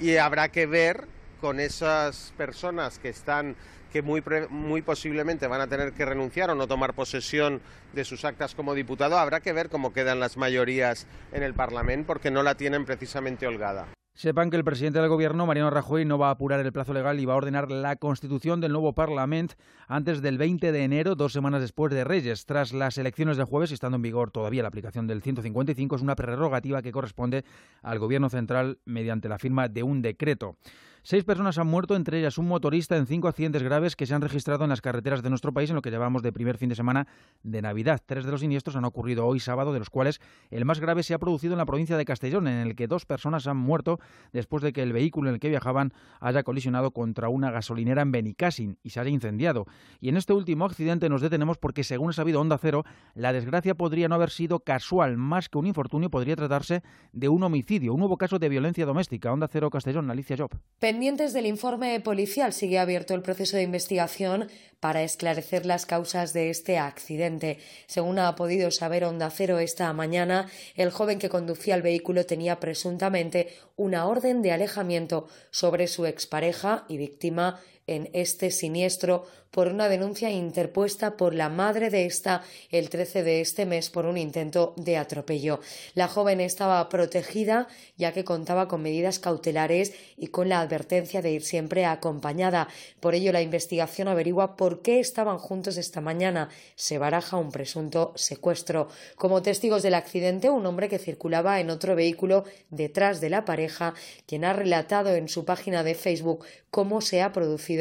y 0.00 0.16
habrá 0.16 0.48
que 0.48 0.66
ver 0.66 1.06
con 1.40 1.60
esas 1.60 2.32
personas 2.36 2.98
que 2.98 3.08
están 3.08 3.56
que 3.92 4.00
muy, 4.00 4.22
muy 4.48 4.80
posiblemente 4.80 5.46
van 5.46 5.60
a 5.60 5.66
tener 5.66 5.92
que 5.92 6.06
renunciar 6.06 6.50
o 6.50 6.54
no 6.54 6.66
tomar 6.66 6.94
posesión 6.94 7.60
de 7.92 8.04
sus 8.04 8.24
actas 8.24 8.54
como 8.54 8.74
diputado, 8.74 9.18
habrá 9.18 9.40
que 9.40 9.52
ver 9.52 9.68
cómo 9.68 9.92
quedan 9.92 10.18
las 10.18 10.38
mayorías 10.38 11.06
en 11.32 11.42
el 11.42 11.52
Parlamento 11.52 12.06
porque 12.06 12.30
no 12.30 12.42
la 12.42 12.54
tienen 12.54 12.86
precisamente 12.86 13.46
holgada. 13.46 13.86
Sepan 14.14 14.50
que 14.50 14.58
el 14.58 14.64
presidente 14.64 14.98
del 14.98 15.08
gobierno, 15.08 15.46
Mariano 15.46 15.70
Rajoy, 15.70 16.04
no 16.04 16.18
va 16.18 16.28
a 16.28 16.32
apurar 16.32 16.60
el 16.60 16.70
plazo 16.70 16.92
legal 16.92 17.18
y 17.18 17.24
va 17.24 17.32
a 17.32 17.36
ordenar 17.36 17.70
la 17.70 17.96
constitución 17.96 18.60
del 18.60 18.72
nuevo 18.72 18.92
Parlamento 18.92 19.54
antes 19.88 20.20
del 20.20 20.36
20 20.36 20.70
de 20.70 20.84
enero, 20.84 21.14
dos 21.14 21.32
semanas 21.32 21.62
después 21.62 21.94
de 21.94 22.04
Reyes. 22.04 22.44
Tras 22.44 22.74
las 22.74 22.98
elecciones 22.98 23.38
de 23.38 23.44
jueves, 23.44 23.72
estando 23.72 23.96
en 23.96 24.02
vigor 24.02 24.30
todavía 24.30 24.60
la 24.60 24.68
aplicación 24.68 25.06
del 25.06 25.22
155, 25.22 25.96
es 25.96 26.02
una 26.02 26.14
prerrogativa 26.14 26.82
que 26.82 26.92
corresponde 26.92 27.46
al 27.80 27.98
gobierno 27.98 28.28
central 28.28 28.80
mediante 28.84 29.30
la 29.30 29.38
firma 29.38 29.68
de 29.68 29.82
un 29.82 30.02
decreto. 30.02 30.56
Seis 31.04 31.24
personas 31.24 31.58
han 31.58 31.66
muerto, 31.66 31.96
entre 31.96 32.20
ellas 32.20 32.38
un 32.38 32.46
motorista, 32.46 32.96
en 32.96 33.08
cinco 33.08 33.26
accidentes 33.26 33.64
graves 33.64 33.96
que 33.96 34.06
se 34.06 34.14
han 34.14 34.22
registrado 34.22 34.62
en 34.62 34.70
las 34.70 34.80
carreteras 34.80 35.20
de 35.20 35.30
nuestro 35.30 35.52
país 35.52 35.68
en 35.68 35.74
lo 35.74 35.82
que 35.82 35.90
llevamos 35.90 36.22
de 36.22 36.30
primer 36.30 36.58
fin 36.58 36.68
de 36.68 36.76
semana 36.76 37.08
de 37.42 37.60
Navidad. 37.60 38.00
Tres 38.06 38.24
de 38.24 38.30
los 38.30 38.40
siniestros 38.40 38.76
han 38.76 38.84
ocurrido 38.84 39.26
hoy 39.26 39.40
sábado, 39.40 39.72
de 39.72 39.80
los 39.80 39.90
cuales 39.90 40.20
el 40.52 40.64
más 40.64 40.78
grave 40.78 41.02
se 41.02 41.12
ha 41.12 41.18
producido 41.18 41.54
en 41.54 41.58
la 41.58 41.66
provincia 41.66 41.96
de 41.96 42.04
Castellón, 42.04 42.46
en 42.46 42.68
el 42.68 42.76
que 42.76 42.86
dos 42.86 43.04
personas 43.04 43.48
han 43.48 43.56
muerto 43.56 43.98
después 44.32 44.62
de 44.62 44.72
que 44.72 44.80
el 44.80 44.92
vehículo 44.92 45.28
en 45.28 45.34
el 45.34 45.40
que 45.40 45.48
viajaban 45.48 45.92
haya 46.20 46.44
colisionado 46.44 46.92
contra 46.92 47.28
una 47.28 47.50
gasolinera 47.50 48.02
en 48.02 48.12
Benicassin 48.12 48.78
y 48.84 48.90
se 48.90 49.00
haya 49.00 49.10
incendiado. 49.10 49.66
Y 50.00 50.08
en 50.08 50.16
este 50.16 50.34
último 50.34 50.66
accidente 50.66 51.08
nos 51.08 51.20
detenemos 51.20 51.58
porque, 51.58 51.82
según 51.82 52.10
ha 52.10 52.12
sabido 52.12 52.40
Onda 52.40 52.58
Cero, 52.58 52.84
la 53.14 53.32
desgracia 53.32 53.74
podría 53.74 54.06
no 54.06 54.14
haber 54.14 54.30
sido 54.30 54.60
casual, 54.60 55.16
más 55.16 55.48
que 55.48 55.58
un 55.58 55.66
infortunio, 55.66 56.10
podría 56.10 56.36
tratarse 56.36 56.84
de 57.10 57.28
un 57.28 57.42
homicidio, 57.42 57.92
un 57.92 57.98
nuevo 57.98 58.16
caso 58.18 58.38
de 58.38 58.48
violencia 58.48 58.86
doméstica. 58.86 59.32
Onda 59.32 59.48
Cero 59.48 59.68
Castellón, 59.68 60.08
Alicia 60.08 60.36
Job 60.38 60.52
Pendientes 60.92 61.32
del 61.32 61.46
informe 61.46 61.98
policial, 62.00 62.52
sigue 62.52 62.78
abierto 62.78 63.14
el 63.14 63.22
proceso 63.22 63.56
de 63.56 63.62
investigación 63.62 64.50
para 64.78 65.02
esclarecer 65.02 65.64
las 65.64 65.86
causas 65.86 66.34
de 66.34 66.50
este 66.50 66.76
accidente. 66.76 67.60
Según 67.86 68.18
ha 68.18 68.36
podido 68.36 68.70
saber 68.70 69.04
Onda 69.04 69.30
Cero 69.30 69.58
esta 69.58 69.90
mañana, 69.94 70.50
el 70.74 70.90
joven 70.90 71.18
que 71.18 71.30
conducía 71.30 71.76
el 71.76 71.80
vehículo 71.80 72.26
tenía 72.26 72.60
presuntamente 72.60 73.48
una 73.74 74.06
orden 74.06 74.42
de 74.42 74.52
alejamiento 74.52 75.28
sobre 75.50 75.86
su 75.86 76.04
expareja 76.04 76.84
y 76.90 76.98
víctima 76.98 77.58
en 77.86 78.10
este 78.12 78.50
siniestro 78.50 79.24
por 79.52 79.68
una 79.68 79.90
denuncia 79.90 80.30
interpuesta 80.30 81.16
por 81.18 81.34
la 81.34 81.50
madre 81.50 81.90
de 81.90 82.06
esta 82.06 82.42
el 82.70 82.88
13 82.88 83.22
de 83.22 83.42
este 83.42 83.66
mes 83.66 83.90
por 83.90 84.06
un 84.06 84.16
intento 84.16 84.72
de 84.78 84.96
atropello. 84.96 85.60
La 85.94 86.08
joven 86.08 86.40
estaba 86.40 86.88
protegida 86.88 87.68
ya 87.98 88.12
que 88.12 88.24
contaba 88.24 88.66
con 88.66 88.82
medidas 88.82 89.18
cautelares 89.18 89.92
y 90.16 90.28
con 90.28 90.48
la 90.48 90.60
advertencia 90.60 91.20
de 91.20 91.32
ir 91.32 91.42
siempre 91.42 91.84
acompañada. 91.84 92.68
Por 92.98 93.14
ello, 93.14 93.30
la 93.30 93.42
investigación 93.42 94.08
averigua 94.08 94.56
por 94.56 94.80
qué 94.80 95.00
estaban 95.00 95.36
juntos 95.36 95.76
esta 95.76 96.00
mañana. 96.00 96.48
Se 96.74 96.96
baraja 96.96 97.36
un 97.36 97.52
presunto 97.52 98.12
secuestro. 98.16 98.88
Como 99.16 99.42
testigos 99.42 99.82
del 99.82 99.94
accidente, 99.94 100.48
un 100.48 100.64
hombre 100.64 100.88
que 100.88 100.98
circulaba 100.98 101.60
en 101.60 101.68
otro 101.68 101.94
vehículo 101.94 102.44
detrás 102.70 103.20
de 103.20 103.28
la 103.28 103.44
pareja, 103.44 103.92
quien 104.26 104.46
ha 104.46 104.54
relatado 104.54 105.14
en 105.14 105.28
su 105.28 105.44
página 105.44 105.84
de 105.84 105.94
Facebook 105.94 106.46
cómo 106.70 107.02
se 107.02 107.20
ha 107.20 107.32
producido 107.32 107.71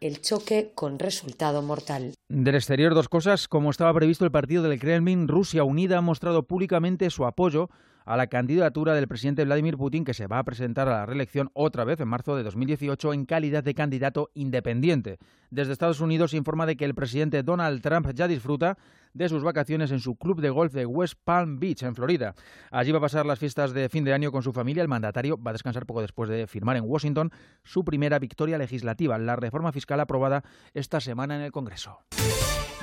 el 0.00 0.20
choque 0.20 0.72
con 0.74 0.98
resultado 0.98 1.62
mortal. 1.62 2.14
Del 2.28 2.54
exterior, 2.54 2.94
dos 2.94 3.08
cosas. 3.08 3.48
Como 3.48 3.70
estaba 3.70 3.92
previsto 3.94 4.24
el 4.24 4.30
partido 4.30 4.62
del 4.62 4.78
Kremlin, 4.78 5.28
Rusia 5.28 5.64
Unida 5.64 5.98
ha 5.98 6.02
mostrado 6.02 6.44
públicamente 6.44 7.10
su 7.10 7.26
apoyo 7.26 7.68
a 8.04 8.16
la 8.16 8.26
candidatura 8.28 8.94
del 8.94 9.08
presidente 9.08 9.44
Vladimir 9.44 9.76
Putin, 9.76 10.04
que 10.04 10.14
se 10.14 10.26
va 10.26 10.38
a 10.38 10.44
presentar 10.44 10.88
a 10.88 10.92
la 10.92 11.06
reelección 11.06 11.50
otra 11.54 11.84
vez 11.84 12.00
en 12.00 12.08
marzo 12.08 12.36
de 12.36 12.42
2018 12.42 13.12
en 13.12 13.26
calidad 13.26 13.64
de 13.64 13.74
candidato 13.74 14.30
independiente. 14.34 15.18
Desde 15.50 15.72
Estados 15.72 16.00
Unidos 16.00 16.30
se 16.30 16.36
informa 16.36 16.66
de 16.66 16.76
que 16.76 16.84
el 16.84 16.94
presidente 16.94 17.42
Donald 17.42 17.82
Trump 17.82 18.08
ya 18.14 18.28
disfruta 18.28 18.78
de 19.14 19.28
sus 19.28 19.42
vacaciones 19.42 19.90
en 19.90 20.00
su 20.00 20.16
club 20.16 20.40
de 20.40 20.50
golf 20.50 20.72
de 20.72 20.86
West 20.86 21.14
Palm 21.24 21.58
Beach, 21.58 21.82
en 21.82 21.94
Florida. 21.94 22.34
Allí 22.70 22.92
va 22.92 22.98
a 22.98 23.02
pasar 23.02 23.26
las 23.26 23.38
fiestas 23.38 23.72
de 23.72 23.88
fin 23.88 24.04
de 24.04 24.12
año 24.12 24.30
con 24.30 24.42
su 24.42 24.52
familia. 24.52 24.82
El 24.82 24.88
mandatario 24.88 25.40
va 25.40 25.50
a 25.50 25.54
descansar 25.54 25.86
poco 25.86 26.02
después 26.02 26.30
de 26.30 26.46
firmar 26.46 26.76
en 26.76 26.84
Washington 26.86 27.30
su 27.64 27.84
primera 27.84 28.18
victoria 28.18 28.58
legislativa, 28.58 29.18
la 29.18 29.36
reforma 29.36 29.72
fiscal 29.72 30.00
aprobada 30.00 30.44
esta 30.74 31.00
semana 31.00 31.36
en 31.36 31.42
el 31.42 31.52
Congreso. 31.52 31.98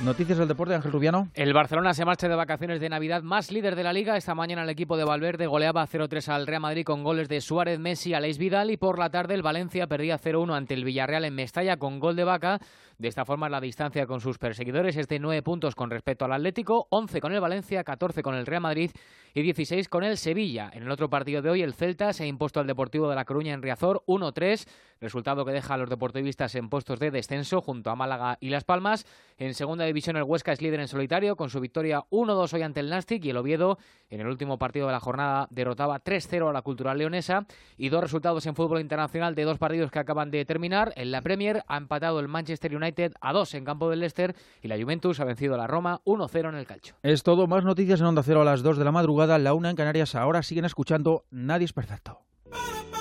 Noticias 0.03 0.37
del 0.37 0.47
deporte, 0.47 0.75
Ángel 0.75 0.91
Rubiano. 0.91 1.29
El 1.33 1.53
Barcelona 1.53 1.91
se 1.95 2.05
marcha 2.05 2.29
de 2.29 2.35
vacaciones 2.35 2.79
de 2.79 2.87
Navidad 2.87 3.23
más 3.23 3.51
líder 3.51 3.75
de 3.75 3.83
la 3.83 3.91
liga. 3.91 4.15
Esta 4.15 4.35
mañana 4.35 4.61
el 4.61 4.69
equipo 4.69 4.95
de 4.95 5.03
Valverde 5.03 5.47
goleaba 5.47 5.87
0-3 5.87 6.27
al 6.29 6.45
Real 6.45 6.61
Madrid 6.61 6.85
con 6.85 7.03
goles 7.03 7.27
de 7.29 7.41
Suárez, 7.41 7.79
Messi, 7.79 8.13
Aleix 8.13 8.37
Vidal 8.37 8.69
y 8.69 8.77
por 8.77 8.99
la 8.99 9.09
tarde 9.09 9.33
el 9.33 9.41
Valencia 9.41 9.87
perdía 9.87 10.19
0-1 10.19 10.55
ante 10.55 10.75
el 10.75 10.85
Villarreal 10.85 11.25
en 11.25 11.33
Mestalla 11.33 11.77
con 11.77 11.99
gol 11.99 12.15
de 12.15 12.25
Vaca. 12.25 12.59
De 12.97 13.07
esta 13.07 13.25
forma 13.25 13.47
la 13.47 13.61
distancia 13.61 14.07
con 14.07 14.21
sus 14.21 14.39
perseguidores 14.39 14.97
es 14.97 15.07
de 15.07 15.19
9 15.19 15.43
puntos 15.43 15.75
con 15.75 15.91
respecto 15.91 16.25
al 16.25 16.33
Atlético, 16.33 16.87
11 16.89 17.21
con 17.21 17.31
el 17.31 17.39
Valencia, 17.39 17.83
14 17.83 18.23
con 18.23 18.33
el 18.33 18.47
Real 18.47 18.61
Madrid 18.61 18.89
y 19.35 19.43
16 19.43 19.87
con 19.87 20.03
el 20.03 20.17
Sevilla. 20.17 20.71
En 20.73 20.81
el 20.81 20.89
otro 20.89 21.07
partido 21.07 21.43
de 21.43 21.51
hoy 21.51 21.61
el 21.61 21.75
Celta 21.75 22.11
se 22.11 22.23
ha 22.23 22.27
impuesto 22.27 22.59
al 22.59 22.65
Deportivo 22.65 23.07
de 23.07 23.15
La 23.15 23.25
Coruña 23.25 23.53
en 23.53 23.61
Riazor 23.61 24.03
1-3, 24.07 24.67
resultado 24.99 25.45
que 25.45 25.51
deja 25.51 25.75
a 25.75 25.77
los 25.77 25.91
deportivistas 25.91 26.55
en 26.55 26.69
puestos 26.69 26.97
de 26.97 27.11
descenso 27.11 27.61
junto 27.61 27.91
a 27.91 27.95
Málaga 27.95 28.39
y 28.41 28.49
Las 28.49 28.63
Palmas. 28.63 29.05
En 29.37 29.53
segunda 29.53 29.85
división 29.85 30.17
el 30.17 30.23
Huesca 30.23 30.51
es 30.51 30.61
líder 30.63 30.79
en 30.79 30.87
solitario 30.87 31.35
con 31.35 31.51
su 31.51 31.59
victoria 31.59 32.01
1-2 32.09 32.51
hoy 32.51 32.63
ante 32.63 32.79
el 32.79 32.89
Nastic 32.89 33.23
y 33.25 33.29
el 33.29 33.37
Oviedo 33.37 33.77
en 34.09 34.21
el 34.21 34.27
último 34.27 34.57
partido 34.57 34.87
de 34.87 34.93
la 34.93 34.99
jornada 34.99 35.47
derrotaba 35.51 36.03
3-0 36.03 36.49
a 36.49 36.53
la 36.53 36.63
Cultural 36.63 36.97
Leonesa 36.97 37.45
y 37.77 37.89
dos 37.89 38.01
resultados 38.01 38.43
en 38.47 38.55
fútbol 38.55 38.81
internacional 38.81 39.35
de 39.35 39.43
dos 39.43 39.59
partidos 39.59 39.91
que 39.91 39.99
acaban 39.99 40.31
de 40.31 40.45
terminar. 40.45 40.93
En 40.95 41.11
la 41.11 41.21
Premier 41.21 41.63
ha 41.67 41.77
empatado 41.77 42.19
el 42.19 42.27
Manchester 42.27 42.75
United 42.75 42.86
a 43.21 43.33
2 43.33 43.53
en 43.55 43.65
campo 43.65 43.89
del 43.89 43.99
Leicester 43.99 44.35
y 44.61 44.67
la 44.67 44.77
Juventus 44.77 45.19
ha 45.19 45.25
vencido 45.25 45.55
a 45.55 45.57
la 45.57 45.67
Roma 45.67 46.01
1-0 46.05 46.49
en 46.49 46.55
el 46.55 46.65
calcio. 46.65 46.95
Es 47.03 47.23
todo, 47.23 47.47
más 47.47 47.63
noticias 47.63 47.99
en 47.99 48.07
Onda 48.07 48.23
Cero 48.23 48.41
a 48.41 48.45
las 48.45 48.63
2 48.63 48.77
de 48.77 48.85
la 48.85 48.91
madrugada, 48.91 49.37
la 49.37 49.53
1 49.53 49.69
en 49.69 49.75
Canarias. 49.75 50.15
Ahora 50.15 50.43
siguen 50.43 50.65
escuchando 50.65 51.25
Nadie 51.29 51.65
es 51.65 51.73
perfecto. 51.73 52.21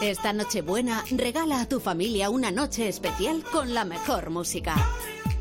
Esta 0.02 0.32
Nochebuena 0.32 1.04
regala 1.10 1.60
a 1.60 1.68
tu 1.68 1.80
familia 1.80 2.28
una 2.28 2.50
noche 2.50 2.86
especial 2.88 3.42
con 3.50 3.72
la 3.72 3.84
mejor 3.84 4.30
música. 4.30 4.74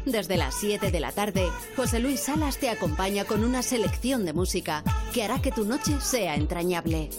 Desde 0.05 0.37
las 0.37 0.55
7 0.55 0.91
de 0.91 0.99
la 0.99 1.11
tarde, 1.11 1.49
José 1.75 1.99
Luis 1.99 2.21
Salas 2.21 2.57
te 2.57 2.69
acompaña 2.69 3.25
con 3.25 3.43
una 3.43 3.63
selección 3.63 4.23
de 4.23 4.33
música 4.33 4.83
que 5.13 5.23
hará 5.23 5.41
que 5.41 5.51
tu 5.51 5.65
noche 5.65 5.99
sea 5.99 6.35
entrañable. 6.35 7.09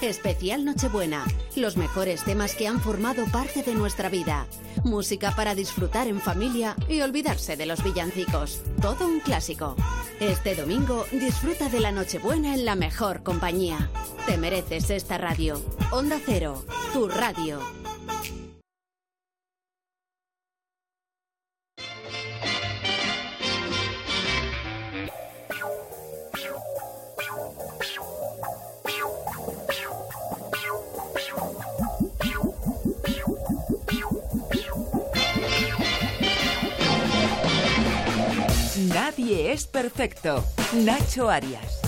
Especial 0.00 0.64
Nochebuena, 0.64 1.24
los 1.56 1.76
mejores 1.76 2.24
temas 2.24 2.54
que 2.54 2.66
han 2.66 2.80
formado 2.80 3.24
parte 3.32 3.62
de 3.62 3.74
nuestra 3.74 4.08
vida. 4.08 4.46
Música 4.84 5.34
para 5.34 5.54
disfrutar 5.54 6.08
en 6.08 6.20
familia 6.20 6.76
y 6.88 7.00
olvidarse 7.00 7.56
de 7.56 7.66
los 7.66 7.82
villancicos. 7.82 8.60
Todo 8.82 9.06
un 9.06 9.20
clásico. 9.20 9.76
Este 10.20 10.54
domingo 10.54 11.06
disfruta 11.10 11.68
de 11.68 11.80
la 11.80 11.92
Nochebuena 11.92 12.54
en 12.54 12.64
la 12.64 12.74
mejor 12.74 13.22
compañía. 13.22 13.90
Te 14.26 14.36
mereces 14.36 14.90
esta 14.90 15.18
radio. 15.18 15.60
Onda 15.90 16.18
Cero, 16.24 16.64
tu 16.92 17.08
radio. 17.08 17.60
Nadie 38.76 39.52
es 39.52 39.68
perfecto. 39.68 40.44
Nacho 40.72 41.30
Arias. 41.30 41.83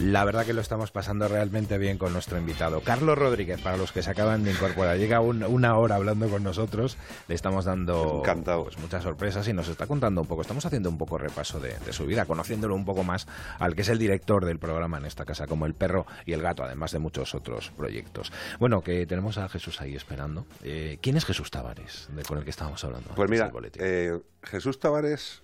La 0.00 0.24
verdad 0.24 0.46
que 0.46 0.52
lo 0.52 0.60
estamos 0.60 0.92
pasando 0.92 1.26
realmente 1.26 1.76
bien 1.76 1.98
con 1.98 2.12
nuestro 2.12 2.38
invitado. 2.38 2.80
Carlos 2.82 3.18
Rodríguez, 3.18 3.60
para 3.60 3.76
los 3.76 3.90
que 3.90 4.02
se 4.02 4.10
acaban 4.10 4.44
de 4.44 4.52
incorporar, 4.52 4.96
llega 4.96 5.20
una 5.20 5.76
hora 5.76 5.96
hablando 5.96 6.28
con 6.28 6.44
nosotros, 6.44 6.96
le 7.26 7.34
estamos 7.34 7.64
dando 7.64 8.22
pues, 8.22 8.78
muchas 8.78 9.02
sorpresas 9.02 9.48
y 9.48 9.52
nos 9.52 9.66
está 9.66 9.88
contando 9.88 10.20
un 10.20 10.28
poco, 10.28 10.42
estamos 10.42 10.64
haciendo 10.64 10.88
un 10.88 10.98
poco 10.98 11.18
repaso 11.18 11.58
de, 11.58 11.74
su 11.92 12.06
vida, 12.06 12.26
conociéndolo 12.26 12.76
un 12.76 12.84
poco 12.84 13.02
más 13.02 13.26
al 13.58 13.74
que 13.74 13.82
es 13.82 13.88
el 13.88 13.98
director 13.98 14.44
del 14.44 14.60
programa 14.60 14.98
en 14.98 15.04
esta 15.04 15.24
casa, 15.24 15.48
como 15.48 15.66
el 15.66 15.74
perro 15.74 16.06
y 16.24 16.32
el 16.32 16.42
gato, 16.42 16.62
además 16.62 16.92
de 16.92 17.00
muchos 17.00 17.34
otros 17.34 17.70
proyectos. 17.76 18.32
Bueno, 18.60 18.82
que 18.82 19.04
tenemos 19.04 19.36
a 19.36 19.48
Jesús 19.48 19.80
ahí 19.80 19.96
esperando. 19.96 20.46
Eh, 20.62 20.98
¿Quién 21.02 21.16
es 21.16 21.24
Jesús 21.24 21.50
Tavares, 21.50 22.08
de, 22.14 22.22
con 22.22 22.38
el 22.38 22.44
que 22.44 22.50
estábamos 22.50 22.84
hablando? 22.84 23.10
Pues 23.16 23.28
mira, 23.28 23.50
eh, 23.78 24.16
Jesús 24.44 24.78
Tavares 24.78 25.42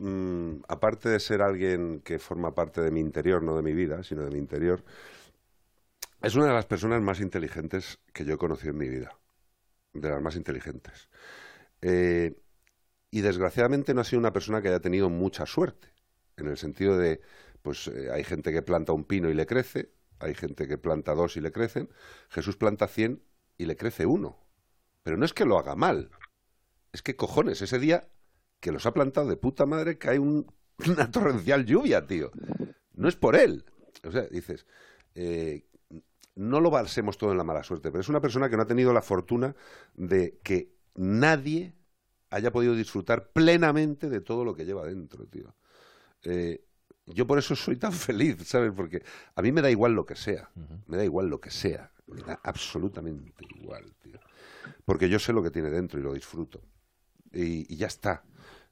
Mm, 0.00 0.62
aparte 0.66 1.10
de 1.10 1.20
ser 1.20 1.42
alguien 1.42 2.00
que 2.00 2.18
forma 2.18 2.54
parte 2.54 2.80
de 2.80 2.90
mi 2.90 3.00
interior, 3.00 3.42
no 3.42 3.54
de 3.54 3.62
mi 3.62 3.74
vida, 3.74 4.02
sino 4.02 4.22
de 4.22 4.30
mi 4.30 4.38
interior, 4.38 4.82
es 6.22 6.34
una 6.34 6.46
de 6.46 6.54
las 6.54 6.64
personas 6.64 7.02
más 7.02 7.20
inteligentes 7.20 7.98
que 8.14 8.24
yo 8.24 8.34
he 8.34 8.38
conocido 8.38 8.70
en 8.70 8.78
mi 8.78 8.88
vida. 8.88 9.18
De 9.92 10.08
las 10.08 10.22
más 10.22 10.36
inteligentes. 10.36 11.10
Eh, 11.82 12.34
y 13.10 13.20
desgraciadamente 13.20 13.92
no 13.92 14.00
ha 14.00 14.04
sido 14.04 14.20
una 14.20 14.32
persona 14.32 14.62
que 14.62 14.68
haya 14.68 14.80
tenido 14.80 15.10
mucha 15.10 15.44
suerte. 15.44 15.92
En 16.38 16.46
el 16.46 16.56
sentido 16.56 16.96
de, 16.96 17.20
pues 17.60 17.88
eh, 17.88 18.10
hay 18.10 18.24
gente 18.24 18.52
que 18.52 18.62
planta 18.62 18.92
un 18.92 19.04
pino 19.04 19.28
y 19.28 19.34
le 19.34 19.44
crece, 19.44 19.92
hay 20.18 20.34
gente 20.34 20.66
que 20.66 20.78
planta 20.78 21.14
dos 21.14 21.36
y 21.36 21.42
le 21.42 21.52
crecen. 21.52 21.90
Jesús 22.30 22.56
planta 22.56 22.88
cien 22.88 23.22
y 23.58 23.66
le 23.66 23.76
crece 23.76 24.06
uno. 24.06 24.38
Pero 25.02 25.18
no 25.18 25.26
es 25.26 25.34
que 25.34 25.44
lo 25.44 25.58
haga 25.58 25.74
mal. 25.74 26.10
Es 26.92 27.02
que 27.02 27.16
cojones, 27.16 27.60
ese 27.60 27.78
día 27.78 28.08
que 28.60 28.72
los 28.72 28.86
ha 28.86 28.92
plantado 28.92 29.28
de 29.28 29.36
puta 29.36 29.66
madre 29.66 29.98
que 29.98 30.10
hay 30.10 30.18
una 30.18 31.10
torrencial 31.10 31.64
lluvia, 31.64 32.06
tío. 32.06 32.30
No 32.94 33.08
es 33.08 33.16
por 33.16 33.34
él. 33.34 33.64
O 34.04 34.12
sea, 34.12 34.22
dices, 34.22 34.66
eh, 35.14 35.64
no 36.36 36.60
lo 36.60 36.70
basemos 36.70 37.18
todo 37.18 37.32
en 37.32 37.38
la 37.38 37.44
mala 37.44 37.62
suerte, 37.62 37.90
pero 37.90 38.00
es 38.00 38.08
una 38.08 38.20
persona 38.20 38.48
que 38.48 38.56
no 38.56 38.62
ha 38.62 38.66
tenido 38.66 38.92
la 38.92 39.02
fortuna 39.02 39.54
de 39.94 40.38
que 40.42 40.74
nadie 40.94 41.74
haya 42.30 42.52
podido 42.52 42.74
disfrutar 42.74 43.30
plenamente 43.32 44.08
de 44.08 44.20
todo 44.20 44.44
lo 44.44 44.54
que 44.54 44.64
lleva 44.64 44.84
dentro, 44.84 45.26
tío. 45.26 45.54
Eh, 46.22 46.64
yo 47.06 47.26
por 47.26 47.38
eso 47.38 47.56
soy 47.56 47.76
tan 47.76 47.92
feliz, 47.92 48.36
¿sabes? 48.46 48.72
Porque 48.74 49.02
a 49.34 49.42
mí 49.42 49.50
me 49.52 49.62
da 49.62 49.70
igual 49.70 49.94
lo 49.94 50.06
que 50.06 50.14
sea, 50.14 50.50
me 50.86 50.96
da 50.96 51.04
igual 51.04 51.28
lo 51.28 51.40
que 51.40 51.50
sea, 51.50 51.90
me 52.06 52.22
da 52.22 52.40
absolutamente 52.42 53.44
igual, 53.58 53.92
tío. 54.02 54.20
Porque 54.84 55.08
yo 55.08 55.18
sé 55.18 55.32
lo 55.32 55.42
que 55.42 55.50
tiene 55.50 55.70
dentro 55.70 55.98
y 55.98 56.02
lo 56.02 56.12
disfruto. 56.12 56.62
y 57.32 57.76
ya 57.76 57.86
está 57.86 58.24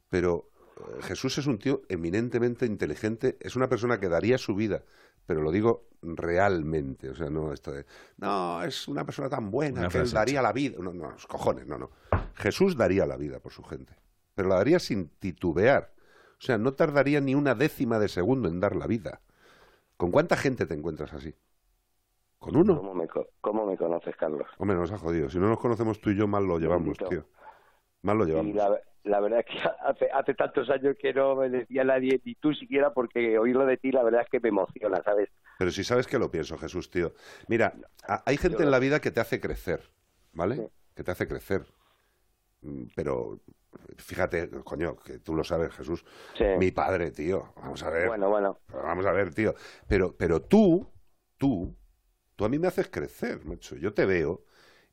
pero 0.09 0.51
eh, 0.77 1.03
Jesús 1.03 1.39
es 1.39 1.47
un 1.47 1.59
tío 1.59 1.83
eminentemente 1.89 2.67
inteligente, 2.67 3.37
es 3.41 3.57
una 3.57 3.69
persona 3.69 3.99
que 4.01 4.09
daría 4.09 4.39
su 4.39 4.55
vida, 4.55 4.83
pero 5.27 5.43
lo 5.43 5.51
digo 5.51 5.89
realmente, 6.03 7.11
o 7.11 7.15
sea, 7.15 7.29
no 7.29 7.53
esto 7.53 7.73
de, 7.73 7.85
no, 8.17 8.63
es 8.63 8.89
una 8.89 9.05
persona 9.05 9.29
tan 9.29 9.51
buena 9.51 9.89
que 9.89 9.99
él 9.99 10.11
daría 10.11 10.43
la 10.43 10.53
vida, 10.53 10.79
no, 10.81 10.93
no, 10.93 11.11
los 11.11 11.27
cojones, 11.27 11.67
no, 11.67 11.79
no. 11.79 11.91
Jesús 12.35 12.77
daría 12.77 13.07
la 13.07 13.17
vida 13.17 13.41
por 13.41 13.53
su 13.53 13.63
gente, 13.63 13.95
pero 14.35 14.49
la 14.49 14.57
daría 14.57 14.79
sin 14.79 15.09
titubear, 15.09 15.93
o 16.39 16.41
sea, 16.41 16.57
no 16.57 16.75
tardaría 16.75 17.21
ni 17.21 17.35
una 17.35 17.55
décima 17.55 17.99
de 17.99 18.09
segundo 18.09 18.49
en 18.49 18.61
dar 18.61 18.77
la 18.77 18.87
vida. 18.87 19.21
¿Con 19.97 20.13
cuánta 20.13 20.37
gente 20.37 20.65
te 20.65 20.75
encuentras 20.75 21.13
así? 21.13 21.35
¿Con 22.39 22.57
uno? 22.57 22.77
¿Cómo 22.77 22.95
me, 22.95 23.09
cómo 23.41 23.67
me 23.67 23.77
conoces, 23.77 24.15
Carlos? 24.17 24.47
Hombre, 24.59 24.77
nos 24.77 24.93
ha 24.93 24.99
jodido. 24.99 25.29
Si 25.29 25.39
no 25.39 25.49
nos 25.49 25.59
conocemos 25.59 26.01
tú 26.01 26.11
y 26.11 26.17
yo, 26.17 26.29
mal 26.29 26.45
lo 26.45 26.61
llevamos, 26.61 26.97
tío. 26.97 27.27
Mal 28.03 28.17
lo 28.17 28.25
llevamos. 28.25 28.51
Y 28.51 28.53
la, 28.53 28.81
la 29.05 29.21
verdad 29.21 29.41
es 29.41 29.47
que 29.47 29.59
hace, 29.87 30.11
hace 30.13 30.35
tantos 30.35 30.69
años 30.71 30.97
que 31.01 31.13
no 31.13 31.37
me 31.37 31.49
decía 31.49 31.85
nadie, 31.85 32.21
ni 32.25 32.35
tú 32.35 32.53
siquiera, 32.55 32.93
porque 32.93 33.39
oírlo 33.39 33.67
de 33.67 33.77
ti, 33.77 33.91
la 33.93 34.03
verdad 34.03 34.23
es 34.23 34.29
que 34.29 34.41
me 34.41 34.49
emociona, 34.49 35.03
¿sabes? 35.03 35.29
Pero 35.59 35.71
si 35.71 35.85
sabes 35.85 36.07
que 36.07 36.19
lo 36.19 36.31
pienso, 36.31 36.57
Jesús, 36.57 36.91
tío. 36.91 37.13
Mira, 37.49 37.75
hay 38.25 38.37
gente 38.37 38.63
en 38.63 38.71
la 38.71 38.79
vida 38.79 39.01
que 39.01 39.11
te 39.11 39.21
hace 39.21 39.41
crecer, 39.41 39.81
¿vale? 40.33 40.71
Que 40.95 41.03
te 41.03 41.11
hace 41.11 41.27
crecer. 41.27 41.63
Mm, 42.63 42.85
pero 42.95 43.41
fíjate, 43.97 44.49
coño, 44.65 44.97
que 44.97 45.19
tú 45.19 45.35
lo 45.35 45.45
sabes, 45.45 45.73
Jesús. 45.75 46.05
Mi 46.59 46.71
padre, 46.71 47.11
tío. 47.11 47.53
Vamos 47.57 47.83
a 47.83 47.91
ver. 47.91 48.09
Bueno, 48.09 48.29
bueno. 48.29 48.61
Vamos 48.73 49.07
a 49.07 49.13
ver, 49.13 49.35
tío. 49.35 49.55
Pero, 49.87 50.15
pero 50.17 50.43
tú, 50.43 50.89
tú, 51.37 51.77
tú 52.37 52.45
a 52.45 52.49
mí 52.49 52.59
me 52.59 52.69
haces 52.69 52.89
crecer, 52.89 53.45
macho. 53.45 53.77
Yo 53.77 53.93
te 53.93 54.07
veo 54.07 54.45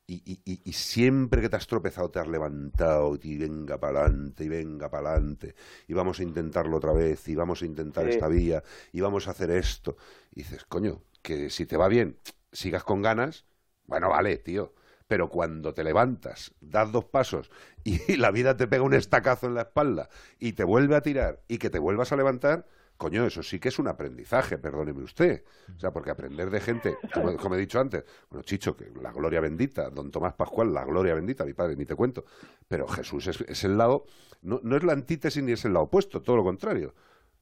y, 0.06 0.40
y, 0.44 0.60
y, 0.64 0.72
siempre 0.72 1.42
que 1.42 1.48
te 1.48 1.56
has 1.56 1.66
tropezado 1.66 2.10
te 2.10 2.20
has 2.20 2.28
levantado 2.28 3.18
y 3.20 3.38
venga 3.38 3.78
para 3.78 4.02
adelante 4.02 4.44
y 4.44 4.48
venga 4.48 4.88
para 4.88 5.10
adelante 5.10 5.56
y 5.88 5.94
vamos 5.94 6.20
a 6.20 6.22
intentarlo 6.22 6.76
otra 6.76 6.92
vez 6.92 7.26
y 7.28 7.34
vamos 7.34 7.62
a 7.62 7.66
intentar 7.66 8.08
esta 8.08 8.28
vía 8.28 8.62
y 8.92 9.00
vamos 9.00 9.26
a 9.26 9.32
hacer 9.32 9.50
esto. 9.50 9.96
Y 10.30 10.42
dices, 10.42 10.64
coño, 10.64 11.02
que 11.22 11.50
si 11.50 11.66
te 11.66 11.76
va 11.76 11.88
bien, 11.88 12.18
sigas 12.52 12.84
con 12.84 13.02
ganas, 13.02 13.46
bueno, 13.86 14.10
vale, 14.10 14.38
tío. 14.38 14.74
Pero 15.08 15.28
cuando 15.28 15.74
te 15.74 15.84
levantas, 15.84 16.52
das 16.60 16.90
dos 16.90 17.04
pasos 17.04 17.50
y 17.84 18.16
la 18.16 18.30
vida 18.30 18.56
te 18.56 18.68
pega 18.68 18.82
un 18.82 18.94
estacazo 18.94 19.46
en 19.46 19.54
la 19.54 19.62
espalda 19.62 20.08
y 20.38 20.52
te 20.52 20.64
vuelve 20.64 20.96
a 20.96 21.00
tirar 21.00 21.42
y 21.48 21.58
que 21.58 21.70
te 21.70 21.78
vuelvas 21.78 22.12
a 22.12 22.16
levantar, 22.16 22.66
Coño, 22.96 23.26
eso 23.26 23.42
sí 23.42 23.58
que 23.58 23.68
es 23.68 23.78
un 23.78 23.88
aprendizaje, 23.88 24.56
perdóneme 24.56 25.02
usted. 25.02 25.44
O 25.76 25.78
sea, 25.78 25.92
porque 25.92 26.10
aprender 26.10 26.48
de 26.50 26.60
gente, 26.60 26.96
como, 27.12 27.54
he 27.54 27.58
dicho 27.58 27.78
antes, 27.78 28.04
bueno, 28.30 28.42
Chicho, 28.42 28.74
que 28.74 28.90
la 29.02 29.12
gloria 29.12 29.40
bendita, 29.40 29.90
don 29.90 30.10
Tomás 30.10 30.32
Pascual, 30.34 30.72
la 30.72 30.84
gloria 30.84 31.14
bendita, 31.14 31.44
mi 31.44 31.52
padre, 31.52 31.76
ni 31.76 31.84
te 31.84 31.94
cuento. 31.94 32.24
Pero 32.66 32.88
Jesús 32.88 33.26
es, 33.26 33.64
el 33.64 33.76
lado, 33.76 34.06
no, 34.42 34.60
no, 34.62 34.76
es 34.76 34.82
la 34.82 34.94
antítesis 34.94 35.42
ni 35.42 35.52
es 35.52 35.64
el 35.66 35.74
lado 35.74 35.84
opuesto, 35.84 36.22
todo 36.22 36.36
lo 36.36 36.44
contrario. 36.44 36.94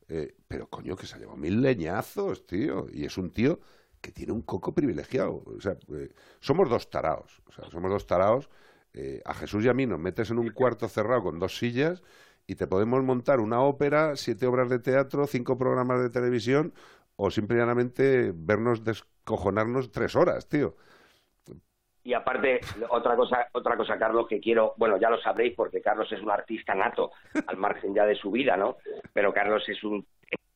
Eh, 0.08 0.34
pero 0.48 0.68
coño, 0.68 0.96
que 0.96 1.06
se 1.06 1.14
ha 1.14 1.18
llevado 1.18 1.36
mil 1.36 1.62
leñazos, 1.62 2.46
tío. 2.46 2.86
Y 2.92 3.04
es 3.04 3.16
un 3.16 3.30
tío 3.30 3.60
que 4.00 4.10
tiene 4.10 4.32
un 4.32 4.42
coco 4.42 4.74
privilegiado. 4.74 5.42
O 5.46 5.60
sea, 5.60 5.76
eh, 5.92 6.12
somos 6.40 6.68
dos 6.68 6.90
taraos. 6.90 7.42
O 7.46 7.52
sea, 7.52 7.70
somos 7.70 7.90
dos 7.90 8.06
taraos. 8.06 8.50
Eh, 8.92 9.22
a 9.24 9.34
Jesús 9.34 9.64
y 9.64 9.68
a 9.68 9.74
mí 9.74 9.86
nos 9.86 9.98
metes 9.98 10.30
en 10.30 10.38
un 10.38 10.50
cuarto 10.50 10.88
cerrado 10.88 11.24
con 11.24 11.38
dos 11.38 11.58
sillas 11.58 12.02
y 12.46 12.56
te 12.56 12.66
podemos 12.66 13.02
montar 13.02 13.40
una 13.40 13.60
ópera, 13.60 14.16
siete 14.16 14.46
obras 14.46 14.68
de 14.68 14.78
teatro, 14.78 15.26
cinco 15.26 15.56
programas 15.56 16.02
de 16.02 16.10
televisión 16.10 16.74
o 17.16 17.30
simplemente 17.30 18.32
vernos 18.34 18.84
descojonarnos 18.84 19.92
tres 19.92 20.16
horas, 20.16 20.48
tío. 20.48 20.76
Y 22.02 22.12
aparte, 22.12 22.60
otra 22.90 23.16
cosa, 23.16 23.48
otra 23.52 23.78
cosa, 23.78 23.98
Carlos, 23.98 24.26
que 24.28 24.38
quiero, 24.38 24.74
bueno, 24.76 24.98
ya 24.98 25.08
lo 25.08 25.18
sabréis 25.22 25.54
porque 25.56 25.80
Carlos 25.80 26.12
es 26.12 26.20
un 26.20 26.30
artista 26.30 26.74
nato, 26.74 27.12
al 27.46 27.56
margen 27.56 27.94
ya 27.94 28.04
de 28.04 28.14
su 28.14 28.30
vida, 28.30 28.58
¿no? 28.58 28.76
Pero 29.14 29.32
Carlos 29.32 29.66
es 29.68 29.82
un 29.82 30.06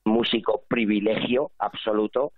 músico 0.05 0.65
privilegio 0.69 1.53
absoluto 1.59 2.33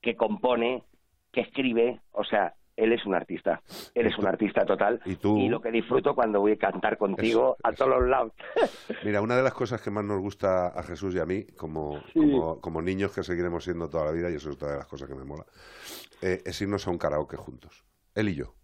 que 0.00 0.16
compone, 0.16 0.82
que 1.30 1.42
escribe, 1.42 2.00
o 2.12 2.24
sea, 2.24 2.54
él 2.76 2.92
es 2.92 3.04
un 3.06 3.14
artista. 3.14 3.62
Él 3.94 4.06
es 4.06 4.18
un 4.18 4.26
artista 4.26 4.64
total. 4.64 5.00
¿Y, 5.04 5.16
tú? 5.16 5.38
y 5.38 5.48
lo 5.48 5.60
que 5.60 5.70
disfruto 5.70 6.14
cuando 6.14 6.40
voy 6.40 6.52
a 6.52 6.56
cantar 6.56 6.98
contigo 6.98 7.56
a 7.62 7.72
todos 7.72 8.00
los 8.00 8.08
lados. 8.08 8.32
Mira, 9.04 9.20
una 9.20 9.36
de 9.36 9.42
las 9.42 9.54
cosas 9.54 9.80
que 9.80 9.90
más 9.90 10.04
nos 10.04 10.20
gusta 10.20 10.68
a 10.68 10.82
Jesús 10.82 11.14
y 11.14 11.18
a 11.18 11.26
mí, 11.26 11.44
como, 11.56 12.02
como, 12.60 12.82
niños 12.82 13.12
que 13.12 13.22
seguiremos 13.22 13.64
siendo 13.64 13.88
toda 13.88 14.04
la 14.04 14.12
vida, 14.12 14.30
y 14.30 14.34
eso 14.34 14.50
es 14.50 14.56
otra 14.56 14.72
de 14.72 14.78
las 14.78 14.86
cosas 14.86 15.08
que 15.08 15.14
me 15.14 15.24
mola, 15.24 15.44
eh, 16.20 16.42
es 16.44 16.60
irnos 16.60 16.86
a 16.86 16.90
un 16.90 16.98
karaoke 16.98 17.36
juntos. 17.36 17.84
Él 18.14 18.28
y 18.28 18.34
yo. 18.34 18.54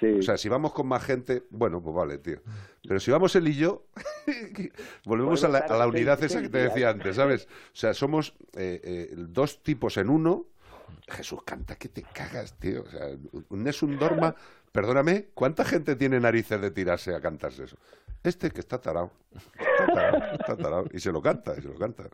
Sí. 0.00 0.06
O 0.18 0.22
sea, 0.22 0.36
si 0.36 0.48
vamos 0.48 0.72
con 0.72 0.88
más 0.88 1.04
gente, 1.04 1.44
bueno, 1.50 1.80
pues 1.80 1.94
vale, 1.94 2.18
tío. 2.18 2.40
Pero 2.86 2.98
si 2.98 3.10
vamos 3.10 3.36
él 3.36 3.46
y 3.46 3.54
yo, 3.54 3.86
volvemos 5.04 5.44
a, 5.44 5.48
la, 5.48 5.86
unidad 5.86 6.22
esa 6.22 6.42
que 6.42 6.48
te 6.48 6.58
decía 6.58 6.90
antes, 6.90 7.16
¿sabes? 7.16 7.46
O 7.46 7.76
sea, 7.76 7.94
somos 7.94 8.34
eh, 8.56 8.80
eh, 8.82 9.14
dos 9.16 9.62
tipos 9.62 9.96
en 9.98 10.10
uno 10.10 10.51
Jesús, 11.08 11.42
canta 11.44 11.76
que 11.76 11.88
te 11.88 12.02
cagas, 12.02 12.58
tío. 12.58 12.82
O 12.82 12.86
sea, 12.86 13.06
un 13.48 13.64
Nessun 13.64 13.98
Dorma, 13.98 14.34
perdóname, 14.72 15.26
¿cuánta 15.34 15.64
gente 15.64 15.96
tiene 15.96 16.20
narices 16.20 16.60
de 16.60 16.70
tirarse 16.70 17.14
a 17.14 17.20
cantarse 17.20 17.64
eso? 17.64 17.76
Este 18.24 18.50
que 18.50 18.60
está 18.60 18.80
tarado. 18.80 19.10
Está 19.32 20.56
tarado, 20.56 20.84
Y 20.92 21.00
se 21.00 21.10
lo 21.10 21.20
canta, 21.20 21.54
y 21.58 21.62
se 21.62 21.68
lo 21.68 21.74
canta. 21.74 22.04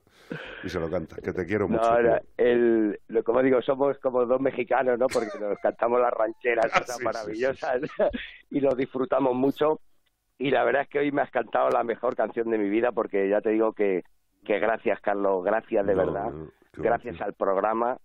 Y 0.64 0.68
se 0.68 0.80
lo 0.80 0.90
canta, 0.90 1.16
que 1.16 1.32
te 1.32 1.44
quiero 1.44 1.68
mucho. 1.68 1.84
ahora, 1.84 2.22
el, 2.36 2.98
como 3.24 3.42
digo, 3.42 3.60
somos 3.60 3.98
como 3.98 4.24
dos 4.24 4.40
mexicanos, 4.40 4.98
¿no? 4.98 5.06
Porque 5.06 5.38
nos 5.38 5.59
cantamos 5.59 6.00
las 6.00 6.12
rancheras 6.12 6.72
ah, 6.72 6.96
maravillosas 7.02 7.82
y 8.50 8.60
lo 8.60 8.74
disfrutamos 8.74 9.34
mucho. 9.34 9.80
Y 10.38 10.50
la 10.50 10.64
verdad 10.64 10.82
es 10.82 10.88
que 10.88 11.00
hoy 11.00 11.12
me 11.12 11.20
has 11.20 11.30
cantado 11.30 11.68
la 11.68 11.84
mejor 11.84 12.16
canción 12.16 12.48
de 12.50 12.59
mi 12.59 12.70
vida 12.70 12.92
porque 12.92 13.28
ya 13.28 13.40
te 13.40 13.50
digo 13.50 13.72
que, 13.72 14.05
que 14.44 14.59
gracias, 14.59 15.00
Carlos, 15.00 15.44
gracias 15.44 15.84
de 15.84 15.94
verdad. 15.94 16.32
gracias 16.74 17.20
al 17.20 17.34
programa 17.34 17.98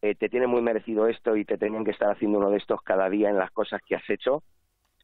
eh, 0.00 0.14
te 0.14 0.28
tiene 0.28 0.46
muy 0.46 0.62
merecido 0.62 1.08
esto 1.08 1.36
y 1.36 1.44
te 1.44 1.58
tenían 1.58 1.84
que 1.84 1.90
estar 1.90 2.10
haciendo 2.10 2.38
uno 2.38 2.50
de 2.50 2.58
estos 2.58 2.82
cada 2.82 3.10
día 3.10 3.30
en 3.30 3.38
las 3.38 3.50
cosas 3.50 3.80
que 3.86 3.96
has 3.96 4.08
hecho, 4.08 4.42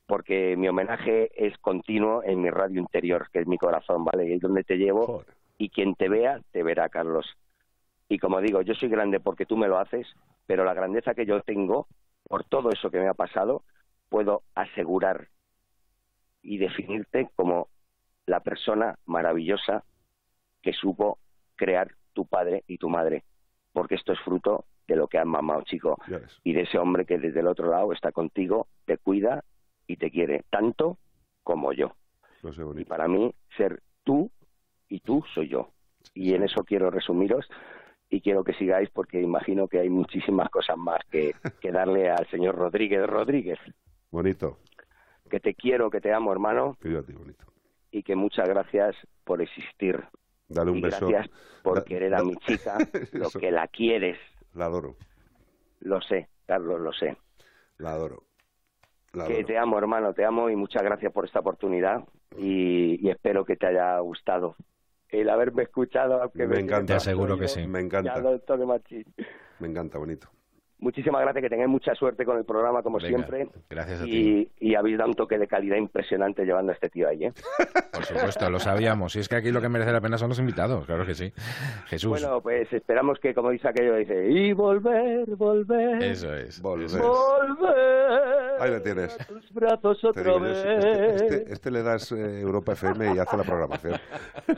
porque 0.07 0.57
mi 0.57 0.69
homenaje 0.69 1.31
es 1.35 1.57
continuo 1.59 2.23
en 2.23 2.41
mi 2.41 2.51
radio 2.51 2.81
interior, 2.81 3.29
que 3.33 3.41
es 3.41 3.47
mi 3.47 3.59
corazón, 3.59 4.05
¿vale? 4.05 4.35
Es 4.35 4.41
donde 4.41 4.63
te 4.63 4.77
llevo 4.77 5.25
y 5.59 5.71
quien 5.71 5.95
te 5.95 6.09
vea, 6.09 6.41
te 6.53 6.63
verá, 6.63 6.89
Carlos. 6.89 7.27
Y 8.09 8.19
como 8.19 8.41
digo, 8.41 8.63
yo 8.63 8.75
soy 8.75 8.89
grande 8.89 9.19
porque 9.19 9.47
tú 9.47 9.57
me 9.57 9.67
lo 9.67 9.79
haces, 9.79 10.07
pero 10.47 10.65
la 10.65 10.75
grandeza 10.75 11.15
que 11.15 11.27
yo 11.27 11.41
tengo, 11.41 11.89
por 12.29 12.45
todo 12.45 12.71
eso 12.71 12.91
que 12.91 13.01
me 13.01 13.09
ha 13.09 13.15
pasado, 13.15 13.65
puedo 14.11 14.43
asegurar 14.55 15.29
y 16.43 16.59
definirte 16.59 17.31
como 17.35 17.69
la 18.27 18.41
persona 18.41 18.99
maravillosa 19.07 19.85
que 20.63 20.73
supo 20.73 21.19
crear 21.57 21.89
tu 22.13 22.27
padre 22.27 22.63
y 22.67 22.79
tu 22.79 22.89
madre, 22.89 23.25
porque 23.73 23.97
esto 23.97 24.13
es 24.13 24.21
fruto 24.21 24.67
de 24.87 24.97
lo 24.97 25.09
que 25.09 25.19
has 25.19 25.27
mamado, 25.27 25.63
chico, 25.63 25.97
y 26.43 26.53
de 26.53 26.63
ese 26.63 26.79
hombre 26.79 27.07
que 27.07 27.19
desde 27.19 27.41
el 27.41 27.47
otro 27.47 27.71
lado 27.71 27.93
está 27.93 28.13
contigo, 28.13 28.69
te 28.85 28.99
cuida 28.99 29.45
y 29.87 29.97
te 29.97 30.11
quiere 30.11 30.45
tanto 30.51 30.99
como 31.43 31.73
yo. 31.73 31.95
y 32.77 32.85
para 32.85 33.09
mí, 33.09 33.33
ser 33.57 33.83
tú 34.03 34.31
y 34.89 35.01
tú 35.01 35.25
soy 35.35 35.49
yo. 35.49 35.71
Y 36.13 36.35
en 36.35 36.43
eso 36.43 36.65
quiero 36.65 36.91
resumiros 36.91 37.49
y 38.11 38.21
quiero 38.21 38.45
que 38.45 38.53
sigáis 38.55 38.91
porque 38.91 39.21
imagino 39.21 39.69
que 39.69 39.81
hay 39.81 39.89
muchísimas 39.89 40.51
cosas 40.51 40.77
más 40.77 41.01
que, 41.11 41.35
que 41.61 41.73
darle 41.73 42.11
al 42.11 42.29
señor 42.31 42.57
Rodríguez 42.57 43.07
Rodríguez. 43.07 43.59
Bonito. 44.11 44.59
Que 45.31 45.41
te 45.41 45.55
quiero, 45.55 45.91
que 45.91 46.01
te 46.01 46.13
amo, 46.13 46.33
hermano. 46.33 46.77
bonito. 46.83 47.47
Y 47.91 48.03
que 48.03 48.15
muchas 48.15 48.49
gracias 48.49 48.95
por 49.25 49.41
existir. 49.41 50.05
Dale 50.49 50.71
un 50.71 50.79
y 50.79 50.83
beso. 50.83 51.09
Gracias 51.09 51.35
por 51.63 51.85
querer 51.85 52.15
a 52.15 52.23
mi 52.23 52.37
chica, 52.37 52.77
lo 53.13 53.31
que 53.31 53.51
la 53.51 53.67
quieres, 53.69 54.19
la 54.55 54.67
adoro. 54.67 54.97
Lo 55.81 56.01
sé, 56.01 56.29
Carlos, 56.47 56.81
lo 56.81 56.93
sé. 56.93 57.17
La 57.79 57.93
adoro. 57.93 58.25
que 59.27 59.45
te 59.45 59.59
amo, 59.59 59.79
hermano, 59.79 60.15
te 60.15 60.25
amo 60.25 60.51
y 60.51 60.57
muchas 60.57 60.83
gracias 60.83 61.13
por 61.13 61.25
esta 61.25 61.41
oportunidad 61.41 62.05
y, 62.37 63.09
espero 63.09 63.45
que 63.45 63.57
te 63.57 63.67
haya 63.67 63.99
gustado 63.99 64.57
el 65.09 65.29
haberme 65.29 65.65
escuchado. 65.65 66.23
Aunque 66.23 66.47
me, 66.47 66.59
encanta. 66.59 66.87
Te 66.87 66.95
aseguro 66.95 67.39
que 67.39 67.49
sí. 67.49 67.67
Me 67.67 67.81
encanta. 67.81 68.23
Me 69.61 69.69
encanta, 69.69 69.99
bonito 69.99 70.29
muchísimas 70.79 71.23
gracias, 71.23 71.43
que 71.43 71.51
tengáis 71.51 71.71
mucha 71.71 71.95
suerte 71.95 72.25
con 72.25 72.39
el 72.39 72.45
programa, 72.45 72.83
como 72.83 73.01
siempre. 73.01 73.49
Gracias 73.69 74.03
a 74.03 74.07
y, 74.07 74.11
ti. 74.11 74.51
Y 74.61 74.75
habéis 74.75 74.99
dado 74.99 75.11
un 75.11 75.17
toque 75.17 75.39
de 75.39 75.47
calidad 75.47 75.77
impresionante 75.77 76.45
llevando 76.45 76.73
a 76.73 76.75
este 76.75 76.89
tío 76.89 77.09
ahí, 77.09 77.25
¿eh? 77.25 77.33
Por 77.93 78.05
supuesto, 78.05 78.51
lo 78.51 78.59
sabíamos. 78.59 79.17
Y 79.17 79.21
es 79.21 79.29
que 79.29 79.37
aquí 79.37 79.51
lo 79.51 79.61
que 79.61 79.69
merece 79.69 79.93
la 79.93 80.01
pena 80.01 80.19
son 80.19 80.29
los 80.29 80.39
invitados, 80.39 80.87
claro 80.87 81.07
que 81.07 81.15
sí. 81.15 81.33
Jesús. 81.87 82.11
Bueno, 82.11 82.41
pues 82.41 82.73
esperamos 82.73 83.19
que, 83.19 83.35
como 83.35 83.51
dice 83.51 83.69
aquello, 83.69 83.97
dice, 83.97 84.31
y 84.31 84.53
volver, 84.53 85.27
volver. 85.37 86.03
Eso 86.03 86.35
es. 86.35 86.61
Volver. 86.61 87.01
Volver. 87.01 88.54
Ahí 88.61 88.71
lo 88.71 88.83
tienes. 88.83 89.17
Tus 89.27 89.53
brazos 89.53 90.05
otra 90.05 90.39
vez. 90.39 90.57
Este, 90.59 91.37
este, 91.37 91.53
este, 91.53 91.71
le 91.71 91.83
das 91.83 92.13
eh, 92.13 92.41
Europa 92.41 92.73
FM 92.73 93.15
y 93.15 93.19
hace 93.19 93.37
la 93.37 93.45
programación. 93.45 94.01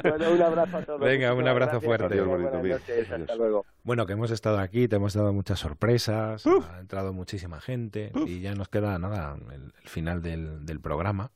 Bueno, 0.02 0.32
un 0.32 0.43
abrazo 0.43 0.77
a 0.77 0.82
todos. 0.82 1.01
Venga, 1.01 1.35
un 1.35 1.48
abrazo 1.48 1.81
fuerte. 1.81 2.06
Adiós, 2.06 2.27
bonito 2.27 2.59
mío. 2.60 2.77
hasta 2.77 3.36
luego. 3.36 3.64
Bueno, 3.82 4.06
que 4.06 4.12
hemos 4.14 4.31
estado 4.31 4.59
aquí, 4.59 4.89
te 4.89 4.97
hemos 4.97 5.14
dado 5.14 5.32
muchas 5.32 5.59
sorpresas, 5.59 6.44
ha 6.47 6.81
entrado 6.81 7.12
muchísima 7.12 7.60
gente 7.60 8.12
y 8.27 8.40
ya 8.40 8.55
nos 8.55 8.68
queda 8.68 8.98
nada, 8.98 9.36
el, 9.52 9.73
final 9.85 10.23
del, 10.23 10.81
programa. 10.81 11.31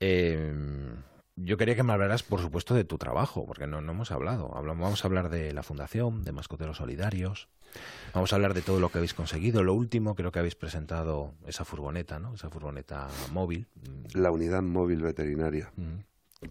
Em, 0.00 0.96
yo 1.36 1.56
quería 1.56 1.76
que 1.76 1.82
me 1.82 1.92
hablaras, 1.92 2.22
por 2.22 2.40
supuesto, 2.40 2.74
de 2.74 2.84
tu 2.84 2.98
trabajo, 2.98 3.46
porque 3.46 3.66
no, 3.66 3.80
no 3.80 3.92
hemos 3.92 4.10
hablado. 4.10 4.48
Vamos 4.48 5.04
a 5.04 5.06
hablar 5.06 5.28
de 5.28 5.52
la 5.52 5.62
Fundación, 5.62 6.24
de 6.24 6.32
Mascoteros 6.32 6.78
Solidarios. 6.78 7.48
Vamos 8.14 8.32
a 8.32 8.36
hablar 8.36 8.54
de 8.54 8.62
todo 8.62 8.80
lo 8.80 8.88
que 8.88 8.98
habéis 8.98 9.12
conseguido. 9.12 9.62
Lo 9.62 9.74
último, 9.74 10.14
creo 10.14 10.32
que 10.32 10.38
habéis 10.38 10.54
presentado 10.54 11.34
esa 11.46 11.64
furgoneta, 11.64 12.18
¿no? 12.18 12.34
Esa 12.34 12.48
furgoneta 12.48 13.08
móvil. 13.32 13.66
La 14.14 14.30
unidad 14.30 14.62
móvil 14.62 15.02
veterinaria. 15.02 15.70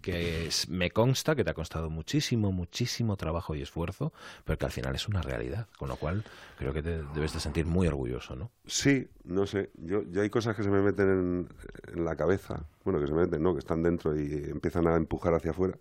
Que 0.02 0.50
me 0.70 0.92
consta 0.92 1.36
que 1.36 1.44
te 1.44 1.52
ha 1.52 1.54
costado 1.54 1.90
muchísimo, 1.90 2.52
muchísimo 2.52 3.18
trabajo 3.18 3.56
y 3.56 3.62
esfuerzo, 3.62 4.14
pero 4.44 4.58
que 4.58 4.66
al 4.66 4.72
final 4.72 4.96
es 4.96 5.08
una 5.08 5.22
realidad, 5.22 5.68
con 5.78 5.90
lo 5.90 5.96
cual 5.96 6.24
creo 6.58 6.74
que 6.74 6.82
te 6.82 7.04
debes 7.14 7.34
de 7.34 7.40
sentir 7.40 7.66
muy 7.66 7.88
orgulloso, 7.88 8.36
¿no? 8.36 8.52
Sí, 8.66 9.08
no 9.24 9.46
sé, 9.46 9.72
yo, 9.76 10.04
yo 10.10 10.22
hay 10.22 10.30
cosas 10.30 10.56
que 10.56 10.64
se 10.64 10.70
me 10.70 10.82
meten 10.82 11.10
en, 11.10 11.50
en, 11.94 12.06
la 12.06 12.16
cabeza, 12.16 12.66
bueno, 12.84 13.00
que 13.00 13.08
se 13.08 13.14
me 13.14 13.22
meten, 13.26 13.44
no, 13.44 13.54
que 13.54 13.60
están 13.60 13.84
dentro 13.84 14.20
y 14.20 14.34
empiezan 14.50 14.88
a 14.88 14.96
empujar 14.96 15.36
hacia 15.36 15.52
afuera, 15.52 15.78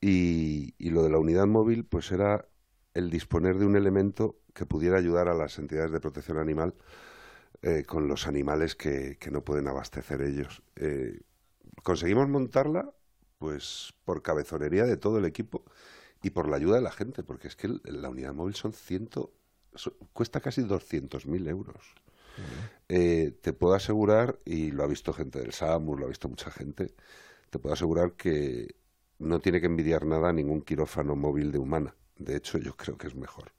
y, 0.00 0.90
lo 0.90 1.02
de 1.02 1.10
la 1.10 1.18
unidad 1.18 1.46
móvil, 1.46 1.84
pues 1.84 2.10
era 2.10 2.46
el 2.94 3.10
disponer 3.10 3.58
de 3.58 3.66
un 3.66 3.76
elemento 3.76 4.40
que 4.54 4.66
pudiera 4.66 4.96
ayudar 4.96 5.28
a 5.28 5.34
las 5.34 5.58
entidades 5.58 5.92
de 5.92 6.00
protección 6.00 6.38
animal 6.38 6.74
eh, 7.62 7.84
con 7.86 8.08
los 8.08 8.26
animales 8.26 8.74
que, 8.74 9.18
que, 9.20 9.30
no 9.30 9.44
pueden 9.44 9.68
abastecer 9.68 10.22
ellos. 10.22 10.62
Eh, 10.76 11.20
conseguimos 11.82 12.28
montarla 12.28 12.90
pues 13.40 13.94
por 14.04 14.20
cabezonería 14.20 14.84
de 14.84 14.98
todo 14.98 15.18
el 15.18 15.24
equipo 15.24 15.64
y 16.22 16.28
por 16.28 16.46
la 16.46 16.56
ayuda 16.56 16.76
de 16.76 16.82
la 16.82 16.92
gente, 16.92 17.22
porque 17.22 17.48
es 17.48 17.56
que 17.56 17.68
la 17.84 18.10
unidad 18.10 18.34
móvil 18.34 18.54
son 18.54 18.74
ciento, 18.74 19.32
cuesta 20.12 20.40
casi 20.40 20.60
200.000 20.60 21.48
euros. 21.48 21.94
Eh, 22.90 23.32
te 23.40 23.54
puedo 23.54 23.74
asegurar, 23.74 24.38
y 24.44 24.72
lo 24.72 24.84
ha 24.84 24.86
visto 24.86 25.14
gente 25.14 25.40
del 25.40 25.52
SAMUR, 25.52 25.98
lo 25.98 26.04
ha 26.04 26.08
visto 26.10 26.28
mucha 26.28 26.50
gente, 26.50 26.94
te 27.48 27.58
puedo 27.58 27.72
asegurar 27.72 28.12
que 28.12 28.74
no 29.18 29.40
tiene 29.40 29.58
que 29.60 29.66
envidiar 29.66 30.04
nada 30.04 30.28
a 30.28 30.32
ningún 30.34 30.60
quirófano 30.60 31.16
móvil 31.16 31.50
de 31.50 31.58
humana. 31.58 31.96
De 32.18 32.36
hecho, 32.36 32.58
yo 32.58 32.76
creo 32.76 32.98
que 32.98 33.06
es 33.06 33.14
mejor. 33.14 33.52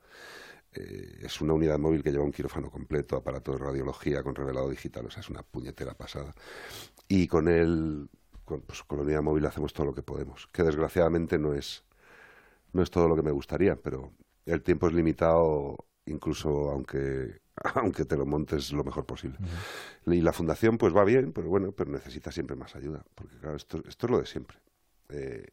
Eh, 0.74 1.22
es 1.24 1.42
una 1.42 1.54
unidad 1.54 1.80
móvil 1.80 2.04
que 2.04 2.12
lleva 2.12 2.24
un 2.24 2.32
quirófano 2.32 2.70
completo, 2.70 3.16
aparato 3.16 3.54
de 3.54 3.58
radiología 3.58 4.22
con 4.22 4.36
revelado 4.36 4.70
digital, 4.70 5.08
o 5.08 5.10
sea, 5.10 5.22
es 5.22 5.30
una 5.30 5.42
puñetera 5.42 5.96
pasada. 5.96 6.36
Y 7.08 7.28
con 7.28 7.48
el 7.48 8.10
con, 8.52 8.62
pues, 8.62 8.84
con 8.84 8.98
la 8.98 9.06
unidad 9.06 9.22
móvil 9.22 9.46
hacemos 9.46 9.72
todo 9.72 9.86
lo 9.86 9.94
que 9.94 10.04
podemos, 10.04 10.48
que 10.52 10.64
desgraciadamente 10.64 11.40
no 11.40 11.54
es, 11.54 11.86
no 12.74 12.84
es 12.84 12.92
todo 12.92 13.08
lo 13.08 13.16
que 13.16 13.22
me 13.22 13.32
gustaría, 13.32 13.78
pero 13.78 14.12
el 14.46 14.62
tiempo 14.62 14.88
es 14.88 14.94
limitado 14.94 15.86
incluso 16.06 16.70
aunque 16.72 17.40
aunque 17.76 18.04
te 18.04 18.18
lo 18.18 18.26
montes 18.26 18.74
lo 18.74 18.84
mejor 18.84 19.06
posible. 19.06 19.38
Y 20.06 20.20
la 20.20 20.34
fundación 20.34 20.78
pues 20.78 20.94
va 20.94 21.06
bien, 21.06 21.32
pero 21.32 21.48
bueno, 21.48 21.72
pero 21.72 21.92
necesita 21.92 22.32
siempre 22.32 22.58
más 22.58 22.76
ayuda, 22.76 23.06
porque 23.16 23.38
claro, 23.38 23.56
esto, 23.56 23.82
esto 23.88 24.08
es 24.08 24.12
lo 24.12 24.20
de 24.20 24.26
siempre. 24.26 24.58
Eh, 25.10 25.48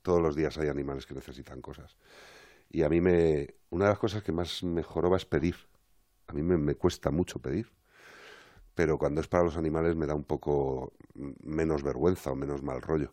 todos 0.00 0.22
los 0.22 0.34
días 0.34 0.56
hay 0.56 0.68
animales 0.68 1.04
que 1.04 1.14
necesitan 1.14 1.60
cosas. 1.60 1.96
Y 2.70 2.82
a 2.82 2.88
mí 2.88 3.02
me, 3.02 3.54
una 3.68 3.84
de 3.84 3.90
las 3.90 3.98
cosas 3.98 4.22
que 4.22 4.32
más 4.32 4.62
me 4.62 4.82
joroba 4.82 5.18
es 5.18 5.26
pedir. 5.26 5.56
A 6.28 6.32
mí 6.32 6.42
me, 6.42 6.56
me 6.56 6.76
cuesta 6.76 7.10
mucho 7.10 7.40
pedir 7.40 7.70
pero 8.74 8.98
cuando 8.98 9.20
es 9.20 9.28
para 9.28 9.44
los 9.44 9.56
animales 9.56 9.96
me 9.96 10.06
da 10.06 10.14
un 10.14 10.24
poco 10.24 10.92
menos 11.42 11.82
vergüenza 11.82 12.32
o 12.32 12.36
menos 12.36 12.62
mal 12.62 12.80
rollo. 12.82 13.12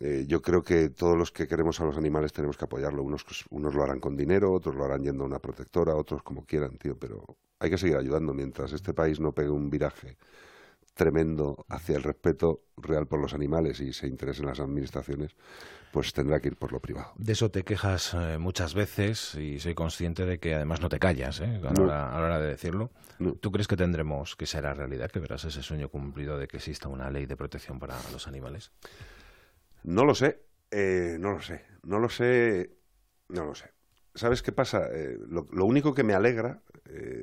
Eh, 0.00 0.26
yo 0.28 0.42
creo 0.42 0.62
que 0.62 0.90
todos 0.90 1.16
los 1.16 1.32
que 1.32 1.48
queremos 1.48 1.80
a 1.80 1.84
los 1.84 1.96
animales 1.96 2.32
tenemos 2.32 2.56
que 2.56 2.64
apoyarlo. 2.66 3.02
Unos, 3.02 3.24
unos 3.50 3.74
lo 3.74 3.82
harán 3.82 4.00
con 4.00 4.16
dinero, 4.16 4.52
otros 4.52 4.76
lo 4.76 4.84
harán 4.84 5.02
yendo 5.02 5.24
a 5.24 5.26
una 5.26 5.40
protectora, 5.40 5.96
otros 5.96 6.22
como 6.22 6.44
quieran, 6.44 6.78
tío, 6.78 6.96
pero 6.98 7.24
hay 7.58 7.70
que 7.70 7.78
seguir 7.78 7.96
ayudando 7.96 8.32
mientras 8.34 8.72
este 8.72 8.94
país 8.94 9.18
no 9.20 9.32
pegue 9.32 9.50
un 9.50 9.70
viraje 9.70 10.16
tremendo 10.98 11.64
hacia 11.68 11.96
el 11.96 12.02
respeto 12.02 12.64
real 12.76 13.06
por 13.06 13.20
los 13.20 13.32
animales 13.32 13.80
y 13.80 13.92
se 13.92 14.08
interesen 14.08 14.46
las 14.46 14.58
administraciones, 14.58 15.36
pues 15.92 16.12
tendrá 16.12 16.40
que 16.40 16.48
ir 16.48 16.56
por 16.56 16.72
lo 16.72 16.80
privado. 16.80 17.12
De 17.16 17.32
eso 17.32 17.50
te 17.52 17.62
quejas 17.62 18.14
eh, 18.14 18.36
muchas 18.36 18.74
veces 18.74 19.36
y 19.36 19.60
soy 19.60 19.74
consciente 19.74 20.26
de 20.26 20.40
que 20.40 20.56
además 20.56 20.80
no 20.80 20.88
te 20.88 20.98
callas 20.98 21.40
¿eh? 21.40 21.60
a, 21.64 21.80
la, 21.80 22.18
hora, 22.18 22.40
de 22.40 22.48
decirlo. 22.48 22.90
¿Tú 23.40 23.52
crees 23.52 23.68
que 23.68 23.76
tendremos 23.76 24.34
que 24.34 24.44
ser 24.44 24.64
la 24.64 24.74
realidad, 24.74 25.08
que 25.10 25.20
verás 25.20 25.44
ese 25.44 25.62
sueño 25.62 25.88
cumplido 25.88 26.36
de 26.36 26.48
que 26.48 26.56
exista 26.56 26.88
una 26.88 27.10
ley 27.10 27.26
de 27.26 27.36
protección 27.36 27.78
para 27.78 27.94
los 28.12 28.26
animales? 28.26 28.72
No 29.84 30.04
lo 30.04 30.16
sé, 30.16 30.42
eh, 30.72 31.16
no 31.20 31.30
lo 31.30 31.40
sé, 31.40 31.64
no 31.84 32.00
lo 32.00 32.08
sé, 32.08 32.76
no 33.28 33.44
lo 33.44 33.54
sé. 33.54 33.70
¿Sabes 34.16 34.42
qué 34.42 34.50
pasa? 34.50 34.88
Eh, 34.92 35.16
lo, 35.28 35.46
lo, 35.52 35.64
único 35.64 35.94
que 35.94 36.02
me 36.02 36.14
alegra, 36.14 36.60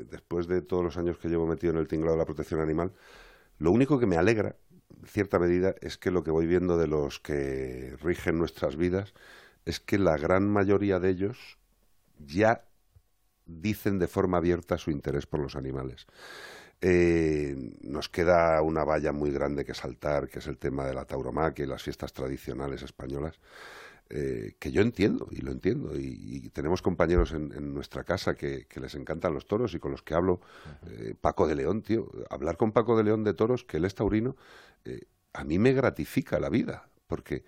después 0.10 0.47
de 0.47 0.61
todos 0.61 0.84
los 0.84 0.95
años 0.95 1.18
que 1.18 1.27
llevo 1.27 1.45
metido 1.45 1.73
en 1.73 1.80
el 1.80 1.88
tinglado 1.88 2.14
de 2.14 2.19
la 2.19 2.26
protección 2.26 2.61
animal, 2.61 2.93
lo 3.57 3.72
único 3.72 3.99
que 3.99 4.06
me 4.06 4.18
alegra, 4.18 4.56
en 5.02 5.07
cierta 5.07 5.40
medida, 5.40 5.76
es 5.82 5.98
que 5.98 6.11
lo 6.11 6.23
que 6.23 6.32
voy 6.32 6.45
viendo 6.45 6.77
de 6.77 6.88
los 6.88 7.19
que 7.19 7.95
rigen 8.02 8.38
nuestras 8.38 8.76
vidas 8.76 9.14
es 9.65 9.80
que 9.80 9.98
la 9.98 10.18
gran 10.18 10.48
mayoría 10.48 10.99
de 10.99 11.10
ellos 11.10 11.57
ya 12.19 12.65
dicen 13.45 13.99
de 13.99 14.07
forma 14.07 14.38
abierta 14.38 14.77
su 14.77 14.91
interés 14.91 15.26
por 15.26 15.40
los 15.40 15.56
animales. 15.56 16.07
Eh, 16.82 17.56
nos 17.82 18.10
queda 18.10 18.61
una 18.61 18.84
valla 18.84 19.11
muy 19.11 19.32
grande 19.32 19.65
que 19.65 19.73
saltar, 19.73 20.27
que 20.27 20.40
es 20.40 20.48
el 20.48 20.57
tema 20.57 20.86
de 20.86 20.94
la 20.94 21.06
tauromaquia 21.06 21.65
y 21.65 21.68
las 21.68 21.84
fiestas 21.84 22.14
tradicionales 22.14 22.82
españolas. 22.84 23.40
Eh, 24.11 24.56
que 24.60 24.72
yo 24.72 24.84
entiendo 24.84 25.27
y 25.32 25.41
lo 25.41 25.52
entiendo. 25.52 25.98
Y, 25.98 26.49
tenemos 26.52 26.82
compañeros 26.82 27.32
en, 27.32 27.73
nuestra 27.73 28.03
casa 28.03 28.36
que, 28.36 28.68
les 28.76 28.95
encantan 28.95 29.34
los 29.34 29.48
toros 29.48 29.73
y 29.73 29.80
con 29.80 29.91
los 29.91 30.03
que 30.03 30.14
hablo. 30.14 30.41
Eh, 30.88 31.15
Paco 31.19 31.48
de 31.48 31.56
León, 31.56 31.82
tío. 31.82 32.11
Hablar 32.30 32.57
con 32.57 32.72
Paco 32.72 32.95
de 32.98 33.03
León 33.03 33.23
de 33.23 33.34
toros, 33.34 33.64
que 33.64 33.77
él 33.77 33.86
es 33.86 33.95
taurino, 33.95 34.36
eh, 34.86 35.02
a 35.34 35.44
mí 35.44 35.57
me 35.57 35.73
gratifica 35.73 36.40
la 36.40 36.49
vida, 36.49 36.88
porque 37.07 37.44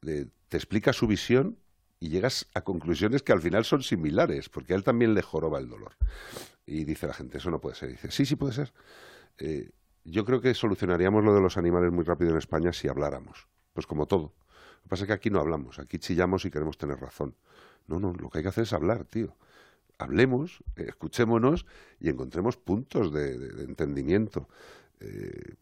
te 0.00 0.56
explica 0.56 0.92
su 0.92 1.06
visión 1.06 1.56
y 2.00 2.08
llegas 2.08 2.48
a 2.54 2.62
conclusiones 2.62 3.22
que 3.22 3.32
al 3.32 3.40
final 3.40 3.64
son 3.64 3.84
similares, 3.84 4.48
porque 4.48 4.72
a 4.72 4.76
él 4.76 4.82
también 4.82 5.14
le 5.14 5.22
joroba 5.22 5.60
el 5.60 5.68
dolor. 5.68 5.92
Y 6.66 6.84
dice 6.84 7.06
la 7.06 7.14
gente, 7.14 7.38
eso 7.38 7.50
no 7.50 7.60
puede 7.60 7.76
ser. 7.76 7.90
dice, 7.90 8.10
sí, 8.10 8.26
sí 8.26 8.34
puede 8.34 8.52
ser. 8.52 8.72
yo 10.04 10.24
creo 10.24 10.40
que 10.40 10.52
solucionaríamos 10.54 11.24
lo 11.24 11.32
de 11.32 11.40
los 11.40 11.56
animales 11.56 11.92
muy 11.92 12.04
rápido 12.04 12.32
en 12.32 12.38
España 12.38 12.72
si 12.72 12.88
habláramos. 12.88 13.46
Pues 13.72 13.86
como 13.86 14.06
todo 14.06 14.34
lo 14.82 14.84
que 14.84 14.88
pasa 14.88 15.04
es 15.04 15.06
que 15.06 15.12
aquí 15.12 15.30
no 15.30 15.38
hablamos, 15.38 15.78
aquí 15.78 15.98
chillamos 15.98 16.44
y 16.44 16.50
queremos 16.50 16.76
tener 16.76 16.98
razón. 16.98 17.34
No, 17.86 18.00
no, 18.00 18.14
lo 18.14 18.28
que 18.28 18.38
hay 18.38 18.42
que 18.42 18.48
hacer 18.48 18.64
es 18.64 18.72
hablar, 18.72 19.04
tío. 19.04 19.36
Hablemos, 19.98 20.62
eh, 20.76 20.86
escuchémonos 20.88 21.66
y 22.00 22.08
encontremos 22.08 22.56
puntos 22.56 23.12
de, 23.12 23.34
entendimiento. 23.62 24.48
Eh, 25.00 25.54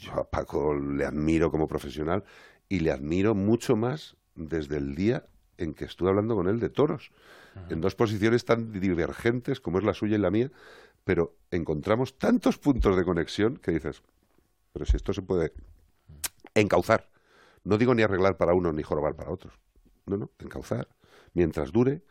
yo 0.00 0.14
a 0.14 0.28
Paco 0.28 0.74
le 0.74 1.04
admiro 1.04 1.50
como 1.50 1.68
profesional 1.68 2.24
y 2.68 2.80
le 2.80 2.90
admiro 2.90 3.34
mucho 3.34 3.76
más 3.76 4.16
desde 4.34 4.76
el 4.78 4.94
día 4.94 5.24
en 5.56 5.72
que 5.72 5.84
estuve 5.84 6.08
hablando 6.08 6.34
con 6.34 6.48
él 6.48 6.58
de 6.58 6.68
toros, 6.68 7.12
en 7.70 7.80
dos 7.80 7.94
posiciones 7.94 8.44
tan 8.44 8.72
divergentes 8.72 9.60
como 9.60 9.78
es 9.78 9.84
la 9.84 9.94
suya 9.94 10.16
y 10.16 10.20
la 10.20 10.32
mía, 10.32 10.50
pero 11.04 11.36
encontramos 11.52 12.18
tantos 12.18 12.58
puntos 12.58 12.96
de 12.96 13.04
conexión 13.04 13.58
que 13.58 13.70
dices, 13.70 14.02
pero 14.72 14.84
si 14.84 14.96
esto 14.96 15.12
se 15.12 15.22
puede 15.22 15.52
encauzar 16.54 17.13
no 17.64 17.78
digo 17.78 17.94
ni 17.94 18.02
arreglar 18.02 18.36
para 18.36 18.54
unos 18.54 18.74
ni 18.74 18.82
jorobar 18.82 19.16
para 19.16 19.30
otros. 19.30 19.54
No, 20.06 20.16
no, 20.16 20.30
encauzar. 20.38 20.88
Mientras 21.32 21.72
dure, 21.72 22.04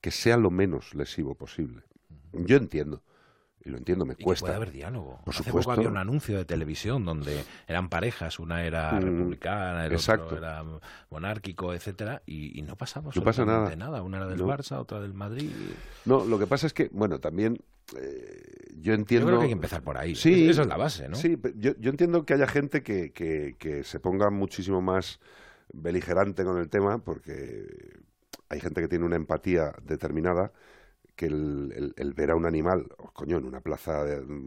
que 0.00 0.10
sea 0.10 0.36
lo 0.36 0.50
menos 0.50 0.94
lesivo 0.94 1.34
posible. 1.34 1.84
Yo 2.32 2.56
entiendo. 2.56 3.02
Y 3.64 3.70
lo 3.70 3.78
entiendo, 3.78 4.04
me 4.04 4.14
cuesta. 4.14 4.44
puede 4.44 4.56
haber 4.56 4.72
diálogo. 4.72 5.20
Por 5.24 5.34
Hace 5.34 5.50
poco 5.50 5.72
había 5.72 5.88
un 5.88 5.96
anuncio 5.96 6.36
de 6.36 6.44
televisión 6.44 7.04
donde 7.06 7.44
eran 7.66 7.88
parejas, 7.88 8.38
una 8.38 8.62
era 8.62 8.92
mm, 8.92 9.00
republicana, 9.00 9.86
el 9.86 9.94
otro 9.94 10.36
era 10.36 10.62
monárquico, 11.08 11.72
etcétera, 11.72 12.22
y, 12.26 12.60
no 12.62 12.76
pasamos 12.76 13.16
no 13.16 13.22
pasa 13.22 13.44
nada. 13.46 14.02
Una 14.02 14.18
era 14.18 14.26
del 14.26 14.40
Barça, 14.40 14.78
otra 14.78 15.00
del 15.00 15.14
Madrid. 15.14 15.50
No, 16.04 16.26
lo 16.26 16.38
que 16.38 16.46
pasa 16.46 16.66
es 16.66 16.74
que, 16.74 16.90
bueno, 16.92 17.20
también 17.20 17.58
eh, 17.98 18.74
yo 18.76 18.92
entiendo. 18.92 19.26
Yo 19.26 19.28
creo 19.28 19.38
que 19.38 19.44
hay 19.44 19.50
que 19.50 19.54
empezar 19.54 19.82
por 19.82 19.96
ahí. 19.96 20.14
Sí, 20.14 20.48
esa 20.48 20.62
es 20.62 20.68
la 20.68 20.76
base, 20.76 21.08
¿no? 21.08 21.16
Sí, 21.16 21.38
yo, 21.56 21.72
yo 21.78 21.90
entiendo 21.90 22.26
que 22.26 22.34
haya 22.34 22.46
gente 22.46 22.82
que, 22.82 23.12
que, 23.12 23.56
que 23.58 23.82
se 23.82 23.98
ponga 23.98 24.28
muchísimo 24.28 24.82
más 24.82 25.20
beligerante 25.72 26.44
con 26.44 26.58
el 26.58 26.68
tema, 26.68 26.98
porque 26.98 27.66
hay 28.50 28.60
gente 28.60 28.82
que 28.82 28.88
tiene 28.88 29.06
una 29.06 29.16
empatía 29.16 29.72
determinada 29.82 30.52
que 31.14 31.26
el, 31.26 31.94
el, 31.96 32.12
ver 32.12 32.30
a 32.30 32.36
un 32.36 32.46
animal, 32.46 32.88
oh, 32.98 33.10
coño, 33.12 33.38
en 33.38 33.44
una 33.44 33.60
plaza 33.60 34.04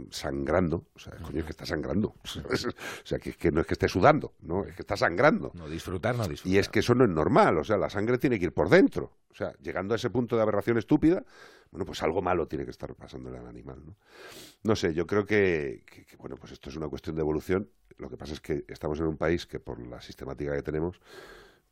sangrando, 0.10 0.86
o 0.96 1.00
sea, 1.00 1.16
coño, 1.18 1.40
es 1.40 1.46
que 1.46 1.52
está 1.52 1.66
sangrando. 1.66 2.16
o 2.24 2.58
sea, 3.04 3.20
que, 3.20 3.34
que, 3.34 3.52
no 3.52 3.62
es 3.62 3.68
que 3.68 3.74
esté 3.74 3.88
sudando, 3.88 4.34
no, 4.42 4.66
es 4.66 4.76
que 4.76 4.82
está 4.82 4.98
sangrando. 4.98 5.52
No 5.54 5.70
disfrutar, 5.70 6.16
no 6.16 6.28
disfrutar. 6.28 6.54
Y 6.54 6.58
es 6.58 6.70
que 6.70 6.80
eso 6.80 6.94
no 6.94 7.06
es 7.06 7.10
normal, 7.10 7.58
o 7.58 7.64
sea, 7.64 7.78
la 7.78 7.90
sangre 7.90 8.18
tiene 8.18 8.38
que 8.40 8.46
ir 8.46 8.54
por 8.54 8.70
dentro. 8.70 9.12
O 9.32 9.36
sea, 9.36 9.54
llegando 9.62 9.94
a 9.94 9.98
ese 9.98 10.10
punto 10.10 10.36
de 10.36 10.42
aberración 10.42 10.78
estúpida, 10.78 11.24
bueno, 11.72 11.86
pues 11.86 12.02
algo 12.04 12.22
malo 12.22 12.48
tiene 12.48 12.66
que 12.66 12.72
estar 12.72 12.94
pasándole 12.96 13.38
al 13.38 13.48
animal, 13.48 13.82
¿no? 13.86 13.96
No 14.64 14.76
sé, 14.76 14.94
yo 14.94 15.06
creo 15.06 15.26
que, 15.26 15.84
que, 15.86 16.06
que, 16.06 16.16
bueno, 16.18 16.36
pues 16.38 16.52
esto 16.54 16.70
es 16.70 16.76
una 16.76 16.88
cuestión 16.88 17.16
de 17.16 17.22
evolución. 17.22 17.70
Lo 17.98 18.10
que 18.10 18.18
pasa 18.18 18.34
es 18.34 18.42
que 18.42 18.66
estamos 18.68 19.00
en 19.00 19.06
un 19.06 19.18
país 19.18 19.46
que 19.46 19.60
por 19.60 19.80
la 19.80 20.02
sistemática 20.02 20.56
que 20.56 20.64
tenemos, 20.64 21.00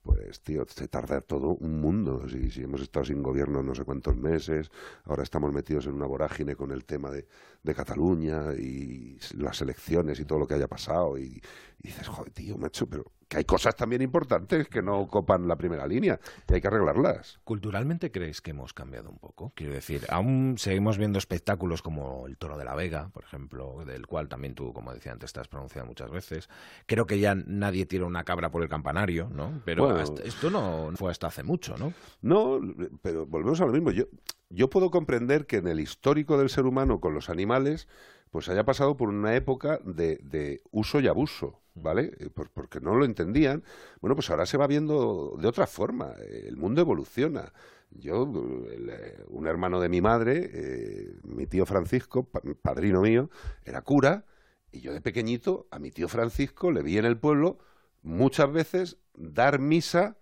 pues, 0.06 0.40
tío, 0.42 0.66
se 0.68 0.88
tarda 0.88 1.20
todo 1.20 1.56
un 1.56 1.82
mundo. 1.82 2.30
Si, 2.30 2.52
si, 2.52 2.62
hemos 2.62 2.80
estado 2.82 3.06
sin 3.06 3.24
gobierno 3.24 3.64
no 3.64 3.74
sé 3.74 3.84
cuántos 3.84 4.16
meses, 4.16 4.70
ahora 5.06 5.24
estamos 5.24 5.52
metidos 5.52 5.88
en 5.88 5.94
una 5.94 6.06
vorágine 6.06 6.56
con 6.56 6.72
el 6.72 6.86
tema 6.86 7.10
de, 7.10 7.28
Cataluña 7.76 8.54
y 8.54 9.18
las 9.36 9.60
elecciones 9.62 10.20
y 10.20 10.26
todo 10.26 10.38
lo 10.38 10.48
que 10.48 10.54
haya 10.54 10.68
pasado. 10.68 11.18
Y 11.18 11.42
dices, 11.80 12.08
joder, 12.08 12.32
tío, 12.32 12.56
macho, 12.60 12.88
pero 12.88 13.12
que 13.28 13.38
hay 13.38 13.46
cosas 13.46 13.76
también 13.76 14.02
importantes 14.02 14.68
que 14.68 14.82
no 14.82 15.08
copan 15.08 15.48
la 15.48 15.56
primera 15.56 15.88
línea 15.88 16.20
y 16.48 16.54
hay 16.54 16.62
que 16.62 16.68
arreglarlas. 16.68 17.40
¿Culturalmente 17.44 18.12
crees 18.12 18.42
que 18.42 18.52
hemos 18.52 18.74
cambiado 18.74 19.10
un 19.10 19.18
poco? 19.18 19.52
Quiero 19.56 19.74
decir, 19.74 20.06
aún 20.10 20.56
seguimos 20.58 20.98
viendo 20.98 21.18
espectáculos 21.18 21.82
como 21.82 22.28
el 22.28 22.38
Toro 22.38 22.58
de 22.58 22.66
la 22.66 22.76
Vega, 22.76 23.10
por 23.10 23.24
ejemplo, 23.24 23.84
del 23.86 24.06
cual 24.08 24.30
también 24.30 24.54
tú, 24.54 24.74
como 24.74 24.94
decía 24.94 25.12
antes, 25.12 25.34
te 25.34 25.40
has 25.40 25.48
pronunciado 25.48 25.88
muchas 25.88 26.12
veces. 26.12 26.50
Creo 26.86 27.06
que 27.08 27.20
ya 27.20 27.36
nadie 27.36 27.86
tira 27.86 28.06
una 28.06 28.24
cabra 28.24 28.52
por 28.52 28.62
el 28.62 28.70
campanario, 28.70 29.30
¿no? 29.32 29.62
Pero 29.66 30.00
esto 30.00 30.50
no 30.50 30.92
fue 30.96 31.12
hasta 31.12 31.28
hace 31.28 31.44
mucho, 31.44 31.78
¿no? 31.78 31.94
No, 32.22 32.60
pero 33.02 33.26
volvemos 33.26 33.60
a 33.62 33.66
lo 33.66 33.72
mismo. 33.72 33.92
Yo, 33.92 34.06
yo 34.50 34.70
puedo 34.70 34.92
comprender 34.92 35.48
que 35.48 35.58
en 35.58 35.68
el 35.68 35.80
histórico 35.80 36.38
del 36.38 36.50
ser 36.50 36.66
humano 36.66 37.00
con 37.00 37.14
los 37.14 37.30
animales 37.30 37.88
pues 38.36 38.50
haya 38.50 38.66
pasado 38.66 38.98
por 38.98 39.08
una 39.08 39.34
época 39.34 39.80
de, 39.86 40.62
uso 40.72 41.00
y 41.00 41.08
abuso, 41.08 41.62
¿vale? 41.74 42.12
Eh, 42.20 42.30
porque 42.30 42.82
no 42.82 42.94
lo 42.94 43.06
entendían. 43.06 43.64
Bueno, 44.02 44.14
pues 44.14 44.30
ahora 44.30 44.46
se 44.46 44.58
va 44.58 44.68
viendo 44.68 45.38
de 45.40 45.48
otra 45.48 45.68
forma. 45.68 46.12
El 46.20 46.58
mundo 46.58 46.82
evoluciona. 46.82 47.54
Yo, 47.92 48.30
eh, 48.70 49.24
un 49.30 49.48
hermano 49.48 49.80
de 49.80 49.88
mi 49.88 50.02
madre, 50.02 50.50
eh, 50.54 51.18
mi 51.24 51.48
tío 51.48 51.66
Francisco, 51.66 52.30
padrino 52.62 53.00
mío, 53.00 53.30
era 53.64 53.84
cura, 53.84 54.26
y 54.70 54.82
yo 54.82 54.92
de 54.92 55.00
pequeñito 55.00 55.70
a 55.72 55.80
mi 55.80 55.92
tío 55.92 56.10
Francisco 56.10 56.74
le 56.74 56.84
vi 56.84 56.98
en 56.98 57.06
el 57.06 57.18
pueblo 57.18 57.60
muchas 58.02 58.52
veces 58.52 58.98
dar 59.14 59.60
misa 59.60 60.18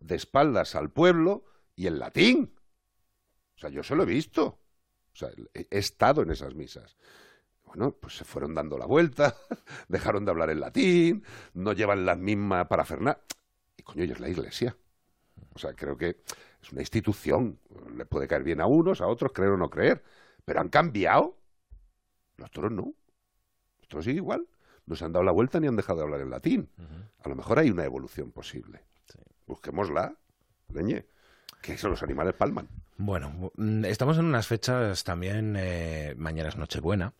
de 0.00 0.16
espaldas 0.16 0.74
al 0.74 0.90
pueblo 0.90 1.46
y 1.76 1.86
en 1.86 1.98
latín. 1.98 2.60
O 3.56 3.58
sea, 3.58 3.70
yo 3.70 3.82
se 3.82 3.96
lo 3.96 4.02
he 4.02 4.06
visto. 4.06 4.60
O 5.14 5.16
sea, 5.16 5.30
he 5.54 5.78
estado 5.78 6.20
en 6.20 6.30
esas 6.30 6.54
misas 6.54 6.98
bueno, 7.74 7.92
pues 7.92 8.16
se 8.16 8.24
fueron 8.24 8.54
dando 8.54 8.78
la 8.78 8.86
vuelta, 8.86 9.36
dejaron 9.88 10.24
de 10.24 10.30
hablar 10.30 10.50
en 10.50 10.60
latín, 10.60 11.24
no 11.54 11.72
llevan 11.72 12.06
la 12.06 12.14
misma 12.14 12.68
parafernalia. 12.68 13.20
Y 13.76 13.82
coño, 13.82 14.04
es 14.04 14.20
la 14.20 14.28
iglesia. 14.28 14.76
O 15.54 15.58
sea, 15.58 15.74
creo 15.74 15.96
que 15.96 16.20
es 16.62 16.72
una 16.72 16.82
institución. 16.82 17.58
Le 17.96 18.06
puede 18.06 18.28
caer 18.28 18.44
bien 18.44 18.60
a 18.60 18.66
unos, 18.66 19.00
a 19.00 19.06
otros, 19.06 19.32
creer 19.32 19.52
o 19.52 19.56
no 19.56 19.70
creer. 19.70 20.02
Pero 20.44 20.60
han 20.60 20.68
cambiado. 20.68 21.36
Los 22.36 22.50
toros 22.50 22.72
no. 22.72 22.94
Los 23.78 23.88
toros 23.88 24.04
siguen 24.04 24.18
igual. 24.18 24.48
No 24.86 24.96
se 24.96 25.04
han 25.04 25.12
dado 25.12 25.24
la 25.24 25.32
vuelta 25.32 25.58
ni 25.60 25.66
han 25.66 25.76
dejado 25.76 25.98
de 25.98 26.04
hablar 26.04 26.20
en 26.20 26.30
latín. 26.30 26.70
A 27.22 27.28
lo 27.28 27.34
mejor 27.34 27.58
hay 27.58 27.70
una 27.70 27.84
evolución 27.84 28.32
posible. 28.32 28.84
Busquémosla, 29.46 30.16
leñe. 30.72 31.06
Que 31.62 31.72
eso 31.74 31.88
los 31.88 32.02
animales 32.02 32.34
palman. 32.34 32.68
Bueno, 32.96 33.50
mm, 33.56 33.84
estamos 33.86 34.18
en 34.18 34.26
unas 34.26 34.46
fechas 34.46 35.02
también, 35.02 35.56
eh, 35.58 36.14
mañana 36.16 36.50
es 36.50 36.56
Nochebuena, 36.56 37.14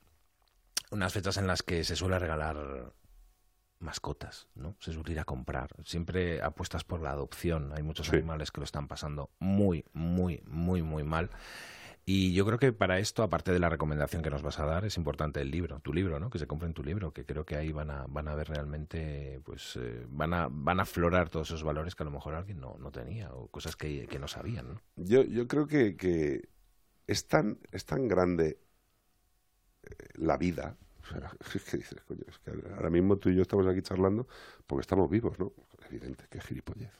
unas 0.94 1.12
fechas 1.12 1.36
en 1.36 1.46
las 1.46 1.62
que 1.62 1.84
se 1.84 1.96
suele 1.96 2.18
regalar 2.18 2.92
mascotas, 3.80 4.48
¿no? 4.54 4.76
Se 4.78 4.92
suele 4.92 5.12
ir 5.12 5.18
a 5.18 5.24
comprar. 5.24 5.70
Siempre 5.84 6.40
apuestas 6.40 6.84
por 6.84 7.00
la 7.02 7.10
adopción. 7.10 7.72
Hay 7.74 7.82
muchos 7.82 8.12
animales 8.12 8.50
que 8.50 8.60
lo 8.60 8.64
están 8.64 8.88
pasando 8.88 9.30
muy, 9.40 9.84
muy, 9.92 10.40
muy, 10.46 10.82
muy 10.82 11.02
mal. 11.02 11.30
Y 12.06 12.32
yo 12.34 12.46
creo 12.46 12.58
que 12.58 12.72
para 12.72 12.98
esto, 12.98 13.22
aparte 13.22 13.50
de 13.50 13.58
la 13.58 13.70
recomendación 13.70 14.22
que 14.22 14.30
nos 14.30 14.42
vas 14.42 14.60
a 14.60 14.66
dar, 14.66 14.84
es 14.84 14.96
importante 14.96 15.40
el 15.40 15.50
libro, 15.50 15.80
tu 15.80 15.92
libro, 15.92 16.20
¿no? 16.20 16.30
Que 16.30 16.38
se 16.38 16.46
compren 16.46 16.74
tu 16.74 16.84
libro, 16.84 17.12
que 17.12 17.24
creo 17.24 17.44
que 17.44 17.56
ahí 17.56 17.72
van 17.72 17.90
a, 17.90 18.04
van 18.08 18.28
a 18.28 18.34
ver 18.34 18.48
realmente, 18.48 19.40
pues, 19.44 19.76
eh, 19.76 20.06
van, 20.10 20.34
a, 20.34 20.48
van 20.50 20.80
a 20.80 20.82
aflorar 20.82 21.30
todos 21.30 21.48
esos 21.48 21.62
valores 21.62 21.94
que 21.94 22.02
a 22.02 22.06
lo 22.06 22.12
mejor 22.12 22.34
alguien 22.34 22.60
no, 22.60 22.76
no 22.78 22.92
tenía 22.92 23.32
o 23.32 23.48
cosas 23.48 23.74
que, 23.74 24.06
que 24.06 24.18
no 24.18 24.28
sabían, 24.28 24.74
¿no? 24.74 24.82
Yo, 24.96 25.22
yo 25.22 25.48
creo 25.48 25.66
que, 25.66 25.96
que 25.96 26.48
es, 27.06 27.26
tan, 27.26 27.58
es 27.72 27.86
tan 27.86 28.06
grande 28.06 28.58
la 30.14 30.36
vida. 30.36 30.76
ahora 32.76 32.90
mismo 32.90 33.16
tú 33.16 33.30
y 33.30 33.36
yo 33.36 33.42
estamos 33.42 33.66
aquí 33.66 33.82
charlando 33.82 34.26
porque 34.66 34.82
estamos 34.82 35.10
vivos, 35.10 35.38
¿no? 35.38 35.52
Evidente, 35.88 36.26
que 36.28 36.40
gilipollez. 36.40 36.92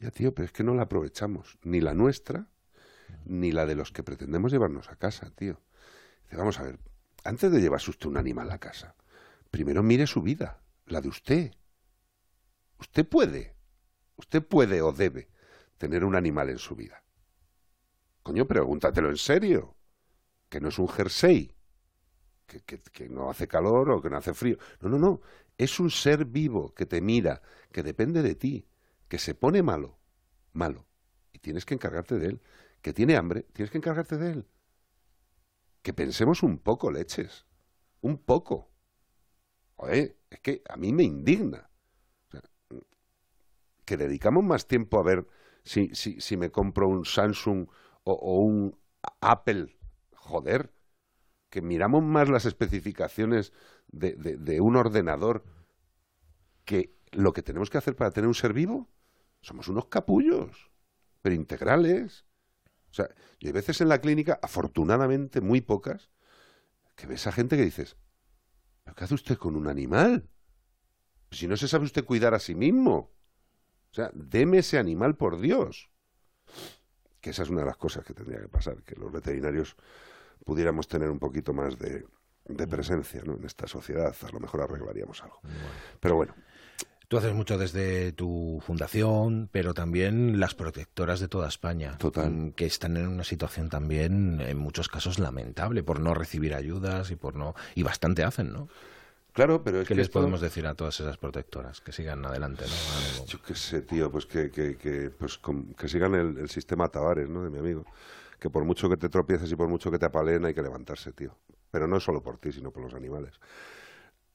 Ya, 0.00 0.10
tío, 0.10 0.34
pero 0.34 0.46
es 0.46 0.52
que 0.52 0.64
no 0.64 0.74
la 0.74 0.82
aprovechamos, 0.82 1.58
ni 1.62 1.80
la 1.80 1.94
nuestra, 1.94 2.48
ni 3.24 3.52
la 3.52 3.66
de 3.66 3.74
los 3.74 3.92
que 3.92 4.02
pretendemos 4.02 4.52
llevarnos 4.52 4.90
a 4.90 4.96
casa, 4.96 5.30
tío. 5.30 5.60
vamos 6.32 6.58
a 6.58 6.64
ver, 6.64 6.78
antes 7.22 7.50
de 7.50 7.60
llevarse 7.60 7.90
usted 7.90 8.06
un 8.06 8.16
animal 8.16 8.50
a 8.50 8.58
casa, 8.58 8.96
primero 9.50 9.82
mire 9.82 10.06
su 10.06 10.20
vida, 10.20 10.60
la 10.86 11.00
de 11.00 11.08
usted. 11.08 11.52
Usted 12.78 13.08
puede, 13.08 13.54
usted 14.16 14.42
puede 14.42 14.82
o 14.82 14.92
debe 14.92 15.28
tener 15.78 16.04
un 16.04 16.16
animal 16.16 16.50
en 16.50 16.58
su 16.58 16.74
vida. 16.74 17.04
Coño, 18.22 18.46
pregúntatelo 18.46 19.10
en 19.10 19.16
serio, 19.16 19.76
que 20.48 20.60
no 20.60 20.68
es 20.68 20.78
un 20.78 20.88
jersey, 20.88 21.54
que, 22.46 23.08
no 23.08 23.30
hace 23.30 23.48
calor 23.48 23.90
o 23.90 24.02
que 24.02 24.10
no 24.10 24.16
hace 24.16 24.34
frío. 24.34 24.58
No, 24.80 24.88
no, 24.88 24.98
no. 24.98 25.20
Es 25.56 25.80
un 25.80 25.90
ser 25.90 26.24
vivo 26.24 26.74
que 26.74 26.86
te 26.86 27.00
mira, 27.00 27.42
que 27.72 27.82
depende 27.82 28.22
de 28.22 28.34
ti, 28.34 28.66
que 29.08 29.18
se 29.18 29.34
pone 29.34 29.62
malo, 29.62 29.98
malo. 30.52 30.86
Y 31.32 31.38
tienes 31.38 31.64
que 31.64 31.74
encargarte 31.74 32.18
de 32.18 32.26
él. 32.26 32.42
Que 32.82 32.92
tiene 32.92 33.16
hambre, 33.16 33.46
tienes 33.52 33.70
que 33.70 33.78
encargarte 33.78 34.18
de 34.18 34.32
él. 34.32 34.46
Que 35.82 35.92
pensemos 35.92 36.42
un 36.42 36.58
poco, 36.58 36.90
leches. 36.90 37.46
Un 38.00 38.18
poco. 38.18 38.70
Oye, 39.76 40.18
es 40.30 40.40
que 40.40 40.62
a 40.68 40.76
mí 40.76 40.92
me 40.92 41.02
indigna. 41.02 41.70
que 43.84 43.96
dedicamos 43.96 44.44
más 44.44 44.66
tiempo 44.66 44.98
a 44.98 45.02
ver 45.02 45.26
si, 45.62 45.94
si, 45.94 46.20
si 46.20 46.36
me 46.36 46.50
compro 46.50 46.88
un 46.88 47.04
Samsung 47.04 47.68
o 48.04 48.40
un 48.40 48.78
Apple. 49.20 49.76
Joder, 50.14 50.72
que 51.54 51.62
miramos 51.62 52.02
más 52.02 52.28
las 52.28 52.46
especificaciones 52.46 53.52
de, 53.86 54.60
un 54.60 54.74
ordenador 54.74 55.44
que 56.64 56.98
lo 57.12 57.32
que 57.32 57.44
tenemos 57.44 57.70
que 57.70 57.78
hacer 57.78 57.94
para 57.94 58.10
tener 58.10 58.26
un 58.26 58.34
ser 58.34 58.52
vivo, 58.52 58.90
somos 59.40 59.68
unos 59.68 59.86
capullos, 59.86 60.72
pero 61.22 61.36
integrales. 61.36 62.26
O 62.90 62.94
sea, 62.94 63.08
hay 63.40 63.52
veces 63.52 63.80
en 63.80 63.88
la 63.88 64.00
clínica, 64.00 64.40
afortunadamente 64.42 65.40
muy 65.40 65.60
pocas, 65.60 66.10
que 66.96 67.06
ves 67.06 67.24
a 67.28 67.30
gente 67.30 67.56
que 67.56 67.64
dices, 67.64 67.96
¿pero 68.82 68.96
qué 68.96 69.04
hace 69.04 69.14
usted 69.14 69.36
con 69.36 69.54
un 69.54 69.68
animal? 69.68 70.28
Si 71.30 71.46
no 71.46 71.56
se 71.56 71.68
sabe 71.68 71.84
usted 71.84 72.04
cuidar 72.04 72.34
a 72.34 72.40
sí 72.40 72.56
mismo. 72.56 73.12
O 73.92 73.94
sea, 73.94 74.10
deme 74.12 74.58
ese 74.58 74.76
animal 74.76 75.16
por 75.16 75.38
Dios. 75.38 75.88
Que 77.20 77.30
esa 77.30 77.44
es 77.44 77.48
una 77.48 77.60
de 77.60 77.66
las 77.66 77.76
cosas 77.76 78.04
que 78.04 78.12
tendría 78.12 78.40
que 78.40 78.48
pasar, 78.48 78.82
que 78.82 78.96
los 78.96 79.12
veterinarios 79.12 79.76
pudiéramos 80.44 80.88
tener 80.88 81.10
un 81.10 81.18
poquito 81.18 81.52
más 81.52 81.78
de, 81.78 82.06
presencia 82.66 83.22
¿no? 83.24 83.34
en 83.34 83.44
esta 83.44 83.66
sociedad, 83.66 84.14
a 84.22 84.32
lo 84.32 84.40
mejor 84.40 84.62
arreglaríamos 84.62 85.22
algo. 85.22 85.40
Pero 86.00 86.16
bueno. 86.16 86.34
Tú 87.08 87.18
haces 87.18 87.34
mucho 87.34 87.58
desde 87.58 88.12
tu 88.12 88.62
fundación, 88.66 89.48
pero 89.52 89.74
también 89.74 90.40
las 90.40 90.54
protectoras 90.54 91.20
de 91.20 91.28
toda 91.28 91.48
España, 91.48 91.98
Total. 91.98 92.54
que 92.56 92.64
están 92.64 92.96
en 92.96 93.08
una 93.08 93.24
situación 93.24 93.68
también, 93.68 94.40
en 94.40 94.56
muchos 94.56 94.88
casos, 94.88 95.18
lamentable 95.18 95.82
por 95.82 96.00
no 96.00 96.14
recibir 96.14 96.54
ayudas 96.54 97.10
y 97.10 97.16
por 97.16 97.36
no 97.36 97.54
y 97.74 97.82
bastante 97.82 98.24
hacen, 98.24 98.52
¿no? 98.52 98.68
Claro, 99.34 99.62
pero 99.64 99.80
es 99.80 99.88
¿Qué 99.88 99.96
les 99.96 100.08
podemos 100.08 100.40
decir 100.40 100.66
a 100.66 100.74
todas 100.74 100.98
esas 101.00 101.18
protectoras? 101.18 101.80
Que 101.80 101.92
sigan 101.92 102.24
adelante, 102.24 102.64
¿no? 102.64 103.26
Yo 103.26 103.42
qué 103.42 103.54
sé, 103.54 103.82
tío, 103.82 104.10
pues 104.10 104.26
que, 104.26 104.50
que, 104.50 104.76
que, 104.76 105.10
pues 105.10 105.40
que 105.76 105.88
sigan 105.88 106.14
el, 106.14 106.38
el 106.38 106.48
sistema 106.48 106.88
Tavares, 106.88 107.28
¿no? 107.28 107.42
De 107.42 107.50
mi 107.50 107.58
amigo 107.58 107.84
que 108.38 108.50
por 108.50 108.64
mucho 108.64 108.88
que 108.88 108.96
te 108.96 109.08
tropieces 109.08 109.50
y 109.50 109.56
por 109.56 109.68
mucho 109.68 109.90
que 109.90 109.98
te 109.98 110.06
apaleen 110.06 110.44
hay 110.44 110.54
que 110.54 110.62
levantarse, 110.62 111.12
tío. 111.12 111.36
Pero 111.70 111.86
no 111.86 112.00
solo 112.00 112.22
por 112.22 112.38
ti, 112.38 112.52
sino 112.52 112.70
por 112.70 112.82
los 112.82 112.94
animales. 112.94 113.40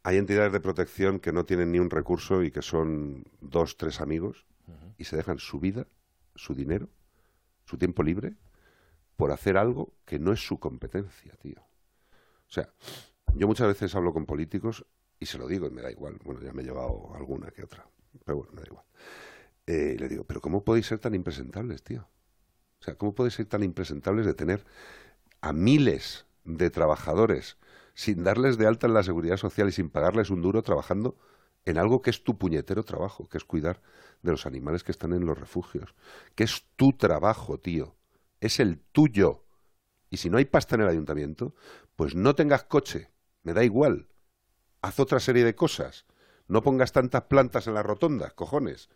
Hay 0.04 0.18
entidades 0.18 0.54
de 0.54 0.60
protección 0.60 1.20
que 1.20 1.32
no 1.32 1.46
tienen 1.46 1.72
ni 1.72 1.80
un 1.80 1.90
recurso 1.90 2.44
y 2.44 2.52
que 2.52 2.62
son 2.62 3.26
dos, 3.42 3.78
tres 3.78 4.02
amigos 4.02 4.46
y 4.98 5.06
se 5.06 5.16
dejan 5.16 5.40
su 5.40 5.60
vida, 5.60 5.88
su 6.36 6.54
dinero, 6.54 6.90
su 7.66 7.78
tiempo 7.78 8.04
libre 8.04 8.36
por 9.16 9.32
hacer 9.32 9.58
algo 9.58 9.94
que 10.06 10.20
no 10.20 10.32
es 10.32 10.46
su 10.46 10.60
competencia, 10.60 11.34
tío. 11.42 11.60
O 11.60 12.52
sea, 12.52 12.70
yo 13.36 13.48
muchas 13.48 13.68
veces 13.68 13.94
hablo 13.94 14.14
con 14.14 14.26
políticos 14.26 14.86
y 15.20 15.26
se 15.26 15.38
lo 15.38 15.48
digo 15.48 15.68
y 15.68 15.72
me 15.72 15.82
da 15.82 15.92
igual. 15.92 16.18
Bueno, 16.24 16.42
ya 16.42 16.54
me 16.54 16.62
he 16.62 16.66
llevado 16.66 17.14
alguna 17.16 17.52
que 17.52 17.64
otra, 17.64 17.86
pero 18.26 18.38
bueno, 18.38 18.54
me 18.54 18.62
da 18.62 18.68
igual. 18.68 18.86
Eh, 19.68 19.94
y 19.96 19.98
le 20.00 20.08
digo, 20.08 20.24
pero 20.24 20.42
¿cómo 20.42 20.64
podéis 20.64 20.88
ser 20.88 21.00
tan 21.00 21.14
impresentables, 21.14 21.84
tío? 21.84 22.08
O 22.82 22.84
sea, 22.84 22.96
¿cómo 22.96 23.14
puede 23.14 23.32
ser 23.32 23.46
tan 23.46 23.64
impresentables 23.64 24.26
de 24.26 24.34
tener 24.34 24.66
a 25.42 25.54
miles 25.54 26.26
de 26.44 26.70
trabajadores 26.70 27.58
sin 27.94 28.24
darles 28.24 28.58
de 28.58 28.68
alta 28.68 28.88
en 28.88 28.94
la 28.94 29.04
seguridad 29.04 29.38
social 29.38 29.68
y 29.68 29.74
sin 29.74 29.90
pagarles 29.90 30.30
un 30.30 30.42
duro 30.42 30.64
trabajando 30.64 31.18
en 31.66 31.78
algo 31.78 32.02
que 32.02 32.10
es 32.10 32.24
tu 32.24 32.38
puñetero 32.38 32.84
trabajo, 32.84 33.28
que 33.28 33.38
es 33.38 33.44
cuidar 33.44 33.82
de 34.22 34.32
los 34.32 34.46
animales 34.46 34.84
que 34.84 34.92
están 34.92 35.14
en 35.14 35.26
los 35.26 35.38
refugios, 35.38 35.94
que 36.36 36.46
es 36.46 36.66
tu 36.78 36.94
trabajo, 36.94 37.60
tío, 37.60 37.96
es 38.40 38.60
el 38.60 38.80
tuyo. 38.80 39.44
Y 40.10 40.18
si 40.18 40.30
no 40.30 40.38
hay 40.38 40.46
pasta 40.46 40.76
en 40.76 40.82
el 40.82 40.88
ayuntamiento, 40.88 41.54
pues 41.96 42.16
no 42.16 42.36
tengas 42.36 42.64
coche, 42.64 43.12
me 43.44 43.54
da 43.54 43.64
igual. 43.64 44.08
Haz 44.82 45.00
otra 45.00 45.20
serie 45.20 45.44
de 45.44 45.56
cosas. 45.56 46.06
No 46.48 46.64
pongas 46.64 46.94
tantas 46.94 47.24
plantas 47.24 47.68
en 47.68 47.74
las 47.74 47.86
rotondas, 47.86 48.34
cojones. 48.34 48.90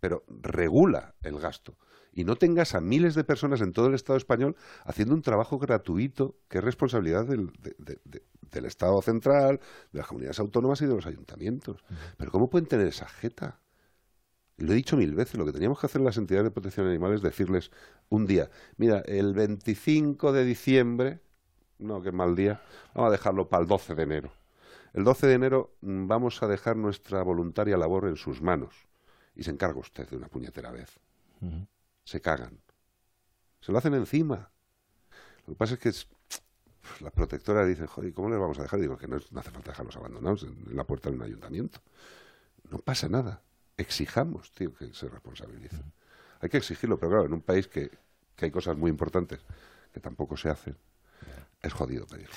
Pero 0.00 0.24
regula 0.28 1.14
el 1.22 1.38
gasto 1.38 1.78
y 2.12 2.24
no 2.24 2.36
tengas 2.36 2.74
a 2.74 2.80
miles 2.80 3.14
de 3.14 3.24
personas 3.24 3.60
en 3.60 3.72
todo 3.72 3.86
el 3.86 3.94
Estado 3.94 4.16
español 4.16 4.56
haciendo 4.84 5.14
un 5.14 5.22
trabajo 5.22 5.58
gratuito 5.58 6.36
que 6.48 6.58
es 6.58 6.64
responsabilidad 6.64 7.26
del, 7.26 7.50
del 8.50 8.64
Estado 8.66 9.00
central, 9.02 9.60
de 9.92 9.98
las 9.98 10.06
comunidades 10.06 10.38
autónomas 10.38 10.80
y 10.82 10.86
de 10.86 10.94
los 10.94 11.06
ayuntamientos. 11.06 11.82
Pero 12.16 12.30
¿cómo 12.30 12.50
pueden 12.50 12.66
tener 12.66 12.86
esa 12.86 13.08
jeta? 13.08 13.58
Y 14.58 14.64
lo 14.64 14.72
he 14.72 14.76
dicho 14.76 14.96
mil 14.96 15.14
veces, 15.14 15.36
lo 15.36 15.46
que 15.46 15.52
teníamos 15.52 15.80
que 15.80 15.86
hacer 15.86 16.00
en 16.00 16.04
las 16.04 16.18
entidades 16.18 16.44
de 16.44 16.50
protección 16.50 16.86
animal 16.86 17.14
es 17.14 17.22
decirles 17.22 17.70
un 18.10 18.26
día, 18.26 18.50
mira, 18.76 19.00
el 19.06 19.32
25 19.32 20.32
de 20.32 20.44
diciembre, 20.44 21.20
no, 21.78 22.02
qué 22.02 22.12
mal 22.12 22.36
día, 22.36 22.62
vamos 22.94 23.08
a 23.08 23.12
dejarlo 23.12 23.48
para 23.48 23.62
el 23.62 23.68
12 23.68 23.94
de 23.94 24.02
enero. 24.02 24.32
El 24.92 25.04
12 25.04 25.26
de 25.26 25.32
enero 25.32 25.74
mm, 25.80 26.06
vamos 26.06 26.42
a 26.42 26.48
dejar 26.48 26.76
nuestra 26.76 27.22
voluntaria 27.22 27.78
labor 27.78 28.06
en 28.06 28.16
sus 28.16 28.42
manos. 28.42 28.74
Y 29.34 29.44
se 29.44 29.50
encarga 29.50 29.80
usted 29.80 30.08
de 30.08 30.16
una 30.16 30.28
puñetera 30.28 30.70
vez. 30.70 31.00
Se 32.04 32.20
cagan. 32.20 32.60
Se 33.60 33.72
lo 33.72 33.78
hacen 33.78 33.94
encima. 33.94 34.50
Lo 35.46 35.54
que 35.54 35.58
pasa 35.58 35.74
es 35.74 35.80
que 35.80 35.92
las 37.00 37.12
protectoras 37.12 37.66
dicen, 37.66 37.86
joder, 37.86 38.12
¿cómo 38.12 38.28
les 38.28 38.38
vamos 38.38 38.58
a 38.58 38.62
dejar? 38.62 38.80
Digo, 38.80 38.96
que 38.96 39.06
no, 39.06 39.16
hace 39.16 39.50
falta 39.50 39.70
dejarlos 39.70 39.96
abandonados 39.96 40.42
en, 40.44 40.76
la 40.76 40.84
puerta 40.84 41.10
de 41.10 41.16
un 41.16 41.22
ayuntamiento. 41.22 41.80
No 42.70 42.78
pasa 42.78 43.08
nada. 43.08 43.42
Exijamos, 43.76 44.52
tío, 44.52 44.74
que 44.74 44.92
se 44.92 45.08
responsabilicen. 45.08 45.92
Hay 46.40 46.48
que 46.48 46.58
exigirlo, 46.58 46.98
pero 46.98 47.10
claro, 47.10 47.26
en 47.26 47.32
un 47.32 47.40
país 47.40 47.68
que, 47.68 47.90
que 48.36 48.44
hay 48.46 48.50
cosas 48.50 48.76
muy 48.76 48.90
importantes 48.90 49.40
que 49.92 50.00
tampoco 50.00 50.36
se 50.36 50.48
hacen, 50.48 50.76
es 51.60 51.72
jodido 51.72 52.06
pedirlo. 52.06 52.34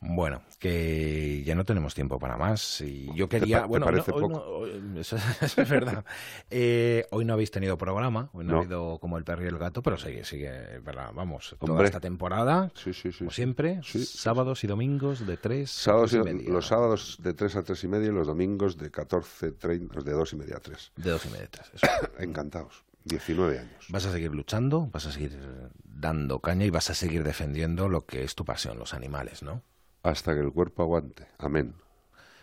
Bueno, 0.00 0.42
que 0.60 1.42
ya 1.44 1.56
no 1.56 1.64
tenemos 1.64 1.94
tiempo 1.94 2.18
para 2.18 2.36
más. 2.36 2.80
Y 2.82 3.12
yo 3.14 3.28
quería. 3.28 3.66
bueno, 3.66 3.86
parece 3.86 4.12
hoy 4.12 4.22
poco? 4.22 4.66
eso, 4.96 5.16
es 5.16 5.68
verdad. 5.68 6.04
Eh, 6.50 7.06
hoy 7.10 7.24
no 7.24 7.32
habéis 7.32 7.50
tenido 7.50 7.76
programa, 7.76 8.30
hoy 8.32 8.44
no, 8.44 8.56
ha 8.56 8.58
habido 8.60 8.98
como 9.00 9.18
el 9.18 9.24
perro 9.24 9.44
y 9.44 9.48
el 9.48 9.58
gato, 9.58 9.82
pero 9.82 9.96
sigue, 9.96 10.24
sigue, 10.24 10.78
¿verdad? 10.80 11.10
Vamos, 11.14 11.56
toda 11.58 11.84
esta 11.84 12.00
temporada, 12.00 12.70
sí, 12.74 12.92
sí, 12.92 13.10
sí, 13.10 13.18
como 13.18 13.30
siempre, 13.30 13.80
sábados 13.82 14.62
y 14.62 14.66
domingos 14.66 15.26
de 15.26 15.36
3 15.36 15.68
sábados 15.68 16.14
a 16.14 16.22
3 16.22 16.32
y 16.32 16.36
media. 16.36 16.52
Los 16.52 16.66
sábados 16.66 17.18
de 17.20 17.34
3 17.34 17.56
a 17.56 17.62
3 17.64 17.84
y 17.84 17.88
media 17.88 18.08
y 18.08 18.12
los 18.12 18.26
domingos 18.26 18.76
de 18.78 18.90
14, 18.90 19.52
30, 19.52 20.00
de 20.00 20.12
2 20.12 20.32
y 20.32 20.36
media 20.36 20.56
a 20.56 20.60
3. 20.60 20.92
De 20.96 21.10
2 21.10 21.26
y 21.26 21.28
media 21.30 21.44
a 21.46 21.48
3, 21.48 21.82
Encantados. 22.20 22.84
19 23.04 23.58
años. 23.58 23.86
Vas 23.88 24.04
a 24.04 24.12
seguir 24.12 24.32
luchando, 24.32 24.88
vas 24.92 25.06
a 25.06 25.12
seguir 25.12 25.38
dando 25.84 26.40
caña 26.40 26.66
y 26.66 26.70
vas 26.70 26.90
a 26.90 26.94
seguir 26.94 27.24
defendiendo 27.24 27.88
lo 27.88 28.04
que 28.04 28.22
es 28.22 28.34
tu 28.34 28.44
pasión, 28.44 28.78
los 28.78 28.92
animales, 28.92 29.42
¿no? 29.42 29.62
Hasta 30.08 30.34
que 30.34 30.40
el 30.40 30.52
cuerpo 30.52 30.82
aguante. 30.82 31.26
Amén. 31.38 31.74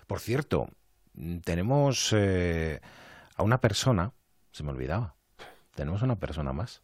Por 0.08 0.20
cierto, 0.20 0.68
tenemos 1.44 2.14
eh, 2.16 2.80
a 3.36 3.44
una 3.44 3.60
persona, 3.60 4.12
se 4.52 4.64
me 4.64 4.72
olvidaba, 4.72 5.16
tenemos 5.74 6.02
a 6.02 6.06
una 6.06 6.18
persona 6.18 6.54
más. 6.54 6.84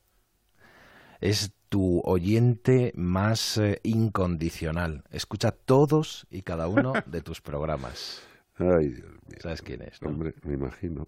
Es 1.19 1.53
tu 1.69 2.01
oyente 2.03 2.91
más 2.95 3.57
eh, 3.57 3.79
incondicional. 3.83 5.03
Escucha 5.11 5.51
todos 5.51 6.25
y 6.31 6.41
cada 6.41 6.67
uno 6.67 6.93
de 7.05 7.21
tus 7.21 7.41
programas. 7.41 8.23
Ay, 8.57 8.89
Dios 8.89 9.11
mío. 9.11 9.39
¿Sabes 9.39 9.61
quién 9.61 9.83
es? 9.83 10.01
Hombre, 10.01 10.33
me 10.43 10.55
imagino. 10.55 11.07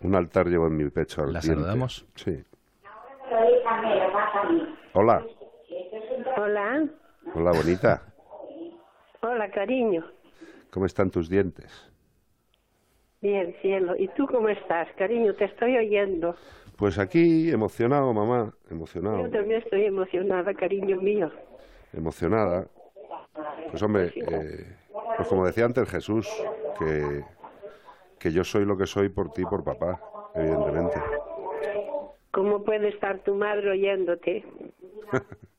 Un 0.00 0.14
altar 0.14 0.46
llevo 0.48 0.66
en 0.66 0.76
mi 0.76 0.90
pecho 0.90 1.22
al 1.22 1.32
¿La 1.32 1.42
saludamos? 1.42 2.04
Sí. 2.16 2.44
Hola. 4.92 5.24
Hola. 6.36 6.88
Hola, 7.34 7.52
bonita. 7.52 8.07
Hola, 9.20 9.50
cariño. 9.50 10.04
¿Cómo 10.70 10.86
están 10.86 11.10
tus 11.10 11.28
dientes? 11.28 11.90
Bien, 13.20 13.54
cielo. 13.60 13.96
¿Y 13.96 14.08
tú 14.08 14.26
cómo 14.26 14.48
estás, 14.48 14.88
cariño? 14.96 15.34
Te 15.34 15.46
estoy 15.46 15.76
oyendo. 15.76 16.36
Pues 16.76 16.98
aquí, 16.98 17.50
emocionado, 17.50 18.12
mamá, 18.12 18.54
emocionado. 18.70 19.22
Yo 19.22 19.30
también 19.30 19.60
estoy 19.60 19.86
emocionada, 19.86 20.54
cariño 20.54 21.00
mío. 21.00 21.32
Emocionada. 21.92 22.68
Pues 23.70 23.82
hombre, 23.82 24.12
eh, 24.14 24.76
pues 25.16 25.28
como 25.28 25.44
decía 25.44 25.64
antes 25.64 25.88
Jesús, 25.90 26.28
que, 26.78 27.24
que 28.20 28.30
yo 28.30 28.44
soy 28.44 28.64
lo 28.64 28.76
que 28.76 28.86
soy 28.86 29.08
por 29.08 29.32
ti 29.32 29.42
y 29.42 29.46
por 29.46 29.64
papá, 29.64 30.00
evidentemente. 30.36 31.00
¿Cómo 32.30 32.62
puede 32.62 32.90
estar 32.90 33.18
tu 33.24 33.34
madre 33.34 33.70
oyéndote? 33.70 34.44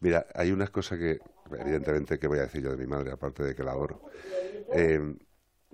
Mira, 0.00 0.26
hay 0.34 0.52
unas 0.52 0.70
cosas 0.70 0.98
que, 0.98 1.20
evidentemente, 1.50 2.18
que 2.18 2.26
voy 2.26 2.38
a 2.38 2.42
decir 2.42 2.62
yo 2.62 2.70
de 2.70 2.76
mi 2.76 2.86
madre, 2.86 3.12
aparte 3.12 3.42
de 3.42 3.54
que 3.54 3.62
la 3.62 3.72
adoro. 3.72 4.00
Eh, 4.72 5.00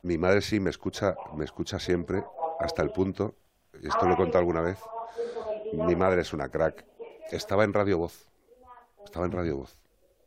mi 0.03 0.19
madre 0.19 0.41
sí 0.41 0.61
me 0.61 0.71
escucha, 0.71 1.17
me 1.37 1.45
escucha 1.45 1.79
siempre, 1.79 2.25
hasta 2.61 2.83
el 2.83 2.91
punto, 2.91 3.37
y 3.81 3.89
esto 3.89 4.07
lo 4.07 4.15
he 4.15 4.17
contado 4.17 4.39
alguna 4.39 4.61
vez, 4.61 4.79
mi 5.73 5.97
madre 5.97 6.23
es 6.23 6.33
una 6.33 6.49
crack. 6.49 6.85
Estaba 7.31 7.65
en 7.65 7.73
Radio 7.73 7.99
Voz, 7.99 8.29
estaba 9.05 9.27
en 9.27 9.33
Radio 9.33 9.59
Voz, 9.59 9.79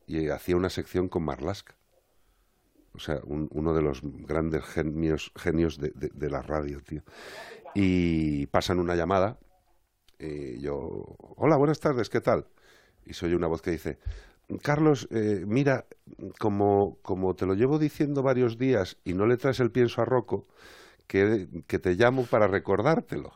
y 0.06 0.30
hacía 0.30 0.56
una 0.56 0.70
sección 0.70 1.10
con 1.10 1.24
Marlaska. 1.24 1.76
O 2.94 3.00
sea, 3.00 3.22
uno 3.24 3.74
de 3.74 3.82
los 3.82 4.02
grandes 4.04 4.66
genios, 4.66 5.32
genios 5.38 5.78
de, 5.78 5.92
de, 5.96 6.30
la 6.30 6.42
radio, 6.42 6.82
tío. 6.82 7.04
Y 7.74 8.48
pasan 8.48 8.80
una 8.80 8.96
llamada, 8.96 9.40
y 10.20 10.60
yo, 10.60 11.16
hola, 11.38 11.56
buenas 11.56 11.80
tardes, 11.80 12.10
¿qué 12.10 12.20
tal? 12.20 12.48
Y 13.06 13.14
soy 13.14 13.34
una 13.34 13.48
voz 13.48 13.62
que 13.62 13.72
dice, 13.72 14.00
Carlos, 14.62 15.08
eh, 15.12 15.44
mira, 15.48 15.86
como, 16.40 16.98
como 17.02 17.36
te 17.36 17.46
lo 17.46 17.54
llevo 17.54 17.80
diciendo 17.80 18.24
varios 18.24 18.58
días 18.58 18.98
y 19.04 19.14
no 19.14 19.26
le 19.26 19.38
traes 19.38 19.60
el 19.60 19.72
pienso 19.72 20.02
a 20.02 20.06
Rocco, 20.06 20.48
que, 21.08 21.48
que 21.68 21.80
te 21.80 21.96
llamo 21.96 22.26
para 22.26 22.48
recordártelo. 22.48 23.34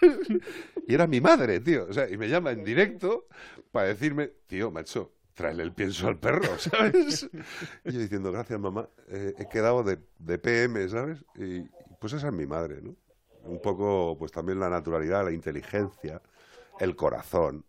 y 0.86 0.94
era 0.94 1.06
mi 1.06 1.20
madre, 1.20 1.60
tío. 1.60 1.86
O 1.88 1.92
sea, 1.92 2.08
y 2.08 2.16
me 2.16 2.28
llama 2.28 2.52
en 2.52 2.64
directo 2.64 3.26
para 3.72 3.88
decirme, 3.88 4.32
tío, 4.46 4.70
macho, 4.70 5.12
tráele 5.34 5.62
el 5.62 5.72
pienso 5.72 6.08
al 6.08 6.18
perro, 6.18 6.58
¿sabes? 6.58 7.28
y 7.84 7.92
yo 7.92 8.00
diciendo, 8.00 8.32
gracias, 8.32 8.58
mamá, 8.58 8.88
eh, 9.08 9.34
he 9.38 9.48
quedado 9.48 9.82
de, 9.82 9.98
de 10.18 10.38
PM, 10.38 10.88
¿sabes? 10.88 11.24
Y 11.34 11.62
pues 12.00 12.12
esa 12.12 12.28
es 12.28 12.32
mi 12.32 12.46
madre, 12.46 12.80
¿no? 12.82 12.96
Un 13.44 13.60
poco, 13.60 14.16
pues 14.18 14.32
también 14.32 14.58
la 14.58 14.70
naturalidad, 14.70 15.24
la 15.24 15.32
inteligencia, 15.32 16.22
el 16.80 16.96
corazón, 16.96 17.64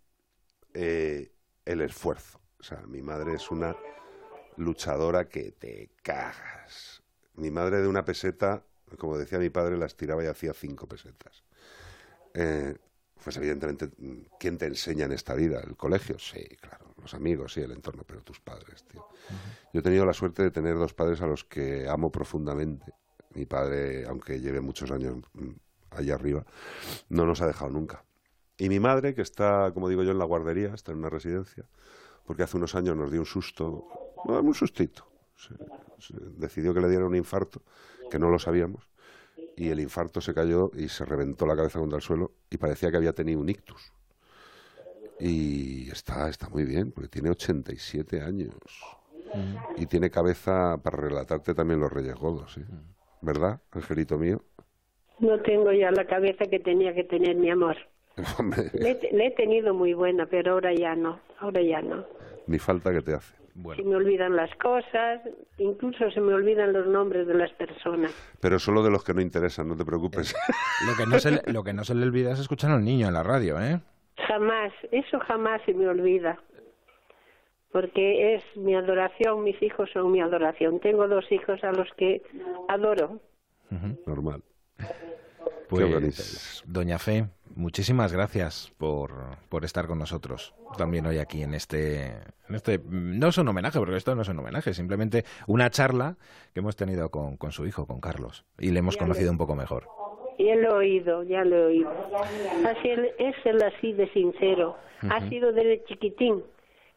eh, 0.76 1.32
el 1.66 1.82
esfuerzo. 1.82 2.40
O 2.60 2.64
sea, 2.64 2.82
mi 2.82 3.02
madre 3.02 3.34
es 3.34 3.50
una 3.50 3.76
luchadora 4.58 5.28
que 5.28 5.52
te 5.54 5.92
cagas. 6.04 7.02
Mi 7.36 7.50
madre 7.50 7.82
de 7.82 7.88
una 7.88 8.04
peseta, 8.04 8.64
como 8.98 9.18
decía 9.18 9.40
mi 9.40 9.50
padre, 9.50 9.78
las 9.78 9.96
tiraba 9.96 10.24
y 10.24 10.28
hacía 10.28 10.54
cinco 10.54 10.88
pesetas. 10.88 11.44
Eh, 12.34 12.76
pues 13.24 13.38
evidentemente, 13.38 13.90
¿quién 14.40 14.58
te 14.58 14.66
enseña 14.66 15.06
en 15.06 15.14
esta 15.14 15.34
vida? 15.34 15.62
¿El 15.62 15.76
colegio? 15.78 16.20
Sí, 16.20 16.46
claro. 16.60 16.94
Los 17.02 17.14
amigos, 17.14 17.54
sí, 17.54 17.62
el 17.62 17.72
entorno, 17.72 18.04
pero 18.06 18.22
tus 18.22 18.40
padres, 18.40 18.84
tío. 18.84 19.08
Yo 19.74 19.80
he 19.80 19.84
tenido 19.84 20.06
la 20.06 20.14
suerte 20.14 20.44
de 20.44 20.52
tener 20.52 20.76
dos 20.76 20.94
padres 20.94 21.22
a 21.22 21.28
los 21.28 21.44
que 21.46 21.88
amo 21.88 22.12
profundamente. 22.12 22.94
Mi 23.34 23.46
padre, 23.46 24.06
aunque 24.06 24.40
lleve 24.40 24.60
muchos 24.60 24.92
años 24.92 25.18
mm, 25.34 25.52
allá 25.92 26.16
arriba, 26.16 26.46
no 27.10 27.26
nos 27.26 27.42
ha 27.42 27.48
dejado 27.48 27.72
nunca. 27.72 28.04
Y 28.58 28.70
mi 28.70 28.80
madre, 28.80 29.14
que 29.14 29.22
está, 29.22 29.72
como 29.74 29.90
digo 29.90 30.04
yo, 30.04 30.12
en 30.12 30.20
la 30.20 30.26
guardería, 30.26 30.74
está 30.74 30.92
en 30.92 31.00
una 31.00 31.10
residencia, 31.10 31.66
porque 32.26 32.44
hace 32.44 32.58
unos 32.58 32.74
años 32.76 32.96
nos 32.96 33.12
dio 33.12 33.20
un 33.20 33.26
susto, 33.26 33.88
un 34.24 34.54
sustito. 34.54 35.08
decidió 36.38 36.74
que 36.74 36.82
le 36.82 36.90
diera 36.90 37.06
un 37.06 37.16
infarto, 37.16 37.62
que 38.10 38.18
no 38.18 38.30
lo 38.30 38.40
sabíamos, 38.40 38.88
y 39.58 39.70
el 39.70 39.80
infarto 39.80 40.22
se 40.22 40.34
cayó 40.34 40.72
y 40.74 40.88
se 40.88 41.06
reventó 41.06 41.46
la 41.46 41.56
cabeza 41.56 41.80
contra 41.80 41.98
el 41.98 42.02
suelo 42.02 42.32
y 42.50 42.58
parecía 42.58 42.92
que 42.92 42.98
había 42.98 43.14
tenido 43.14 43.40
un 43.40 43.50
ictus. 43.50 43.92
Y 45.20 45.90
está, 45.92 46.30
está 46.30 46.50
muy 46.50 46.66
bien, 46.66 46.92
porque 46.92 47.08
tiene 47.08 47.30
87 47.30 48.22
años. 48.22 48.54
Mm. 49.34 49.82
Y 49.82 49.86
tiene 49.86 50.10
cabeza 50.10 50.78
para 50.82 50.98
relatarte 50.98 51.54
también 51.54 51.80
los 51.80 51.92
Reyes 51.92 52.16
Godos, 52.16 52.58
¿verdad, 53.22 53.62
Angelito 53.72 54.18
mío? 54.18 54.42
No 55.20 55.42
tengo 55.42 55.72
ya 55.72 55.92
la 55.92 56.06
cabeza 56.06 56.46
que 56.46 56.60
tenía 56.60 56.94
que 56.94 57.06
tener 57.06 57.36
mi 57.38 57.50
amor. 57.50 57.78
Le, 58.74 59.28
he 59.28 59.32
tenido 59.32 59.74
muy 59.74 59.94
buena, 59.94 60.26
pero 60.26 60.54
ahora 60.54 60.74
ya 60.74 60.96
no, 60.96 61.20
ahora 61.40 61.62
ya 61.62 61.82
no. 61.82 62.06
Ni 62.48 62.60
falta 62.60 62.92
que 62.92 63.02
te 63.02 63.14
hace. 63.14 63.36
Se 63.76 63.84
me 63.84 63.96
olvidan 63.96 64.36
las 64.36 64.54
cosas, 64.56 65.22
incluso 65.58 66.12
se 66.12 66.20
me 66.20 66.34
olvidan 66.34 66.74
los 66.74 66.88
nombres 66.88 67.26
de 67.26 67.36
las 67.36 67.52
personas. 67.54 68.12
Pero 68.42 68.60
solo 68.60 68.84
de 68.84 68.92
los 68.92 69.04
que 69.04 69.14
no 69.14 69.22
interesan, 69.22 69.70
no 69.70 69.78
te 69.78 69.86
preocupes. 69.86 70.36
lo, 70.86 70.96
que 70.98 71.10
no 71.10 71.20
se, 71.20 71.52
lo 71.52 71.64
que 71.64 71.74
no 71.74 71.86
se 71.86 71.96
le 71.96 72.04
olvida 72.04 72.34
es 72.34 72.40
escuchar 72.40 72.72
al 72.72 72.84
niño 72.84 73.08
en 73.08 73.14
la 73.14 73.24
radio, 73.24 73.60
¿eh? 73.62 73.80
Jamás, 74.28 74.74
eso 74.92 75.20
jamás 75.20 75.62
se 75.66 75.74
me 75.74 75.88
olvida. 75.88 76.38
Porque 77.72 78.36
es 78.36 78.44
mi 78.58 78.76
adoración, 78.76 79.44
mis 79.44 79.62
hijos 79.62 79.90
son 79.92 80.12
mi 80.12 80.22
adoración. 80.22 80.80
Tengo 80.80 81.08
dos 81.08 81.30
hijos 81.32 81.64
a 81.64 81.72
los 81.72 81.90
que 81.98 82.22
adoro. 82.68 83.20
Normal. 84.06 84.44
Pues, 85.70 86.64
Doña 86.66 87.00
Fe, 87.00 87.26
muchísimas 87.56 88.14
gracias 88.14 88.72
por, 88.78 89.12
por, 89.50 89.66
estar 89.66 89.88
con 89.88 90.00
nosotros 90.00 90.54
también 90.78 91.06
hoy 91.06 91.20
aquí 91.20 91.42
en 91.42 91.54
este, 91.54 92.08
en 92.50 92.56
este. 92.56 92.80
No 92.90 93.30
es 93.30 93.38
un 93.38 93.48
homenaje, 93.48 93.80
porque 93.80 93.96
esto 93.96 94.16
no 94.16 94.22
es 94.22 94.30
un 94.30 94.40
homenaje, 94.40 94.74
simplemente 94.74 95.24
una 95.48 95.70
charla 95.70 96.18
que 96.54 96.60
hemos 96.60 96.76
tenido 96.76 97.10
con, 97.10 97.38
con 97.38 97.52
su 97.52 97.66
hijo, 97.66 97.86
con 97.86 98.00
Carlos, 98.00 98.46
y 98.60 98.72
le 98.72 98.80
hemos 98.80 98.98
conocido 98.98 99.32
un 99.32 99.38
poco 99.38 99.56
mejor. 99.56 99.88
Ya 100.38 100.56
lo 100.56 100.82
he 100.82 100.86
oído, 100.86 101.24
ya 101.24 101.44
lo 101.44 101.56
he 101.56 101.66
oído. 101.66 101.92
Así, 102.68 102.90
es 103.18 103.36
el 103.46 103.64
así 103.64 103.94
de 103.94 104.10
sincero. 104.12 104.78
Ha 105.10 105.28
sido 105.30 105.52
desde 105.52 105.84
chiquitín 105.86 106.44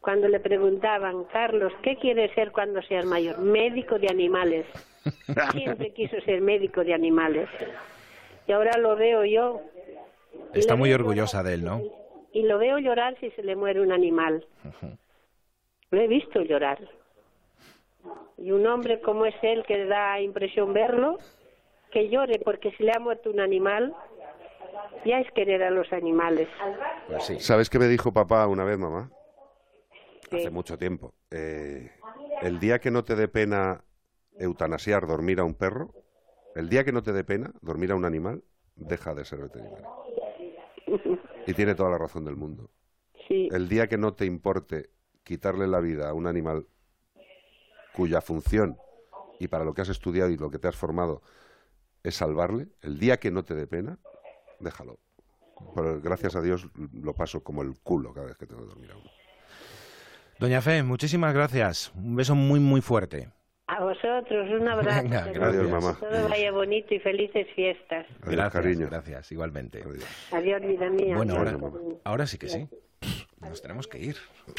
cuando 0.01 0.29
le 0.29 0.41
preguntaban, 0.41 1.25
Carlos, 1.25 1.73
¿qué 1.83 1.97
quieres 1.97 2.33
ser 2.35 2.53
cuando 2.53 2.81
seas 2.83 3.05
mayor? 3.05 3.39
Médico 3.39 3.99
de 3.99 4.09
animales. 4.09 4.67
Siempre 5.53 5.93
quiso 5.93 6.21
ser 6.23 6.41
médico 6.41 6.85
de 6.85 6.95
animales. 6.95 7.49
Y 8.47 8.53
ahora 8.53 8.79
lo 8.79 8.97
veo 8.97 9.25
yo. 9.25 9.61
Está 10.55 10.77
muy 10.77 10.93
orgullosa 10.93 11.43
de 11.43 11.55
él, 11.55 11.65
¿no? 11.65 11.83
Y 12.33 12.43
lo 12.43 12.59
veo 12.59 12.79
llorar 12.79 13.17
si 13.21 13.31
se 13.31 13.43
le 13.43 13.57
muere 13.57 13.81
un 13.81 13.93
animal. 13.93 14.47
Lo 15.91 16.01
he 16.01 16.07
visto 16.07 16.41
llorar. 16.43 16.79
Y 18.37 18.51
un 18.53 18.67
hombre 18.67 19.01
como 19.01 19.27
es 19.27 19.35
él, 19.43 19.65
que 19.67 19.85
da 19.87 20.21
impresión 20.21 20.73
verlo, 20.73 21.19
que 21.91 22.09
llore 22.09 22.39
porque 22.45 22.71
si 22.73 22.85
le 22.85 22.93
ha 22.93 23.01
muerto 23.01 23.31
un 23.31 23.41
animal, 23.41 23.95
ya 25.05 25.21
es 25.21 25.31
querer 25.33 25.63
a 25.63 25.71
los 25.71 25.93
animales. 25.93 26.49
Pues 27.09 27.45
¿Sabes 27.45 27.71
qué 27.71 27.79
me 27.79 27.87
dijo 27.87 28.13
papá 28.13 28.47
una 28.47 28.65
vez, 28.65 28.79
mamá? 28.79 29.11
Hace 30.31 30.51
mucho 30.51 30.77
tiempo. 30.77 31.15
Eh, 31.31 31.91
el 32.43 32.61
día 32.61 32.79
que 32.79 32.91
no 32.91 33.05
te 33.05 33.17
dé 33.17 33.29
pena 33.29 33.83
eutanasiar, 34.39 35.07
dormir 35.07 35.41
a 35.41 35.45
un 35.45 35.55
perro, 35.55 35.95
el 36.55 36.69
día 36.69 36.85
que 36.85 36.93
no 36.93 37.03
te 37.03 37.13
dé 37.13 37.25
pena 37.25 37.53
dormir 37.61 37.93
a 37.93 37.97
un 37.97 38.05
animal, 38.05 38.43
deja 38.77 39.15
de 39.15 39.25
ser 39.25 39.41
veterinario. 39.41 39.87
Y 41.49 41.55
tiene 41.55 41.75
toda 41.75 41.89
la 41.89 41.97
razón 41.97 42.27
del 42.27 42.37
mundo. 42.37 42.71
El 43.31 43.69
día 43.71 43.89
que 43.89 43.97
no 43.97 44.13
te 44.13 44.27
importe 44.27 44.91
quitarle 45.25 45.67
la 45.67 45.81
vida 45.81 46.11
a 46.11 46.13
un 46.13 46.27
animal 46.27 46.67
cuya 47.95 48.21
función 48.21 48.77
y 49.41 49.49
para 49.49 49.65
lo 49.65 49.73
que 49.73 49.81
has 49.81 49.89
estudiado 49.89 50.31
y 50.31 50.37
lo 50.37 50.51
que 50.51 50.59
te 50.59 50.69
has 50.69 50.77
formado 50.77 51.23
es 52.03 52.17
salvarle, 52.17 52.69
el 52.83 52.99
día 52.99 53.19
que 53.19 53.31
no 53.31 53.45
te 53.45 53.55
dé 53.55 53.67
pena, 53.67 53.99
déjalo. 54.61 54.99
Pero 55.75 56.01
gracias 56.03 56.37
a 56.37 56.43
Dios 56.43 56.69
lo 56.93 57.15
paso 57.15 57.43
como 57.43 57.63
el 57.63 57.79
culo 57.81 58.13
cada 58.13 58.27
vez 58.27 58.37
que 58.37 58.47
tengo 58.47 58.63
que 58.63 58.69
dormir 58.69 58.93
a 58.93 58.97
uno. 58.97 59.11
Doña 60.39 60.61
Fe, 60.61 60.83
muchísimas 60.83 61.33
gracias. 61.33 61.93
Un 61.95 62.15
beso 62.15 62.35
muy, 62.35 62.61
muy 62.61 62.83
fuerte. 62.83 63.31
A 63.69 63.81
vosotros, 63.85 64.51
un 64.51 64.67
abrazo. 64.69 65.09
gracias, 65.09 65.69
mamá. 65.69 65.97
todo 66.01 66.29
vaya 66.29 66.51
bonito 66.53 66.95
y 66.95 66.99
felices 67.01 67.47
fiestas. 67.55 68.07
gracias, 68.23 68.53
cariño. 68.53 68.87
Gracias, 68.87 69.31
igualmente. 69.31 69.85
Adiós, 70.33 70.63
vida 70.63 70.89
mía. 70.89 71.15
Bueno, 71.17 71.37
ahora, 72.05 72.27
sí 72.27 72.39
que 72.39 72.49
sí. 72.49 72.67
Nos 73.41 73.61
tenemos 73.63 73.87
que 73.87 73.99
ir. 73.99 74.17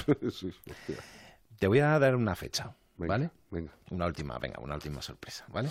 Te 1.59 1.67
voy 1.67 1.79
a 1.79 1.97
dar 1.99 2.15
una 2.15 2.35
fecha, 2.35 2.75
¿vale? 2.97 3.31
Venga. 3.49 3.73
Una 3.89 4.05
última, 4.05 4.37
venga, 4.37 4.59
una 4.61 4.75
última 4.75 5.01
sorpresa, 5.01 5.45
¿vale? 5.49 5.69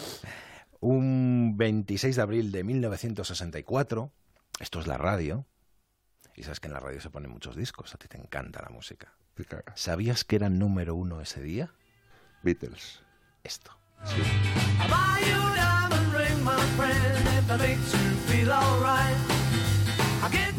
Un 0.81 1.55
26 1.57 2.17
de 2.17 2.23
abril 2.23 2.52
de 2.52 2.65
1964, 2.65 4.12
esto 4.60 4.81
es 4.81 4.86
la 4.86 4.99
radio, 4.99 5.47
y 6.34 6.42
sabes 6.42 6.60
que 6.60 6.67
en 6.67 6.75
la 6.75 6.81
radio 6.81 7.00
se 7.00 7.08
ponen 7.10 7.31
muchos 7.31 7.57
discos, 7.57 7.94
a 7.94 7.99
ti 7.99 8.08
te 8.08 8.18
encanta 8.18 8.60
la 8.62 8.68
música. 8.68 9.15
¿Sabías 9.76 10.25
que 10.25 10.36
era 10.36 10.49
número 10.50 10.94
uno 10.97 11.20
ese 11.20 11.41
día? 11.41 11.73
Beatles. 12.42 13.02
Esto. 13.42 13.73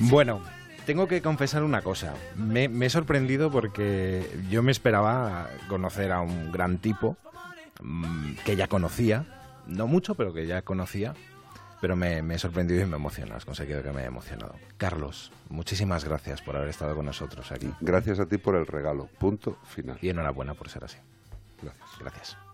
Bueno, 0.01 0.41
tengo 0.85 1.07
que 1.07 1.21
confesar 1.21 1.63
una 1.63 1.81
cosa. 1.81 2.15
Me, 2.35 2.67
me, 2.67 2.87
he 2.87 2.89
sorprendido 2.89 3.51
porque 3.51 4.25
yo 4.49 4.63
me 4.63 4.71
esperaba 4.71 5.49
conocer 5.67 6.11
a 6.11 6.21
un 6.21 6.51
gran 6.51 6.79
tipo 6.79 7.15
mm, 7.81 8.33
que 8.43 8.55
ya 8.55 8.67
conocía, 8.67 9.25
no 9.67 9.85
mucho, 9.85 10.15
pero 10.15 10.33
que 10.33 10.47
ya 10.47 10.63
conocía, 10.63 11.13
pero 11.79 11.95
me, 11.95 12.19
he 12.19 12.39
sorprendido 12.39 12.81
y 12.81 12.85
me 12.85 12.95
emociona, 12.95 13.35
has 13.35 13.45
conseguido 13.45 13.83
que 13.83 13.91
me 13.91 13.99
haya 13.99 14.07
emocionado. 14.07 14.55
Carlos, 14.77 15.31
muchísimas 15.49 16.05
gracias 16.05 16.41
por 16.41 16.55
haber 16.55 16.69
estado 16.69 16.95
con 16.95 17.05
nosotros 17.05 17.51
aquí. 17.51 17.71
Gracias 17.79 18.19
a 18.19 18.25
ti 18.25 18.37
por 18.37 18.55
el 18.55 18.65
regalo, 18.65 19.07
punto 19.19 19.57
final. 19.65 19.97
Y 20.01 20.09
enhorabuena 20.09 20.55
por 20.55 20.69
ser 20.69 20.83
así. 20.85 20.97
Gracias. 21.61 21.89
Gracias. 21.99 22.48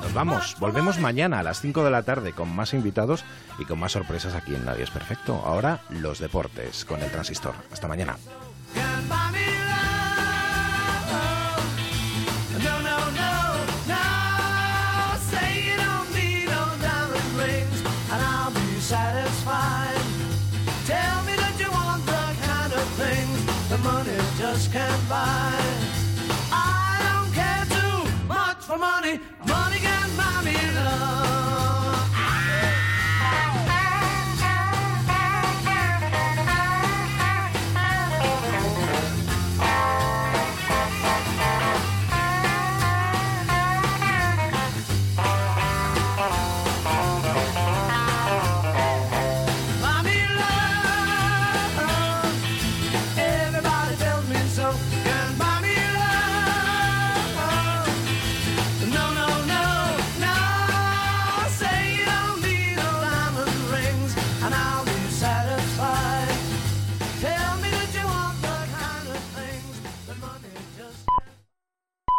Nos 0.00 0.14
vamos, 0.14 0.56
volvemos 0.58 0.98
mañana 0.98 1.40
a 1.40 1.42
las 1.42 1.60
5 1.60 1.84
de 1.84 1.90
la 1.90 2.02
tarde 2.02 2.32
con 2.32 2.54
más 2.54 2.72
invitados 2.72 3.24
y 3.58 3.64
con 3.64 3.78
más 3.78 3.92
sorpresas 3.92 4.34
aquí 4.34 4.54
en 4.54 4.64
Nadie 4.64 4.84
es 4.84 4.90
Perfecto. 4.90 5.42
Ahora 5.44 5.80
los 5.90 6.18
deportes 6.18 6.84
con 6.84 7.00
el 7.02 7.10
transistor. 7.10 7.54
Hasta 7.72 7.88
mañana. 7.88 8.16